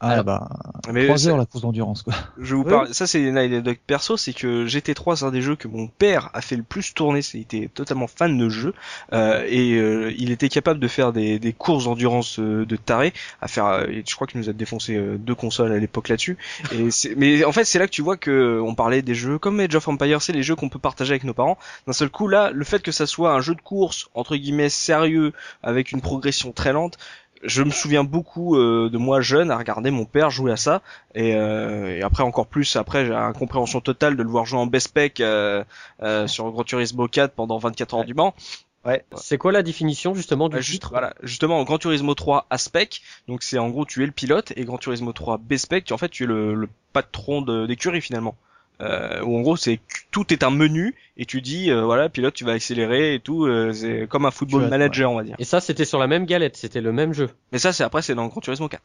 Ah 0.00 0.10
Alors, 0.10 0.24
bah, 0.24 0.48
Mais 0.92 1.06
3 1.06 1.18
c'est- 1.18 1.28
heures 1.28 1.36
la 1.36 1.44
course 1.44 1.62
d'endurance, 1.62 2.02
quoi. 2.02 2.14
Je 2.38 2.54
vous 2.54 2.62
Ouais. 2.62 2.70
parle, 2.70 2.94
ça 2.94 3.08
c'est 3.08 3.20
une 3.20 3.36
anecdote 3.36 3.78
perso, 3.84 4.16
c'est 4.16 4.32
que 4.32 4.64
GT3 4.64 5.16
c'est 5.16 5.24
un 5.24 5.32
des 5.32 5.42
jeux 5.42 5.56
que 5.56 5.66
mon 5.66 5.88
père 5.88 6.30
a 6.34 6.40
fait 6.40 6.54
le 6.54 6.62
plus 6.62 6.94
tourner, 6.94 7.20
c'est- 7.20 7.38
il 7.38 7.40
était 7.40 7.68
totalement 7.68 8.06
fan 8.06 8.38
de 8.38 8.48
jeu, 8.48 8.74
euh, 9.12 9.44
et 9.48 9.72
euh, 9.74 10.12
il 10.16 10.30
était 10.30 10.48
capable 10.48 10.78
de 10.78 10.86
faire 10.86 11.12
des, 11.12 11.40
des 11.40 11.52
courses 11.52 11.84
d'endurance 11.86 12.38
euh, 12.38 12.64
de 12.64 12.76
taré, 12.76 13.12
à 13.40 13.48
faire, 13.48 13.66
euh, 13.66 13.86
je 14.06 14.14
crois 14.14 14.28
qu'il 14.28 14.38
nous 14.40 14.48
a 14.48 14.52
défoncé 14.52 14.94
euh, 14.94 15.18
deux 15.18 15.34
consoles 15.34 15.72
à 15.72 15.78
l'époque 15.78 16.08
là-dessus, 16.08 16.36
et 16.72 16.92
c'est- 16.92 17.16
mais 17.16 17.44
en 17.44 17.50
fait 17.50 17.64
c'est 17.64 17.80
là 17.80 17.86
que 17.88 17.92
tu 17.92 18.02
vois 18.02 18.16
que 18.16 18.60
on 18.64 18.76
parlait 18.76 19.02
des 19.02 19.16
jeux 19.16 19.38
comme 19.40 19.58
Age 19.58 19.74
of 19.74 19.88
Empires, 19.88 20.22
c'est 20.22 20.32
les 20.32 20.44
jeux 20.44 20.54
qu'on 20.54 20.68
peut 20.68 20.78
partager 20.78 21.10
avec 21.10 21.24
nos 21.24 21.34
parents, 21.34 21.58
d'un 21.88 21.92
seul 21.92 22.08
coup 22.10 22.28
là, 22.28 22.52
le 22.52 22.64
fait 22.64 22.82
que 22.84 22.92
ça 22.92 23.06
soit 23.06 23.32
un 23.32 23.40
jeu 23.40 23.56
de 23.56 23.60
course, 23.62 24.08
entre 24.14 24.36
guillemets, 24.36 24.68
sérieux, 24.68 25.32
avec 25.64 25.90
une 25.90 26.00
progression 26.00 26.52
très 26.52 26.72
lente, 26.72 26.98
je 27.42 27.62
me 27.62 27.70
souviens 27.70 28.04
beaucoup 28.04 28.56
euh, 28.56 28.90
de 28.90 28.98
moi 28.98 29.20
jeune 29.20 29.50
à 29.50 29.56
regarder 29.56 29.90
mon 29.90 30.04
père 30.04 30.30
jouer 30.30 30.52
à 30.52 30.56
ça. 30.56 30.82
Et, 31.14 31.30
et 31.30 32.02
après 32.02 32.22
encore 32.22 32.46
plus 32.46 32.76
après 32.76 33.06
j'ai 33.06 33.12
une 33.12 33.32
compréhension 33.32 33.80
totale 33.80 34.16
de 34.16 34.22
le 34.22 34.28
voir 34.28 34.44
jouer 34.44 34.60
en 34.60 34.66
best 34.66 34.88
spec 34.88 35.22
sur 36.26 36.50
Gran 36.50 36.64
Turismo 36.64 37.08
4 37.08 37.34
pendant 37.34 37.58
24 37.58 37.94
heures 37.94 38.04
du 38.04 38.14
Mans. 38.14 38.34
Ouais. 38.84 39.04
C'est 39.16 39.38
quoi 39.38 39.52
la 39.52 39.62
définition 39.62 40.14
justement 40.14 40.48
du 40.48 40.56
bah, 40.56 40.62
titre? 40.62 40.90
Voilà, 40.90 41.12
justement, 41.22 41.62
Gran 41.64 41.78
Turismo 41.78 42.14
3 42.14 42.46
A-Spec, 42.48 43.02
donc 43.26 43.42
c'est 43.42 43.58
en 43.58 43.68
gros 43.68 43.84
tu 43.84 44.02
es 44.02 44.06
le 44.06 44.12
pilote, 44.12 44.52
et 44.56 44.64
Gran 44.64 44.78
Turismo 44.78 45.12
3 45.12 45.38
B-Spec, 45.38 45.90
en 45.90 45.98
fait 45.98 46.08
tu 46.08 46.24
es 46.24 46.26
le, 46.26 46.54
le 46.54 46.68
patron 46.92 47.42
d'écurie 47.42 48.00
finalement. 48.00 48.36
Euh, 48.80 49.20
où 49.22 49.36
en 49.36 49.40
gros 49.40 49.56
c'est 49.56 49.80
tout 50.12 50.32
est 50.32 50.44
un 50.44 50.50
menu 50.50 50.94
et 51.16 51.26
tu 51.26 51.42
dis 51.42 51.68
euh, 51.68 51.84
voilà 51.84 52.08
pilote 52.08 52.34
tu 52.34 52.44
vas 52.44 52.52
accélérer 52.52 53.14
et 53.14 53.18
tout 53.18 53.44
euh, 53.44 53.72
c'est 53.72 54.06
comme 54.06 54.24
un 54.24 54.30
football 54.30 54.68
manager 54.68 55.10
on 55.10 55.16
va 55.16 55.24
dire. 55.24 55.34
Et 55.40 55.44
ça 55.44 55.60
c'était 55.60 55.84
sur 55.84 55.98
la 55.98 56.06
même 56.06 56.26
galette, 56.26 56.56
c'était 56.56 56.80
le 56.80 56.92
même 56.92 57.12
jeu. 57.12 57.28
Mais 57.50 57.58
ça 57.58 57.72
c'est 57.72 57.82
après 57.82 58.02
c'est 58.02 58.14
dans 58.14 58.28
Gran 58.28 58.40
Turismo 58.40 58.68
4. 58.68 58.80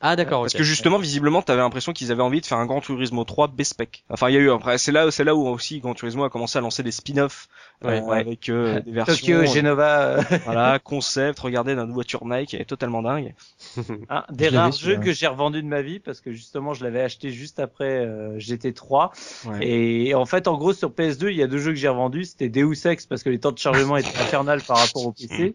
Ah 0.00 0.14
d'accord. 0.14 0.42
Parce 0.42 0.52
que 0.52 0.62
justement, 0.62 0.98
visiblement, 0.98 1.40
t'avais 1.40 1.62
l'impression 1.62 1.92
qu'ils 1.92 2.12
avaient 2.12 2.22
envie 2.22 2.42
de 2.42 2.46
faire 2.46 2.58
un 2.58 2.66
Gran 2.66 2.80
Turismo 2.80 3.24
3 3.24 3.48
B-spec. 3.48 4.04
Enfin, 4.10 4.28
il 4.28 4.34
y 4.34 4.36
a 4.36 4.40
eu 4.40 4.50
après, 4.50 4.76
c'est 4.76 4.92
là, 4.92 5.10
c'est 5.10 5.24
là 5.24 5.34
où 5.34 5.46
aussi 5.48 5.80
Gran 5.80 5.94
Turismo 5.94 6.24
a 6.24 6.30
commencé 6.30 6.58
à 6.58 6.60
lancer 6.60 6.82
des 6.82 6.90
spin-offs 6.90 7.48
euh, 7.84 8.06
avec 8.10 8.50
euh, 8.50 8.80
des 8.80 8.92
versions. 8.92 9.40
Tokyo, 9.40 9.54
Genova. 9.54 10.16
voilà, 10.44 10.78
concept, 10.78 11.40
regardez 11.40 11.74
dans 11.74 11.86
une 11.86 11.92
voiture 11.92 12.26
Nike, 12.26 12.52
elle 12.54 12.60
est 12.60 12.66
totalement 12.66 13.02
dingue. 13.02 13.34
Ah, 14.08 14.26
des 14.30 14.48
rares 14.48 14.72
jeux 14.72 14.98
que 14.98 15.12
j'ai 15.12 15.26
revendus 15.26 15.62
de 15.62 15.66
ma 15.66 15.82
vie 15.82 15.98
parce 15.98 16.20
que 16.20 16.30
justement, 16.30 16.74
je 16.74 16.84
l'avais 16.84 17.00
acheté 17.00 17.30
juste 17.30 17.58
après 17.58 18.04
euh, 18.04 18.38
GT3. 18.38 19.10
Et 19.60 20.14
en 20.14 20.26
fait, 20.26 20.48
en 20.48 20.56
gros, 20.56 20.72
sur 20.72 20.90
PS2, 20.90 21.30
il 21.30 21.36
y 21.36 21.42
a 21.42 21.46
deux 21.46 21.58
jeux 21.58 21.72
que 21.72 21.78
j'ai 21.78 21.88
revendus. 21.88 22.26
C'était 22.26 22.48
Deus 22.48 22.86
Ex 22.86 23.06
parce 23.06 23.22
que 23.22 23.30
les 23.30 23.40
temps 23.40 23.52
de 23.52 23.58
chargement 23.58 23.96
étaient 23.96 24.18
infernales 24.18 24.62
par 24.62 24.78
rapport 24.78 25.06
au 25.06 25.12
PC 25.12 25.54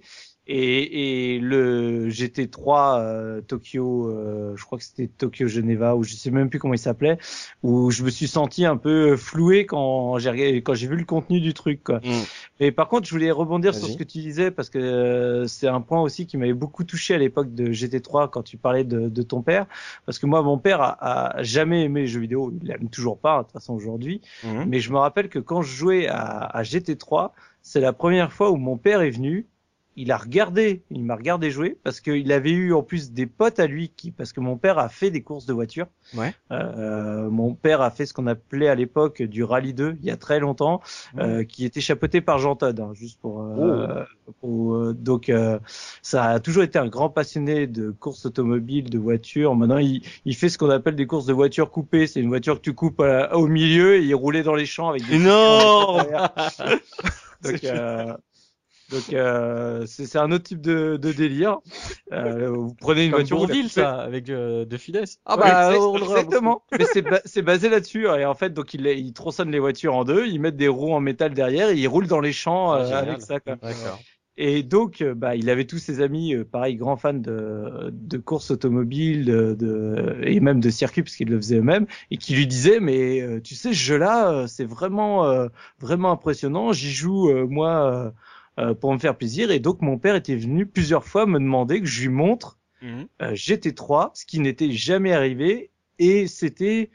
et, 0.53 1.35
et 1.35 1.39
le 1.39 2.09
GT3 2.09 2.99
euh, 2.99 3.41
Tokyo, 3.41 4.09
euh, 4.09 4.53
je 4.57 4.65
crois 4.65 4.77
que 4.77 4.83
c'était 4.83 5.07
Tokyo 5.07 5.47
Geneva 5.47 5.95
ou 5.95 6.03
je 6.03 6.13
sais 6.13 6.29
même 6.29 6.49
plus 6.49 6.59
comment 6.59 6.73
il 6.73 6.79
s'appelait, 6.79 7.17
où 7.63 7.89
je 7.89 8.03
me 8.03 8.09
suis 8.09 8.27
senti 8.27 8.65
un 8.65 8.75
peu 8.75 9.15
floué 9.15 9.65
quand 9.65 10.17
j'ai 10.19 10.61
quand 10.61 10.73
j'ai 10.73 10.87
vu 10.87 10.97
le 10.97 11.05
contenu 11.05 11.39
du 11.39 11.53
truc. 11.53 11.85
Quoi. 11.85 11.99
Mm. 11.99 12.23
Et 12.59 12.71
par 12.73 12.89
contre, 12.89 13.07
je 13.07 13.11
voulais 13.11 13.31
rebondir 13.31 13.73
sur 13.73 13.87
ce 13.87 13.95
que 13.95 14.03
tu 14.03 14.17
disais 14.19 14.51
parce 14.51 14.69
que 14.69 14.77
euh, 14.77 15.47
c'est 15.47 15.67
un 15.67 15.79
point 15.79 16.01
aussi 16.01 16.27
qui 16.27 16.35
m'avait 16.35 16.53
beaucoup 16.53 16.83
touché 16.83 17.15
à 17.15 17.17
l'époque 17.17 17.53
de 17.55 17.71
GT3 17.71 18.29
quand 18.29 18.43
tu 18.43 18.57
parlais 18.57 18.83
de, 18.83 19.07
de, 19.07 19.21
ton 19.21 19.41
père, 19.41 19.67
parce 20.05 20.19
que 20.19 20.25
moi 20.25 20.41
mon 20.41 20.57
père 20.57 20.81
a, 20.81 21.37
a 21.37 21.43
jamais 21.43 21.85
aimé 21.85 22.01
les 22.01 22.07
jeux 22.07 22.19
vidéo, 22.19 22.51
il 22.61 22.67
l'aime 22.67 22.89
toujours 22.89 23.17
pas 23.17 23.37
de 23.37 23.43
toute 23.43 23.53
façon 23.53 23.73
aujourd'hui, 23.73 24.21
mm. 24.43 24.65
mais 24.67 24.81
je 24.81 24.91
me 24.91 24.97
rappelle 24.97 25.29
que 25.29 25.39
quand 25.39 25.61
je 25.61 25.73
jouais 25.73 26.07
à, 26.07 26.17
à 26.17 26.63
GT3 26.63 27.31
c'est 27.61 27.79
la 27.79 27.93
première 27.93 28.33
fois 28.33 28.51
où 28.51 28.57
mon 28.57 28.77
père 28.77 29.01
est 29.01 29.11
venu 29.11 29.45
il 29.97 30.11
a 30.11 30.17
regardé, 30.17 30.83
il 30.89 31.03
m'a 31.03 31.15
regardé 31.15 31.51
jouer 31.51 31.77
parce 31.83 31.99
qu'il 31.99 32.31
avait 32.31 32.51
eu 32.51 32.73
en 32.73 32.81
plus 32.81 33.11
des 33.11 33.25
potes 33.25 33.59
à 33.59 33.67
lui 33.67 33.89
qui, 33.89 34.11
parce 34.11 34.31
que 34.31 34.39
mon 34.39 34.57
père 34.57 34.79
a 34.79 34.87
fait 34.87 35.11
des 35.11 35.21
courses 35.21 35.45
de 35.45 35.53
voiture. 35.53 35.87
Ouais. 36.15 36.33
Euh, 36.51 37.29
mon 37.29 37.53
père 37.53 37.81
a 37.81 37.91
fait 37.91 38.05
ce 38.05 38.13
qu'on 38.13 38.27
appelait 38.27 38.69
à 38.69 38.75
l'époque 38.75 39.21
du 39.21 39.43
rallye 39.43 39.73
2 39.73 39.97
il 39.99 40.05
y 40.05 40.11
a 40.11 40.17
très 40.17 40.39
longtemps, 40.39 40.81
euh, 41.17 41.43
qui 41.43 41.65
était 41.65 41.81
chapeauté 41.81 42.21
par 42.21 42.37
Jean 42.37 42.55
Todd, 42.55 42.79
hein, 42.79 42.91
juste 42.93 43.19
pour. 43.19 43.41
Euh, 43.41 44.05
oh. 44.41 44.75
euh 44.75 44.93
donc 44.93 45.29
euh, 45.29 45.59
ça 46.01 46.25
a 46.25 46.39
toujours 46.39 46.63
été 46.63 46.79
un 46.79 46.87
grand 46.87 47.09
passionné 47.09 47.67
de 47.67 47.91
courses 47.91 48.25
automobiles, 48.25 48.89
de 48.89 48.97
voitures. 48.97 49.55
Maintenant 49.55 49.77
il, 49.77 50.03
il 50.25 50.35
fait 50.35 50.49
ce 50.49 50.57
qu'on 50.57 50.69
appelle 50.69 50.95
des 50.95 51.07
courses 51.07 51.25
de 51.25 51.33
voitures 51.33 51.69
coupées. 51.69 52.07
C'est 52.07 52.21
une 52.21 52.29
voiture 52.29 52.55
que 52.55 52.61
tu 52.61 52.73
coupes 52.73 53.03
au 53.33 53.47
milieu 53.47 53.97
et 53.97 54.03
il 54.03 54.15
roulait 54.15 54.43
dans 54.43 54.55
les 54.55 54.65
champs 54.65 54.89
avec 54.89 55.07
des. 55.07 55.19
Non. 55.19 55.97
donc 57.43 57.65
donc 58.91 59.13
euh, 59.13 59.85
c'est 59.85 60.17
un 60.17 60.31
autre 60.31 60.43
type 60.43 60.61
de, 60.61 60.97
de 60.97 61.11
délire. 61.11 61.59
Euh, 62.11 62.49
vous 62.49 62.75
prenez 62.79 63.05
une 63.05 63.11
voiture 63.11 63.45
ville 63.45 63.69
ça 63.69 63.91
avec 64.01 64.29
euh, 64.29 64.65
de 64.65 64.77
finesse. 64.77 65.19
Ah 65.25 65.37
bah 65.37 65.73
exactement. 65.97 66.63
Mais 66.77 66.85
c'est 67.25 67.41
basé 67.41 67.69
là-dessus 67.69 68.05
et 68.05 68.25
en 68.25 68.35
fait 68.35 68.53
donc 68.53 68.73
il 68.73 68.85
il 68.85 69.13
tronçonne 69.13 69.51
les 69.51 69.59
voitures 69.59 69.95
en 69.95 70.03
deux, 70.03 70.27
ils 70.27 70.39
mettent 70.39 70.57
des 70.57 70.67
roues 70.67 70.93
en 70.93 70.99
métal 70.99 71.33
derrière 71.33 71.69
et 71.69 71.75
ils 71.75 71.87
roulent 71.87 72.07
dans 72.07 72.19
les 72.19 72.33
champs 72.33 72.71
ah, 72.71 72.79
euh, 72.79 73.01
avec 73.01 73.21
ça. 73.21 73.39
Quoi. 73.39 73.57
Et 74.37 74.63
donc, 74.63 75.01
euh, 75.01 75.13
bah, 75.13 75.35
il 75.35 75.49
avait 75.49 75.65
tous 75.65 75.77
ses 75.77 76.01
amis, 76.01 76.33
euh, 76.33 76.45
pareil, 76.45 76.75
grands 76.75 76.95
fans 76.95 77.13
de, 77.13 77.89
de 77.91 78.17
courses 78.17 78.49
automobiles, 78.49 79.25
de, 79.25 79.53
de, 79.53 80.19
et 80.23 80.39
même 80.39 80.61
de 80.61 80.69
circuits, 80.69 81.03
parce 81.03 81.15
qu'ils 81.15 81.29
le 81.29 81.37
faisaient 81.37 81.57
eux-mêmes, 81.57 81.85
et 82.09 82.17
qui 82.17 82.33
lui 82.33 82.47
disaient, 82.47 82.79
mais 82.79 83.41
tu 83.43 83.55
sais, 83.55 83.69
ce 83.69 83.73
jeu-là, 83.73 84.47
c'est 84.47 84.65
vraiment, 84.65 85.47
vraiment 85.79 86.11
impressionnant. 86.11 86.71
J'y 86.71 86.91
joue 86.91 87.29
moi 87.47 88.13
euh, 88.61 88.73
pour 88.73 88.93
me 88.93 88.99
faire 88.99 89.17
plaisir. 89.17 89.51
Et 89.51 89.59
donc 89.59 89.81
mon 89.81 89.97
père 89.97 90.15
était 90.15 90.35
venu 90.35 90.65
plusieurs 90.65 91.03
fois 91.03 91.25
me 91.25 91.39
demander 91.39 91.81
que 91.81 91.87
je 91.87 92.01
lui 92.01 92.09
montre 92.09 92.59
mhm. 92.81 93.07
euh, 93.21 93.33
GT3, 93.33 94.11
ce 94.13 94.25
qui 94.25 94.39
n'était 94.39 94.71
jamais 94.71 95.13
arrivé. 95.13 95.71
Et 95.99 96.27
c'était 96.27 96.91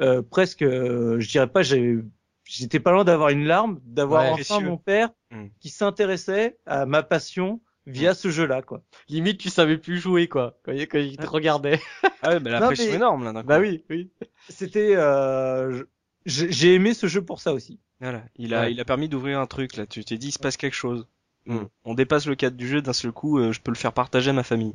euh, 0.00 0.22
presque, 0.22 0.62
je 0.64 1.28
dirais 1.28 1.48
pas, 1.48 1.62
j'étais 1.62 2.80
pas 2.80 2.92
loin 2.92 3.04
d'avoir 3.04 3.30
une 3.30 3.44
larme, 3.44 3.80
d'avoir 3.84 4.32
enfin 4.32 4.60
mon 4.60 4.76
père 4.76 5.10
mhm. 5.30 5.50
qui 5.60 5.70
s'intéressait 5.70 6.56
à 6.66 6.86
ma 6.86 7.02
passion 7.02 7.60
via 7.88 8.14
ce 8.14 8.30
jeu-là, 8.30 8.62
quoi. 8.62 8.82
Limite, 9.08 9.38
tu 9.38 9.48
savais 9.48 9.78
plus 9.78 9.98
jouer, 9.98 10.28
quoi, 10.28 10.58
quand, 10.62 10.72
il 10.72 11.16
te 11.16 11.26
regardait. 11.26 11.80
ah 12.22 12.30
ouais, 12.30 12.40
mais 12.40 12.50
la 12.50 12.60
pression 12.60 12.92
énorme, 12.92 13.24
là, 13.24 13.42
Bah 13.42 13.58
oui, 13.58 13.84
oui. 13.90 14.10
C'était, 14.48 14.94
euh, 14.94 15.84
j'ai 16.26 16.74
aimé 16.74 16.94
ce 16.94 17.06
jeu 17.06 17.22
pour 17.22 17.40
ça 17.40 17.52
aussi. 17.52 17.78
Voilà, 18.00 18.22
il 18.36 18.54
a, 18.54 18.70
il 18.70 18.80
a 18.80 18.84
permis 18.84 19.08
d'ouvrir 19.08 19.40
un 19.40 19.46
truc 19.46 19.76
là. 19.76 19.86
Tu 19.86 20.04
t'es 20.04 20.18
dit, 20.18 20.28
il 20.28 20.32
se 20.32 20.38
passe 20.38 20.56
quelque 20.56 20.76
chose. 20.76 21.06
Hmm. 21.46 21.64
On 21.84 21.94
dépasse 21.94 22.26
le 22.26 22.34
cadre 22.34 22.56
du 22.56 22.68
jeu 22.68 22.82
d'un 22.82 22.92
seul 22.92 23.10
coup. 23.10 23.38
Euh, 23.38 23.52
je 23.52 23.60
peux 23.60 23.70
le 23.70 23.76
faire 23.76 23.92
partager 23.92 24.30
à 24.30 24.34
ma 24.34 24.42
famille. 24.42 24.74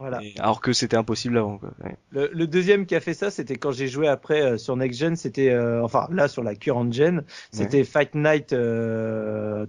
Voilà. 0.00 0.20
alors 0.38 0.60
que 0.60 0.72
c'était 0.72 0.96
impossible 0.96 1.38
avant. 1.38 1.58
Quoi. 1.58 1.72
Le, 2.10 2.46
deuxième 2.46 2.86
qui 2.86 2.94
a 2.94 3.00
fait 3.00 3.14
ça, 3.14 3.32
c'était 3.32 3.56
quand 3.56 3.72
j'ai 3.72 3.88
joué 3.88 4.06
après 4.06 4.42
euh, 4.42 4.56
sur 4.56 4.76
Next 4.76 5.00
Gen. 5.00 5.16
C'était, 5.16 5.50
euh, 5.50 5.82
enfin 5.82 6.06
là 6.12 6.28
sur 6.28 6.44
la 6.44 6.54
current 6.54 6.92
gen, 6.92 7.24
c'était 7.50 7.82
Fight 7.82 8.14
Night 8.14 8.54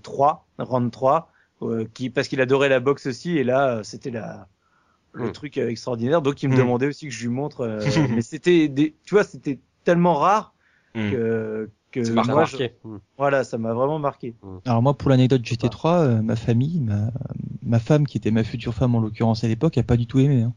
3, 0.03 0.47
Round 0.59 0.91
3, 0.91 1.31
qui 1.95 2.11
parce 2.11 2.27
qu'il 2.27 2.41
adorait 2.41 2.69
la 2.69 2.79
boxe 2.79 3.07
aussi. 3.07 3.39
Et 3.39 3.43
là, 3.43 3.81
c'était 3.83 4.11
la 4.11 4.47
le 5.13 5.29
hmm. 5.29 5.31
truc 5.31 5.57
extraordinaire. 5.57 6.21
Donc 6.21 6.43
il 6.43 6.49
me 6.49 6.53
hmm. 6.53 6.57
demandait 6.59 6.87
aussi 6.87 7.07
que 7.07 7.13
je 7.13 7.21
lui 7.21 7.33
montre. 7.33 7.79
mais 8.11 8.21
c'était, 8.21 8.67
des, 8.67 8.93
tu 9.05 9.15
vois, 9.15 9.23
c'était 9.23 9.57
tellement 9.83 10.13
rare 10.13 10.53
que 10.93 11.69
que 11.91 12.11
moi, 12.11 12.45
hmm. 12.83 12.97
voilà, 13.17 13.43
ça 13.43 13.57
m'a 13.57 13.73
vraiment 13.73 13.99
marqué. 13.99 14.35
Hmm. 14.41 14.57
Alors 14.65 14.81
moi, 14.81 14.97
pour 14.97 15.09
l'anecdote 15.09 15.41
GT3, 15.41 15.99
euh, 15.99 16.21
ma 16.21 16.35
famille, 16.35 16.79
ma, 16.79 17.11
ma 17.63 17.79
femme 17.79 18.07
qui 18.07 18.17
était 18.17 18.31
ma 18.31 18.43
future 18.43 18.73
femme 18.73 18.95
en 18.95 18.99
l'occurrence 18.99 19.43
à 19.43 19.47
l'époque, 19.47 19.77
a 19.77 19.83
pas 19.83 19.97
du 19.97 20.07
tout 20.07 20.19
aimé. 20.19 20.41
Hein. 20.43 20.53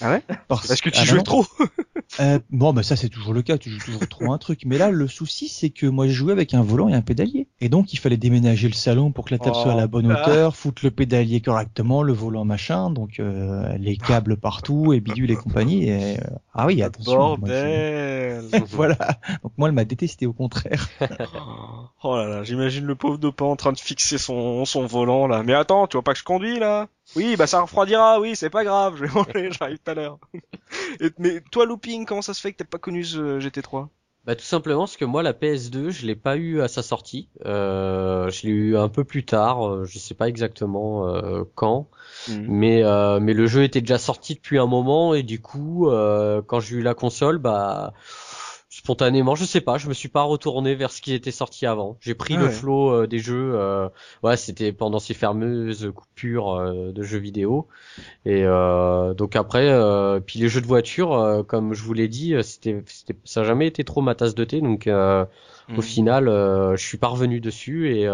Ah 0.00 0.10
ouais? 0.10 0.22
Parce, 0.48 0.80
que 0.80 0.90
tu 0.90 0.98
ah 1.00 1.04
jouais 1.04 1.22
trop. 1.22 1.46
euh, 2.20 2.38
bon, 2.50 2.72
bah 2.72 2.82
ça 2.82 2.96
c'est 2.96 3.08
toujours 3.08 3.32
le 3.32 3.42
cas, 3.42 3.56
tu 3.56 3.70
joues 3.70 3.78
toujours 3.78 4.06
trop 4.08 4.32
un 4.32 4.38
truc. 4.38 4.62
Mais 4.66 4.76
là, 4.76 4.90
le 4.90 5.08
souci 5.08 5.48
c'est 5.48 5.70
que 5.70 5.86
moi 5.86 6.06
je 6.06 6.12
jouais 6.12 6.32
avec 6.32 6.52
un 6.54 6.62
volant 6.62 6.88
et 6.88 6.94
un 6.94 7.00
pédalier, 7.00 7.48
et 7.60 7.68
donc 7.68 7.92
il 7.92 7.98
fallait 7.98 8.16
déménager 8.16 8.68
le 8.68 8.74
salon 8.74 9.10
pour 9.10 9.24
que 9.24 9.32
la 9.32 9.38
table 9.38 9.56
soit 9.56 9.72
à 9.72 9.76
la 9.76 9.86
bonne 9.86 10.10
oh. 10.10 10.14
hauteur, 10.14 10.56
foutre 10.56 10.84
le 10.84 10.90
pédalier 10.90 11.40
correctement, 11.40 12.02
le 12.02 12.12
volant 12.12 12.44
machin, 12.44 12.90
donc 12.90 13.20
euh, 13.20 13.76
les 13.78 13.96
câbles 13.96 14.36
partout 14.36 14.92
et 14.92 15.00
bidule 15.00 15.30
et 15.30 15.36
compagnie. 15.36 15.88
Et, 15.88 16.18
ah 16.52 16.66
oui, 16.66 16.82
attention. 16.82 17.16
Bordel. 17.16 18.44
voilà. 18.70 18.98
Donc 19.42 19.52
moi 19.56 19.68
elle 19.68 19.74
m'a 19.74 19.84
détesté 19.84 20.26
au 20.26 20.32
contraire. 20.32 20.75
oh 22.02 22.16
là 22.16 22.26
là, 22.26 22.42
j'imagine 22.42 22.84
le 22.86 22.94
pauvre 22.94 23.18
dopant 23.18 23.50
en 23.50 23.56
train 23.56 23.72
de 23.72 23.78
fixer 23.78 24.18
son 24.18 24.64
son 24.64 24.86
volant 24.86 25.26
là. 25.26 25.42
Mais 25.42 25.54
attends, 25.54 25.86
tu 25.86 25.96
vois 25.96 26.02
pas 26.02 26.12
que 26.12 26.18
je 26.18 26.24
conduis 26.24 26.58
là? 26.58 26.88
Oui, 27.14 27.36
bah 27.36 27.46
ça 27.46 27.60
refroidira, 27.60 28.20
oui, 28.20 28.36
c'est 28.36 28.50
pas 28.50 28.64
grave, 28.64 28.96
je 28.96 29.04
vais 29.04 29.12
manger, 29.12 29.50
j'arrive 29.58 29.78
tout 29.78 29.90
à 29.90 29.94
l'heure. 29.94 30.18
mais 31.18 31.40
toi, 31.50 31.66
Looping, 31.66 32.04
comment 32.04 32.22
ça 32.22 32.34
se 32.34 32.40
fait 32.40 32.52
que 32.52 32.58
t'as 32.58 32.64
pas 32.64 32.78
connu 32.78 33.04
ce 33.04 33.38
GT3 33.38 33.88
bah 34.26 34.34
tout 34.34 34.44
simplement 34.44 34.80
parce 34.80 34.96
que 34.96 35.04
moi 35.04 35.22
la 35.22 35.32
PS2 35.32 35.90
je 35.90 36.04
l'ai 36.04 36.16
pas 36.16 36.36
eu 36.36 36.60
à 36.60 36.66
sa 36.66 36.82
sortie, 36.82 37.28
euh, 37.44 38.28
je 38.28 38.42
l'ai 38.42 38.52
eu 38.52 38.76
un 38.76 38.88
peu 38.88 39.04
plus 39.04 39.24
tard, 39.24 39.68
euh, 39.68 39.84
je 39.84 40.00
sais 40.00 40.14
pas 40.14 40.28
exactement 40.28 41.06
euh, 41.06 41.44
quand, 41.54 41.88
mhm. 42.28 42.46
mais 42.48 42.82
euh, 42.82 43.20
mais 43.20 43.34
le 43.34 43.46
jeu 43.46 43.62
était 43.62 43.80
déjà 43.80 43.98
sorti 43.98 44.34
depuis 44.34 44.58
un 44.58 44.66
moment 44.66 45.14
et 45.14 45.22
du 45.22 45.40
coup 45.40 45.88
euh, 45.88 46.42
quand 46.44 46.58
j'ai 46.58 46.74
eu 46.74 46.82
la 46.82 46.94
console 46.94 47.38
bah 47.38 47.92
spontanément, 48.86 49.34
je 49.34 49.44
sais 49.44 49.60
pas, 49.60 49.78
je 49.78 49.88
me 49.88 49.94
suis 49.94 50.08
pas 50.08 50.22
retourné 50.22 50.76
vers 50.76 50.92
ce 50.92 51.02
qui 51.02 51.12
était 51.12 51.32
sorti 51.32 51.66
avant. 51.66 51.96
J'ai 52.00 52.14
pris 52.14 52.34
ah 52.36 52.42
le 52.42 52.48
flow 52.48 52.92
euh, 52.92 53.06
des 53.08 53.18
jeux. 53.18 53.54
Euh, 53.56 53.88
ouais, 54.22 54.36
c'était 54.36 54.70
pendant 54.70 55.00
ces 55.00 55.12
fameuses 55.12 55.90
coupures 55.92 56.54
euh, 56.54 56.92
de 56.92 57.02
jeux 57.02 57.18
vidéo. 57.18 57.66
Et 58.24 58.44
donc 58.44 59.34
après, 59.34 59.68
puis 60.24 60.38
les 60.38 60.48
jeux 60.48 60.60
de 60.60 60.66
voiture, 60.66 61.44
comme 61.48 61.74
je 61.74 61.82
vous 61.82 61.94
l'ai 61.94 62.08
dit, 62.08 62.34
c'était, 62.42 62.84
ça 63.24 63.40
a 63.40 63.44
jamais 63.44 63.66
été 63.66 63.82
trop 63.82 64.02
ma 64.02 64.14
tasse 64.14 64.34
de 64.34 64.44
thé. 64.44 64.60
Donc 64.60 64.86
au 64.86 65.72
mhm. 65.72 65.82
final, 65.82 66.26
je 66.26 66.86
suis 66.86 66.98
parvenu 66.98 67.40
dessus 67.40 67.90
et 67.90 68.08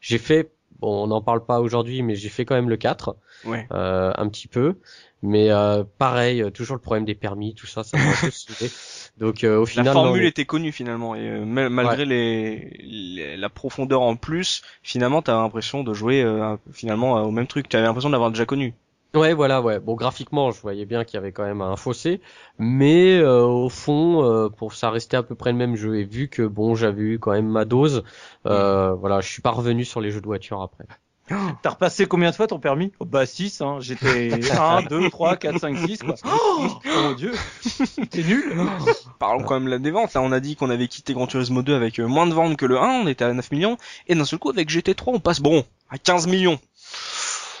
j'ai 0.00 0.18
fait. 0.18 0.52
Bon, 0.78 1.04
on 1.04 1.06
n'en 1.08 1.20
parle 1.20 1.44
pas 1.44 1.60
aujourd'hui, 1.60 2.02
mais 2.02 2.14
j'ai 2.14 2.28
fait 2.28 2.44
quand 2.44 2.54
même 2.54 2.70
le 2.70 2.76
4, 2.76 3.16
ouais. 3.44 3.66
un 3.70 4.28
petit 4.28 4.48
peu. 4.48 4.76
Mais 5.22 5.50
pareil, 5.98 6.50
toujours 6.52 6.76
le 6.76 6.80
problème 6.80 7.04
des 7.04 7.14
permis, 7.14 7.54
tout 7.54 7.66
ça, 7.66 7.84
ça 7.84 7.98
m'a 7.98 8.04
un 8.04 8.14
peu 8.20 8.30
Donc 9.20 9.44
euh, 9.44 9.58
au 9.58 9.66
final, 9.66 9.84
la 9.84 9.92
formule 9.92 10.24
était 10.24 10.46
connue 10.46 10.72
finalement 10.72 11.14
et 11.14 11.28
euh, 11.28 11.44
malgré 11.44 12.06
les, 12.06 13.36
la 13.36 13.48
profondeur 13.50 14.00
en 14.00 14.16
plus, 14.16 14.62
finalement, 14.82 15.20
t'as 15.20 15.34
l'impression 15.34 15.84
de 15.84 15.92
jouer 15.92 16.22
euh, 16.22 16.56
finalement 16.72 17.22
au 17.22 17.30
même 17.30 17.46
truc. 17.46 17.68
T'avais 17.68 17.84
l'impression 17.84 18.10
d'avoir 18.10 18.30
déjà 18.30 18.46
connu. 18.46 18.74
Ouais, 19.14 19.34
voilà, 19.34 19.60
ouais. 19.60 19.80
Bon, 19.80 19.94
graphiquement, 19.94 20.52
je 20.52 20.60
voyais 20.60 20.84
bien 20.84 21.04
qu'il 21.04 21.14
y 21.14 21.18
avait 21.18 21.32
quand 21.32 21.44
même 21.44 21.62
un 21.62 21.74
fossé, 21.76 22.20
mais 22.58 23.18
euh, 23.18 23.42
au 23.42 23.68
fond, 23.68 24.24
euh, 24.24 24.48
pour 24.48 24.72
ça 24.72 24.90
restait 24.90 25.16
à 25.16 25.24
peu 25.24 25.34
près 25.34 25.50
le 25.50 25.58
même 25.58 25.74
jeu. 25.74 25.98
Et 25.98 26.04
vu 26.04 26.28
que 26.28 26.42
bon, 26.42 26.76
j'avais 26.76 27.02
eu 27.02 27.18
quand 27.18 27.32
même 27.32 27.48
ma 27.48 27.64
dose, 27.64 28.04
euh, 28.46 28.92
voilà, 28.94 29.20
je 29.20 29.28
suis 29.28 29.42
pas 29.42 29.50
revenu 29.50 29.84
sur 29.84 30.00
les 30.00 30.12
jeux 30.12 30.20
de 30.20 30.26
voiture 30.26 30.62
après. 30.62 30.84
T'as 31.62 31.70
repassé 31.70 32.06
combien 32.06 32.30
de 32.30 32.36
fois 32.36 32.46
ton 32.46 32.60
permis? 32.60 32.92
Oh, 33.00 33.04
Bah 33.04 33.26
6, 33.26 33.60
hein. 33.62 33.78
j'étais 33.80 34.30
1, 34.52 34.82
2, 34.82 35.10
3, 35.10 35.36
4, 35.36 35.58
5, 35.58 35.76
6 35.76 35.98
quoi. 35.98 36.14
Oh, 36.24 36.68
mon 37.02 37.12
dieu, 37.12 37.32
t'es 38.10 38.22
nul 38.22 38.56
Parlons 39.18 39.42
quand 39.42 39.54
même 39.54 39.68
là 39.68 39.78
des 39.78 39.90
ventes, 39.90 40.14
là 40.14 40.22
on 40.22 40.32
a 40.32 40.40
dit 40.40 40.54
qu'on 40.56 40.70
avait 40.70 40.88
quitté 40.88 41.14
Gran 41.14 41.26
Turismo 41.26 41.62
2 41.62 41.74
avec 41.74 41.98
moins 41.98 42.26
de 42.26 42.34
ventes 42.34 42.56
que 42.56 42.66
le 42.66 42.78
1, 42.78 43.02
on 43.04 43.06
était 43.06 43.24
à 43.24 43.32
9 43.32 43.50
millions, 43.52 43.76
et 44.06 44.14
d'un 44.14 44.24
seul 44.24 44.38
coup 44.38 44.50
avec 44.50 44.70
GT3 44.70 45.02
on 45.06 45.20
passe 45.20 45.40
bon, 45.40 45.64
à 45.88 45.98
15 45.98 46.26
millions. 46.26 46.58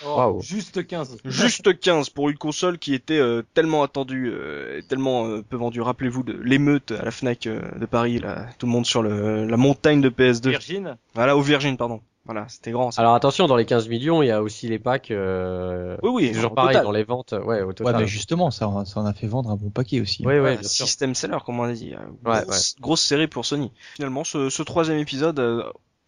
Oh, 0.06 0.38
Juste 0.40 0.86
15. 0.86 1.18
Juste 1.24 1.78
15 1.78 2.10
pour 2.10 2.30
une 2.30 2.38
console 2.38 2.78
qui 2.78 2.94
était 2.94 3.18
euh, 3.18 3.42
tellement 3.54 3.82
attendue, 3.82 4.30
euh, 4.32 4.80
tellement 4.88 5.26
euh, 5.26 5.42
peu 5.42 5.56
vendue. 5.56 5.80
Rappelez-vous 5.80 6.22
de 6.22 6.32
l'émeute 6.32 6.92
à 6.92 7.04
la 7.04 7.10
Fnac 7.10 7.46
de 7.46 7.86
Paris, 7.86 8.18
là, 8.18 8.46
tout 8.58 8.66
le 8.66 8.72
monde 8.72 8.86
sur 8.86 9.02
le, 9.02 9.46
la 9.46 9.56
montagne 9.56 10.00
de 10.00 10.08
PS2. 10.08 10.50
Virgin. 10.50 10.96
Voilà, 11.14 11.36
au 11.36 11.42
Virgin, 11.42 11.76
pardon. 11.76 12.00
Voilà, 12.26 12.46
c'était 12.48 12.70
grand. 12.70 12.96
Alors 12.98 13.14
attention, 13.14 13.46
dans 13.46 13.56
les 13.56 13.64
15 13.64 13.88
millions, 13.88 14.22
il 14.22 14.26
y 14.26 14.30
a 14.30 14.42
aussi 14.42 14.68
les 14.68 14.78
packs. 14.78 15.10
oui, 15.10 16.10
oui, 16.10 16.32
toujours 16.32 16.54
pareil 16.54 16.80
dans 16.82 16.92
les 16.92 17.02
ventes. 17.04 17.34
Ouais, 17.44 17.62
au 17.62 17.72
total. 17.72 17.94
Ouais, 17.94 18.00
mais 18.02 18.06
justement, 18.06 18.50
ça, 18.50 18.70
ça 18.84 19.00
en 19.00 19.06
a 19.06 19.12
fait 19.12 19.26
vendre 19.26 19.50
un 19.50 19.56
bon 19.56 19.70
paquet 19.70 20.00
aussi. 20.00 20.24
Oui, 20.26 20.38
oui, 20.38 20.58
System 20.62 21.14
seller, 21.14 21.38
comme 21.44 21.58
on 21.58 21.64
a 21.64 21.72
dit. 21.72 21.94
Ouais, 22.24 22.42
grosse, 22.44 22.76
grosse 22.80 23.02
série 23.02 23.26
pour 23.26 23.46
Sony. 23.46 23.72
Finalement, 23.94 24.24
ce, 24.24 24.50
ce 24.50 24.62
troisième 24.62 24.98
épisode 24.98 25.40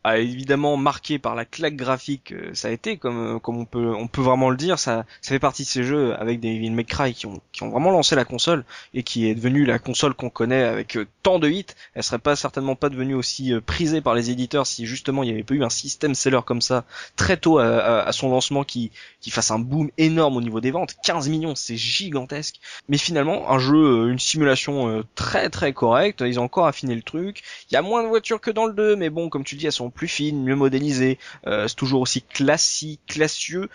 a 0.05 0.19
évidemment 0.19 0.77
marqué 0.77 1.19
par 1.19 1.35
la 1.35 1.45
claque 1.45 1.77
graphique 1.77 2.33
euh, 2.33 2.51
ça 2.55 2.69
a 2.69 2.71
été 2.73 2.97
comme 2.97 3.37
euh, 3.37 3.39
comme 3.39 3.57
on 3.57 3.65
peut 3.65 3.95
on 3.95 4.09
peut 4.09 4.21
vraiment 4.21 4.51
le 4.51 4.57
dire 4.57 4.79
ça 4.79 5.05
ça 5.21 5.29
fait 5.29 5.39
partie 5.39 5.63
de 5.63 5.69
ces 5.69 5.85
jeux 5.85 6.15
avec 6.19 6.41
des 6.41 6.55
Devil 6.55 6.71
May 6.71 6.85
qui 6.85 7.27
ont 7.27 7.41
qui 7.53 7.63
ont 7.63 7.71
vraiment 7.71 7.91
lancé 7.91 8.17
la 8.17 8.25
console 8.25 8.65
et 8.95 9.05
qui 9.05 9.29
est 9.29 9.35
devenue 9.35 9.65
la 9.65 9.79
console 9.79 10.15
qu'on 10.15 10.31
connaît 10.31 10.65
avec 10.65 10.97
euh, 10.97 11.07
tant 11.23 11.39
de 11.39 11.49
hits. 11.49 11.67
Elle 11.95 12.03
serait 12.03 12.19
pas 12.19 12.35
certainement 12.35 12.75
pas 12.75 12.89
devenue 12.89 13.15
aussi 13.15 13.53
prisée 13.65 14.01
par 14.01 14.15
les 14.15 14.31
éditeurs 14.31 14.67
si 14.67 14.87
justement 14.87 15.23
il 15.23 15.31
y 15.31 15.33
avait 15.33 15.45
pas 15.45 15.55
eu 15.55 15.63
un 15.63 15.71
système 15.71 16.15
seller 16.15 16.41
comme 16.45 16.61
ça 16.61 16.85
très 17.17 17.37
tôt 17.37 17.59
à, 17.59 18.03
à, 18.03 18.13
son 18.13 18.31
lancement 18.31 18.65
qui 18.65 18.91
qui 19.21 19.31
fasse 19.31 19.51
un 19.51 19.59
boom 19.59 19.91
énorme 19.99 20.37
au 20.37 20.41
niveau 20.41 20.61
des 20.61 20.73
ventes. 20.73 20.97
15 21.05 21.29
millions 21.29 21.55
c'est 21.55 21.77
gigantesque. 21.77 22.57
Mais 22.89 22.99
finalement 22.99 23.51
un 23.51 23.59
jeu 23.59 24.11
une 24.11 24.19
simulation 24.19 25.05
très 25.15 25.49
très 25.49 25.73
correcte. 25.73 26.23
Ils 26.27 26.41
ont 26.41 26.45
encore 26.45 26.67
affiné 26.67 26.95
le 26.95 27.03
truc. 27.03 27.43
Il 27.71 27.75
y 27.75 27.77
a 27.77 27.83
moins 27.83 28.03
de 28.03 28.09
voitures 28.09 28.41
que 28.41 28.51
dans 28.51 28.67
le 28.67 28.73
2 28.73 28.97
mais 28.97 29.11
bon 29.11 29.29
comme 29.29 29.45
tu 29.45 29.55
dis 29.55 29.67
elles 29.67 29.73
sont 29.73 29.92
plus 29.93 30.09
fine, 30.09 30.43
mieux 30.43 30.57
modélisée, 30.57 31.19
euh, 31.47 31.69
c'est 31.69 31.77
toujours 31.77 32.01
aussi 32.01 32.23
classique, 32.23 33.01
classieux, 33.07 33.69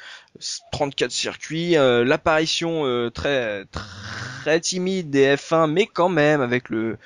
34 0.72 1.12
circuits, 1.12 1.78
euh, 1.78 2.04
l'apparition 2.04 2.86
euh, 2.86 3.10
très 3.10 3.66
très 3.66 4.60
timide 4.60 5.10
des 5.10 5.36
F1, 5.36 5.72
mais 5.72 5.86
quand 5.86 6.10
même 6.10 6.42
avec 6.42 6.70
le 6.70 6.98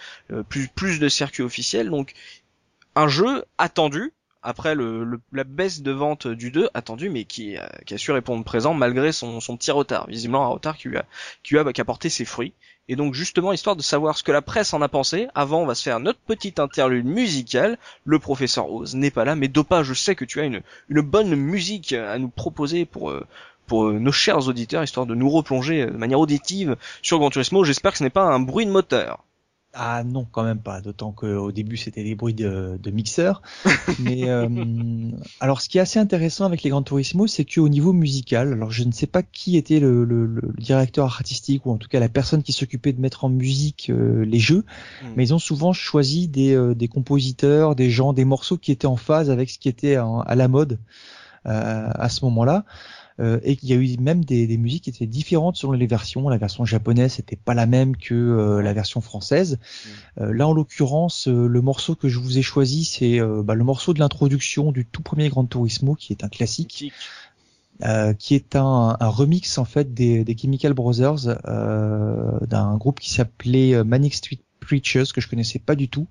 plus 0.49 0.67
plus 0.69 0.99
de 0.99 1.09
circuits 1.09 1.43
officiels, 1.43 1.89
donc 1.89 2.13
un 2.95 3.07
jeu 3.07 3.45
attendu, 3.57 4.13
après 4.43 4.75
le, 4.75 5.19
la 5.31 5.43
baisse 5.43 5.81
de 5.81 5.91
vente 5.91 6.27
du 6.27 6.51
2 6.51 6.69
attendu 6.73 7.09
mais 7.09 7.25
qui, 7.25 7.57
qui 7.85 7.93
a 7.93 7.97
su 7.97 8.11
répondre 8.11 8.43
présent 8.43 8.73
malgré 8.73 9.11
son, 9.11 9.39
son 9.39 9.55
petit 9.55 9.69
retard 9.69 10.07
visiblement 10.07 10.45
un 10.45 10.49
retard 10.49 10.77
qui 10.77 10.87
a 10.95 11.05
qui 11.43 11.57
a, 11.57 11.71
qui 11.71 11.79
a 11.79 11.85
porté 11.85 12.09
ses 12.09 12.25
fruits 12.25 12.53
et 12.91 12.97
donc 12.97 13.13
justement, 13.13 13.53
histoire 13.53 13.77
de 13.77 13.81
savoir 13.81 14.17
ce 14.17 14.23
que 14.23 14.33
la 14.33 14.41
presse 14.41 14.73
en 14.73 14.81
a 14.81 14.89
pensé, 14.89 15.29
avant 15.33 15.61
on 15.61 15.65
va 15.65 15.75
se 15.75 15.83
faire 15.83 16.01
notre 16.01 16.19
petite 16.19 16.59
interlude 16.59 17.05
musicale. 17.05 17.77
Le 18.03 18.19
professeur 18.19 18.69
Oz 18.69 18.95
n'est 18.95 19.11
pas 19.11 19.23
là, 19.23 19.33
mais 19.33 19.47
Dopa, 19.47 19.81
je 19.81 19.93
sais 19.93 20.13
que 20.13 20.25
tu 20.25 20.41
as 20.41 20.43
une, 20.43 20.61
bonne 20.89 21.33
musique 21.35 21.93
à 21.93 22.17
nous 22.17 22.27
proposer 22.27 22.83
pour, 22.83 23.11
euh, 23.11 23.25
euh, 23.71 23.97
nos 23.97 24.11
chers 24.11 24.45
auditeurs, 24.49 24.83
histoire 24.83 25.05
de 25.05 25.15
nous 25.15 25.29
replonger 25.29 25.85
de 25.85 25.91
manière 25.91 26.19
auditive 26.19 26.75
sur 27.01 27.17
Gran 27.19 27.29
Turismo. 27.29 27.63
J'espère 27.63 27.93
que 27.93 27.99
ce 27.99 28.03
n'est 28.03 28.09
pas 28.09 28.25
un 28.25 28.41
bruit 28.41 28.65
de 28.65 28.71
moteur. 28.71 29.23
Ah 29.73 30.03
non, 30.03 30.27
quand 30.29 30.43
même 30.43 30.59
pas. 30.59 30.81
D'autant 30.81 31.13
qu'au 31.13 31.51
début 31.51 31.77
c'était 31.77 32.03
des 32.03 32.13
bruits 32.13 32.33
de, 32.33 32.77
de 32.81 32.91
mixeur. 32.91 33.41
Mais 33.99 34.29
euh, 34.29 34.49
alors, 35.39 35.61
ce 35.61 35.69
qui 35.69 35.77
est 35.77 35.81
assez 35.81 35.97
intéressant 35.97 36.45
avec 36.45 36.63
les 36.63 36.69
Gran 36.69 36.81
Turismo, 36.83 37.25
c'est 37.25 37.45
qu'au 37.45 37.69
niveau 37.69 37.93
musical, 37.93 38.51
alors 38.51 38.71
je 38.71 38.83
ne 38.83 38.91
sais 38.91 39.07
pas 39.07 39.23
qui 39.23 39.55
était 39.55 39.79
le, 39.79 40.03
le, 40.03 40.25
le, 40.25 40.53
directeur 40.57 41.05
artistique 41.05 41.65
ou 41.65 41.71
en 41.71 41.77
tout 41.77 41.87
cas 41.87 42.01
la 42.01 42.09
personne 42.09 42.43
qui 42.43 42.51
s'occupait 42.51 42.91
de 42.91 42.99
mettre 42.99 43.23
en 43.23 43.29
musique 43.29 43.89
euh, 43.89 44.25
les 44.25 44.39
jeux, 44.39 44.65
hmm. 45.03 45.07
mais 45.15 45.27
ils 45.27 45.33
ont 45.33 45.39
souvent 45.39 45.71
choisi 45.71 46.27
des, 46.27 46.53
euh, 46.53 46.75
des, 46.75 46.89
compositeurs, 46.89 47.75
des 47.75 47.89
gens, 47.89 48.11
des 48.11 48.25
morceaux 48.25 48.57
qui 48.57 48.73
étaient 48.73 48.87
en 48.87 48.97
phase 48.97 49.29
avec 49.29 49.49
ce 49.49 49.57
qui 49.57 49.69
était 49.69 49.95
à 49.95 50.35
la 50.35 50.47
mode 50.47 50.79
à 51.43 52.07
ce 52.09 52.23
moment-là. 52.25 52.65
Euh, 53.21 53.39
et 53.43 53.55
qu'il 53.55 53.69
y 53.69 53.73
a 53.73 53.75
eu 53.75 53.97
même 53.99 54.25
des, 54.25 54.47
des, 54.47 54.57
musiques 54.57 54.85
qui 54.85 54.89
étaient 54.89 55.05
différentes 55.05 55.55
selon 55.55 55.73
les 55.73 55.85
versions. 55.85 56.27
La 56.27 56.37
version 56.37 56.65
japonaise 56.65 57.19
n'était 57.19 57.35
pas 57.35 57.53
la 57.53 57.67
même 57.67 57.95
que 57.95 58.15
euh, 58.15 58.61
la 58.61 58.73
version 58.73 58.99
française. 58.99 59.59
Mm. 60.17 60.21
Euh, 60.21 60.33
là, 60.33 60.47
en 60.47 60.53
l'occurrence, 60.53 61.27
le 61.27 61.61
morceau 61.61 61.95
que 61.95 62.09
je 62.09 62.17
vous 62.17 62.39
ai 62.39 62.41
choisi, 62.41 62.83
c'est 62.83 63.19
bah, 63.43 63.53
le 63.53 63.63
morceau 63.63 63.93
de 63.93 63.99
l'introduction 63.99 64.71
du 64.71 64.85
tout 64.85 65.03
premier 65.03 65.29
Gran 65.29 65.45
Turismo, 65.45 65.95
qui 65.95 66.13
est 66.13 66.23
un 66.23 66.29
classique. 66.29 66.91
Euh, 67.83 68.13
qui 68.13 68.35
est 68.35 68.55
un, 68.55 68.95
un, 68.99 69.07
remix 69.07 69.57
en 69.57 69.65
fait 69.65 69.91
des, 69.95 70.23
des 70.23 70.37
Chemical 70.37 70.73
Brothers 70.73 71.35
euh, 71.47 72.37
d'un 72.45 72.77
groupe 72.77 72.99
qui 72.99 73.09
s'appelait 73.09 73.83
Manic 73.83 74.13
Street 74.13 74.37
Preachers 74.71 75.11
que 75.13 75.19
je 75.19 75.27
connaissais 75.27 75.59
pas 75.59 75.75
du 75.75 75.89
tout, 75.89 76.07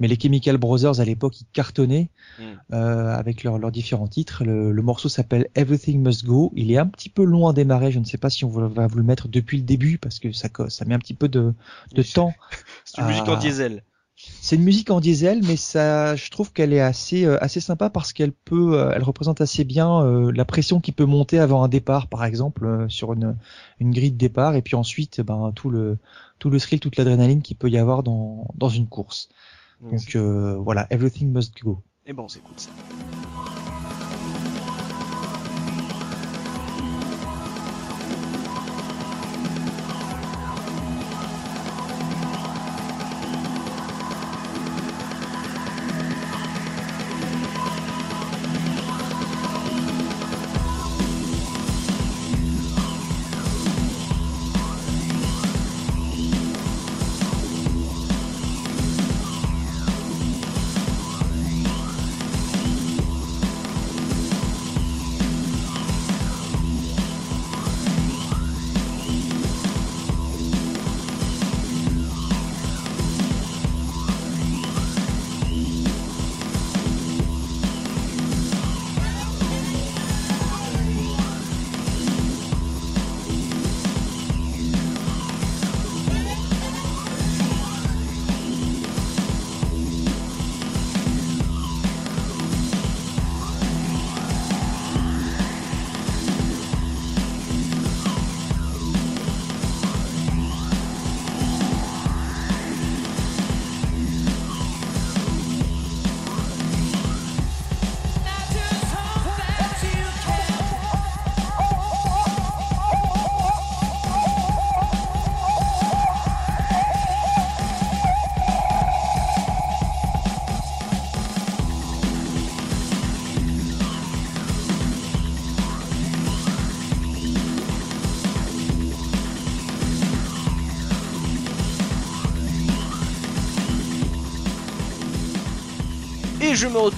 mais 0.00 0.08
les 0.08 0.18
Chemical 0.18 0.56
Brothers 0.56 1.00
à 1.00 1.04
l'époque 1.04 1.42
ils 1.42 1.46
cartonnaient 1.52 2.08
hmm. 2.38 2.42
euh, 2.72 3.14
avec 3.14 3.44
leurs 3.44 3.70
différents 3.70 4.08
titres. 4.08 4.44
Le, 4.44 4.82
morceau 4.82 5.10
s'appelle 5.10 5.48
Everything 5.54 6.02
Must 6.02 6.24
Go. 6.24 6.52
Il 6.56 6.72
est 6.72 6.78
un 6.78 6.86
petit 6.86 7.10
peu 7.10 7.24
long 7.24 7.48
à 7.48 7.52
démarrer. 7.52 7.92
Je 7.92 7.98
ne 7.98 8.04
sais 8.04 8.16
pas 8.16 8.30
si 8.30 8.46
on 8.46 8.48
va 8.48 8.86
vous 8.86 8.96
le 8.96 9.02
mettre 9.02 9.28
depuis 9.28 9.58
le 9.58 9.64
début 9.64 9.98
parce 9.98 10.18
que 10.18 10.32
ça 10.32 10.48
ça 10.68 10.84
met 10.86 10.94
un 10.94 10.98
petit 10.98 11.14
peu 11.14 11.28
de, 11.28 11.52
de 11.92 12.02
temps. 12.02 12.32
C'est 12.86 13.02
une 13.02 13.08
musique 13.08 13.28
en 13.28 13.36
diesel. 13.36 13.82
C'est 14.18 14.56
une 14.56 14.64
musique 14.64 14.90
en 14.90 15.00
diesel, 15.00 15.42
mais 15.44 15.56
ça, 15.56 16.16
je 16.16 16.28
trouve 16.30 16.52
qu'elle 16.52 16.72
est 16.72 16.80
assez 16.80 17.24
euh, 17.24 17.42
assez 17.42 17.60
sympa 17.60 17.88
parce 17.88 18.12
qu'elle 18.12 18.32
peut, 18.32 18.76
euh, 18.76 18.90
elle 18.92 19.04
représente 19.04 19.40
assez 19.40 19.62
bien 19.62 20.02
euh, 20.02 20.32
la 20.32 20.44
pression 20.44 20.80
qui 20.80 20.90
peut 20.90 21.04
monter 21.04 21.38
avant 21.38 21.62
un 21.62 21.68
départ, 21.68 22.08
par 22.08 22.24
exemple, 22.24 22.86
sur 22.88 23.12
une 23.12 23.36
une 23.78 23.92
grille 23.92 24.10
de 24.10 24.18
départ, 24.18 24.56
et 24.56 24.62
puis 24.62 24.74
ensuite, 24.74 25.20
ben 25.20 25.52
tout 25.54 25.70
le 25.70 25.98
tout 26.40 26.50
le 26.50 26.58
thrill, 26.58 26.80
toute 26.80 26.96
l'adrénaline 26.96 27.42
qu'il 27.42 27.56
peut 27.56 27.70
y 27.70 27.78
avoir 27.78 28.02
dans 28.02 28.48
dans 28.56 28.68
une 28.68 28.88
course. 28.88 29.28
Donc 29.80 30.16
voilà, 30.16 30.88
everything 30.90 31.32
must 31.32 31.62
go. 31.62 31.80
Et 32.04 32.12
bon, 32.12 32.26
c'est 32.26 32.40
cool 32.40 32.54
ça. 32.56 32.70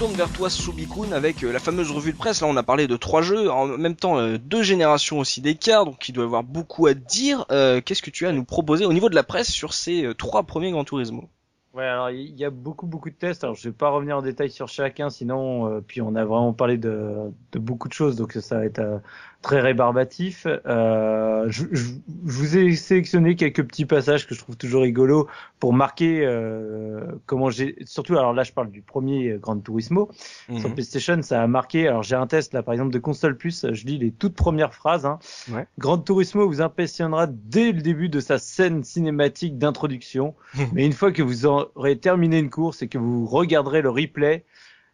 Retourne 0.01 0.17
vers 0.17 0.33
toi, 0.33 0.49
Subikun, 0.49 1.13
avec 1.13 1.45
euh, 1.45 1.53
la 1.53 1.59
fameuse 1.59 1.91
revue 1.91 2.13
de 2.13 2.17
presse. 2.17 2.41
Là, 2.41 2.47
on 2.47 2.57
a 2.57 2.63
parlé 2.63 2.87
de 2.87 2.97
trois 2.97 3.21
jeux, 3.21 3.51
en 3.51 3.67
même 3.67 3.97
temps 3.97 4.19
euh, 4.19 4.39
deux 4.39 4.63
générations 4.63 5.19
aussi 5.19 5.43
d'écart, 5.43 5.85
donc 5.85 6.09
il 6.09 6.13
doit 6.13 6.25
y 6.25 6.27
avoir 6.27 6.43
beaucoup 6.43 6.87
à 6.87 6.95
dire. 6.95 7.45
Euh, 7.51 7.83
Qu'est-ce 7.85 8.01
que 8.01 8.09
tu 8.09 8.25
as 8.25 8.31
à 8.31 8.33
nous 8.33 8.47
proposer 8.47 8.87
au 8.87 8.95
niveau 8.95 9.11
de 9.11 9.15
la 9.15 9.25
presse 9.25 9.51
sur 9.51 9.75
ces 9.75 10.07
euh, 10.07 10.15
trois 10.15 10.45
premiers 10.45 10.71
Gran 10.71 10.85
Turismo 10.85 11.29
Ouais, 11.75 11.85
alors 11.85 12.11
il 12.11 12.35
y 12.35 12.45
a 12.47 12.51
beaucoup 12.51 12.87
beaucoup 12.87 13.11
de 13.11 13.15
tests. 13.15 13.45
Alors 13.45 13.55
je 13.55 13.69
vais 13.69 13.75
pas 13.75 13.91
revenir 13.91 14.17
en 14.17 14.23
détail 14.23 14.51
sur 14.51 14.69
chacun, 14.69 15.11
sinon 15.11 15.71
euh, 15.71 15.81
puis 15.87 16.01
on 16.01 16.17
a 16.17 16.25
vraiment 16.25 16.55
parlé 16.55 16.79
de, 16.79 17.31
de 17.53 17.59
beaucoup 17.59 17.89
de 17.89 17.93
choses, 17.93 18.17
donc 18.17 18.33
ça 18.33 18.57
va 18.57 18.65
être 18.65 18.79
euh, 18.79 18.99
très 19.43 19.61
rébarbatif. 19.61 20.47
Euh, 20.67 21.47
je, 21.49 21.65
je, 21.73 21.85
je, 21.85 21.93
vous 22.17 22.57
ai 22.59 22.75
sélectionné 22.77 23.37
quelques 23.37 23.67
petits 23.67 23.87
passages 23.87 24.27
que 24.27 24.35
je 24.35 24.41
trouve 24.41 24.57
toujours 24.57 24.83
rigolos 24.83 25.29
pour 25.59 25.73
marquer 25.73 26.25
euh, 26.27 27.01
comment 27.27 27.49
j'ai. 27.51 27.77
Surtout, 27.87 28.17
alors 28.19 28.33
là 28.35 28.43
je 28.43 28.53
parle 28.53 28.71
du 28.71 28.83
premier 28.83 29.39
Gran 29.41 29.59
Turismo 29.59 30.11
Mhm. 30.49 30.59
sur 30.59 30.73
PlayStation, 30.75 31.23
ça 31.23 31.43
a 31.43 31.47
marqué. 31.47 31.89
Alors 31.89 32.03
j'ai 32.03 32.17
un 32.17 32.27
test 32.27 32.53
là 32.53 32.63
par 32.63 32.75
exemple 32.75 32.93
de 32.93 32.99
console 32.99 33.37
plus. 33.37 33.67
Je 33.73 33.87
lis 33.87 33.99
les 33.99 34.11
toutes 34.13 34.35
premières 34.35 34.75
phrases. 34.75 35.07
Hein. 35.07 35.19
Ouais. 35.51 35.67
Gran 35.79 35.99
Turismo 35.99 36.47
vous 36.47 36.61
impressionnera 36.61 37.27
dès 37.27 37.73
le 37.73 37.81
début 37.81 38.09
de 38.09 38.21
sa 38.21 38.39
scène 38.39 38.85
cinématique 38.85 39.57
d'introduction. 39.59 40.35
Mais 40.73 40.85
une 40.85 40.93
fois 40.93 41.13
que 41.13 41.23
vous 41.23 41.47
aurez 41.47 41.99
terminé 41.99 42.39
une 42.39 42.51
course 42.51 42.83
et 42.83 42.89
que 42.89 42.99
vous 42.99 43.27
regarderez 43.27 43.81
le 43.81 43.91
replay, 43.91 44.45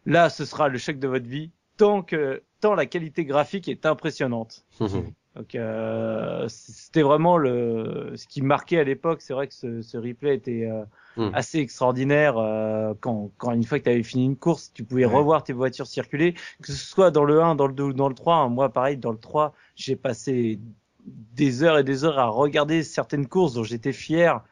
là, 0.05 0.29
ce 0.29 0.45
sera 0.45 0.69
le 0.69 0.77
choc 0.77 0.99
de 0.99 1.07
votre 1.07 1.27
vie, 1.27 1.51
tant 1.75 2.01
que 2.01 2.43
tant 2.59 2.75
la 2.75 2.85
qualité 2.85 3.25
graphique 3.25 3.67
est 3.67 3.85
impressionnante. 3.85 4.65
Donc 5.35 5.53
euh, 5.53 6.45
c'était 6.49 7.03
vraiment 7.03 7.37
le 7.37 8.13
ce 8.15 8.25
qui 8.27 8.41
marquait 8.41 8.79
à 8.79 8.83
l'époque. 8.83 9.21
C'est 9.21 9.33
vrai 9.33 9.47
que 9.47 9.53
ce, 9.53 9.81
ce 9.81 9.97
replay 9.97 10.35
était 10.35 10.67
euh, 10.69 10.83
Mm. 11.15 11.31
assez 11.33 11.57
extraordinaire. 11.59 12.37
euh, 12.37 12.93
quand, 13.01 13.31
quand 13.37 13.51
une 13.51 13.63
fois 13.63 13.79
que 13.79 13.85
tu 13.85 13.89
avais 13.89 14.03
fini 14.03 14.25
une 14.25 14.35
course, 14.37 14.71
tu 14.73 14.83
pouvais 14.83 15.05
Ouais. 15.05 15.15
revoir 15.15 15.43
tes 15.43 15.51
voitures 15.53 15.87
circuler, 15.87 16.33
que 16.61 16.71
ce 16.71 16.73
soit 16.73 17.09
dans 17.09 17.23
le 17.23 17.41
1, 17.41 17.55
dans 17.55 17.65
le 17.67 17.73
2 17.73 17.85
ou 17.85 17.93
dans 17.93 18.07
le 18.07 18.13
3. 18.13 18.35
hein. 18.35 18.49
Moi, 18.49 18.69
pareil, 18.69 18.97
dans 18.97 19.11
le 19.11 19.17
3, 19.17 19.53
j'ai 19.75 19.95
passé 19.95 20.59
des 21.05 21.63
heures 21.63 21.79
et 21.79 21.83
des 21.83 22.03
heures 22.05 22.19
à 22.19 22.27
regarder 22.27 22.83
certaines 22.83 23.27
courses 23.27 23.53
dont 23.55 23.63
j'étais 23.63 23.93
fier 23.93 24.43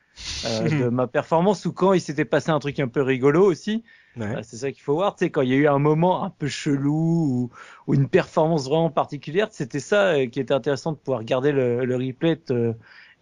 euh, 0.46 0.70
de 0.86 0.90
ma 0.90 1.06
performance 1.08 1.66
ou 1.66 1.74
quand 1.74 1.94
il 1.94 2.02
s'était 2.02 2.26
passé 2.26 2.50
un 2.50 2.60
truc 2.60 2.80
un 2.80 2.88
peu 2.88 3.02
rigolo 3.04 3.44
aussi. 3.46 3.84
Ouais. 4.18 4.34
Ah, 4.38 4.44
C'est 4.44 4.58
ça 4.58 4.72
qu'il 4.72 4.82
faut 4.82 4.94
voir, 4.96 5.16
tu 5.16 5.26
sais, 5.26 5.30
quand 5.30 5.42
il 5.42 5.50
y 5.50 5.54
a 5.54 5.58
eu 5.58 5.68
un 5.68 5.80
moment 5.80 6.24
un 6.24 6.30
peu 6.30 6.48
chelou 6.48 6.92
ou, 6.94 7.50
ou 7.88 7.94
une 7.94 8.08
performance 8.08 8.66
vraiment 8.70 8.90
particulière, 8.90 9.48
c'était 9.52 9.80
ça 9.82 10.14
euh, 10.14 10.28
qui 10.28 10.40
était 10.40 10.54
intéressant 10.54 10.92
de 10.94 10.98
pouvoir 10.98 11.20
regarder 11.20 11.52
le, 11.52 11.84
le 11.86 11.96
replay 11.96 12.32
et 12.32 12.38
te, 12.40 12.74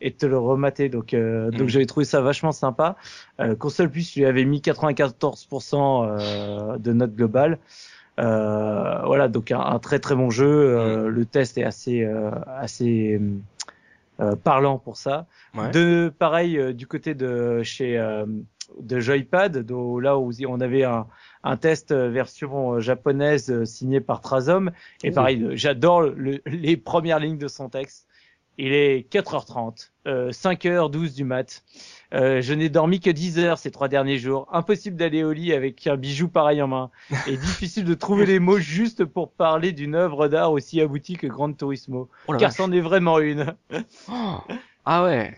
et 0.01 0.11
te 0.13 0.25
le 0.25 0.37
remater. 0.37 0.89
Donc, 0.89 1.13
euh, 1.13 1.49
donc 1.51 1.67
Mm. 1.67 1.69
j'avais 1.69 1.85
trouvé 1.85 2.05
ça 2.05 2.21
vachement 2.21 2.51
sympa. 2.51 2.95
Euh, 3.39 3.55
Console 3.55 3.89
Plus 3.89 4.15
lui 4.15 4.25
avait 4.25 4.45
mis 4.45 4.59
94% 4.61 6.05
euh, 6.05 6.77
de 6.77 6.93
note 6.93 7.15
globale. 7.15 7.57
Euh, 8.19 9.01
voilà, 9.05 9.27
donc 9.27 9.51
un, 9.51 9.59
un 9.59 9.79
très 9.79 9.97
très 9.99 10.15
bon 10.15 10.29
jeu. 10.29 10.45
Euh, 10.47 11.09
Le 11.09 11.25
test 11.25 11.57
est 11.57 11.63
assez 11.63 12.03
euh, 12.03 12.29
assez 12.47 13.19
euh, 14.19 14.35
parlant 14.35 14.77
pour 14.77 14.97
ça. 14.97 15.25
Ouais. 15.55 15.71
De 15.71 16.13
pareil 16.19 16.57
euh, 16.59 16.73
du 16.73 16.85
côté 16.85 17.15
de 17.15 17.63
chez 17.63 17.97
euh, 17.97 18.25
de 18.79 18.99
Joypad, 18.99 19.69
là 20.01 20.17
où 20.17 20.31
on 20.47 20.61
avait 20.61 20.83
un, 20.83 21.07
un 21.43 21.57
test 21.57 21.91
euh, 21.91 22.09
version 22.09 22.73
euh, 22.75 22.79
japonaise 22.79 23.49
euh, 23.51 23.65
signé 23.65 23.99
par 24.01 24.21
Trazom. 24.21 24.71
Et 25.03 25.09
pareil, 25.15 25.47
j'adore 25.53 26.01
le- 26.01 26.41
les 26.45 26.77
premières 26.77 27.19
lignes 27.19 27.37
de 27.37 27.47
son 27.47 27.69
texte. 27.69 28.07
Il 28.59 28.71
est 28.71 29.09
4h30, 29.11 29.89
euh, 30.05 30.29
5h12 30.31 31.15
du 31.15 31.23
mat. 31.23 31.63
Euh, 32.13 32.39
je 32.39 32.53
n'ai 32.53 32.69
dormi 32.69 32.99
que 32.99 33.09
10 33.09 33.39
heures 33.39 33.57
ces 33.57 33.71
trois 33.71 33.87
derniers 33.87 34.19
jours. 34.19 34.47
Impossible 34.51 34.95
d'aller 34.95 35.23
au 35.23 35.31
lit 35.33 35.53
avec 35.53 35.87
un 35.87 35.97
bijou 35.97 36.27
pareil 36.27 36.61
en 36.61 36.67
main. 36.67 36.91
Et 37.27 37.35
difficile 37.35 37.83
de 37.83 37.95
trouver 37.95 38.27
les 38.27 38.37
mots 38.37 38.59
justes 38.59 39.05
pour 39.05 39.31
parler 39.31 39.71
d'une 39.71 39.95
œuvre 39.95 40.27
d'art 40.27 40.51
aussi 40.51 40.79
aboutie 40.81 41.17
que 41.17 41.25
Gran 41.25 41.51
Turismo. 41.53 42.09
Oh 42.27 42.33
car 42.37 42.51
c'en 42.51 42.71
est 42.71 42.79
vraiment 42.81 43.17
une. 43.19 43.55
Oh. 44.11 44.37
Ah 44.85 45.03
ouais. 45.03 45.33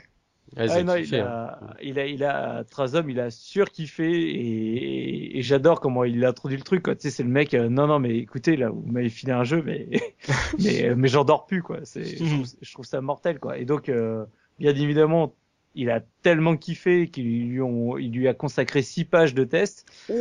Ah 0.57 0.83
non, 0.83 0.95
kiffé, 0.95 1.17
il, 1.17 1.21
hein. 1.21 1.25
a, 1.25 1.59
il 1.81 1.99
a, 1.99 2.05
il 2.07 2.23
a, 2.23 2.63
il 3.07 3.19
a 3.19 3.29
surkiffé 3.31 4.09
et, 4.09 5.37
et 5.37 5.41
j'adore 5.41 5.79
comment 5.81 6.03
il 6.05 6.23
a 6.25 6.29
introduit 6.29 6.57
le 6.57 6.63
truc. 6.63 6.83
Quoi. 6.83 6.95
Tu 6.95 7.01
sais, 7.03 7.09
c'est 7.09 7.23
le 7.23 7.29
mec. 7.29 7.53
euh, 7.53 7.69
non, 7.69 7.87
non, 7.87 7.99
mais 7.99 8.17
écoutez, 8.17 8.55
là, 8.55 8.69
vous 8.69 8.83
m'avez 8.85 9.09
filé 9.09 9.33
un 9.33 9.43
jeu, 9.43 9.61
mais 9.65 9.89
mais 10.63 10.95
mais 10.95 11.07
j'en 11.07 11.25
dors 11.25 11.45
plus, 11.45 11.61
quoi. 11.61 11.79
C'est, 11.83 12.05
je, 12.05 12.23
trouve, 12.23 12.45
je 12.61 12.73
trouve 12.73 12.85
ça 12.85 13.01
mortel, 13.01 13.39
quoi. 13.39 13.57
Et 13.57 13.65
donc, 13.65 13.89
euh, 13.89 14.25
bien 14.59 14.73
évidemment, 14.75 15.35
il 15.75 15.89
a 15.89 16.01
tellement 16.21 16.55
kiffé 16.55 17.09
qu'il 17.09 17.49
lui, 17.49 17.61
ont, 17.61 17.97
il 17.97 18.11
lui 18.13 18.27
a 18.27 18.33
consacré 18.33 18.81
six 18.81 19.05
pages 19.05 19.33
de 19.33 19.43
tests. 19.43 19.85
Oh, 20.09 20.13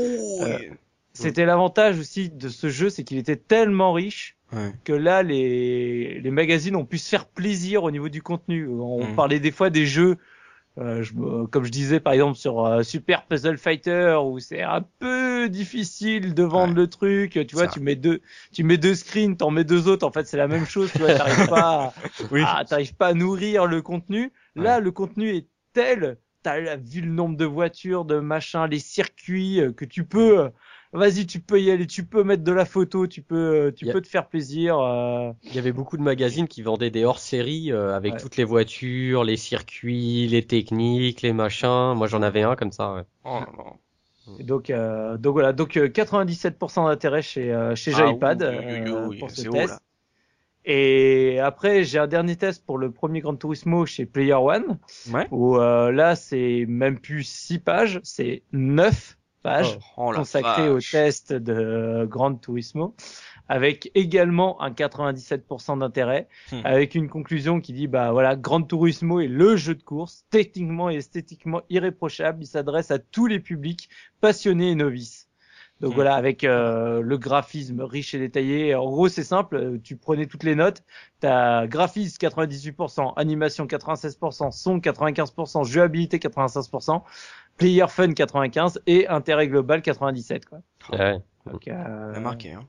Euh, 0.43 0.59
C'était 1.13 1.45
l'avantage 1.45 1.99
aussi 2.01 2.29
de 2.29 2.49
ce 2.49 2.69
jeu, 2.69 2.91
c'est 2.91 3.05
qu'il 3.05 3.19
était 3.19 3.37
tellement 3.37 3.93
riche 3.93 4.37
Ouais. 4.55 4.73
que 4.85 4.93
là, 4.93 5.23
les, 5.23 6.21
les 6.21 6.31
magazines 6.31 6.77
ont 6.77 6.85
pu 6.85 6.99
se 6.99 7.09
faire 7.09 7.27
plaisir 7.27 7.83
au 7.85 7.91
niveau 7.91 8.09
du 8.09 8.23
contenu. 8.23 8.69
On 8.69 9.05
Mhm. 9.07 9.15
parlait 9.17 9.41
des 9.41 9.51
fois 9.51 9.71
des 9.71 9.87
jeux, 9.87 10.17
euh, 10.79 11.03
je, 11.03 11.15
me- 11.15 11.47
comme 11.47 11.65
je 11.65 11.71
disais 11.71 12.01
par 12.01 12.13
exemple 12.13 12.37
sur 12.37 12.65
euh, 12.65 12.83
Super 12.83 13.25
Puzzle 13.27 13.59
Fighter, 13.59 14.17
où 14.25 14.39
c'est 14.41 14.63
un 14.63 14.83
peu 14.99 15.49
difficile 15.49 16.35
de 16.35 16.43
vendre 16.43 16.75
Ouais. 16.75 16.81
le 16.83 16.87
truc. 16.89 17.33
Tu 17.47 17.55
vois, 17.55 17.67
Ça. 17.67 17.71
tu 17.73 17.81
mets 17.81 17.97
deux, 17.97 18.21
tu 18.53 18.65
mets 18.65 18.79
deux 18.79 18.95
screens, 18.95 19.37
t'en 19.37 19.51
mets 19.51 19.65
deux 19.65 19.89
autres. 19.89 20.07
En 20.07 20.11
fait, 20.13 20.27
c'est 20.27 20.37
la 20.37 20.49
même 20.49 20.67
chose. 20.67 20.91
Tu 20.93 20.99
vois, 20.99 21.15
t'arrives 21.15 21.49
pas, 21.49 21.85
à, 21.87 21.93
Oui. 22.33 22.43
à- 22.47 22.65
t'arrives 22.65 22.95
pas 22.95 23.09
à 23.09 23.15
nourrir 23.15 23.67
le 23.67 23.83
contenu. 23.83 24.33
Là, 24.57 24.81
le 24.81 24.91
contenu 24.91 25.31
est 25.37 25.47
tel. 25.73 26.19
T'as 26.43 26.77
vu 26.77 27.01
le 27.01 27.11
nombre 27.11 27.37
de 27.39 27.47
voitures, 27.47 28.05
de 28.05 28.19
machins, 28.21 28.67
les 28.71 28.79
circuits 28.79 29.61
euh, 29.63 29.73
que 29.73 29.85
tu 29.87 30.05
peux. 30.05 30.51
Euh, 30.95 30.99
Vas-y, 30.99 31.27
tu 31.27 31.41
peux 31.41 31.61
y 31.61 31.71
aller, 31.71 31.87
tu 31.87 32.05
peux 32.05 32.23
mettre 32.25 32.45
de 32.45 32.53
la 32.53 32.65
photo, 32.65 33.07
tu 33.07 33.23
peux, 33.23 33.37
euh, 33.37 33.73
tu 33.73 33.89
a- 33.89 33.93
peux 33.93 34.01
te 34.01 34.09
faire 34.09 34.29
plaisir. 34.29 34.79
euh, 34.79 35.33
Il 35.43 35.55
y 35.55 35.59
avait 35.59 35.73
beaucoup 35.73 35.97
de 35.97 36.03
magazines 36.03 36.49
qui 36.49 36.63
vendaient 36.63 36.91
des 36.91 37.05
hors-séries 37.05 37.73
euh, 37.73 37.95
avec 37.95 38.15
Ouais. 38.15 38.21
toutes 38.21 38.37
les 38.37 38.45
voitures, 38.45 39.25
les 39.25 39.37
circuits, 39.37 40.27
les 40.29 40.47
techniques, 40.47 41.23
les 41.23 41.33
machins. 41.33 41.95
Moi, 41.97 42.07
j'en 42.07 42.23
avais 42.23 42.43
un 42.43 42.57
comme 42.57 42.73
ça. 42.73 42.95
Ouais. 42.95 43.03
Oh. 43.25 43.41
Et 44.39 44.43
donc, 44.45 44.71
euh, 44.71 45.19
donc 45.19 45.35
voilà, 45.35 45.53
donc 45.53 45.77
euh, 45.77 45.89
97% 45.89 46.87
d'intérêt 46.89 47.21
chez 47.23 47.53
euh, 47.53 47.75
chez 47.75 47.93
Ah 47.95 47.99
Joypad 47.99 48.43
oui, 48.43 48.49
oui, 48.49 48.65
oui, 48.85 48.91
euh, 48.91 49.09
oui, 49.09 49.19
pour 49.19 49.31
ce 49.31 49.49
haut, 49.49 49.53
test. 49.53 49.81
Et 50.65 51.39
après, 51.41 51.85
j'ai 51.85 51.99
un 51.99 52.07
dernier 52.07 52.37
test 52.37 52.65
pour 52.65 52.79
le 52.79 52.91
premier 52.91 53.21
Gran 53.21 53.37
Turismo 53.37 53.85
chez 53.85 54.07
Player 54.07 54.33
One, 54.33 54.79
Ouais. 55.13 55.29
où 55.31 55.59
euh, 55.59 55.93
là, 55.93 56.17
c'est 56.17 56.65
même 56.67 56.99
plus 56.99 57.25
6 57.25 57.59
pages, 57.59 58.01
c'est 58.03 58.43
9 58.53 59.19
pages 59.45 59.79
Oh 59.97 60.11
consacrées 60.13 60.69
au 60.69 60.81
test 60.81 61.33
de 61.33 62.05
Gran 62.11 62.35
Turismo, 62.35 62.95
avec 63.49 63.91
également 63.95 64.61
un 64.61 64.71
97% 64.73 65.77
d'intérêt, 65.79 66.29
Hmm. 66.51 66.61
avec 66.65 66.95
une 66.95 67.09
conclusion 67.09 67.61
qui 67.61 67.73
dit 67.73 67.87
bah 67.87 68.11
voilà, 68.13 68.35
Gran 68.37 68.63
Turismo 68.63 69.21
est 69.21 69.29
le 69.29 69.57
jeu 69.57 69.75
de 69.75 69.83
course, 69.83 70.25
techniquement 70.31 70.91
et 70.91 70.97
esthétiquement 70.97 71.63
irréprochable, 71.71 72.43
il 72.43 72.47
s'adresse 72.47 72.91
à 72.91 72.99
tous 72.99 73.27
les 73.27 73.41
publics 73.41 73.89
passionnés 74.21 74.71
et 74.71 74.75
novices. 74.75 75.29
Donc 75.81 75.91
Hmm. 75.91 75.95
voilà, 75.97 76.15
avec 76.15 76.45
euh, 76.45 77.01
le 77.03 77.19
graphisme 77.19 77.81
riche 77.83 78.15
et 78.15 78.19
détaillé. 78.21 78.75
En 78.77 78.85
gros, 78.91 79.09
c'est 79.09 79.25
simple. 79.25 79.57
euh, 79.57 79.79
Tu 79.83 79.97
prenais 79.97 80.27
toutes 80.27 80.45
les 80.45 80.55
notes. 80.55 80.83
T'as 81.21 81.67
graphisme 81.67 82.17
98%, 82.19 83.13
animation 83.17 83.67
96%, 83.67 84.53
son 84.53 84.79
95%, 84.79 85.65
jouabilité 85.65 86.19
95%, 86.19 87.03
player 87.57 87.87
fun 87.89 88.09
95% 88.09 88.79
et 88.87 89.07
intérêt 89.09 89.49
global 89.49 89.83
97. 89.83 90.47
Quoi. 90.47 90.59
Ouais. 90.93 91.19
Donc, 91.51 91.69
euh, 91.69 92.19
marqué, 92.21 92.53
hein. 92.53 92.67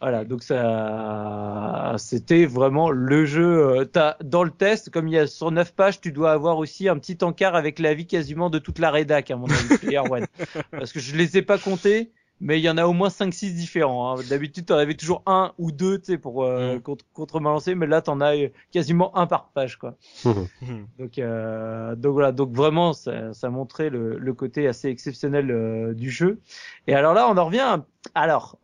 voilà, 0.00 0.24
donc 0.24 0.42
ça, 0.44 1.94
c'était 1.98 2.46
vraiment 2.46 2.90
le 2.90 3.24
jeu. 3.26 3.78
euh, 3.80 3.84
T'as 3.84 4.16
dans 4.22 4.44
le 4.44 4.50
test, 4.50 4.90
comme 4.90 5.08
il 5.08 5.14
y 5.14 5.18
a 5.18 5.26
sur 5.26 5.50
9 5.50 5.74
pages, 5.74 6.00
tu 6.00 6.12
dois 6.12 6.32
avoir 6.32 6.58
aussi 6.58 6.88
un 6.88 6.96
petit 6.98 7.18
encart 7.22 7.54
avec 7.56 7.78
l'avis 7.78 8.06
quasiment 8.06 8.50
de 8.50 8.58
toute 8.58 8.78
la 8.78 8.90
rédac, 8.90 9.30
à 9.30 9.36
mon 9.36 9.46
avis, 9.46 9.78
Player 9.78 9.98
One. 9.98 10.26
parce 10.70 10.92
que 10.92 11.00
je 11.00 11.16
les 11.16 11.36
ai 11.38 11.42
pas 11.42 11.58
comptés, 11.58 12.12
mais 12.40 12.58
il 12.60 12.62
y 12.62 12.68
en 12.70 12.76
a 12.76 12.86
au 12.86 12.92
moins 12.92 13.08
5-6 13.08 13.54
différents. 13.54 14.16
hein. 14.18 14.22
D'habitude, 14.28 14.66
t'en 14.66 14.76
avais 14.76 14.94
toujours 14.94 15.22
un 15.26 15.52
ou 15.58 15.72
deux, 15.72 15.98
tu 15.98 16.06
sais, 16.12 16.18
pour 16.18 16.44
euh, 16.44 16.76
Mm. 16.76 16.80
contre, 16.80 17.04
contrebalancer, 17.12 17.74
mais 17.74 17.86
là, 17.86 18.02
t'en 18.02 18.20
as 18.20 18.36
euh, 18.36 18.48
quasiment 18.72 19.16
un 19.16 19.26
par 19.26 19.50
page, 19.54 19.76
quoi. 19.78 19.96
Mhm. 20.24 20.86
Donc, 20.98 21.18
euh, 21.18 21.94
donc 21.96 22.12
voilà, 22.12 22.32
donc 22.32 22.52
vraiment, 22.52 22.92
ça, 22.92 23.32
ça 23.32 23.50
montrait 23.50 23.90
le, 23.90 24.18
le 24.18 24.32
côté 24.34 24.66
assez 24.66 24.88
exceptionnel 24.88 25.50
euh, 25.50 25.94
du 25.94 26.10
jeu. 26.10 26.40
Et 26.86 26.94
alors 26.94 27.14
là, 27.14 27.28
on 27.28 27.36
en 27.36 27.44
revient. 27.46 27.60
à- 27.60 27.84
Alors, 28.14 28.58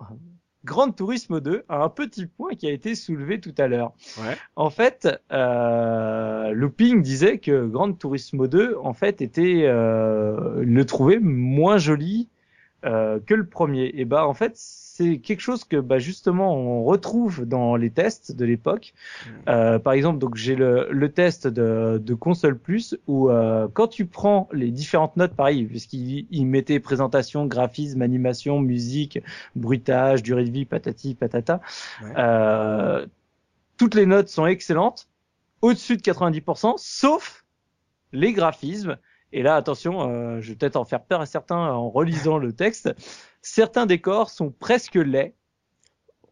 Grand 0.65 0.91
Turismo 0.93 1.41
2 1.41 1.65
a 1.71 1.83
un 1.83 1.89
petit 1.89 2.27
point 2.27 2.55
qui 2.55 2.67
a 2.67 2.71
été 2.71 2.95
soulevé 2.95 3.41
tout 3.41 3.55
à 3.57 3.67
l'heure. 3.67 3.93
Ouais. 4.19 4.37
En 4.57 4.69
fait, 4.69 5.09
euh, 5.33 6.51
Looping 6.53 7.03
disait 7.03 7.39
que 7.39 7.67
Grand 7.67 7.93
Turismo 7.93 8.47
2, 8.47 8.77
en 8.83 8.93
fait, 8.93 9.23
était 9.23 9.63
euh, 9.65 10.63
le 10.63 10.85
trouvait 10.85 11.19
moins 11.19 11.79
joli 11.79 12.29
euh, 12.85 13.19
que 13.25 13.35
le 13.35 13.47
premier. 13.47 13.91
Et 13.95 14.05
bah, 14.05 14.27
en 14.27 14.35
fait, 14.35 14.53
c'est 14.55 15.19
quelque 15.19 15.41
chose 15.41 15.65
que 15.65 15.77
bah, 15.77 15.99
justement 15.99 16.55
on 16.55 16.85
retrouve 16.85 17.47
dans 17.47 17.77
les 17.77 17.91
tests 17.91 18.37
de 18.37 18.45
l'époque. 18.45 18.93
Euh, 19.49 19.79
par 19.79 19.95
exemple, 19.95 20.19
donc 20.19 20.37
j'ai 20.37 20.57
le, 20.57 20.89
le 20.91 21.11
test 21.13 21.47
de, 21.47 21.99
de 22.03 22.15
console 22.15 22.59
plus 22.59 22.99
où 23.07 23.31
euh, 23.31 23.67
quand 23.73 23.89
tu 23.89 24.05
prends 24.07 24.49
les 24.53 24.71
différentes 24.71 25.17
notes, 25.17 25.35
pareil, 25.35 25.65
puisqu'il 25.65 26.27
il 26.31 26.47
mettait 26.47 26.81
présentation, 26.81 27.47
graphisme, 27.47 28.03
animation, 28.03 28.61
musique, 28.61 29.21
bruitage, 29.57 30.23
durée 30.23 30.45
de 30.45 30.51
vie, 30.51 30.65
patati 30.67 31.15
patata, 31.15 31.61
Ouais. 32.03 32.13
euh, 32.19 33.07
toutes 33.79 33.95
les 33.95 34.05
notes 34.07 34.29
sont 34.29 34.47
excellentes, 34.47 35.09
au-dessus 35.63 35.97
de 35.97 36.03
90%, 36.03 36.75
sauf 36.77 37.45
les 38.13 38.33
graphismes. 38.33 38.99
Et 39.33 39.43
là, 39.43 39.57
attention, 39.57 40.09
euh, 40.11 40.41
je 40.41 40.51
vais 40.51 40.57
peut-être 40.57 40.77
en 40.77 40.85
faire 40.85 41.03
peur 41.05 41.21
à 41.21 41.27
certains 41.27 41.57
en 41.73 41.89
relisant 41.91 42.39
le 42.39 42.53
texte. 42.53 42.91
Certains 43.43 43.87
décors 43.87 44.31
sont 44.31 44.51
presque 44.51 44.97
laids, 44.97 45.35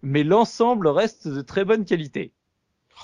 mais 0.03 0.25
l'ensemble 0.25 0.89
reste 0.89 1.29
de 1.29 1.41
très 1.41 1.65
bonne 1.65 1.85
qualité. 1.85 2.33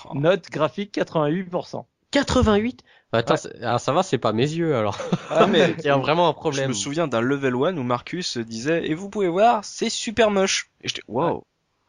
Oh. 0.07 0.15
Note 0.15 0.51
graphique 0.51 0.95
88%. 0.99 1.87
88 2.11 2.81
Attends, 3.13 3.35
Ouais. 3.35 3.39
c'est- 3.39 3.63
ah, 3.63 3.79
ça 3.79 3.93
va, 3.93 4.03
c'est 4.03 4.19
pas 4.19 4.33
mes 4.33 4.43
yeux 4.49 4.75
alors. 4.77 4.99
Ah, 5.31 5.47
mais 5.47 5.75
Il 5.79 5.85
y 5.85 5.89
a 5.89 5.97
vraiment 5.97 6.27
un 6.29 6.33
je 6.33 6.37
problème. 6.37 6.69
me 6.69 6.73
souviens 6.75 7.07
d'un 7.09 7.21
level 7.21 7.55
1 7.55 7.77
où 7.77 7.83
Marcus 7.85 8.39
disait 8.39 8.89
et 8.89 8.95
vous 8.95 9.09
pouvez 9.09 9.29
voir 9.29 9.65
c'est 9.65 9.89
super 9.91 10.31
moche 10.31 10.71
et 10.83 10.89
j'étais 10.89 11.03
wow 11.09 11.45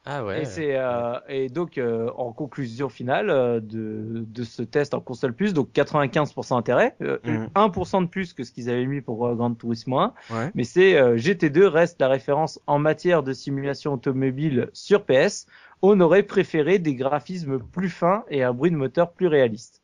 Ah 0.06 0.24
ouais. 0.24 0.42
Et, 0.44 0.46
c'est, 0.46 0.76
euh, 0.76 1.20
et 1.28 1.50
donc, 1.50 1.78
euh, 1.78 2.10
en 2.18 2.32
conclusion 2.32 2.90
finale 2.90 3.30
euh, 3.30 3.60
de, 3.60 4.24
de 4.28 4.44
ce 4.44 4.62
test 4.62 4.94
en 4.94 5.00
console 5.02 5.34
plus, 5.34 5.54
donc 5.54 5.70
95% 5.74 6.56
intérêt, 6.58 6.96
euh, 7.02 7.18
Mhm. 7.26 7.50
1% 7.56 8.02
de 8.04 8.08
plus 8.08 8.34
que 8.34 8.44
ce 8.44 8.52
qu'ils 8.52 8.70
avaient 8.70 8.86
mis 8.86 9.02
pour 9.02 9.26
euh, 9.26 9.34
Gran 9.36 9.54
Turismo 9.56 9.98
1, 10.00 10.14
ouais 10.30 10.52
mais 10.54 10.64
c'est 10.64 10.96
euh, 10.98 11.18
GT2 11.18 11.66
reste 11.66 12.00
la 12.00 12.08
référence 12.08 12.60
en 12.68 12.78
matière 12.78 13.24
de 13.24 13.34
simulation 13.34 13.94
automobile 13.94 14.70
sur 14.74 15.04
PS. 15.06 15.48
On 15.82 16.00
aurait 16.00 16.24
préféré 16.24 16.80
des 16.80 16.96
graphismes 16.96 17.60
plus 17.60 17.90
fins 17.90 18.24
et 18.30 18.44
un 18.44 18.54
bruit 18.54 18.72
de 18.72 18.76
moteur 18.78 19.12
plus 19.12 19.28
réaliste. 19.28 19.82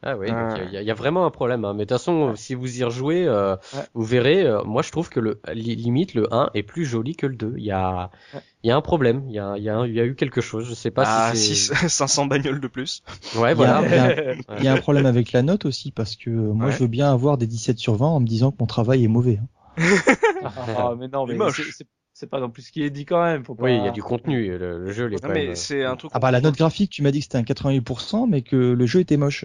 Ah 0.00 0.16
oui, 0.16 0.28
Ah. 0.30 0.48
donc 0.54 0.60
il 0.68 0.72
y, 0.74 0.76
a- 0.76 0.80
il 0.82 0.86
y 0.86 0.90
a 0.92 0.94
vraiment 0.94 1.26
un 1.26 1.30
problème. 1.30 1.64
Hein. 1.64 1.72
Mais 1.74 1.80
de 1.84 1.88
toute 1.88 1.98
façon, 1.98 2.34
si 2.36 2.54
vous 2.54 2.78
y 2.80 2.84
rejouez, 2.84 3.26
euh, 3.26 3.56
Ouais. 3.74 3.80
vous 3.94 4.04
verrez. 4.04 4.44
euh, 4.46 4.62
moi, 4.62 4.82
je 4.82 4.92
trouve 4.92 5.08
que 5.08 5.18
le 5.18 5.40
li- 5.52 5.74
limite 5.74 6.14
le 6.14 6.32
1 6.32 6.50
est 6.54 6.62
plus 6.62 6.84
joli 6.84 7.16
que 7.16 7.26
le 7.26 7.34
2. 7.34 7.54
Il 7.56 7.64
y 7.64 7.72
a, 7.72 8.10
Ouais. 8.32 8.40
il 8.62 8.68
y 8.68 8.70
a 8.70 8.76
un 8.76 8.80
problème. 8.80 9.24
Il 9.26 9.32
y 9.34 9.40
a, 9.40 9.54
il 9.56 9.64
y 9.64 9.68
a, 9.68 9.84
y 9.88 9.98
a 10.00 10.04
eu 10.04 10.14
quelque 10.14 10.40
chose. 10.40 10.66
Je 10.68 10.74
sais 10.74 10.92
pas 10.92 11.02
ah 11.04 11.34
si 11.34 11.56
six- 11.56 11.72
c'est. 11.74 11.88
500 11.88 12.26
bagnoles 12.26 12.60
de 12.60 12.68
plus 12.68 13.02
Ouais, 13.36 13.48
Il 13.48 13.52
y 13.52 13.54
voilà. 13.56 13.78
a- 13.78 13.84
il 13.84 13.90
y 13.90 13.94
a- 13.98 14.34
Il 14.58 14.64
y 14.64 14.68
a 14.68 14.72
un 14.72 14.76
problème 14.78 15.06
avec 15.06 15.32
la 15.32 15.42
note 15.42 15.64
aussi 15.64 15.90
parce 15.90 16.14
que 16.14 16.30
euh, 16.30 16.52
moi 16.52 16.66
Ouais. 16.66 16.72
je 16.72 16.78
veux 16.78 16.86
bien 16.86 17.10
avoir 17.12 17.36
des 17.36 17.48
17 17.48 17.78
sur 17.78 17.94
20 17.96 18.06
en 18.06 18.20
me 18.20 18.26
disant 18.26 18.52
que 18.52 18.56
mon 18.60 18.66
travail 18.66 19.02
est 19.04 19.08
mauvais. 19.08 19.40
hein. 19.42 19.46
Ah, 20.44 20.94
mais 20.98 21.08
non, 21.08 21.26
Il 21.26 21.30
est 21.30 21.32
mais 21.34 21.38
moche. 21.46 21.60
c'est- 21.76 21.84
c'est- 22.12 22.26
pas 22.28 22.40
non 22.40 22.50
plus 22.50 22.62
ce 22.62 22.72
qui 22.72 22.82
est 22.82 22.90
dit 22.90 23.04
quand 23.04 23.22
même. 23.22 23.44
Faut 23.44 23.54
pas... 23.54 23.64
Oui, 23.64 23.76
il 23.76 23.84
y 23.84 23.88
a 23.88 23.92
du 23.92 24.02
contenu. 24.02 24.56
Le, 24.58 24.78
le 24.78 24.90
jeu, 24.92 25.08
il 25.08 25.14
est 25.14 25.22
non 25.22 25.28
quand 25.28 25.34
mais 25.34 25.42
même. 25.42 25.50
euh, 25.50 25.54
c'est 25.56 25.84
un 25.84 25.96
truc 25.96 26.10
Ah 26.14 26.18
bah 26.18 26.30
la 26.32 26.40
note 26.40 26.56
graphique, 26.56 26.90
tu 26.90 27.02
m'as 27.02 27.10
dit 27.12 27.18
que 27.20 27.24
c'était 27.24 27.38
un 27.38 27.42
88% 27.42 28.28
mais 28.28 28.42
que 28.42 28.56
le 28.56 28.86
jeu 28.86 29.00
était 29.00 29.16
moche. 29.16 29.44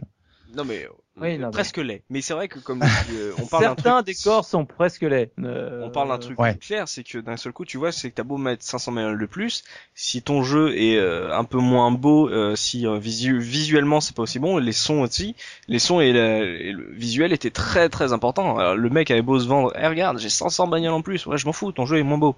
Non 0.55 0.65
mais 0.65 0.87
Oui, 1.19 1.37
non, 1.37 1.47
mais- 1.47 1.51
presque 1.51 1.77
laid 1.77 2.03
mais 2.09 2.21
c'est 2.21 2.33
vrai 2.33 2.47
que 2.47 2.59
comme 2.59 2.81
euh, 3.13 3.31
on 3.41 3.45
parle 3.45 3.63
d'un 3.63 3.69
Certains 3.75 4.03
truc 4.03 4.05
décors 4.17 4.45
sont 4.45 4.65
presque 4.65 5.01
laids. 5.01 5.31
Euh, 5.39 5.83
on 5.83 5.89
parle 5.89 6.09
d'un 6.09 6.17
truc 6.17 6.39
ouais. 6.39 6.55
clair, 6.55 6.87
c'est 6.87 7.03
que 7.03 7.17
d'un 7.17 7.37
seul 7.37 7.53
coup, 7.53 7.65
tu 7.65 7.77
vois, 7.77 7.91
c'est 7.91 8.09
que 8.09 8.15
t'as 8.15 8.23
beau 8.23 8.37
mettre 8.37 8.63
500 8.63 8.91
bagnoles 8.91 9.19
de 9.19 9.25
plus, 9.25 9.63
si 9.95 10.21
ton 10.21 10.43
jeu 10.43 10.75
est 10.77 10.97
euh, 10.97 11.35
un 11.35 11.43
peu 11.43 11.57
moins 11.59 11.91
beau, 11.91 12.29
euh, 12.29 12.55
si 12.55 12.85
euh, 12.87 12.97
visu- 12.99 13.39
visuellement 13.39 13.99
c'est 14.01 14.15
pas 14.15 14.23
aussi 14.23 14.39
bon, 14.39 14.57
les 14.57 14.71
sons 14.71 15.01
aussi, 15.01 15.35
les 15.67 15.79
sons 15.79 15.99
et, 16.01 16.13
la- 16.13 16.39
et 16.43 16.71
le 16.71 16.91
visuel 16.93 17.33
étaient 17.33 17.51
très 17.51 17.89
très 17.89 18.13
importants. 18.13 18.57
Alors, 18.57 18.75
le 18.75 18.89
mec 18.89 19.09
avait 19.11 19.21
beau 19.21 19.39
se 19.39 19.47
vendre, 19.47 19.73
eh, 19.77 19.87
regarde, 19.87 20.17
j'ai 20.19 20.29
500 20.29 20.67
bagnoles 20.67 20.93
en 20.93 21.01
plus, 21.01 21.25
ouais, 21.25 21.37
je 21.37 21.45
m'en 21.45 21.53
fous, 21.53 21.71
ton 21.71 21.85
jeu 21.85 21.97
est 21.97 22.03
moins 22.03 22.17
beau. 22.17 22.35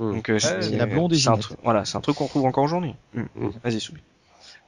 Mm. 0.00 0.12
Donc 0.12 0.28
euh, 0.30 0.38
c'est 0.38 0.62
c'est 0.62 0.76
la 0.76 0.86
blonde 0.86 1.12
un 1.26 1.36
truc, 1.36 1.58
voilà, 1.62 1.84
c'est 1.84 1.96
un 1.96 2.00
truc 2.00 2.16
qu'on 2.16 2.26
trouve 2.28 2.44
encore 2.46 2.64
aujourd'hui. 2.64 2.94
Mm. 3.14 3.22
Mm. 3.36 3.50
Vas-y, 3.62 3.80
Soubi. 3.80 4.00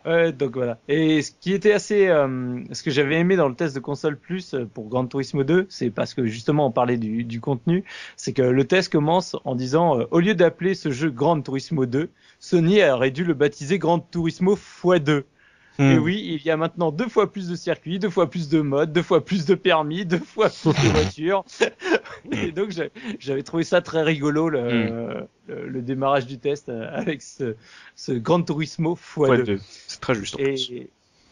Ouais, 0.06 0.32
donc 0.32 0.55
voilà. 0.55 0.78
Et 0.86 1.22
ce 1.22 1.32
qui 1.32 1.55
était 1.55 1.72
assez, 1.72 2.09
euh, 2.09 2.62
ce 2.72 2.82
que 2.82 2.90
j'avais 2.90 3.14
aimé 3.18 3.36
dans 3.36 3.48
le 3.48 3.55
test 3.55 3.74
de 3.74 3.81
console 3.81 4.18
plus 4.18 4.52
euh, 4.52 4.66
pour 4.66 4.90
Gran 4.90 5.06
Turismo 5.06 5.44
2, 5.44 5.66
c'est 5.70 5.90
parce 5.90 6.12
que 6.12 6.26
justement 6.26 6.66
on 6.66 6.70
parlait 6.72 6.98
du, 6.98 7.24
du 7.24 7.40
contenu, 7.40 7.85
c'est 8.16 8.35
que 8.35 8.43
le 8.43 8.64
test 8.66 8.93
commence 8.93 9.35
en 9.47 9.55
disant 9.55 9.98
euh, 9.98 10.05
au 10.10 10.20
lieu 10.20 10.35
d'appeler 10.35 10.74
ce 10.74 10.90
jeu 10.90 11.10
Gran 11.10 11.40
Turismo 11.40 11.86
2, 11.86 12.10
Sony 12.39 12.85
aurait 12.85 13.12
dû 13.12 13.24
le 13.24 13.32
baptiser 13.32 13.78
Gran 13.78 13.98
Turismo 13.98 14.56
x2. 14.56 15.24
Mm. 15.78 15.82
Et 15.90 15.98
oui, 15.98 16.38
il 16.40 16.46
y 16.46 16.51
a 16.51 16.56
maintenant 16.56 16.92
deux 16.92 17.09
fois 17.09 17.32
plus 17.32 17.48
de 17.48 17.56
circuits, 17.56 17.98
deux 17.98 18.10
fois 18.10 18.30
plus 18.30 18.48
de 18.48 18.60
modes, 18.60 18.92
deux 18.92 19.02
fois 19.02 19.24
plus 19.24 19.44
de 19.44 19.55
permis, 19.56 20.05
deux 20.06 20.18
fois 20.18 20.48
plus 20.48 20.70
de 20.72 20.88
voitures. 20.92 21.44
Et 22.30 22.52
donc 22.52 22.70
j'avais 23.18 23.42
trouvé 23.42 23.64
ça 23.64 23.80
très 23.82 24.02
rigolo 24.02 24.48
le, 24.48 24.62
Mm. 24.64 25.26
le, 25.48 25.68
le 25.68 25.82
démarrage 25.82 26.26
du 26.26 26.38
test 26.38 26.68
euh, 26.68 26.88
avec 26.92 27.22
ce, 27.22 27.56
ce 27.96 28.12
Gran 28.12 28.42
Turismo 28.42 28.94
x2. 28.94 29.18
Ouais, 29.28 29.42
deux. 29.42 29.60
C'est 29.88 30.01
très 30.01 30.14
juste. 30.14 30.36
en 30.36 30.38
Et, 30.38 30.55
plus. 30.55 30.70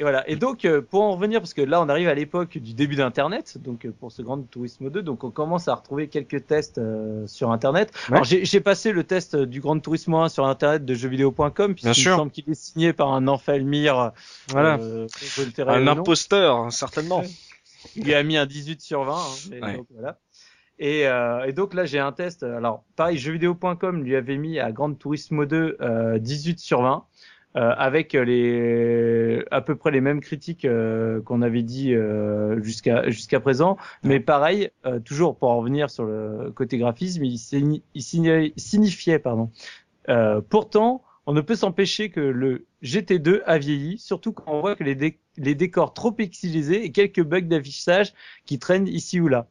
Et 0.02 0.04
voilà. 0.04 0.28
Et 0.28 0.34
donc, 0.34 0.64
euh, 0.64 0.82
pour 0.82 1.02
en 1.02 1.12
revenir, 1.12 1.38
parce 1.40 1.54
que 1.54 1.62
là, 1.62 1.80
on 1.80 1.88
arrive 1.88 2.08
à 2.08 2.14
l'époque 2.14 2.58
du 2.58 2.74
début 2.74 2.96
d'Internet, 2.96 3.56
donc 3.58 3.86
euh, 3.86 3.92
pour 3.92 4.10
ce 4.10 4.20
Grand 4.20 4.42
Turismo 4.42 4.90
2, 4.90 5.00
donc 5.00 5.22
on 5.22 5.30
commence 5.30 5.68
à 5.68 5.76
retrouver 5.76 6.08
quelques 6.08 6.44
tests 6.44 6.78
euh, 6.78 7.24
sur 7.28 7.52
Internet. 7.52 7.92
Ouais. 8.08 8.14
Alors, 8.16 8.24
j'ai 8.24 8.60
passé 8.60 8.90
le 8.90 9.04
test 9.04 9.36
euh, 9.36 9.46
du 9.46 9.60
Grand 9.60 9.78
Turismo 9.78 10.18
1 10.18 10.28
sur 10.28 10.44
Internet 10.44 10.84
de 10.84 10.92
jeuxvideo.com, 10.94 11.76
puisqu'il 11.76 12.10
me 12.10 12.16
semble 12.16 12.32
qu'il 12.32 12.50
est 12.50 12.54
signé 12.54 12.92
par 12.92 13.12
un 13.12 13.28
Enfalmir. 13.28 14.10
Voilà. 14.48 14.80
Euh, 14.80 15.06
un 15.68 15.86
imposteur, 15.86 16.72
certainement. 16.72 17.22
Il 17.94 18.02
lui 18.02 18.14
a 18.14 18.24
mis 18.24 18.36
un 18.36 18.46
18 18.46 18.80
sur 18.80 19.04
20. 19.04 19.14
Hein, 19.14 19.18
mais 19.50 19.62
Ouais. 19.62 19.76
donc, 19.76 19.86
voilà. 19.94 20.18
Et, 20.80 21.06
euh, 21.06 21.44
et 21.44 21.52
donc 21.52 21.74
là, 21.74 21.84
j'ai 21.84 22.00
un 22.00 22.10
test. 22.10 22.42
Alors, 22.42 22.82
pareil, 22.96 23.18
jeuxvideo.com 23.18 24.02
lui 24.02 24.16
avait 24.16 24.36
mis 24.36 24.58
à 24.58 24.72
Grand 24.72 24.92
Turismo 24.94 25.44
2 25.44 25.76
euh, 25.80 26.18
18 26.18 26.58
sur 26.58 26.82
20. 26.82 27.04
Euh, 27.56 27.74
avec 27.76 28.14
les 28.14 29.44
à 29.50 29.60
peu 29.60 29.76
près 29.76 29.90
les 29.90 30.00
mêmes 30.00 30.20
critiques 30.20 30.64
euh, 30.64 31.20
qu'on 31.22 31.42
avait 31.42 31.62
dit 31.62 31.94
euh, 31.94 32.62
jusqu'à 32.62 33.08
jusqu'à 33.10 33.40
présent, 33.40 33.76
mais 34.02 34.20
pareil, 34.20 34.70
toujours 35.04 35.36
pour 35.36 35.50
en 35.50 35.58
revenir 35.58 35.90
sur 35.90 36.04
le 36.04 36.50
côté 36.54 36.78
graphisme, 36.78 37.24
il, 37.24 37.36
signi- 37.36 37.82
il 37.94 38.02
signi- 38.02 38.52
signifiait 38.56 39.18
pardon. 39.18 39.50
Pourtant, 40.48 41.02
on 41.26 41.32
ne 41.32 41.40
peut 41.40 41.54
s'empêcher 41.54 42.10
que 42.10 42.20
le 42.20 42.66
GT2 42.82 43.42
a 43.46 43.58
vieilli, 43.58 43.98
surtout 43.98 44.32
quand 44.32 44.52
on 44.52 44.60
voit 44.60 44.74
que 44.76 44.84
les, 44.84 45.18
les 45.36 45.54
décors 45.54 45.94
trop 45.94 46.12
pixelisés 46.12 46.84
et 46.84 46.92
quelques 46.92 47.22
bugs 47.22 47.42
d'affichage 47.42 48.12
qui 48.44 48.58
traînent 48.58 48.88
ici 48.88 49.20
ou 49.20 49.28
là. 49.28 49.46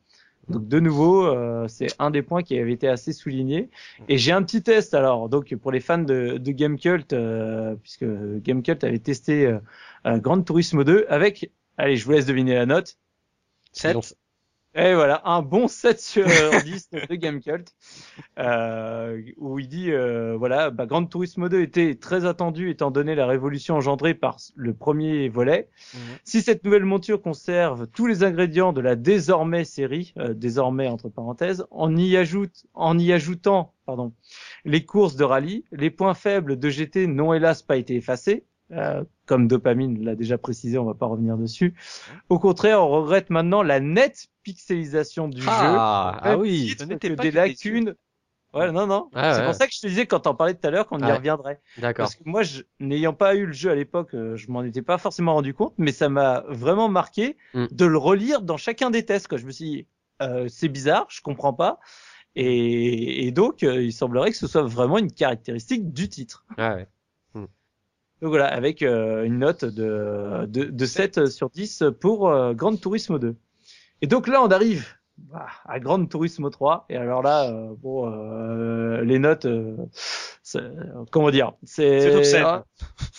Donc 0.52 0.68
de 0.68 0.80
nouveau, 0.80 1.26
euh, 1.26 1.68
c'est 1.68 1.88
un 2.00 2.12
des 2.12 2.22
points 2.22 2.44
qui 2.44 2.58
avait 2.58 2.74
été 2.74 2.88
assez 2.88 3.14
souligné. 3.14 3.70
Et 4.08 4.18
j'ai 4.18 4.32
un 4.32 4.44
petit 4.44 4.62
test 4.62 4.94
alors, 4.94 5.30
donc 5.30 5.56
pour 5.56 5.72
les 5.72 5.80
fans 5.80 5.98
de, 5.98 6.38
de 6.38 6.52
Gamecult, 6.52 7.14
euh, 7.14 7.76
puisque 7.82 8.06
Gamecult 8.44 8.84
avait 8.84 9.00
testé 9.00 9.48
euh, 9.48 9.60
euh, 10.06 10.18
Gran 10.18 10.42
Turismo 10.42 10.84
2 10.84 11.06
avec, 11.10 11.52
allez, 11.78 11.96
je 11.96 12.06
vous 12.06 12.12
laisse 12.12 12.26
deviner 12.26 12.54
la 12.56 12.66
note. 12.66 12.98
7. 13.74 14.16
Et 14.74 14.94
voilà, 14.96 15.22
un 15.26 15.42
bon 15.42 15.68
7 15.68 16.00
sur 16.00 16.26
euh, 16.26 16.62
10 16.62 16.90
de 17.10 17.16
Gamecult, 17.16 17.76
euh, 18.40 19.22
où 19.36 19.60
il 19.60 19.68
dit, 19.68 19.92
euh, 19.92 20.38
voilà, 20.38 20.70
bah, 20.70 20.86
Gran 20.86 21.06
Turismo 21.06 21.50
2 21.50 21.62
était 21.62 21.96
très 21.96 22.26
attendu 22.26 22.70
étant 22.70 22.90
donné 22.90 23.14
la 23.14 23.28
révolution 23.28 23.76
engendrée 23.76 24.14
par 24.14 24.38
le 24.56 24.74
premier 24.74 25.28
volet. 25.28 25.68
Mhm. 25.94 26.00
Si 26.24 26.42
cette 26.42 26.64
nouvelle 26.64 26.86
monture 26.86 27.22
conserve 27.22 27.88
tous 27.88 28.08
les 28.08 28.24
ingrédients 28.24 28.72
de 28.72 28.80
la 28.80 28.96
désormais 28.96 29.66
série, 29.66 30.14
euh, 30.18 30.34
désormais 30.34 30.88
entre 30.88 31.10
parenthèses, 31.10 31.66
en 31.70 31.94
y 31.98 32.16
ajoute, 32.16 32.66
en 32.74 32.98
y 32.98 33.12
ajoutant, 33.12 33.74
pardon, 33.86 34.14
les 34.64 34.86
courses 34.86 35.18
de 35.18 35.26
rallye, 35.26 35.66
les 35.74 35.90
points 35.90 36.14
faibles 36.14 36.58
de 36.58 36.70
GT 36.70 37.08
n'ont 37.08 37.34
hélas 37.34 37.62
pas 37.62 37.76
été 37.76 37.96
effacés. 37.96 38.46
Euh, 38.72 39.04
comme 39.26 39.48
Dopamine 39.48 40.04
l'a 40.04 40.16
déjà 40.16 40.38
précisé, 40.38 40.78
on 40.78 40.86
va 40.86 40.94
pas 40.94 41.06
revenir 41.06 41.38
dessus. 41.38 41.74
Au 42.30 42.40
contraire, 42.40 42.82
on 42.84 42.90
regrette 42.90 43.30
maintenant 43.30 43.64
la 43.64 43.80
nette 43.80 44.28
pixelisation 44.44 45.28
du 45.28 45.42
Ah, 45.48 46.20
jeu. 46.24 46.30
ah 46.32 46.38
oui. 46.38 46.76
Ce 46.78 46.84
n'était 46.86 47.10
que 47.10 47.14
pas 47.16 47.24
des 47.24 47.32
lacunes. 47.32 47.96
Ouais, 48.54 48.70
non, 48.72 48.86
non. 48.86 49.10
Ah, 49.14 49.34
c'est 49.34 49.40
ouais. 49.40 49.46
pour 49.46 49.56
ça 49.56 49.66
que 49.66 49.74
je 49.74 49.80
te 49.80 49.88
disais 49.88 50.06
quand 50.08 50.20
t'en 50.22 50.36
parlais 50.36 50.54
tout 50.54 50.68
à 50.68 50.72
l'heure 50.72 50.86
qu'on 50.86 51.00
y 51.00 51.04
Ouais. 51.06 51.14
reviendrait. 51.16 51.62
D'accord. 51.78 52.04
Parce 52.04 52.16
que 52.16 52.24
moi, 52.26 52.44
je- 52.44 52.64
n'ayant 52.82 53.14
pas 53.14 53.36
eu 53.36 53.46
le 53.46 53.54
jeu 53.54 53.72
à 53.72 53.76
l'époque, 53.76 54.14
euh, 54.14 54.36
je 54.36 54.52
m'en 54.52 54.62
étais 54.64 54.82
pas 54.82 54.98
forcément 54.98 55.34
rendu 55.36 55.54
compte, 55.54 55.74
mais 55.78 55.94
ça 55.94 56.10
m'a 56.10 56.44
vraiment 56.50 56.90
marqué 56.90 57.38
Mm. 57.54 57.68
de 57.72 57.86
le 57.86 57.98
relire 57.98 58.42
dans 58.42 58.58
chacun 58.58 58.90
des 58.90 59.06
tests. 59.06 59.30
Quoi. 59.30 59.38
Je 59.38 59.46
me 59.46 59.52
suis 59.52 59.66
dit, 59.66 59.88
euh, 60.22 60.48
c'est 60.50 60.68
bizarre, 60.68 61.06
je 61.10 61.22
comprends 61.22 61.54
pas. 61.54 61.80
Et, 62.36 63.26
et 63.28 63.32
donc, 63.32 63.64
euh, 63.64 63.82
il 63.84 63.92
semblerait 63.94 64.32
que 64.32 64.38
ce 64.38 64.48
soit 64.48 64.64
vraiment 64.64 64.98
une 64.98 65.12
caractéristique 65.12 65.92
du 65.94 66.10
titre. 66.10 66.46
Ah 66.58 66.76
ouais. 66.76 66.88
Donc 68.22 68.30
voilà, 68.30 68.48
avec 68.48 68.84
euh, 68.84 69.24
une 69.24 69.40
note 69.40 69.66
de, 69.66 70.46
de, 70.48 70.66
de 70.66 70.86
7 70.86 71.28
sur 71.28 71.50
10 71.50 71.86
pour 72.00 72.30
euh, 72.30 72.54
Gran 72.54 72.76
Turismo 72.76 73.18
2. 73.18 73.36
Et 74.02 74.08
donc 74.08 74.28
là, 74.28 74.44
on 74.44 74.48
arrive 74.50 74.86
bah, 75.18 75.48
à 75.66 75.80
Gran 75.80 76.06
Turismo 76.06 76.50
3. 76.50 76.86
Et 76.90 76.98
alors 76.98 77.24
là, 77.24 77.50
euh, 77.52 77.74
bon, 77.78 78.12
euh, 78.12 79.02
les 79.02 79.18
notes, 79.20 79.46
euh, 79.46 79.76
comment 81.12 81.32
dire, 81.32 81.54
c'est 81.64 82.36
ah, 82.44 82.66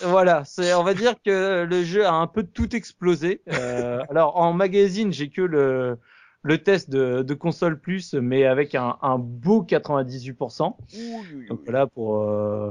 voilà, 0.03 0.45
c'est 0.45 0.75
on 0.75 0.83
va 0.85 0.95
dire 0.95 1.15
que 1.25 1.65
le 1.65 1.85
jeu 1.85 2.07
a 2.07 2.13
un 2.13 2.27
peu 2.27 2.45
tout 2.45 2.75
explosé. 2.75 3.43
Euh, 3.53 4.03
alors 4.11 4.37
en 4.37 4.53
magazine, 4.53 5.13
j'ai 5.13 5.31
que 5.31 5.43
le 5.43 5.99
le 6.45 6.59
test 6.59 6.91
de, 6.91 7.23
de 7.23 7.35
console 7.35 7.81
plus, 7.81 8.15
mais 8.15 8.47
avec 8.47 8.75
un, 8.75 8.97
un 9.01 9.17
beau 9.19 9.63
98%. 9.63 10.75
Donc 11.49 11.61
voilà 11.65 11.87
pour 11.87 12.23
euh, 12.23 12.71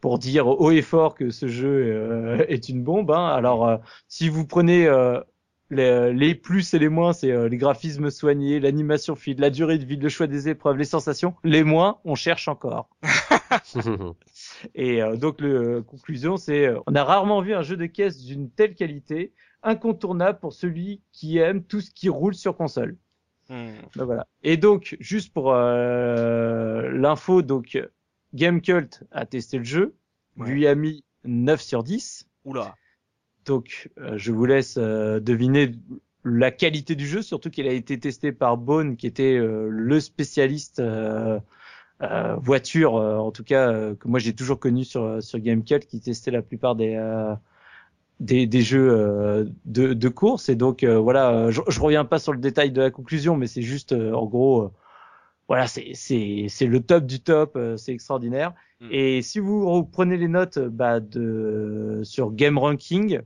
pour 0.00 0.18
dire 0.18 0.46
haut 0.46 0.70
et 0.70 0.82
fort 0.82 1.14
que 1.14 1.30
ce 1.30 1.46
jeu 1.46 1.92
euh, 1.92 2.44
est 2.48 2.68
une 2.68 2.82
bombe. 2.82 3.10
Hein. 3.10 3.26
Alors 3.28 3.68
euh, 3.68 3.76
si 4.08 4.28
vous 4.28 4.46
prenez 4.46 4.86
euh, 4.86 5.20
les, 5.70 6.12
les, 6.12 6.34
plus 6.34 6.74
et 6.74 6.78
les 6.78 6.88
moins, 6.88 7.12
c'est 7.12 7.48
les 7.48 7.56
graphismes 7.56 8.10
soignés, 8.10 8.58
l'animation 8.58 9.14
fluide, 9.14 9.38
la 9.38 9.50
durée 9.50 9.78
de 9.78 9.84
vie, 9.84 9.96
le 9.96 10.08
choix 10.08 10.26
des 10.26 10.48
épreuves, 10.48 10.76
les 10.76 10.84
sensations. 10.84 11.34
Les 11.44 11.62
moins, 11.62 11.98
on 12.04 12.16
cherche 12.16 12.48
encore. 12.48 12.88
et 14.74 15.00
donc 15.16 15.40
la 15.40 15.80
conclusion, 15.82 16.36
c'est 16.36 16.72
on 16.86 16.94
a 16.94 17.04
rarement 17.04 17.40
vu 17.40 17.54
un 17.54 17.62
jeu 17.62 17.76
de 17.76 17.86
caisse 17.86 18.18
d'une 18.24 18.50
telle 18.50 18.74
qualité, 18.74 19.32
incontournable 19.62 20.40
pour 20.40 20.52
celui 20.52 21.02
qui 21.12 21.38
aime 21.38 21.62
tout 21.62 21.80
ce 21.80 21.90
qui 21.92 22.08
roule 22.08 22.34
sur 22.34 22.56
console. 22.56 22.96
Ben 23.48 23.74
voilà. 23.94 24.26
Et 24.42 24.56
donc, 24.56 24.96
juste 25.00 25.32
pour 25.32 25.52
l'info, 25.52 27.42
donc 27.42 27.76
Gamecult 28.34 29.04
a 29.10 29.26
testé 29.26 29.58
le 29.58 29.64
jeu, 29.64 29.94
lui 30.36 30.66
a 30.66 30.74
mis 30.74 31.04
9 31.24 31.60
sur 31.60 31.82
10. 31.82 32.26
Oula. 32.44 32.74
Donc, 33.44 33.90
euh, 33.98 34.16
je 34.16 34.32
vous 34.32 34.44
laisse 34.44 34.76
euh, 34.78 35.20
deviner 35.20 35.72
la 36.24 36.50
qualité 36.50 36.94
du 36.94 37.06
jeu, 37.06 37.22
surtout 37.22 37.50
qu'il 37.50 37.66
a 37.66 37.72
été 37.72 37.98
testé 37.98 38.32
par 38.32 38.56
Bone, 38.56 38.96
qui 38.96 39.06
était 39.06 39.36
euh, 39.36 39.68
le 39.70 40.00
spécialiste 40.00 40.82
voiture, 42.38 42.94
en 42.94 43.30
tout 43.30 43.44
cas 43.44 43.94
que 43.94 44.08
moi 44.08 44.18
j'ai 44.18 44.32
toujours 44.32 44.58
connu 44.58 44.84
sur 44.84 45.22
sur 45.22 45.38
Gamecult, 45.38 45.86
qui 45.86 46.00
testait 46.00 46.30
la 46.30 46.40
plupart 46.40 46.74
des 46.74 46.96
des, 48.20 48.46
des, 48.46 48.62
jeux 48.62 49.52
de, 49.66 49.92
de 49.92 50.08
course. 50.08 50.48
Et 50.48 50.54
donc 50.54 50.82
voilà, 50.82 51.50
je, 51.50 51.60
je 51.68 51.78
reviens 51.78 52.06
pas 52.06 52.18
sur 52.18 52.32
le 52.32 52.38
détail 52.38 52.70
de 52.70 52.80
la 52.80 52.90
conclusion, 52.90 53.36
mais 53.36 53.46
c'est 53.46 53.60
juste 53.60 53.92
en 53.92 54.24
gros 54.24 54.72
voilà, 55.50 55.66
c'est 55.66 56.46
le 56.60 56.78
top 56.78 57.06
du 57.06 57.18
top, 57.18 57.56
euh, 57.56 57.76
c'est 57.76 57.92
extraordinaire. 57.92 58.52
Mm. 58.80 58.88
Et 58.92 59.20
si 59.20 59.40
vous 59.40 59.82
prenez 59.82 60.16
les 60.16 60.28
notes 60.28 60.60
bah, 60.60 61.00
de 61.00 62.02
sur 62.04 62.30
Game 62.30 62.56
Ranking, 62.56 63.20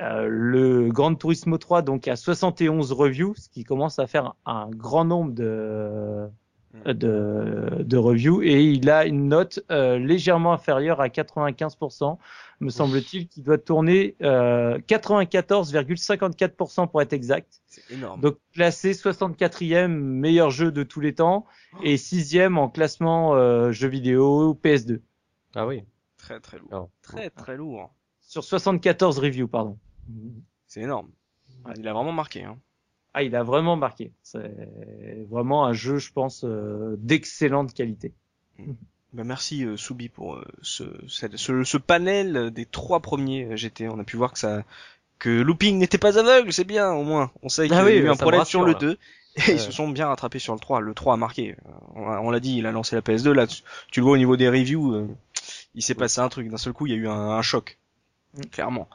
euh, 0.00 0.26
le 0.28 0.88
Grand 0.88 1.14
Turismo 1.14 1.58
3 1.58 1.82
donc 1.82 2.08
a 2.08 2.16
71 2.16 2.90
reviews, 2.90 3.34
ce 3.36 3.48
qui 3.48 3.62
commence 3.62 4.00
à 4.00 4.08
faire 4.08 4.34
un 4.44 4.70
grand 4.70 5.04
nombre 5.04 5.34
de 5.34 6.26
mm. 6.84 6.92
de, 6.94 7.84
de 7.84 7.96
reviews 7.96 8.42
et 8.42 8.64
il 8.64 8.90
a 8.90 9.06
une 9.06 9.28
note 9.28 9.60
euh, 9.70 9.98
légèrement 9.98 10.54
inférieure 10.54 11.00
à 11.00 11.06
95% 11.06 12.18
me 12.62 12.70
semble-t-il, 12.70 13.28
qui 13.28 13.42
doit 13.42 13.58
tourner 13.58 14.16
euh, 14.22 14.78
94,54% 14.78 16.88
pour 16.88 17.02
être 17.02 17.12
exact. 17.12 17.60
Énorme. 17.92 18.20
Donc 18.20 18.38
classé 18.52 18.92
64e 18.92 19.88
meilleur 19.88 20.50
jeu 20.50 20.72
de 20.72 20.82
tous 20.82 21.00
les 21.00 21.14
temps 21.14 21.46
et 21.82 21.96
6e 21.96 22.56
en 22.56 22.68
classement 22.68 23.34
euh, 23.34 23.72
jeux 23.72 23.88
vidéo 23.88 24.58
PS2. 24.62 25.00
Ah 25.54 25.66
oui. 25.66 25.84
Très 26.16 26.40
très 26.40 26.58
lourd. 26.58 26.90
Très 27.02 27.30
très 27.30 27.56
lourd. 27.56 27.92
Sur 28.20 28.44
74 28.44 29.18
reviews, 29.18 29.48
pardon. 29.48 29.78
C'est 30.66 30.80
énorme. 30.80 31.10
Il 31.76 31.86
a 31.86 31.92
vraiment 31.92 32.12
marqué. 32.12 32.44
Hein. 32.44 32.58
Ah, 33.14 33.22
il 33.22 33.36
a 33.36 33.42
vraiment 33.42 33.76
marqué. 33.76 34.12
C'est 34.22 34.54
vraiment 35.28 35.66
un 35.66 35.72
jeu, 35.72 35.98
je 35.98 36.12
pense, 36.12 36.44
euh, 36.44 36.96
d'excellente 36.98 37.74
qualité. 37.74 38.14
Mm. 38.58 38.72
Bah 39.12 39.24
merci 39.24 39.66
euh, 39.66 39.76
Soubi 39.76 40.08
pour 40.08 40.36
euh, 40.36 40.44
ce, 40.62 40.84
ce, 41.06 41.64
ce, 41.64 41.76
panel 41.76 42.50
des 42.50 42.64
trois 42.64 43.00
premiers 43.00 43.44
euh, 43.44 43.56
GT. 43.56 43.88
On 43.88 43.98
a 43.98 44.04
pu 44.04 44.16
voir 44.16 44.32
que 44.32 44.38
ça 44.38 44.64
que 45.22 45.30
Looping 45.30 45.78
n'était 45.78 45.98
pas 45.98 46.18
aveugle, 46.18 46.52
c'est 46.52 46.64
bien 46.64 46.90
au 46.90 47.04
moins. 47.04 47.30
On 47.44 47.48
sait 47.48 47.68
qu'il 47.68 47.76
ah 47.76 47.88
y 47.88 47.92
a 47.92 47.96
eu 47.96 48.08
un 48.08 48.16
problème 48.16 48.44
sur 48.44 48.64
le 48.64 48.74
2 48.74 48.98
et 49.36 49.52
ils 49.52 49.60
se 49.60 49.70
sont 49.70 49.88
bien 49.88 50.08
rattrapés 50.08 50.40
sur 50.40 50.52
le 50.52 50.58
3. 50.58 50.80
Le 50.80 50.94
3 50.94 51.14
a 51.14 51.16
marqué. 51.16 51.54
On, 51.94 52.32
l'a 52.32 52.40
dit, 52.40 52.58
il 52.58 52.66
a 52.66 52.72
lancé 52.72 52.96
la 52.96 53.02
PS2 53.02 53.30
là 53.30 53.46
tu, 53.46 53.62
le 54.00 54.02
vois 54.02 54.14
au 54.14 54.16
niveau 54.16 54.36
des 54.36 54.48
reviews, 54.48 55.16
il 55.76 55.82
s'est 55.82 55.94
passé 55.94 56.20
un 56.20 56.28
truc 56.28 56.48
d'un 56.48 56.56
seul 56.56 56.72
coup, 56.72 56.88
il 56.88 56.92
y 56.92 56.96
a 56.96 56.98
eu 56.98 57.06
un, 57.06 57.12
un 57.12 57.42
choc. 57.42 57.78
Clairement. 58.50 58.88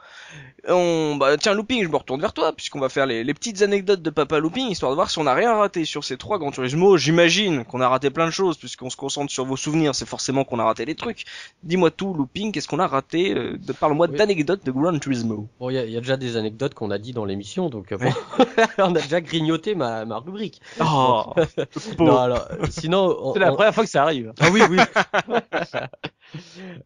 On, 0.66 1.14
bah, 1.14 1.36
tiens, 1.36 1.54
Looping, 1.54 1.84
je 1.84 1.88
me 1.88 1.96
retourne 1.96 2.20
vers 2.20 2.32
toi, 2.32 2.52
puisqu'on 2.52 2.80
va 2.80 2.88
faire 2.88 3.06
les, 3.06 3.22
les, 3.22 3.34
petites 3.34 3.62
anecdotes 3.62 4.02
de 4.02 4.10
Papa 4.10 4.40
Looping, 4.40 4.68
histoire 4.68 4.90
de 4.90 4.96
voir 4.96 5.10
si 5.10 5.18
on 5.20 5.28
a 5.28 5.34
rien 5.34 5.54
raté 5.54 5.84
sur 5.84 6.02
ces 6.02 6.16
trois 6.16 6.40
Grands 6.40 6.50
Turismo. 6.50 6.96
J'imagine 6.96 7.64
qu'on 7.64 7.80
a 7.80 7.88
raté 7.88 8.10
plein 8.10 8.26
de 8.26 8.32
choses, 8.32 8.56
puisqu'on 8.56 8.90
se 8.90 8.96
concentre 8.96 9.30
sur 9.30 9.44
vos 9.44 9.56
souvenirs, 9.56 9.94
c'est 9.94 10.08
forcément 10.08 10.42
qu'on 10.42 10.58
a 10.58 10.64
raté 10.64 10.84
des 10.86 10.96
trucs. 10.96 11.24
Dis-moi 11.62 11.92
tout, 11.92 12.14
Looping, 12.14 12.50
qu'est-ce 12.50 12.66
qu'on 12.66 12.80
a 12.80 12.88
raté 12.88 13.32
euh, 13.32 13.56
de, 13.56 13.72
Parle-moi 13.72 14.08
d'anecdotes 14.08 14.66
de 14.66 14.72
Grand 14.72 14.98
Turismo. 14.98 15.46
Bon, 15.60 15.70
il 15.70 15.74
y, 15.74 15.92
y 15.92 15.96
a, 15.96 16.00
déjà 16.00 16.16
des 16.16 16.36
anecdotes 16.36 16.74
qu'on 16.74 16.90
a 16.90 16.98
dit 16.98 17.12
dans 17.12 17.24
l'émission, 17.24 17.68
donc 17.68 17.92
euh, 17.92 17.98
bon, 17.98 18.12
on 18.78 18.96
a 18.96 19.00
déjà 19.00 19.20
grignoté 19.20 19.76
ma, 19.76 20.04
ma 20.04 20.18
rubrique. 20.18 20.60
Oh, 20.80 21.32
non, 22.00 22.18
alors, 22.18 22.48
sinon... 22.70 23.34
C'est 23.34 23.38
la 23.38 23.52
première 23.52 23.74
fois 23.74 23.84
que 23.84 23.90
ça 23.90 24.02
arrive. 24.02 24.32
Ah 24.40 24.48
oui, 24.52 24.62
oui. 24.68 24.78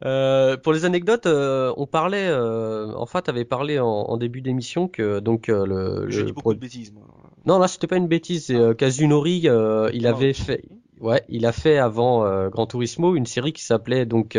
Euh, 0.04 0.56
pour 0.56 0.72
les 0.72 0.84
anecdotes, 0.84 1.26
euh, 1.26 1.72
on 1.76 1.86
parlait, 1.86 2.28
euh, 2.42 2.92
en 2.94 3.06
fait, 3.06 3.28
avait 3.28 3.44
parlé 3.44 3.78
en, 3.78 3.86
en 3.86 4.16
début 4.16 4.40
d'émission 4.40 4.88
que 4.88 5.20
donc 5.20 5.48
euh, 5.48 5.66
le. 5.66 6.10
J'ai 6.10 6.24
dit 6.24 6.32
beaucoup 6.32 6.54
de 6.54 6.58
bêtises. 6.58 6.92
Moi. 6.92 7.04
Non, 7.46 7.58
là, 7.58 7.68
c'était 7.68 7.86
pas 7.86 7.96
une 7.96 8.08
bêtise. 8.08 8.46
C'est 8.46 8.56
euh, 8.56 8.74
Kazunori, 8.74 9.38
il 9.38 9.48
ah, 9.48 10.10
avait 10.10 10.32
fait. 10.32 10.64
Ouais, 11.00 11.22
il 11.28 11.46
a 11.46 11.52
fait 11.52 11.78
avant 11.78 12.48
Gran 12.48 12.66
Turismo 12.66 13.16
une 13.16 13.26
série 13.26 13.52
qui 13.52 13.64
s'appelait 13.64 14.06
donc 14.06 14.38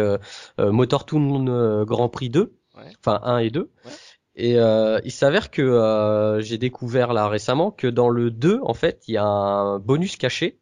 Motor 0.57 1.05
Toon 1.05 1.83
Grand 1.83 2.07
Prix 2.07 2.29
2, 2.29 2.53
enfin 3.01 3.19
1 3.23 3.39
et 3.39 3.49
2. 3.49 3.59
Ouais. 3.59 3.91
Et 4.35 4.53
il 4.53 5.11
s'avère 5.11 5.51
que 5.51 6.37
j'ai 6.39 6.57
découvert 6.57 7.11
là 7.11 7.27
récemment 7.27 7.69
que 7.71 7.87
dans 7.87 8.07
le 8.07 8.31
2, 8.31 8.61
en 8.63 8.73
fait, 8.73 9.03
il 9.09 9.15
y 9.15 9.17
a 9.17 9.25
un 9.25 9.79
bonus 9.79 10.15
caché 10.15 10.61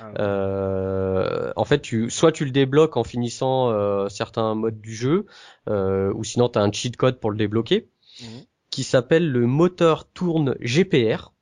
ah 0.00 0.12
euh, 0.18 1.52
en 1.56 1.64
fait, 1.64 1.80
tu, 1.80 2.10
soit 2.10 2.32
tu 2.32 2.44
le 2.44 2.50
débloques 2.50 2.96
en 2.96 3.04
finissant 3.04 3.70
euh, 3.70 4.08
certains 4.08 4.54
modes 4.54 4.80
du 4.80 4.94
jeu, 4.94 5.26
euh, 5.68 6.12
ou 6.14 6.24
sinon 6.24 6.48
tu 6.48 6.58
as 6.58 6.62
un 6.62 6.72
cheat 6.72 6.96
code 6.96 7.20
pour 7.20 7.30
le 7.30 7.36
débloquer, 7.36 7.88
mhm. 8.22 8.42
qui 8.70 8.82
s'appelle 8.82 9.30
le 9.30 9.46
moteur 9.46 10.08
tourne 10.08 10.56
GPR, 10.60 11.32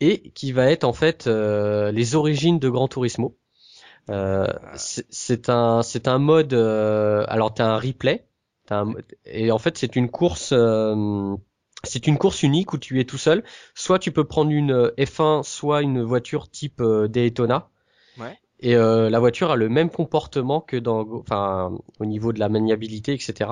et 0.00 0.30
qui 0.30 0.52
va 0.52 0.70
être 0.70 0.84
en 0.84 0.92
fait 0.92 1.26
les 1.26 2.14
origines 2.14 2.58
de 2.58 2.68
Gran 2.68 2.88
Turismo. 2.88 3.36
Ah. 4.08 4.60
c'est 4.74 5.48
un 5.48 5.82
c'est 5.82 6.08
un 6.08 6.18
mode 6.18 6.54
alors 6.54 7.54
t'as 7.54 7.66
un 7.66 7.78
replay 7.78 8.26
un, 8.70 8.94
et 9.26 9.52
en 9.52 9.58
fait 9.58 9.78
c'est 9.78 9.94
une 9.94 10.10
course 10.10 10.52
c'est 11.84 12.06
une 12.08 12.18
course 12.18 12.42
unique 12.42 12.72
où 12.72 12.78
tu 12.78 12.98
es 12.98 13.04
tout 13.04 13.18
seul. 13.18 13.44
Soit 13.76 14.00
tu 14.00 14.10
peux 14.10 14.24
prendre 14.24 14.50
une 14.50 14.90
F1, 14.98 15.44
soit 15.44 15.82
une 15.82 16.02
voiture 16.02 16.50
type 16.50 16.82
Daytona. 16.82 17.70
Et 18.64 18.76
euh, 18.76 19.10
la 19.10 19.18
voiture 19.18 19.50
a 19.50 19.56
le 19.56 19.68
même 19.68 19.90
comportement 19.90 20.60
que 20.60 20.76
dans, 20.76 21.04
enfin, 21.14 21.72
au 21.98 22.06
niveau 22.06 22.32
de 22.32 22.38
la 22.38 22.48
maniabilité, 22.48 23.12
etc. 23.12 23.50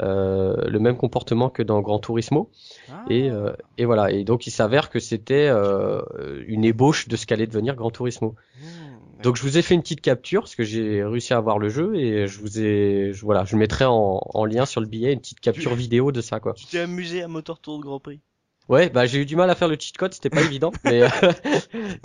Euh, 0.00 0.56
le 0.68 0.78
même 0.80 0.96
comportement 0.96 1.48
que 1.48 1.62
dans 1.62 1.80
Gran 1.80 2.00
Turismo. 2.00 2.50
Ah. 2.90 3.04
Et, 3.08 3.30
euh, 3.30 3.52
et 3.78 3.84
voilà. 3.84 4.10
Et 4.10 4.24
donc 4.24 4.48
il 4.48 4.50
s'avère 4.50 4.90
que 4.90 4.98
c'était 4.98 5.46
euh, 5.48 6.02
une 6.48 6.64
ébauche 6.64 7.06
de 7.06 7.14
ce 7.14 7.24
qu'allait 7.24 7.46
devenir 7.46 7.76
Gran 7.76 7.90
Turismo. 7.90 8.34
Mmh, 8.60 9.22
donc 9.22 9.36
je 9.36 9.42
vous 9.42 9.58
ai 9.58 9.62
fait 9.62 9.74
une 9.74 9.82
petite 9.82 10.00
capture 10.00 10.42
parce 10.42 10.56
que 10.56 10.64
j'ai 10.64 11.04
réussi 11.04 11.34
à 11.34 11.36
avoir 11.36 11.60
le 11.60 11.68
jeu 11.68 11.94
et 11.94 12.26
je 12.26 12.40
vous 12.40 12.58
ai, 12.58 13.12
je, 13.12 13.24
voilà, 13.24 13.44
je 13.44 13.54
mettrai 13.54 13.84
en, 13.84 14.20
en, 14.24 14.44
lien 14.44 14.66
sur 14.66 14.80
le 14.80 14.88
billet 14.88 15.12
une 15.12 15.20
petite 15.20 15.40
capture 15.40 15.74
vidéo 15.74 16.10
de 16.10 16.20
ça 16.20 16.40
quoi. 16.40 16.54
Tu 16.54 16.66
t'es 16.66 16.80
amusé 16.80 17.22
à 17.22 17.28
Motor 17.28 17.60
Tour 17.60 17.78
de 17.78 17.82
Grand 17.82 18.00
Prix? 18.00 18.20
Ouais, 18.68 18.90
bah 18.90 19.06
j'ai 19.06 19.20
eu 19.20 19.24
du 19.24 19.34
mal 19.34 19.48
à 19.48 19.54
faire 19.54 19.68
le 19.68 19.76
cheat 19.78 19.96
code, 19.96 20.12
c'était 20.12 20.28
pas 20.28 20.42
évident. 20.42 20.72
Mais 20.84 21.02
euh, 21.02 21.08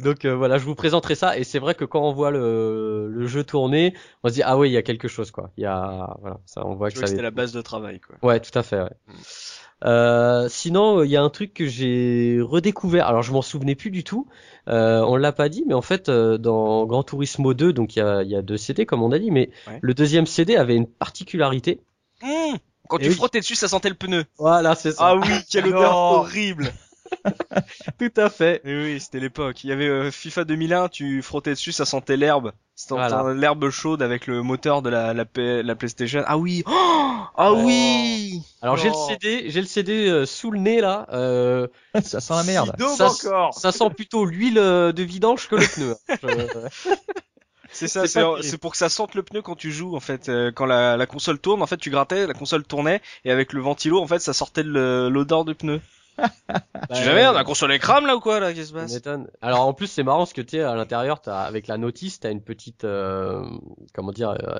donc 0.01 0.23
euh, 0.23 0.33
voilà, 0.33 0.57
je 0.57 0.63
vous 0.63 0.75
présenterai 0.75 1.15
ça. 1.15 1.37
Et 1.37 1.43
c'est 1.43 1.59
vrai 1.59 1.75
que 1.75 1.83
quand 1.83 2.01
on 2.01 2.13
voit 2.13 2.31
le, 2.31 3.09
le 3.09 3.27
jeu 3.27 3.43
tourner, 3.43 3.93
on 4.23 4.29
se 4.29 4.33
dit 4.33 4.43
ah 4.43 4.57
oui, 4.57 4.69
il 4.69 4.73
y 4.73 4.77
a 4.77 4.81
quelque 4.81 5.09
chose 5.09 5.31
quoi. 5.31 5.51
Il 5.57 5.63
y 5.63 5.65
a 5.65 6.15
voilà, 6.21 6.39
ça, 6.45 6.65
on 6.65 6.75
voit 6.75 6.89
que 6.89 6.99
ça. 6.99 7.07
C'était 7.07 7.21
la 7.21 7.31
base 7.31 7.51
de 7.51 7.61
travail 7.61 7.99
quoi. 7.99 8.15
Ouais, 8.21 8.39
tout 8.39 8.57
à 8.57 8.63
fait. 8.63 8.81
Ouais. 8.81 8.91
Mm. 9.07 9.13
Euh, 9.85 10.47
sinon, 10.47 11.03
il 11.03 11.11
y 11.11 11.17
a 11.17 11.21
un 11.21 11.29
truc 11.29 11.53
que 11.53 11.67
j'ai 11.67 12.39
redécouvert. 12.41 13.05
Alors, 13.05 13.21
je 13.21 13.33
m'en 13.33 13.41
souvenais 13.41 13.75
plus 13.75 13.91
du 13.91 14.05
tout. 14.05 14.27
Euh, 14.69 15.01
on 15.01 15.17
l'a 15.17 15.33
pas 15.33 15.49
dit, 15.49 15.65
mais 15.67 15.73
en 15.73 15.81
fait, 15.81 16.09
dans 16.09 16.85
Gran 16.85 17.03
Turismo 17.03 17.53
2, 17.53 17.73
donc 17.73 17.97
il 17.97 17.99
y 17.99 18.01
a, 18.01 18.23
y 18.23 18.35
a, 18.37 18.41
deux 18.41 18.55
CD 18.55 18.85
comme 18.85 19.03
on 19.03 19.11
a 19.11 19.19
dit, 19.19 19.29
mais 19.29 19.49
le 19.81 19.93
deuxième 19.93 20.25
CD 20.25 20.55
avait 20.55 20.77
une 20.77 20.87
particularité. 20.87 21.81
Mmh 22.21 22.55
quand 22.87 22.97
tu 22.97 23.11
frottais 23.11 23.39
dessus, 23.39 23.55
ça 23.55 23.67
sentait 23.67 23.89
le 23.89 23.95
pneu. 23.95 24.25
Voilà, 24.37 24.75
c'est 24.75 24.91
ça. 24.91 25.07
Ah 25.07 25.15
oui, 25.15 25.29
quelle 25.49 25.67
odeur 25.67 25.95
horrible. 25.95 26.71
Tout 27.99 28.11
à 28.17 28.29
fait. 28.29 28.61
Et 28.65 28.75
oui, 28.75 28.99
c'était 28.99 29.19
l'époque. 29.19 29.63
Il 29.63 29.69
y 29.69 29.73
avait 29.73 29.87
euh, 29.87 30.11
FIFA 30.11 30.45
2001, 30.45 30.89
tu 30.89 31.21
frottais 31.21 31.51
dessus, 31.51 31.71
ça 31.71 31.85
sentait 31.85 32.17
l'herbe. 32.17 32.51
C'était 32.75 32.95
l'herbe 33.35 33.69
chaude 33.69 34.01
avec 34.01 34.25
le 34.25 34.41
moteur 34.41 34.81
de 34.81 34.89
la, 34.89 35.13
la, 35.13 35.25
la 35.35 35.75
PlayStation. 35.75 36.23
Ah 36.25 36.37
oui. 36.37 36.63
Oh 36.65 36.71
ah 37.35 37.51
oh. 37.53 37.61
oui. 37.63 38.41
Alors 38.61 38.77
j'ai 38.77 38.89
le 38.89 38.95
CD, 39.07 39.49
j'ai 39.49 39.61
le 39.61 39.67
CD 39.67 40.09
euh, 40.09 40.25
sous 40.25 40.49
le 40.49 40.59
nez 40.59 40.81
là. 40.81 41.05
Euh, 41.13 41.67
ça 42.03 42.19
sent 42.19 42.33
la 42.33 42.43
merde. 42.43 42.75
Ça, 42.97 43.09
ça, 43.51 43.71
sent 43.71 43.89
plutôt 43.95 44.25
l'huile 44.25 44.55
de 44.55 45.03
vidange 45.03 45.47
que 45.47 45.55
le 45.55 45.67
pneu. 45.67 45.95
Hein. 46.09 46.67
C'est 47.73 47.87
ça, 47.87 48.05
c'est 48.07 48.57
pour 48.57 48.71
que 48.71 48.77
ça 48.77 48.89
sente 48.89 49.15
le 49.15 49.23
pneu 49.23 49.41
quand 49.41 49.55
tu 49.55 49.71
joues 49.71 49.95
en 49.95 49.99
fait. 49.99 50.29
Euh, 50.29 50.51
quand 50.51 50.65
la, 50.65 51.05
console 51.07 51.39
tourne, 51.39 51.61
en 51.61 51.67
fait, 51.67 51.77
tu 51.77 51.89
grattais, 51.89 52.27
la 52.27 52.33
console 52.33 52.63
tournait 52.63 53.01
et 53.25 53.31
avec 53.31 53.51
le 53.51 53.61
ventilo, 53.61 53.99
en 53.99 54.07
fait, 54.07 54.19
ça 54.19 54.33
sortait 54.33 54.63
l'odeur 54.63 55.43
du 55.43 55.55
pneu. 55.55 55.81
Tu 56.17 57.03
jamais, 57.03 57.25
on 57.27 57.35
a 57.35 57.43
console 57.43 57.77
crame 57.79 58.05
là 58.05 58.15
ou 58.15 58.19
quoi 58.19 58.39
là 58.39 58.53
Qu'est-ce 58.53 58.73
qui 58.73 58.87
se 58.89 58.99
passe. 58.99 59.27
Alors 59.41 59.61
en 59.67 59.73
plus 59.73 59.87
c'est 59.87 60.03
marrant 60.03 60.19
parce 60.19 60.33
que 60.33 60.41
tu 60.41 60.57
sais 60.57 60.61
à 60.63 60.75
l'intérieur 60.75 61.21
t'as 61.21 61.41
avec 61.43 61.67
la 61.67 61.77
notice 61.77 62.19
t'as 62.19 62.31
une 62.31 62.43
petite 62.43 62.83
euh, 62.83 63.43
comment 63.93 64.11
dire 64.11 64.29
euh, 64.31 64.55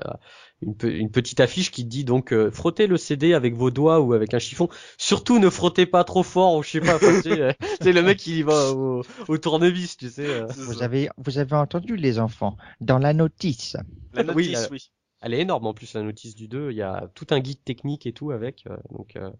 une, 0.62 0.76
pe- 0.76 0.86
une 0.92 1.10
petite 1.10 1.40
affiche 1.40 1.70
qui 1.70 1.84
te 1.84 1.88
dit 1.90 2.04
donc 2.04 2.32
euh, 2.32 2.50
frottez 2.50 2.86
le 2.86 2.96
CD 2.96 3.34
avec 3.34 3.54
vos 3.54 3.70
doigts 3.70 4.00
ou 4.00 4.12
avec 4.14 4.34
un 4.34 4.38
chiffon. 4.38 4.68
Surtout 4.98 5.38
ne 5.38 5.50
frottez 5.50 5.86
pas 5.86 6.04
trop 6.04 6.22
fort 6.22 6.54
ou 6.54 6.62
je 6.62 6.70
sais 6.70 6.80
pas. 6.80 6.96
enfin, 6.96 7.14
tu 7.16 7.22
sais, 7.30 7.40
euh, 7.40 7.52
sais, 7.82 7.92
le 7.92 8.02
mec 8.02 8.26
il 8.26 8.36
y 8.38 8.42
va 8.42 8.70
au, 8.72 9.02
au 9.28 9.38
tournevis 9.38 9.96
tu 9.96 10.08
sais. 10.08 10.26
euh. 10.26 10.46
C'est 10.50 10.60
Vous 10.62 10.82
avez, 10.82 11.08
vous 11.18 11.38
avez 11.38 11.54
entendu 11.56 11.96
les 11.96 12.18
enfants 12.18 12.56
dans 12.80 12.98
la 12.98 13.12
notice. 13.12 13.76
La 14.14 14.22
Oui, 14.22 14.48
notice, 14.48 14.62
la- 14.62 14.68
oui. 14.70 14.90
Elle 15.24 15.34
est 15.34 15.40
énorme 15.40 15.66
en 15.66 15.74
plus 15.74 15.94
la 15.94 16.02
notice 16.02 16.34
du 16.34 16.48
2. 16.48 16.70
Il 16.70 16.76
y 16.76 16.82
a 16.82 17.08
tout 17.14 17.26
un 17.30 17.40
guide 17.40 17.62
technique 17.64 18.06
et 18.06 18.12
tout 18.12 18.30
avec. 18.30 18.64
euh, 18.70 18.76
donc 18.90 19.16
euh, 19.16 19.30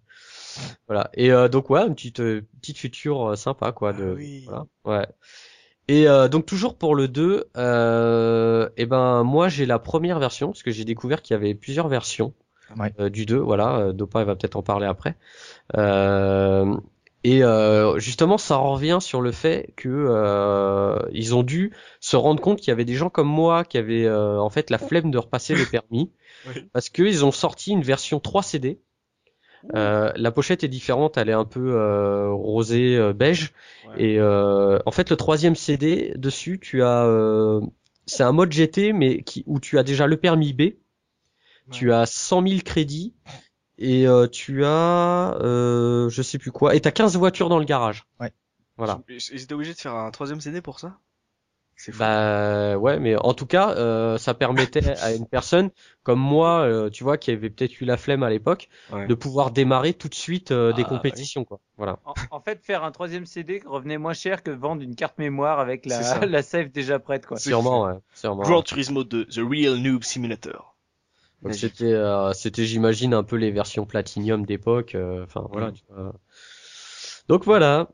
voilà. 0.86 1.10
Et 1.14 1.30
euh, 1.30 1.48
donc 1.48 1.70
ouais, 1.70 1.86
une 1.86 1.94
petite 1.94 2.22
petite 2.60 2.78
future 2.78 3.36
sympa 3.36 3.72
quoi. 3.72 3.92
De, 3.92 4.04
Ah 4.04 4.14
oui. 4.16 4.44
Voilà. 4.46 4.64
Ouais. 4.84 5.06
Et 5.88 6.08
euh, 6.08 6.28
donc 6.28 6.46
toujours 6.46 6.76
pour 6.78 6.94
le 6.94 7.08
2, 7.08 7.44
euh, 7.58 8.68
et 8.78 8.86
ben 8.86 9.22
moi 9.22 9.48
j'ai 9.48 9.66
la 9.66 9.78
première 9.78 10.18
version 10.18 10.48
parce 10.48 10.62
que 10.62 10.70
j'ai 10.70 10.84
découvert 10.86 11.20
qu'il 11.20 11.34
y 11.34 11.36
avait 11.36 11.54
plusieurs 11.54 11.88
versions 11.88 12.32
Ouais. 12.78 12.92
euh, 12.98 13.10
du 13.10 13.26
2. 13.26 13.36
Voilà. 13.36 13.92
Dopa 13.92 14.20
il 14.22 14.26
va 14.26 14.34
peut-être 14.36 14.56
en 14.56 14.62
parler 14.62 14.86
après. 14.86 15.16
Et 17.24 17.42
euh, 17.42 17.98
justement, 17.98 18.36
ça 18.36 18.58
en 18.58 18.72
revient 18.74 18.98
sur 19.00 19.22
le 19.22 19.32
fait 19.32 19.72
que 19.76 19.88
euh, 19.88 20.98
ils 21.12 21.34
ont 21.34 21.42
dû 21.42 21.72
se 22.00 22.16
rendre 22.16 22.40
compte 22.42 22.58
qu'il 22.58 22.68
y 22.68 22.70
avait 22.72 22.84
des 22.84 22.94
gens 22.94 23.08
comme 23.08 23.28
moi 23.28 23.64
qui 23.64 23.78
avaient 23.78 24.04
euh, 24.04 24.38
en 24.38 24.50
fait 24.50 24.68
la 24.68 24.76
flemme 24.78 25.10
de 25.10 25.18
repasser 25.18 25.54
le 25.54 25.64
permis 25.64 26.12
Oui. 26.46 26.68
parce 26.74 26.90
que 26.90 27.02
ils 27.02 27.24
ont 27.24 27.32
sorti 27.32 27.72
une 27.72 27.80
version 27.82 28.20
3 28.20 28.42
CD. 28.42 28.78
Euh, 29.74 30.12
la 30.14 30.30
pochette 30.30 30.62
est 30.62 30.68
différente, 30.68 31.16
elle 31.16 31.30
est 31.30 31.32
un 31.32 31.46
peu 31.46 31.72
euh, 31.74 32.28
rosée 32.30 32.98
euh, 32.98 33.14
beige 33.14 33.52
Ouais. 33.88 34.02
et 34.02 34.18
euh, 34.18 34.78
en 34.84 34.90
fait 34.90 35.08
le 35.08 35.16
troisième 35.16 35.54
CD 35.56 36.12
dessus 36.16 36.58
tu 36.60 36.82
as 36.82 37.04
euh, 37.06 37.62
c'est 38.04 38.24
un 38.24 38.32
mode 38.32 38.52
GT 38.52 38.92
mais 38.92 39.22
qui 39.22 39.42
où 39.46 39.60
tu 39.60 39.78
as 39.78 39.82
déjà 39.82 40.06
le 40.06 40.18
permis 40.18 40.52
B, 40.52 40.74
tu 41.70 41.94
as 41.94 42.04
100 42.04 42.46
000 42.46 42.60
crédits 42.62 43.14
et 43.78 44.06
euh, 44.06 44.26
tu 44.28 44.64
as 44.64 45.36
euh, 45.40 46.08
je 46.08 46.22
sais 46.22 46.38
plus 46.38 46.52
quoi 46.52 46.74
et 46.74 46.80
t'as 46.80 46.90
15 46.92 47.16
voitures 47.16 47.48
dans 47.48 47.58
le 47.58 47.64
garage. 47.64 48.04
Ouais. 48.20 48.32
Voilà. 48.76 49.00
Ils 49.08 49.42
étaient 49.42 49.54
obligés 49.54 49.74
de 49.74 49.78
faire 49.78 49.94
un 49.94 50.10
troisième 50.10 50.40
CD 50.40 50.60
pour 50.60 50.80
ça? 50.80 50.98
C'est 51.76 51.90
fou. 51.90 51.98
Bah 51.98 52.76
ouais, 52.76 53.00
mais 53.00 53.16
en 53.16 53.34
tout 53.34 53.46
cas, 53.46 53.70
euh, 53.76 54.16
ça 54.16 54.32
permettait 54.32 54.96
à 55.00 55.12
une 55.12 55.26
personne 55.26 55.70
comme 56.04 56.20
moi, 56.20 56.60
euh, 56.60 56.88
tu 56.88 57.02
vois, 57.02 57.18
qui 57.18 57.32
avait 57.32 57.50
peut-être 57.50 57.80
eu 57.80 57.84
la 57.84 57.96
flemme 57.96 58.22
à 58.22 58.30
l'époque, 58.30 58.68
Ouais. 58.92 59.08
de 59.08 59.14
pouvoir 59.14 59.50
démarrer 59.50 59.92
tout 59.92 60.08
de 60.08 60.14
suite 60.14 60.52
euh, 60.52 60.72
des 60.72 60.82
Ah, 60.86 60.88
compétitions, 60.88 61.44
quoi. 61.44 61.58
Voilà. 61.76 61.98
En, 62.04 62.14
en 62.30 62.40
fait, 62.40 62.62
faire 62.62 62.84
un 62.84 62.92
troisième 62.92 63.26
CD 63.26 63.60
revenait 63.66 63.98
moins 63.98 64.12
cher 64.12 64.44
que 64.44 64.52
vendre 64.52 64.82
une 64.82 64.94
carte 64.94 65.18
mémoire 65.18 65.58
avec 65.58 65.84
la, 65.86 65.98
la 66.26 66.42
save 66.42 66.68
déjà 66.70 67.00
prête, 67.00 67.26
quoi. 67.26 67.38
Sûrement, 67.38 67.86
ouais. 67.86 67.94
Sûrement. 68.14 68.42
Gran 68.44 68.62
Turismo 68.62 69.02
2, 69.02 69.24
The 69.26 69.38
Real 69.38 69.74
Noob 69.74 70.04
Simulator. 70.04 70.73
Donc 71.44 71.54
c'était, 71.54 71.92
euh, 71.92 72.32
c'était, 72.32 72.64
j'imagine, 72.64 73.14
un 73.14 73.22
peu 73.22 73.36
les 73.36 73.50
versions 73.50 73.84
Platinum 73.86 74.44
d'époque. 74.46 74.94
euh, 74.94 75.24
Enfin 75.24 75.46
voilà. 75.52 75.72
Tu 75.72 75.82
vois. 75.88 76.14
Donc 77.28 77.44
voilà. 77.44 77.88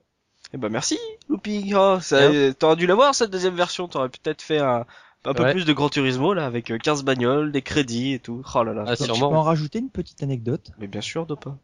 Eh 0.52 0.56
ben 0.56 0.68
merci, 0.68 0.98
Looping. 1.28 1.74
Oh, 1.76 1.98
ça, 2.00 2.16
euh, 2.16 2.52
t'aurais 2.52 2.76
dû 2.76 2.86
l'avoir 2.86 3.14
cette 3.14 3.30
deuxième 3.30 3.54
version. 3.54 3.86
T'aurais 3.88 4.08
peut-être 4.08 4.42
fait 4.42 4.58
un, 4.58 4.84
un 5.24 5.34
peu 5.34 5.42
Ouais. 5.44 5.52
plus 5.52 5.64
de 5.64 5.72
Gran 5.72 5.88
Turismo 5.88 6.34
là, 6.34 6.46
avec 6.46 6.70
euh, 6.70 6.78
15 6.78 7.04
bagnoles, 7.04 7.52
des 7.52 7.62
crédits 7.62 8.12
et 8.14 8.18
tout. 8.18 8.42
Oh 8.54 8.62
là 8.64 8.72
là. 8.72 8.84
Ah, 8.86 8.96
Tu 8.96 9.04
peux 9.06 9.14
sûrement. 9.14 9.38
en 9.38 9.42
rajouter 9.42 9.78
une 9.78 9.90
petite 9.90 10.22
anecdote? 10.22 10.70
Mais 10.78 10.86
bien 10.88 11.00
sûr, 11.00 11.26
Dopa. 11.26 11.56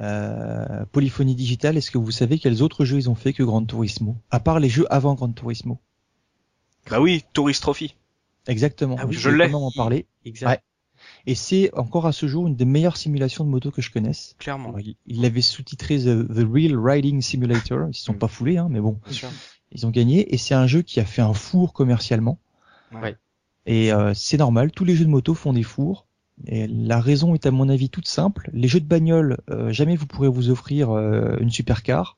Euh, 0.00 0.84
Polyphonie 0.90 1.34
Digital, 1.34 1.76
est-ce 1.76 1.90
que 1.90 1.98
vous 1.98 2.10
savez 2.10 2.38
quels 2.38 2.62
autres 2.62 2.84
jeux 2.84 2.96
ils 2.96 3.10
ont 3.10 3.14
fait 3.14 3.32
que 3.32 3.42
Gran 3.42 3.64
Turismo? 3.64 4.16
À 4.30 4.40
part 4.40 4.58
les 4.58 4.68
jeux 4.70 4.86
avant 4.90 5.14
Gran 5.14 5.30
Turismo. 5.32 5.78
Bah 6.90 6.98
oui, 7.00 7.24
Tourist 7.34 7.62
Trophy. 7.62 7.94
Exactement. 8.48 8.96
Ah 8.98 9.04
oui, 9.06 9.12
je 9.12 9.20
je 9.20 9.28
vais 9.30 9.46
l'ai. 9.48 9.54
en 9.54 9.70
parler. 9.70 10.06
Exact. 10.24 10.48
Ouais. 10.48 10.60
Et 11.26 11.34
c'est 11.34 11.70
encore 11.76 12.06
à 12.06 12.12
ce 12.12 12.26
jour 12.26 12.46
une 12.48 12.56
des 12.56 12.64
meilleures 12.64 12.96
simulations 12.96 13.44
de 13.44 13.48
moto 13.50 13.70
que 13.70 13.80
je 13.82 13.90
connaisse. 13.92 14.34
Clairement. 14.38 14.70
Alors, 14.70 14.80
il- 14.80 14.96
Il 15.06 15.20
l'avait 15.22 15.40
sous-titré 15.42 15.98
The, 15.98 16.26
The 16.28 16.46
Real 16.52 16.76
Riding 16.78 17.20
Simulator. 17.20 17.88
Ils 17.88 17.94
se 17.94 18.04
sont 18.04 18.14
Mm. 18.14 18.18
pas 18.18 18.28
foulés, 18.28 18.56
hein, 18.56 18.68
mais 18.70 18.80
bon, 18.80 18.98
Bien 19.04 19.12
sûr. 19.12 19.28
ils 19.70 19.86
ont 19.86 19.90
gagné. 19.90 20.34
Et 20.34 20.38
c'est 20.38 20.54
un 20.54 20.66
jeu 20.66 20.82
qui 20.82 20.98
a 21.00 21.04
fait 21.04 21.22
un 21.22 21.32
four 21.34 21.72
commercialement. 21.72 22.38
Ouais. 22.92 23.16
Et 23.66 23.92
euh, 23.92 24.12
c'est 24.14 24.36
normal, 24.38 24.72
tous 24.72 24.84
les 24.84 24.96
jeux 24.96 25.04
de 25.04 25.10
moto 25.10 25.34
font 25.34 25.52
des 25.52 25.62
fours. 25.62 26.06
Et 26.46 26.66
la 26.66 27.00
raison 27.00 27.34
est 27.34 27.46
à 27.46 27.50
mon 27.52 27.68
avis 27.68 27.88
toute 27.88 28.08
simple. 28.08 28.50
Les 28.52 28.66
jeux 28.66 28.80
de 28.80 28.86
bagnole, 28.86 29.38
euh, 29.50 29.70
jamais 29.72 29.94
vous 29.94 30.06
pourrez 30.06 30.28
vous 30.28 30.50
offrir 30.50 30.90
euh, 30.90 31.36
une 31.40 31.50
supercar. 31.50 32.16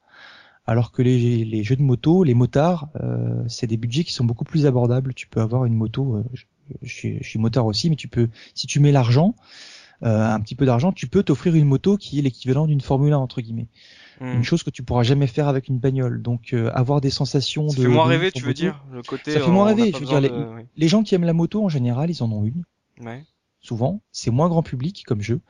Alors 0.67 0.93
que 0.93 1.03
les, 1.03 1.45
les 1.45 1.63
jeux 1.63 1.77
de 1.77 1.83
moto, 1.83 2.25
les 2.25 2.33
motards, 2.33 2.89
euh, 3.03 3.43
c'est 3.49 3.67
des 3.67 3.77
budgets 3.77 4.03
qui 4.05 4.15
sont 4.15 4.25
beaucoup 4.25 4.45
plus 4.45 4.65
abordables. 4.65 5.13
Tu 5.13 5.27
peux 5.27 5.43
avoir 5.43 5.67
une 5.67 5.75
moto, 5.75 6.17
euh, 6.17 6.25
je, 6.33 6.45
je 6.83 6.93
suis, 6.93 7.19
je 7.23 7.29
suis 7.29 7.39
motard 7.39 7.67
aussi, 7.67 7.91
mais 7.91 7.97
tu 7.97 8.09
peux, 8.09 8.29
si 8.55 8.67
tu 8.67 8.81
mets 8.81 8.93
l'argent, 8.93 9.35
euh, 10.03 10.27
un 10.33 10.41
petit 10.41 10.55
peu 10.55 10.67
d'argent, 10.67 10.93
tu 10.93 11.07
peux 11.07 11.23
t'offrir 11.23 11.55
une 11.55 11.65
moto 11.65 11.97
qui 11.97 12.19
est 12.19 12.23
l'équivalent 12.23 12.67
d'une 12.67 12.81
Formule 12.81 13.13
1 13.13 13.19
entre 13.19 13.41
guillemets. 13.41 13.69
Hmm. 14.21 14.27
Une 14.35 14.45
chose 14.45 14.63
que 14.63 14.71
tu 14.71 14.83
pourras 14.83 15.03
jamais 15.03 15.27
faire 15.27 15.49
avec 15.49 15.69
une 15.69 15.79
bagnole. 15.79 16.23
Donc 16.23 16.53
euh, 16.53 16.71
avoir 16.75 17.01
des 17.01 17.11
sensations 17.11 17.69
Ça 17.69 17.77
de 17.79 17.83
fait 17.83 17.89
moins 17.89 18.05
de 18.05 18.11
rêver, 18.11 18.33
tu 18.33 18.43
veux 18.43 18.49
moto. 18.49 18.61
dire 18.61 18.85
Le 18.93 19.03
côté. 19.03 19.33
Ça 19.33 19.41
fait 19.41 19.51
moins 19.51 19.67
rêver, 19.67 19.91
je 19.93 19.99
veux 19.99 20.07
dire, 20.07 20.21
de- 20.21 20.29
oui. 20.57 20.63
Les 20.77 20.89
gens 20.89 21.03
qui 21.03 21.15
aiment 21.15 21.25
la 21.25 21.33
moto 21.33 21.65
en 21.65 21.69
général, 21.69 22.11
ils 22.11 22.23
en 22.23 22.31
ont 22.31 22.45
une 22.45 22.65
Ouais. 23.05 23.25
souvent. 23.61 24.03
C'est 24.13 24.31
moins 24.31 24.49
grand 24.49 24.63
public 24.63 25.05
comme 25.07 25.21
jeu. 25.23 25.41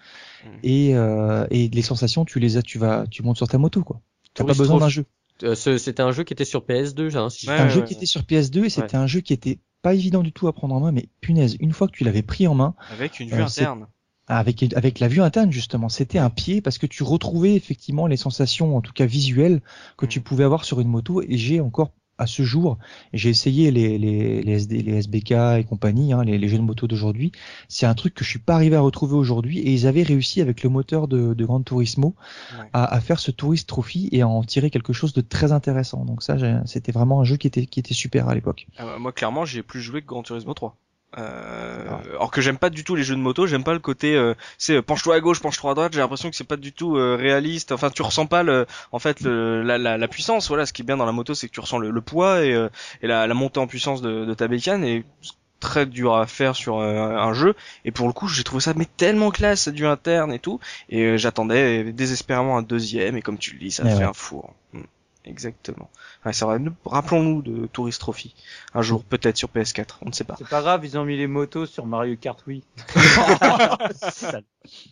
Mm. 0.45 0.49
Et, 0.63 0.95
euh, 0.97 1.47
et 1.51 1.69
les 1.69 1.83
sensations, 1.83 2.25
tu 2.25 2.39
les 2.39 2.57
as, 2.57 2.63
tu 2.63 2.79
vas, 2.79 3.07
tu 3.11 3.23
montes 3.23 3.37
sur 3.37 3.49
ta 3.49 3.59
moto 3.59 3.83
quoi. 3.83 4.01
T'as 4.35 4.45
pas 4.45 4.55
besoin 4.55 4.79
d'un 4.79 4.89
jeu. 4.89 5.05
Euh, 5.43 5.55
c'était 5.55 6.01
un 6.03 6.13
jeu 6.13 6.23
qui 6.25 6.33
était 6.33 6.45
sur 6.45 6.65
PS2, 6.65 7.17
hein, 7.17 7.29
si 7.29 7.47
Ouais, 7.49 7.53
C'était 7.53 7.61
un 7.61 7.65
ouais, 7.65 7.71
jeu 7.71 7.81
ouais. 7.81 7.87
qui 7.87 7.95
était 7.95 8.07
sur 8.07 8.23
PS2 8.23 8.65
et 8.65 8.71
c'était 8.71 8.97
un 8.97 9.07
jeu 9.07 9.21
qui 9.21 9.33
était 9.33 9.59
pas 9.85 9.95
évident 9.95 10.23
du 10.23 10.33
tout 10.33 10.49
à 10.49 10.53
prendre 10.55 10.75
en 10.75 10.81
main, 10.81 10.93
mais 10.93 11.09
punaise, 11.21 11.57
une 11.61 11.73
fois 11.73 11.87
que 11.89 11.93
tu 11.93 12.05
l'avais 12.05 12.23
pris 12.23 12.49
en 12.49 12.55
main, 12.55 12.75
Avec 12.91 13.21
une 13.21 13.29
vue 13.29 13.43
Euh, 13.43 13.47
c'est- 13.47 13.61
interne. 13.63 13.87
avec 14.27 14.63
avec 14.75 14.99
la 15.01 15.09
vue 15.09 15.21
interne 15.21 15.53
justement, 15.53 15.91
c'était 15.91 16.19
un 16.19 16.31
pied 16.31 16.63
parce 16.63 16.79
que 16.79 16.87
tu 16.87 17.03
retrouvais 17.03 17.55
effectivement 17.55 18.07
les 18.07 18.17
sensations, 18.17 18.77
en 18.77 18.81
tout 18.81 18.95
cas 18.95 19.05
visuelles, 19.07 19.61
que 19.99 20.07
tu 20.07 20.21
Mm. 20.21 20.23
pouvais 20.23 20.45
avoir 20.45 20.65
sur 20.65 20.81
une 20.81 20.89
moto. 20.89 21.21
Et 21.23 21.37
j'ai 21.37 21.61
encore 21.61 21.93
à 22.19 22.27
ce 22.27 22.43
jour, 22.43 22.79
j'ai 23.13 23.31
essayé 23.31 23.71
les 23.71 23.99
les 23.99 24.43
les, 24.43 24.53
SD, 24.53 24.83
les 24.83 24.97
SBK 24.99 25.33
et 25.59 25.65
compagnie, 25.69 26.13
hein, 26.13 26.25
les, 26.25 26.39
les 26.39 26.49
jeux 26.49 26.59
de 26.59 26.63
moto 26.63 26.87
d'aujourd'hui. 26.87 27.33
C'est 27.69 27.87
un 27.87 27.95
truc 27.95 28.15
que 28.15 28.25
je 28.25 28.31
suis 28.31 28.39
pas 28.39 28.55
arrivé 28.55 28.77
à 28.77 28.81
retrouver 28.81 29.15
aujourd'hui. 29.17 29.59
Et 29.61 29.73
ils 29.73 29.87
avaient 29.87 30.03
réussi 30.03 30.41
avec 30.41 30.63
le 30.63 30.71
moteur 30.71 31.09
de, 31.09 31.35
de 31.35 31.45
Gran 31.45 31.63
Turismo 31.63 32.15
Ouais. 32.51 32.71
à, 32.73 32.85
à 32.95 33.01
faire 33.01 33.19
ce 33.19 33.31
Tourist 33.31 33.69
Trophy 33.69 34.09
et 34.13 34.23
à 34.23 34.29
en 34.29 34.43
tirer 34.45 34.71
quelque 34.71 34.93
chose 34.93 35.13
de 35.13 35.21
très 35.21 35.53
intéressant. 35.53 36.05
Donc 36.05 36.23
ça, 36.23 36.37
c'était 36.67 36.93
vraiment 36.93 37.21
un 37.21 37.25
jeu 37.25 37.37
qui 37.37 37.47
était 37.47 37.67
qui 37.67 37.81
était 37.81 37.95
super 37.95 38.29
à 38.29 38.35
l'époque. 38.35 38.69
Ah 38.77 38.85
bah, 38.85 38.99
moi, 38.99 39.13
clairement, 39.13 39.45
j'ai 39.45 39.63
plus 39.63 39.81
joué 39.81 40.03
que 40.03 40.07
Gran 40.07 40.23
Turismo 40.23 40.55
3. 40.55 40.77
Euh, 41.17 41.85
Ah. 41.91 42.01
alors 42.11 42.31
que 42.31 42.41
j'aime 42.41 42.59
pas 42.59 42.71
du 42.71 42.83
tout 42.85 42.95
les 42.97 43.05
jeux 43.05 43.15
de 43.15 43.21
moto, 43.21 43.47
j'aime 43.47 43.63
pas 43.65 43.73
le 43.73 43.79
côté 43.79 44.17
euh, 44.17 44.35
c'est 44.59 44.77
euh, 44.77 44.83
penche-toi 44.83 45.15
à 45.17 45.21
gauche, 45.21 45.41
penche-toi 45.41 45.71
à 45.71 45.75
droite, 45.75 45.93
j'ai 45.93 46.01
l'impression 46.01 46.31
que 46.31 46.37
c'est 46.37 46.45
pas 46.45 46.57
du 46.57 46.73
tout 46.73 46.97
euh, 46.97 47.17
réaliste. 47.17 47.73
Enfin, 47.73 47.91
tu 47.91 48.03
ressens 48.03 48.27
pas 48.27 48.43
le 48.43 48.67
en 48.93 48.99
fait 48.99 49.21
le, 49.21 49.63
la, 49.63 49.79
la, 49.79 49.97
la 49.99 50.09
puissance, 50.09 50.49
voilà, 50.49 50.67
ce 50.67 50.73
qui 50.73 50.83
est 50.83 50.85
bien 50.85 50.97
dans 50.97 51.07
la 51.07 51.13
moto, 51.13 51.35
c'est 51.35 51.49
que 51.49 51.53
tu 51.53 51.61
ressens 51.61 51.79
le, 51.79 51.91
le 51.91 52.01
poids 52.01 52.45
et, 52.45 52.53
euh, 52.53 52.69
et 53.03 53.07
la, 53.07 53.27
la 53.27 53.35
montée 53.35 53.61
en 53.61 53.67
puissance 53.67 54.03
de, 54.03 54.25
de 54.25 54.35
ta 54.35 54.49
bécane 54.49 54.85
et 54.85 55.05
très 55.61 55.87
dur 55.87 56.15
à 56.17 56.27
faire 56.27 56.57
sur 56.57 56.79
euh, 56.81 57.17
un 57.17 57.33
jeu 57.33 57.55
et 57.85 57.91
pour 57.91 58.07
le 58.07 58.13
coup, 58.13 58.29
j'ai 58.29 58.43
trouvé 58.45 58.61
ça 58.61 58.73
mais 58.77 58.87
tellement 58.97 59.31
classe 59.31 59.69
du 59.69 59.87
interne 59.87 60.33
et 60.33 60.39
tout 60.39 60.61
et 60.91 61.17
j'attendais 61.17 61.85
désespérément 61.93 62.59
un 62.59 62.63
deuxième 62.63 63.17
et 63.17 63.23
comme 63.23 63.39
tu 63.39 63.53
le 63.55 63.61
dis, 63.61 63.71
ça 63.71 63.83
Eh 63.87 63.91
fait 63.91 63.97
ouais. 63.99 64.03
un 64.05 64.13
four. 64.13 64.53
Exactement. 65.27 65.91
Ouais, 66.27 66.33
c'est 66.35 66.45
vrai. 66.45 66.59
Nous- 66.59 66.75
Rappelons-nous 66.85 67.41
de 67.43 67.67
Tourist 67.67 67.99
Trophy. 68.01 68.35
Un 68.75 68.83
jour, 68.83 69.03
peut-être 69.05 69.37
sur 69.39 69.49
PS4. 69.49 69.99
On 70.03 70.09
ne 70.09 70.13
sait 70.13 70.25
pas. 70.25 70.35
C'est 70.37 70.49
pas 70.49 70.61
grave, 70.61 70.85
ils 70.85 70.99
ont 70.99 71.05
mis 71.05 71.17
les 71.17 71.27
motos 71.27 71.65
sur 71.67 71.87
Mario 71.87 72.17
Kart 72.17 72.39
Wii. 72.47 72.63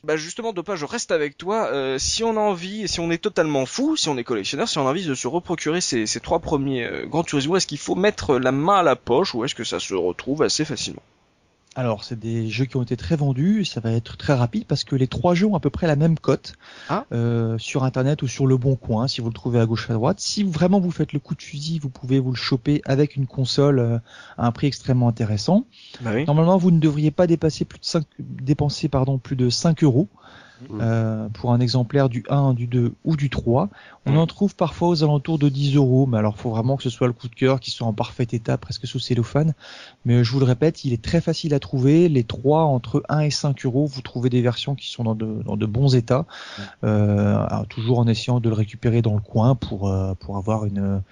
Bah 0.04 0.16
justement, 0.16 0.52
Dopa, 0.52 0.76
je 0.76 0.84
reste 0.84 1.12
avec 1.12 1.38
toi. 1.38 1.66
Euh, 1.68 1.98
si 1.98 2.24
on 2.24 2.36
a 2.36 2.40
envie, 2.40 2.86
si 2.88 3.00
on 3.00 3.10
est 3.10 3.16
totalement 3.22 3.64
fou, 3.64 3.96
si 3.96 4.08
on 4.10 4.18
est 4.18 4.24
collectionneur, 4.24 4.68
si 4.68 4.76
on 4.78 4.86
a 4.86 4.90
envie 4.90 5.06
de 5.06 5.14
se 5.14 5.26
reprocurer 5.26 5.80
ces, 5.80 6.06
ces 6.06 6.20
trois 6.20 6.40
premiers 6.40 6.84
euh, 6.84 7.06
Gran 7.06 7.22
Turismo, 7.24 7.56
est-ce 7.56 7.66
qu'il 7.66 7.78
faut 7.78 7.94
mettre 7.94 8.36
la 8.36 8.52
main 8.52 8.76
à 8.80 8.82
la 8.82 8.96
poche 8.96 9.34
ou 9.34 9.44
est-ce 9.44 9.54
que 9.54 9.64
ça 9.64 9.80
se 9.80 9.94
retrouve 9.94 10.42
assez 10.42 10.64
facilement? 10.66 11.02
Alors, 11.74 12.04
c'est 12.04 12.18
des 12.18 12.50
jeux 12.50 12.66
qui 12.66 12.76
ont 12.76 12.82
été 12.82 12.98
très 12.98 13.16
vendus, 13.16 13.64
ça 13.64 13.80
va 13.80 13.92
être 13.92 14.18
très 14.18 14.34
rapide 14.34 14.66
parce 14.66 14.84
que 14.84 14.94
les 14.94 15.06
trois 15.06 15.34
jeux 15.34 15.46
ont 15.46 15.54
à 15.54 15.60
peu 15.60 15.70
près 15.70 15.86
la 15.86 15.96
même 15.96 16.18
cote 16.18 16.52
Ah. 16.90 17.06
euh, 17.12 17.56
sur 17.56 17.84
internet 17.84 18.20
ou 18.22 18.28
sur 18.28 18.46
le 18.46 18.58
bon 18.58 18.76
coin, 18.76 19.08
si 19.08 19.22
vous 19.22 19.28
le 19.28 19.32
trouvez 19.32 19.58
à 19.58 19.64
gauche 19.64 19.88
à 19.88 19.94
droite. 19.94 20.20
Si 20.20 20.44
vraiment 20.44 20.80
vous 20.80 20.90
faites 20.90 21.14
le 21.14 21.18
coup 21.18 21.34
de 21.34 21.40
fusil, 21.40 21.78
vous 21.78 21.88
pouvez 21.88 22.18
vous 22.18 22.30
le 22.30 22.36
choper 22.36 22.82
avec 22.84 23.16
une 23.16 23.26
console 23.26 23.78
euh, 23.78 23.98
à 24.36 24.46
un 24.46 24.52
prix 24.52 24.66
extrêmement 24.66 25.08
intéressant. 25.08 25.64
Bah 26.02 26.10
oui. 26.14 26.26
Normalement, 26.26 26.58
vous 26.58 26.70
ne 26.70 26.78
devriez 26.78 27.10
pas 27.10 27.26
dépasser 27.26 27.64
plus 27.64 27.78
de 27.78 27.86
5, 27.86 28.04
dépenser 28.18 28.88
pardon 28.88 29.16
plus 29.18 29.36
de 29.36 29.48
5 29.48 29.82
euros. 29.82 30.08
Euh, 30.80 31.28
pour 31.30 31.52
un 31.52 31.60
exemplaire 31.60 32.08
du 32.08 32.24
1, 32.28 32.54
du 32.54 32.66
2 32.66 32.94
ou 33.04 33.16
du 33.16 33.30
3. 33.30 33.68
On 34.06 34.12
mm. 34.12 34.18
en 34.18 34.26
trouve 34.26 34.54
parfois 34.54 34.88
aux 34.88 35.04
alentours 35.04 35.38
de 35.38 35.48
10 35.48 35.76
euros, 35.76 36.06
mais 36.06 36.18
alors 36.18 36.36
faut 36.36 36.50
vraiment 36.50 36.76
que 36.76 36.82
ce 36.82 36.90
soit 36.90 37.06
le 37.06 37.12
coup 37.12 37.28
de 37.28 37.34
cœur, 37.34 37.60
qui 37.60 37.70
soit 37.70 37.86
en 37.86 37.92
parfait 37.92 38.26
état, 38.32 38.58
presque 38.58 38.86
sous 38.86 38.98
cellophane. 38.98 39.54
Mais 40.04 40.24
je 40.24 40.32
vous 40.32 40.40
le 40.40 40.44
répète, 40.44 40.84
il 40.84 40.92
est 40.92 41.02
très 41.02 41.20
facile 41.20 41.54
à 41.54 41.60
trouver. 41.60 42.08
Les 42.08 42.24
3 42.24 42.62
entre 42.62 43.02
1 43.08 43.20
et 43.20 43.30
5 43.30 43.64
euros, 43.64 43.86
vous 43.86 44.02
trouvez 44.02 44.30
des 44.30 44.42
versions 44.42 44.74
qui 44.74 44.90
sont 44.90 45.04
dans 45.04 45.14
de, 45.14 45.42
dans 45.44 45.56
de 45.56 45.66
bons 45.66 45.94
états, 45.94 46.26
mm. 46.58 46.62
euh, 46.84 47.64
toujours 47.68 47.98
en 47.98 48.06
essayant 48.06 48.40
de 48.40 48.48
le 48.48 48.54
récupérer 48.54 49.02
dans 49.02 49.14
le 49.14 49.20
coin 49.20 49.54
pour, 49.54 49.88
euh, 49.88 50.14
pour 50.14 50.36
avoir 50.36 50.64
une, 50.64 51.02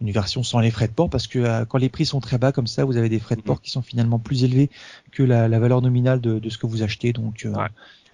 une 0.00 0.10
version 0.10 0.42
sans 0.42 0.60
les 0.60 0.70
frais 0.70 0.88
de 0.88 0.92
port, 0.92 1.10
parce 1.10 1.26
que 1.26 1.38
euh, 1.38 1.64
quand 1.64 1.78
les 1.78 1.88
prix 1.88 2.06
sont 2.06 2.20
très 2.20 2.38
bas 2.38 2.52
comme 2.52 2.66
ça, 2.66 2.84
vous 2.84 2.96
avez 2.96 3.08
des 3.08 3.18
frais 3.18 3.36
de 3.36 3.42
port 3.42 3.60
qui 3.60 3.70
sont 3.70 3.82
finalement 3.82 4.18
plus 4.18 4.44
élevés 4.44 4.70
que 5.12 5.22
la, 5.22 5.48
la 5.48 5.58
valeur 5.58 5.82
nominale 5.82 6.20
de, 6.20 6.38
de, 6.38 6.48
ce 6.48 6.58
que 6.58 6.66
vous 6.66 6.82
achetez. 6.82 7.12
Donc, 7.12 7.44
euh, 7.44 7.52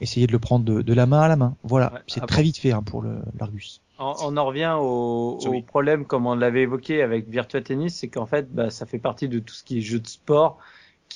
essayez 0.01 0.27
de 0.27 0.33
le 0.33 0.39
prendre 0.39 0.65
de, 0.65 0.83
de, 0.83 0.95
la 0.95 1.07
main 1.07 1.21
à 1.21 1.29
la 1.29 1.37
main. 1.37 1.57
Voilà, 1.63 2.03
c'est 2.07 2.23
ah 2.23 2.27
très 2.27 2.43
vite 2.43 2.59
fait 2.59 2.73
hein, 2.73 2.83
pour 2.83 3.05
l'Argus. 3.39 3.81
On, 3.99 4.15
on, 4.21 4.37
en 4.37 4.45
revient 4.45 4.75
au, 4.79 5.39
au 5.39 5.63
problème, 5.63 6.05
comme 6.05 6.27
on 6.27 6.35
l'avait 6.35 6.63
évoqué 6.63 7.03
avec 7.03 7.29
Virtua 7.29 7.63
Tennis, 7.63 7.95
c'est 7.95 8.09
qu'en 8.09 8.27
fait, 8.27 8.53
bah, 8.53 8.71
ça 8.71 8.85
fait 8.85 8.99
partie 8.99 9.29
de 9.29 9.39
tout 9.39 9.55
ce 9.55 9.65
qui 9.65 9.79
est 9.79 9.83
jeu 9.83 10.01
de 10.01 10.07
sport 10.07 10.59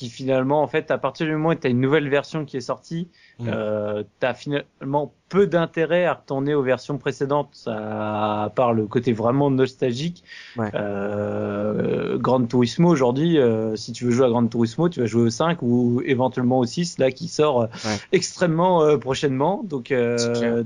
qui 0.01 0.09
finalement, 0.09 0.62
en 0.62 0.66
fait, 0.66 0.90
à 0.90 0.97
partir 0.97 1.27
du 1.27 1.32
moment 1.32 1.51
où 1.51 1.55
tu 1.55 1.66
as 1.66 1.70
une 1.70 1.78
nouvelle 1.82 2.09
version 2.09 2.47
qui 2.47 2.56
est 2.56 2.62
sortie, 2.62 3.09
mmh. 3.39 3.48
euh, 3.52 4.02
tu 4.18 4.27
as 4.27 4.32
finalement 4.32 5.12
peu 5.28 5.47
d'intérêt 5.47 6.06
à 6.06 6.14
retourner 6.14 6.55
aux 6.55 6.62
versions 6.62 6.97
précédentes, 6.97 7.64
à, 7.66 8.51
part 8.56 8.72
le 8.72 8.86
côté 8.86 9.12
vraiment 9.12 9.51
nostalgique. 9.51 10.24
Ouais. 10.56 10.70
Euh, 10.72 12.16
Gran 12.16 12.47
Turismo 12.47 12.89
aujourd'hui, 12.89 13.36
euh, 13.36 13.77
si 13.77 13.93
tu 13.93 14.06
veux 14.06 14.10
jouer 14.10 14.24
à 14.24 14.31
Gran 14.31 14.47
Turismo, 14.47 14.89
tu 14.89 15.01
vas 15.01 15.06
jouer 15.06 15.24
au 15.24 15.31
5 15.31 15.60
ou 15.60 16.01
éventuellement 16.06 16.60
au 16.60 16.64
6, 16.64 16.97
là, 16.97 17.10
qui 17.10 17.28
sort 17.28 17.59
ouais. 17.59 17.97
extrêmement 18.12 18.82
euh, 18.82 18.97
prochainement. 18.97 19.60
Donc, 19.64 19.93
euh, 19.93 20.64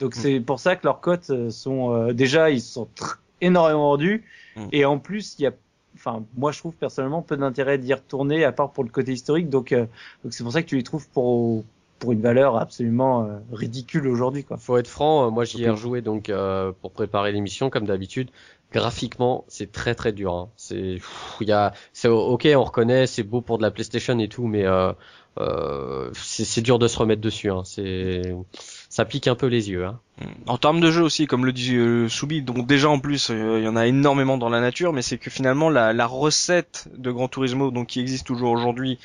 donc 0.00 0.16
mmh. 0.16 0.18
c'est 0.18 0.40
pour 0.40 0.58
ça 0.58 0.74
que 0.74 0.84
leurs 0.84 1.00
cotes 1.00 1.50
sont 1.50 1.94
euh, 1.94 2.12
déjà, 2.12 2.50
ils 2.50 2.60
sont 2.60 2.88
énormément 3.40 3.90
vendus. 3.90 4.24
Mmh. 4.56 4.60
Et 4.72 4.84
en 4.84 4.98
plus, 4.98 5.36
il 5.38 5.42
y 5.42 5.46
a 5.46 5.52
enfin 5.94 6.24
moi 6.36 6.52
je 6.52 6.58
trouve 6.58 6.74
personnellement 6.74 7.22
peu 7.22 7.36
d'intérêt 7.36 7.78
d'y 7.78 7.92
retourner 7.94 8.44
à 8.44 8.52
part 8.52 8.72
pour 8.72 8.84
le 8.84 8.90
côté 8.90 9.12
historique 9.12 9.48
donc 9.48 9.72
euh, 9.72 9.86
donc 10.24 10.32
c'est 10.32 10.42
pour 10.42 10.52
ça 10.52 10.62
que 10.62 10.68
tu 10.68 10.76
les 10.76 10.82
trouves 10.82 11.08
pour 11.10 11.64
pour 12.02 12.10
une 12.10 12.20
valeur 12.20 12.56
absolument 12.56 13.22
euh, 13.22 13.38
ridicule 13.52 14.08
aujourd'hui 14.08 14.42
quoi. 14.42 14.56
Faut 14.56 14.76
être 14.76 14.88
franc, 14.88 15.26
euh, 15.26 15.30
moi 15.30 15.44
j'y 15.44 15.62
ai 15.62 15.70
rejoué 15.70 16.02
donc 16.02 16.30
euh, 16.30 16.72
pour 16.82 16.90
préparer 16.90 17.30
l'émission 17.30 17.70
comme 17.70 17.86
d'habitude. 17.86 18.28
Graphiquement, 18.72 19.44
c'est 19.46 19.70
très 19.70 19.94
très 19.94 20.12
dur. 20.12 20.34
Hein. 20.34 20.48
C'est 20.56 20.98
il 21.40 21.48
y 21.48 21.52
a 21.52 21.72
c'est 21.92 22.08
OK, 22.08 22.48
on 22.56 22.64
reconnaît, 22.64 23.06
c'est 23.06 23.22
beau 23.22 23.40
pour 23.40 23.58
de 23.58 23.62
la 23.62 23.70
PlayStation 23.70 24.18
et 24.18 24.26
tout 24.26 24.48
mais 24.48 24.64
euh, 24.66 26.10
c'est 26.14 26.60
dur 26.60 26.80
de 26.80 26.88
se 26.88 26.98
remettre 26.98 27.22
dessus 27.22 27.50
hein. 27.50 27.62
C'est 27.64 28.34
ça 28.88 29.04
pique 29.04 29.28
un 29.28 29.36
peu 29.36 29.46
les 29.46 29.70
yeux. 29.70 29.84
Hein. 29.86 30.00
En 30.46 30.58
termes 30.58 30.80
de 30.80 30.90
jeu 30.90 31.02
aussi, 31.02 31.26
comme 31.26 31.46
le 31.46 31.52
dit 31.52 31.74
euh, 31.74 32.08
Soubi, 32.08 32.42
donc 32.42 32.66
déjà 32.66 32.88
en 32.88 32.98
plus 32.98 33.30
euh, 33.30 33.58
il 33.58 33.64
y 33.64 33.68
en 33.68 33.76
a 33.76 33.86
énormément 33.86 34.36
dans 34.36 34.50
la 34.50 34.60
nature, 34.60 34.92
mais 34.92 35.00
c'est 35.00 35.16
que 35.16 35.30
finalement 35.30 35.70
la, 35.70 35.92
la, 35.92 36.06
recette 36.06 36.88
de 36.96 37.10
Gran 37.10 37.28
Turismo, 37.28 37.70
donc 37.70 37.88
qui 37.88 38.00
existe 38.00 38.26
toujours 38.26 38.50
aujourd'hui, 38.50 38.98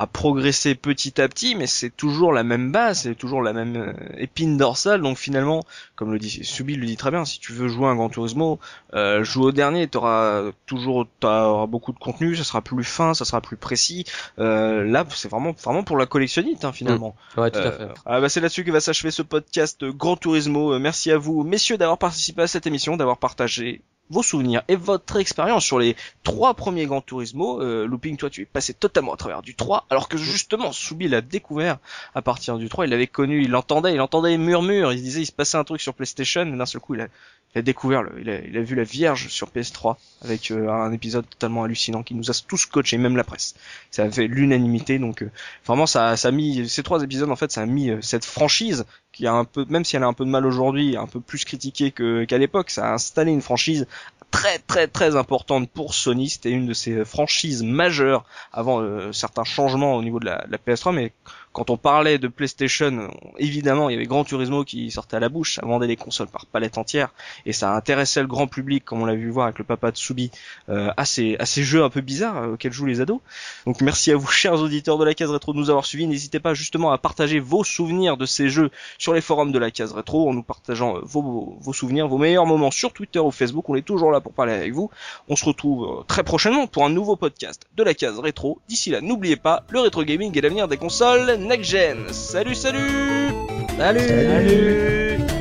a 0.00 0.06
progressé 0.06 0.74
petit 0.74 1.20
à 1.20 1.28
petit, 1.28 1.54
mais 1.54 1.66
c'est 1.66 1.94
toujours 1.94 2.32
la 2.32 2.42
même 2.42 2.72
base, 2.72 3.02
c'est 3.02 3.14
toujours 3.14 3.42
la 3.42 3.52
même 3.52 3.76
euh, 3.76 3.92
épine 4.16 4.56
dorsale. 4.56 5.02
Donc 5.02 5.18
finalement, 5.18 5.62
comme 5.94 6.10
le 6.10 6.18
dit 6.18 6.42
Subi 6.42 6.76
le 6.76 6.86
dit 6.86 6.96
très 6.96 7.10
bien, 7.10 7.26
si 7.26 7.38
tu 7.38 7.52
veux 7.52 7.68
jouer 7.68 7.86
un 7.86 7.96
Gran 7.96 8.08
Turismo, 8.08 8.58
euh, 8.94 9.22
joue 9.24 9.42
au 9.42 9.52
dernier, 9.52 9.88
tu 9.88 9.98
auras 9.98 10.52
toujours 10.64 11.06
auras 11.22 11.66
beaucoup 11.66 11.92
de 11.92 11.98
contenu, 11.98 12.34
ça 12.34 12.44
sera 12.44 12.62
plus 12.62 12.82
fin, 12.82 13.12
ça 13.12 13.26
sera 13.26 13.42
plus 13.42 13.58
précis. 13.58 14.06
Euh, 14.38 14.84
là, 14.84 15.04
c'est 15.10 15.30
vraiment 15.30 15.54
vraiment 15.62 15.84
pour 15.84 15.98
la 15.98 16.06
collectionnite 16.06 16.64
hein, 16.64 16.72
finalement. 16.72 17.14
Mmh. 17.36 17.40
Ouais, 17.42 17.50
tout 17.50 17.58
à 17.58 17.70
fait. 17.70 17.88
Ah, 18.06 18.22
bah, 18.22 18.30
c'est 18.30 18.40
là-dessus 18.40 18.64
que 18.64 18.70
va 18.70 18.80
s'achever 18.80 19.10
ce 19.10 19.20
podcast 19.20 19.84
Gran 19.84 20.16
Turismo. 20.16 20.49
Merci 20.78 21.10
à 21.10 21.18
vous, 21.18 21.42
messieurs, 21.44 21.78
d'avoir 21.78 21.98
participé 21.98 22.42
à 22.42 22.46
cette 22.46 22.66
émission, 22.66 22.96
d'avoir 22.96 23.18
partagé 23.18 23.82
vos 24.10 24.22
souvenirs 24.22 24.62
et 24.68 24.76
votre 24.76 25.16
expérience 25.16 25.64
sur 25.64 25.78
les 25.78 25.96
trois 26.24 26.54
premiers 26.54 26.86
Gran 26.86 27.00
Turismo. 27.00 27.62
Euh, 27.62 27.86
Looping, 27.86 28.16
toi, 28.16 28.28
tu 28.28 28.42
es 28.42 28.44
passé 28.44 28.74
totalement 28.74 29.14
à 29.14 29.16
travers 29.16 29.42
du 29.42 29.54
3, 29.54 29.86
alors 29.88 30.08
que 30.08 30.18
justement, 30.18 30.72
Soubi 30.72 31.08
l'a 31.08 31.20
découvert 31.20 31.78
à 32.14 32.22
partir 32.22 32.58
du 32.58 32.68
3. 32.68 32.86
Il 32.86 32.90
l'avait 32.90 33.06
connu, 33.06 33.42
il 33.42 33.50
l'entendait, 33.50 33.94
il 33.94 34.00
entendait 34.00 34.30
les 34.30 34.38
murmures, 34.38 34.92
il 34.92 35.02
disait 35.02 35.22
il 35.22 35.26
se 35.26 35.32
passait 35.32 35.56
un 35.56 35.64
truc 35.64 35.80
sur 35.80 35.94
PlayStation, 35.94 36.42
et 36.42 36.56
d'un 36.56 36.66
seul 36.66 36.80
coup, 36.80 36.94
il 36.94 37.02
a, 37.02 37.06
il 37.54 37.58
a 37.58 37.62
découvert, 37.62 38.02
le, 38.02 38.12
il, 38.20 38.30
a, 38.30 38.40
il, 38.40 38.56
a, 38.56 38.62
vu 38.62 38.76
la 38.76 38.84
Vierge 38.84 39.28
sur 39.28 39.48
PS3 39.48 39.96
avec 40.22 40.50
euh, 40.50 40.68
un 40.70 40.92
épisode 40.92 41.28
totalement 41.28 41.64
hallucinant 41.64 42.02
qui 42.04 42.14
nous 42.14 42.30
a 42.30 42.34
tous 42.46 42.66
coachés, 42.66 42.96
même 42.96 43.16
la 43.16 43.24
presse. 43.24 43.54
Ça 43.90 44.04
a 44.04 44.10
fait 44.10 44.28
l'unanimité, 44.28 44.98
donc 44.98 45.22
euh, 45.22 45.30
vraiment 45.66 45.86
ça, 45.86 46.16
ça 46.16 46.28
a 46.28 46.30
mis 46.30 46.68
ces 46.68 46.84
trois 46.84 47.02
épisodes 47.02 47.30
en 47.30 47.36
fait, 47.36 47.50
ça 47.50 47.62
a 47.62 47.66
mis 47.66 47.90
euh, 47.90 48.00
cette 48.02 48.24
franchise 48.24 48.84
qui 49.12 49.26
a 49.26 49.32
un 49.32 49.44
peu, 49.44 49.66
même 49.68 49.84
si 49.84 49.96
elle 49.96 50.04
a 50.04 50.06
un 50.06 50.12
peu 50.12 50.24
de 50.24 50.30
mal 50.30 50.46
aujourd'hui, 50.46 50.96
un 50.96 51.06
peu 51.06 51.20
plus 51.20 51.44
critiquée 51.44 51.90
qu'à 51.90 52.38
l'époque, 52.38 52.70
ça 52.70 52.88
a 52.88 52.94
installé 52.94 53.32
une 53.32 53.42
franchise 53.42 53.88
très 54.30 54.58
très 54.58 54.86
très 54.86 55.16
importante 55.16 55.70
pour 55.70 55.94
Sony. 55.94 56.28
C'était 56.28 56.50
une 56.50 56.66
de 56.66 56.74
ses 56.74 57.04
franchises 57.04 57.62
majeures 57.62 58.24
avant 58.52 58.80
euh, 58.80 59.12
certains 59.12 59.44
changements 59.44 59.96
au 59.96 60.02
niveau 60.02 60.20
de 60.20 60.26
la, 60.26 60.44
la 60.48 60.58
PS3, 60.58 60.94
mais 60.94 61.12
quand 61.52 61.68
on 61.68 61.76
parlait 61.76 62.18
de 62.18 62.28
PlayStation, 62.28 63.10
évidemment, 63.38 63.88
il 63.88 63.94
y 63.94 63.96
avait 63.96 64.06
Gran 64.06 64.22
Turismo 64.22 64.64
qui 64.64 64.90
sortait 64.92 65.16
à 65.16 65.20
la 65.20 65.28
bouche, 65.28 65.56
ça 65.56 65.66
vendait 65.66 65.88
les 65.88 65.96
consoles 65.96 66.28
par 66.28 66.46
palette 66.46 66.78
entière, 66.78 67.12
et 67.44 67.52
ça 67.52 67.74
intéressait 67.74 68.20
le 68.20 68.28
grand 68.28 68.46
public, 68.46 68.84
comme 68.84 69.02
on 69.02 69.04
l'a 69.04 69.16
vu 69.16 69.30
voir 69.30 69.46
avec 69.46 69.58
le 69.58 69.64
papa 69.64 69.90
de 69.90 69.96
Subi, 69.96 70.30
euh, 70.68 70.92
à, 70.96 71.04
ces, 71.04 71.36
à 71.40 71.46
ces 71.46 71.64
jeux 71.64 71.82
un 71.82 71.90
peu 71.90 72.02
bizarres 72.02 72.36
euh, 72.36 72.52
auxquels 72.52 72.72
jouent 72.72 72.86
les 72.86 73.00
ados. 73.00 73.20
Donc 73.66 73.80
merci 73.80 74.12
à 74.12 74.16
vous, 74.16 74.26
chers 74.30 74.60
auditeurs 74.60 74.96
de 74.96 75.04
la 75.04 75.14
case 75.14 75.30
rétro, 75.30 75.52
de 75.52 75.58
nous 75.58 75.70
avoir 75.70 75.86
suivis. 75.86 76.06
N'hésitez 76.06 76.38
pas 76.38 76.54
justement 76.54 76.92
à 76.92 76.98
partager 76.98 77.40
vos 77.40 77.64
souvenirs 77.64 78.16
de 78.16 78.26
ces 78.26 78.48
jeux 78.48 78.70
sur 78.98 79.12
les 79.12 79.20
forums 79.20 79.50
de 79.50 79.58
la 79.58 79.72
case 79.72 79.92
rétro, 79.92 80.28
en 80.28 80.34
nous 80.34 80.44
partageant 80.44 80.98
euh, 80.98 81.00
vos, 81.02 81.56
vos 81.60 81.72
souvenirs, 81.72 82.06
vos 82.06 82.18
meilleurs 82.18 82.46
moments 82.46 82.70
sur 82.70 82.92
Twitter 82.92 83.18
ou 83.18 83.32
Facebook. 83.32 83.68
On 83.68 83.74
est 83.74 83.82
toujours 83.82 84.12
là 84.12 84.19
pour 84.20 84.32
parler 84.32 84.52
avec 84.52 84.72
vous. 84.72 84.90
On 85.28 85.36
se 85.36 85.44
retrouve 85.44 85.84
euh, 85.84 86.02
très 86.06 86.22
prochainement 86.22 86.66
pour 86.66 86.84
un 86.84 86.90
nouveau 86.90 87.16
podcast 87.16 87.62
de 87.76 87.82
la 87.82 87.94
case 87.94 88.18
rétro. 88.18 88.60
D'ici 88.68 88.90
là, 88.90 89.00
n'oubliez 89.00 89.36
pas, 89.36 89.64
le 89.70 89.80
rétro 89.80 90.04
gaming 90.04 90.36
est 90.36 90.40
l'avenir 90.40 90.68
des 90.68 90.76
consoles 90.76 91.36
next 91.36 91.70
gen. 91.70 92.12
Salut, 92.12 92.54
salut 92.54 93.32
Salut, 93.76 94.00
salut 94.00 95.39